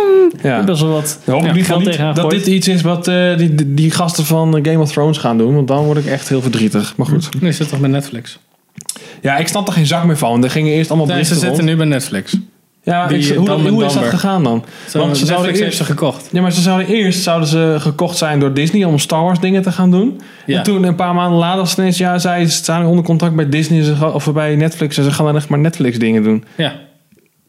Ja. 0.43 0.65
best 0.65 0.81
wel 0.81 0.91
wat 0.91 1.21
Dan 1.25 1.35
hoop 1.35 1.45
ja, 1.45 1.53
niet, 1.53 1.67
geld 1.67 1.79
niet 1.81 1.89
tegenaan 1.91 2.15
dat 2.15 2.31
dit 2.31 2.47
iets 2.47 2.69
is 2.69 2.83
wat 2.83 3.09
eh, 3.09 3.37
die, 3.37 3.55
die, 3.55 3.75
die 3.75 3.91
gasten 3.91 4.25
van 4.25 4.59
Game 4.63 4.79
of 4.79 4.93
Thrones 4.93 5.19
gaan 5.19 5.39
doen. 5.39 5.55
Want 5.55 5.69
dan 5.69 5.85
word 5.85 5.99
ik 5.99 6.07
echt 6.07 6.29
heel 6.29 6.41
verdrietig. 6.43 6.97
Maar 6.97 7.07
goed. 7.07 7.29
Nu 7.41 7.53
zit 7.53 7.69
toch 7.69 7.81
bij 7.81 7.89
Netflix? 7.91 8.39
Ja, 9.23 9.37
ik 9.37 9.49
snap 9.49 9.67
er 9.67 9.73
geen 9.73 9.87
zak 9.87 10.05
meer 10.05 10.17
van. 10.19 10.45
Er 10.45 10.51
gingen 10.51 10.73
eerst 10.73 10.91
allemaal 10.91 11.09
Nee, 11.09 11.25
ze 11.25 11.33
zitten 11.35 11.49
rond. 11.51 11.63
nu 11.63 11.77
bij 11.77 11.87
Netflix. 11.87 12.37
Ja, 12.89 13.07
Die 13.07 13.19
ik, 13.19 13.37
hoe, 13.37 13.51
hoe 13.51 13.85
is 13.85 13.93
dat 13.93 14.05
gegaan 14.05 14.43
dan? 14.43 14.65
Zo, 14.89 14.99
Want 14.99 15.17
ze 15.17 15.27
zouden 15.27 15.47
Netflix 15.47 15.59
heeft 15.59 15.79
eerst, 15.79 15.79
ze 15.79 15.85
gekocht. 15.85 16.29
ja, 16.33 16.41
maar 16.41 16.53
ze 16.53 16.61
zouden 16.61 16.87
eerst 16.87 17.23
zouden 17.23 17.49
ze 17.49 17.77
gekocht 17.79 18.17
zijn 18.17 18.41
door 18.41 18.55
Disney 18.55 18.85
om 18.85 18.99
Star 18.99 19.23
Wars 19.23 19.41
dingen 19.41 19.63
te 19.63 19.73
gaan 19.73 19.91
doen. 19.91 20.21
Ja. 20.47 20.59
En 20.59 20.63
toen 20.63 20.83
een 20.83 20.95
paar 20.95 21.15
maanden 21.15 21.39
later 21.39 21.59
was 21.59 21.71
het 21.71 21.79
ineens, 21.79 21.99
ja, 21.99 22.19
zij 22.19 22.47
staan 22.47 22.87
onder 22.87 23.05
contract 23.05 23.35
bij 23.35 23.49
Disney 23.49 23.83
ze 23.83 24.13
of 24.13 24.33
bij 24.33 24.57
Netflix 24.57 24.99
en 24.99 25.05
ze 25.05 25.11
gaan 25.11 25.25
dan 25.25 25.37
echt 25.37 25.49
maar 25.49 25.59
Netflix 25.59 25.99
dingen 25.99 26.23
doen. 26.23 26.45
Ja. 26.57 26.73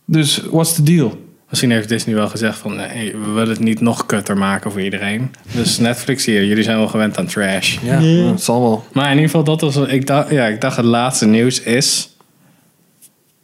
Dus 0.06 0.42
what's 0.52 0.76
the 0.76 0.84
deal? 0.84 1.28
Misschien 1.50 1.72
heeft 1.72 1.90
Disney 1.90 2.16
wel 2.16 2.28
gezegd 2.28 2.58
van... 2.58 2.76
Nee, 2.76 3.16
we 3.26 3.32
willen 3.32 3.50
het 3.50 3.60
niet 3.60 3.82
nog 3.82 4.06
kutter 4.06 4.38
maken 4.38 4.72
voor 4.72 4.82
iedereen. 4.82 5.32
Dus 5.52 5.78
Netflix 5.78 6.26
hier, 6.26 6.46
jullie 6.46 6.64
zijn 6.64 6.78
wel 6.78 6.88
gewend 6.88 7.18
aan 7.18 7.26
trash. 7.26 7.78
Ja, 7.82 8.30
dat 8.30 8.42
zal 8.42 8.62
wel. 8.62 8.84
Maar 8.94 9.06
in 9.06 9.12
ieder 9.12 9.26
geval, 9.26 9.44
dat 9.44 9.62
was... 9.62 9.78
Ik 9.78 10.08
dacht, 10.08 10.30
ja, 10.30 10.46
ik 10.46 10.62
dacht 10.62 10.78
het 10.78 10.86
laatste 10.86 11.26
nieuws 11.26 11.62
is... 11.62 12.10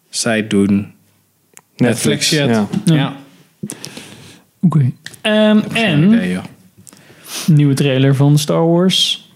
Zij 0.10 0.48
doen 0.48 0.95
Netflix 1.78 2.26
shit. 2.28 2.48
ja. 2.48 2.68
Ja. 2.86 3.14
Oké. 4.62 4.92
Ehm, 5.22 5.60
en 5.74 6.14
idee, 6.14 6.40
nieuwe 7.48 7.74
trailer 7.74 8.16
van 8.16 8.38
Star 8.38 8.68
Wars. 8.72 9.30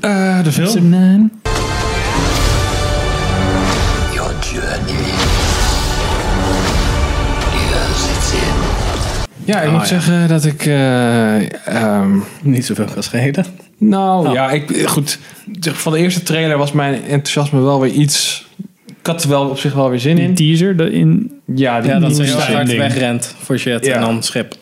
Eh, 0.00 0.42
de 0.42 0.52
film? 0.52 0.66
Episode 0.66 0.86
9. 0.86 1.32
Your 4.14 4.32
journey. 4.52 5.04
Here's 7.50 8.16
its 8.16 8.32
end. 8.32 9.26
Ja, 9.44 9.60
ik 9.60 9.66
Oh, 9.68 9.72
moet 9.72 9.88
ja. 9.88 10.00
zeggen 10.00 10.28
dat 10.28 10.44
ik... 10.44 10.66
eh, 10.66 11.66
ehm, 11.66 12.18
Niet 12.42 12.66
zoveel 12.66 12.84
kan 12.94 13.02
schelen. 13.02 13.44
nou, 13.78 14.26
Oh. 14.28 14.32
ja, 14.34 14.50
ik, 14.50 14.88
goed. 14.88 15.18
Van 15.60 15.92
de 15.92 15.98
eerste 15.98 16.22
trailer 16.22 16.58
was 16.58 16.72
mijn 16.72 16.94
enthousiasme 17.02 17.60
wel 17.60 17.80
weer 17.80 17.92
iets... 17.92 18.46
Ik 19.08 19.14
had 19.14 19.22
er 19.22 19.30
wel 19.30 19.48
op 19.48 19.58
zich 19.58 19.72
wel 19.74 19.90
weer 19.90 19.98
zin 20.00 20.16
Die 20.16 20.24
in. 20.24 20.34
teaser 20.34 20.76
de- 20.76 20.90
in 20.92 21.40
Ja, 21.54 21.80
die, 21.80 21.90
Ja, 21.90 21.98
dat 21.98 22.08
die 22.14 22.16
ze 22.16 22.22
heel 22.22 22.40
hard 22.54 22.68
wegrent 22.76 23.34
voor 23.38 23.58
shit 23.58 23.84
Ja. 23.86 23.94
en 23.94 24.00
dan 24.00 24.22
schip. 24.22 24.54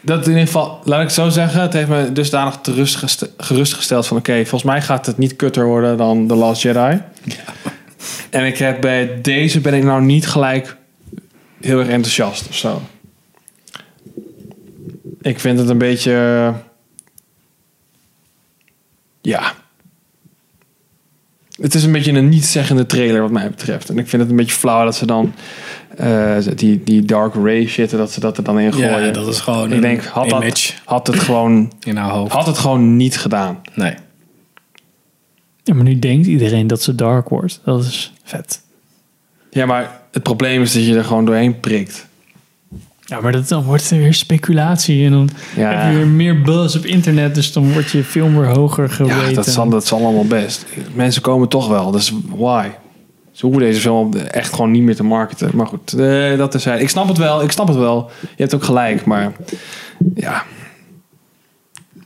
Dat 0.00 0.24
in 0.24 0.30
ieder 0.30 0.46
geval, 0.46 0.80
laat 0.84 0.98
ik 0.98 1.04
het 1.04 1.14
zo 1.14 1.28
zeggen, 1.28 1.60
het 1.62 1.72
heeft 1.72 1.88
me 1.88 2.12
dusdanig 2.12 2.58
te 2.62 2.72
rust 2.72 2.96
geste- 2.96 3.30
gerustgesteld 3.36 4.06
van 4.06 4.16
oké, 4.16 4.32
volgens 4.34 4.62
mij 4.62 4.82
gaat 4.82 5.06
het 5.06 5.18
niet 5.18 5.36
kutter 5.36 5.66
worden 5.66 5.96
dan 5.96 6.26
The 6.26 6.34
Last 6.34 6.62
Jedi. 6.62 7.02
En 8.30 8.46
ik 8.46 8.58
heb 8.58 8.80
bij 8.80 9.18
deze 9.22 9.60
ben 9.60 9.74
ik 9.74 9.82
nou 9.82 10.02
niet 10.02 10.26
gelijk 10.28 10.76
heel 11.60 11.78
erg 11.78 11.88
enthousiast 11.88 12.48
of 12.48 12.54
zo. 12.56 12.82
Ik 15.22 15.40
vind 15.40 15.58
het 15.58 15.68
een 15.68 15.78
beetje, 15.78 16.52
ja. 19.20 19.52
Het 21.60 21.74
is 21.74 21.84
een 21.84 21.92
beetje 21.92 22.12
een 22.12 22.28
niet-zeggende 22.28 22.86
trailer 22.86 23.20
wat 23.20 23.30
mij 23.30 23.50
betreft. 23.50 23.88
En 23.90 23.98
ik 23.98 24.08
vind 24.08 24.22
het 24.22 24.30
een 24.30 24.36
beetje 24.36 24.54
flauw 24.54 24.84
dat 24.84 24.96
ze 24.96 25.06
dan 25.06 25.32
eh, 25.96 26.36
die, 26.54 26.84
die 26.84 27.02
Dark 27.04 27.34
Ray 27.34 27.66
shit, 27.66 27.90
dat 27.90 28.12
ze 28.12 28.20
dat 28.20 28.36
er 28.36 28.44
dan 28.44 28.58
in 28.60 28.72
gooien. 28.72 29.04
Ja, 29.04 29.10
dat 29.12 29.26
is 29.28 29.40
gewoon 29.40 29.66
Ik 29.68 29.74
een 29.74 29.80
denk, 29.80 30.04
had, 30.04 30.26
image 30.26 30.72
dat, 30.72 30.74
had 30.84 31.06
het 31.06 31.18
gewoon 31.18 31.72
in 31.82 31.96
haar 31.96 32.10
hoofd. 32.10 32.32
had 32.32 32.46
het 32.46 32.58
gewoon 32.58 32.96
niet 32.96 33.16
gedaan. 33.18 33.60
Nee. 33.74 33.94
Ja, 35.62 35.74
maar 35.74 35.84
nu 35.84 35.98
denkt 35.98 36.26
iedereen 36.26 36.66
dat 36.66 36.82
ze 36.82 36.94
dark 36.94 37.28
wordt. 37.28 37.60
Dat 37.64 37.84
is 37.84 38.12
vet. 38.24 38.60
Ja, 39.50 39.66
maar 39.66 40.00
het 40.12 40.22
probleem 40.22 40.62
is 40.62 40.72
dat 40.72 40.86
je 40.86 40.96
er 40.96 41.04
gewoon 41.04 41.24
doorheen 41.24 41.60
prikt. 41.60 42.06
Ja, 43.08 43.20
maar 43.20 43.32
dat, 43.32 43.48
dan 43.48 43.62
wordt 43.64 43.90
er 43.90 43.98
weer 43.98 44.14
speculatie 44.14 45.04
en 45.04 45.10
dan 45.10 45.28
Ja. 45.56 45.70
heb 45.70 45.90
je 45.90 45.96
weer 45.96 46.06
meer 46.06 46.42
buzz 46.42 46.76
op 46.76 46.84
internet, 46.84 47.34
dus 47.34 47.52
dan 47.52 47.72
wordt 47.72 47.90
je 47.90 48.04
film 48.04 48.38
weer 48.38 48.48
hoger 48.48 48.90
geweten. 48.90 49.28
Ja, 49.28 49.32
dat 49.34 49.46
zal, 49.46 49.68
dat 49.68 49.86
zal 49.86 50.04
allemaal 50.04 50.26
best. 50.26 50.66
Mensen 50.94 51.22
komen 51.22 51.48
toch 51.48 51.68
wel, 51.68 51.90
dus 51.90 52.12
why? 52.36 52.68
Ze 53.32 53.46
hoeven 53.46 53.62
deze 53.64 53.80
film 53.80 54.14
echt 54.14 54.52
gewoon 54.54 54.70
niet 54.70 54.82
meer 54.82 54.96
te 54.96 55.04
marketen. 55.04 55.50
Maar 55.54 55.66
goed, 55.66 55.92
eh, 55.92 56.36
dat 56.36 56.54
is 56.54 56.66
Ik 56.66 56.88
snap 56.88 57.08
het 57.08 57.16
wel, 57.18 57.42
ik 57.42 57.50
snap 57.50 57.68
het 57.68 57.76
wel. 57.76 58.10
Je 58.20 58.42
hebt 58.42 58.54
ook 58.54 58.64
gelijk, 58.64 59.04
maar 59.04 59.32
ja, 60.14 60.42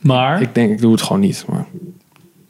Maar 0.01 0.41
ik 0.43 0.55
denk 0.55 0.71
ik 0.71 0.81
doe 0.81 0.93
het 0.93 1.03
gewoon 1.03 1.21
niet. 1.21 1.45
Maar 1.49 1.67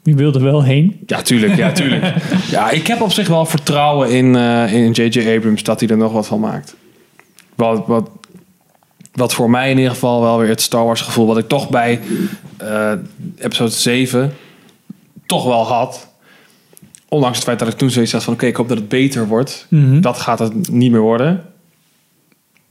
je 0.03 0.15
wilde 0.15 0.39
wel 0.39 0.63
heen. 0.63 0.99
ja, 1.05 1.21
tuurlijk, 1.21 1.55
ja, 1.55 1.71
tuurlijk. 1.71 2.15
ja, 2.51 2.69
ik 2.69 2.87
heb 2.87 3.01
op 3.01 3.11
zich 3.11 3.27
wel 3.27 3.45
vertrouwen 3.45 4.09
in 4.11 4.35
eh, 4.35 4.73
in 4.73 4.91
J.J. 4.91 5.35
Abrams 5.35 5.63
dat 5.63 5.79
hij 5.79 5.89
er 5.89 5.97
nog 5.97 6.11
wat 6.11 6.27
van 6.27 6.39
maakt. 6.39 6.75
Wat, 7.55 7.83
wat, 7.87 8.09
wat 9.13 9.33
voor 9.33 9.49
mij 9.49 9.69
in 9.69 9.77
ieder 9.77 9.91
geval 9.91 10.21
wel 10.21 10.37
weer 10.37 10.49
het 10.49 10.61
Star 10.61 10.85
Wars 10.85 11.01
gevoel, 11.01 11.25
wat 11.25 11.37
ik 11.37 11.47
toch 11.47 11.69
bij 11.69 11.99
eh, 12.57 12.91
episode 13.37 13.71
7 13.71 14.33
toch 15.25 15.45
wel 15.45 15.65
had. 15.65 16.11
Ondanks 17.09 17.35
het 17.35 17.45
feit 17.45 17.59
dat 17.59 17.67
ik 17.67 17.73
toen 17.73 17.89
zoiets 17.89 18.11
had 18.11 18.23
van 18.23 18.33
oké, 18.33 18.45
ik 18.45 18.55
hoop 18.55 18.67
dat 18.67 18.77
het 18.77 18.89
beter 18.89 19.27
wordt. 19.27 19.65
Mhm. 19.69 20.01
Dat 20.01 20.17
gaat 20.17 20.39
het 20.39 20.69
niet 20.71 20.91
meer 20.91 21.01
worden. 21.01 21.43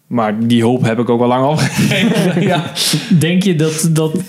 Maar 0.06 0.47
die 0.47 0.62
hoop 0.62 0.82
heb 0.82 0.98
ik 0.98 1.09
ook 1.09 1.19
wel 1.19 1.28
lang 1.28 1.47
opgegeven. 1.47 2.43
ja. 2.52 2.73
Denk 3.19 3.43
je 3.43 3.56
dat 3.56 3.89
dat 3.93 4.20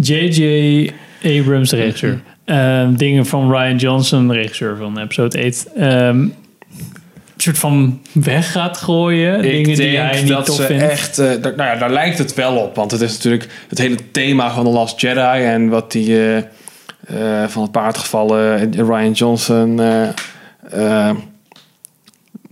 J.J. 0.00 0.90
Abrams, 1.22 1.70
de 1.70 1.76
regisseur, 1.76 2.22
ehm, 2.44 2.94
dingen 2.94 3.26
van 3.26 3.50
Ryan 3.50 3.76
Johnson, 3.76 4.28
de 4.28 4.34
regisseur 4.34 4.76
van 4.76 4.98
episode 4.98 5.46
8, 5.46 5.72
ehm, 5.72 6.18
een 6.18 6.34
soort 7.42 7.58
van 7.58 8.00
weg 8.12 8.52
gaat 8.52 8.76
gooien? 8.76 9.44
Ik 9.44 9.64
dingen 9.64 9.76
die 9.76 9.98
hij 9.98 10.20
niet 10.20 10.28
dat 10.28 10.46
tof 10.46 10.56
ze 10.56 10.62
vindt? 10.62 10.82
echt... 10.82 11.18
eh, 11.18 11.28
nou 11.42 11.56
ja, 11.56 11.76
daar 11.76 11.90
lijkt 11.90 12.18
het 12.18 12.34
wel 12.34 12.56
op. 12.56 12.74
Want 12.76 12.90
het 12.90 13.00
is 13.00 13.12
natuurlijk 13.12 13.48
het 13.68 13.78
hele 13.78 14.10
thema 14.10 14.50
van 14.50 14.64
The 14.64 14.70
Last 14.70 15.00
Jedi. 15.00 15.44
En 15.44 15.68
wat 15.68 15.92
die 15.92 16.16
eh, 16.16 16.36
eh, 16.36 17.48
van 17.48 17.62
het 17.62 17.70
paard 17.70 17.98
gevallen 17.98 18.72
Ryan 18.72 19.12
Johnson... 19.12 19.80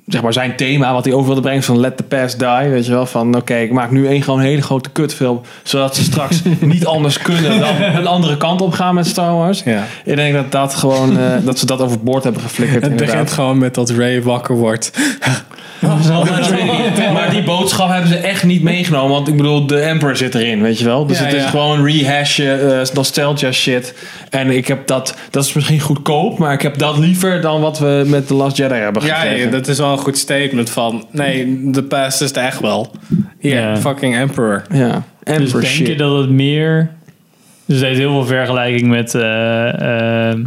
zeg 0.07 0.23
maar 0.23 0.33
zijn 0.33 0.57
thema, 0.57 0.93
wat 0.93 1.05
hij 1.05 1.15
over 1.15 1.27
wilde 1.27 1.41
brengen 1.41 1.63
van 1.63 1.79
Let 1.81 1.97
the 1.97 2.03
Past 2.03 2.39
Die. 2.39 2.69
Weet 2.71 2.87
je 2.87 2.93
wel, 2.93 3.07
van 3.07 3.37
oké, 3.37 3.55
ik 3.57 3.73
maak 3.73 3.91
nu 3.91 4.07
één 4.07 4.23
gewoon 4.23 4.41
hele 4.41 4.63
grote 4.63 4.91
kutfilm. 4.91 5.41
Zodat 5.63 5.97
ze 5.97 6.03
straks 6.03 6.43
niet 6.61 6.87
anders 6.87 7.19
kunnen 7.19 7.61
dan 7.61 7.83
een 8.01 8.07
andere 8.07 8.37
kant 8.37 8.61
op 8.61 8.73
gaan 8.73 8.95
met 8.95 9.07
Star 9.07 9.35
Wars. 9.35 9.63
Ja. 9.63 9.85
Ik 10.05 10.17
denk 10.17 10.35
dat 10.35 10.53
dat 10.53 10.75
gewoon, 10.75 11.19
eh, 11.19 11.33
dat 11.45 11.59
ze 11.59 11.67
dat 11.67 11.81
overboord 11.81 12.25
hebben 12.25 12.43
geflikkerd. 12.43 12.83
Het 12.83 12.91
inderdaad. 12.91 13.15
begint 13.15 13.33
gewoon 13.33 13.59
met 13.59 13.75
dat 13.75 13.91
Ray 13.91 14.23
wakker 14.23 14.57
wordt. 14.57 14.93
Maar 17.13 17.31
die 17.31 17.43
boodschap 17.43 17.89
hebben 17.91 18.09
ze 18.09 18.17
echt 18.17 18.45
niet 18.45 18.63
meegenomen. 18.63 19.11
Want 19.11 19.29
ik 19.29 19.37
bedoel, 19.37 19.67
de 19.67 19.79
Emperor 19.81 20.17
zit 20.17 20.35
erin, 20.35 20.63
weet 20.63 20.79
je 20.79 20.85
wel. 20.85 21.07
Dus 21.07 21.19
Ja, 21.19 21.25
het 21.25 21.35
is 21.35 21.43
ja. 21.43 21.49
gewoon 21.49 21.85
rehashen, 21.87 22.79
eh, 22.81 22.87
nostalgia 22.95 23.53
shit. 23.53 23.95
En 24.31 24.51
ik 24.51 24.69
heb 24.69 24.87
dat, 24.87 25.17
dat 25.31 25.45
is 25.45 25.53
misschien 25.53 25.81
goedkoop, 25.81 26.39
maar 26.39 26.53
ik 26.53 26.63
heb 26.63 26.79
dat 26.79 26.99
liever 26.99 27.41
dan 27.41 27.61
wat 27.61 27.79
we 27.79 28.03
met 28.07 28.27
The 28.27 28.35
Last 28.35 28.57
Jedi 28.57 28.75
hebben 28.75 29.05
Ja, 29.05 29.15
gekregen. 29.15 29.45
ja, 29.45 29.51
dat 29.51 29.69
is 29.69 29.79
wel 29.79 29.93
een 29.93 29.99
goed 29.99 30.19
statement 30.19 30.71
van... 30.71 31.07
Nee, 31.11 31.61
de 31.71 31.83
past 31.83 32.21
is 32.21 32.33
er 32.33 32.43
echt 32.45 32.61
wel. 32.61 32.91
Hier, 33.39 33.55
Ja. 33.61 33.77
fucking 33.77 34.17
Emperor. 34.17 34.63
Ja, 34.73 35.03
Dus 35.23 35.37
Emperor 35.37 35.61
denk 35.61 35.73
shit. 35.73 35.87
je 35.87 35.97
dat 35.97 36.19
het 36.19 36.31
meer... 36.31 36.91
Dus 37.67 37.81
er 37.81 37.91
is 37.91 37.99
heel 37.99 38.11
veel 38.11 38.27
vergelijking 38.27 38.89
met 38.89 39.15
eh, 39.15 40.29
ehm, 40.31 40.45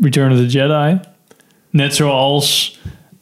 Return 0.00 0.32
of 0.32 0.36
the 0.38 0.46
Jedi. 0.46 0.98
Net 1.70 1.94
zoals... 1.94 2.78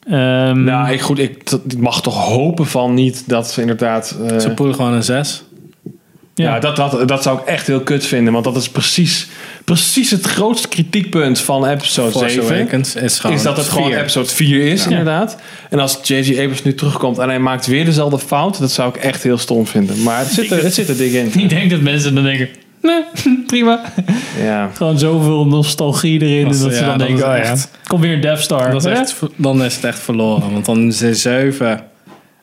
ehm, 0.09 0.63
Nou, 0.63 0.91
ik, 0.91 1.01
goed, 1.01 1.19
ik, 1.19 1.41
mag 1.77 2.01
toch 2.01 2.25
hopen 2.25 2.65
van 2.65 2.93
niet 2.93 3.23
dat 3.25 3.51
ze 3.51 3.61
inderdaad... 3.61 4.15
eh, 4.29 4.39
Ze 4.39 4.49
poelen 4.49 4.75
gewoon 4.75 4.93
een 4.93 5.03
6. 5.03 5.43
ja, 6.35 6.59
dat, 6.59 6.75
dat, 6.75 7.07
dat 7.07 7.23
zou 7.23 7.39
ik 7.39 7.45
echt 7.45 7.67
heel 7.67 7.81
kut 7.81 8.05
vinden. 8.05 8.33
Want 8.33 8.45
dat 8.45 8.55
is 8.55 8.69
precies, 8.69 9.27
precies 9.63 10.11
het 10.11 10.25
grootste 10.25 10.67
kritiekpunt 10.67 11.39
van 11.39 11.65
episode 11.65 12.11
Force 12.11 12.29
7. 12.41 12.55
Awakens 12.55 12.95
is 12.95 13.19
gewoon 13.19 13.35
is 13.35 13.41
dat 13.43 13.57
het 13.57 13.69
gewoon 13.69 13.93
episode 13.93 14.29
4 14.29 14.61
is, 14.67 14.83
Ja. 14.83 14.89
inderdaad. 14.89 15.37
En 15.69 15.79
als 15.79 15.99
J.J. 16.03 16.39
Abrams 16.39 16.63
nu 16.63 16.73
terugkomt 16.73 17.17
en 17.17 17.27
hij 17.29 17.39
maakt 17.39 17.65
weer 17.65 17.85
dezelfde 17.85 18.19
fout, 18.19 18.59
dat 18.59 18.71
zou 18.71 18.89
ik 18.89 18.95
echt 18.95 19.23
heel 19.23 19.37
stom 19.37 19.67
vinden. 19.67 20.03
Maar 20.03 20.19
het 20.19 20.27
zit 20.27 20.51
er, 20.51 20.63
het 20.63 20.73
zit 20.73 20.89
er 20.89 20.97
dik 20.97 21.13
in. 21.13 21.31
Ik 21.41 21.49
denk 21.49 21.69
dat 21.69 21.81
mensen 21.81 22.15
dan 22.15 22.23
denken... 22.23 22.49
Nee, 22.83 23.03
prima. 23.47 23.81
Ja. 24.41 24.69
Gewoon 24.73 24.99
zoveel 24.99 25.45
nostalgie 25.47 26.21
erin. 26.21 26.47
Dat 26.51 26.59
dat 26.61 26.73
ze 26.73 26.79
ja, 26.79 26.85
dan 26.87 26.97
dat 26.97 27.07
denken, 27.07 27.25
oh 27.29 27.35
ja, 27.37 27.41
echt- 27.41 27.69
kom 27.87 28.01
weer 28.01 28.13
een 28.13 28.21
Death 28.21 28.39
Star. 28.39 28.71
Dat 28.71 28.85
is 28.85 28.91
echt, 28.99 29.19
dan 29.35 29.63
is 29.63 29.75
het 29.75 29.83
echt 29.83 29.99
verloren. 29.99 30.51
Want 30.51 30.65
dan 30.65 30.87
is 30.87 31.01
er 31.01 31.15
7. 31.15 31.83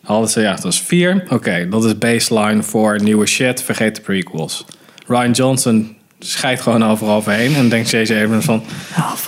Hadden 0.02 0.30
ze, 0.30 0.40
ja, 0.40 0.54
dat 0.54 0.72
is 0.72 0.80
4. 0.80 1.24
Oké, 1.28 1.66
dat 1.70 1.84
is 1.84 1.98
baseline 1.98 2.62
voor 2.62 3.02
nieuwe 3.02 3.26
shit. 3.26 3.62
Vergeet 3.62 3.94
de 3.96 4.00
prequels. 4.02 4.64
Ryan 5.06 5.30
Johnson 5.30 5.96
scheidt 6.18 6.60
gewoon 6.60 6.84
overal 6.84 7.16
overheen. 7.16 7.54
En 7.54 7.68
denkt 7.68 7.90
J.J. 7.90 8.22
Abrams 8.22 8.44
van... 8.44 8.62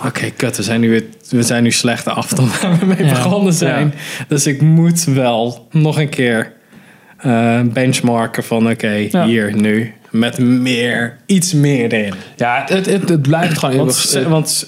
Oké, 0.07 0.31
kut, 0.31 0.57
we 0.57 0.63
zijn, 0.63 0.81
nu 0.81 0.91
weer, 0.91 1.05
we 1.29 1.43
zijn 1.43 1.63
nu 1.63 1.71
slechter 1.73 2.13
af 2.13 2.29
dan 2.29 2.49
waar 2.63 2.79
we 2.79 2.87
mee 2.87 3.05
Ja. 3.05 3.13
begonnen 3.13 3.53
zijn. 3.53 3.95
Dus 4.29 4.47
ik 4.47 4.61
moet 4.61 5.05
wel 5.05 5.69
nog 5.71 5.99
een 5.99 6.09
keer 6.09 6.53
eh, 7.19 7.61
benchmarken 7.61 8.45
van... 8.45 8.71
Oké, 8.71 9.07
Ja. 9.11 9.25
hier, 9.27 9.55
nu. 9.57 9.93
Met 10.13 10.39
meer, 10.39 11.17
iets 11.27 11.53
meer 11.53 11.93
erin. 11.93 12.15
Ja, 12.37 12.63
het, 12.67 12.87
het, 12.87 13.09
het 13.09 13.23
blijft 13.23 13.59
gewoon... 13.59 13.77
Want, 13.77 14.13
eeuwig- 14.15 14.29
want 14.29 14.67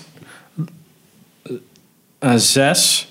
eh, 2.19 2.35
zes 2.37 3.09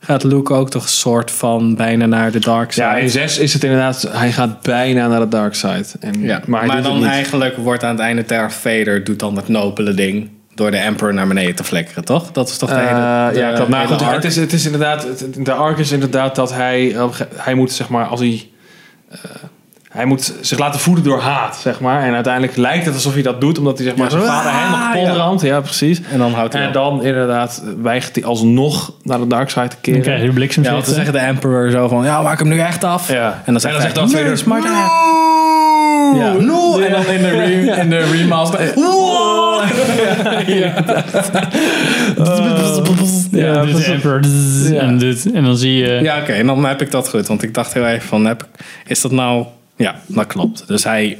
gaat 0.00 0.24
Luke 0.24 0.52
ook 0.54 0.70
toch 0.70 0.82
een 0.82 0.88
soort 0.88 1.30
van 1.30 1.74
bijna 1.74 2.06
naar 2.06 2.30
de 2.30 2.38
dark 2.40 2.72
side. 2.72 2.86
ja, 2.86 2.96
in 2.96 3.10
6 3.10 3.38
is 3.38 3.52
het 3.52 3.64
inderdaad... 3.64 4.08
Hij 4.10 4.32
gaat 4.32 4.62
bijna 4.62 5.06
naar 5.08 5.20
de 5.20 5.28
dark 5.28 5.54
side. 5.54 5.84
En, 6.00 6.20
Ja, 6.22 6.40
maar 6.46 6.66
maar, 6.66 6.74
hij 6.76 6.82
doet 6.82 6.92
dan 7.00 7.04
eigenlijk 7.04 7.56
wordt 7.56 7.82
aan 7.82 7.90
het 7.90 8.00
einde 8.00 8.24
Darth 8.24 8.52
Vader 8.54 9.04
doet 9.04 9.18
dan 9.18 9.34
dat 9.34 9.48
nobele 9.48 9.94
ding 9.94 10.28
door 10.54 10.70
de 10.70 10.76
Emperor 10.76 11.14
naar 11.14 11.26
beneden 11.26 11.54
te 11.54 11.64
flikkeren, 11.64 12.04
toch? 12.04 12.32
Dat 12.32 12.48
is 12.48 12.56
toch 12.58 12.68
de 12.68 12.74
Eh, 12.74 12.80
hele, 13.26 13.32
de 13.32 13.38
ja, 13.38 13.52
klopt. 13.54 13.68
Nou, 13.70 13.82
hele 13.86 13.98
goed, 13.98 14.06
arc? 14.06 14.14
het, 14.14 14.24
is, 14.24 14.36
het 14.36 14.52
is 14.52 14.64
inderdaad, 14.64 15.02
het- 15.04 15.44
de 15.44 15.52
arc 15.52 15.78
is 15.78 15.92
inderdaad 15.92 16.34
dat 16.34 16.52
hij, 16.52 16.96
hij 17.34 17.54
moet 17.54 17.72
zeg 17.72 17.88
maar, 17.88 18.04
als 18.06 18.20
hij, 18.20 18.48
eh, 19.10 19.18
hij 19.98 20.06
moet 20.06 20.34
zich 20.40 20.58
laten 20.58 20.80
voeden 20.80 21.04
door 21.04 21.20
haat, 21.20 21.56
zeg 21.62 21.80
maar. 21.80 22.02
En 22.02 22.14
uiteindelijk 22.14 22.56
lijkt 22.56 22.84
het 22.84 22.94
alsof 22.94 23.12
hij 23.12 23.22
dat 23.22 23.40
doet, 23.40 23.58
omdat 23.58 23.78
hij 23.78 23.86
zeg 23.86 23.96
maar 23.96 24.04
Ja, 24.04 24.10
zijn 24.10 24.22
vader 24.24 24.50
ah, 24.50 24.58
helemaal 24.58 24.92
kapot 24.92 25.40
ja. 25.40 25.48
Ja, 25.48 25.60
precies. 25.60 26.00
En 26.12 26.18
dan 26.18 26.32
houdt 26.32 26.52
hij 26.52 26.62
En 26.62 26.68
op. 26.68 26.74
dan 26.74 27.02
inderdaad 27.04 27.62
weigert 27.82 28.14
hij 28.14 28.24
alsnog 28.24 28.92
naar 29.02 29.18
de 29.18 29.26
dark 29.26 29.50
side 29.50 29.68
te 29.68 29.76
keren. 29.80 30.00
Dan 30.00 30.08
krijg 30.12 30.22
je 30.28 30.32
bliksem 30.32 30.62
Ja, 30.62 30.70
dan 30.70 30.84
zegt 30.84 31.12
de 31.12 31.18
Emperor 31.18 31.70
zo 31.70 31.88
van, 31.88 32.04
ja, 32.04 32.22
maak 32.22 32.38
hem 32.38 32.48
nu 32.48 32.58
echt 32.58 32.84
af. 32.84 33.08
Ja. 33.12 33.42
En 33.44 33.52
dan 33.52 33.60
zegt, 33.60 33.84
En 33.84 33.94
dan 33.94 34.10
hij, 34.10 34.26
zegt 34.36 34.46
my 34.46 34.60
dad. 34.60 35.16
Ja, 36.16 36.32
no! 36.32 36.78
En 36.80 36.92
dan 36.92 37.06
in 37.06 37.22
de, 37.22 37.28
re- 37.30 37.80
in 37.80 37.90
de 37.90 37.98
remaster, 38.10 38.72
wow! 38.74 39.62
Ja, 43.30 43.64
dit 43.64 43.84
Emperor. 43.84 44.20
Ja. 44.70 44.80
En, 44.80 44.98
dit, 44.98 45.32
en 45.32 45.44
dan 45.44 45.56
zie 45.56 45.76
je... 45.76 45.98
Ja, 46.02 46.18
oké, 46.20 46.32
en 46.32 46.46
dan 46.46 46.64
heb 46.64 46.80
ik 46.80 46.90
dat 46.90 47.08
goed. 47.08 47.26
Want 47.26 47.42
ik 47.42 47.54
dacht 47.54 47.72
heel 47.74 47.86
even 47.86 48.08
van, 48.08 48.24
heb, 48.24 48.42
ik- 48.42 48.64
is 48.86 49.00
dat 49.00 49.10
nou... 49.12 49.44
Ja, 49.78 50.00
dat 50.06 50.26
klopt. 50.26 50.66
Dus 50.66 50.84
hij... 50.84 51.18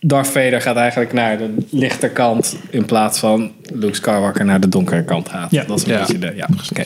Darth 0.00 0.26
Vader 0.28 0.60
gaat 0.60 0.76
eigenlijk 0.76 1.12
naar 1.12 1.38
de 1.38 1.54
lichte 1.70 2.08
kant... 2.08 2.56
in 2.70 2.84
plaats 2.84 3.18
van 3.18 3.52
Luke 3.72 3.94
Skywalker 3.94 4.44
naar 4.44 4.60
de 4.60 4.68
donkere 4.68 5.04
kant 5.04 5.28
gaat. 5.28 5.50
Ja. 5.50 5.64
Dat 5.64 5.78
is 5.78 5.84
een 5.84 5.92
Ja. 5.92 5.98
beetje 5.98 6.18
de... 6.18 6.32
Ja, 6.36 6.48
oké. 6.70 6.84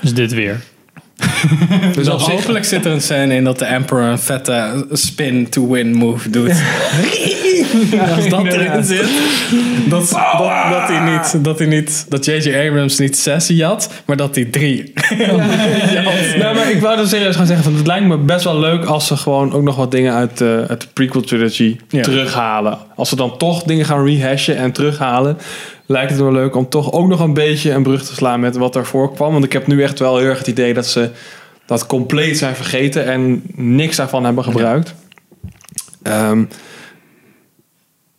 Dus 0.00 0.14
dit 0.14 0.32
weer. 0.32 0.60
Dus 1.94 2.06
Hopelijk 2.06 2.64
zit 2.64 2.84
er 2.84 2.92
een 2.92 3.00
scène 3.00 3.34
in 3.34 3.44
dat 3.44 3.58
de 3.58 3.64
Emperor 3.64 4.02
een 4.02 4.18
vette 4.18 4.86
spin 4.92 5.48
to 5.48 5.68
win 5.68 5.94
move 5.94 6.30
doet. 6.30 6.52
Als 8.16 8.28
dat 8.28 8.44
erin 8.44 8.84
zit, 8.84 9.08
dat, 9.88 10.10
dat, 10.10 10.70
dat 10.70 10.88
hij 10.88 11.10
niet, 11.12 11.44
dat 11.44 11.58
hij 11.58 11.68
niet, 11.68 12.06
dat 12.08 12.24
J.J. 12.24 12.66
Abrams 12.68 12.98
niet 12.98 13.18
zes 13.18 13.46
jat, 13.46 13.90
maar 14.06 14.16
dat 14.16 14.34
hij 14.34 14.44
drie. 14.44 14.92
nou, 16.38 16.54
maar 16.54 16.70
ik 16.70 16.80
wou 16.80 16.98
er 16.98 17.08
serieus 17.08 17.36
gaan 17.36 17.46
zeggen, 17.46 17.64
van, 17.64 17.74
het 17.76 17.86
lijkt 17.86 18.06
me 18.06 18.18
best 18.18 18.44
wel 18.44 18.58
leuk 18.58 18.84
als 18.84 19.06
ze 19.06 19.16
gewoon 19.16 19.52
ook 19.52 19.62
nog 19.62 19.76
wat 19.76 19.90
dingen 19.90 20.14
uit, 20.14 20.40
eh, 20.40 20.48
uit 20.48 20.80
de 20.80 20.86
prequel 20.92 21.22
trilogy 21.22 21.76
Ja. 21.88 22.02
terughalen. 22.02 22.78
Als 22.96 23.08
ze 23.08 23.16
dan 23.16 23.38
toch 23.38 23.62
dingen 23.62 23.84
gaan 23.84 24.06
rehashen 24.06 24.56
en 24.56 24.72
terughalen, 24.72 25.38
lijkt 25.86 26.10
het 26.10 26.20
wel 26.20 26.32
leuk 26.32 26.54
om 26.56 26.68
toch 26.68 26.92
ook 26.92 27.06
nog 27.08 27.20
een 27.20 27.34
beetje 27.34 27.70
een 27.70 27.82
brug 27.82 28.04
te 28.06 28.14
slaan 28.14 28.40
met 28.40 28.56
wat 28.56 28.76
ervoor 28.76 29.14
kwam. 29.14 29.32
Want 29.32 29.44
ik 29.44 29.52
heb 29.52 29.66
nu 29.66 29.82
echt 29.82 29.98
wel 29.98 30.16
heel 30.18 30.26
erg 30.28 30.38
het 30.38 30.46
idee 30.46 30.74
dat 30.74 30.86
ze 30.86 31.10
dat 31.66 31.86
compleet 31.86 32.38
zijn 32.38 32.54
vergeten 32.56 33.04
en 33.06 33.42
niks 33.54 33.96
daarvan 33.96 34.24
hebben 34.24 34.44
gebruikt. 34.44 34.94
Ehm, 36.02 36.44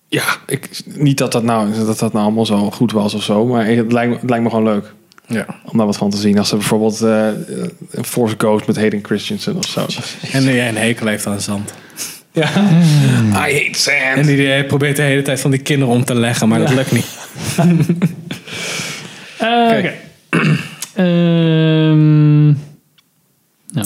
ja, 0.08 0.24
ik, 0.48 0.82
niet 0.86 1.18
dat 1.18 1.32
dat, 1.32 1.44
nou, 1.44 1.74
dat 1.86 2.00
dat 2.00 2.14
nou 2.14 2.26
allemaal 2.26 2.46
zo 2.46 2.72
goed 2.72 2.92
was 2.92 3.14
of 3.14 3.24
zo, 3.24 3.46
maar 3.46 3.66
het 3.68 3.92
lijkt, 3.92 4.12
me- 4.14 4.20
het 4.20 4.30
lijkt 4.30 4.44
me 4.44 4.50
gewoon 4.50 4.66
leuk 4.66 4.94
Ja. 5.28 5.46
om 5.72 5.78
daar 5.78 5.86
wat 5.86 5.98
van 5.98 6.10
te 6.10 6.18
zien. 6.18 6.38
Als 6.38 6.50
ze 6.50 6.56
bijvoorbeeld 6.56 7.00
een 7.02 8.06
Force 8.06 8.36
Ghost 8.38 8.68
met 8.68 8.76
Hayden 8.76 9.00
Christensen 9.06 9.56
of 9.58 9.66
zo. 9.68 9.86
En 10.32 10.48
een 10.48 10.78
hekel 10.78 11.08
heeft 11.08 11.26
aan 11.28 11.42
zand. 11.42 11.74
Ja. 12.38 12.50
I 13.50 13.54
hate 13.64 13.70
sand. 13.72 14.18
En 14.18 14.26
die 14.26 14.64
probeert 14.64 14.96
de 14.96 15.02
hele 15.02 15.22
tijd 15.22 15.40
van 15.40 15.52
die 15.52 15.60
kinderen 15.60 15.94
om 15.94 16.06
te 16.06 16.16
leggen, 16.16 16.48
maar 16.48 16.60
dat 16.60 16.74
lukt 16.74 16.92
niet. 16.92 17.08
Eh, 19.38 19.78
Oké. 19.78 19.94
Ehm, 20.96 22.46
nou, 22.46 22.56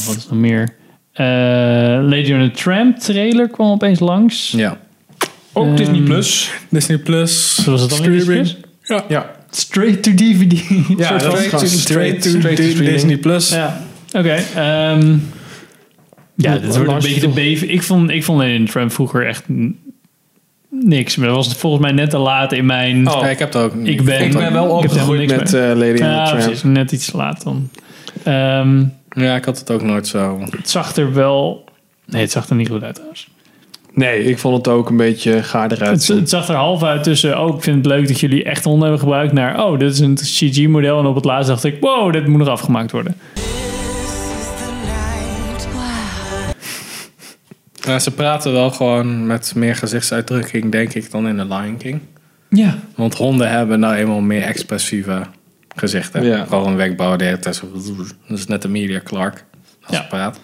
wat 0.05 0.15
is 0.17 0.27
nog 0.29 0.39
meer? 0.39 0.69
Eh, 1.13 1.25
Lady 2.01 2.33
on 2.33 2.51
the 2.51 2.61
Tramp 2.63 2.97
trailer 2.99 3.47
kwam 3.49 3.71
opeens 3.71 3.99
langs. 3.99 4.53
Ja. 4.57 4.77
Ook 5.53 5.65
Ehm, 5.65 5.75
Disney 5.75 6.01
Plus. 6.01 6.51
Disney 6.69 6.97
Plus. 6.97 7.55
Zoals 7.55 7.81
het 7.81 7.89
dan 7.89 8.11
is. 8.11 8.57
Ja. 8.83 9.03
Ja. 9.07 9.31
Straight 9.49 10.03
to 10.03 10.13
DVD. 10.13 10.59
Ja, 10.97 11.15
is 11.15 11.21
gewoon 11.21 11.67
Straight 11.67 12.21
to 12.21 12.29
straight 12.29 12.75
to. 12.75 12.83
Disney 12.83 13.17
Plus. 13.17 13.49
Ja, 13.49 13.81
oké. 14.13 14.43
ehm, 14.55 15.17
ja, 16.35 16.57
dit 16.57 16.75
wordt 16.75 16.91
een 16.91 16.95
beetje 16.99 17.19
de 17.19 17.27
beven. 17.29 17.69
Ik 17.69 17.83
vond, 17.83 18.09
ik 18.09 18.23
vond 18.23 18.39
the 18.39 18.63
Tramp 18.71 18.91
vroeger 18.91 19.27
echt 19.27 19.43
niks. 20.69 21.15
Maar 21.15 21.27
dat 21.27 21.35
was 21.35 21.53
volgens 21.55 21.81
mij 21.81 21.91
net 21.91 22.09
te 22.09 22.17
laat 22.17 22.51
in 22.51 22.65
mijn... 22.65 23.07
Oh. 23.09 23.21
Ja, 23.21 23.27
ik 23.29 23.39
heb 23.39 23.53
het 23.53 23.61
ook 23.63 23.75
niet. 23.75 23.87
ik 23.87 24.03
ben, 24.05 24.21
Ik 24.21 24.31
ben 24.31 24.39
wel 24.39 24.43
ik 24.43 24.43
heb 24.43 24.53
helemaal 24.53 24.77
opgegroeid 24.77 25.29
met 25.35 25.53
eh, 25.53 25.61
Lady 25.61 25.83
in 25.83 25.95
Ja, 26.05 26.23
the 26.23 26.29
Tramp. 26.29 26.43
precies. 26.43 26.63
Net 26.63 26.91
iets 26.91 27.11
te 27.11 27.17
laat 27.17 27.43
dan. 27.43 27.69
Ehm, 28.23 28.83
Ja, 29.09 29.35
ik 29.35 29.45
had 29.45 29.59
het 29.59 29.71
ook 29.71 29.81
nooit 29.81 30.07
zo. 30.07 30.39
het 30.57 30.69
zag 30.69 30.95
er 30.95 31.13
wel... 31.13 31.63
Nee, 32.05 32.21
het 32.21 32.31
zag 32.31 32.49
er 32.49 32.55
niet 32.55 32.69
goed 32.69 32.83
uit 32.83 32.93
trouwens. 32.95 33.27
Nee, 33.93 34.23
ik 34.23 34.37
vond 34.39 34.57
het 34.57 34.67
ook 34.67 34.89
een 34.89 34.97
beetje 34.97 35.43
gaar 35.43 35.71
eruit. 35.71 36.07
Het, 36.07 36.17
het 36.19 36.29
zag 36.29 36.47
er 36.47 36.55
half 36.55 36.83
uit 36.83 37.03
tussen... 37.03 37.39
Oh, 37.39 37.55
ik 37.55 37.63
vind 37.63 37.77
het 37.77 37.85
leuk 37.85 38.07
dat 38.07 38.19
jullie 38.19 38.43
echt 38.43 38.63
honden 38.63 38.81
hebben 38.81 38.99
gebruikt... 38.99 39.33
naar... 39.33 39.65
Oh, 39.65 39.79
dit 39.79 39.91
is 39.91 39.99
een 39.99 40.15
CG-model. 40.15 40.99
En 40.99 41.05
op 41.05 41.15
het 41.15 41.25
laatst 41.25 41.47
dacht 41.49 41.63
ik... 41.63 41.77
Wow, 41.79 42.13
dit 42.13 42.27
moet 42.27 42.39
nog 42.39 42.47
afgemaakt 42.47 42.91
worden. 42.91 43.15
Ja, 47.81 47.99
ze 47.99 48.11
praten 48.11 48.51
wel 48.51 48.71
gewoon 48.71 49.25
met 49.27 49.53
meer 49.55 49.75
gezichtsuitdrukking, 49.75 50.71
denk 50.71 50.93
ik, 50.93 51.11
dan 51.11 51.27
in 51.27 51.37
The 51.37 51.45
Lion 51.55 51.77
King. 51.77 51.99
Ja. 52.49 52.77
Want 52.95 53.15
honden 53.15 53.49
hebben 53.49 53.79
nou 53.79 53.95
eenmaal 53.95 54.19
meer 54.21 54.41
expressieve 54.43 55.21
gezichten. 55.75 56.23
Ja. 56.23 56.45
Gewoon 56.45 56.67
een 56.67 56.75
wenkbrauw, 56.75 57.15
Dat 57.17 57.63
is 58.27 58.45
net 58.47 58.65
Emilia 58.65 59.01
Clark 59.03 59.43
als 59.83 59.95
Ja. 59.97 60.01
ze 60.01 60.07
praat. 60.07 60.39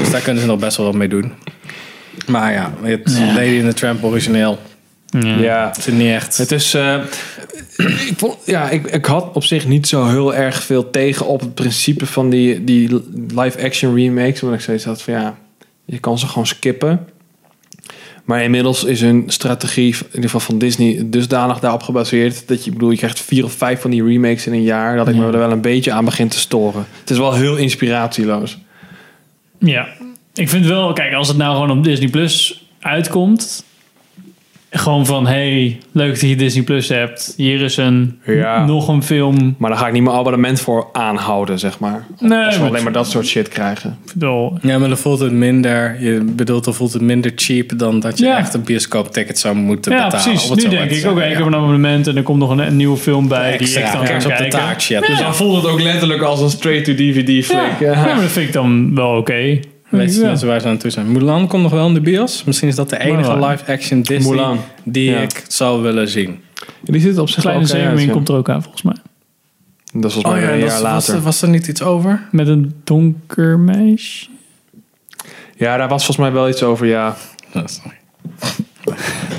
Dus 0.00 0.10
daar 0.10 0.20
kunnen 0.20 0.42
ze 0.42 0.48
nog 0.48 0.58
best 0.58 0.76
wel 0.76 0.86
wat 0.86 0.94
mee 0.94 1.08
doen. 1.08 1.32
Maar 2.26 2.52
ja, 2.52 2.72
het 2.82 3.16
Ja. 3.18 3.26
Lady 3.26 3.40
in 3.46 3.68
the 3.68 3.74
Tramp 3.74 4.04
origineel. 4.04 4.58
Ja. 5.20 5.66
Het 5.66 5.76
is 5.76 5.86
niet 5.86 6.10
echt. 6.10 6.36
Het 6.38 6.52
is. 6.52 6.74
eh, 6.74 6.98
ik, 7.76 8.12
vond, 8.16 8.36
ja, 8.44 8.70
ik, 8.70 8.86
ik 8.86 9.04
had 9.04 9.30
op 9.34 9.44
zich 9.44 9.66
niet 9.66 9.88
zo 9.88 10.06
heel 10.08 10.34
erg 10.34 10.62
veel 10.62 10.90
tegen 10.90 11.26
op 11.26 11.40
het 11.40 11.54
principe 11.54 12.06
van 12.06 12.30
die, 12.30 12.64
die 12.64 13.02
live-action 13.34 13.94
remakes. 13.94 14.42
Omdat 14.42 14.58
ik 14.58 14.64
zoiets 14.64 14.84
had 14.84 15.02
van 15.02 15.14
ja, 15.14 15.36
je 15.86 15.98
kan 15.98 16.18
ze 16.18 16.26
gewoon 16.26 16.46
skippen. 16.46 17.08
Maar 18.24 18.42
inmiddels 18.42 18.84
is 18.84 19.00
hun 19.00 19.24
strategie, 19.26 19.94
in 19.94 20.06
ieder 20.06 20.22
geval 20.22 20.40
van 20.40 20.58
Disney, 20.58 21.02
dusdanig 21.04 21.58
daarop 21.58 21.82
gebaseerd. 21.82 22.48
Dat 22.48 22.64
je, 22.64 22.70
bedoel, 22.70 22.90
je 22.90 22.96
krijgt 22.96 23.20
vier 23.20 23.44
of 23.44 23.52
vijf 23.52 23.80
van 23.80 23.90
die 23.90 24.04
remakes 24.04 24.46
in 24.46 24.52
een 24.52 24.62
jaar. 24.62 24.96
Dat 24.96 25.08
ik 25.08 25.14
me 25.14 25.24
er 25.24 25.38
wel 25.38 25.50
een 25.50 25.60
beetje 25.60 25.92
aan 25.92 26.04
begin 26.04 26.28
te 26.28 26.38
storen. 26.38 26.86
Het 27.00 27.10
is 27.10 27.18
wel 27.18 27.34
heel 27.34 27.56
inspiratieloos. 27.56 28.58
Ja, 29.58 29.88
ik 30.34 30.48
vind 30.48 30.66
wel, 30.66 30.92
kijk, 30.92 31.14
als 31.14 31.28
het 31.28 31.36
nou 31.36 31.54
gewoon 31.54 31.78
op 31.78 31.84
Disney 31.84 32.08
Plus 32.08 32.66
uitkomt, 32.80 33.64
gewoon 34.70 35.06
van 35.06 35.26
hey, 35.26 35.78
leuk 35.92 36.10
dat 36.10 36.20
je 36.20 36.36
Disney 36.36 36.64
Plus 36.64 36.88
hebt. 36.88 37.34
Hier 37.36 37.60
is 37.60 37.76
een 37.76 38.18
Ja. 38.26 38.64
nog 38.64 38.88
een 38.88 39.02
film. 39.02 39.54
Maar 39.58 39.70
daar 39.70 39.78
ga 39.78 39.86
ik 39.86 39.92
niet 39.92 40.02
mijn 40.02 40.16
abonnement 40.16 40.60
voor 40.60 40.88
aanhouden, 40.92 41.58
zeg 41.58 41.78
maar. 41.78 42.06
Nee, 42.18 42.44
Als 42.44 42.54
we 42.54 42.60
maar- 42.60 42.70
alleen 42.70 42.82
maar 42.82 42.92
dat 42.92 43.10
soort 43.10 43.26
shit 43.26 43.48
krijgen. 43.48 43.98
Wel, 44.14 44.58
Ja, 44.62 44.78
maar 44.78 44.88
dan 44.88 44.98
voelt 44.98 45.20
het 45.20 45.32
minder. 45.32 45.96
Je 46.00 46.24
bedoelt, 46.36 46.64
dan 46.64 46.74
voelt 46.74 46.92
het 46.92 47.02
minder 47.02 47.32
cheap 47.34 47.78
dan 47.78 48.00
dat 48.00 48.18
je 48.18 48.24
Ja. 48.24 48.38
echt 48.38 48.54
een 48.54 48.62
bioscoopticket 48.64 49.38
zou 49.38 49.54
moeten 49.56 49.92
Ja, 49.92 50.04
betalen. 50.04 50.24
precies. 50.38 50.64
Nu 50.64 50.68
denk 50.70 50.90
ik, 50.90 51.06
oké, 51.10 51.24
ik 51.24 51.36
heb 51.36 51.46
een 51.46 51.54
abonnement 51.54 52.06
en 52.06 52.16
er 52.16 52.22
komt 52.22 52.38
nog 52.38 52.50
een, 52.50 52.58
een 52.58 52.76
nieuwe 52.76 52.96
film 52.96 53.28
bij 53.28 53.50
die 53.50 53.60
Extra 53.60 53.86
ik 53.86 53.92
dan 53.92 54.20
ga 54.20 54.28
kijken. 54.28 54.50
taart, 54.50 54.82
shit. 54.82 55.00
Ja. 55.00 55.06
Dus 55.06 55.18
Dan 55.20 55.34
voelt 55.34 55.62
het 55.62 55.72
ook 55.72 55.80
letterlijk 55.80 56.22
als 56.22 56.40
een 56.40 56.50
straight-to-DVD 56.50 57.44
flick. 57.46 57.60
Ja. 57.80 57.92
ja, 57.92 58.04
maar 58.04 58.14
dat 58.20 58.30
vind 58.30 58.46
ik 58.46 58.52
dan 58.52 58.94
wel 58.94 59.16
oké. 59.16 59.34
Ja. 59.34 59.58
Mensen 59.88 60.46
waar 60.46 60.60
ze 60.60 60.68
aan 60.68 60.76
toe 60.76 60.90
zijn? 60.90 61.12
Mulan 61.12 61.46
komt 61.48 61.62
nog 61.62 61.72
wel 61.72 61.86
in 61.86 61.94
de 61.94 62.00
bios. 62.00 62.44
Misschien 62.44 62.68
is 62.68 62.74
dat 62.74 62.90
de 62.90 62.98
enige 62.98 63.32
Mulan. 63.32 63.50
live-action 63.50 64.02
Disney 64.02 64.30
Mulan. 64.36 64.58
die 64.84 65.10
Ja. 65.10 65.18
ik 65.20 65.44
zou 65.48 65.82
willen 65.82 66.08
zien. 66.08 66.40
Die 66.82 67.00
zit 67.00 67.18
op 67.18 67.28
zich 67.28 67.40
Kleine 67.42 67.62
oké 67.62 67.72
uit, 67.72 67.80
Zeemermin 67.80 68.06
ja. 68.06 68.12
komt 68.12 68.28
er 68.28 68.34
ook 68.34 68.48
aan 68.48 68.62
volgens 68.62 68.82
mij. 68.82 68.94
Dat 69.92 70.04
is 70.04 70.12
volgens 70.12 70.34
mij 70.34 70.42
een 70.52 70.62
Oh 70.62 70.66
jaar 70.68 70.80
later. 70.80 70.92
Was, 70.94 71.08
er- 71.08 71.20
was 71.20 71.42
er 71.42 71.48
niet 71.48 71.66
iets 71.68 71.82
over? 71.82 72.22
Met 72.30 72.48
een 72.48 72.74
donker 72.84 73.58
meisje. 73.58 74.26
Ja, 75.56 75.76
daar 75.76 75.88
was 75.88 76.04
volgens 76.04 76.26
mij 76.26 76.32
wel 76.36 76.48
iets 76.48 76.62
over, 76.62 76.86
ja. 76.86 77.16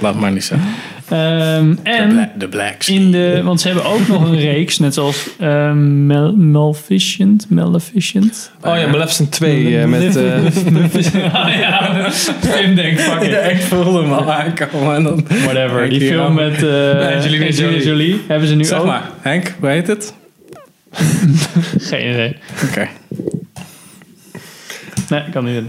Laat 0.01 0.15
maar 0.19 0.31
niet 0.31 0.43
zeggen. 0.43 0.67
Ehm, 1.09 1.75
en 1.83 2.31
De 2.37 2.47
Blacks. 2.47 2.89
in 2.89 3.11
de, 3.11 3.41
want 3.43 3.61
ze 3.61 3.67
hebben 3.67 3.85
ook 3.85 4.07
nog 4.07 4.23
een 4.29 4.39
reeks, 4.39 4.79
net 4.79 4.93
zoals 4.93 5.27
ehm, 5.39 6.05
Mal- 6.05 6.35
Maleficent. 6.35 7.45
Maleficent. 7.49 8.51
Oh 8.61 8.77
ja, 8.79 8.87
Maleficent 8.87 9.31
2 9.31 9.79
eh, 9.79 9.85
met... 9.85 10.15
eh, 10.15 10.33
Ah, 11.33 11.59
ja, 11.59 12.09
Tim 12.41 12.75
denkt, 12.75 13.01
fuck 13.01 13.21
it. 13.31 13.51
ik 13.51 13.61
voelde 13.61 14.01
hem 14.01 14.13
al 14.13 14.31
aankomen. 14.33 14.95
En 14.95 15.03
dan... 15.03 15.25
Whatever. 15.43 15.89
Die 15.89 16.01
film 16.01 16.33
met 16.33 16.63
eh 16.63 16.69
Angelina 16.69 17.15
Angelina 17.15 17.45
Jolie. 17.49 17.83
Jolie. 17.85 18.21
Hebben 18.27 18.47
ze 18.47 18.55
nu 18.55 18.63
Zeg 18.65 18.79
ook. 18.79 18.85
maar, 18.85 19.09
Henk, 19.21 19.53
hoe 19.59 19.69
heet 19.69 19.87
het? 19.87 20.13
Geen 21.89 22.09
idee. 22.09 22.35
Oké. 22.69 22.87
Nee, 25.09 25.19
ik 25.19 25.31
kan 25.31 25.45
niet. 25.45 25.63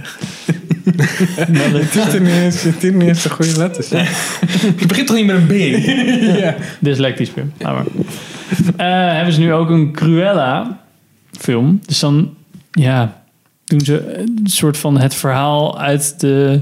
Het 1.06 1.94
is 1.94 2.14
er 2.14 2.20
niet 2.20 2.32
eens, 2.32 2.62
het 2.62 2.84
is 2.84 2.92
niet 2.92 3.02
eens 3.02 3.22
de 3.22 3.30
goede 3.30 3.56
letters. 3.56 3.88
Je 4.78 4.86
begint 4.86 5.06
toch 5.06 5.16
niet 5.16 5.26
met 5.26 5.36
een 5.36 5.46
B? 5.46 5.52
Dyslectisch 6.84 7.28
film. 7.28 7.52
Maar. 7.62 7.84
Eh, 8.76 9.14
hebben 9.14 9.32
ze 9.32 9.40
nu 9.40 9.52
ook 9.52 9.70
een 9.70 9.92
Cruella 9.92 10.80
film. 11.38 11.80
Dus 11.86 11.98
dan, 11.98 12.34
ja, 12.70 13.22
doen 13.64 13.80
ze 13.80 14.18
een 14.18 14.40
soort 14.44 14.76
van 14.76 14.98
het 14.98 15.14
verhaal 15.14 15.78
uit 15.78 16.20
de 16.20 16.60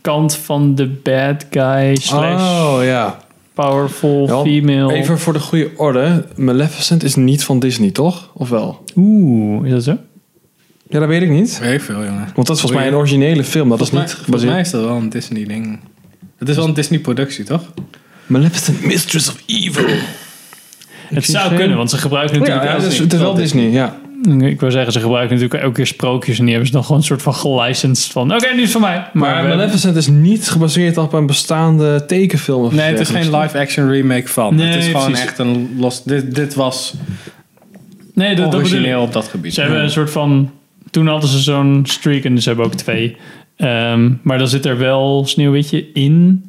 kant 0.00 0.36
van 0.36 0.74
de 0.74 0.86
bad 0.88 1.46
guy 1.50 1.96
slash 1.96 2.42
Oh 2.42 2.78
ja. 2.84 3.18
powerful 3.54 4.26
Ja, 4.26 4.42
female. 4.42 4.92
Even 4.92 5.18
voor 5.18 5.32
de 5.32 5.40
goede 5.40 5.70
orde. 5.76 6.24
Maleficent 6.36 7.02
is 7.02 7.14
niet 7.14 7.44
van 7.44 7.58
Disney, 7.58 7.90
toch? 7.90 8.30
Of 8.34 8.48
wel? 8.48 8.84
Oeh, 8.96 9.66
is 9.66 9.72
dat 9.72 9.82
zo? 9.82 9.96
Ja, 10.92 10.98
dat 10.98 11.08
weet 11.08 11.22
ik 11.22 11.30
niet. 11.30 11.58
Weet 11.58 11.74
ik 11.74 11.80
veel, 11.80 12.04
jongen. 12.04 12.28
Want 12.34 12.46
dat 12.46 12.56
is 12.56 12.60
volgens 12.62 12.80
mij 12.80 12.88
een 12.88 12.94
originele 12.94 13.44
film. 13.44 13.68
Dat 13.68 13.80
is 13.80 13.90
niet 13.90 14.00
mij, 14.00 14.08
volgens 14.08 14.44
mij 14.44 14.60
is 14.60 14.70
dat 14.70 14.84
wel 14.84 14.96
een 14.96 15.08
Disney-ding. 15.08 15.80
Het 16.38 16.48
is 16.48 16.56
wel 16.56 16.64
een 16.64 16.74
Disney-productie, 16.74 17.44
toch? 17.44 17.72
Maleficent, 18.26 18.84
Mistress 18.84 19.28
of 19.28 19.42
Evil. 19.46 19.84
Het 21.14 21.24
zou 21.24 21.48
geen- 21.48 21.56
kunnen, 21.58 21.76
want 21.76 21.90
ze 21.90 21.98
gebruiken 21.98 22.38
natuurlijk... 22.38 22.64
Ja, 22.66 22.70
ja, 22.72 22.82
elke- 22.82 23.02
het 23.02 23.12
is, 23.12 23.18
wel 23.20 23.34
Disney, 23.34 23.70
ja. 23.70 23.96
Ik 24.38 24.60
wil 24.60 24.70
zeggen, 24.70 24.92
ze 24.92 25.00
gebruiken 25.00 25.34
natuurlijk 25.34 25.62
elke 25.62 25.74
keer 25.76 25.86
sprookjes 25.86 26.34
en 26.38 26.42
die 26.42 26.50
hebben 26.50 26.66
ze 26.66 26.74
dan 26.74 26.84
gewoon 26.84 26.98
een 26.98 27.06
soort 27.06 27.22
van 27.22 27.34
gelicensed 27.34 28.12
van... 28.12 28.34
Oké, 28.34 28.46
nu 28.46 28.56
is 28.56 28.62
het 28.62 28.70
van 28.70 28.80
mij. 28.80 29.06
Maar, 29.12 29.44
Maleficent 29.44 29.96
is 29.96 30.06
niet 30.06 30.50
gebaseerd 30.50 30.96
op 30.98 31.12
een 31.12 31.26
bestaande 31.26 32.04
tekenfilm. 32.06 32.64
Of 32.64 32.72
Nee, 32.72 32.90
het 32.90 33.00
is 33.00 33.08
geen 33.08 33.36
live-action 33.36 33.90
remake 33.90 34.28
van. 34.28 34.54
Nee, 34.54 34.66
het 34.66 34.76
is 34.84 34.86
gewoon 34.86 35.04
precies. 35.06 35.24
echt 35.24 35.38
een 35.38 35.74
los... 35.78 36.04
Dit, 36.04 36.34
dit 36.34 36.54
was 36.54 36.94
nee, 38.14 38.34
dat, 38.34 38.54
origineel 38.54 39.02
op 39.02 39.12
dat 39.12 39.28
gebied. 39.28 39.54
Ze 39.54 39.60
hebben 39.60 39.82
een 39.82 39.90
soort 39.90 40.10
van... 40.10 40.50
Toen 40.92 41.06
hadden 41.06 41.28
ze 41.30 41.38
zo'n 41.38 41.80
streak 41.86 42.24
en 42.24 42.34
dus 42.34 42.42
ze 42.42 42.48
hebben 42.48 42.66
ook 42.66 42.74
twee. 42.74 43.16
Ehm, 43.56 44.10
maar 44.22 44.38
dan 44.38 44.48
zit 44.48 44.66
er 44.66 44.78
wel 44.78 45.22
Sneeuwwitje 45.26 45.92
in. 45.92 46.12
Een 46.12 46.44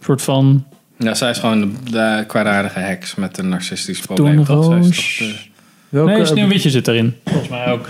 soort 0.00 0.22
van... 0.22 0.64
Ja, 0.98 1.14
zij 1.14 1.30
is 1.30 1.38
gewoon 1.38 1.60
de, 1.60 1.90
de 1.90 2.24
kwaadaardige 2.26 2.78
heks 2.78 3.14
met 3.14 3.38
een 3.38 3.48
narcistisch 3.48 4.00
probleem. 4.00 4.44
Zij 4.44 4.54
is 4.54 5.16
toch 5.18 5.18
de- 5.18 5.34
Welke, 5.88 6.12
nee, 6.12 6.24
Sneeuwwitje 6.24 6.70
zit 6.70 6.88
erin. 6.88 7.14
Volgens 7.24 7.48
mij 7.48 7.66
ook. 7.66 7.88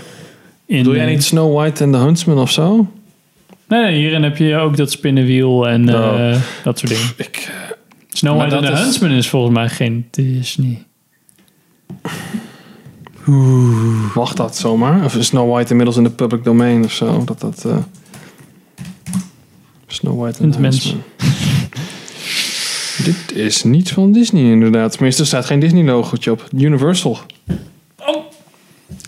In, 0.65 0.83
Doe 0.83 0.95
jij 0.95 1.05
eh, 1.05 1.09
niet 1.11 1.23
Snow 1.23 1.55
White 1.57 1.83
en 1.83 1.91
the 1.91 1.97
Huntsman 1.97 2.37
of 2.37 2.51
zo? 2.51 2.91
Nee, 3.67 3.81
nee, 3.81 3.95
hierin 3.99 4.23
heb 4.23 4.37
je 4.37 4.55
ook 4.57 4.77
dat 4.77 4.91
spinnenwiel 4.91 5.67
en 5.67 5.89
eh, 5.89 5.95
Oh. 5.95 6.35
dat 6.63 6.79
soort 6.79 6.91
dingen. 6.91 7.07
Ik, 7.17 7.51
Snow 8.09 8.37
White 8.37 8.55
en 8.55 8.61
dat 8.61 8.71
the 8.71 8.77
is- 8.77 8.83
Huntsman 8.83 9.11
is 9.11 9.29
volgens 9.29 9.53
mij 9.55 9.69
geen 9.69 10.07
Disney. 10.11 10.83
Mag 14.15 14.33
dat 14.33 14.55
zomaar? 14.57 15.03
Of 15.05 15.15
is 15.15 15.25
Snow 15.27 15.51
White 15.53 15.69
inmiddels 15.69 15.97
in 15.97 16.03
de 16.03 16.09
public 16.09 16.43
domain 16.43 16.83
of 16.83 16.91
zo? 16.91 17.23
Dat 17.23 17.39
dat... 17.39 17.65
eh, 17.65 17.77
Snow 19.87 20.21
White 20.21 20.43
en 20.43 20.53
mens. 20.61 20.95
Dit 23.03 23.31
is 23.35 23.63
niet 23.63 23.91
van 23.91 24.11
Disney 24.11 24.43
inderdaad. 24.51 24.91
Tenminste, 24.91 25.21
er 25.21 25.27
staat 25.27 25.45
geen 25.45 25.59
Disney 25.59 25.83
logootje 25.83 26.31
op. 26.31 26.47
Universal. 26.57 27.17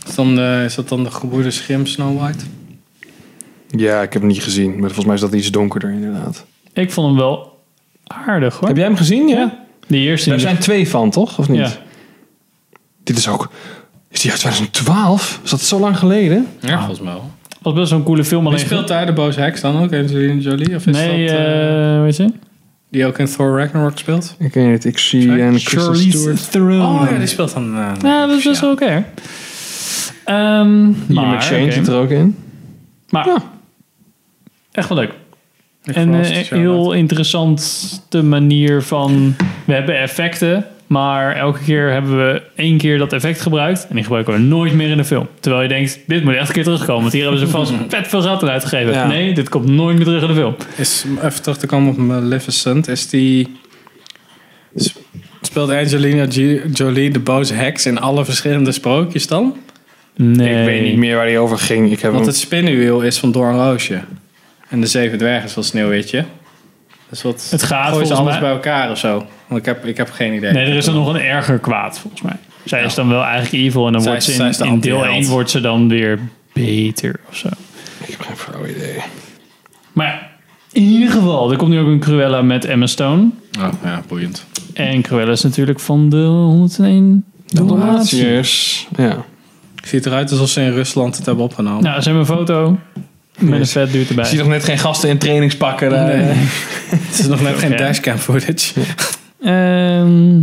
Is, 0.08 0.16
dan 0.16 0.36
de, 0.36 0.62
is 0.66 0.76
dat 0.76 0.90
dan 0.90 1.04
de 1.04 1.12
gebroeders 1.12 1.60
Grimm 1.60 1.86
Snow 1.86 2.20
White? 2.22 2.44
Ja, 3.70 4.02
ik 4.02 4.14
heb 4.14 4.22
hem 4.22 4.32
niet 4.32 4.44
gezien. 4.44 4.70
Maar 4.72 4.80
volgens 4.80 5.06
mij 5.06 5.16
is 5.16 5.22
dat 5.22 5.34
iets 5.34 5.52
donkerder 5.52 5.92
inderdaad. 5.92 6.46
Ik 6.74 6.92
vond 6.92 7.08
hem 7.08 7.18
wel 7.18 7.64
aardig 8.08 8.58
hoor. 8.58 8.68
Heb 8.68 8.78
jij 8.78 8.86
hem 8.86 8.96
gezien? 8.96 9.28
Ja. 9.28 9.66
De 9.88 9.98
eerste. 9.98 10.30
Daar 10.30 10.38
die- 10.38 10.48
zijn 10.48 10.60
twee 10.60 10.90
van, 10.90 11.10
toch? 11.10 11.40
Of 11.40 11.50
niet? 11.50 11.60
Ja. 11.60 11.72
Dit 13.04 13.18
is 13.18 13.28
ook... 13.28 13.50
Is 14.16 14.22
die 14.22 14.32
uit 14.32 14.40
2012? 14.40 15.40
Is 15.44 15.50
dat 15.50 15.62
zo 15.62 15.80
lang 15.80 15.98
geleden? 15.98 16.48
Ja, 16.60 16.78
volgens 16.78 17.00
mij 17.00 17.14
wel. 17.14 17.32
was 17.62 17.74
best 17.74 17.90
wel 17.90 18.00
een 18.00 18.06
coole 18.06 18.24
film. 18.24 18.44
Wie 18.44 18.52
Alleen 18.54 18.66
speelt 18.66 18.88
daar 18.88 19.06
de 19.06 19.14
boze 19.14 19.40
heks 19.40 19.62
dan 19.62 19.78
ook? 19.84 19.94
Angelina 19.94 20.34
Jolie? 20.42 20.76
Of 20.76 20.88
is 20.88 20.96
Nee, 20.96 21.28
dat, 21.28 21.36
eh, 21.38 21.96
eh, 21.96 22.02
weet 22.02 22.16
je? 22.16 22.32
die 22.90 23.06
ook 23.06 23.18
in 23.18 23.26
Thor 23.26 23.60
Ragnarok 23.60 23.98
speelt? 23.98 24.36
Ik 24.40 24.54
weet 24.54 24.68
niet. 24.70 24.86
Ik 24.86 24.98
zie 24.98 25.42
en 25.42 25.52
Kristen 25.52 25.80
Charlize 25.82 26.18
Stewart. 26.18 26.52
Theron. 26.52 26.82
Oh 27.02 27.08
ja, 27.12 27.18
die 27.18 27.28
speelt 27.28 27.54
dan... 27.54 27.76
eh, 27.78 27.92
Ja, 28.02 28.26
dat 28.28 28.38
is 28.38 28.44
best 28.44 28.62
wel 28.62 28.72
oké. 28.72 29.06
Ehm 30.26 30.86
Ian 30.86 30.96
maar, 31.08 31.36
McShane 31.36 31.62
oké. 31.64 31.72
zit 31.72 31.88
er 31.88 31.96
ook 31.96 32.10
in. 32.10 32.36
Maar 33.10 33.28
echt 34.72 34.90
wel 34.90 34.98
leuk. 34.98 35.14
Ik 35.84 35.96
En 35.96 36.08
een 36.14 36.24
het 36.24 36.50
heel 36.50 36.92
interessante 36.94 38.22
manier 38.24 38.82
van... 38.84 39.36
We 39.66 39.74
hebben 39.74 40.00
effecten, 40.00 40.66
maar 40.88 41.36
elke 41.36 41.60
keer 41.66 41.92
hebben 41.92 42.18
we 42.18 42.42
één 42.56 42.78
keer 42.78 42.98
dat 42.98 43.14
effect 43.14 43.42
gebruikt. 43.42 43.86
En 43.90 43.96
die 43.96 44.04
gebruiken 44.04 44.34
we 44.34 44.40
nooit 44.40 44.74
meer 44.74 44.90
in 44.90 44.98
de 44.98 45.04
film. 45.06 45.28
Terwijl 45.40 45.64
je 45.64 45.68
denkt, 45.70 46.00
dit 46.08 46.24
moet 46.24 46.34
echt 46.36 46.48
een 46.48 46.54
keer 46.54 46.64
terugkomen. 46.64 47.02
Want 47.02 47.14
hier 47.14 47.22
hebben 47.22 47.40
ze 47.40 47.48
vast 47.48 47.74
vet 47.88 48.08
veel 48.08 48.22
zaten 48.22 48.50
uitgegeven. 48.50 48.94
Ja. 48.94 49.08
Nee, 49.08 49.34
dit 49.34 49.50
komt 49.50 49.68
nooit 49.68 49.96
meer 49.96 50.06
terug 50.06 50.22
in 50.22 50.28
de 50.28 50.34
film. 50.34 50.56
Is, 50.76 51.06
even 51.24 51.42
terug 51.42 51.58
te 51.58 51.68
komen 51.68 51.90
op 51.92 51.98
Maleficent, 51.98 52.88
is 52.88 53.10
die... 53.10 53.48
sp- 54.76 55.04
Speelt 55.42 55.70
Angelina 55.70 56.26
Jolie 56.74 57.12
de 57.12 57.20
boze 57.20 57.54
heks 57.54 57.86
in 57.86 58.00
alle 58.00 58.26
verschillende 58.26 58.72
sprookjes 58.72 59.28
dan? 59.28 59.56
Nee. 60.16 60.60
Ik 60.60 60.66
weet 60.66 60.82
niet 60.84 60.98
meer 60.98 61.16
waar 61.16 61.26
die 61.26 61.38
over 61.38 61.58
ging. 61.58 61.92
Ik 61.92 62.00
heb 62.02 62.12
Want 62.12 62.26
het 62.26 62.36
spinnenwiel 62.38 63.02
is 63.02 63.18
van 63.18 63.32
Doornroosje. 63.32 64.02
En 64.70 64.82
de 64.82 64.88
zeven 64.88 65.18
dwergen 65.18 65.46
is 65.46 65.54
van 65.54 65.64
Sneeuwwitje. 65.64 66.26
Dus 67.10 67.22
wat 67.22 67.48
Het 67.50 67.64
gaat 67.64 67.90
volgens 67.90 68.12
alles 68.12 68.32
mij- 68.32 68.40
bij 68.40 68.50
elkaar 68.52 68.92
of 68.92 68.98
zo? 68.98 69.26
Want 69.48 69.60
ik 69.60 69.66
heb, 69.66 69.86
ik 69.86 69.98
heb 69.98 70.12
geen 70.12 70.34
idee. 70.34 70.52
Nee, 70.52 70.66
er 70.66 70.76
is 70.76 70.86
dan 70.86 70.94
nog 70.94 71.08
een 71.08 71.22
erger 71.22 71.60
kwaad, 71.60 72.00
volgens 72.00 72.22
mij. 72.22 72.36
Zij 72.64 72.84
is 72.84 72.94
dan 72.96 73.10
wel 73.10 73.24
eigenlijk 73.24 73.54
evil 73.64 73.86
en 73.86 73.92
dan 73.92 74.02
Zij 74.02 74.12
wordt 74.12 74.26
ze 74.26 74.34
in, 74.44 74.46
is 74.50 74.58
de 74.58 74.66
in 74.66 74.80
deel 74.80 74.96
anti-held. 74.96 75.24
1 75.24 75.32
wordt 75.32 75.50
ze 75.50 75.62
dan 75.62 75.90
weer 75.90 76.20
beter 76.54 77.20
of 77.30 77.36
zo. 77.36 77.48
Ik 78.00 78.10
heb 78.10 78.22
geen 78.22 78.38
flauw 78.38 78.66
idee. 78.66 78.98
Maar 79.94 80.30
in 80.72 80.82
ieder 80.84 81.10
geval, 81.12 81.52
er 81.52 81.58
komt 81.58 81.70
nu 81.70 81.80
ook 81.80 81.88
een 81.88 82.00
Cruella 82.00 82.42
met 82.42 82.66
Emma 82.66 82.86
Stone. 82.86 83.30
Oh, 83.60 83.68
ja, 83.84 84.02
boeiend. 84.08 84.46
En 84.74 85.02
Cruella 85.02 85.32
is 85.32 85.42
natuurlijk 85.44 85.80
van 85.80 86.10
de 86.10 86.18
101 86.24 87.26
Dalmatiërs. 87.46 87.86
Dalmatiërs. 87.86 88.88
Ja. 88.98 89.24
Ziet 89.84 90.06
eruit 90.06 90.32
alsof 90.32 90.50
ze 90.50 90.62
in 90.62 90.72
Rusland 90.72 91.18
het 91.18 91.26
hebben 91.26 91.44
opgenomen. 91.44 91.84
Nou, 91.84 92.02
ze 92.02 92.10
hebben 92.10 92.28
een 92.30 92.36
foto 92.38 92.78
met 93.40 93.60
een 93.60 93.68
vet 93.68 93.92
duurt 93.92 94.10
erbij. 94.10 94.24
Ik 94.24 94.30
zie 94.30 94.40
nog 94.40 94.48
net 94.48 94.64
geen 94.64 94.78
gasten 94.78 95.10
in 95.10 95.18
trainingspakken. 95.18 95.90
Nee. 95.92 96.18
het 97.10 97.20
is 97.20 97.28
nog 97.28 97.42
net 97.42 97.56
geen 97.56 97.72
Ja. 97.72 97.78
dashcam 97.78 98.18
footage. 98.18 98.74
Ehm, 99.42 100.34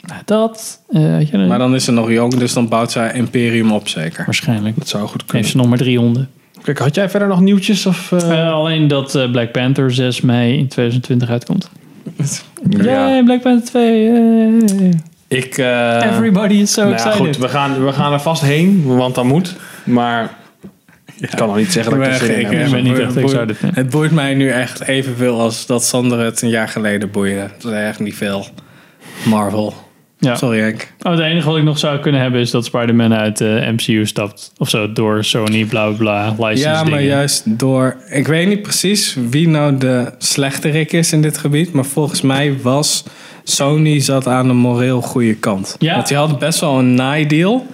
nou, 0.00 0.20
dat. 0.24 0.80
eh, 0.88 1.32
Maar 1.48 1.58
dan 1.58 1.74
is 1.74 1.84
ze 1.84 1.92
nog 1.92 2.10
jong, 2.10 2.34
dus 2.34 2.52
dan 2.52 2.68
bouwt 2.68 2.90
zij 2.92 3.12
Imperium 3.14 3.72
op 3.72 3.88
zeker. 3.88 4.24
Waarschijnlijk. 4.24 4.78
Dat 4.78 4.88
zou 4.88 5.02
goed 5.08 5.16
kunnen. 5.24 5.36
Heeft 5.36 5.50
ze 5.50 5.56
nog 5.56 5.66
maar 5.68 5.78
drie 5.78 5.98
honden. 5.98 6.28
Kijk, 6.62 6.78
had 6.78 6.94
jij 6.94 7.08
verder 7.10 7.28
nog 7.28 7.40
nieuwtjes? 7.40 7.86
Of, 7.86 8.12
eh? 8.12 8.40
Eh, 8.46 8.52
alleen 8.52 8.88
dat 8.88 9.28
Black 9.32 9.52
Panther 9.52 9.92
6 9.94 10.20
mei 10.20 10.58
in 10.58 10.68
2020 10.68 11.28
uitkomt. 11.30 11.70
Ja. 12.70 12.82
Yay, 12.84 13.22
Black 13.24 13.40
Panther 13.42 13.64
2. 13.68 14.02
yay. 14.04 14.92
Ik, 15.28 15.58
eh, 15.58 16.00
Everybody 16.10 16.54
is 16.54 16.72
so 16.72 16.80
nou 16.82 16.92
ja, 16.94 17.04
excited. 17.04 17.26
goed, 17.26 17.36
we 17.36 17.48
gaan, 17.48 17.84
we 17.84 17.92
gaan 17.92 18.12
er 18.12 18.20
vast 18.20 18.42
heen, 18.42 18.84
want 18.86 19.14
dat 19.14 19.24
moet. 19.24 19.54
Maar 19.84 20.30
ik 21.20 21.30
kan 21.36 21.46
nog 21.46 21.56
niet 21.56 21.72
zeggen 21.72 21.98
dat 21.98 22.06
ik 22.06 22.12
er 22.12 22.18
zin 22.18 22.34
in 22.34 22.44
heb. 22.44 22.66
Ik 22.66 22.72
ben 22.72 22.84
niet 22.84 22.98
echt 22.98 23.16
excited, 23.16 23.62
nee. 23.62 23.70
Het 23.74 23.90
boeit 23.90 24.10
mij 24.10 24.34
nu 24.34 24.50
echt 24.50 24.80
evenveel 24.80 25.40
als 25.40 25.66
dat 25.66 25.84
Sander 25.84 26.18
het 26.18 26.42
een 26.42 26.48
jaar 26.48 26.68
geleden 26.68 27.10
boeide. 27.10 27.40
Het 27.40 27.64
is 27.64 27.70
echt 27.70 27.98
niet 28.00 28.14
veel. 28.16 28.46
Marvel. 29.24 29.74
Ja. 30.18 30.34
Sorry 30.34 30.60
Henk. 30.60 30.92
Oh, 31.00 31.12
het 31.12 31.20
enige 31.20 31.48
wat 31.48 31.56
ik 31.56 31.62
nog 31.62 31.78
zou 31.78 31.98
kunnen 31.98 32.20
hebben 32.20 32.40
is 32.40 32.50
dat 32.50 32.64
Spider-Man 32.64 33.14
uit 33.14 33.38
de 33.38 33.72
MCU 33.72 34.06
stapt. 34.06 34.52
Of 34.56 34.68
zo, 34.68 34.92
door 34.92 35.24
Sony, 35.24 35.64
bla 35.64 35.90
bla 35.90 36.30
bla, 36.30 36.48
Ja, 36.48 36.72
maar 36.72 36.84
dingen. 36.84 37.04
juist 37.04 37.58
door... 37.58 37.96
Ik 38.08 38.26
weet 38.26 38.48
niet 38.48 38.62
precies 38.62 39.16
wie 39.30 39.48
nou 39.48 39.78
de 39.78 40.12
slechterik 40.18 40.92
is 40.92 41.12
in 41.12 41.22
dit 41.22 41.38
gebied. 41.38 41.72
Maar 41.72 41.84
volgens 41.84 42.20
mij 42.20 42.56
was 42.62 43.04
Sony 43.44 44.00
zat 44.00 44.26
aan 44.26 44.46
de 44.46 44.54
moreel 44.54 45.00
goede 45.00 45.34
kant. 45.34 45.76
Ja. 45.78 45.94
Want 45.94 46.08
die 46.08 46.16
hadden 46.16 46.38
best 46.38 46.60
wel 46.60 46.78
een 46.78 46.94
naaideal. 46.94 47.66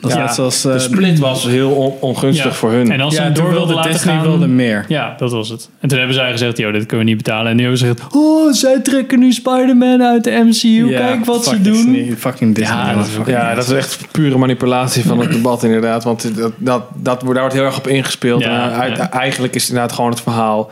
Dat 0.00 0.12
Ja, 0.12 0.32
zoals... 0.32 0.64
eh, 0.64 0.72
de 0.72 0.78
split 0.78 1.18
was 1.18 1.46
heel 1.46 1.70
on- 1.70 1.94
ongunstig 2.00 2.44
Ja. 2.44 2.52
voor 2.52 2.70
hun. 2.72 2.90
En 2.92 3.00
als 3.00 3.14
ze 3.14 3.20
Ja, 3.20 3.26
hem 3.26 3.34
door 3.34 3.42
wilden 3.44 3.58
wilde 3.60 3.74
laten 3.74 3.92
Disney 3.92 4.14
gaan... 4.14 4.22
wilde 4.22 4.46
meer. 4.46 4.84
Ja, 4.88 5.14
dat 5.18 5.30
was 5.32 5.48
het. 5.48 5.68
En 5.80 5.88
toen 5.88 5.98
hebben 5.98 6.16
zij 6.16 6.30
gezegd, 6.30 6.56
joh, 6.58 6.72
dit 6.72 6.86
kunnen 6.86 7.06
we 7.06 7.12
niet 7.12 7.22
betalen. 7.22 7.50
En 7.50 7.56
nu 7.56 7.60
hebben 7.62 7.78
ze 7.78 7.86
gezegd, 7.86 8.14
oh, 8.14 8.52
zij 8.52 8.80
trekken 8.80 9.18
nu 9.18 9.32
Spider-Man 9.32 10.02
uit 10.02 10.24
de 10.24 10.30
MCU. 10.46 10.88
Ja, 10.90 10.98
Kijk 10.98 11.24
wat 11.24 11.44
ze 11.44 11.60
doen. 11.60 11.72
Disney, 11.92 12.14
fucking 12.18 12.54
Disney. 12.54 12.76
Ja, 12.76 12.94
dat 12.94 13.06
is 13.06 13.16
ook- 13.18 13.26
Ja, 13.26 13.54
dat 13.54 13.64
is 13.64 13.72
echt 13.72 13.98
pure 14.10 14.38
manipulatie 14.38 15.04
van 15.04 15.18
het 15.20 15.32
debat 15.32 15.62
inderdaad. 15.64 16.04
Want 16.04 16.22
dat, 16.36 16.52
dat, 16.56 16.82
dat, 16.94 17.20
daar 17.20 17.24
wordt 17.40 17.52
heel 17.52 17.64
erg 17.64 17.78
op 17.78 17.86
ingespeeld. 17.86 18.42
Ja, 18.42 18.70
en 18.72 18.78
uit-. 18.80 18.98
Eigenlijk 18.98 19.54
is 19.54 19.62
het 19.62 19.70
inderdaad 19.70 19.96
gewoon 19.96 20.10
het 20.10 20.20
verhaal 20.20 20.70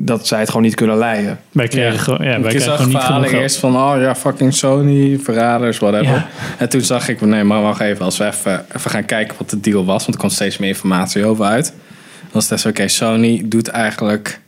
dat 0.00 0.26
zij 0.26 0.38
het 0.38 0.48
gewoon 0.48 0.62
niet 0.62 0.74
kunnen 0.74 0.96
leiden. 0.96 1.38
Wij 1.52 1.68
kregen, 1.68 1.92
Ja. 1.92 1.98
gewoon- 1.98 2.18
ja, 2.26 2.28
wij 2.30 2.36
ik 2.38 2.42
kregen 2.42 2.60
zag 2.62 2.74
gewoon 2.76 2.88
niet 2.88 2.96
verhalen 2.98 3.16
genoeg 3.16 3.30
geld. 3.30 3.42
eerst 3.42 3.56
van, 3.58 3.76
oh 3.76 4.00
ja, 4.00 4.14
fucking 4.14 4.54
Sony, 4.54 5.18
verraders, 5.22 5.78
whatever. 5.78 6.06
Ja. 6.14 6.26
En 6.58 6.68
toen 6.68 6.80
zag 6.80 7.08
ik, 7.08 7.20
nee, 7.20 7.44
maar 7.44 7.62
wacht 7.62 7.80
even, 7.80 8.04
als 8.04 8.16
we 8.18 8.26
even, 8.26 8.64
even 8.76 8.90
gaan 8.90 9.04
kijken 9.04 9.36
wat 9.38 9.50
de 9.50 9.60
deal 9.60 9.84
was, 9.84 10.02
want 10.02 10.14
er 10.14 10.20
komt 10.20 10.32
steeds 10.32 10.58
meer 10.58 10.68
informatie 10.68 11.24
over 11.24 11.44
uit. 11.44 11.72
Dan 12.32 12.40
is 12.40 12.50
het 12.50 12.66
oké, 12.66 12.88
Sony 12.88 13.42
doet 13.44 13.68
eigenlijk 13.68 14.40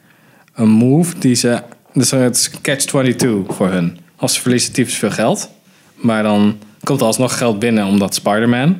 een 0.54 0.68
move 0.68 1.18
die 1.18 1.34
ze, 1.34 1.62
dus 1.92 2.10
het 2.10 2.36
is 2.36 2.50
catch-22 2.62 3.54
voor 3.54 3.68
hun. 3.70 3.98
Als 4.16 4.34
ze 4.34 4.40
verliezen 4.40 4.72
typisch 4.72 4.94
veel 4.96 5.10
geld, 5.10 5.50
maar 5.94 6.22
dan 6.22 6.58
komt 6.84 7.00
er 7.00 7.06
alsnog 7.06 7.38
geld 7.38 7.58
binnen 7.58 7.86
omdat 7.86 8.14
Spider-Man. 8.14 8.78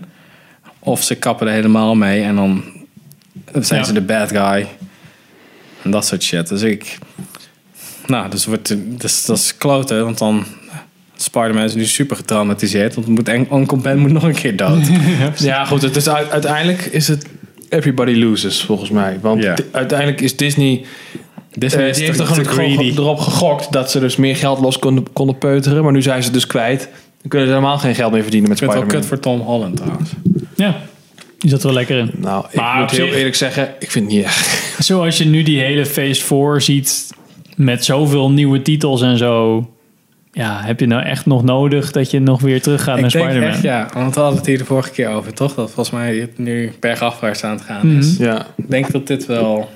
Of 0.79 1.03
ze 1.03 1.15
kappen 1.15 1.47
er 1.47 1.53
helemaal 1.53 1.95
mee 1.95 2.23
en 2.23 2.37
dan 2.37 2.63
zijn 3.61 3.81
Ja. 3.81 3.87
ze 3.87 3.93
de 3.93 4.01
bad 4.01 4.29
guy. 4.31 4.67
En 5.83 5.91
dat 5.91 6.07
soort 6.07 6.23
shit. 6.23 6.49
Dus 6.49 6.63
ik... 6.63 6.99
Nou, 8.07 8.31
dus, 8.31 8.47
wordt, 8.47 8.77
dus 9.01 9.25
dat 9.25 9.37
is 9.39 9.57
kloten, 9.57 10.05
want 10.05 10.19
dan... 10.19 10.45
Spider-Man 11.17 11.65
is 11.65 11.75
nu 11.75 11.85
super 11.85 12.17
getraumatiseerd, 12.17 12.95
want 12.95 13.07
moet, 13.07 13.29
Uncle 13.29 13.77
Ben 13.77 13.99
moet 13.99 14.11
nog 14.13 14.23
een 14.23 14.35
keer 14.35 14.57
dood. 14.57 14.87
Ja, 15.39 15.65
goed. 15.65 15.83
Het 15.83 15.97
is 15.97 16.09
uit- 16.09 16.31
uiteindelijk 16.31 16.81
is 16.85 17.09
het 17.09 17.27
everybody 17.69 18.13
loses 18.15 18.63
volgens 18.63 18.91
mij. 18.91 19.19
Want 19.21 19.47
uiteindelijk 19.71 20.21
is 20.21 20.37
Disney. 20.37 20.85
Disney 21.55 21.85
die 21.85 21.95
te- 21.95 22.03
heeft 22.03 22.19
er 22.19 22.27
gewoon, 22.27 22.79
erop 22.81 23.19
gegokt 23.19 23.73
dat 23.73 23.91
ze 23.91 24.01
dus 24.01 24.17
meer 24.17 24.37
geld 24.37 24.61
los 24.61 24.79
konden, 24.79 25.13
konden 25.13 25.39
peuteren. 25.39 25.83
Maar 25.83 25.93
nu 25.93 26.03
zijn 26.03 26.23
ze 26.23 26.31
dus 26.31 26.47
kwijt. 26.47 26.81
Dan 27.21 27.29
kunnen 27.29 27.49
ze 27.49 27.55
helemaal 27.55 27.79
geen 27.79 27.95
geld 27.95 28.13
meer 28.13 28.23
verdienen 28.23 28.49
met 28.49 28.61
Ik 28.61 28.71
vind 28.71 28.81
het 28.81 28.91
wel 28.91 29.01
Spider-Man. 29.01 29.21
kut 29.21 29.35
voor 29.35 29.39
Tom 29.39 29.55
Holland 29.55 29.77
trouwens. 29.77 30.11
Ja, 30.57 30.81
die 31.41 31.51
zat 31.51 31.61
er 31.61 31.67
wel 31.67 31.75
lekker 31.75 31.99
in. 31.99 32.11
Nou, 32.17 32.45
ik 32.51 32.55
Maar 32.61 32.81
moet 32.81 32.91
heel 32.91 33.07
zich- 33.07 33.17
eerlijk 33.17 33.35
zeggen, 33.35 33.75
ik 33.79 33.91
vind 33.91 34.05
het 34.05 34.15
niet 34.15 34.25
echt. 34.25 34.63
Zoals 34.87 35.19
je 35.19 35.25
nu 35.25 35.43
die 35.43 35.61
hele 35.61 35.87
Phase 35.87 36.23
4 36.25 36.61
ziet 36.61 37.11
met 37.57 37.85
zoveel 37.85 38.31
nieuwe 38.31 38.63
titels 38.63 39.03
en 39.03 39.19
zo. 39.19 39.65
Ja, 40.33 40.61
heb 40.63 40.81
je 40.81 40.87
nou 40.87 41.03
echt 41.03 41.27
nog 41.27 41.43
nodig 41.45 41.93
dat 41.93 42.11
je 42.11 42.19
nog 42.21 42.41
weer 42.41 42.63
terug 42.63 42.83
gaat 42.83 42.97
naar 42.97 43.05
Ik 43.07 43.13
denk 43.13 43.25
Spider-Man? 43.25 43.53
echt, 43.55 43.63
ja, 43.63 43.89
want 43.95 44.15
we 44.15 44.21
hadden 44.21 44.39
het 44.39 44.47
hier 44.49 44.59
de 44.59 44.65
vorige 44.65 44.91
keer 44.91 45.09
over, 45.09 45.35
toch? 45.35 45.55
Dat 45.55 45.67
volgens 45.71 45.91
mij 45.91 46.17
het 46.17 46.39
nu 46.39 46.73
bergafwaarts 46.81 47.45
aan 47.45 47.51
het 47.51 47.63
gaan 47.63 47.87
Mhm. 47.89 47.99
is. 47.99 48.17
Ja. 48.17 48.47
Ik 48.57 48.71
denk 48.71 48.91
dat 48.93 49.07
dit 49.07 49.27
wel... 49.27 49.71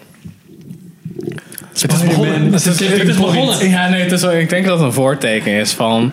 Het 1.68 1.92
is 1.92 2.02
begonnen. 2.04 2.42
Het 2.52 2.54
is, 2.54 2.64
het 2.80 3.08
is 3.08 3.16
begonnen. 3.16 3.68
Ja, 3.68 3.88
nee, 3.88 4.02
het 4.02 4.12
is 4.12 4.22
wel, 4.22 4.32
ik 4.32 4.48
denk 4.48 4.64
dat 4.66 4.78
het 4.78 4.86
een 4.86 4.92
voorteken 4.92 5.52
is 5.52 5.72
van... 5.72 6.12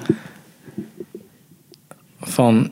Van... 2.22 2.72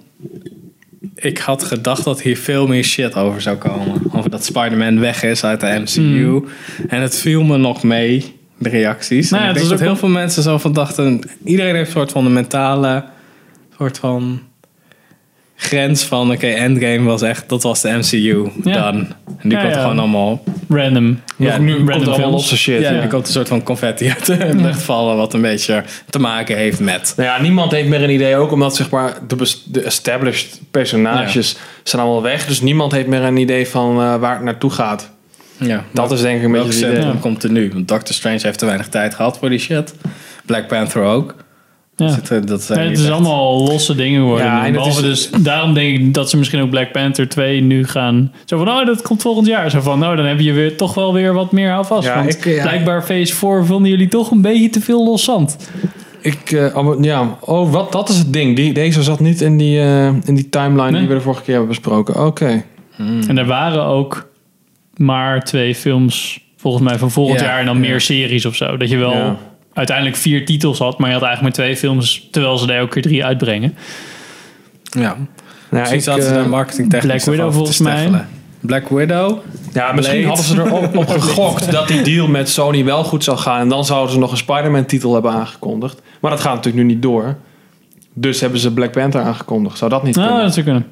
Ik 1.15 1.37
had 1.37 1.63
gedacht 1.63 2.03
dat 2.03 2.21
hier 2.21 2.37
veel 2.37 2.67
meer 2.67 2.83
shit 2.83 3.15
over 3.15 3.41
zou 3.41 3.57
komen. 3.57 4.01
Over 4.11 4.29
dat 4.29 4.45
Spider-Man 4.45 4.99
weg 4.99 5.23
is 5.23 5.43
uit 5.43 5.59
de 5.59 5.79
MCU. 5.79 6.25
Hmm. 6.25 6.45
En 6.87 7.01
het 7.01 7.17
viel 7.17 7.43
me 7.43 7.57
nog 7.57 7.83
mee, 7.83 8.35
de 8.57 8.69
reacties. 8.69 9.29
Nou 9.29 9.43
En 9.43 9.49
ja, 9.49 9.53
ik 9.53 9.59
het 9.59 9.69
denk 9.69 9.73
is 9.73 9.79
dat 9.79 9.87
ook 9.87 9.93
heel 9.93 10.09
veel 10.09 10.19
mensen 10.21 10.43
zo 10.43 10.57
van 10.57 10.73
dachten... 10.73 11.21
Iedereen 11.43 11.75
heeft 11.75 11.87
een 11.87 11.95
soort 11.95 12.11
van 12.11 12.23
de 12.23 12.29
mentale... 12.29 13.03
soort 13.77 13.97
van 13.97 14.41
grens 15.61 16.03
van... 16.03 16.31
Oké, 16.31 16.47
Endgame 16.47 17.01
was 17.03 17.21
echt... 17.21 17.49
Dat 17.49 17.63
was 17.63 17.81
de 17.81 17.89
MCU. 17.89 18.49
Ja. 18.63 18.91
Dan. 18.91 18.95
En 18.95 19.47
nu 19.47 19.55
Ja, 19.55 19.61
komt 19.61 19.73
ja. 19.73 19.81
gewoon 19.81 19.99
allemaal 19.99 20.43
Random. 20.69 21.19
Ja, 21.37 21.57
nu 21.57 21.75
komt 21.83 22.01
er 22.01 22.09
allemaal 22.09 22.31
losse 22.31 22.57
shit. 22.57 22.81
ja, 22.81 22.91
Ja. 22.91 23.01
er 23.01 23.07
komt 23.07 23.27
een 23.27 23.33
soort 23.33 23.47
van 23.47 23.63
confetti 23.63 24.09
uit 24.09 24.25
de 24.25 24.55
lucht 24.55 24.81
vallen, 24.81 25.17
wat 25.17 25.33
een 25.33 25.41
beetje 25.41 25.83
te 26.09 26.19
maken 26.19 26.57
heeft 26.57 26.79
met. 26.79 27.13
Nou 27.17 27.29
ja, 27.29 27.41
niemand 27.41 27.71
heeft 27.71 27.87
meer 27.89 28.03
een 28.03 28.09
idee. 28.09 28.35
Ook 28.35 28.51
omdat 28.51 28.75
zeg 28.75 28.89
maar, 28.89 29.13
de, 29.27 29.81
established 29.81 30.59
personages 30.71 31.57
zijn 31.83 32.01
allemaal 32.01 32.21
weg. 32.21 32.45
Dus 32.45 32.61
niemand 32.61 32.91
heeft 32.91 33.07
meer 33.07 33.21
een 33.23 33.37
idee 33.37 33.67
van 33.67 33.89
eh, 34.01 34.15
waar 34.15 34.35
het 34.35 34.43
naartoe 34.43 34.71
gaat. 34.71 35.09
Ja, 35.57 35.83
Dat 35.91 36.11
is 36.11 36.21
denk 36.21 36.37
ik 36.37 36.43
een 36.43 36.51
beetje 36.51 36.85
het 36.85 36.97
idee. 36.97 37.13
komt 37.19 37.43
er 37.43 37.51
nu? 37.51 37.71
Want 37.73 37.87
Doctor 37.87 38.15
Strange 38.15 38.39
heeft 38.41 38.59
te 38.59 38.65
weinig 38.65 38.87
tijd 38.87 39.15
gehad 39.15 39.37
voor 39.37 39.49
die 39.49 39.59
shit. 39.59 39.93
Black 40.45 40.67
Panther 40.67 41.03
ook. 41.03 41.35
Ja. 41.99 42.19
Eh, 42.29 42.41
dat 42.45 42.61
zijn 42.63 42.79
het 42.87 42.97
is 42.97 43.03
echt- 43.03 43.13
allemaal 43.13 43.63
losse 43.63 43.95
dingen 43.95 44.19
geworden. 44.21 44.45
Ja, 44.45 44.51
Ja, 44.57 44.65
en 44.65 44.73
dat 44.73 44.83
Behalve 44.83 45.07
is- 45.07 45.29
dus, 45.31 45.41
daarom 45.43 45.73
denk 45.73 45.97
ik 45.99 46.13
dat 46.13 46.29
ze 46.29 46.37
misschien 46.37 46.61
ook 46.61 46.69
Black 46.69 46.91
Panther 46.91 47.29
2 47.29 47.61
nu 47.61 47.85
gaan... 47.87 48.31
Zo 48.45 48.57
van, 48.57 48.69
oh, 48.69 48.85
dat 48.85 49.01
komt 49.01 49.21
volgend 49.21 49.47
jaar. 49.47 49.69
Zo 49.69 49.79
van, 49.81 49.99
nou, 49.99 50.15
dan 50.15 50.25
heb 50.25 50.39
je 50.39 50.53
weer, 50.53 50.77
toch 50.77 50.93
wel 50.93 51.13
weer 51.13 51.33
wat 51.33 51.51
meer 51.51 51.69
houvast. 51.71 52.07
Ja, 52.07 52.15
want 52.15 52.29
ik, 52.35 52.45
ja. 52.45 52.61
blijkbaar 52.61 53.03
Phase 53.03 53.35
4 53.35 53.65
vonden 53.65 53.89
jullie 53.91 54.07
toch 54.07 54.31
een 54.31 54.41
beetje 54.41 54.69
te 54.69 54.81
veel 54.81 55.05
los 55.05 55.23
zand. 55.23 55.57
Ik, 56.21 56.51
eh, 56.51 56.93
ja, 57.01 57.37
oh, 57.39 57.71
wat, 57.71 57.91
dat 57.91 58.09
is 58.09 58.17
het 58.17 58.33
ding. 58.33 58.55
Die, 58.55 58.73
deze 58.73 59.03
zat 59.03 59.19
niet 59.19 59.41
in 59.41 59.57
die, 59.57 59.79
eh, 59.79 60.05
in 60.07 60.35
die 60.35 60.49
timeline 60.49 60.91
Nee. 60.91 60.99
die 60.99 61.09
we 61.09 61.15
de 61.15 61.21
vorige 61.21 61.41
keer 61.41 61.53
hebben 61.53 61.69
besproken. 61.69 62.25
Oké. 62.25 62.63
En 63.27 63.37
er 63.37 63.45
waren 63.45 63.83
ook 63.85 64.29
maar 64.97 65.43
twee 65.43 65.75
films, 65.75 66.39
volgens 66.57 66.83
mij, 66.83 66.97
van 66.97 67.11
volgend 67.11 67.39
Ja, 67.39 67.45
jaar. 67.45 67.59
En 67.59 67.65
dan 67.65 67.75
ja. 67.75 67.79
meer 67.81 68.01
series 68.01 68.45
of 68.45 68.55
zo. 68.55 68.77
Dat 68.77 68.89
je 68.89 68.97
wel 68.97 69.11
Ja. 69.13 69.37
Uiteindelijk 69.79 70.17
vier 70.17 70.45
titels 70.45 70.79
had, 70.79 70.97
maar 70.99 71.07
je 71.09 71.15
had 71.15 71.23
eigenlijk 71.23 71.57
maar 71.57 71.65
twee 71.65 71.77
films... 71.77 72.27
terwijl 72.31 72.57
ze 72.57 72.67
er 72.67 72.77
elke 72.77 72.91
keer 72.93 73.01
drie 73.01 73.25
uitbrengen. 73.25 73.75
Ja. 74.83 74.99
Nou, 75.01 75.17
Misschien 75.69 75.97
ik, 75.97 76.03
zaten 76.03 76.23
ze 76.23 76.29
eh, 76.29 76.35
daar 76.35 76.49
marketingtechnisch 76.49 77.23
Black 77.23 77.35
Widow 77.35 77.53
volgens 77.53 77.77
mij. 77.79 78.09
Black 78.59 78.89
Widow 78.89 79.37
Ja, 79.73 79.91
misschien 79.91 80.21
Blade. 80.23 80.35
hadden 80.37 80.45
ze 80.45 80.61
erop 80.61 80.97
op 80.97 81.09
gegokt 81.19 81.71
dat 81.71 81.87
die 81.87 82.01
deal 82.01 82.27
met 82.27 82.49
Sony 82.49 82.83
wel 82.85 83.03
goed 83.03 83.23
zou 83.23 83.37
gaan. 83.37 83.59
En 83.59 83.69
dan 83.69 83.85
zouden 83.85 84.13
ze 84.13 84.19
nog 84.19 84.31
een 84.31 84.37
Spider-Man 84.37 84.85
titel 84.85 85.13
hebben 85.13 85.31
aangekondigd. 85.31 86.01
Maar 86.21 86.31
dat 86.31 86.39
gaat 86.39 86.55
natuurlijk 86.55 86.85
nu 86.85 86.93
niet 86.93 87.01
door. 87.01 87.35
Dus 88.13 88.41
hebben 88.41 88.59
ze 88.59 88.73
Black 88.73 88.91
Panther 88.91 89.21
aangekondigd. 89.21 89.77
Zou 89.77 89.89
dat 89.91 90.03
niet 90.03 90.15
Nou, 90.15 90.27
kunnen? 90.27 90.45
dat 90.45 90.53
zou 90.53 90.65
kunnen. 90.65 90.85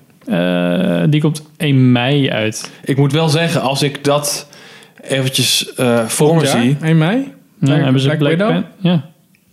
Eh, 1.04 1.04
die 1.10 1.22
komt 1.22 1.42
1 1.58 1.92
mei 1.92 2.30
uit. 2.32 2.72
Ik 2.84 2.98
moet 2.98 3.12
wel 3.12 3.30
zeggen, 3.30 3.62
als 3.62 3.82
ik 3.82 4.04
dat 4.04 4.48
eventjes 5.02 5.74
eh 5.74 6.06
voor 6.06 6.36
me 6.36 6.46
zie... 6.46 6.78
1 6.82 6.98
mei? 6.98 7.34
Ja, 7.60 7.66
Black- 7.68 7.84
hebben 7.84 8.02
ze 8.02 8.08
Black 8.08 8.18
Black 8.20 8.32
Widow? 8.50 8.64
Ja. 8.80 9.06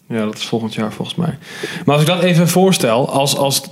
Ja, 0.09 0.25
dat 0.25 0.37
is 0.37 0.45
volgend 0.45 0.75
jaar 0.75 0.93
volgens 0.93 1.17
mij. 1.17 1.39
Maar 1.85 1.95
als 1.95 2.03
ik 2.05 2.09
dat 2.11 2.23
even 2.23 2.49
voorstel, 2.49 3.11
als, 3.11 3.37
als 3.37 3.63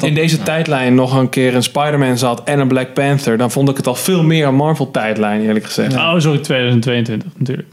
in 0.00 0.14
deze 0.14 0.42
tijdlijn 0.42 0.94
nog 0.94 1.14
een 1.16 1.28
keer 1.28 1.54
een 1.54 1.62
Spider-Man 1.62 2.18
zat 2.18 2.42
en 2.44 2.58
een 2.58 2.68
Black 2.68 2.94
Panther, 2.94 3.36
dan 3.38 3.50
vond 3.50 3.68
ik 3.68 3.76
het 3.76 3.86
al 3.86 3.94
veel 3.94 4.22
meer 4.22 4.46
een 4.46 4.54
Marvel-tijdlijn, 4.54 5.40
eerlijk 5.42 5.64
gezegd. 5.64 5.94
Oh, 5.94 6.14
sorry, 6.18 6.38
2022 6.38 7.28
natuurlijk. 7.36 7.68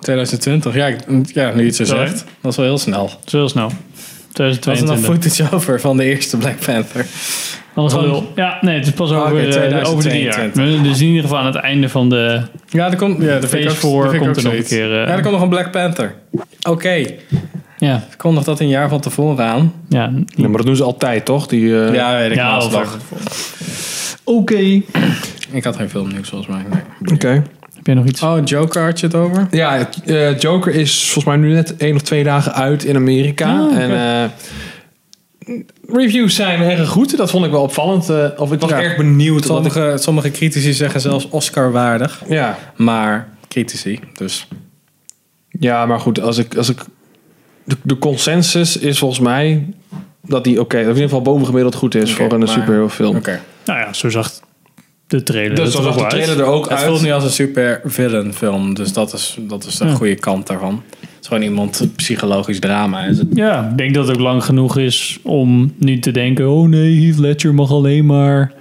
2020, 0.00 0.74
ja, 0.74 0.86
ik- 0.86 1.00
ja 1.34 1.50
nu 1.52 1.60
je 1.60 1.66
het 1.66 1.76
zo 1.76 1.84
Sorry. 1.84 2.06
zegt. 2.06 2.24
Dat 2.40 2.50
is 2.50 2.56
wel 2.56 2.66
heel 2.66 2.78
snel. 2.78 3.06
Dat 3.06 3.22
is 3.26 3.32
heel 3.32 3.48
snel. 3.48 3.64
Was 3.64 3.72
er 3.74 4.44
nog 4.46 4.58
2022. 4.58 5.04
footage 5.04 5.54
over 5.56 5.80
van 5.80 5.96
de 5.96 6.04
eerste 6.04 6.36
Black 6.36 6.58
Panther? 6.66 7.06
Alles 7.76 7.92
gelul. 7.92 8.32
Ja, 8.34 8.58
nee, 8.60 8.74
het 8.76 8.86
is 8.86 8.92
pas 8.92 9.10
Oh, 9.10 9.16
over, 9.16 9.32
oké, 9.46 9.58
eh, 9.58 9.90
over 9.90 10.04
drie 10.08 10.22
jaar. 10.22 10.32
2022. 10.32 10.90
Dus 10.90 11.00
in 11.00 11.06
ieder 11.06 11.22
geval 11.22 11.38
aan 11.38 11.46
het 11.46 11.54
einde 11.54 11.88
van 11.88 12.08
de 12.08 12.40
Ja, 12.68 12.90
er 12.90 12.96
komt, 12.96 13.22
ja, 13.22 13.34
ik 13.36 13.42
Phase 13.42 13.68
ook, 13.68 13.74
4 13.74 13.90
dat 14.02 14.10
vind 14.10 14.12
ik 14.14 14.20
komt 14.20 14.36
er 14.36 14.42
nog 14.42 14.52
een 14.52 14.64
keer. 14.64 14.84
eh, 15.00 15.06
Ja, 15.06 15.12
er 15.14 15.20
komt 15.20 15.32
nog 15.32 15.42
een 15.42 15.48
Black 15.48 15.70
Panther. 15.70 16.14
Oké, 16.68 17.04
ja, 17.78 18.04
kondig 18.16 18.44
dat 18.44 18.60
een 18.60 18.68
jaar 18.68 18.88
van 18.88 19.00
tevoren 19.00 19.44
aan. 19.44 19.72
ja, 19.88 20.12
Ja, 20.26 20.48
maar 20.48 20.56
dat 20.56 20.66
doen 20.66 20.76
ze 20.76 20.82
altijd, 20.84 21.24
toch? 21.24 21.46
Die, 21.46 21.80
eh, 21.84 21.94
Ja, 21.94 22.16
weet 22.16 22.30
ik 22.30 22.36
ja, 22.36 22.58
wel. 22.70 22.82
Oké. 24.24 24.80
Ik 25.52 25.64
had 25.64 25.76
geen 25.76 25.90
filmnieuws 25.90 26.28
volgens 26.28 26.50
mij. 26.56 26.64
Nee. 27.00 27.14
Oké. 27.14 27.42
Heb 27.76 27.86
jij 27.86 27.94
nog 27.94 28.04
iets? 28.06 28.22
Oh, 28.22 28.36
Joker 28.44 28.82
had 28.84 29.00
je 29.00 29.06
het 29.06 29.14
over? 29.14 29.46
Ja, 29.50 29.88
eh, 30.04 30.38
Joker 30.38 30.74
is 30.74 31.02
volgens 31.04 31.24
mij 31.24 31.36
nu 31.36 31.52
net 31.54 31.76
één 31.76 31.94
of 31.94 32.02
twee 32.02 32.24
dagen 32.24 32.54
uit 32.54 32.84
in 32.84 32.96
Amerika. 32.96 33.58
Ah. 33.58 33.76
En 33.76 33.90
eh, 33.90 34.28
reviews 35.88 36.34
zijn 36.34 36.60
erg 36.60 36.88
goed. 36.88 37.16
Dat 37.16 37.30
vond 37.30 37.44
ik 37.44 37.50
wel 37.50 37.62
opvallend. 37.62 38.08
eh, 38.10 38.26
of 38.36 38.52
ik 38.52 38.60
was 38.60 38.70
Ja. 38.70 38.82
erg 38.82 38.96
benieuwd. 38.96 39.48
omdat 39.50 39.66
ik- 39.66 39.72
Sommige, 39.72 39.98
sommige 39.98 40.30
critici 40.30 40.72
zeggen 40.72 41.00
zelfs 41.00 41.28
Oscar-waardig. 41.28 42.22
ja. 42.28 42.58
Maar 42.76 43.28
critici, 43.48 44.00
dus... 44.14 44.48
ja, 45.60 45.86
maar 45.86 46.00
goed. 46.00 46.20
Als 46.20 46.38
ik, 46.38 46.56
als 46.56 46.68
ik, 46.68 46.80
de, 47.64 47.76
de 47.82 47.98
consensus 47.98 48.76
is 48.76 48.98
volgens 48.98 49.20
mij 49.20 49.66
dat 50.22 50.44
die 50.44 50.60
oké, 50.60 50.76
dat 50.76 50.82
in 50.84 50.88
ieder 50.88 51.02
geval 51.08 51.22
bovengemiddeld 51.22 51.74
goed 51.74 51.94
is 51.94 52.12
voor 52.12 52.32
een 52.32 52.38
maar- 52.38 52.48
superhero 52.48 52.88
film. 52.88 53.16
Oké. 53.16 53.40
Nou 53.64 53.78
ja, 53.78 53.92
zo 53.92 54.08
zag 54.10 54.30
de 55.06 55.22
trailer. 55.22 55.54
Dus 55.56 55.64
er 55.64 55.70
zo 55.72 55.82
zag 55.82 55.94
de 55.94 56.00
uit. 56.00 56.10
trailer 56.10 56.38
er 56.38 56.44
ook 56.44 56.68
Het 56.68 56.78
uit. 56.78 56.86
voelt 56.86 57.02
nu 57.02 57.10
als 57.12 57.24
een 57.24 57.30
super 57.30 57.80
villain 57.84 58.32
film, 58.34 58.74
dus 58.74 58.92
dat 58.92 59.12
is, 59.12 59.36
dat 59.40 59.64
is 59.64 59.76
de 59.76 59.84
Ja. 59.84 59.94
goede 59.94 60.14
kant 60.14 60.46
daarvan. 60.46 60.82
Is 61.26 61.32
gewoon 61.32 61.48
iemand 61.48 61.88
psychologisch 61.96 62.58
drama. 62.60 63.04
Is 63.04 63.18
het. 63.18 63.26
Ja, 63.32 63.68
ik 63.70 63.78
denk 63.78 63.94
dat 63.94 64.06
het 64.08 64.16
ook 64.16 64.22
lang 64.22 64.44
genoeg 64.44 64.76
is 64.78 65.18
om 65.22 65.72
niet 65.78 66.02
te 66.02 66.10
denken... 66.10 66.48
oh 66.50 66.68
nee, 66.68 67.04
Heath 67.04 67.18
Ledger 67.18 67.54
mag 67.54 67.70
alleen 67.70 68.06
maar 68.06 68.52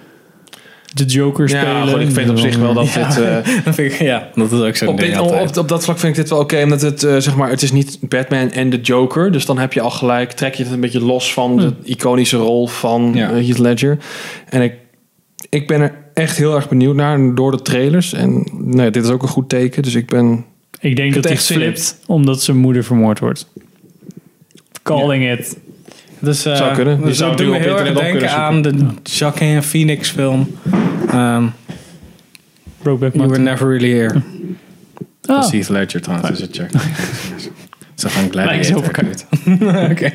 de 0.93 1.03
Joker 1.05 1.49
Ja, 1.49 1.61
spelen. 1.61 1.87
goed, 1.87 2.01
ik 2.01 2.11
vind 2.11 2.29
op 2.29 2.37
zich 2.37 2.57
wel 2.57 2.73
dat 2.73 2.93
Ja. 2.93 3.07
dit... 3.07 3.17
eh, 3.19 3.35
Dat 3.65 3.75
vind 3.75 3.91
ik, 3.93 3.99
ja, 4.01 4.29
dat 4.35 4.51
is 4.51 4.59
ook 4.59 4.75
zo'n 4.75 4.87
op, 4.87 4.97
ding 4.99 5.11
dit, 5.11 5.21
op, 5.21 5.57
op 5.57 5.67
dat 5.67 5.83
vlak 5.83 5.99
vind 5.99 6.15
ik 6.17 6.21
dit 6.21 6.29
wel 6.29 6.39
oké, 6.39 6.63
omdat 6.63 6.81
het, 6.81 7.03
eh, 7.03 7.15
zeg 7.17 7.35
maar, 7.35 7.49
het 7.49 7.61
is 7.61 7.71
niet 7.71 7.97
Batman 8.01 8.51
en 8.51 8.69
de 8.69 8.79
Joker. 8.81 9.31
Dus 9.31 9.45
dan 9.45 9.57
heb 9.57 9.73
je 9.73 9.81
al 9.81 9.91
gelijk, 9.91 10.31
trek 10.31 10.53
je 10.55 10.63
het 10.63 10.71
een 10.71 10.79
beetje 10.79 11.03
los 11.05 11.33
van 11.33 11.57
de 11.57 11.73
iconische 11.83 12.37
rol 12.37 12.67
van 12.67 13.11
Ja. 13.13 13.29
eh, 13.31 13.45
Heath 13.45 13.57
Ledger. 13.59 13.97
En 14.49 14.61
ik, 14.61 14.73
ik 15.49 15.67
ben 15.67 15.81
er 15.81 15.93
echt 16.13 16.37
heel 16.37 16.55
erg 16.55 16.69
benieuwd 16.69 16.95
naar 16.95 17.35
door 17.35 17.51
de 17.51 17.61
trailers. 17.61 18.13
En 18.13 18.47
nee, 18.53 18.89
dit 18.91 19.03
is 19.03 19.09
ook 19.09 19.21
een 19.21 19.27
goed 19.27 19.49
teken, 19.49 19.83
dus 19.83 19.95
ik 19.95 20.07
ben... 20.09 20.45
Ik 20.85 20.95
denk 20.95 21.13
dat 21.13 21.23
hij 21.23 21.37
flipt 21.37 21.99
omdat 22.05 22.43
zijn 22.43 22.57
moeder 22.57 22.83
vermoord 22.83 23.19
wordt. 23.19 23.47
Calling 24.83 25.31
it. 25.31 25.57
Dus, 26.19 26.45
eh, 26.45 26.55
Zou 26.55 26.75
kunnen. 26.75 27.01
Dus 27.01 27.17
dat 27.17 27.37
doet 27.37 27.47
me 27.47 27.57
heel 27.57 27.79
erg 27.79 27.99
denken 27.99 28.31
aan 28.31 28.61
de 28.61 28.85
Joaquin 29.03 29.63
Phoenix 29.63 30.09
film. 30.09 30.47
Um, 31.13 31.53
Brokeback 32.81 33.13
you 33.15 33.27
were 33.27 33.39
never 33.41 33.67
really 33.67 33.97
here. 33.97 34.13
Dat 35.21 35.43
is 35.43 35.45
Ah, 35.45 35.51
Heath 35.51 35.69
Ledger 35.69 36.01
trouwens, 36.01 36.39
is 36.39 36.39
het. 36.39 36.55
Ze 37.95 38.09
gaan 38.09 38.29
gladiator. 38.29 38.83
Oké. 39.91 40.11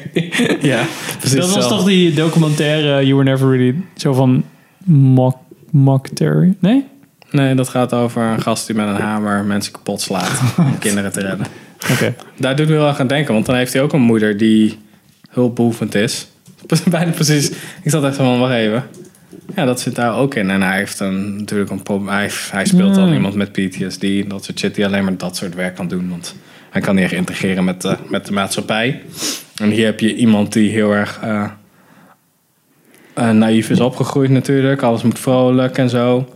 Ja, 0.61 0.85
precies 1.19 1.39
dat 1.39 1.55
was 1.55 1.65
zo. 1.65 1.69
toch 1.69 1.85
die 1.85 2.15
documentaire 2.15 3.07
You 3.07 3.15
Were 3.15 3.31
Never 3.31 3.51
Really... 3.51 3.75
Zo 3.97 4.13
van 4.13 4.45
Mock, 4.85 5.37
Mock 5.71 6.09
Terry? 6.09 6.55
Nee? 6.59 6.85
Nee, 7.31 7.55
dat 7.55 7.69
gaat 7.69 7.93
over 7.93 8.23
een 8.23 8.43
gast 8.43 8.67
die 8.67 8.77
met 8.77 8.89
een 8.89 9.01
hamer 9.01 9.45
mensen 9.45 9.73
kapot 9.73 10.01
slaat 10.01 10.41
om 10.59 10.79
kinderen 10.79 11.13
te 11.13 11.21
redden. 11.21 11.47
Oké. 11.93 12.15
Daar 12.37 12.57
doet 12.57 12.69
me 12.69 12.75
wel 12.75 12.97
aan 12.97 13.07
denken, 13.07 13.35
want 13.35 13.47
dan 13.47 13.55
heeft 13.55 13.73
hij 13.73 13.83
ook 13.83 13.93
een 13.93 14.01
moeder 14.01 14.37
die 14.37 14.79
hulpbehoevend 15.29 15.95
is. 15.95 16.27
Bijna 16.91 17.11
precies. 17.11 17.51
Ik 17.83 17.91
zat 17.91 18.05
echt 18.05 18.17
van, 18.17 18.39
wacht 18.39 18.53
even. 18.53 18.85
Ja, 19.55 19.65
dat 19.65 19.81
zit 19.81 19.95
daar 19.95 20.17
ook 20.17 20.35
in. 20.35 20.51
En 20.51 20.63
hij 20.63 20.77
heeft 20.77 21.01
een, 21.01 21.37
natuurlijk 21.37 21.71
een 21.71 21.83
probleem. 21.83 22.09
Hij, 22.09 22.31
hij 22.51 22.65
speelt 22.65 22.97
Hmm. 22.97 23.13
iemand 23.13 23.35
met 23.35 23.53
PTSD. 23.53 24.31
Dat 24.31 24.45
soort 24.45 24.59
shit 24.59 24.75
die 24.75 24.87
alleen 24.87 25.05
maar 25.05 25.17
dat 25.17 25.37
soort 25.37 25.55
werk 25.55 25.75
kan 25.75 25.89
doen. 25.89 26.09
Want 26.09 26.35
hij 26.71 26.81
kan 26.81 26.95
niet 26.95 27.05
echt 27.05 27.13
integreren 27.13 27.65
met 27.65 27.83
de, 27.83 27.97
met 28.09 28.27
de 28.27 28.33
maatschappij. 28.33 29.03
En 29.57 29.71
hier 29.71 29.85
heb 29.85 30.01
je 30.01 30.15
iemand 30.15 30.53
die 30.53 30.71
heel 30.71 30.93
erg 30.93 31.19
eh, 31.23 31.51
eh, 33.15 33.31
naïef 33.31 33.71
is 33.71 33.81
opgegroeid 33.81 34.31
natuurlijk. 34.31 34.83
Alles 34.83 35.03
moet 35.03 35.19
vrolijk 35.19 35.79
en 35.79 35.89
zo. 35.89 36.35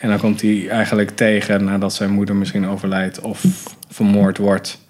En 0.00 0.08
dan 0.08 0.18
komt 0.18 0.40
hij 0.40 0.68
eigenlijk 0.68 1.10
tegen 1.10 1.64
nadat 1.64 1.94
zijn 1.94 2.10
moeder 2.10 2.36
misschien 2.36 2.66
overlijdt 2.66 3.20
of 3.20 3.44
vermoord 3.88 4.38
wordt. 4.38 4.82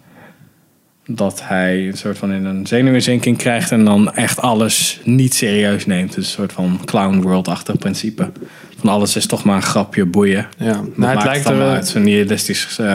Dat 1.06 1.42
hij 1.44 1.86
een 1.86 1.96
soort 1.96 2.18
van 2.18 2.32
in 2.32 2.44
een 2.44 2.66
zenuwinzinking 2.66 3.36
krijgt 3.36 3.70
en 3.70 3.84
dan 3.84 4.14
echt 4.14 4.40
alles 4.40 5.00
niet 5.04 5.34
serieus 5.34 5.86
neemt. 5.86 6.14
Dus 6.14 6.26
een 6.26 6.32
soort 6.32 6.52
van 6.52 6.80
clown 6.84 7.20
world-achtig 7.20 7.78
principe. 7.78 8.32
Van 8.78 8.88
alles 8.88 9.16
is 9.16 9.26
toch 9.26 9.44
maar 9.44 9.56
een 9.56 9.62
grapje, 9.62 10.04
boeien. 10.04 10.48
Ja, 10.58 10.64
nou, 10.64 10.84
het 10.86 10.96
maakt 10.96 11.24
lijkt 11.24 11.44
het 11.44 11.54
er... 11.54 11.62
uit 11.62 11.88
zo'n 11.88 12.02
nihilistisch 12.02 12.78
eh, 12.78 12.94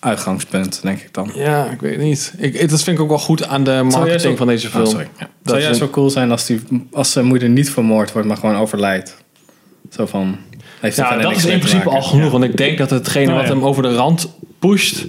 uitgangspunt, 0.00 0.82
denk 0.82 1.00
ik 1.00 1.14
dan. 1.14 1.30
Ja, 1.34 1.70
ik 1.70 1.80
weet 1.80 1.98
niet. 1.98 2.34
Ik, 2.36 2.70
dat 2.70 2.82
vind 2.82 2.96
ik 2.96 3.02
ook 3.02 3.08
wel 3.08 3.18
goed 3.18 3.46
aan 3.46 3.64
de 3.64 3.82
marketing 3.90 4.38
van 4.38 4.46
deze 4.46 4.68
film. 4.68 4.84
Oh, 4.84 4.90
sorry. 4.90 5.08
Ja. 5.18 5.18
Dat 5.18 5.28
Zou 5.44 5.58
is 5.58 5.64
juist 5.64 5.80
wel 5.80 5.90
cool 5.90 6.10
zijn 6.10 6.30
als, 6.30 6.46
die, 6.46 6.60
als 6.92 7.12
zijn 7.12 7.26
moeder 7.26 7.48
niet 7.48 7.70
vermoord 7.70 8.12
wordt, 8.12 8.28
maar 8.28 8.36
gewoon 8.36 8.56
overlijdt. 8.56 9.16
Zo 9.90 10.06
van... 10.06 10.38
Heeft 10.80 10.96
Ja, 10.96 11.06
verder 11.06 11.22
dat 11.24 11.36
is 11.36 11.44
in 11.44 11.58
principe 11.58 11.88
al 11.88 12.02
genoeg. 12.02 12.30
Want 12.30 12.44
ik 12.44 12.56
denk 12.56 12.78
dat 12.78 12.90
hetgene 12.90 13.30
Oh, 13.32 13.36
wat 13.36 13.48
hem 13.48 13.64
over 13.64 13.82
de 13.82 13.94
rand 13.94 14.34
pusht... 14.58 15.06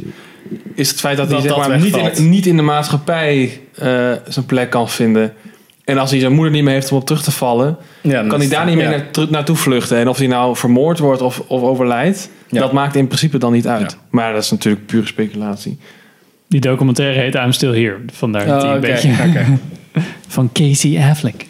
is 0.75 0.89
het 0.89 0.99
feit 0.99 1.17
dat, 1.17 1.29
Dat 1.29 1.39
hij 1.39 1.47
zeg 1.49 1.57
dat 1.57 1.67
maar, 1.67 1.79
niet, 1.79 2.17
in, 2.17 2.29
niet 2.29 2.45
in 2.45 2.55
de 2.55 2.61
maatschappij 2.61 3.59
eh, 3.75 4.11
zijn 4.27 4.45
plek 4.45 4.69
kan 4.69 4.89
vinden. 4.89 5.33
En 5.85 5.97
als 5.97 6.11
hij 6.11 6.19
zijn 6.19 6.33
moeder 6.33 6.51
niet 6.53 6.63
meer 6.63 6.73
heeft 6.73 6.91
om 6.91 6.97
op 6.97 7.05
terug 7.05 7.23
te 7.23 7.31
vallen... 7.31 7.77
Ja, 8.01 8.11
dan 8.19 8.27
kan 8.27 8.39
hij 8.39 8.49
daar 8.49 8.65
niet 8.65 8.75
meer 8.75 8.83
ja. 8.83 8.89
naar, 8.89 9.11
terug- 9.11 9.29
naartoe 9.29 9.55
vluchten. 9.55 9.97
En 9.97 10.07
of 10.07 10.17
hij 10.17 10.27
nou 10.27 10.55
vermoord 10.55 10.99
wordt 10.99 11.21
of, 11.21 11.39
of 11.47 11.61
overlijdt... 11.61 12.29
Ja. 12.49 12.59
dat 12.59 12.71
maakt 12.71 12.95
in 12.95 13.07
principe 13.07 13.37
dan 13.37 13.51
niet 13.51 13.67
uit. 13.67 13.91
Ja. 13.91 13.97
Maar 14.09 14.33
dat 14.33 14.43
is 14.43 14.51
natuurlijk 14.51 14.85
pure 14.85 15.05
speculatie. 15.07 15.77
Die 16.47 16.59
documentaire 16.59 17.19
heet 17.19 17.35
I'm 17.35 17.51
Still 17.51 17.81
Here. 17.83 17.97
Vandaar 18.13 18.45
dat 18.45 18.55
Oh, 18.55 18.67
die 18.67 18.71
een 18.71 18.79
beetje... 18.79 19.11
oké. 19.27 19.57
Van 20.27 20.49
Casey 20.53 21.09
Affleck. 21.09 21.45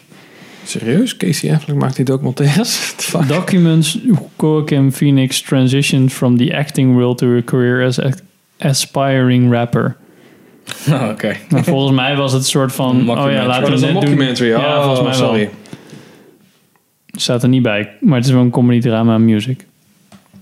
Serieus? 0.64 1.16
Casey 1.16 1.52
Affleck 1.54 1.76
maakt 1.76 1.96
die 1.96 2.04
documentaires? 2.04 2.94
Documents 3.26 3.98
Joaquin 4.38 4.92
Phoenix 4.92 5.40
transitioned 5.42 6.12
from 6.12 6.36
the 6.36 6.56
acting 6.56 6.94
world 6.94 7.18
to 7.18 7.36
a 7.36 7.42
career 7.44 7.86
as 7.86 8.00
a 8.00 8.10
aspiring 8.58 9.50
rapper. 9.50 9.96
Oh, 10.90 11.08
Oké. 11.10 11.36
Volgens 11.50 11.96
mij 11.96 12.16
was 12.16 12.32
het 12.32 12.40
een 12.42 12.46
soort 12.48 12.72
van... 12.72 13.10
Oh 13.10 13.30
ja, 13.30 13.46
laten 13.46 13.48
Oh, 13.48 13.54
we 13.64 13.70
dat 13.70 13.72
is 13.82 13.82
een 13.82 14.16
net 14.18 14.36
doen. 14.36 14.46
Ja, 14.46 14.76
Oh, 14.78 14.84
volgens 14.84 15.02
mij 15.06 15.12
sorry. 15.28 15.40
wel. 15.40 15.50
Staat 17.06 17.42
er 17.42 17.48
niet 17.48 17.62
bij. 17.62 17.90
Maar 18.00 18.16
het 18.16 18.26
is 18.26 18.32
wel 18.32 18.42
een 18.42 18.50
comedy 18.50 18.80
drama 18.80 19.18
music. 19.18 19.66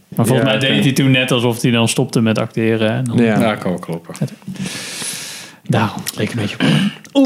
Maar 0.09 0.27
volgens 0.27 0.51
Ja, 0.51 0.59
mij 0.59 0.69
deed 0.69 0.85
hij 0.85 0.93
toen 0.93 1.11
net 1.11 1.31
alsof 1.31 1.63
hij 1.63 1.71
dan 1.71 1.89
stopte 1.89 2.21
met 2.21 2.39
acteren. 2.39 2.91
En 2.91 3.05
dan, 3.05 3.17
Ja. 3.19 3.41
Ja, 3.41 3.55
kan 3.55 3.71
wel 3.71 3.81
kloppen. 3.81 4.15
Nou, 5.65 5.91
leek 6.17 6.31
een 6.31 6.37
beetje 6.41 6.57
op. 6.61 6.67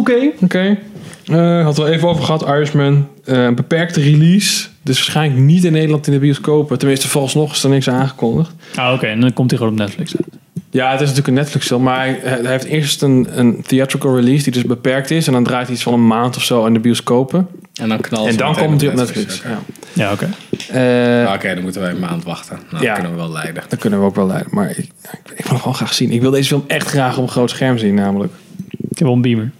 Oké. 0.00 0.30
Oké. 0.40 0.78
Eh, 1.26 1.64
had 1.64 1.76
we 1.76 1.84
even 1.90 2.08
over 2.08 2.24
gehad, 2.24 2.42
Irishman. 2.42 3.08
Eh, 3.24 3.44
een 3.44 3.54
beperkte 3.54 4.00
release. 4.00 4.66
Dus 4.82 4.96
waarschijnlijk 4.96 5.40
niet 5.40 5.64
in 5.64 5.72
Nederland 5.72 6.06
in 6.06 6.12
de 6.12 6.18
bioscopen. 6.18 6.78
Tenminste, 6.78 7.08
vooralsnog 7.08 7.52
is 7.52 7.62
er 7.64 7.70
niks 7.70 7.88
aangekondigd. 7.88 8.52
Ah, 8.74 8.92
oké. 8.92 9.06
En 9.06 9.20
dan 9.20 9.32
komt 9.32 9.50
hij 9.50 9.58
gewoon 9.58 9.72
op 9.74 9.78
Netflix 9.78 10.16
uit. 10.16 10.26
Ja, 10.70 10.84
het 10.90 10.94
is 11.00 11.08
natuurlijk 11.08 11.28
een 11.28 11.34
Netflix 11.42 11.66
film. 11.66 11.82
Maar 11.82 11.98
hij, 12.06 12.18
hij 12.22 12.50
heeft 12.50 12.64
eerst 12.64 13.02
een, 13.02 13.26
een 13.30 13.62
theatrical 13.62 14.14
release 14.16 14.42
die 14.44 14.52
dus 14.52 14.62
beperkt 14.64 15.10
is. 15.10 15.26
En 15.26 15.32
dan 15.32 15.44
draait 15.44 15.64
hij 15.66 15.74
iets 15.74 15.82
van 15.84 15.92
een 15.92 16.06
maand 16.06 16.36
of 16.36 16.42
zo 16.42 16.66
in 16.66 16.72
de 16.72 16.80
bioscopen. 16.80 17.46
En 17.74 17.88
dan 17.88 18.00
knalt 18.00 18.28
En 18.28 18.36
dan 18.36 18.56
komt 18.56 18.80
hij 18.80 18.90
op 18.90 18.96
Netflix. 18.96 19.42
Ja. 19.42 19.58
Ja, 19.92 20.12
oké. 20.12 20.28
Eh, 20.70 21.26
Ah, 21.26 21.34
Oké, 21.34 21.54
dan 21.54 21.62
moeten 21.62 21.80
wij 21.80 21.90
een 21.90 21.98
maand 22.00 22.24
wachten. 22.24 22.58
Nou, 22.70 22.82
Ja. 22.84 22.88
dat 22.88 22.94
kunnen 23.02 23.16
we 23.18 23.24
wel 23.24 23.32
leiden. 23.32 23.62
Dat 23.68 23.78
kunnen 23.78 24.00
we 24.00 24.04
ook 24.06 24.14
wel 24.14 24.26
leiden. 24.26 24.48
Maar 24.54 24.70
ik, 24.70 24.78
ik, 24.78 24.88
ik 25.34 25.42
wil 25.42 25.44
hem 25.48 25.58
gewoon 25.58 25.74
graag 25.74 25.94
zien. 25.94 26.10
Ik 26.10 26.20
wil 26.20 26.30
deze 26.30 26.48
film 26.48 26.64
echt 26.66 26.88
graag 26.88 27.16
op 27.16 27.22
een 27.22 27.28
groot 27.30 27.50
scherm 27.50 27.78
zien, 27.78 27.94
namelijk. 27.94 28.32
Ik 28.70 28.98
heb 28.98 29.06
wel 29.06 29.12
een 29.12 29.22
beamer. 29.22 29.50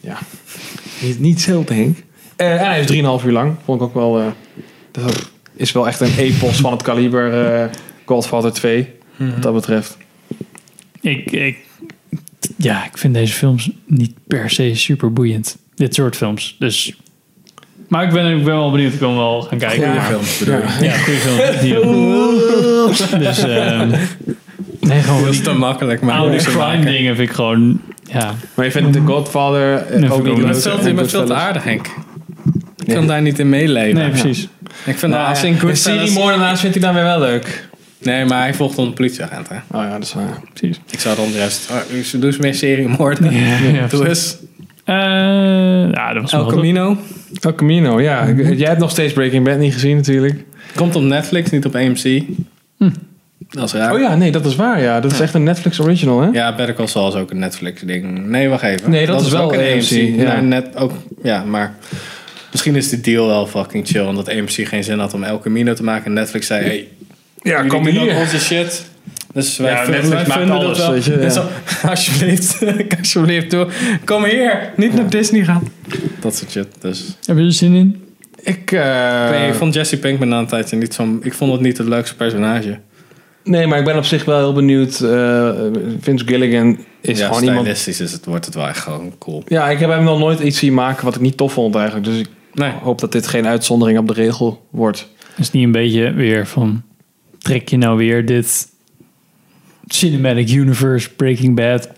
Ja. 0.00 0.18
Niet, 1.02 1.20
niet 1.20 1.40
zelden, 1.40 1.76
Henk. 1.76 1.98
Eh, 2.36 2.52
en 2.60 2.66
hij 2.66 2.80
is 2.80 2.86
3,5 3.20 3.26
uur 3.26 3.32
lang. 3.32 3.54
Vond 3.64 3.80
ik 3.80 3.86
ook 3.86 3.94
wel... 3.94 4.18
eh, 4.20 4.26
dat 4.90 5.30
is 5.56 5.72
wel 5.72 5.86
echt 5.86 6.00
een 6.00 6.14
epos 6.18 6.56
van 6.60 6.72
het 6.72 6.82
kaliber 6.82 7.44
eh, 7.54 7.64
Godfather 8.04 8.52
2. 8.52 8.88
Wat 9.16 9.42
dat 9.42 9.54
betreft. 9.54 9.96
Ik, 11.00 11.30
ik, 11.30 11.56
ja, 12.56 12.84
ik 12.84 12.98
vind 12.98 13.14
deze 13.14 13.32
films 13.32 13.70
niet 13.86 14.12
per 14.26 14.50
se 14.50 14.74
super 14.74 15.12
boeiend. 15.12 15.56
Dit 15.74 15.94
soort 15.94 16.16
films. 16.16 16.56
Dus. 16.58 16.94
Maar 17.88 18.04
ik 18.04 18.10
ben, 18.12 18.36
ik 18.38 18.44
ben 18.44 18.54
wel 18.54 18.70
benieuwd. 18.70 18.92
Ik 18.92 18.98
wil 18.98 19.16
wel 19.16 19.42
gaan 19.42 19.58
kijken. 19.58 19.78
Goeie 19.78 19.94
Ja. 19.94 20.02
films 20.02 20.38
bedoel? 20.38 20.54
Ja, 20.80 20.96
goede 20.96 21.18
film. 21.18 21.60
Die 21.62 21.78
ook. 21.84 23.18
dus. 23.20 23.38
ehm 23.38 23.88
nee, 24.80 25.00
gewoon 25.00 25.24
Dat 25.24 25.32
is 25.32 25.40
te 25.42 25.52
makkelijk, 25.52 26.00
maar 26.00 26.18
oude 26.18 26.36
crime 26.36 26.84
dingen 26.84 27.16
vind 27.16 27.28
ik 27.28 27.34
gewoon. 27.34 27.80
Ja. 28.12 28.34
Maar 28.54 28.64
je 28.64 28.70
vindt 28.70 28.92
The 28.92 29.00
Godfather 29.00 29.74
eh, 29.76 29.98
Nee, 30.00 30.10
ook 30.10 30.14
vind 30.24 30.26
ik 30.26 30.32
niet 30.44 30.44
leuk? 30.54 30.62
veel, 30.62 30.78
en 30.78 30.96
je 30.96 31.04
veel 31.08 31.26
te 31.26 31.34
aardig, 31.34 31.64
Henk. 31.64 31.86
Ik 32.84 32.94
kan 32.94 33.06
daar 33.06 33.22
niet 33.22 33.38
in 33.38 33.48
meeleven. 33.48 33.94
Nee, 33.94 34.08
precies. 34.10 34.48
Ik 34.84 34.98
vind 34.98 35.12
Nou, 35.12 35.28
als 35.28 35.40
ja, 35.40 35.46
in 35.46 35.52
de 35.54 35.60
Goodfellas... 35.60 35.82
serie 36.08 36.12
moordenaars 36.22 36.60
vindt 36.60 36.74
hij 36.76 36.84
dan 36.84 36.94
weer 36.94 37.04
wel 37.04 37.18
leuk. 37.18 37.68
Nee, 37.98 38.24
maar 38.24 38.40
hij 38.40 38.54
volgt 38.54 38.76
dan 38.76 38.86
een 38.86 38.92
politieagent, 38.92 39.48
hè. 39.48 39.54
Oh 39.56 39.82
ja, 39.82 39.90
dat 39.92 40.02
is 40.02 40.14
waar. 40.14 40.40
precies. 40.54 40.80
Ik 40.90 41.00
zou 41.00 41.16
dan 41.16 41.30
juist... 41.30 41.70
Oh, 41.70 42.02
ze 42.02 42.18
doen 42.18 42.30
eens 42.30 42.38
meer 42.38 42.54
serie 42.54 42.88
moorden. 42.98 43.32
ja, 43.72 43.86
Doe 43.86 44.08
eens. 44.08 44.36
Eh, 44.84 44.94
ja, 45.92 46.12
dat 46.12 46.22
was 46.22 46.32
El. 46.32 46.46
Camino. 46.46 46.96
El 47.40 47.54
Camino, 47.54 48.00
ja. 48.00 48.20
Ik- 48.22 48.58
Jij 48.58 48.68
hebt 48.68 48.80
nog 48.80 48.90
steeds 48.90 49.12
Breaking 49.12 49.44
Bad 49.44 49.58
niet 49.58 49.72
gezien 49.72 49.96
natuurlijk. 49.96 50.44
Komt 50.74 50.96
op 50.96 51.02
Netflix, 51.02 51.50
niet 51.50 51.64
op 51.66 51.74
AMC. 51.74 52.22
Dat 53.48 53.64
is 53.64 53.72
raar. 53.72 53.92
Oh 53.94 54.00
ja, 54.00 54.14
nee, 54.16 54.30
dat 54.30 54.46
is 54.46 54.56
waar. 54.56 54.80
Ja, 54.82 55.00
dat 55.00 55.12
is 55.12 55.20
echt 55.20 55.34
een 55.34 55.42
Netflix 55.42 55.80
original, 55.80 56.20
hè? 56.20 56.28
Ja, 56.32 56.54
Better 56.54 56.74
Call 56.74 56.86
Saul 56.86 57.08
is 57.08 57.14
ook 57.14 57.30
een 57.30 57.38
Netflix-ding. 57.38 58.26
Nee, 58.26 58.48
wacht 58.48 58.62
even. 58.62 58.90
Nee, 58.90 59.06
dat 59.06 59.20
is 59.20 59.30
wel 59.30 59.42
ook 59.42 59.52
een 59.52 59.58
AMC, 59.60 59.72
AMC. 59.72 59.90
ja. 60.16 60.22
Nou, 60.22 60.42
net 60.42 60.76
ook, 60.76 60.92
ja, 61.22 61.44
maar 61.44 61.74
misschien 62.50 62.76
is 62.76 62.88
de 62.88 63.00
deal 63.00 63.26
wel 63.26 63.46
fucking 63.46 63.86
chill. 63.86 64.04
Omdat 64.06 64.28
AMC 64.28 64.50
geen 64.68 64.84
zin 64.84 64.98
had 64.98 65.14
om 65.14 65.22
El 65.22 65.38
Camino 65.40 65.72
te 65.74 65.82
maken. 65.84 66.06
En 66.06 66.12
Netflix 66.12 66.46
zei, 66.46 66.64
hey, 66.64 66.88
Ja, 67.42 67.62
kom 67.62 67.84
doen 67.84 67.92
hier. 67.92 68.16
onze 68.16 68.38
shit. 68.40 68.84
Dus 69.32 69.56
wij, 69.56 69.70
Ja, 69.70 69.84
vinden- 69.84 70.00
Netflix 70.02 70.26
wij 70.28 70.36
vinden 70.36 70.56
alles, 70.56 70.78
dat 70.78 70.86
wel. 70.86 71.16
je, 71.18 71.22
ja. 71.22 71.28
Zo, 71.30 71.44
alsjeblieft, 71.88 72.58
alsjeblieft 72.98 73.50
toe. 73.50 73.66
Kom 74.04 74.24
hier, 74.24 74.72
niet 74.76 74.94
naar 74.94 75.10
Disney 75.10 75.44
gaan. 75.44 75.62
Dat 76.20 76.36
soort 76.36 76.50
shit. 76.50 76.66
Dus. 76.80 77.04
Heb 77.24 77.36
je 77.38 77.44
er 77.44 77.52
zin 77.52 77.74
in? 77.74 78.04
Ik, 78.42 78.72
eh, 78.72 79.24
Ik 79.24 79.30
weet 79.30 79.40
niet, 79.40 79.48
ik 79.48 79.54
vond 79.54 79.74
Jesse 79.74 79.98
Pinkman 79.98 80.28
na 80.28 80.38
een 80.38 80.46
tijdje 80.46 80.76
niet 80.76 80.94
zo... 80.94 81.18
Ik 81.22 81.34
vond 81.34 81.52
het 81.52 81.60
niet 81.60 81.78
het 81.78 81.86
leukste 81.88 82.16
personage. 82.16 82.78
Nee, 83.46 83.66
maar 83.66 83.78
ik 83.78 83.84
ben 83.84 83.96
op 83.96 84.04
zich 84.04 84.24
wel 84.24 84.38
heel 84.38 84.52
benieuwd. 84.52 85.00
Eh, 85.00 85.50
Vince 86.00 86.24
Gilligan 86.26 86.78
is 87.00 87.18
ja, 87.18 87.26
gewoon 87.26 87.42
iemand... 87.42 87.60
stylistisch 87.60 88.00
is 88.00 88.12
het, 88.12 88.24
wordt 88.24 88.44
het 88.44 88.54
wel 88.54 88.68
echt 88.68 88.78
gewoon 88.78 89.12
cool. 89.18 89.42
Ja, 89.46 89.70
ik 89.70 89.78
heb 89.78 89.90
hem 89.90 90.04
nog 90.04 90.18
nooit 90.18 90.40
iets 90.40 90.58
zien 90.58 90.74
maken 90.74 91.04
wat 91.04 91.14
ik 91.14 91.20
niet 91.20 91.36
tof 91.36 91.52
vond 91.52 91.74
eigenlijk. 91.74 92.06
Dus 92.06 92.18
ik 92.18 92.28
Nee. 92.52 92.72
hoop 92.82 92.98
dat 92.98 93.12
dit 93.12 93.26
geen 93.26 93.46
uitzondering 93.46 93.98
op 93.98 94.06
de 94.06 94.12
regel 94.12 94.66
wordt. 94.70 95.08
Is 95.36 95.50
niet 95.50 95.64
een 95.64 95.72
beetje 95.72 96.12
weer 96.12 96.46
van. 96.46 96.82
Trek 97.38 97.68
je 97.68 97.76
nou 97.76 97.96
weer 97.96 98.26
dit 98.26 98.68
Cinematic 99.86 100.50
Universe 100.50 101.10
Breaking 101.10 101.54
Bad? 101.56 101.88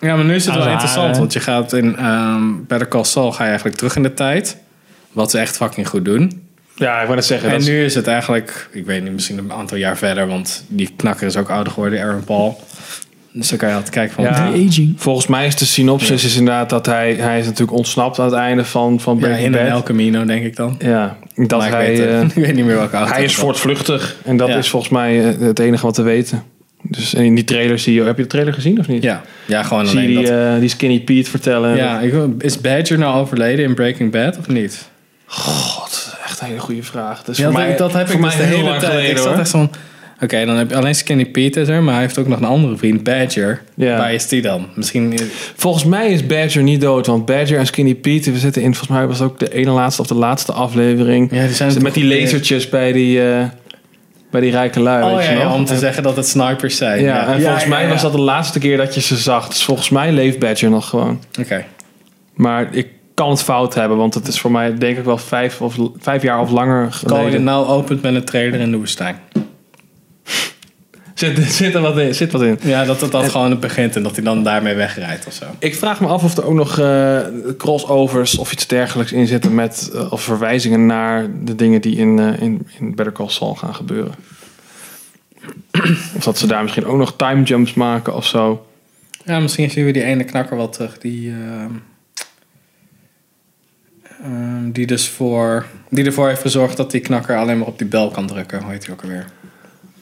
Ja, 0.00 0.16
maar 0.16 0.24
nu 0.24 0.34
is 0.34 0.46
het 0.46 0.54
wel 0.54 0.68
interessant, 0.68 1.16
want 1.16 1.32
je 1.32 1.40
gaat 1.40 1.72
in 1.72 1.96
ehm 1.96 2.42
Better 2.66 2.88
Call 2.88 3.04
Saul 3.04 3.32
ga 3.32 3.42
je 3.42 3.48
eigenlijk 3.48 3.78
terug 3.78 3.96
in 3.96 4.02
de 4.02 4.14
tijd. 4.14 4.56
Wat 5.12 5.30
ze 5.30 5.38
echt 5.38 5.56
fucking 5.56 5.88
goed 5.88 6.04
doen. 6.04 6.48
Ja, 6.80 6.98
ik 6.98 7.04
wou 7.04 7.14
net 7.14 7.24
zeggen. 7.24 7.48
En 7.50 7.58
dat 7.58 7.66
nu 7.68 7.84
is 7.84 7.94
het 7.94 8.06
eigenlijk, 8.06 8.68
ik 8.72 8.84
weet 8.86 9.02
niet, 9.02 9.12
misschien 9.12 9.38
een 9.38 9.52
aantal 9.52 9.76
jaar 9.76 9.96
verder, 9.96 10.26
want 10.26 10.64
die 10.68 10.90
knakker 10.96 11.26
is 11.26 11.36
ook 11.36 11.50
ouder 11.50 11.72
geworden, 11.72 12.02
Aaron 12.02 12.24
Paul. 12.24 12.60
Dus 13.32 13.48
dan 13.48 13.58
kan 13.58 13.68
je 13.68 13.74
altijd 13.74 13.94
kijken 13.94 14.14
van... 14.14 14.24
Ja, 14.24 14.30
aging. 14.30 14.94
volgens 14.96 15.26
mij 15.26 15.46
is 15.46 15.56
de 15.56 15.64
synopsis 15.64 16.24
is 16.24 16.36
inderdaad 16.36 16.70
dat 16.70 16.86
hij, 16.86 17.14
hij 17.14 17.38
is 17.38 17.44
natuurlijk 17.44 17.76
ontsnapt 17.78 18.18
aan 18.18 18.24
het 18.24 18.34
einde 18.34 18.64
van, 18.64 19.00
van 19.00 19.14
Ja, 19.14 19.20
Breaking 19.20 19.46
in 19.46 19.54
een 19.54 19.64
Bad. 19.64 19.72
El 19.76 19.82
Camino, 19.82 20.24
denk 20.24 20.44
ik 20.44 20.56
dan. 20.56 20.76
Ja, 20.78 21.16
dat 21.34 21.58
Maar 21.58 21.66
ik 21.68 21.72
hij, 21.74 21.86
weet, 21.86 22.00
eh, 22.00 22.20
ik 22.36 22.44
weet 22.44 22.54
niet 22.54 22.64
meer 22.64 22.76
welke 22.76 22.96
auto 22.96 23.12
hij 23.12 23.24
is 23.24 23.30
het 23.32 23.40
voortvluchtig 23.40 24.16
en 24.24 24.36
dat 24.36 24.48
Ja. 24.48 24.56
is 24.56 24.68
volgens 24.68 24.92
mij 24.92 25.28
eh, 25.34 25.40
het 25.40 25.58
enige 25.58 25.86
wat 25.86 25.96
we 25.96 26.02
weten. 26.02 26.42
Dus 26.82 27.14
en 27.14 27.24
in 27.24 27.34
die 27.34 27.44
trailer 27.44 27.78
zie 27.78 27.94
je, 27.94 28.02
heb 28.02 28.16
je 28.16 28.22
de 28.22 28.28
trailer 28.28 28.54
gezien 28.54 28.78
of 28.78 28.88
niet? 28.88 29.02
Ja, 29.02 29.22
ja 29.46 29.62
gewoon 29.62 29.86
Zie 29.86 30.00
je 30.00 30.06
alleen 30.06 30.16
die, 30.24 30.26
dat. 30.32 30.54
eh, 30.54 30.60
die 30.60 30.68
Skinny 30.68 31.00
Pete 31.00 31.30
vertellen. 31.30 31.76
ja, 31.76 32.00
ik, 32.00 32.14
is 32.38 32.60
Badger 32.60 32.98
nou 32.98 33.20
overleden 33.20 33.64
in 33.64 33.74
Breaking 33.74 34.10
Bad 34.12 34.38
of 34.38 34.48
niet? 34.48 34.88
God, 35.26 35.89
echt 36.40 36.48
een 36.50 36.54
hele 36.56 36.60
goede 36.60 36.82
vraag. 36.82 37.22
Is 37.26 37.36
Ja, 37.36 37.44
voor 37.44 37.52
dat, 37.52 37.62
mij, 37.66 37.76
dat 37.76 37.92
heb 37.92 38.06
voor 38.06 38.14
ik 38.14 38.20
mij 38.20 38.30
dus 38.30 38.38
de 38.38 38.44
heel 38.44 38.56
hele 38.56 38.70
tijd. 38.70 38.84
geleden 38.84 39.10
ik 39.10 39.18
zat 39.18 39.38
echt 39.38 39.50
van... 39.50 39.70
Oké, 40.22 40.44
dan 40.44 40.56
heb 40.56 40.70
je 40.70 40.76
alleen 40.76 40.94
Skinny 40.94 41.24
Pete 41.26 41.60
er, 41.60 41.82
maar 41.82 41.92
hij 41.94 42.02
heeft 42.02 42.18
ook 42.18 42.26
nog 42.28 42.38
een 42.38 42.44
andere 42.44 42.76
vriend, 42.76 43.02
Badger. 43.02 43.62
Ja. 43.74 43.96
Waar 43.96 44.12
is 44.14 44.28
die 44.28 44.42
dan? 44.42 44.66
Misschien... 44.74 45.18
Volgens 45.56 45.84
mij 45.84 46.10
is 46.12 46.26
Badger 46.26 46.62
niet 46.62 46.80
dood, 46.80 47.06
want 47.06 47.24
Badger 47.26 47.58
en 47.58 47.66
Skinny 47.66 47.94
Pete, 47.94 48.32
we 48.32 48.38
zitten 48.38 48.62
in, 48.62 48.74
volgens 48.74 48.98
mij 48.98 49.06
was 49.06 49.18
het 49.18 49.28
ook 49.28 49.38
de 49.38 49.52
ene 49.54 49.70
laatste 49.70 50.02
of 50.02 50.08
de 50.08 50.14
laatste 50.14 50.52
aflevering. 50.52 51.28
Ja, 51.32 51.46
die 51.46 51.54
zijn 51.54 51.82
Met 51.82 51.94
die 51.94 52.08
weer- 52.08 52.20
lasertjes 52.20 52.68
bij 52.68 52.92
die, 52.92 53.30
eh, 53.32 53.44
bij 54.30 54.40
die 54.40 54.50
rijke 54.50 54.80
lui, 54.80 55.04
Oh 55.04 55.16
weet 55.16 55.24
ja, 55.24 55.30
je 55.30 55.38
ja, 55.38 55.44
nog? 55.44 55.54
om 55.54 55.64
te 55.64 55.72
En- 55.72 55.78
zeggen 55.78 56.02
dat 56.02 56.16
het 56.16 56.28
snipers 56.28 56.76
zijn. 56.76 57.02
Ja, 57.02 57.26
en 57.34 57.40
volgens 57.42 57.66
mij 57.66 57.88
was 57.88 58.02
dat 58.02 58.12
de 58.12 58.20
laatste 58.20 58.58
keer 58.58 58.76
dat 58.76 58.94
je 58.94 59.00
ze 59.00 59.16
zag. 59.16 59.48
Dus 59.48 59.64
volgens 59.64 59.88
mij 59.90 60.12
leeft 60.12 60.38
Badger 60.38 60.70
nog 60.70 60.88
gewoon. 60.88 61.20
Oké. 61.40 61.64
Maar 62.34 62.68
ik 62.74 62.86
kan 63.20 63.30
het 63.30 63.42
fout 63.42 63.74
hebben, 63.74 63.96
want 63.96 64.14
het 64.14 64.26
is 64.26 64.40
voor 64.40 64.50
mij 64.50 64.78
denk 64.78 64.98
ik 64.98 65.04
wel 65.04 65.18
vijf, 65.18 65.60
of, 65.60 65.76
vijf 65.98 66.22
jaar 66.22 66.40
of 66.40 66.50
langer 66.50 66.80
Call 66.80 66.88
it 66.88 66.94
geleden. 66.94 67.42
nou 67.42 67.66
opent 67.66 68.02
met 68.02 68.14
een 68.14 68.24
trailer 68.24 68.60
in 68.60 68.70
de 68.70 68.76
woestijn. 68.76 69.16
Zit, 71.14 71.52
zit 71.52 71.74
er 71.74 71.80
wat 71.80 71.98
in? 71.98 72.14
Zit 72.14 72.32
wat 72.32 72.42
in. 72.42 72.58
Ja, 72.62 72.84
dat 72.84 73.00
het 73.00 73.12
dan 73.12 73.30
gewoon 73.30 73.50
het 73.50 73.60
begint 73.60 73.96
en 73.96 74.02
dat 74.02 74.14
hij 74.14 74.24
dan 74.24 74.44
daarmee 74.44 74.74
wegrijdt 74.74 75.26
of 75.26 75.32
zo. 75.32 75.44
Ik 75.58 75.74
vraag 75.74 76.00
me 76.00 76.06
af 76.06 76.24
of 76.24 76.36
er 76.36 76.46
ook 76.46 76.54
nog 76.54 76.78
eh, 76.78 77.18
crossovers 77.58 78.38
of 78.38 78.52
iets 78.52 78.66
dergelijks 78.66 79.12
in 79.12 79.26
zitten 79.26 79.54
met 79.54 79.90
eh, 79.94 80.12
of 80.12 80.22
verwijzingen 80.22 80.86
naar 80.86 81.26
de 81.44 81.54
dingen 81.54 81.80
die 81.80 81.96
in, 81.96 82.18
eh, 82.18 82.42
in, 82.42 82.66
in 82.78 82.94
Better 82.94 83.12
Call 83.12 83.28
Saul 83.28 83.54
gaan 83.54 83.74
gebeuren. 83.74 84.14
of 86.16 86.24
dat 86.24 86.38
ze 86.38 86.46
daar 86.46 86.62
misschien 86.62 86.86
ook 86.86 86.98
nog 86.98 87.16
time 87.16 87.42
jumps 87.42 87.74
maken 87.74 88.14
of 88.14 88.26
zo. 88.26 88.66
Ja, 89.24 89.40
misschien 89.40 89.70
zien 89.70 89.84
we 89.84 89.92
die 89.92 90.04
ene 90.04 90.24
knakker 90.24 90.56
wel 90.56 90.68
terug. 90.68 90.98
Die, 90.98 91.32
ehm, 94.22 94.70
die 94.70 94.86
dus 94.86 95.08
voor... 95.08 95.66
Die 95.88 96.04
ervoor 96.04 96.28
heeft 96.28 96.40
gezorgd 96.40 96.76
dat 96.76 96.90
die 96.90 97.00
knakker 97.00 97.36
alleen 97.38 97.58
maar 97.58 97.66
op 97.66 97.78
die 97.78 97.86
bel 97.86 98.10
kan 98.10 98.26
drukken. 98.26 98.62
Hoe 98.62 98.72
heet 98.72 98.82
die 98.84 98.92
ook 98.92 99.02
alweer? 99.02 99.24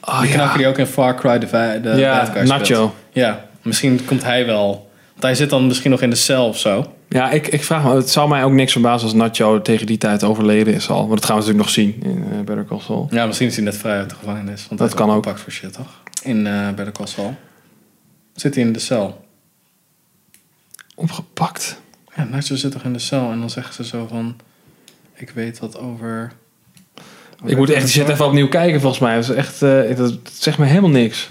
Oh, 0.04 0.20
die 0.20 0.28
ja. 0.28 0.34
knakker 0.34 0.58
die 0.58 0.66
ook 0.66 0.78
in 0.78 0.86
Far 0.86 1.14
Cry 1.14 1.38
de, 1.38 1.48
va- 1.48 1.76
de 1.78 1.88
Ja, 1.88 2.42
Nacho. 2.44 2.94
Ja, 3.12 3.44
misschien 3.62 4.04
komt 4.04 4.22
hij 4.24 4.46
wel... 4.46 4.90
Want 5.10 5.22
hij 5.22 5.34
zit 5.34 5.50
dan 5.50 5.66
misschien 5.66 5.90
nog 5.90 6.02
in 6.02 6.10
de 6.10 6.16
cel 6.16 6.48
of 6.48 6.58
zo. 6.58 6.92
Ja, 7.08 7.30
ik, 7.30 7.46
ik 7.46 7.64
vraag 7.64 7.84
me, 7.84 7.94
het 7.94 8.10
zou 8.10 8.28
mij 8.28 8.44
ook 8.44 8.52
niks 8.52 8.72
verbazen 8.72 9.06
als 9.08 9.16
Nacho 9.16 9.62
tegen 9.62 9.86
die 9.86 9.98
tijd 9.98 10.24
overleden 10.24 10.74
is 10.74 10.88
al. 10.90 11.06
Maar 11.06 11.16
dat 11.16 11.24
gaan 11.24 11.34
we 11.38 11.40
natuurlijk 11.40 11.64
nog 11.66 11.74
zien 11.74 11.96
in 12.02 12.24
eh, 12.32 12.38
Better 12.44 12.64
Call 12.66 12.80
Saul. 12.80 13.06
Ja, 13.10 13.26
misschien 13.26 13.46
is 13.48 13.54
hij 13.56 13.64
net 13.64 13.76
vrij 13.76 13.96
uit 13.96 14.10
de 14.10 14.16
gevangenis. 14.16 14.66
Want 14.68 14.80
Dat 14.80 14.88
hij 14.88 14.98
kan 14.98 15.08
ook. 15.10 15.16
opgepakt 15.16 15.40
voor 15.42 15.52
shit, 15.52 15.72
toch? 15.72 16.00
In 16.22 16.46
eh 16.46 16.66
Better 16.68 16.92
Call 16.92 17.06
Saul. 17.06 17.36
Zit 18.34 18.54
hij 18.54 18.64
in 18.64 18.72
de 18.72 18.78
cel? 18.78 19.24
Opgepakt. 20.94 21.80
Ja, 22.18 22.24
Nacho 22.24 22.56
zit 22.56 22.72
toch 22.72 22.82
in 22.82 22.92
de 22.92 22.98
cel 22.98 23.30
en 23.30 23.38
dan 23.38 23.50
zeggen 23.50 23.74
ze 23.74 23.84
zo 23.84 24.06
van... 24.06 24.36
Ik 25.14 25.30
weet 25.30 25.58
wat 25.58 25.78
over... 25.78 26.32
Ik 27.44 27.56
moet 27.56 27.70
echt 27.70 27.84
die 27.84 27.92
shit 27.92 28.08
even 28.08 28.26
opnieuw 28.26 28.48
kijken 28.48 28.80
volgens 28.80 29.02
mij. 29.02 29.14
Dat, 29.14 29.24
is 29.24 29.30
echt, 29.30 29.62
eh, 29.62 29.96
dat, 29.96 30.24
dat 30.24 30.32
zegt 30.32 30.58
me 30.58 30.66
helemaal 30.66 30.90
niks. 30.90 31.30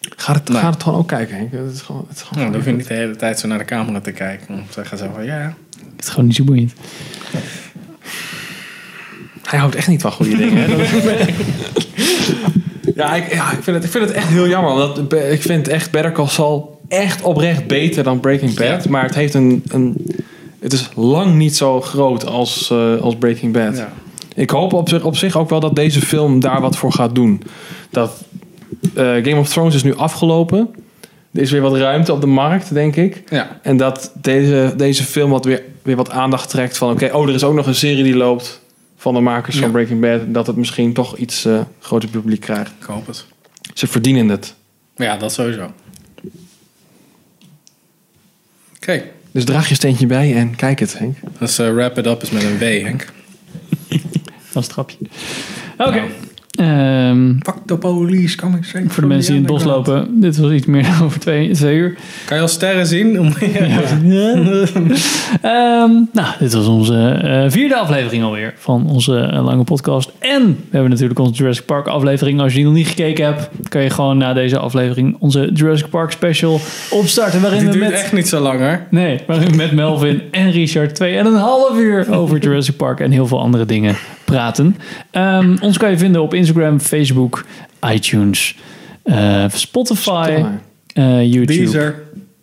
Ga 0.00 0.32
het, 0.32 0.50
ga 0.50 0.70
het 0.70 0.82
gewoon 0.82 0.98
ook 0.98 1.08
kijken, 1.08 1.36
Henk. 1.36 1.52
Het 1.52 1.74
is 1.74 1.80
gewoon, 1.80 2.04
het 2.08 2.16
is 2.16 2.22
gewoon 2.22 2.44
Ja, 2.44 2.50
dan 2.50 2.58
hoef 2.58 2.68
je 2.68 2.76
niet 2.76 2.88
de 2.88 2.94
hele 2.94 3.16
tijd 3.16 3.38
zo 3.38 3.48
naar 3.48 3.58
de 3.58 3.64
camera 3.64 4.00
te 4.00 4.12
kijken. 4.12 4.46
Dan 4.48 4.64
zeggen 4.70 4.98
ze 4.98 5.08
van 5.14 5.24
ja... 5.24 5.56
Het 5.96 6.04
is 6.04 6.08
gewoon 6.08 6.26
niet 6.26 6.36
zo 6.36 6.44
boeiend. 6.44 6.72
Hij 9.42 9.58
houdt 9.58 9.74
echt 9.74 9.88
niet 9.88 10.00
van 10.00 10.12
goede 10.12 10.36
dingen. 10.36 10.70
Hè? 10.70 10.76
Ja, 12.94 13.14
ik, 13.14 13.32
ja 13.32 13.52
ik, 13.52 13.62
vind 13.62 13.76
het, 13.76 13.84
ik 13.84 13.90
vind 13.90 14.04
het 14.04 14.14
echt 14.14 14.28
heel 14.28 14.48
jammer. 14.48 14.74
Want 14.74 15.12
ik 15.12 15.42
vind 15.42 15.68
echt 15.68 15.90
Better 15.90 16.12
Call 16.12 16.28
Saul 16.28 16.71
echt 16.92 17.22
oprecht 17.22 17.66
beter 17.66 18.04
dan 18.04 18.20
Breaking 18.20 18.54
Bad. 18.54 18.88
Maar 18.88 19.02
het 19.02 19.14
heeft 19.14 19.34
een, 19.34 19.62
een... 19.68 20.06
Het 20.60 20.72
is 20.72 20.88
lang 20.94 21.34
niet 21.34 21.56
zo 21.56 21.80
groot 21.80 22.26
als, 22.26 22.70
eh, 22.70 23.00
als 23.00 23.16
Breaking 23.16 23.52
Bad. 23.52 23.76
Ja. 23.76 23.92
Ik 24.34 24.50
hoop 24.50 24.72
op 24.72 24.88
zich, 24.88 25.04
op 25.04 25.16
zich 25.16 25.36
ook 25.36 25.48
wel 25.48 25.60
dat 25.60 25.76
deze 25.76 26.00
film 26.00 26.40
daar 26.40 26.60
wat 26.60 26.76
voor 26.76 26.92
gaat 26.92 27.14
doen. 27.14 27.42
Dat 27.90 28.24
eh, 28.94 29.04
Game 29.04 29.36
of 29.36 29.48
Thrones 29.48 29.74
is 29.74 29.82
nu 29.82 29.96
afgelopen. 29.96 30.68
Er 31.32 31.40
is 31.40 31.50
weer 31.50 31.60
wat 31.60 31.76
ruimte 31.76 32.12
op 32.12 32.20
de 32.20 32.26
markt, 32.26 32.74
denk 32.74 32.96
ik. 32.96 33.22
Ja. 33.28 33.58
En 33.62 33.76
dat 33.76 34.12
deze, 34.14 34.74
deze 34.76 35.04
film 35.04 35.30
wat 35.30 35.44
weer, 35.44 35.62
weer 35.82 35.96
wat 35.96 36.10
aandacht 36.10 36.50
trekt 36.50 36.78
van... 36.78 36.90
oké, 36.90 37.10
oh, 37.12 37.28
er 37.28 37.34
is 37.34 37.44
ook 37.44 37.54
nog 37.54 37.66
een 37.66 37.74
serie 37.74 38.04
die 38.04 38.16
loopt 38.16 38.60
van 38.96 39.14
de 39.14 39.20
makers 39.20 39.56
van. 39.56 39.70
Breaking 39.70 40.00
Bad. 40.00 40.20
Dat 40.26 40.46
het 40.46 40.56
misschien 40.56 40.92
toch 40.92 41.16
iets 41.16 41.44
eh 41.44 41.60
groter 41.80 42.08
publiek 42.08 42.40
krijgt. 42.40 42.72
Ik 42.80 42.86
hoop 42.86 43.06
het. 43.06 43.24
Ze 43.74 43.86
verdienen 43.86 44.28
het. 44.28 44.54
Ja, 44.96 45.16
dat 45.16 45.32
sowieso. 45.32 45.70
Oké. 48.82 49.02
Dus 49.30 49.44
draag 49.44 49.68
je 49.68 49.74
steentje 49.74 50.06
bij 50.06 50.36
en 50.36 50.56
kijk 50.56 50.80
het, 50.80 50.98
Henk. 50.98 51.16
Dus 51.38 51.58
eh, 51.58 51.72
wrap 51.74 51.98
it 51.98 52.06
up 52.06 52.22
is 52.22 52.30
met 52.30 52.42
een 52.42 52.58
W, 52.58 52.82
Henk. 52.82 53.12
Dat 54.52 54.62
is 54.62 54.64
het 54.64 54.72
grapje. 54.72 54.96
Oké. 55.76 56.02
Ehm, 56.58 57.32
Fuck 57.42 57.54
the 57.66 57.76
police, 57.76 58.36
coming 58.36 58.64
straight 58.64 58.92
voor 58.92 59.02
de 59.02 59.08
mensen 59.08 59.32
die 59.32 59.42
in 59.42 59.46
het 59.48 59.52
bos 59.56 59.64
lopen, 59.64 60.20
dit 60.20 60.36
was 60.36 60.50
iets 60.50 60.66
meer 60.66 60.82
dan 60.82 61.02
over 61.06 61.20
twee, 61.20 61.50
twee 61.50 61.76
uur. 61.76 61.94
Kan 62.24 62.36
je 62.36 62.42
al 62.42 62.48
sterren 62.48 62.86
zien? 62.86 63.18
Om- 63.20 63.32
Ehm, 65.42 65.90
nou, 66.12 66.26
dit 66.38 66.52
was 66.52 66.66
onze 66.66 67.20
eh, 67.22 67.44
vierde 67.50 67.76
aflevering 67.76 68.22
alweer 68.22 68.54
van 68.56 68.86
onze 68.90 69.18
eh, 69.18 69.44
lange 69.44 69.64
podcast. 69.64 70.10
En 70.18 70.42
we 70.46 70.54
hebben 70.70 70.90
natuurlijk 70.90 71.18
onze 71.18 71.32
Jurassic 71.34 71.64
Park 71.64 71.86
aflevering. 71.86 72.40
Als 72.40 72.50
je 72.52 72.56
die 72.56 72.64
nog 72.66 72.74
niet 72.74 72.86
gekeken 72.88 73.24
hebt, 73.24 73.48
kan 73.68 73.82
je 73.82 73.90
gewoon 73.90 74.18
na 74.18 74.32
deze 74.32 74.58
aflevering 74.58 75.16
onze 75.18 75.50
Jurassic 75.54 75.88
Park 75.88 76.10
special 76.10 76.60
opstarten. 76.90 77.40
Waarin 77.40 77.58
Die 77.58 77.68
we 77.68 77.74
duurt 77.74 77.90
met, 77.90 77.98
echt 78.00 78.12
niet 78.12 78.28
zo 78.28 78.40
lang 78.40 78.60
hoor. 78.60 78.80
Nee, 78.90 79.20
waarin 79.26 79.50
we 79.50 79.56
met 79.56 79.72
Melvin 79.72 80.20
en 80.30 80.50
Richard 80.50 80.94
twee 80.94 81.16
en 81.16 81.26
een 81.26 81.34
half 81.34 81.78
uur 81.78 82.12
over 82.14 82.38
Jurassic 82.38 82.76
Park 82.76 83.00
en 83.00 83.10
heel 83.10 83.26
veel 83.26 83.40
andere 83.40 83.64
dingen 83.66 83.96
praten. 84.32 84.76
Ehm, 85.10 85.56
ons 85.60 85.78
kan 85.78 85.90
je 85.90 85.98
vinden 85.98 86.22
op 86.22 86.34
Instagram, 86.34 86.80
Facebook, 86.80 87.44
iTunes, 87.92 88.56
eh, 89.02 89.44
Spotify, 89.48 90.42
eh, 90.94 91.32
YouTube. 91.32 91.44
Deezer. 91.46 92.02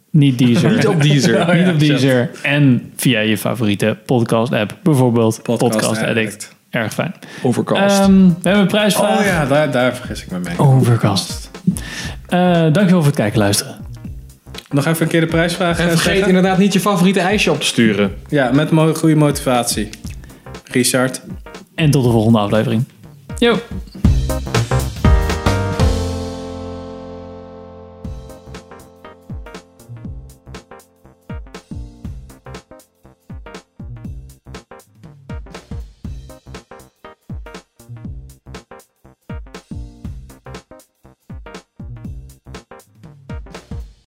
Niet 0.09 0.37
Deezer. 0.37 0.71
Niet 0.75 0.87
op 0.87 1.01
Deezer. 1.01 1.45
Niet 1.55 1.65
ja, 1.65 1.71
op 1.71 1.79
Deezer. 1.79 2.29
En 2.41 2.91
via 2.95 3.19
je 3.19 3.37
favoriete 3.37 3.97
podcast 4.05 4.53
app. 4.53 4.77
Bijvoorbeeld 4.83 5.39
Podcast, 5.43 5.71
Podcast 5.71 6.01
Addict. 6.01 6.17
Addict. 6.17 6.55
Erg 6.69 6.93
fijn. 6.93 7.13
Overcast. 7.41 7.99
Ehm, 7.99 8.27
we 8.27 8.33
hebben 8.43 8.61
een 8.61 8.67
prijsvraag. 8.67 9.19
Oh 9.19 9.25
ja, 9.25 9.45
daar, 9.45 9.71
daar 9.71 9.95
vergis 9.95 10.23
ik 10.23 10.31
me 10.31 10.39
mee. 10.39 10.57
Overcast. 10.57 11.51
Eh, 12.27 12.39
dankjewel 12.51 12.89
voor 12.89 13.05
het 13.05 13.15
kijken 13.15 13.33
en 13.33 13.39
luisteren. 13.39 13.75
Nog 14.69 14.85
even 14.85 15.01
een 15.01 15.07
keer 15.07 15.21
de 15.21 15.27
prijsvraag 15.27 15.77
en 15.77 15.83
eh, 15.83 15.89
vergeet 15.89 16.05
zeggen? 16.05 16.27
inderdaad 16.27 16.57
niet 16.57 16.73
je 16.73 16.79
favoriete 16.79 17.19
ijsje 17.19 17.51
op 17.51 17.59
te 17.59 17.65
sturen. 17.65 18.11
Ja, 18.27 18.51
met 18.51 18.69
goede 18.97 19.15
motivatie. 19.15 19.89
Richard. 20.71 21.21
En 21.79 21.91
tot 21.91 22.03
de 22.03 22.09
volgende 22.09 22.39
aflevering. 22.39 22.83
Yo! 23.37 23.57